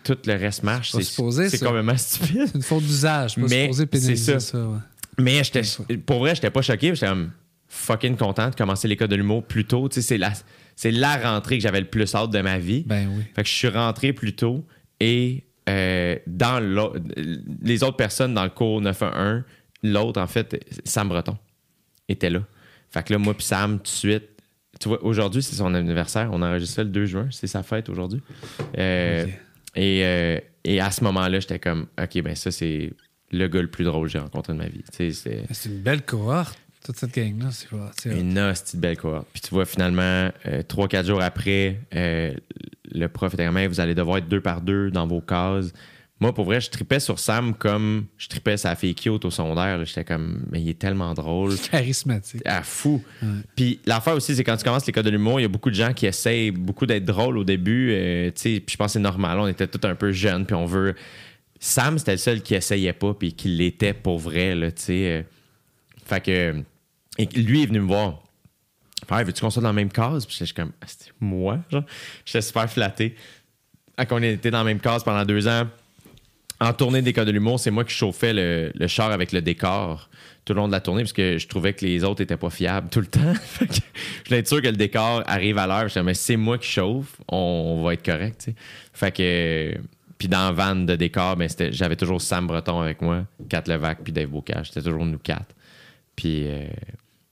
Tout 0.05 0.19
le 0.27 0.35
reste 0.35 0.63
marche. 0.63 0.93
C'est 0.93 1.65
complètement 1.65 1.97
stupide. 1.97 2.47
C'est 2.47 2.55
une 2.57 2.63
faute 2.63 2.83
d'usage. 2.83 3.37
Mais 3.37 3.71
c'est 3.73 4.17
ça. 4.17 4.41
ça. 4.41 4.59
ouais. 4.59 4.79
Mais 5.19 5.43
pour 6.05 6.21
vrai, 6.21 6.35
j'étais 6.35 6.51
pas 6.51 6.63
choqué. 6.63 6.95
J'étais 6.95 7.07
comme 7.07 7.31
fucking 7.69 8.17
content 8.17 8.51
de 8.51 8.55
commencer 8.55 8.89
l'école 8.89 9.09
de 9.09 9.17
l'humour 9.17 9.45
plus 9.45 9.65
tôt. 9.65 9.89
Tu 9.89 10.03
sais, 10.03 10.03
c'est 10.03 10.19
la, 10.19 10.33
la 10.91 11.31
rentrée 11.31 11.59
que 11.59 11.63
j'avais 11.63 11.81
le 11.81 11.87
plus 11.87 12.15
hâte 12.15 12.31
de 12.31 12.41
ma 12.41 12.59
vie. 12.59 12.83
Ben 12.87 13.09
oui. 13.15 13.23
Fait 13.35 13.43
que 13.43 13.49
je 13.49 13.55
suis 13.55 13.69
rentré 13.69 14.13
plus 14.13 14.35
tôt 14.35 14.65
et 15.01 15.45
euh, 15.69 16.17
dans 16.27 16.61
les 17.63 17.83
autres 17.85 17.97
personnes 17.97 18.35
dans 18.35 18.45
le 18.45 18.51
cours 18.51 18.81
911, 18.81 19.45
l'autre, 19.85 20.21
en 20.21 20.27
fait, 20.27 20.65
Sam 20.85 21.09
Breton, 21.09 21.39
était 22.09 22.31
là. 22.31 22.41
Fait 22.91 23.03
que 23.05 23.13
là, 23.13 23.19
moi 23.19 23.35
puis 23.35 23.47
Sam, 23.47 23.79
tout 23.79 23.85
de 23.85 23.89
suite, 23.89 24.29
tu 24.83 24.89
vois, 24.89 25.05
aujourd'hui, 25.05 25.45
c'est 25.45 25.55
son 25.55 25.75
anniversaire. 25.75 26.29
On 26.33 26.43
enregistre 26.43 26.75
ça 26.75 26.83
le 26.83 26.91
2 26.91 27.07
juin. 27.07 27.29
C'est 27.31 27.47
sa 27.47 27.63
fête 27.63 27.89
aujourd'hui. 27.89 28.21
Euh, 28.77 29.27
et, 29.77 30.05
euh, 30.05 30.41
et 30.65 30.81
à 30.81 30.91
ce 30.91 31.05
moment-là, 31.05 31.39
j'étais 31.39 31.61
comme, 31.61 31.87
OK, 32.03 32.21
ben 32.21 32.35
ça, 32.35 32.51
c'est 32.51 32.93
le 33.31 33.47
gars 33.47 33.63
le 33.63 33.69
plus 33.69 33.85
drôle 33.85 34.09
que 34.09 34.13
j'ai 34.13 34.19
rencontré 34.19 34.53
de 34.55 34.59
ma 34.59 34.67
vie. 34.67 34.83
Tu 34.93 35.13
sais, 35.13 35.45
c'est 35.53 35.69
une 35.69 35.79
belle 35.79 36.03
cohorte, 36.03 36.59
toute 36.85 36.97
cette 36.97 37.15
gang-là. 37.15 37.51
C'est 37.97 38.19
une 38.19 38.37
hostie 38.41 38.77
de 38.77 38.83
belle 38.83 38.97
cohorte. 38.97 39.29
Puis 39.33 39.43
tu 39.43 39.51
vois, 39.51 39.67
finalement, 39.67 40.31
euh, 40.47 40.63
trois, 40.67 40.89
quatre 40.89 41.07
jours 41.07 41.23
après, 41.23 41.79
euh, 41.95 42.35
le 42.93 43.07
prof 43.07 43.35
était 43.35 43.47
comme, 43.47 43.65
vous 43.65 43.81
allez 43.81 43.95
devoir 43.95 44.19
être 44.19 44.29
deux 44.29 44.41
par 44.41 44.63
deux 44.63 44.91
dans 44.91 45.07
vos 45.07 45.21
cases. 45.21 45.73
Moi, 46.23 46.33
pour 46.33 46.45
vrai, 46.45 46.61
je 46.61 46.71
tripais 46.71 47.01
sur 47.01 47.19
Sam 47.19 47.53
comme 47.53 48.07
je 48.17 48.29
tripais 48.29 48.57
sa 48.57 48.77
fille 48.77 48.95
cute 48.95 49.25
au 49.25 49.31
secondaire. 49.31 49.85
J'étais 49.85 50.05
comme, 50.05 50.45
mais 50.53 50.61
il 50.63 50.69
est 50.69 50.79
tellement 50.79 51.13
drôle. 51.15 51.57
Charismatique. 51.71 52.43
À 52.45 52.63
fou. 52.63 53.03
Puis 53.57 53.81
l'affaire 53.87 54.15
aussi, 54.15 54.37
c'est 54.37 54.45
quand 54.45 54.57
tu 54.57 54.63
commences 54.63 54.87
l'école 54.87 55.03
de 55.03 55.11
l'humour, 55.11 55.41
il 55.41 55.43
y 55.43 55.47
a 55.47 55.49
beaucoup 55.49 55.69
de 55.71 55.75
gens 55.75 55.93
qui 55.93 56.07
essayent 56.07 56.53
beaucoup 56.53 56.87
d'être 56.87 57.05
drôles 57.05 57.37
au 57.39 57.43
début. 57.43 57.91
euh, 57.91 58.27
tu 58.31 58.41
sais, 58.41 58.61
puis 58.61 58.75
je 58.75 58.77
pense 58.77 58.87
que 58.87 58.93
c'est 58.93 58.99
normal. 59.01 59.41
On 59.41 59.49
était 59.49 59.67
tous 59.67 59.85
un 59.85 59.97
peu 59.97 60.13
jeunes, 60.13 60.47
puis 60.47 60.55
on 60.55 60.65
veut. 60.65 60.95
Sam, 61.59 61.99
c'était 61.99 62.13
le 62.13 62.19
seul 62.19 62.41
qui 62.41 62.55
essayait 62.55 62.93
pas, 62.93 63.15
puis 63.15 63.33
qui 63.33 63.49
l'était 63.49 63.93
pour 63.93 64.21
vrai, 64.21 64.55
là, 64.55 64.71
tu 64.71 64.83
sais. 64.83 64.93
euh. 65.11 65.23
Fait 66.05 66.21
que. 66.21 66.63
et 67.19 67.27
lui 67.27 67.65
est 67.65 67.67
venu 67.67 67.81
me 67.81 67.87
voir. 67.89 68.23
Fait, 69.09 69.25
veux-tu 69.25 69.41
qu'on 69.41 69.51
soit 69.51 69.63
dans 69.63 69.71
la 69.71 69.73
même 69.73 69.91
case? 69.91 70.25
Puis 70.25 70.37
j'étais 70.39 70.53
comme, 70.53 70.71
Ah, 70.81 70.87
c'est 70.87 71.11
moi, 71.21 71.59
genre. 71.69 71.83
J'étais 72.25 72.43
super 72.43 72.71
flatté. 72.71 73.17
Qu'on 74.09 74.23
était 74.23 74.51
dans 74.53 74.59
la 74.59 74.65
même 74.65 74.81
case 74.81 75.03
pendant 75.05 75.25
deux 75.25 75.47
ans. 75.49 75.67
En 76.63 76.73
tournée 76.73 77.03
d'école 77.03 77.25
de 77.25 77.33
l'humour, 77.33 77.59
c'est 77.59 77.73
moi 77.73 77.83
qui 77.83 77.93
chauffais 77.93 78.33
le, 78.33 78.87
char 78.87 79.11
avec 79.11 79.33
le 79.33 79.43
décor 79.43 80.09
tout 80.45 80.53
le 80.53 80.61
long 80.61 80.69
de 80.69 80.73
la 80.73 80.81
tournée 80.81 81.03
parce 81.03 81.13
que 81.13 81.37
je 81.37 81.49
trouvais 81.49 81.73
que 81.73 81.85
les 81.85 82.05
autres 82.05 82.21
étaient 82.21 82.37
pas 82.37 82.51
fiables 82.51 82.89
tout 82.89 83.01
le 83.01 83.07
temps. 83.07 83.33
Je 83.61 84.29
voulais 84.29 84.39
être 84.39 84.47
sûr 84.47 84.63
que 84.63 84.69
le 84.69 84.77
décor 84.77 85.25
arrive 85.27 85.59
à 85.59 85.67
l'heure. 85.67 85.83
Je 85.83 85.89
disais, 85.89 86.03
mais 86.05 86.15
c'est 86.15 86.37
moi 86.37 86.59
qui 86.59 86.69
chauffe, 86.69 87.21
on, 87.27 87.83
va 87.83 87.95
être 87.95 88.05
correct. 88.05 88.49
Fait 88.93 89.11
que. 89.11 89.75
Puis 90.19 90.29
dans 90.29 90.47
la 90.47 90.53
van 90.53 90.77
de 90.77 90.95
décor, 90.95 91.37
ben, 91.37 91.49
j'avais 91.71 91.97
toujours 91.97 92.21
Sam 92.21 92.47
Breton 92.47 92.81
avec 92.81 93.03
moi, 93.03 93.25
Kat 93.49 93.65
Levac, 93.67 94.05
puis 94.05 94.13
Dave 94.13 94.29
Bocage. 94.29 94.69
C'était 94.69 94.83
toujours 94.83 95.05
nous 95.05 95.19
quatre. 95.19 95.53
Puis, 96.15 96.47
euh, 96.47 96.69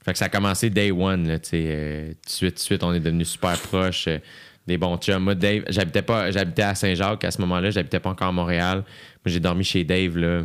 fait 0.04 0.12
que 0.12 0.18
ça 0.18 0.24
a 0.24 0.28
commencé 0.28 0.70
day 0.70 0.90
one, 0.90 1.38
euh, 1.54 2.08
de 2.08 2.14
suite, 2.26 2.58
suite, 2.58 2.82
on 2.82 2.92
est 2.92 2.98
devenus 2.98 3.28
super 3.28 3.56
proches, 3.60 4.08
euh, 4.08 4.18
des 4.66 4.78
bons 4.78 4.96
chums. 4.98 5.22
Moi, 5.22 5.34
Dave, 5.34 5.64
j'habitais 5.68 6.02
pas, 6.02 6.30
j'habitais 6.30 6.62
à 6.62 6.74
Saint-Jacques 6.74 7.24
à 7.24 7.30
ce 7.30 7.40
moment-là, 7.40 7.70
j'habitais 7.70 8.00
pas 8.00 8.10
encore 8.10 8.28
à 8.28 8.32
Montréal. 8.32 8.78
Moi, 8.78 9.26
j'ai 9.26 9.40
dormi 9.40 9.64
chez 9.64 9.84
Dave, 9.84 10.16
là. 10.16 10.44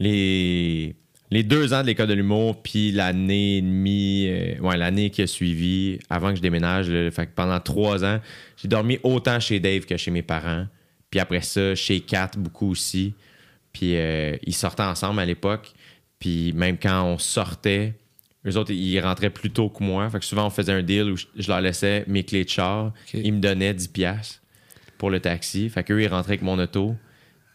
Les, 0.00 0.94
deux 1.30 1.72
ans 1.72 1.82
de 1.82 1.86
l'école 1.86 2.08
de 2.08 2.14
l'humour, 2.14 2.62
puis 2.62 2.92
l'année 2.92 3.58
et 3.58 4.58
euh, 4.60 4.76
l'année 4.76 5.10
qui 5.10 5.22
a 5.22 5.26
suivi, 5.26 5.98
avant 6.10 6.30
que 6.30 6.36
je 6.36 6.42
déménage, 6.42 6.86
fait 7.10 7.26
que 7.26 7.32
pendant 7.34 7.58
trois 7.60 8.04
ans, 8.04 8.20
j'ai 8.56 8.68
dormi 8.68 8.98
autant 9.02 9.40
chez 9.40 9.60
Dave 9.60 9.84
que 9.84 9.96
chez 9.96 10.10
mes 10.10 10.22
parents. 10.22 10.66
Puis 11.10 11.20
après 11.20 11.42
ça, 11.42 11.74
chez 11.74 12.00
Kat, 12.00 12.32
beaucoup 12.36 12.70
aussi. 12.70 13.14
Puis 13.72 13.96
euh, 13.96 14.36
ils 14.44 14.54
sortaient 14.54 14.82
ensemble 14.82 15.20
à 15.20 15.24
l'époque. 15.24 15.72
Puis 16.18 16.52
même 16.54 16.78
quand 16.78 17.04
on 17.04 17.18
sortait, 17.18 17.94
eux 18.46 18.56
autres, 18.56 18.72
ils 18.72 19.00
rentraient 19.00 19.30
plus 19.30 19.50
tôt 19.50 19.68
que 19.70 19.82
moi. 19.82 20.08
Fait 20.10 20.18
que 20.18 20.24
souvent, 20.24 20.46
on 20.46 20.50
faisait 20.50 20.72
un 20.72 20.82
deal 20.82 21.10
où 21.10 21.16
je, 21.16 21.48
leur 21.48 21.60
laissais 21.60 22.04
mes 22.06 22.24
clés 22.24 22.44
de 22.44 22.50
char. 22.50 22.92
Ils 23.12 23.32
me 23.32 23.40
donnaient 23.40 23.72
10$ 23.72 23.90
piastres 23.90 24.42
pour 24.98 25.10
le 25.10 25.20
taxi. 25.20 25.70
Fait 25.70 25.82
qu'eux, 25.82 26.02
ils 26.02 26.08
rentraient 26.08 26.32
avec 26.32 26.42
mon 26.42 26.58
auto. 26.58 26.94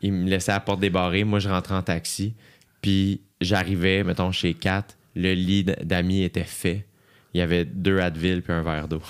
Ils 0.01 0.13
me 0.13 0.29
laissaient 0.29 0.51
à 0.51 0.55
la 0.55 0.59
porte 0.61 0.79
débarrée. 0.79 1.23
Moi, 1.23 1.39
je 1.39 1.49
rentrais 1.49 1.75
en 1.75 1.83
taxi. 1.83 2.33
Puis 2.81 3.21
j'arrivais, 3.41 4.03
mettons, 4.03 4.31
chez 4.31 4.53
Kat. 4.53 4.85
Le 5.15 5.33
lit 5.33 5.63
d'amis 5.63 6.23
était 6.23 6.43
fait. 6.43 6.85
Il 7.33 7.39
y 7.39 7.41
avait 7.41 7.65
deux 7.65 7.99
Advil 7.99 8.41
puis 8.41 8.53
un 8.53 8.63
verre 8.63 8.87
d'eau. 8.87 9.01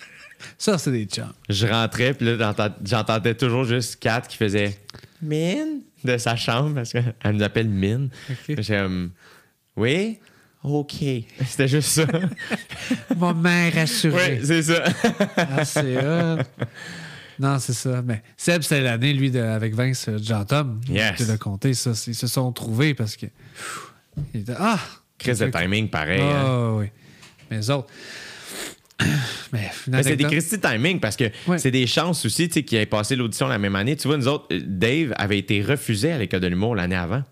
Ça, 0.58 0.78
c'est 0.78 0.92
des 0.92 1.04
chums. 1.04 1.32
Je 1.48 1.66
rentrais, 1.66 2.14
puis 2.14 2.26
là, 2.26 2.36
j'entend- 2.38 2.74
j'entendais 2.84 3.34
toujours 3.34 3.64
juste 3.64 3.96
Kat 4.00 4.22
qui 4.22 4.36
faisait 4.36 4.78
Mine? 5.22 5.82
de 6.04 6.16
sa 6.16 6.36
chambre, 6.36 6.74
parce 6.76 6.92
qu'elle 6.92 7.14
nous 7.32 7.42
appelle 7.42 7.68
Mine. 7.68 8.08
Ok. 8.30 8.36
J'étais 8.48 8.78
comme 8.78 9.10
Oui, 9.76 10.18
OK. 10.70 10.94
C'était 11.46 11.68
juste 11.68 11.88
ça. 11.90 12.06
Ma 13.16 13.32
mère 13.34 13.72
oui, 13.74 13.80
assurée. 13.80 14.40
c'est 14.42 14.62
ça. 14.62 14.84
Ah, 15.36 15.64
c'est 15.64 15.96
hot. 15.98 16.38
Non, 17.40 17.58
c'est 17.60 17.72
ça. 17.72 18.02
Mais 18.02 18.22
Seb, 18.36 18.62
c'était 18.62 18.80
l'année, 18.80 19.12
lui, 19.12 19.30
de- 19.30 19.38
avec 19.38 19.74
Vince 19.74 20.08
euh, 20.08 20.18
Jean-Tom. 20.20 20.80
Yes. 20.88 21.16
Tu 21.18 21.24
l'as 21.24 21.38
compté, 21.38 21.72
ça. 21.74 21.92
Ils 22.06 22.14
se 22.14 22.26
sont 22.26 22.50
trouvés 22.52 22.94
parce 22.94 23.16
que. 23.16 23.26
pff, 23.26 23.92
il 24.34 24.40
était- 24.40 24.54
ah! 24.58 24.78
Chris 25.18 25.34
de 25.36 25.46
timing, 25.46 25.88
pareil. 25.88 26.20
Ah, 26.22 26.46
hein. 26.46 26.72
oui. 26.78 26.86
Mais 27.50 27.58
les 27.58 27.70
autres. 27.70 27.88
Mais, 29.52 29.70
Mais 29.86 30.02
c'est 30.02 30.16
des 30.16 30.24
anecdote- 30.24 30.30
Christy 30.32 30.60
timing 30.60 30.98
parce 31.00 31.16
que 31.16 31.24
Ouais. 31.46 31.58
c'est 31.58 31.70
des 31.70 31.86
chances 31.86 32.24
aussi 32.26 32.48
tu 32.48 32.54
sais, 32.54 32.62
qu'il 32.64 32.78
ait 32.78 32.86
passé 32.86 33.14
l'audition 33.16 33.46
la 33.46 33.58
même 33.58 33.76
année. 33.76 33.96
Tu 33.96 34.08
vois, 34.08 34.16
nous 34.16 34.26
autres, 34.28 34.46
euh, 34.52 34.60
Dave 34.66 35.14
avait 35.16 35.38
été 35.38 35.62
refusé 35.62 36.10
à 36.12 36.18
l'école 36.18 36.40
de 36.40 36.48
l'humour 36.48 36.74
l'année 36.74 36.96
avant. 36.96 37.22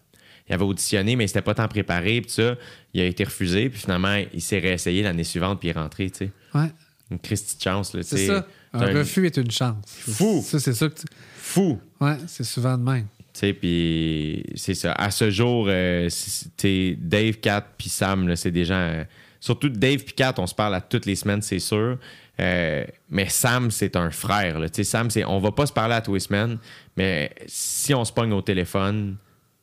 Il 0.48 0.54
avait 0.54 0.64
auditionné, 0.64 1.16
mais 1.16 1.24
il 1.24 1.28
s'était 1.28 1.42
pas 1.42 1.54
tant 1.54 1.68
préparé. 1.68 2.20
Puis 2.20 2.30
ça, 2.32 2.54
il 2.94 3.00
a 3.00 3.04
été 3.04 3.24
refusé. 3.24 3.68
Puis 3.68 3.80
finalement, 3.80 4.16
il 4.32 4.40
s'est 4.42 4.58
réessayé 4.58 5.02
l'année 5.02 5.24
suivante, 5.24 5.58
puis 5.60 5.68
il 5.68 5.70
est 5.72 5.78
rentré. 5.80 6.10
Tu 6.10 6.18
sais. 6.26 6.30
Ouais, 6.54 6.68
Une 7.10 7.18
Christy 7.18 7.56
de 7.56 7.62
chance. 7.62 7.94
là, 7.94 8.02
tu 8.02 8.08
c'est 8.10 8.16
sais. 8.18 8.26
ça. 8.28 8.46
Un 8.72 8.92
refus 8.98 9.24
est 9.26 9.36
une 9.38 9.50
chance. 9.50 9.76
Fou. 9.86 10.42
Ça, 10.44 10.58
c'est 10.60 10.74
ça 10.74 10.88
que 10.88 10.94
tu... 11.00 11.06
Fou. 11.36 11.80
Ouais, 12.00 12.16
c'est 12.26 12.44
souvent 12.44 12.76
de 12.76 12.82
même. 12.82 13.06
Tu 13.32 13.40
sais, 13.40 13.52
puis 13.54 14.44
c'est 14.54 14.74
ça. 14.74 14.92
À 14.92 15.10
ce 15.10 15.30
jour, 15.30 15.66
euh, 15.68 16.08
c'est- 16.10 16.96
Dave, 16.98 17.34
Kat, 17.36 17.66
puis 17.78 17.88
Sam, 17.88 18.28
là, 18.28 18.36
c'est 18.36 18.50
des 18.50 18.64
gens. 18.64 18.74
euh, 18.74 19.04
surtout 19.40 19.68
Dave 19.68 19.98
puis 20.04 20.14
Kat, 20.14 20.34
on 20.38 20.46
se 20.46 20.54
parle 20.54 20.74
à 20.74 20.80
toutes 20.80 21.06
les 21.06 21.16
semaines, 21.16 21.42
c'est 21.42 21.58
sûr. 21.58 21.98
Euh, 22.38 22.84
mais 23.08 23.28
Sam, 23.30 23.70
c'est 23.70 23.96
un 23.96 24.10
frère. 24.10 24.58
Là. 24.58 24.68
Tu 24.68 24.76
sais, 24.76 24.84
Sam, 24.84 25.08
c'est, 25.10 25.24
on 25.24 25.38
va 25.38 25.52
pas 25.52 25.64
se 25.66 25.72
parler 25.72 25.94
à 25.94 26.00
tous 26.02 26.14
les 26.14 26.20
semaines, 26.20 26.58
mais 26.96 27.30
si 27.46 27.94
on 27.94 28.04
se 28.04 28.12
pogne 28.12 28.32
au 28.32 28.42
téléphone, 28.42 29.16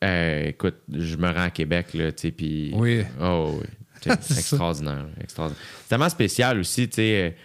euh, 0.03 0.47
écoute, 0.49 0.75
je 0.91 1.15
me 1.15 1.27
rends 1.27 1.43
à 1.43 1.49
Québec, 1.49 1.93
là, 1.93 2.11
tu 2.11 2.21
sais, 2.21 2.31
puis... 2.31 2.71
Oui. 2.75 3.03
Oh, 3.21 3.59
oui. 3.59 3.67
Extraordinaire, 4.11 5.05
extraordinaire. 5.21 5.63
C'est 5.83 5.87
tellement 5.89 6.09
spécial 6.09 6.59
aussi, 6.59 6.89
tu 6.89 6.95
sais. 6.95 7.35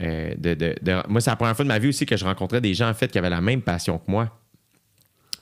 euh, 0.00 0.34
de, 0.36 0.54
de- 0.54 0.74
de- 0.82 1.02
moi, 1.08 1.20
c'est 1.20 1.30
la 1.30 1.36
première 1.36 1.54
fois 1.54 1.64
de 1.64 1.68
ma 1.68 1.78
vie 1.78 1.88
aussi 1.88 2.04
que 2.06 2.16
je 2.16 2.24
rencontrais 2.24 2.60
des 2.60 2.74
gens, 2.74 2.88
en 2.90 2.94
fait, 2.94 3.10
qui 3.10 3.18
avaient 3.18 3.30
la 3.30 3.40
même 3.40 3.62
passion 3.62 3.98
que 3.98 4.10
moi. 4.10 4.36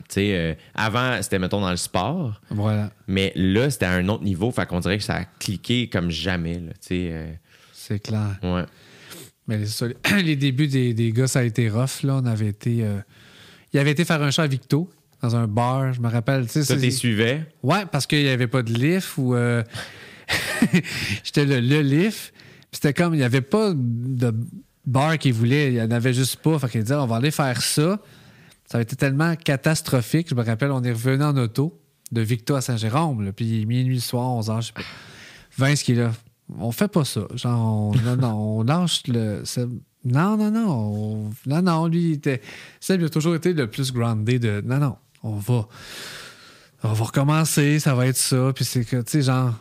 Tu 0.09 0.15
sais, 0.17 0.31
euh, 0.35 0.55
avant, 0.75 1.23
c'était, 1.23 1.39
mettons, 1.39 1.61
dans 1.63 1.71
le 1.71 1.77
sport, 1.79 2.41
Voilà, 2.51 2.91
mais 3.07 3.33
là, 3.37 3.71
c'était 3.71 3.87
à 3.87 3.93
un 3.93 4.09
autre 4.09 4.25
niveau. 4.25 4.51
Fait 4.51 4.67
qu'on 4.67 4.81
dirait 4.81 4.99
que 4.99 5.05
ça 5.05 5.15
a 5.17 5.25
cliqué 5.25 5.89
comme 5.89 6.11
jamais, 6.11 6.55
là, 6.55 6.73
tu 6.73 6.89
sais. 6.89 7.09
euh, 7.13 7.33
c'est 7.73 8.01
clair. 8.01 8.39
ouais. 8.43 8.65
Mais 9.47 9.65
ça, 9.67 9.87
les 10.23 10.37
débuts 10.37 10.69
des, 10.69 10.93
des 10.95 11.11
gars, 11.13 11.27
ça 11.27 11.39
a 11.41 11.43
été 11.43 11.69
rough. 11.71 12.03
Là. 12.03 12.17
On 12.23 12.27
avait 12.27 12.49
été. 12.49 12.85
euh, 12.85 13.01
Il 13.73 13.81
avait 13.81 13.91
été 13.93 14.05
faire 14.05 14.23
un 14.23 14.31
show 14.31 14.43
à 14.43 14.47
Victo, 14.47 14.91
dans 15.23 15.37
un 15.37 15.47
bar, 15.47 15.93
je 15.93 16.01
me 16.01 16.09
rappelle. 16.09 16.47
Tu 16.47 16.63
sais, 16.65 16.77
t'es 16.79 16.91
suivais? 16.91 17.47
Ouais, 17.63 17.85
parce 17.91 18.07
qu'il 18.07 18.23
n'y 18.23 18.29
avait 18.29 18.47
pas 18.47 18.63
de 18.63 18.73
lift 18.73 19.17
ou. 19.19 19.35
euh, 19.35 19.63
J'étais 21.25 21.45
le, 21.45 21.61
le 21.61 21.81
lift. 21.81 22.33
C'était 22.73 22.93
comme, 22.95 23.15
il 23.15 23.19
n'y 23.19 23.23
avait 23.25 23.41
pas 23.41 23.73
de 23.75 24.35
bar 24.87 25.19
qu'il 25.19 25.33
voulait. 25.35 25.69
Il 25.69 25.75
n'y 25.75 25.83
en 25.83 25.91
avait 25.91 26.13
juste 26.15 26.37
pas. 26.37 26.59
Fait 26.59 26.69
qu'il 26.69 26.83
disait, 26.83 26.95
on 26.95 27.07
va 27.07 27.17
aller 27.17 27.31
faire 27.31 27.61
ça. 27.61 28.01
Ça 28.71 28.79
a 28.79 28.81
été 28.81 28.95
tellement 28.97 29.35
catastrophique. 29.37 30.29
Je 30.31 30.35
me 30.35 30.43
rappelle, 30.45 30.71
on 30.71 30.83
est 30.85 30.93
revenu 30.93 31.25
en 31.25 31.37
auto 31.37 31.81
de 32.13 32.21
Victo 32.21 32.55
à 32.55 32.61
Saint-Jérôme. 32.61 33.33
Puis 33.33 33.67
minuit 33.67 33.95
le 33.97 34.01
soir, 34.01 34.29
11 34.37 34.49
h 34.49 34.61
je 34.61 34.67
sais 34.69 34.73
pas. 34.73 34.83
Vince 35.59 35.83
qui 35.83 35.93
est 35.93 35.97
là. 35.97 36.13
On 36.59 36.71
fait 36.73 36.89
pas 36.89 37.05
ça. 37.05 37.23
Genre, 37.35 37.61
on, 37.61 37.93
non, 38.05 38.17
non, 38.17 38.59
on 38.59 38.63
lâche 38.63 39.03
le. 39.09 39.43
Non, 40.05 40.37
non, 40.37 40.51
non. 40.51 40.71
on- 40.71 41.31
non, 41.47 41.63
non, 41.63 41.87
lui, 41.87 42.11
il 42.11 42.13
était. 42.15 42.41
Ça, 42.81 42.95
il 42.95 43.05
a 43.05 43.09
toujours 43.09 43.35
été 43.35 43.53
le 43.53 43.67
plus 43.69 43.93
groundé 43.93 44.39
de. 44.39 44.63
Non, 44.65 44.79
non, 44.79 44.97
on 45.23 45.37
va 45.37 45.69
on 46.83 46.93
va 46.95 47.05
recommencer, 47.05 47.79
ça 47.79 47.95
va 47.95 48.07
être 48.07 48.17
ça. 48.17 48.53
Puis 48.55 48.65
c'est 48.65 48.85
que, 48.85 48.97
tu 49.03 49.11
sais, 49.11 49.23
genre, 49.23 49.55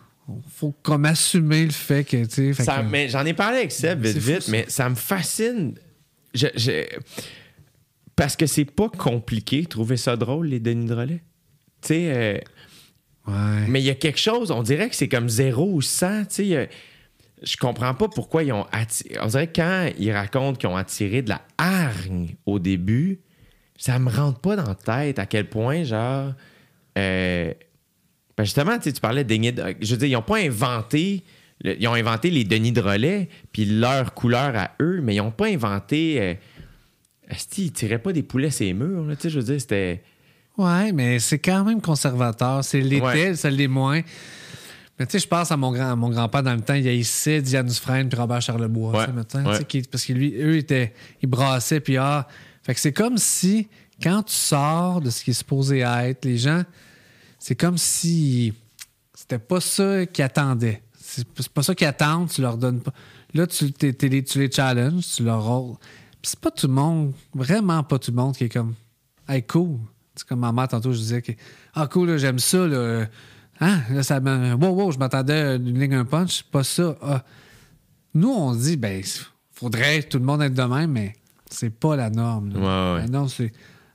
faut 0.56 0.74
comme 0.84 1.04
assumer 1.06 1.66
le 1.66 1.72
fait 1.72 2.06
que, 2.06 2.24
tu 2.26 2.54
sais, 2.54 2.64
que- 2.66 2.82
mais 2.90 3.10
j'en 3.10 3.26
ai 3.26 3.34
parlé 3.34 3.58
avec 3.58 3.72
Seb 3.74 4.06
vite, 4.06 4.18
vite, 4.18 4.42
ça. 4.44 4.52
mais 4.52 4.66
ça 4.70 4.90
me 4.90 4.96
fascine. 4.96 5.76
Je- 6.34 6.48
je- 6.56 6.86
Parce 8.16 8.36
que 8.36 8.46
c'est 8.46 8.66
pas 8.66 8.90
compliqué 8.90 9.66
trouver 9.66 9.96
ça 9.98 10.16
drôle, 10.18 10.48
les 10.48 10.60
Denis 10.60 10.86
Drolet. 10.88 11.24
Tu 11.82 11.88
sais, 11.88 12.12
euh, 12.14 12.38
Ouais. 13.28 13.66
mais 13.70 13.82
il 13.82 13.86
y 13.86 13.90
a 13.90 13.96
quelque 13.96 14.20
chose, 14.20 14.52
on 14.52 14.62
dirait 14.64 14.90
que 14.90 14.96
c'est 14.96 15.08
comme 15.08 15.30
zéro 15.30 15.72
ou 15.74 15.82
100. 15.82 16.26
Tu 16.26 16.36
sais, 16.50 16.58
a- 16.58 16.68
je 17.44 17.56
comprends 17.58 17.94
pas 17.94 18.08
pourquoi 18.10 18.44
ils 18.44 18.52
ont 18.52 18.66
attiré. 18.72 19.18
On 19.22 19.28
dirait 19.28 19.48
que 19.48 19.56
quand 19.56 19.90
ils 19.98 20.12
racontent 20.12 20.58
qu'ils 20.58 20.68
ont 20.70 20.76
attiré 20.76 21.22
de 21.22 21.30
la 21.30 21.42
hargne 21.58 22.36
au 22.46 22.60
début, 22.60 23.22
ça 23.80 23.98
me 23.98 24.10
rentre 24.12 24.40
pas 24.40 24.56
dans 24.56 24.66
la 24.68 24.76
tête 24.76 25.18
à 25.20 25.26
quel 25.26 25.50
point, 25.50 25.84
genre. 25.84 26.34
euh, 26.98 27.54
ben 28.38 28.44
justement, 28.44 28.78
tu 28.80 28.92
parlais 28.94 29.24
de 29.24 29.30
Denis 29.30 29.52
de- 29.52 29.76
Je 29.82 29.92
veux 29.92 29.98
dire, 29.98 30.08
ils 30.10 30.14
n'ont 30.14 30.22
pas 30.22 30.38
inventé. 30.38 31.24
le- 31.62 31.76
ils 31.82 31.88
ont 31.90 31.94
inventé 31.94 32.30
les 32.30 32.46
Denis 32.46 32.72
de 32.72 32.80
relais, 32.82 33.28
puis 33.52 33.66
leur 33.66 34.14
couleur 34.14 34.56
à 34.56 34.72
eux, 34.82 35.02
mais 35.04 35.16
ils 35.16 35.18
n'ont 35.18 35.32
pas 35.32 35.48
inventé. 35.48 36.22
Euh, 36.22 36.34
esti, 37.30 37.66
ils 37.66 37.72
tiraient 37.74 38.00
pas 38.00 38.14
des 38.14 38.24
poulets 38.24 38.50
ces 38.50 38.72
murs, 38.74 39.04
là, 39.06 39.16
tu 39.18 39.24
sais, 39.24 39.30
je 39.30 39.40
veux 39.40 39.46
dire, 39.46 39.60
c'était. 39.60 40.02
Ouais, 40.58 40.92
mais 40.94 41.20
c'est 41.20 41.40
quand 41.40 41.64
même 41.66 41.82
conservateur. 41.82 42.64
C'est 42.64 42.80
l'était, 42.82 43.02
Ouais. 43.06 43.36
ça 43.36 43.50
l'est 43.50 43.68
moins. 43.68 44.02
Mais 44.98 45.06
tu 45.06 45.14
sais, 45.14 45.20
je 45.20 45.28
pense 45.28 45.52
à 45.52 45.58
mon, 45.58 45.72
grand, 45.72 45.92
à 45.92 45.96
mon 45.96 46.10
grand-père 46.10 46.44
dans 46.44 46.54
le 46.54 46.62
temps, 46.62 46.74
il 46.74 46.86
haïssait 46.88 47.42
Diane 47.42 47.68
Dufresne 47.68 48.10
puis 48.10 48.18
Robert 48.20 48.42
Charlebois. 48.42 48.92
Ouais, 48.92 49.06
ouais. 49.46 49.56
sais, 49.58 49.64
qui- 49.66 49.82
parce 49.84 50.04
que 50.06 50.14
lui, 50.14 50.34
eux, 50.42 50.58
étaient, 50.58 50.94
ils 51.22 51.28
brassaient, 51.30 51.80
puis 51.82 51.98
ah. 51.98 52.28
Fait 52.70 52.76
que 52.76 52.82
c'est 52.82 52.94
comme 52.94 53.18
si, 53.18 53.68
quand 54.00 54.22
tu 54.22 54.36
sors 54.36 55.02
de 55.02 55.10
ce 55.10 55.24
qui 55.24 55.32
est 55.32 55.34
supposé 55.34 55.80
être, 55.80 56.24
les 56.24 56.38
gens, 56.38 56.62
c'est 57.40 57.56
comme 57.56 57.80
si 57.80 58.54
c'était 59.12 59.40
pas 59.40 59.60
ça 59.60 60.06
qu'ils 60.06 60.24
attendaient. 60.24 60.84
C'est 60.94 61.50
pas 61.50 61.64
ça 61.64 61.74
qu'ils 61.74 61.88
attendent, 61.88 62.30
tu 62.30 62.42
leur 62.42 62.58
donnes 62.58 62.80
pas. 62.80 62.94
Là, 63.34 63.48
tu, 63.48 63.74
les, 63.82 64.24
tu 64.24 64.38
les 64.38 64.52
challenges, 64.52 65.04
tu 65.16 65.24
leur 65.24 65.44
rôles. 65.44 65.78
Puis 66.22 66.30
c'est 66.30 66.40
pas 66.40 66.52
tout 66.52 66.68
le 66.68 66.74
monde, 66.74 67.14
vraiment 67.34 67.82
pas 67.82 67.98
tout 67.98 68.12
le 68.12 68.18
monde 68.18 68.38
qui 68.38 68.44
est 68.44 68.50
comme, 68.50 68.76
hey, 69.28 69.42
cool. 69.42 69.80
C'est 70.14 70.28
comme 70.28 70.42
ma 70.42 70.52
mère, 70.52 70.68
tantôt, 70.68 70.92
je 70.92 71.00
disais 71.00 71.24
que, 71.24 71.32
ah, 71.74 71.88
cool, 71.88 72.20
j'aime 72.20 72.38
ça, 72.38 72.68
là. 72.68 73.08
Hein? 73.62 73.82
Là, 73.90 74.04
ça 74.04 74.20
me. 74.20 74.54
Wow, 74.54 74.76
wow, 74.76 74.92
je 74.92 75.00
m'attendais 75.00 75.56
une 75.56 75.80
ligne, 75.80 75.96
un 75.96 76.06
punch, 76.06 76.44
pas 76.44 76.64
ça. 76.64 76.96
Ah. 77.02 77.26
Nous, 78.14 78.30
on 78.30 78.54
dit, 78.54 78.78
ben, 78.78 79.04
faudrait 79.54 80.04
tout 80.04 80.20
le 80.20 80.26
monde 80.26 80.44
être 80.44 80.54
de 80.54 80.62
même, 80.62 80.92
mais 80.92 81.16
c'est 81.50 81.70
pas 81.70 81.96
la 81.96 82.10
norme. 82.10 82.54
là. 82.54 82.60
Ouais, 82.60 82.96
ouais. 82.96 83.02
La 83.06 83.08
norme, 83.08 83.30
c'est. 83.30 83.52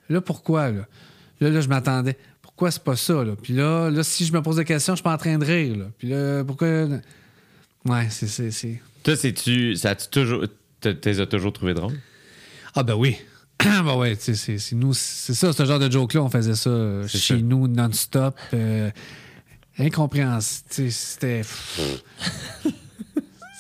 Là, 0.09 0.21
pourquoi, 0.21 0.71
là? 0.71 0.87
Là, 1.41 1.51
là, 1.51 1.61
je 1.61 1.69
m'attendais. 1.69 2.17
Pourquoi 2.43 2.71
c'est 2.71 2.83
pas 2.85 2.97
ça, 2.97 3.25
là? 3.25 3.33
Puis 3.41 3.53
là, 3.55 3.91
là, 3.91 4.03
si 4.03 4.25
je 4.25 4.33
me 4.33 4.41
pose 4.43 4.57
des 4.57 4.65
questions, 4.65 4.93
je 4.95 4.99
suis 4.99 5.03
pas 5.03 5.15
en 5.15 5.19
train 5.19 5.39
de 5.39 5.45
rire, 5.45 5.77
là. 5.77 5.85
Puis 5.99 6.09
là, 6.09 6.45
pourquoi. 6.45 6.69
Ouais, 7.87 8.07
c'est. 8.11 8.27
c'est, 8.29 8.51
c'est... 8.51 8.81
Toi, 9.03 9.17
c'est-tu. 9.17 9.77
Ça 9.77 9.91
a-tu 9.91 10.09
toujours. 10.09 10.45
Tu 10.81 10.97
les 11.05 11.21
as 11.21 11.27
toujours 11.27 11.53
trouvé 11.53 11.75
drôles? 11.75 11.99
Ah, 12.75 12.83
ben 12.83 12.95
oui. 12.95 13.17
ben 13.65 13.97
ouais, 13.97 14.17
tu 14.17 14.35
c'est, 14.35 14.59
c'est 14.59 14.75
nous. 14.77 14.93
C'est 14.95 15.35
ça, 15.35 15.53
ce 15.53 15.65
genre 15.65 15.79
de 15.79 15.91
joke-là, 15.91 16.23
on 16.23 16.29
faisait 16.31 16.55
ça 16.55 16.71
euh, 16.71 17.07
chez 17.09 17.19
ça. 17.19 17.37
nous, 17.37 17.69
non-stop. 17.69 18.37
euh, 18.53 18.91
incompréhensible. 19.79 20.69
Tu 20.71 20.91
sais, 20.91 21.43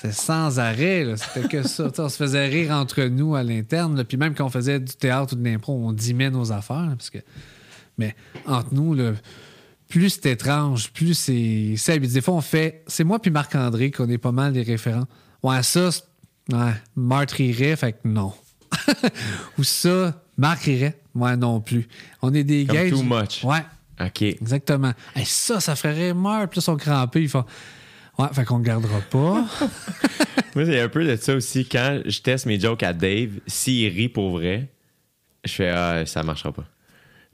C'était. 0.05 0.15
c'est 0.15 0.26
sans 0.26 0.58
arrêt. 0.58 1.07
C'était 1.16 1.49
que 1.49 1.62
ça. 1.62 1.91
On 1.99 2.08
se 2.08 2.16
faisait 2.16 2.47
rire 2.47 2.73
entre 2.73 3.02
nous 3.05 3.34
à 3.34 3.42
l'interne. 3.42 4.05
Puis 4.05 4.16
même 4.16 4.34
quand 4.34 4.47
on 4.47 4.50
faisait 4.50 4.81
du 4.81 4.94
théâtre 4.94 5.33
ou 5.34 5.36
de 5.36 5.44
l'impro, 5.44 5.73
on 5.74 5.92
dimait 5.92 6.31
nos 6.31 6.52
affaires. 6.52 6.86
là, 6.86 6.94
parce 6.97 7.10
que... 7.10 7.18
Mais 7.99 8.15
entre 8.47 8.74
nous, 8.74 8.94
là, 8.94 9.12
plus 9.89 10.10
c'est 10.10 10.33
étrange, 10.33 10.91
plus 10.92 11.15
c'est. 11.15 11.74
c'est 11.76 11.99
Des 12.00 12.20
fois, 12.20 12.34
on 12.34 12.41
fait. 12.41 12.83
C'est 12.89 13.05
moi 13.05 13.20
puis 13.20 13.31
Marc-André 13.31 13.91
qu'on 13.92 14.08
est 14.08 14.18
pas 14.18 14.33
mal 14.33 14.52
des 14.52 14.62
référents. 14.62 15.07
Ouais, 15.42 15.62
ça, 15.62 15.92
c'est- 15.92 16.02
ouais, 16.52 16.73
Marthe 16.97 17.31
rirait, 17.33 17.76
fait 17.76 17.92
que 17.92 17.99
non. 18.08 18.33
Ou 19.58 19.62
ça, 19.65 20.20
Marc 20.36 20.62
rirait. 20.62 21.00
Ouais, 21.15 21.36
non 21.36 21.60
plus. 21.60 21.86
On 22.23 22.34
est 22.34 22.42
des 22.42 22.65
gars. 22.65 22.91
too 22.91 23.02
much. 23.05 23.44
Ouais, 23.44 23.65
OK. 24.00 24.23
exactement. 24.23 24.92
Ça, 25.24 25.60
ça 25.60 25.76
ferait 25.76 25.92
rire 25.94 26.15
Marc. 26.16 26.50
Puis 26.50 26.58
là, 26.58 26.62
ils 26.62 26.65
sont 26.65 26.76
crampés. 26.76 27.23
Ils 27.23 27.28
font. 27.28 27.44
Ouais, 28.18 28.28
fait 28.33 28.44
qu'on 28.44 28.59
le 28.59 28.65
gardera 28.65 29.01
pas. 29.01 29.44
Moi, 30.55 30.67
c'est 30.67 30.81
un 30.81 30.89
peu 30.89 31.05
de 31.05 31.17
ça 31.17 31.34
aussi. 31.34 31.67
Quand 31.67 32.01
je 32.05 32.20
teste 32.20 32.47
mes 32.47 32.60
jokes 32.60 32.83
à 32.84 32.93
Dave, 32.93 33.41
s'il 33.47 33.89
rit 33.93 34.09
pour 34.09 34.31
vrai, 34.39 34.68
je 35.44 35.52
fais 35.52 35.68
Ah, 35.70 36.07
ça 36.07 36.23
marchera 36.23 36.52
pas. 36.52 36.65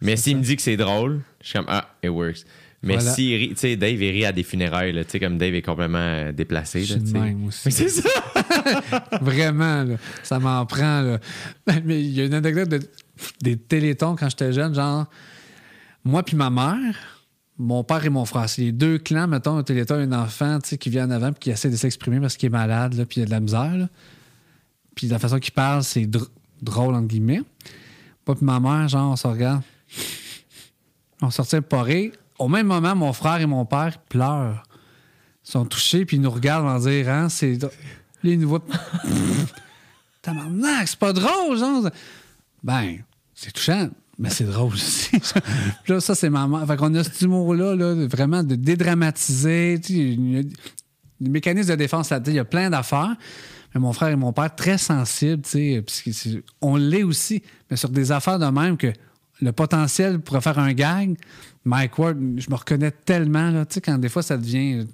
Mais 0.00 0.16
s'il 0.16 0.38
me 0.38 0.42
dit 0.42 0.56
que 0.56 0.62
c'est 0.62 0.78
drôle, 0.78 1.20
je 1.42 1.48
suis 1.48 1.58
comme 1.58 1.66
Ah, 1.68 1.94
it 2.02 2.08
works. 2.10 2.44
Mais 2.82 2.94
Voilà. 2.94 3.10
s'il 3.12 3.36
rit, 3.36 3.48
tu 3.50 3.56
sais, 3.56 3.76
Dave, 3.76 4.00
il 4.02 4.10
rit 4.10 4.24
à 4.24 4.32
des 4.32 4.42
funérailles, 4.42 4.94
tu 5.04 5.10
sais, 5.10 5.20
comme 5.20 5.36
Dave 5.36 5.54
est 5.54 5.60
complètement 5.60 5.98
euh, 5.98 6.32
déplacé. 6.32 6.80
Je 6.80 6.94
suis 6.94 7.02
de 7.02 7.12
même 7.12 7.44
aussi. 7.48 7.70
C'est 7.70 7.90
ça. 7.90 8.08
Vraiment, 9.20 9.84
là, 9.84 9.96
ça 10.22 10.38
m'en 10.38 10.64
prend. 10.64 11.02
Là. 11.02 11.18
Mais 11.84 12.00
il 12.00 12.10
y 12.12 12.22
a 12.22 12.24
une 12.24 12.32
anecdote 12.32 12.70
de, 12.70 12.80
des 13.42 13.58
télétons 13.58 14.16
quand 14.16 14.30
j'étais 14.30 14.54
jeune, 14.54 14.74
genre, 14.74 15.04
moi 16.04 16.22
puis 16.22 16.36
ma 16.36 16.48
mère, 16.48 16.94
mon 17.60 17.84
père 17.84 18.04
et 18.04 18.08
mon 18.08 18.24
frère, 18.24 18.48
c'est 18.48 18.62
les 18.62 18.72
deux 18.72 18.98
clans, 18.98 19.26
mettons, 19.26 19.58
un 19.58 19.62
téléton, 19.62 19.96
un 19.96 20.12
enfant 20.12 20.58
qui 20.60 20.88
vient 20.88 21.06
en 21.06 21.10
avant 21.10 21.30
puis 21.32 21.40
qui 21.40 21.50
essaie 21.50 21.68
de 21.68 21.76
s'exprimer 21.76 22.18
parce 22.18 22.36
qu'il 22.38 22.46
est 22.46 22.50
malade, 22.50 22.94
là, 22.94 23.04
puis 23.04 23.20
il 23.20 23.24
a 23.24 23.26
de 23.26 23.30
la 23.30 23.40
misère. 23.40 23.88
Puis 24.94 25.08
la 25.08 25.18
façon 25.18 25.38
qu'il 25.38 25.52
parle, 25.52 25.84
c'est 25.84 26.06
dr- 26.06 26.28
drôle, 26.62 26.94
entre 26.94 27.08
guillemets. 27.08 27.42
Moi 28.26 28.34
puis 28.36 28.44
ma 28.44 28.60
mère, 28.60 28.88
genre, 28.88 29.12
on 29.12 29.16
se 29.16 29.26
regarde. 29.26 29.62
On 31.20 31.30
sortait 31.30 31.60
rire. 31.70 32.12
Au 32.38 32.48
même 32.48 32.66
moment, 32.66 32.96
mon 32.96 33.12
frère 33.12 33.40
et 33.42 33.46
mon 33.46 33.66
père 33.66 33.98
pleurent. 34.08 34.62
Ils 35.46 35.50
sont 35.50 35.66
touchés, 35.66 36.06
puis 36.06 36.16
ils 36.16 36.20
nous 36.20 36.30
regardent 36.30 36.66
en 36.66 36.78
dire, 36.78 37.08
hein, 37.10 37.28
c'est. 37.28 37.60
Là, 37.62 37.68
ils 38.24 38.38
nous 38.38 38.48
voient. 38.48 38.64
Tabarnak, 40.22 40.88
c'est 40.88 40.98
pas 40.98 41.12
drôle, 41.12 41.58
genre. 41.58 41.90
Ben, 42.62 42.98
c'est 43.34 43.52
touchant, 43.52 43.90
mais 44.20 44.30
c'est 44.30 44.44
drôle 44.44 44.72
aussi. 44.74 45.10
Là, 45.88 45.98
ça, 46.00 46.14
c'est 46.14 46.30
maman. 46.30 46.64
Fait 46.66 46.76
qu'on 46.76 46.94
a 46.94 47.02
cet 47.02 47.20
humour-là, 47.22 47.74
là, 47.74 48.06
vraiment 48.06 48.42
de 48.44 48.54
dédramatiser. 48.54 49.78
des 49.78 50.46
mécanismes 51.20 51.70
de 51.70 51.76
défense 51.76 52.10
là-dedans. 52.10 52.32
Il 52.32 52.36
y 52.36 52.38
a 52.38 52.44
plein 52.44 52.70
d'affaires. 52.70 53.16
Mais 53.74 53.80
mon 53.80 53.92
frère 53.92 54.08
et 54.08 54.16
mon 54.16 54.32
père, 54.32 54.54
très 54.54 54.78
sensibles, 54.78 55.42
tu 55.42 55.82
sais, 56.02 56.44
on 56.60 56.76
l'est 56.76 57.04
aussi, 57.04 57.40
mais 57.70 57.76
sur 57.76 57.88
des 57.88 58.10
affaires 58.10 58.38
de 58.38 58.46
même 58.46 58.76
que 58.76 58.92
le 59.40 59.52
potentiel 59.52 60.18
pourrait 60.18 60.40
faire 60.40 60.58
un 60.58 60.72
gag. 60.72 61.16
Mike 61.64 61.96
Ward, 61.98 62.18
je 62.36 62.50
me 62.50 62.56
reconnais 62.56 62.90
tellement, 62.90 63.50
là, 63.50 63.64
tu 63.64 63.74
sais, 63.74 63.80
quand 63.80 63.96
des 63.98 64.08
fois 64.08 64.22
ça 64.22 64.36
devient 64.36 64.86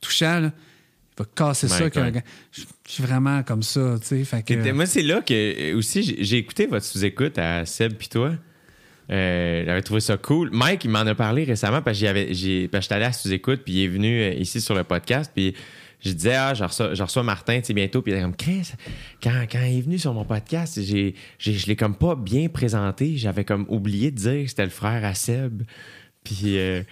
touchant, 0.00 0.40
là, 0.40 0.52
il 0.52 1.18
va 1.18 1.24
casser 1.34 1.66
ça. 1.66 1.90
Qu'un. 1.90 2.12
Je 2.52 2.62
suis 2.86 3.02
vraiment 3.02 3.42
comme 3.42 3.62
ça, 3.64 3.96
tu 4.00 4.06
sais. 4.06 4.24
Fait 4.24 4.44
que, 4.44 4.70
Moi, 4.72 4.86
c'est 4.86 5.02
là 5.02 5.22
que 5.22 5.74
aussi 5.74 6.02
j'ai- 6.04 6.22
j'ai 6.22 6.36
écouté 6.38 6.66
votre 6.66 6.86
sous-écoute 6.86 7.36
à 7.36 7.66
Seb 7.66 7.94
puis 7.94 8.08
toi. 8.08 8.32
Euh, 9.10 9.64
J'avais 9.66 9.82
trouvé 9.82 10.00
ça 10.00 10.16
cool. 10.16 10.50
Mike, 10.52 10.84
il 10.84 10.90
m'en 10.90 11.00
a 11.00 11.14
parlé 11.14 11.44
récemment 11.44 11.82
parce 11.82 11.98
que 12.00 12.06
j'étais 12.32 12.92
allé 12.94 13.04
à 13.04 13.12
sous-écoute 13.12 13.62
puis 13.64 13.74
il 13.74 13.84
est 13.84 13.88
venu 13.88 14.20
euh, 14.20 14.34
ici 14.34 14.60
sur 14.60 14.74
le 14.74 14.84
podcast 14.84 15.32
puis 15.34 15.54
je 16.02 16.12
disais 16.12 16.34
ah 16.36 16.54
je 16.54 16.62
reçois, 16.64 16.94
je 16.94 17.02
reçois 17.02 17.22
Martin 17.24 17.58
tu 17.60 17.66
sais, 17.66 17.74
bientôt 17.74 18.02
puis 18.02 18.12
il 18.12 18.14
était 18.14 18.22
comme 18.22 18.36
Chris, 18.36 18.72
quand, 19.22 19.42
quand 19.50 19.62
il 19.62 19.78
est 19.78 19.82
venu 19.82 19.98
sur 19.98 20.14
mon 20.14 20.24
podcast 20.24 20.80
j'ai 20.82 21.14
je 21.38 21.66
l'ai 21.66 21.76
comme 21.76 21.96
pas 21.96 22.14
bien 22.14 22.48
présenté 22.48 23.16
j'avais 23.16 23.44
comme 23.44 23.66
oublié 23.68 24.10
de 24.12 24.16
dire 24.16 24.44
que 24.44 24.48
c'était 24.48 24.64
le 24.64 24.70
frère 24.70 25.04
à 25.04 25.14
Seb 25.14 25.62
puis 26.22 26.58
euh, 26.58 26.82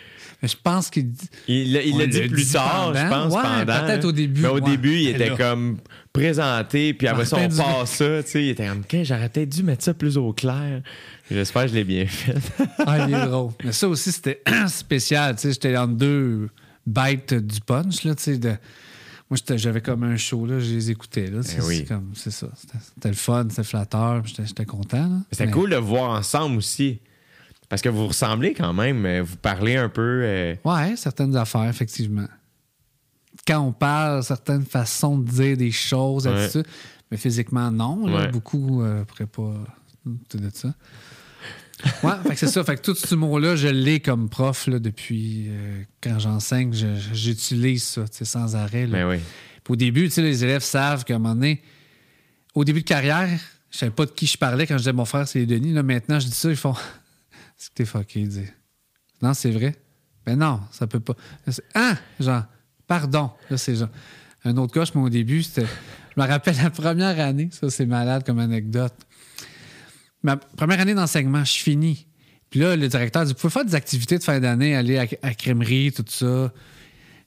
je 0.43 0.55
pense 0.63 0.89
qu'il 0.89 1.11
il 1.47 1.73
l'a 1.73 2.07
dit 2.07 2.23
plus 2.29 2.47
dit 2.47 2.53
tard, 2.53 2.95
je 2.95 3.09
pense, 3.09 3.35
Ouais, 3.35 3.43
pendant. 3.43 3.85
peut-être 3.87 4.05
au 4.07 4.13
début, 4.13 4.41
Mais 4.41 4.49
au 4.49 4.55
ouais. 4.55 4.61
début, 4.71 4.97
il 4.97 5.09
était 5.09 5.29
là. 5.29 5.37
comme 5.37 5.77
présenté, 6.15 6.95
puis 6.95 7.07
après 7.09 7.27
ça, 7.27 7.37
on 7.37 7.49
passe 7.49 7.91
ça. 7.91 8.23
Tu 8.23 8.31
sais, 8.31 8.43
il 8.45 8.49
était 8.51 8.67
comme, 8.67 8.83
j'aurais 9.05 9.29
peut-être 9.29 9.51
dû 9.51 9.63
mettre 9.65 9.85
ça 9.85 9.93
plus 9.93 10.17
au 10.17 10.33
clair. 10.33 10.81
J'espère 11.31 11.63
que 11.63 11.69
je 11.69 11.75
l'ai 11.75 11.85
bien 11.85 12.07
fait. 12.07 12.35
Ah, 12.87 13.07
il 13.07 13.15
est 13.15 13.27
drôle. 13.27 13.53
Mais 13.65 13.73
ça 13.73 13.89
aussi, 13.89 14.13
c'était 14.13 14.43
spécial. 14.69 15.35
Tu 15.37 15.43
sais, 15.43 15.53
j'étais 15.53 15.73
dans 15.75 15.87
deux 15.89 16.49
bites 16.87 17.35
du 17.35 17.61
punch, 17.61 18.05
là, 18.05 18.15
tu 18.15 18.23
sais. 18.23 18.39
De... 18.39 18.55
Moi, 19.31 19.39
j'avais 19.57 19.83
comme 19.83 20.05
un 20.05 20.17
show, 20.17 20.47
là, 20.47 20.59
je 20.59 20.73
les 20.73 20.91
écoutais, 20.91 21.27
là. 21.27 21.41
Eh 21.59 21.61
oui. 21.63 21.85
Comme, 21.85 22.13
c'est 22.15 22.31
ça. 22.31 22.49
C'était- 22.57 23.09
le 23.11 23.15
fun, 23.15 23.47
c'était 23.51 23.63
flatteur, 23.65 24.23
j'étais 24.27 24.65
content. 24.65 25.21
C'était 25.31 25.47
Mais- 25.47 25.53
cool 25.53 25.71
de 25.71 25.77
voir 25.77 26.11
ensemble 26.19 26.57
aussi. 26.57 27.01
Parce 27.69 27.83
que 27.83 27.91
vous 27.91 28.07
ressemblez 28.07 28.55
quand 28.55 28.73
même. 28.73 29.05
euh, 29.05 29.23
Vous 29.23 29.37
parlez 29.37 29.77
un 29.77 29.91
peu. 29.91 30.23
euh, 30.25 30.55
Ouais, 30.65 30.97
certaines 30.97 31.37
affaires, 31.37 31.69
effectivement. 31.69 32.27
Quand 33.47 33.61
on 33.61 33.73
parle, 33.73 34.23
certaines 34.23 34.65
façons 34.65 35.19
de 35.19 35.31
dire 35.31 35.57
des 35.59 35.71
choses, 35.71 36.27
Ouais. 36.27 36.49
mais 37.11 37.19
physiquement, 37.19 37.71
non. 37.71 38.07
là, 38.07 38.17
Ouais. 38.21 38.29
Beaucoup 38.29 38.83
ne 38.83 39.05
pourraient 39.05 39.27
pas 39.27 39.53
tout 40.31 40.39
de 40.39 40.49
ça. 40.55 40.73
Ouais, 42.03 42.13
c'est 42.37 42.49
ça. 42.49 42.65
Fait 42.65 42.77
que 42.77 42.83
tout 42.83 42.95
ce 42.95 43.15
humour-là, 43.15 43.55
je 43.57 43.69
l'ai 43.69 44.01
comme 44.01 44.29
prof 44.29 44.67
là, 44.67 44.79
depuis 44.79 45.47
euh, 45.49 45.83
quand 46.03 46.19
j'enseigne. 46.19 46.73
je- 46.73 46.97
je- 46.97 47.15
J'utilise 47.15 47.85
ça 47.85 48.05
sans 48.11 48.57
arrêt. 48.57 48.87
là. 48.87 48.99
Ben 49.05 49.09
oui. 49.09 49.17
Puis 49.65 49.73
au 49.73 49.77
début, 49.77 50.07
les 50.17 50.45
élèves 50.45 50.63
savent 50.63 51.05
qu'à 51.05 51.15
un 51.17 51.19
moment 51.19 51.35
donné, 51.35 51.63
au 52.55 52.65
début 52.65 52.81
de 52.81 52.87
carrière, 52.87 53.29
je 53.71 53.79
savais 53.79 53.93
pas 53.93 54.07
de 54.07 54.11
qui 54.11 54.27
je 54.27 54.37
parlais 54.39 54.67
quand 54.67 54.75
je 54.75 54.79
disais 54.79 54.93
mon 54.93 55.05
frère, 55.05 55.29
c'est 55.29 55.45
Denis. 55.47 55.73
Là, 55.73 55.83
maintenant, 55.83 56.19
je 56.19 56.27
dis 56.27 56.33
ça, 56.35 56.51
ils 56.51 56.57
font 56.57 56.75
C'est 57.57 57.69
que 57.71 57.75
t'es 57.75 57.85
fucké, 57.85 58.21
ils 58.21 58.29
disent. 58.29 58.53
Non, 59.21 59.35
c'est 59.35 59.51
vrai. 59.51 59.77
Ben 60.25 60.37
non, 60.37 60.61
ça 60.73 60.87
peut 60.87 61.01
pas. 61.01 61.15
Ah, 61.75 61.95
genre, 62.21 62.45
pardon. 62.87 63.31
Là, 63.51 63.57
c'est 63.57 63.75
genre. 63.77 63.89
Un 64.45 64.57
autre 64.57 64.73
coche, 64.73 64.95
mais 64.95 65.01
au 65.03 65.09
début, 65.09 65.43
c'était. 65.43 65.67
Je 66.17 66.21
me 66.23 66.27
rappelle 66.27 66.57
la 66.57 66.71
première 66.71 67.19
année, 67.21 67.49
ça, 67.53 67.69
c'est 67.71 67.87
malade 67.87 68.25
comme 68.25 68.39
anecdote. 68.39 68.95
Ma 70.23 70.37
première 70.37 70.81
année 70.81 70.95
d'enseignement, 70.95 71.45
je 71.45 71.55
finis. 71.55 72.07
Puis 72.51 72.61
là, 72.61 72.77
le 72.77 72.89
directeur 72.89 73.25
dit 73.25 73.33
Vous 73.33 73.39
pouvez 73.39 73.53
faire 73.53 73.65
des 73.65 73.75
activités 73.75 74.19
de 74.19 74.23
fin 74.23 74.41
d'année, 74.41 74.75
aller 74.75 74.99
à, 74.99 75.07
à 75.23 75.35
tout 75.35 76.05
ça? 76.09 76.53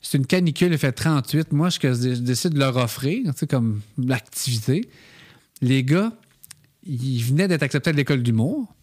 C'est 0.01 0.17
une 0.17 0.25
canicule, 0.25 0.71
il 0.71 0.77
fait 0.77 0.91
38. 0.91 1.51
Moi, 1.51 1.69
je 1.69 2.15
décide 2.15 2.53
de 2.53 2.59
leur 2.59 2.75
offrir, 2.77 3.23
tu 3.33 3.39
sais, 3.39 3.47
comme 3.47 3.81
l'activité, 3.97 4.89
les 5.61 5.83
gars, 5.83 6.11
ils 6.83 7.21
venaient 7.23 7.47
d'être 7.47 7.61
acceptés 7.61 7.91
à 7.91 7.93
l'école 7.93 8.23
d'humour. 8.23 8.73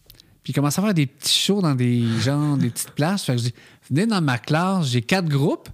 Puis 0.43 0.51
ils 0.51 0.55
commençaient 0.55 0.79
à 0.79 0.85
faire 0.85 0.93
des 0.93 1.07
petits 1.07 1.37
shows 1.37 1.61
dans 1.61 1.75
des 1.75 2.05
gens, 2.21 2.55
des 2.55 2.69
petites 2.69 2.91
places. 2.91 3.25
Fait 3.25 3.33
que 3.33 3.39
je 3.39 3.43
dis 3.45 3.53
Venez 3.89 4.05
dans 4.05 4.21
ma 4.21 4.37
classe, 4.37 4.87
j'ai 4.87 5.01
quatre 5.01 5.27
groupes, 5.27 5.67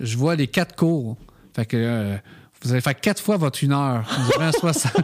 je 0.00 0.16
vois 0.16 0.36
les 0.36 0.46
quatre 0.46 0.76
cours. 0.76 1.16
Fait 1.54 1.66
que 1.66 1.76
euh, 1.76 2.16
vous 2.66 2.72
allez 2.72 2.80
faire 2.80 3.00
quatre 3.00 3.22
fois 3.22 3.36
votre 3.36 3.62
une 3.62 3.72
heure. 3.72 4.02
Vous 4.18 4.30
aurez 4.34 4.46
un 4.46 4.52
60. 4.52 4.92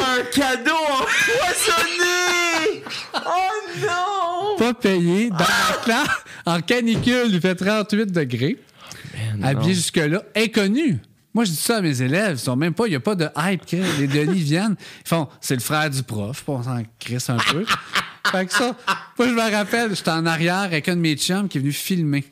Un 0.00 0.22
cadeau 0.32 0.72
empoisonné! 0.72 2.82
Oh 3.14 3.20
non! 3.82 4.56
pas 4.56 4.74
payé 4.74 5.30
dans 5.30 5.38
la 5.38 5.76
classe 5.84 6.08
en 6.46 6.60
canicule, 6.60 7.26
il 7.28 7.40
fait 7.40 7.54
38 7.54 8.10
degrés. 8.10 8.56
habillé 9.42 9.74
jusque-là, 9.74 10.22
inconnu. 10.34 11.00
Moi, 11.34 11.44
je 11.44 11.50
dis 11.50 11.56
ça 11.56 11.76
à 11.76 11.80
mes 11.82 12.00
élèves. 12.00 12.36
Ils 12.36 12.40
sont 12.40 12.56
même 12.56 12.74
pas, 12.74 12.86
il 12.86 12.90
n'y 12.90 12.96
a 12.96 13.00
pas 13.00 13.14
de 13.14 13.28
hype. 13.36 13.66
que 13.66 13.76
Les 14.00 14.06
Denis 14.06 14.40
viennent. 14.40 14.76
Ils 15.04 15.08
font, 15.08 15.28
c'est 15.40 15.54
le 15.54 15.60
frère 15.60 15.90
du 15.90 16.02
prof. 16.02 16.42
On 16.46 16.62
s'en 16.62 16.82
crisse 16.98 17.28
un 17.28 17.36
peu. 17.36 17.66
fait 18.30 18.46
que 18.46 18.52
ça, 18.52 18.74
moi, 19.18 19.28
je 19.28 19.34
me 19.34 19.52
rappelle, 19.52 19.94
j'étais 19.94 20.10
en 20.10 20.24
arrière 20.24 20.58
avec 20.58 20.88
un 20.88 20.96
de 20.96 21.00
mes 21.00 21.16
chums 21.16 21.48
qui 21.48 21.58
est 21.58 21.60
venu 21.60 21.72
filmer 21.72 22.24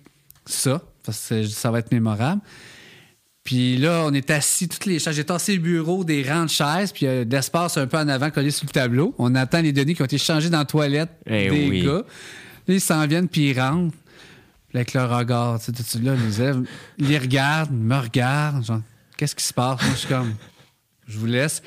ça. 0.46 0.82
Parce 1.04 1.28
que 1.28 1.44
ça 1.46 1.70
va 1.70 1.78
être 1.80 1.92
mémorable. 1.92 2.40
Puis 3.44 3.76
là, 3.76 4.02
on 4.06 4.12
est 4.12 4.28
assis, 4.30 4.66
toutes 4.68 4.86
les 4.86 4.98
chaises. 4.98 5.14
J'ai 5.14 5.24
tassé 5.24 5.54
le 5.54 5.60
bureau 5.60 6.02
des 6.02 6.24
rangs 6.28 6.44
de 6.46 6.50
chaises, 6.50 6.90
puis 6.90 7.06
il 7.06 7.08
y 7.08 7.12
a 7.12 7.24
d'espace 7.24 7.76
un 7.76 7.86
peu 7.86 7.96
en 7.96 8.08
avant 8.08 8.30
collé 8.30 8.50
sur 8.50 8.66
le 8.66 8.72
tableau. 8.72 9.14
On 9.18 9.34
attend 9.36 9.60
les 9.62 9.72
Denis 9.72 9.94
qui 9.94 10.02
ont 10.02 10.06
été 10.06 10.18
changés 10.18 10.50
dans 10.50 10.58
la 10.58 10.64
toilette 10.64 11.10
Eh 11.26 11.48
des 11.48 11.68
oui. 11.68 11.84
gars. 11.84 12.02
Là, 12.66 12.74
ils 12.74 12.80
s'en 12.80 13.06
viennent, 13.06 13.28
puis 13.28 13.50
ils 13.50 13.60
rentrent. 13.60 13.94
Puis 14.68 14.78
avec 14.78 14.94
leur 14.94 15.16
regard, 15.16 15.60
tu 15.60 15.66
sais, 15.66 15.72
tout 15.72 15.84
ça, 15.84 15.98
là, 16.00 16.16
les 16.16 16.40
élèves, 16.42 16.60
ils 16.98 17.06
les 17.06 17.18
regardent, 17.18 17.70
me 17.70 17.96
regardent, 17.96 18.64
genre, 18.64 18.80
qu'est-ce 19.16 19.36
qui 19.36 19.44
se 19.44 19.54
passe? 19.54 19.80
Moi, 19.80 19.90
je 19.92 19.98
suis 19.98 20.08
comme, 20.08 20.34
je 21.06 21.16
vous 21.16 21.26
laisse. 21.26 21.62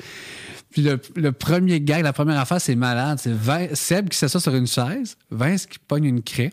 Puis 0.70 0.82
le, 0.82 1.00
le 1.16 1.32
premier 1.32 1.80
gag, 1.80 2.02
la 2.04 2.12
première 2.12 2.38
affaire, 2.38 2.60
c'est 2.60 2.74
malade. 2.76 3.18
C'est 3.18 3.74
Seb 3.74 4.10
qui 4.10 4.18
s'assoit 4.18 4.40
sur 4.40 4.54
une 4.54 4.66
chaise, 4.66 5.16
Vince 5.30 5.64
qui 5.64 5.78
pogne 5.78 6.04
une 6.04 6.22
craie, 6.22 6.52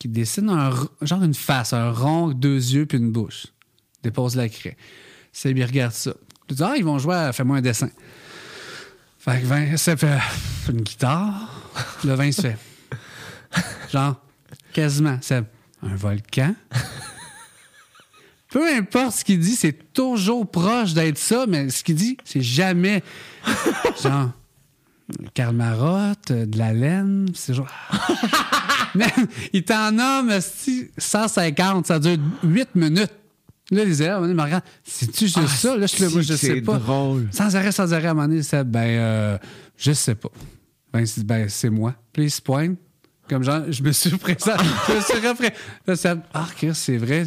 qui 0.00 0.08
dessine 0.08 0.48
un, 0.48 0.70
genre 1.02 1.22
une 1.22 1.34
face, 1.34 1.74
un 1.74 1.92
rond, 1.92 2.28
deux 2.28 2.56
yeux, 2.56 2.86
puis 2.86 2.98
une 2.98 3.12
bouche. 3.12 3.48
Dépose 4.02 4.34
la 4.34 4.48
craie. 4.48 4.76
Seb, 5.30 5.58
il 5.58 5.64
regarde 5.64 5.92
ça. 5.92 6.14
Il 6.48 6.56
dit, 6.56 6.62
ah, 6.64 6.74
ils 6.76 6.84
vont 6.84 6.98
jouer 6.98 7.30
Fais-moi 7.32 7.58
un 7.58 7.60
dessin. 7.60 7.90
Fait 9.18 9.42
que 9.42 9.46
Vince, 9.46 9.80
Seb 9.80 9.98
fait 9.98 10.18
une 10.72 10.80
guitare. 10.80 11.70
Le 12.04 12.14
Vince 12.14 12.40
fait, 12.40 12.56
genre, 13.92 14.16
quasiment, 14.72 15.18
Seb, 15.20 15.44
un 15.82 15.94
volcan. 15.94 16.54
peu 18.48 18.74
importe 18.74 19.16
ce 19.16 19.24
qu'il 19.24 19.38
dit, 19.38 19.54
c'est 19.54 19.92
toujours 19.92 20.50
proche 20.50 20.94
d'être 20.94 21.18
ça, 21.18 21.44
mais 21.46 21.68
ce 21.68 21.84
qu'il 21.84 21.94
dit, 21.94 22.16
c'est 22.24 22.40
jamais 22.40 23.02
genre 24.02 24.30
Karl 25.34 25.54
Marotte, 25.54 26.30
euh, 26.30 26.46
de 26.46 26.58
la 26.58 26.72
laine, 26.72 27.28
c'est 27.34 27.54
genre. 27.54 27.68
Il 29.52 29.62
t'en 29.64 29.92
nomme 29.92 30.30
esti, 30.30 30.90
150, 30.98 31.86
ça 31.86 31.98
dure 31.98 32.18
8 32.42 32.74
minutes. 32.74 33.12
Là, 33.70 33.84
les 33.84 34.02
élèves, 34.02 34.18
ils 34.24 34.34
me 34.34 34.42
regardent, 34.42 34.64
c'est-tu 34.82 35.28
juste 35.28 35.46
ça? 35.46 35.76
Là, 35.76 35.86
je, 35.86 36.04
moi, 36.06 36.22
je 36.22 36.34
c'est 36.34 36.54
sais 36.54 36.60
pas. 36.60 36.78
drôle. 36.78 37.28
Sans 37.30 37.54
arrêt, 37.54 37.70
sans 37.70 37.92
arrêt, 37.92 38.08
à 38.08 38.10
un 38.10 38.14
moment 38.14 38.26
donné, 38.26 38.42
c'est, 38.42 38.64
ben, 38.64 38.80
euh, 38.80 39.38
je 39.76 39.92
sais 39.92 40.16
pas. 40.16 40.30
Ben, 40.92 41.06
c'est, 41.06 41.24
ben, 41.24 41.48
c'est 41.48 41.70
moi. 41.70 41.94
Puis 42.12 42.24
il 42.24 42.30
se 42.30 42.42
pointe. 42.42 42.76
Comme 43.28 43.44
genre, 43.44 43.62
je 43.70 43.80
me 43.84 43.92
suis 43.92 44.10
présenté. 44.18 44.64
je 44.88 44.94
me 44.94 45.00
suis 45.00 45.28
refait. 45.28 45.54
Là, 45.86 45.94
ça, 45.94 46.16
ah, 46.34 46.48
c'est 46.74 46.96
vrai. 46.96 47.26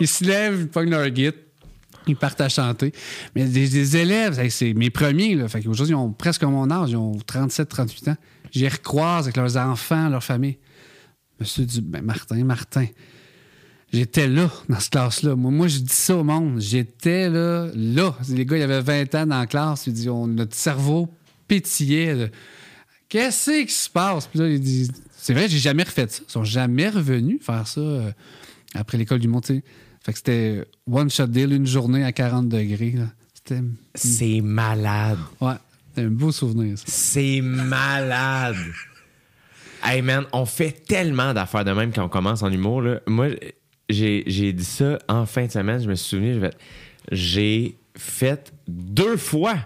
Ils 0.00 0.08
se 0.08 0.24
lèvent, 0.24 0.62
ils 0.62 0.68
pognent 0.68 0.90
leur 0.90 1.08
guide. 1.08 1.36
Ils 2.08 2.16
partent 2.16 2.40
à 2.40 2.48
chanter. 2.48 2.92
Mais 3.34 3.44
des, 3.44 3.96
élèves, 3.96 4.48
c'est 4.50 4.74
mes 4.74 4.90
premiers, 4.90 5.34
là. 5.34 5.48
Fait 5.48 5.62
qu'aujourd'hui, 5.62 5.94
ils 5.94 5.98
ont 5.98 6.12
presque 6.12 6.42
mon 6.42 6.70
âge, 6.70 6.90
ils 6.90 6.96
ont 6.96 7.18
37, 7.26 7.68
38 7.68 8.08
ans. 8.08 8.16
J'y 8.50 8.68
recroise 8.68 9.24
avec 9.24 9.36
leurs 9.36 9.56
enfants, 9.56 10.08
leur 10.08 10.22
famille. 10.22 10.58
Monsieur 11.40 11.64
du 11.64 11.80
ben, 11.80 12.02
Martin, 12.02 12.44
Martin. 12.44 12.86
J'étais 13.92 14.28
là, 14.28 14.50
dans 14.68 14.80
cette 14.80 14.92
classe-là. 14.92 15.36
Moi, 15.36 15.50
moi, 15.50 15.68
je 15.68 15.78
dis 15.78 15.92
ça 15.92 16.16
au 16.16 16.24
monde. 16.24 16.60
J'étais 16.60 17.28
là, 17.28 17.68
là. 17.74 18.14
Les 18.28 18.44
gars, 18.44 18.56
il 18.56 18.60
y 18.60 18.64
avait 18.64 18.80
20 18.80 19.14
ans 19.14 19.26
dans 19.26 19.38
la 19.38 19.46
classe. 19.46 19.86
Ils 19.86 19.92
disent, 19.92 20.08
on- 20.08 20.26
notre 20.26 20.54
cerveau 20.54 21.08
pétillait. 21.46 22.30
Qu'est-ce 23.08 23.64
qui 23.64 23.72
se 23.72 23.88
passe? 23.88 24.26
Puis 24.26 24.38
là, 24.38 24.48
il 24.48 24.60
dit, 24.60 24.90
c'est 25.16 25.32
vrai, 25.32 25.48
j'ai 25.48 25.58
jamais 25.58 25.84
refait 25.84 26.06
ça. 26.08 26.22
Ils 26.26 26.30
sont 26.30 26.44
jamais 26.44 26.88
revenus 26.88 27.40
faire 27.40 27.66
ça 27.66 27.80
euh, 27.80 28.10
après 28.74 28.98
l'école 28.98 29.20
du 29.20 29.28
monde. 29.28 29.44
Fait 30.04 30.12
que 30.12 30.18
c'était 30.18 30.64
one 30.90 31.10
shot 31.10 31.26
deal, 31.28 31.52
une 31.52 31.66
journée 31.66 32.04
à 32.04 32.12
40 32.12 32.48
degrés. 32.48 32.94
C'est 33.94 34.40
malade. 34.42 35.18
ouais, 35.40 35.54
c'était 35.88 36.06
un 36.06 36.10
beau 36.10 36.30
souvenir. 36.32 36.76
C'est 36.84 37.40
malade. 37.42 38.56
Hey 39.82 40.02
man, 40.02 40.24
on 40.32 40.46
fait 40.46 40.72
tellement 40.86 41.34
d'affaires 41.34 41.64
de 41.64 41.72
même 41.72 41.92
quand 41.92 42.04
on 42.04 42.08
commence 42.08 42.42
en 42.42 42.50
humour. 42.50 42.80
Là. 42.82 43.00
Moi, 43.06 43.28
j'ai 43.88 44.52
dit 44.52 44.64
ça 44.64 44.98
en 45.08 45.26
fin 45.26 45.46
de 45.46 45.50
semaine. 45.50 45.82
Je 45.82 45.88
me 45.88 45.94
suis 45.94 46.08
souvenu, 46.10 46.40
j'ai 47.12 47.76
fait- 47.96 48.52
deux 48.66 49.16
fois 49.18 49.56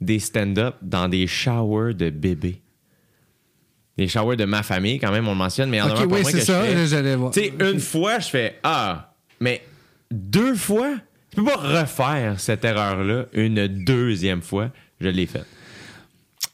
des 0.00 0.18
stand-up 0.18 0.76
dans 0.82 1.08
des 1.08 1.26
showers 1.26 1.92
de 1.94 2.08
bébés. 2.08 2.62
Des 3.98 4.08
showers 4.08 4.36
de 4.36 4.46
ma 4.46 4.62
famille, 4.62 4.98
quand 4.98 5.12
même, 5.12 5.28
on 5.28 5.32
le 5.32 5.36
mentionne, 5.36 5.68
mais 5.68 5.76
il 5.76 5.80
y 5.80 5.82
en 5.82 5.88
a 5.88 5.92
Ok, 5.92 5.98
un 5.98 6.02
pour 6.04 6.12
oui, 6.14 6.22
moi 6.22 6.30
c'est 6.30 6.38
que 6.38 6.44
ça, 6.44 6.62
je 6.64 6.68
fais. 6.70 6.74
là, 6.74 6.86
j'allais 6.86 7.16
voir. 7.16 7.32
Tu 7.32 7.40
sais, 7.40 7.52
une 7.60 7.80
fois, 7.80 8.18
je 8.18 8.28
fais 8.28 8.58
Ah, 8.62 9.12
mais 9.40 9.60
deux 10.10 10.54
fois, 10.54 10.94
tu 11.30 11.36
peux 11.36 11.44
pas 11.44 11.56
refaire 11.82 12.40
cette 12.40 12.64
erreur-là 12.64 13.26
une 13.32 13.66
deuxième 13.68 14.42
fois. 14.42 14.70
Je 15.00 15.08
l'ai 15.08 15.26
faite. 15.26 15.46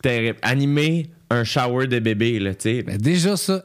Terrible. 0.03 0.39
Animer 0.43 1.11
un 1.31 1.43
shower 1.45 1.87
de 1.87 1.99
bébé, 1.99 2.39
là, 2.39 2.55
tu 2.55 2.63
sais. 2.63 2.83
Ben, 2.83 2.97
déjà, 2.99 3.37
ça, 3.37 3.65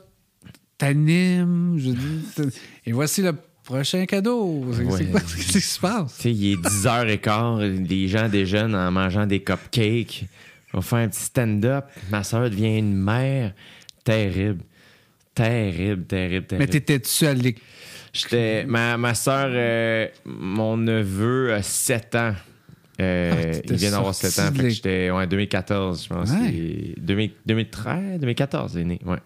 t'animes. 0.78 1.78
je 1.78 1.92
dis, 1.92 2.24
t- 2.36 2.58
Et 2.88 2.92
voici 2.92 3.22
le 3.22 3.34
prochain 3.64 4.06
cadeau. 4.06 4.66
C'est 4.74 4.84
Ouais. 4.84 5.06
quoi 5.06 5.20
Qu'est-ce 5.20 5.52
qui 5.52 5.62
se 5.62 5.80
passe? 5.80 6.16
Tu 6.18 6.22
sais, 6.24 6.32
il 6.32 6.54
est 6.54 6.56
10h15, 6.58 7.88
les 7.88 8.08
gens 8.08 8.28
déjeunent 8.30 8.76
en 8.76 8.92
mangeant 8.92 9.26
des 9.28 9.42
cupcakes. 9.44 10.26
On 10.74 10.82
faire 10.82 11.00
un 11.00 11.10
petit 11.10 11.22
stand-up. 11.24 11.86
Ma 12.10 12.24
soeur 12.24 12.50
devient 12.50 12.78
une 12.78 12.96
mère. 12.96 13.54
Terrible. 14.06 14.64
Terrible, 15.36 16.06
terrible, 16.06 16.46
terrible. 16.48 16.58
Mais 16.66 16.68
t'étais-tu 16.68 17.26
à 17.26 17.34
l'école? 17.34 17.62
J'étais. 18.14 18.66
Ma, 18.66 18.98
ma 18.98 19.14
soeur, 19.16 19.50
euh, 19.52 20.08
mon 20.26 20.78
neveu 20.78 21.54
a 21.54 21.62
7 21.62 22.16
ans. 22.16 22.34
Euh, 23.00 23.54
Ah, 23.56 23.62
il 23.70 23.76
vient 23.78 23.92
d'avoir 23.92 24.14
7 24.14 24.32
sorti 24.32 24.50
ans. 24.50 24.54
Fait 24.56 24.64
que 24.64 24.70
j'étais 24.70 25.10
ouais, 25.12 25.26
2014, 25.28 26.04
je 26.04 26.10
pense. 26.10 26.30
Ouais. 26.32 26.54
Et 26.54 26.96
2000 27.00 27.32
2013, 27.46 28.20
2014, 28.20 28.74
il 28.76 28.82
est 28.82 28.86
né. 28.86 29.00
Ouais. 29.06 29.18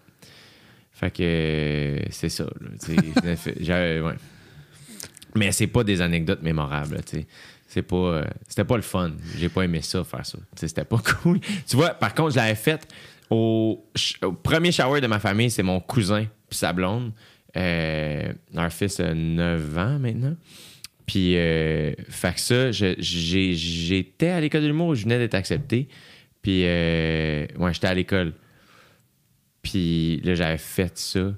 Fait 0.92 1.10
que 1.10 1.22
euh, 1.22 1.98
c'est 2.10 2.28
ça. 2.30 2.44
là, 2.44 3.34
j'avais- 3.60 4.00
ouais. 4.00 4.14
Mais 5.34 5.52
c'est 5.52 5.66
pas 5.66 5.84
des 5.84 6.00
anecdotes 6.00 6.42
mémorables. 6.42 6.98
sais. 7.04 7.26
C'est 7.68 7.82
pas, 7.82 7.96
euh, 7.96 8.24
c'était 8.48 8.64
pas 8.64 8.76
le 8.76 8.82
fun. 8.82 9.10
J'ai 9.36 9.48
pas 9.50 9.62
aimé 9.64 9.82
ça, 9.82 10.02
faire 10.04 10.24
ça. 10.24 10.38
Tu 10.38 10.44
sais, 10.60 10.68
C'était 10.68 10.84
pas 10.84 10.98
cool. 11.22 11.40
Tu 11.68 11.76
vois, 11.76 11.90
par 11.90 12.14
contre, 12.14 12.30
je 12.30 12.36
l'avais 12.36 12.54
fait 12.54 12.86
au, 13.28 13.84
ch- 13.94 14.18
au 14.22 14.32
premier 14.32 14.70
shower 14.72 15.00
de 15.00 15.06
ma 15.08 15.18
famille. 15.18 15.50
C'est 15.50 15.64
mon 15.64 15.80
cousin 15.80 16.24
puis 16.48 16.56
sa 16.58 16.72
blonde. 16.72 17.12
Euh, 17.56 18.32
leur 18.54 18.72
fils 18.72 19.00
a 19.00 19.14
9 19.14 19.78
ans 19.78 19.98
maintenant. 19.98 20.36
Puis, 21.06 21.36
euh, 21.36 21.92
fait 22.08 22.34
que 22.34 22.40
ça, 22.40 22.70
j'étais 22.72 24.28
à 24.28 24.40
l'école 24.40 24.62
de 24.62 24.66
l'humour, 24.66 24.94
je 24.94 25.04
venais 25.04 25.18
d'être 25.18 25.34
accepté. 25.34 25.88
Puis, 26.42 26.62
euh, 26.64 27.46
ouais, 27.58 27.72
j'étais 27.72 27.86
à 27.86 27.94
l'école. 27.94 28.34
Puis 29.62 30.20
là, 30.24 30.34
j'avais 30.34 30.58
fait 30.58 30.96
ça. 30.98 31.32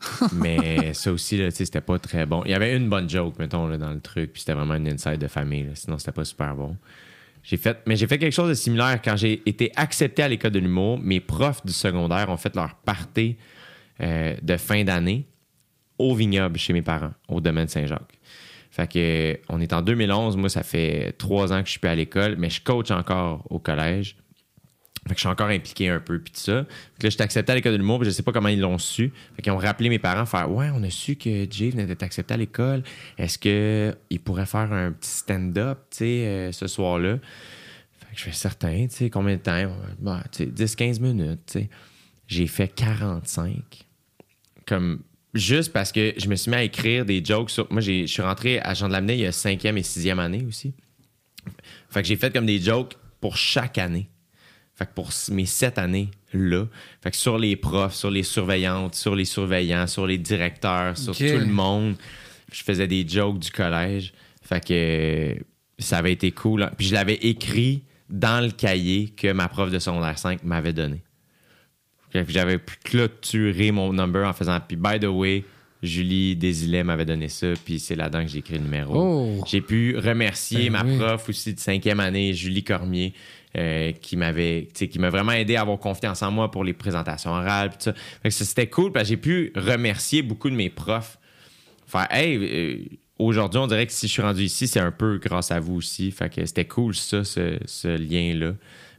Mais 0.32 0.92
ça 0.94 1.12
aussi, 1.12 1.38
là, 1.38 1.50
c'était 1.50 1.80
pas 1.80 1.98
très 1.98 2.26
bon. 2.26 2.42
Il 2.44 2.50
y 2.50 2.54
avait 2.54 2.76
une 2.76 2.88
bonne 2.88 3.08
joke, 3.08 3.38
mettons, 3.38 3.66
là, 3.66 3.78
dans 3.78 3.92
le 3.92 4.00
truc, 4.00 4.32
puis 4.32 4.40
c'était 4.40 4.52
vraiment 4.52 4.74
une 4.74 4.88
inside 4.88 5.18
de 5.18 5.26
famille. 5.26 5.64
là. 5.64 5.70
Sinon, 5.74 5.98
c'était 5.98 6.12
pas 6.12 6.24
super 6.24 6.54
bon. 6.54 6.76
J'ai 7.42 7.56
fait, 7.56 7.78
mais 7.86 7.96
j'ai 7.96 8.06
fait 8.06 8.18
quelque 8.18 8.34
chose 8.34 8.48
de 8.48 8.54
similaire 8.54 9.00
quand 9.02 9.16
j'ai 9.16 9.42
été 9.46 9.72
accepté 9.76 10.22
à 10.22 10.28
l'école 10.28 10.50
de 10.50 10.58
l'humour. 10.58 10.98
Mes 10.98 11.20
profs 11.20 11.64
du 11.64 11.72
secondaire 11.72 12.28
ont 12.28 12.36
fait 12.36 12.54
leur 12.54 12.74
party 12.74 13.36
euh, 14.00 14.34
de 14.42 14.56
fin 14.56 14.84
d'année 14.84 15.26
au 15.98 16.14
vignoble 16.14 16.58
chez 16.58 16.72
mes 16.72 16.82
parents, 16.82 17.12
au 17.28 17.40
domaine 17.40 17.68
Saint-Jacques. 17.68 18.18
Fait 18.70 18.90
que 18.90 18.98
euh, 18.98 19.36
on 19.48 19.60
est 19.60 19.72
en 19.72 19.80
2011. 19.80 20.36
Moi, 20.36 20.48
ça 20.50 20.62
fait 20.62 21.12
trois 21.16 21.52
ans 21.52 21.60
que 21.60 21.66
je 21.66 21.72
suis 21.72 21.80
plus 21.80 21.88
à 21.88 21.94
l'école, 21.94 22.36
mais 22.36 22.50
je 22.50 22.60
coach 22.62 22.90
encore 22.90 23.44
au 23.50 23.58
collège. 23.58 24.16
Fait 25.08 25.14
que 25.14 25.20
je 25.20 25.20
suis 25.20 25.28
encore 25.28 25.48
impliqué 25.48 25.88
un 25.88 26.00
peu, 26.00 26.18
puis 26.18 26.32
tout 26.32 26.40
ça. 26.40 26.66
Que 26.98 27.04
là, 27.06 27.08
je 27.08 27.08
suis 27.10 27.22
accepté 27.22 27.52
à 27.52 27.54
l'école 27.54 27.72
de 27.72 27.78
l'humour, 27.78 28.00
puis 28.00 28.06
je 28.06 28.14
sais 28.14 28.24
pas 28.24 28.32
comment 28.32 28.48
ils 28.48 28.60
l'ont 28.60 28.78
su. 28.78 29.12
Fait 29.36 29.42
qu'ils 29.42 29.52
ont 29.52 29.56
rappelé 29.56 29.88
mes 29.88 30.00
parents, 30.00 30.26
faire 30.26 30.50
Ouais, 30.50 30.68
on 30.74 30.82
a 30.82 30.90
su 30.90 31.16
que 31.16 31.46
Jay 31.48 31.70
venait 31.70 31.90
accepté 32.02 32.34
à 32.34 32.36
l'école. 32.36 32.82
Est-ce 33.16 33.38
qu'il 33.38 34.20
pourrait 34.20 34.46
faire 34.46 34.72
un 34.72 34.92
petit 34.92 35.10
stand-up, 35.10 35.78
tu 35.90 35.98
sais, 35.98 36.26
euh, 36.26 36.52
ce 36.52 36.66
soir-là? 36.66 37.18
Fait 38.00 38.14
que 38.14 38.18
je 38.18 38.24
fais 38.24 38.32
certain, 38.32 38.88
tu 38.88 38.96
sais, 38.96 39.10
combien 39.10 39.36
de 39.36 39.40
temps? 39.40 39.72
Sais, 40.32 40.46
10-15 40.46 41.00
minutes, 41.00 41.40
tu 41.46 41.60
sais. 41.60 41.70
J'ai 42.26 42.48
fait 42.48 42.68
45. 42.68 43.85
Comme 44.66 45.02
juste 45.34 45.72
parce 45.72 45.92
que 45.92 46.12
je 46.16 46.28
me 46.28 46.34
suis 46.36 46.50
mis 46.50 46.56
à 46.56 46.62
écrire 46.62 47.04
des 47.04 47.24
jokes 47.24 47.50
sur. 47.50 47.66
Moi, 47.72 47.80
j'ai- 47.80 48.06
je 48.06 48.12
suis 48.12 48.22
rentré 48.22 48.58
à 48.60 48.74
Jean 48.74 48.88
de 48.88 48.92
Lamennais 48.92 49.16
il 49.18 49.20
y 49.22 49.26
a 49.26 49.32
cinquième 49.32 49.78
et 49.78 49.82
sixième 49.82 50.18
année 50.18 50.44
aussi. 50.48 50.74
Fait 51.90 52.02
que 52.02 52.08
j'ai 52.08 52.16
fait 52.16 52.32
comme 52.32 52.46
des 52.46 52.60
jokes 52.60 52.94
pour 53.20 53.36
chaque 53.36 53.78
année. 53.78 54.08
Fait 54.74 54.84
que 54.86 54.92
pour 54.92 55.10
mes 55.30 55.46
sept 55.46 55.78
années-là, 55.78 56.66
fait 57.02 57.10
que 57.10 57.16
sur 57.16 57.38
les 57.38 57.56
profs, 57.56 57.94
sur 57.94 58.10
les 58.10 58.22
surveillantes, 58.22 58.94
sur 58.94 59.14
les 59.14 59.24
surveillants, 59.24 59.86
sur 59.86 60.06
les 60.06 60.18
directeurs, 60.18 60.98
sur 60.98 61.14
tout 61.16 61.38
le 61.38 61.46
monde, 61.46 61.94
je 62.52 62.62
faisais 62.62 62.86
des 62.86 63.06
jokes 63.08 63.38
du 63.38 63.50
collège. 63.50 64.12
Fait 64.42 64.62
que 64.62 65.36
ça 65.78 65.98
avait 65.98 66.12
été 66.12 66.30
cool. 66.32 66.64
hein. 66.64 66.70
Puis 66.76 66.88
je 66.88 66.94
l'avais 66.94 67.14
écrit 67.14 67.84
dans 68.10 68.44
le 68.44 68.50
cahier 68.50 69.08
que 69.08 69.32
ma 69.32 69.48
prof 69.48 69.70
de 69.70 69.78
secondaire 69.78 70.18
5 70.18 70.42
m'avait 70.44 70.72
donné. 70.74 71.02
J'avais 72.28 72.58
pu 72.58 72.76
clôturer 72.84 73.72
mon 73.72 73.92
number 73.92 74.26
en 74.26 74.32
faisant 74.32 74.58
puis 74.66 74.76
by 74.76 74.98
the 75.00 75.06
way, 75.06 75.44
Julie 75.82 76.36
Desilets 76.36 76.84
m'avait 76.84 77.04
donné 77.04 77.28
ça, 77.28 77.48
puis 77.64 77.78
c'est 77.78 77.96
là-dedans 77.96 78.22
que 78.22 78.28
j'ai 78.30 78.38
écrit 78.38 78.54
le 78.54 78.64
numéro. 78.64 78.94
Oh. 78.96 79.44
J'ai 79.46 79.60
pu 79.60 79.96
remercier 79.96 80.70
Ben 80.70 80.82
ma 80.82 80.84
oui. 80.84 80.98
prof 80.98 81.28
aussi 81.28 81.54
de 81.54 81.60
cinquième 81.60 82.00
année, 82.00 82.32
Julie 82.32 82.64
Cormier, 82.64 83.12
euh, 83.56 83.92
qui 83.92 84.16
m'avait, 84.16 84.68
qui 84.72 84.98
m'a 84.98 85.10
vraiment 85.10 85.32
aidé 85.32 85.56
à 85.56 85.60
avoir 85.60 85.78
confiance 85.78 86.22
en 86.22 86.30
moi 86.30 86.50
pour 86.50 86.64
les 86.64 86.72
présentations 86.72 87.30
orales, 87.30 87.70
tout 87.70 87.76
ça. 87.80 87.92
Fait 88.22 88.28
que 88.30 88.34
ça, 88.34 88.44
c'était 88.44 88.68
cool, 88.68 88.90
parce 88.90 89.04
que 89.04 89.10
j'ai 89.10 89.16
pu 89.16 89.52
remercier 89.54 90.22
beaucoup 90.22 90.50
de 90.50 90.56
mes 90.56 90.70
profs. 90.70 91.18
Faire, 91.86 92.08
hey, 92.10 92.36
euh, 92.36 92.78
aujourd'hui, 93.18 93.60
on 93.60 93.66
dirait 93.66 93.86
que 93.86 93.92
si 93.92 94.08
je 94.08 94.12
suis 94.12 94.22
rendu 94.22 94.42
ici, 94.42 94.66
c'est 94.66 94.80
un 94.80 94.92
peu 94.92 95.18
grâce 95.18 95.50
à 95.50 95.60
vous 95.60 95.74
aussi. 95.74 96.10
Fait 96.10 96.32
que 96.34 96.44
c'était 96.46 96.64
cool, 96.64 96.94
ça, 96.94 97.22
ce, 97.22 97.58
ce 97.66 97.88
lien-là. 97.88 98.54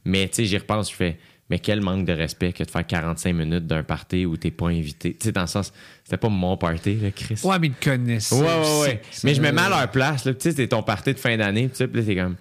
Mais, 0.06 0.28
tu 0.30 0.36
sais, 0.36 0.46
j'y 0.46 0.58
repense, 0.58 0.90
je 0.92 0.96
fais, 0.96 1.18
mais 1.50 1.60
quel 1.60 1.82
manque 1.82 2.06
de 2.06 2.14
respect 2.14 2.52
que 2.54 2.64
de 2.64 2.70
faire 2.70 2.86
45 2.86 3.34
minutes 3.34 3.68
d'un 3.68 3.84
party 3.84 4.26
où 4.26 4.36
t'es 4.38 4.52
pas 4.52 4.68
invité. 4.68 5.14
Tu 5.14 5.26
sais, 5.28 5.32
dans 5.32 5.42
le 5.42 5.48
sens, 5.48 5.72
c'était 6.04 6.18
pas 6.18 6.30
mon 6.30 6.58
party, 6.58 6.96
là, 6.96 7.12
Chris. 7.12 7.40
Ouais, 7.44 7.58
mais 7.60 7.68
ils 7.68 7.74
te 7.74 7.90
connaissent. 7.90 8.32
Ouais, 8.32 8.42
ouais, 8.42 8.80
ouais. 8.82 9.02
Mais 9.24 9.34
je 9.34 9.42
me 9.42 9.52
mets 9.52 9.62
à 9.62 9.70
leur 9.70 9.90
place. 9.92 10.26
Là. 10.26 10.34
Tu 10.34 10.42
sais, 10.42 10.50
c'était 10.52 10.68
ton 10.68 10.84
party 10.84 11.14
de 11.14 11.20
fin 11.20 11.38
d'année. 11.38 11.70
Puis 11.70 11.88
là, 11.94 12.04
t'es 12.04 12.16
comme. 12.16 12.36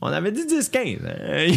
On 0.00 0.06
avait 0.08 0.30
dit 0.32 0.42
10-15. 0.42 0.98
hein. 1.04 1.46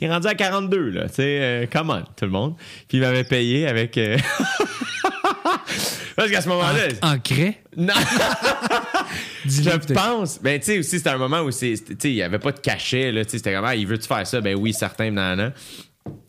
il 0.00 0.06
est 0.06 0.10
rendu 0.10 0.26
à 0.26 0.34
42, 0.34 0.90
là. 0.90 1.08
Tu 1.08 1.14
sais, 1.16 1.38
euh, 1.40 1.66
come 1.70 1.90
on, 1.90 2.00
tout 2.16 2.24
le 2.24 2.30
monde. 2.30 2.54
Puis 2.88 2.98
il 2.98 3.00
m'avait 3.00 3.24
payé 3.24 3.66
avec. 3.66 3.98
euh, 3.98 4.16
Parce 6.16 6.30
qu'à 6.30 6.40
ce 6.40 6.48
moment-là. 6.48 6.88
En 7.02 7.18
craie? 7.18 7.58
Non, 7.76 7.92
je 9.46 9.92
pense. 9.92 10.40
Ben, 10.40 10.58
tu 10.60 10.66
sais, 10.66 10.78
aussi, 10.78 10.98
c'était 10.98 11.10
un 11.10 11.18
moment 11.18 11.40
où 11.40 11.50
il 11.50 12.10
n'y 12.12 12.22
avait 12.22 12.38
pas 12.38 12.52
de 12.52 12.60
cachet, 12.60 13.10
là. 13.10 13.24
Tu 13.24 13.32
sais, 13.32 13.38
c'était 13.38 13.52
comme, 13.54 13.64
ah, 13.64 13.74
il 13.74 13.86
veut-tu 13.86 14.06
faire 14.06 14.26
ça? 14.26 14.40
Ben 14.40 14.54
oui, 14.54 14.72
certain, 14.72 15.10
nanana. 15.10 15.52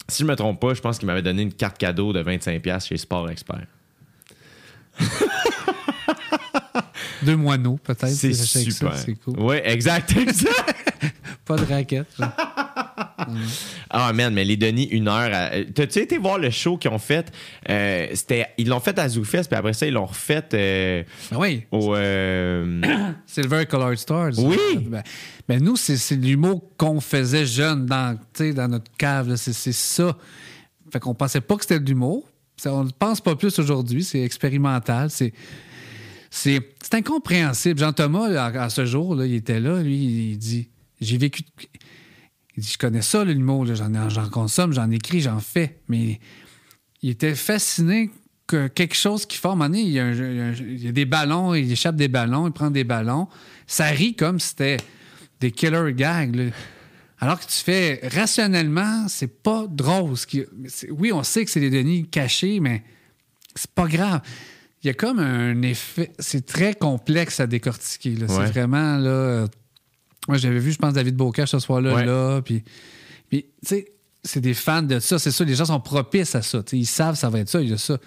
Si 0.08 0.22
je 0.24 0.27
me 0.27 0.35
trompe 0.35 0.59
pas, 0.59 0.74
je 0.74 0.82
pense 0.82 0.98
qu'il 1.00 1.08
m'avait 1.08 1.22
donné 1.22 1.42
une 1.42 1.53
carte 1.53 1.77
cadeau 1.77 2.14
de 2.14 2.22
25$ 2.24 2.88
chez 2.88 2.98
Sport 2.98 3.30
Expert. 3.30 3.66
Deux 7.24 7.35
moineaux, 7.35 7.80
peut-être. 7.84 8.09
C'est 8.09 8.34
ça, 8.34 8.59
super. 8.59 8.95
C'est 8.98 9.16
cool. 9.16 9.40
Ouais, 9.40 9.67
exact, 9.69 10.16
exact. 10.16 10.93
Pas 11.45 11.56
de 11.56 11.66
raquette. 11.66 12.08
genre. 12.17 12.30
Ah, 13.90 14.11
man, 14.14 14.34
mais 14.34 14.44
les 14.44 14.58
Denis, 14.58 14.85
une 14.85 15.08
heure. 15.08 15.30
à- 15.34 15.52
T'as-tu 15.74 16.00
été 16.00 16.18
voir 16.18 16.38
le 16.38 16.50
show 16.50 16.77
qu'ils 16.77 16.92
ont 16.92 16.98
fait? 17.00 17.32
Euh, 17.69 18.08
c'était... 18.14 18.48
Ils 18.58 18.68
l'ont 18.68 18.80
fait 18.80 18.98
à 19.00 19.08
ZooFest, 19.08 19.44
puis 19.48 19.56
après 19.58 19.74
ça, 19.74 19.88
ils 19.88 19.94
l'ont 19.94 20.06
refait 20.06 20.44
euh, 20.53 21.03
Ah 21.32 21.40
oui, 21.40 21.64
au. 21.72 21.95
euh, 21.95 22.82
Silver 23.26 23.66
Colored 23.66 23.98
Stars. 23.98 24.32
Oui. 24.38 24.58
Ben, 24.82 25.03
ben 25.48 25.64
nous, 25.64 25.76
c'est 25.77 25.98
c'est 25.98 26.16
l'humour 26.16 26.61
qu'on 26.77 27.00
faisait 27.00 27.45
jeune 27.45 27.85
dans, 27.85 28.16
tu 28.16 28.22
sais, 28.50 28.53
dans 28.53 28.68
notre 28.68 28.92
cave. 28.98 29.30
là. 29.30 29.38
C'est 29.38 29.53
c'est 29.53 29.72
ça. 29.72 30.18
Fait 30.92 31.00
qu'on 31.00 31.14
pensait 31.16 31.42
pas 31.42 31.56
que 31.56 31.61
c'était 31.61 31.80
de 31.80 31.88
l'humour. 31.88 32.27
Ça, 32.58 32.74
On 32.74 32.84
ne 32.85 32.90
pense 32.92 33.22
pas 33.22 33.35
plus 33.35 33.58
aujourd'hui. 33.60 34.03
C'est 34.03 34.22
expérimental. 34.22 35.10
C'est. 35.10 35.34
C'est 36.30 36.60
c'est 36.82 36.95
incompréhensible. 36.95 37.80
Jean-Thomas, 37.80 38.27
là, 38.30 38.45
à, 38.45 38.64
à 38.66 38.69
ce 38.69 38.85
jour, 38.85 39.16
là, 39.16 39.26
il 39.26 39.35
était 39.35 39.60
là. 39.60 39.82
Lui, 39.82 40.32
il 40.32 40.38
dit 40.38 40.68
J'ai 41.00 41.18
vécu. 41.18 41.44
Il 42.58 42.64
dit 42.64 42.69
Je 42.74 42.77
connais 42.77 43.01
ça, 43.01 43.24
l'humour. 43.25 43.66
J'en 43.66 44.30
consomme, 44.30 44.74
j'en 44.74 44.90
écris, 44.92 45.22
j'en 45.22 45.40
fais. 45.40 45.80
Mais 45.88 46.19
il 47.01 47.09
était 47.09 47.35
fasciné 47.35 48.09
que 48.48 48.67
quelque 48.67 48.95
chose 48.95 49.25
qui 49.25 49.38
forme. 49.38 49.67
Il 49.74 49.90
y, 49.90 50.00
a 50.00 50.11
il 50.11 50.84
y 50.84 50.88
a 50.88 50.92
des 50.92 51.06
ballons, 51.06 51.53
il 51.53 51.72
échappe 51.72 51.95
des 51.95 52.08
ballons, 52.08 52.48
il 52.48 52.53
prend 52.53 52.69
des 52.72 52.84
ballons. 52.84 53.27
Ça 53.67 53.85
rit 53.85 54.16
comme 54.16 54.40
si 54.40 54.50
c'était 54.50 54.77
des 55.40 55.51
killer 55.51 55.93
gags. 55.93 56.35
là. 56.35 56.43
Alors 57.19 57.40
que 57.40 57.45
tu 57.45 57.58
fais 57.64 58.01
rationnellement, 58.14 59.08
c'est 59.08 59.42
pas 59.42 59.66
drôle. 59.69 60.16
ce 60.17 60.27
qui- 60.27 60.43
c'est- 60.67 60.92
Oui, 60.92 61.11
on 61.11 61.24
sait 61.24 61.43
que 61.45 61.51
c'est 61.51 61.59
des 61.61 61.69
Denis 61.69 62.08
cachés, 62.08 62.59
mais 62.59 62.84
c'est 63.56 63.72
pas 63.72 63.88
grave. 63.88 64.22
Il 64.84 64.88
y 64.88 64.90
a 64.90 64.93
comme 64.93 65.19
un 65.19 65.61
effet. 65.64 66.11
C'est 66.19 66.45
très 66.45 66.75
complexe 66.75 67.40
à 67.40 67.48
décortiquer. 67.48 68.11
Ouais. 68.11 68.27
C'est 68.27 68.51
vraiment 68.51 68.98
là. 68.98 69.48
Moi, 70.28 70.38
j'avais 70.38 70.60
vu, 70.60 70.72
je 70.72 70.78
pense, 70.78 70.94
David 70.94 71.16
Bocage 71.16 71.50
ce 71.50 71.60
soir-là, 71.60 71.95
Ouais. 71.95 72.06
là. 72.06 72.42
Puis, 72.42 72.64
puis 73.30 73.44
tu 73.62 73.68
sais, 73.68 73.86
c'est 74.24 74.42
des 74.42 74.54
fans 74.56 74.82
de 74.82 75.00
ça. 75.00 75.20
C'est 75.20 75.32
ça, 75.32 75.44
les 75.44 75.56
gens 75.56 75.66
sont 75.66 75.80
propices 75.80 76.34
à 76.36 76.42
ça. 76.42 76.64
Ils 76.72 76.86
savent 76.86 77.16
ça 77.16 77.30
va 77.30 77.40
être 77.40 77.50
ça, 77.50 77.62
il 77.62 77.70
y 77.70 77.74
a 77.74 77.78
ça. 77.78 77.98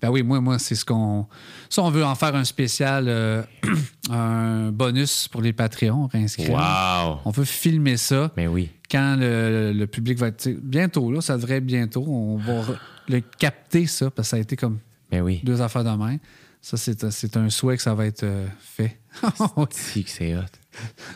Ben 0.00 0.10
oui, 0.10 0.22
moi, 0.22 0.40
moi, 0.40 0.58
c'est 0.58 0.74
ce 0.74 0.84
qu'on. 0.84 1.26
Ça, 1.70 1.82
on 1.82 1.90
veut 1.90 2.04
en 2.04 2.14
faire 2.14 2.34
un 2.34 2.44
spécial, 2.44 3.06
euh, 3.08 3.42
un 4.10 4.70
bonus 4.70 5.28
pour 5.28 5.40
les 5.42 5.52
Patreons 5.52 6.06
réinscrits. 6.06 6.48
Wow! 6.50 7.20
On 7.24 7.30
veut 7.30 7.44
filmer 7.46 7.96
ça 7.96 8.30
Mais 8.36 8.46
oui. 8.46 8.70
quand 8.90 9.16
le, 9.18 9.72
le 9.72 9.86
public 9.86 10.18
va 10.18 10.28
être. 10.28 10.48
Bientôt, 10.62 11.10
là, 11.10 11.20
ça 11.20 11.36
devrait 11.36 11.56
être 11.56 11.66
bientôt. 11.66 12.04
On 12.06 12.36
va 12.36 12.62
le 13.08 13.20
capter, 13.20 13.86
ça, 13.86 14.10
parce 14.10 14.28
que 14.28 14.30
ça 14.30 14.36
a 14.36 14.40
été 14.40 14.56
comme 14.56 14.78
Mais 15.10 15.20
oui. 15.20 15.40
deux 15.44 15.60
affaires 15.62 15.84
de 15.84 15.90
main. 15.96 16.16
Ça, 16.60 16.76
c'est 16.76 17.04
un- 17.04 17.10
c'est 17.10 17.36
un 17.36 17.48
souhait 17.48 17.76
que 17.76 17.82
ça 17.82 17.94
va 17.94 18.06
être 18.06 18.24
euh, 18.24 18.46
fait. 18.60 18.98
Si 19.70 20.04
que 20.04 20.10
c'est 20.10 20.34
hot? 20.36 20.40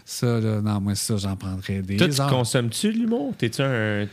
Ça, 0.05 0.41
là, 0.41 0.61
non, 0.61 0.81
moi, 0.81 0.95
ça, 0.95 1.17
j'en 1.17 1.37
prendrais 1.37 1.83
des 1.83 1.97
Toi, 1.97 2.09
tu 2.09 2.17
consommes-tu 2.21 2.93
de 2.93 2.99
l'humour? 2.99 3.35
T'es-tu 3.37 3.63
un. 3.63 4.07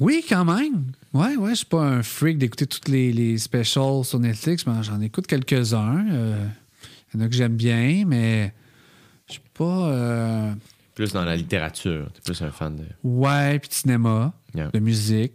Oui, 0.00 0.24
quand 0.28 0.44
même. 0.44 0.84
Ouais, 1.14 1.36
ouais, 1.36 1.50
je 1.50 1.54
suis 1.56 1.66
pas 1.66 1.82
un 1.82 2.02
freak 2.02 2.38
d'écouter 2.38 2.66
toutes 2.66 2.88
les, 2.88 3.12
les 3.12 3.38
specials 3.38 4.04
sur 4.04 4.18
Netflix, 4.18 4.66
mais 4.66 4.82
j'en 4.82 5.00
écoute 5.00 5.26
quelques-uns. 5.26 6.06
Euh, 6.10 6.46
Il 7.14 7.18
y 7.20 7.22
en 7.22 7.26
a 7.26 7.28
que 7.28 7.34
j'aime 7.34 7.56
bien, 7.56 8.04
mais 8.06 8.52
je 9.26 9.32
suis 9.34 9.42
pas. 9.54 9.88
euh, 9.88 10.52
Plus 10.94 11.12
dans 11.12 11.24
la 11.24 11.36
littérature. 11.36 12.08
T'es 12.12 12.20
plus 12.32 12.42
un 12.42 12.50
fan 12.50 12.76
de. 12.76 12.84
Ouais, 13.02 13.58
puis 13.58 13.68
de 13.70 13.74
cinéma, 13.74 14.32
Yeah. 14.54 14.70
de 14.72 14.78
musique, 14.78 15.32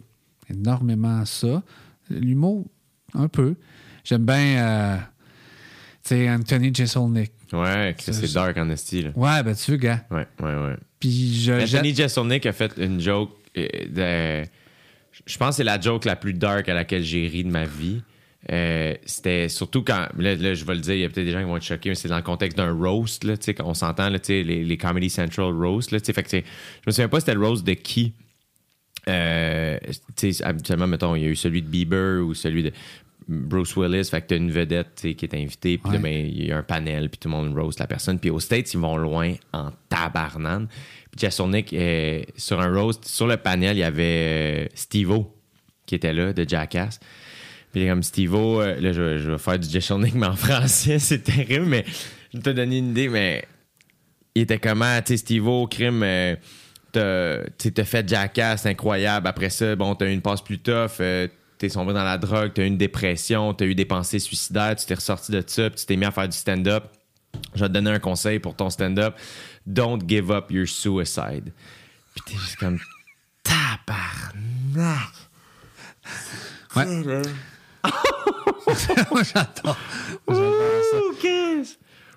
énormément 0.50 1.24
ça. 1.24 1.62
L'humour, 2.10 2.66
un 3.14 3.28
peu. 3.28 3.54
J'aime 4.04 4.24
bien, 4.24 4.36
euh, 4.58 4.96
tu 6.04 6.08
sais, 6.08 6.30
Anthony 6.30 6.74
Jeselnik. 6.74 7.30
Ouais, 7.52 7.94
c'est 7.98 8.32
dark 8.32 8.56
en 8.56 8.70
esti, 8.70 9.02
là. 9.02 9.10
Ouais, 9.14 9.42
ben 9.42 9.54
tu 9.54 9.72
veux, 9.72 9.76
gars. 9.76 10.04
Ouais, 10.10 10.26
ouais, 10.40 10.54
ouais. 10.54 10.76
Puis 10.98 11.42
je. 11.42 11.52
Anthony 11.52 11.94
Jeselnik 11.94 12.46
a 12.46 12.52
fait 12.52 12.72
une 12.78 13.00
joke 13.00 13.30
euh, 13.56 13.66
de. 14.42 14.48
Je 15.26 15.36
pense 15.36 15.50
que 15.50 15.54
c'est 15.56 15.64
la 15.64 15.80
joke 15.80 16.04
la 16.04 16.16
plus 16.16 16.32
dark 16.32 16.68
à 16.68 16.74
laquelle 16.74 17.02
j'ai 17.02 17.26
ri 17.26 17.44
de 17.44 17.50
ma 17.50 17.64
vie. 17.64 18.02
Euh, 18.50 18.94
c'était 19.04 19.48
surtout 19.48 19.82
quand. 19.82 20.08
Là, 20.18 20.34
là, 20.34 20.54
je 20.54 20.64
vais 20.64 20.74
le 20.74 20.80
dire, 20.80 20.94
il 20.94 21.00
y 21.00 21.04
a 21.04 21.08
peut-être 21.08 21.26
des 21.26 21.32
gens 21.32 21.40
qui 21.40 21.46
vont 21.46 21.56
être 21.56 21.62
choqués, 21.62 21.90
mais 21.90 21.94
c'est 21.94 22.08
dans 22.08 22.16
le 22.16 22.22
contexte 22.22 22.56
d'un 22.56 22.72
roast, 22.72 23.24
là, 23.24 23.36
tu 23.36 23.44
sais, 23.44 23.62
on 23.62 23.74
s'entend, 23.74 24.08
là, 24.08 24.18
tu 24.18 24.28
sais, 24.28 24.42
les, 24.42 24.64
les 24.64 24.76
Comedy 24.76 25.10
Central 25.10 25.52
roast, 25.52 25.92
là, 25.92 26.00
tu 26.00 26.06
sais, 26.06 26.12
fait 26.12 26.22
que 26.24 26.30
je 26.30 26.42
me 26.86 26.92
souviens 26.92 27.08
pas 27.08 27.20
c'était 27.20 27.34
le 27.34 27.46
roast 27.46 27.64
de 27.64 27.74
qui. 27.74 28.14
Euh, 29.08 29.78
tu 30.16 30.32
sais, 30.32 30.44
habituellement, 30.44 30.86
mettons, 30.86 31.14
il 31.14 31.22
y 31.22 31.26
a 31.26 31.28
eu 31.28 31.36
celui 31.36 31.62
de 31.62 31.68
Bieber 31.68 32.24
ou 32.24 32.34
celui 32.34 32.62
de 32.62 32.72
Bruce 33.28 33.76
Willis, 33.76 34.04
fait 34.10 34.20
que 34.22 34.26
t'as 34.28 34.36
une 34.36 34.50
vedette 34.50 34.94
qui 35.16 35.24
est 35.24 35.34
invitée, 35.34 35.78
puis 35.78 35.92
Ouais. 35.92 35.98
ben, 35.98 36.12
il 36.26 36.46
y 36.46 36.52
a 36.52 36.58
un 36.58 36.62
panel, 36.62 37.08
puis 37.10 37.18
tout 37.18 37.28
le 37.28 37.34
monde 37.34 37.56
roast 37.58 37.78
la 37.80 37.86
personne. 37.86 38.18
Puis 38.18 38.30
aux 38.30 38.40
States, 38.40 38.72
ils 38.74 38.80
vont 38.80 38.96
loin 38.96 39.34
en 39.52 39.70
tabarnane. 39.88 40.66
Puis 41.10 41.20
Jasonic, 41.20 41.72
euh, 41.72 42.22
sur 42.36 42.60
un 42.60 42.72
roast, 42.74 43.04
sur 43.06 43.26
le 43.26 43.36
panel, 43.36 43.76
il 43.76 43.80
y 43.80 43.84
avait 43.84 44.02
euh, 44.04 44.66
Steve-O 44.74 45.34
qui 45.86 45.94
était 45.96 46.12
là, 46.12 46.32
de 46.32 46.48
Jackass. 46.48 47.00
Puis 47.72 47.86
comme 47.86 48.02
Steve-O, 48.02 48.60
euh, 48.60 48.80
là, 48.80 48.92
je, 48.92 49.02
vais- 49.02 49.18
je 49.18 49.30
vais 49.30 49.38
faire 49.38 49.58
du 49.58 49.68
Jasonic, 49.68 50.14
mais 50.14 50.26
en 50.26 50.36
français, 50.36 50.98
c'est 50.98 51.20
terrible, 51.22 51.66
mais 51.66 51.84
je 52.32 52.38
vais 52.38 52.42
te 52.42 52.50
donner 52.50 52.78
une 52.78 52.90
idée, 52.90 53.08
mais 53.08 53.44
il 54.34 54.42
était 54.42 54.58
comment, 54.58 54.98
tu 55.02 55.08
sais, 55.12 55.16
Steve-O, 55.18 55.66
crime, 55.66 56.02
euh, 56.02 56.36
t'as 56.92 57.84
fait 57.84 58.08
Jackass, 58.08 58.62
c'est 58.62 58.68
incroyable. 58.70 59.26
Après 59.26 59.50
ça, 59.50 59.74
bon, 59.76 59.94
t'as 59.94 60.06
eu 60.08 60.12
une 60.12 60.22
passe 60.22 60.42
plus 60.42 60.58
tough, 60.58 61.00
euh, 61.00 61.28
t'es 61.62 61.68
sombré 61.70 61.94
dans 61.94 62.04
la 62.04 62.18
drogue, 62.18 62.52
t'as 62.54 62.62
eu 62.62 62.66
une 62.66 62.76
dépression, 62.76 63.54
t'as 63.54 63.64
eu 63.66 63.74
des 63.74 63.84
pensées 63.84 64.18
suicidaires, 64.18 64.76
tu 64.76 64.84
t'es 64.86 64.94
ressorti 64.94 65.32
de 65.32 65.42
ça, 65.46 65.70
puis 65.70 65.78
tu 65.80 65.86
t'es 65.86 65.96
mis 65.96 66.04
à 66.04 66.10
faire 66.10 66.28
du 66.28 66.36
stand-up. 66.36 66.84
Je 67.54 67.60
vais 67.60 67.68
te 67.68 67.72
donner 67.72 67.90
un 67.90 67.98
conseil 67.98 68.38
pour 68.38 68.54
ton 68.54 68.68
stand-up. 68.68 69.14
Don't 69.66 69.98
give 70.06 70.30
up 70.30 70.50
your 70.50 70.66
suicide. 70.68 71.52
Puis 72.14 72.22
t'es 72.26 72.34
juste 72.36 72.56
comme 72.56 72.78
tabarnak. 73.42 75.12
Ouais. 76.76 77.22
Moi, 79.10 79.22
j'adore. 79.22 79.78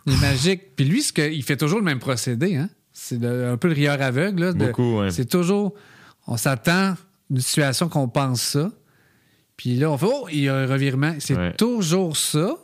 Il 0.05 0.13
est 0.13 0.21
magique. 0.21 0.75
Puis 0.75 0.85
lui, 0.85 1.01
ce 1.01 1.11
que- 1.13 1.31
il 1.31 1.43
fait 1.43 1.57
toujours 1.57 1.79
le 1.79 1.85
même 1.85 1.99
procédé. 1.99 2.55
Hein? 2.55 2.69
C'est 2.93 3.23
un 3.25 3.57
peu 3.57 3.67
le 3.69 3.73
rieur 3.73 4.01
aveugle. 4.01 4.43
Là, 4.45 4.53
de- 4.53 4.65
Beaucoup, 4.65 4.99
ouais. 4.99 5.11
C'est 5.11 5.25
toujours. 5.25 5.73
On 6.27 6.37
s'attend 6.37 6.91
à 6.93 6.97
une 7.29 7.39
situation 7.41 7.89
qu'on 7.89 8.07
pense 8.07 8.41
ça. 8.41 8.71
Puis 9.57 9.75
là, 9.75 9.89
on 9.91 9.97
fait 9.97 10.05
Oh, 10.09 10.27
il 10.31 10.39
y 10.41 10.49
a 10.49 10.55
un 10.55 10.67
revirement. 10.67 11.15
C'est 11.19 11.35
Ouais. 11.35 11.53
toujours 11.53 12.15
ça. 12.17 12.57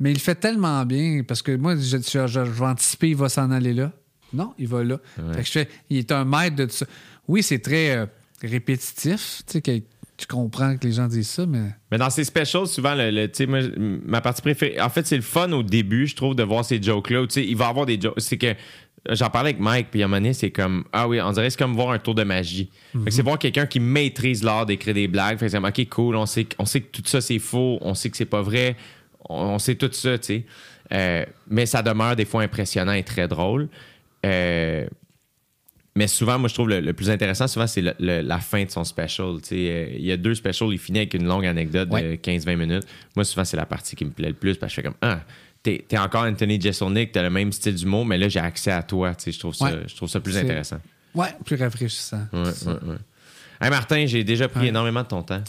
Mais 0.00 0.10
il 0.10 0.14
le 0.14 0.20
fait 0.20 0.34
tellement 0.34 0.84
bien. 0.84 1.22
Parce 1.26 1.42
que 1.42 1.54
moi, 1.54 1.76
je, 1.76 1.96
je- 1.98 2.26
je- 2.26 2.40
vais 2.40 2.66
anticiper, 2.66 3.10
il 3.10 3.16
va 3.16 3.28
s'en 3.28 3.50
aller 3.50 3.72
là. 3.72 3.92
Non, 4.32 4.52
il 4.58 4.66
va 4.66 4.82
là. 4.82 4.98
Ouais. 5.18 5.34
Fait 5.34 5.40
que 5.40 5.46
je 5.46 5.52
fais, 5.52 5.68
il 5.90 5.98
est 5.98 6.10
un 6.12 6.24
maître 6.24 6.56
de 6.56 6.64
tout 6.64 6.72
ça. 6.72 6.86
Oui, 7.28 7.42
c'est 7.42 7.58
très 7.60 7.90
euh, 7.96 8.06
répétitif. 8.42 9.42
Tu 9.46 9.52
sais, 9.52 9.60
que 9.62 9.78
tu 10.16 10.26
comprends 10.26 10.76
que 10.76 10.86
les 10.86 10.92
gens 10.92 11.06
disent 11.08 11.28
ça, 11.28 11.46
mais. 11.46 11.70
Mais 11.90 11.98
dans 11.98 12.10
ces 12.10 12.24
specials, 12.24 12.66
souvent, 12.66 12.94
le, 12.94 13.10
le- 13.10 13.26
tu 13.30 13.38
sais, 13.38 13.46
moi, 13.46 13.60
ma 13.78 14.20
partie 14.20 14.42
préférée. 14.42 14.80
En 14.80 14.88
fait, 14.88 15.06
c'est 15.06 15.16
le 15.16 15.22
fun 15.22 15.50
au 15.52 15.62
début, 15.62 16.06
je 16.06 16.14
trouve, 16.16 16.34
de 16.34 16.42
voir 16.42 16.64
ces 16.64 16.82
jokes-là. 16.82 17.22
où, 17.22 17.26
Tu 17.26 17.34
sais, 17.34 17.46
il 17.46 17.56
va 17.56 17.68
avoir 17.68 17.86
des 17.86 18.00
jokes. 18.00 18.14
C'est 18.18 18.38
que. 18.38 18.54
J'en 19.10 19.30
parlais 19.30 19.50
avec 19.50 19.60
Mike, 19.60 19.88
puis 19.90 20.00
à 20.02 20.04
un 20.04 20.08
moment 20.08 20.20
donné, 20.20 20.32
c'est 20.32 20.50
comme. 20.52 20.84
Ah 20.92 21.08
oui, 21.08 21.20
on 21.20 21.32
dirait 21.32 21.50
c'est 21.50 21.58
comme 21.58 21.74
voir 21.74 21.90
un 21.90 21.98
tour 21.98 22.14
de 22.14 22.22
magie. 22.22 22.70
Que 23.04 23.10
c'est 23.10 23.22
voir 23.22 23.38
quelqu'un 23.38 23.66
qui 23.66 23.80
maîtrise 23.80 24.44
l'art 24.44 24.64
d'écrire 24.66 24.94
des 24.94 25.08
blagues. 25.08 25.38
Fait 25.38 25.46
que 25.46 25.50
c'est 25.50 25.56
comme, 25.56 25.64
OK, 25.68 25.88
cool, 25.88 26.14
on 26.16 26.26
sait, 26.26 26.46
on 26.58 26.64
sait 26.64 26.80
que 26.82 26.90
tout 26.92 27.02
ça, 27.04 27.20
c'est 27.20 27.38
faux, 27.40 27.78
on 27.80 27.94
sait 27.94 28.10
que 28.10 28.16
c'est 28.16 28.24
pas 28.26 28.42
vrai, 28.42 28.76
on, 29.28 29.34
on 29.54 29.58
sait 29.58 29.74
tout 29.74 29.90
ça, 29.92 30.16
tu 30.18 30.26
sais. 30.26 30.44
Euh, 30.92 31.24
mais 31.48 31.66
ça 31.66 31.82
demeure 31.82 32.14
des 32.14 32.24
fois 32.24 32.42
impressionnant 32.42 32.92
et 32.92 33.02
très 33.02 33.26
drôle. 33.26 33.68
Euh, 34.24 34.86
mais 35.94 36.06
souvent, 36.06 36.38
moi, 36.38 36.48
je 36.48 36.54
trouve 36.54 36.68
le, 36.70 36.80
le 36.80 36.92
plus 36.94 37.10
intéressant, 37.10 37.46
souvent, 37.48 37.66
c'est 37.66 37.82
la 37.98 38.38
fin 38.38 38.64
de 38.64 38.70
son 38.70 38.82
special. 38.84 39.40
Tu 39.42 39.48
sais, 39.48 39.54
euh, 39.56 39.86
il 39.98 40.04
y 40.06 40.12
a 40.12 40.16
deux 40.16 40.34
specials, 40.34 40.70
il 40.72 40.78
finit 40.78 41.00
avec 41.00 41.14
une 41.14 41.26
longue 41.26 41.44
anecdote 41.44 41.88
de 41.90 41.94
Ouais. 41.94 42.20
15-20 42.22 42.56
minutes. 42.56 42.84
Moi, 43.14 43.24
souvent, 43.24 43.44
c'est 43.44 43.56
la 43.58 43.66
partie 43.66 43.94
qui 43.96 44.04
me 44.04 44.10
plaît 44.10 44.28
le 44.28 44.34
plus 44.34 44.56
parce 44.56 44.72
que 44.72 44.76
je 44.76 44.80
fais 44.80 44.86
comme 44.88 44.96
Ah, 45.02 45.20
t'es 45.62 45.84
es 45.90 45.98
encore 45.98 46.22
Anthony 46.24 46.60
Jeselnik, 46.60 47.12
t'as 47.12 47.22
le 47.22 47.30
même 47.30 47.52
style 47.52 47.74
d'humour, 47.74 48.04
mais 48.06 48.18
là, 48.18 48.28
j'ai 48.28 48.40
accès 48.40 48.70
à 48.72 48.82
toi. 48.82 49.12
Je 49.24 49.38
trouve 49.38 49.54
ça, 49.54 49.66
Ouais. 49.66 49.80
je 49.86 49.94
trouve 49.96 50.08
ça 50.08 50.20
plus 50.20 50.36
intéressant. 50.36 50.78
Ouais, 51.14 51.28
plus 51.44 51.56
rafraîchissant. 51.56 52.26
Ouais, 52.32 52.40
ouais, 52.40 52.72
ouais. 52.88 52.96
Hey, 53.60 53.70
Martin, 53.70 54.06
j'ai 54.06 54.24
déjà 54.24 54.48
pris 54.48 54.68
énormément 54.68 55.02
de 55.02 55.08
ton 55.08 55.22
temps. 55.22 55.42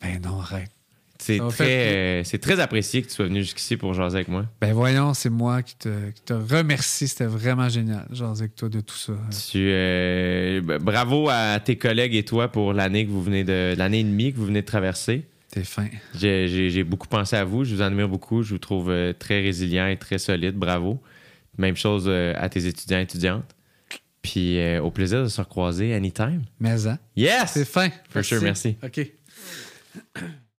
Ben 0.00 0.20
non, 0.22 0.40
arrête. 0.40 0.70
C'est 1.18 1.38
très, 1.38 1.50
fait 1.50 2.34
euh, 2.34 2.38
très 2.38 2.60
apprécié 2.60 3.00
que 3.00 3.08
tu 3.08 3.14
sois 3.14 3.24
venu 3.24 3.40
jusqu'ici 3.40 3.78
pour 3.78 3.94
jaser 3.94 4.16
avec 4.16 4.28
moi. 4.28 4.44
Ben 4.60 4.74
voyons, 4.74 5.14
c'est 5.14 5.30
moi 5.30 5.62
qui 5.62 5.74
te, 5.74 6.10
qui 6.10 6.20
te 6.20 6.34
remercie. 6.34 7.08
C'était 7.08 7.24
vraiment 7.24 7.70
génial, 7.70 8.06
genre 8.12 8.36
avec 8.36 8.54
toi 8.54 8.68
de 8.68 8.80
tout 8.80 8.94
ça. 8.96 9.14
Tu, 9.50 9.66
euh, 9.70 10.60
bravo 10.78 11.30
à 11.30 11.58
tes 11.58 11.76
collègues 11.76 12.14
et 12.14 12.24
toi 12.24 12.48
pour 12.48 12.74
l'année 12.74 13.06
que 13.06 13.10
vous 13.10 13.22
venez 13.22 13.44
de 13.44 13.74
l'année 13.78 14.00
et 14.00 14.04
demie 14.04 14.30
que 14.32 14.36
vous 14.36 14.44
venez 14.44 14.60
de 14.60 14.66
traverser. 14.66 15.24
T'es 15.56 15.64
fin. 15.64 15.88
J'ai- 16.14 16.84
beaucoup 16.84 17.08
pensé 17.08 17.34
à 17.34 17.42
vous. 17.46 17.64
Je 17.64 17.74
vous 17.74 17.80
admire 17.80 18.10
beaucoup. 18.10 18.42
Je 18.42 18.50
vous 18.50 18.58
trouve 18.58 18.90
euh, 18.90 19.14
très 19.14 19.40
résilient 19.40 19.86
et 19.86 19.96
très 19.96 20.18
solide. 20.18 20.54
Bravo. 20.54 21.00
Même 21.56 21.76
chose 21.76 22.04
euh, 22.08 22.34
à 22.36 22.50
tes 22.50 22.66
étudiants 22.66 22.98
et 22.98 23.02
étudiantes. 23.04 23.56
Puis 24.20 24.58
euh, 24.58 24.82
au 24.82 24.90
plaisir 24.90 25.22
de 25.22 25.28
se 25.28 25.40
recroiser 25.40 25.94
anytime. 25.94 26.42
Mais 26.60 26.86
hein, 26.86 26.98
Yes! 27.16 27.52
c'est 27.54 27.64
fin. 27.64 27.88
For 28.10 28.22
sure, 28.22 28.42
merci. 28.42 28.76
OK. 28.84 29.00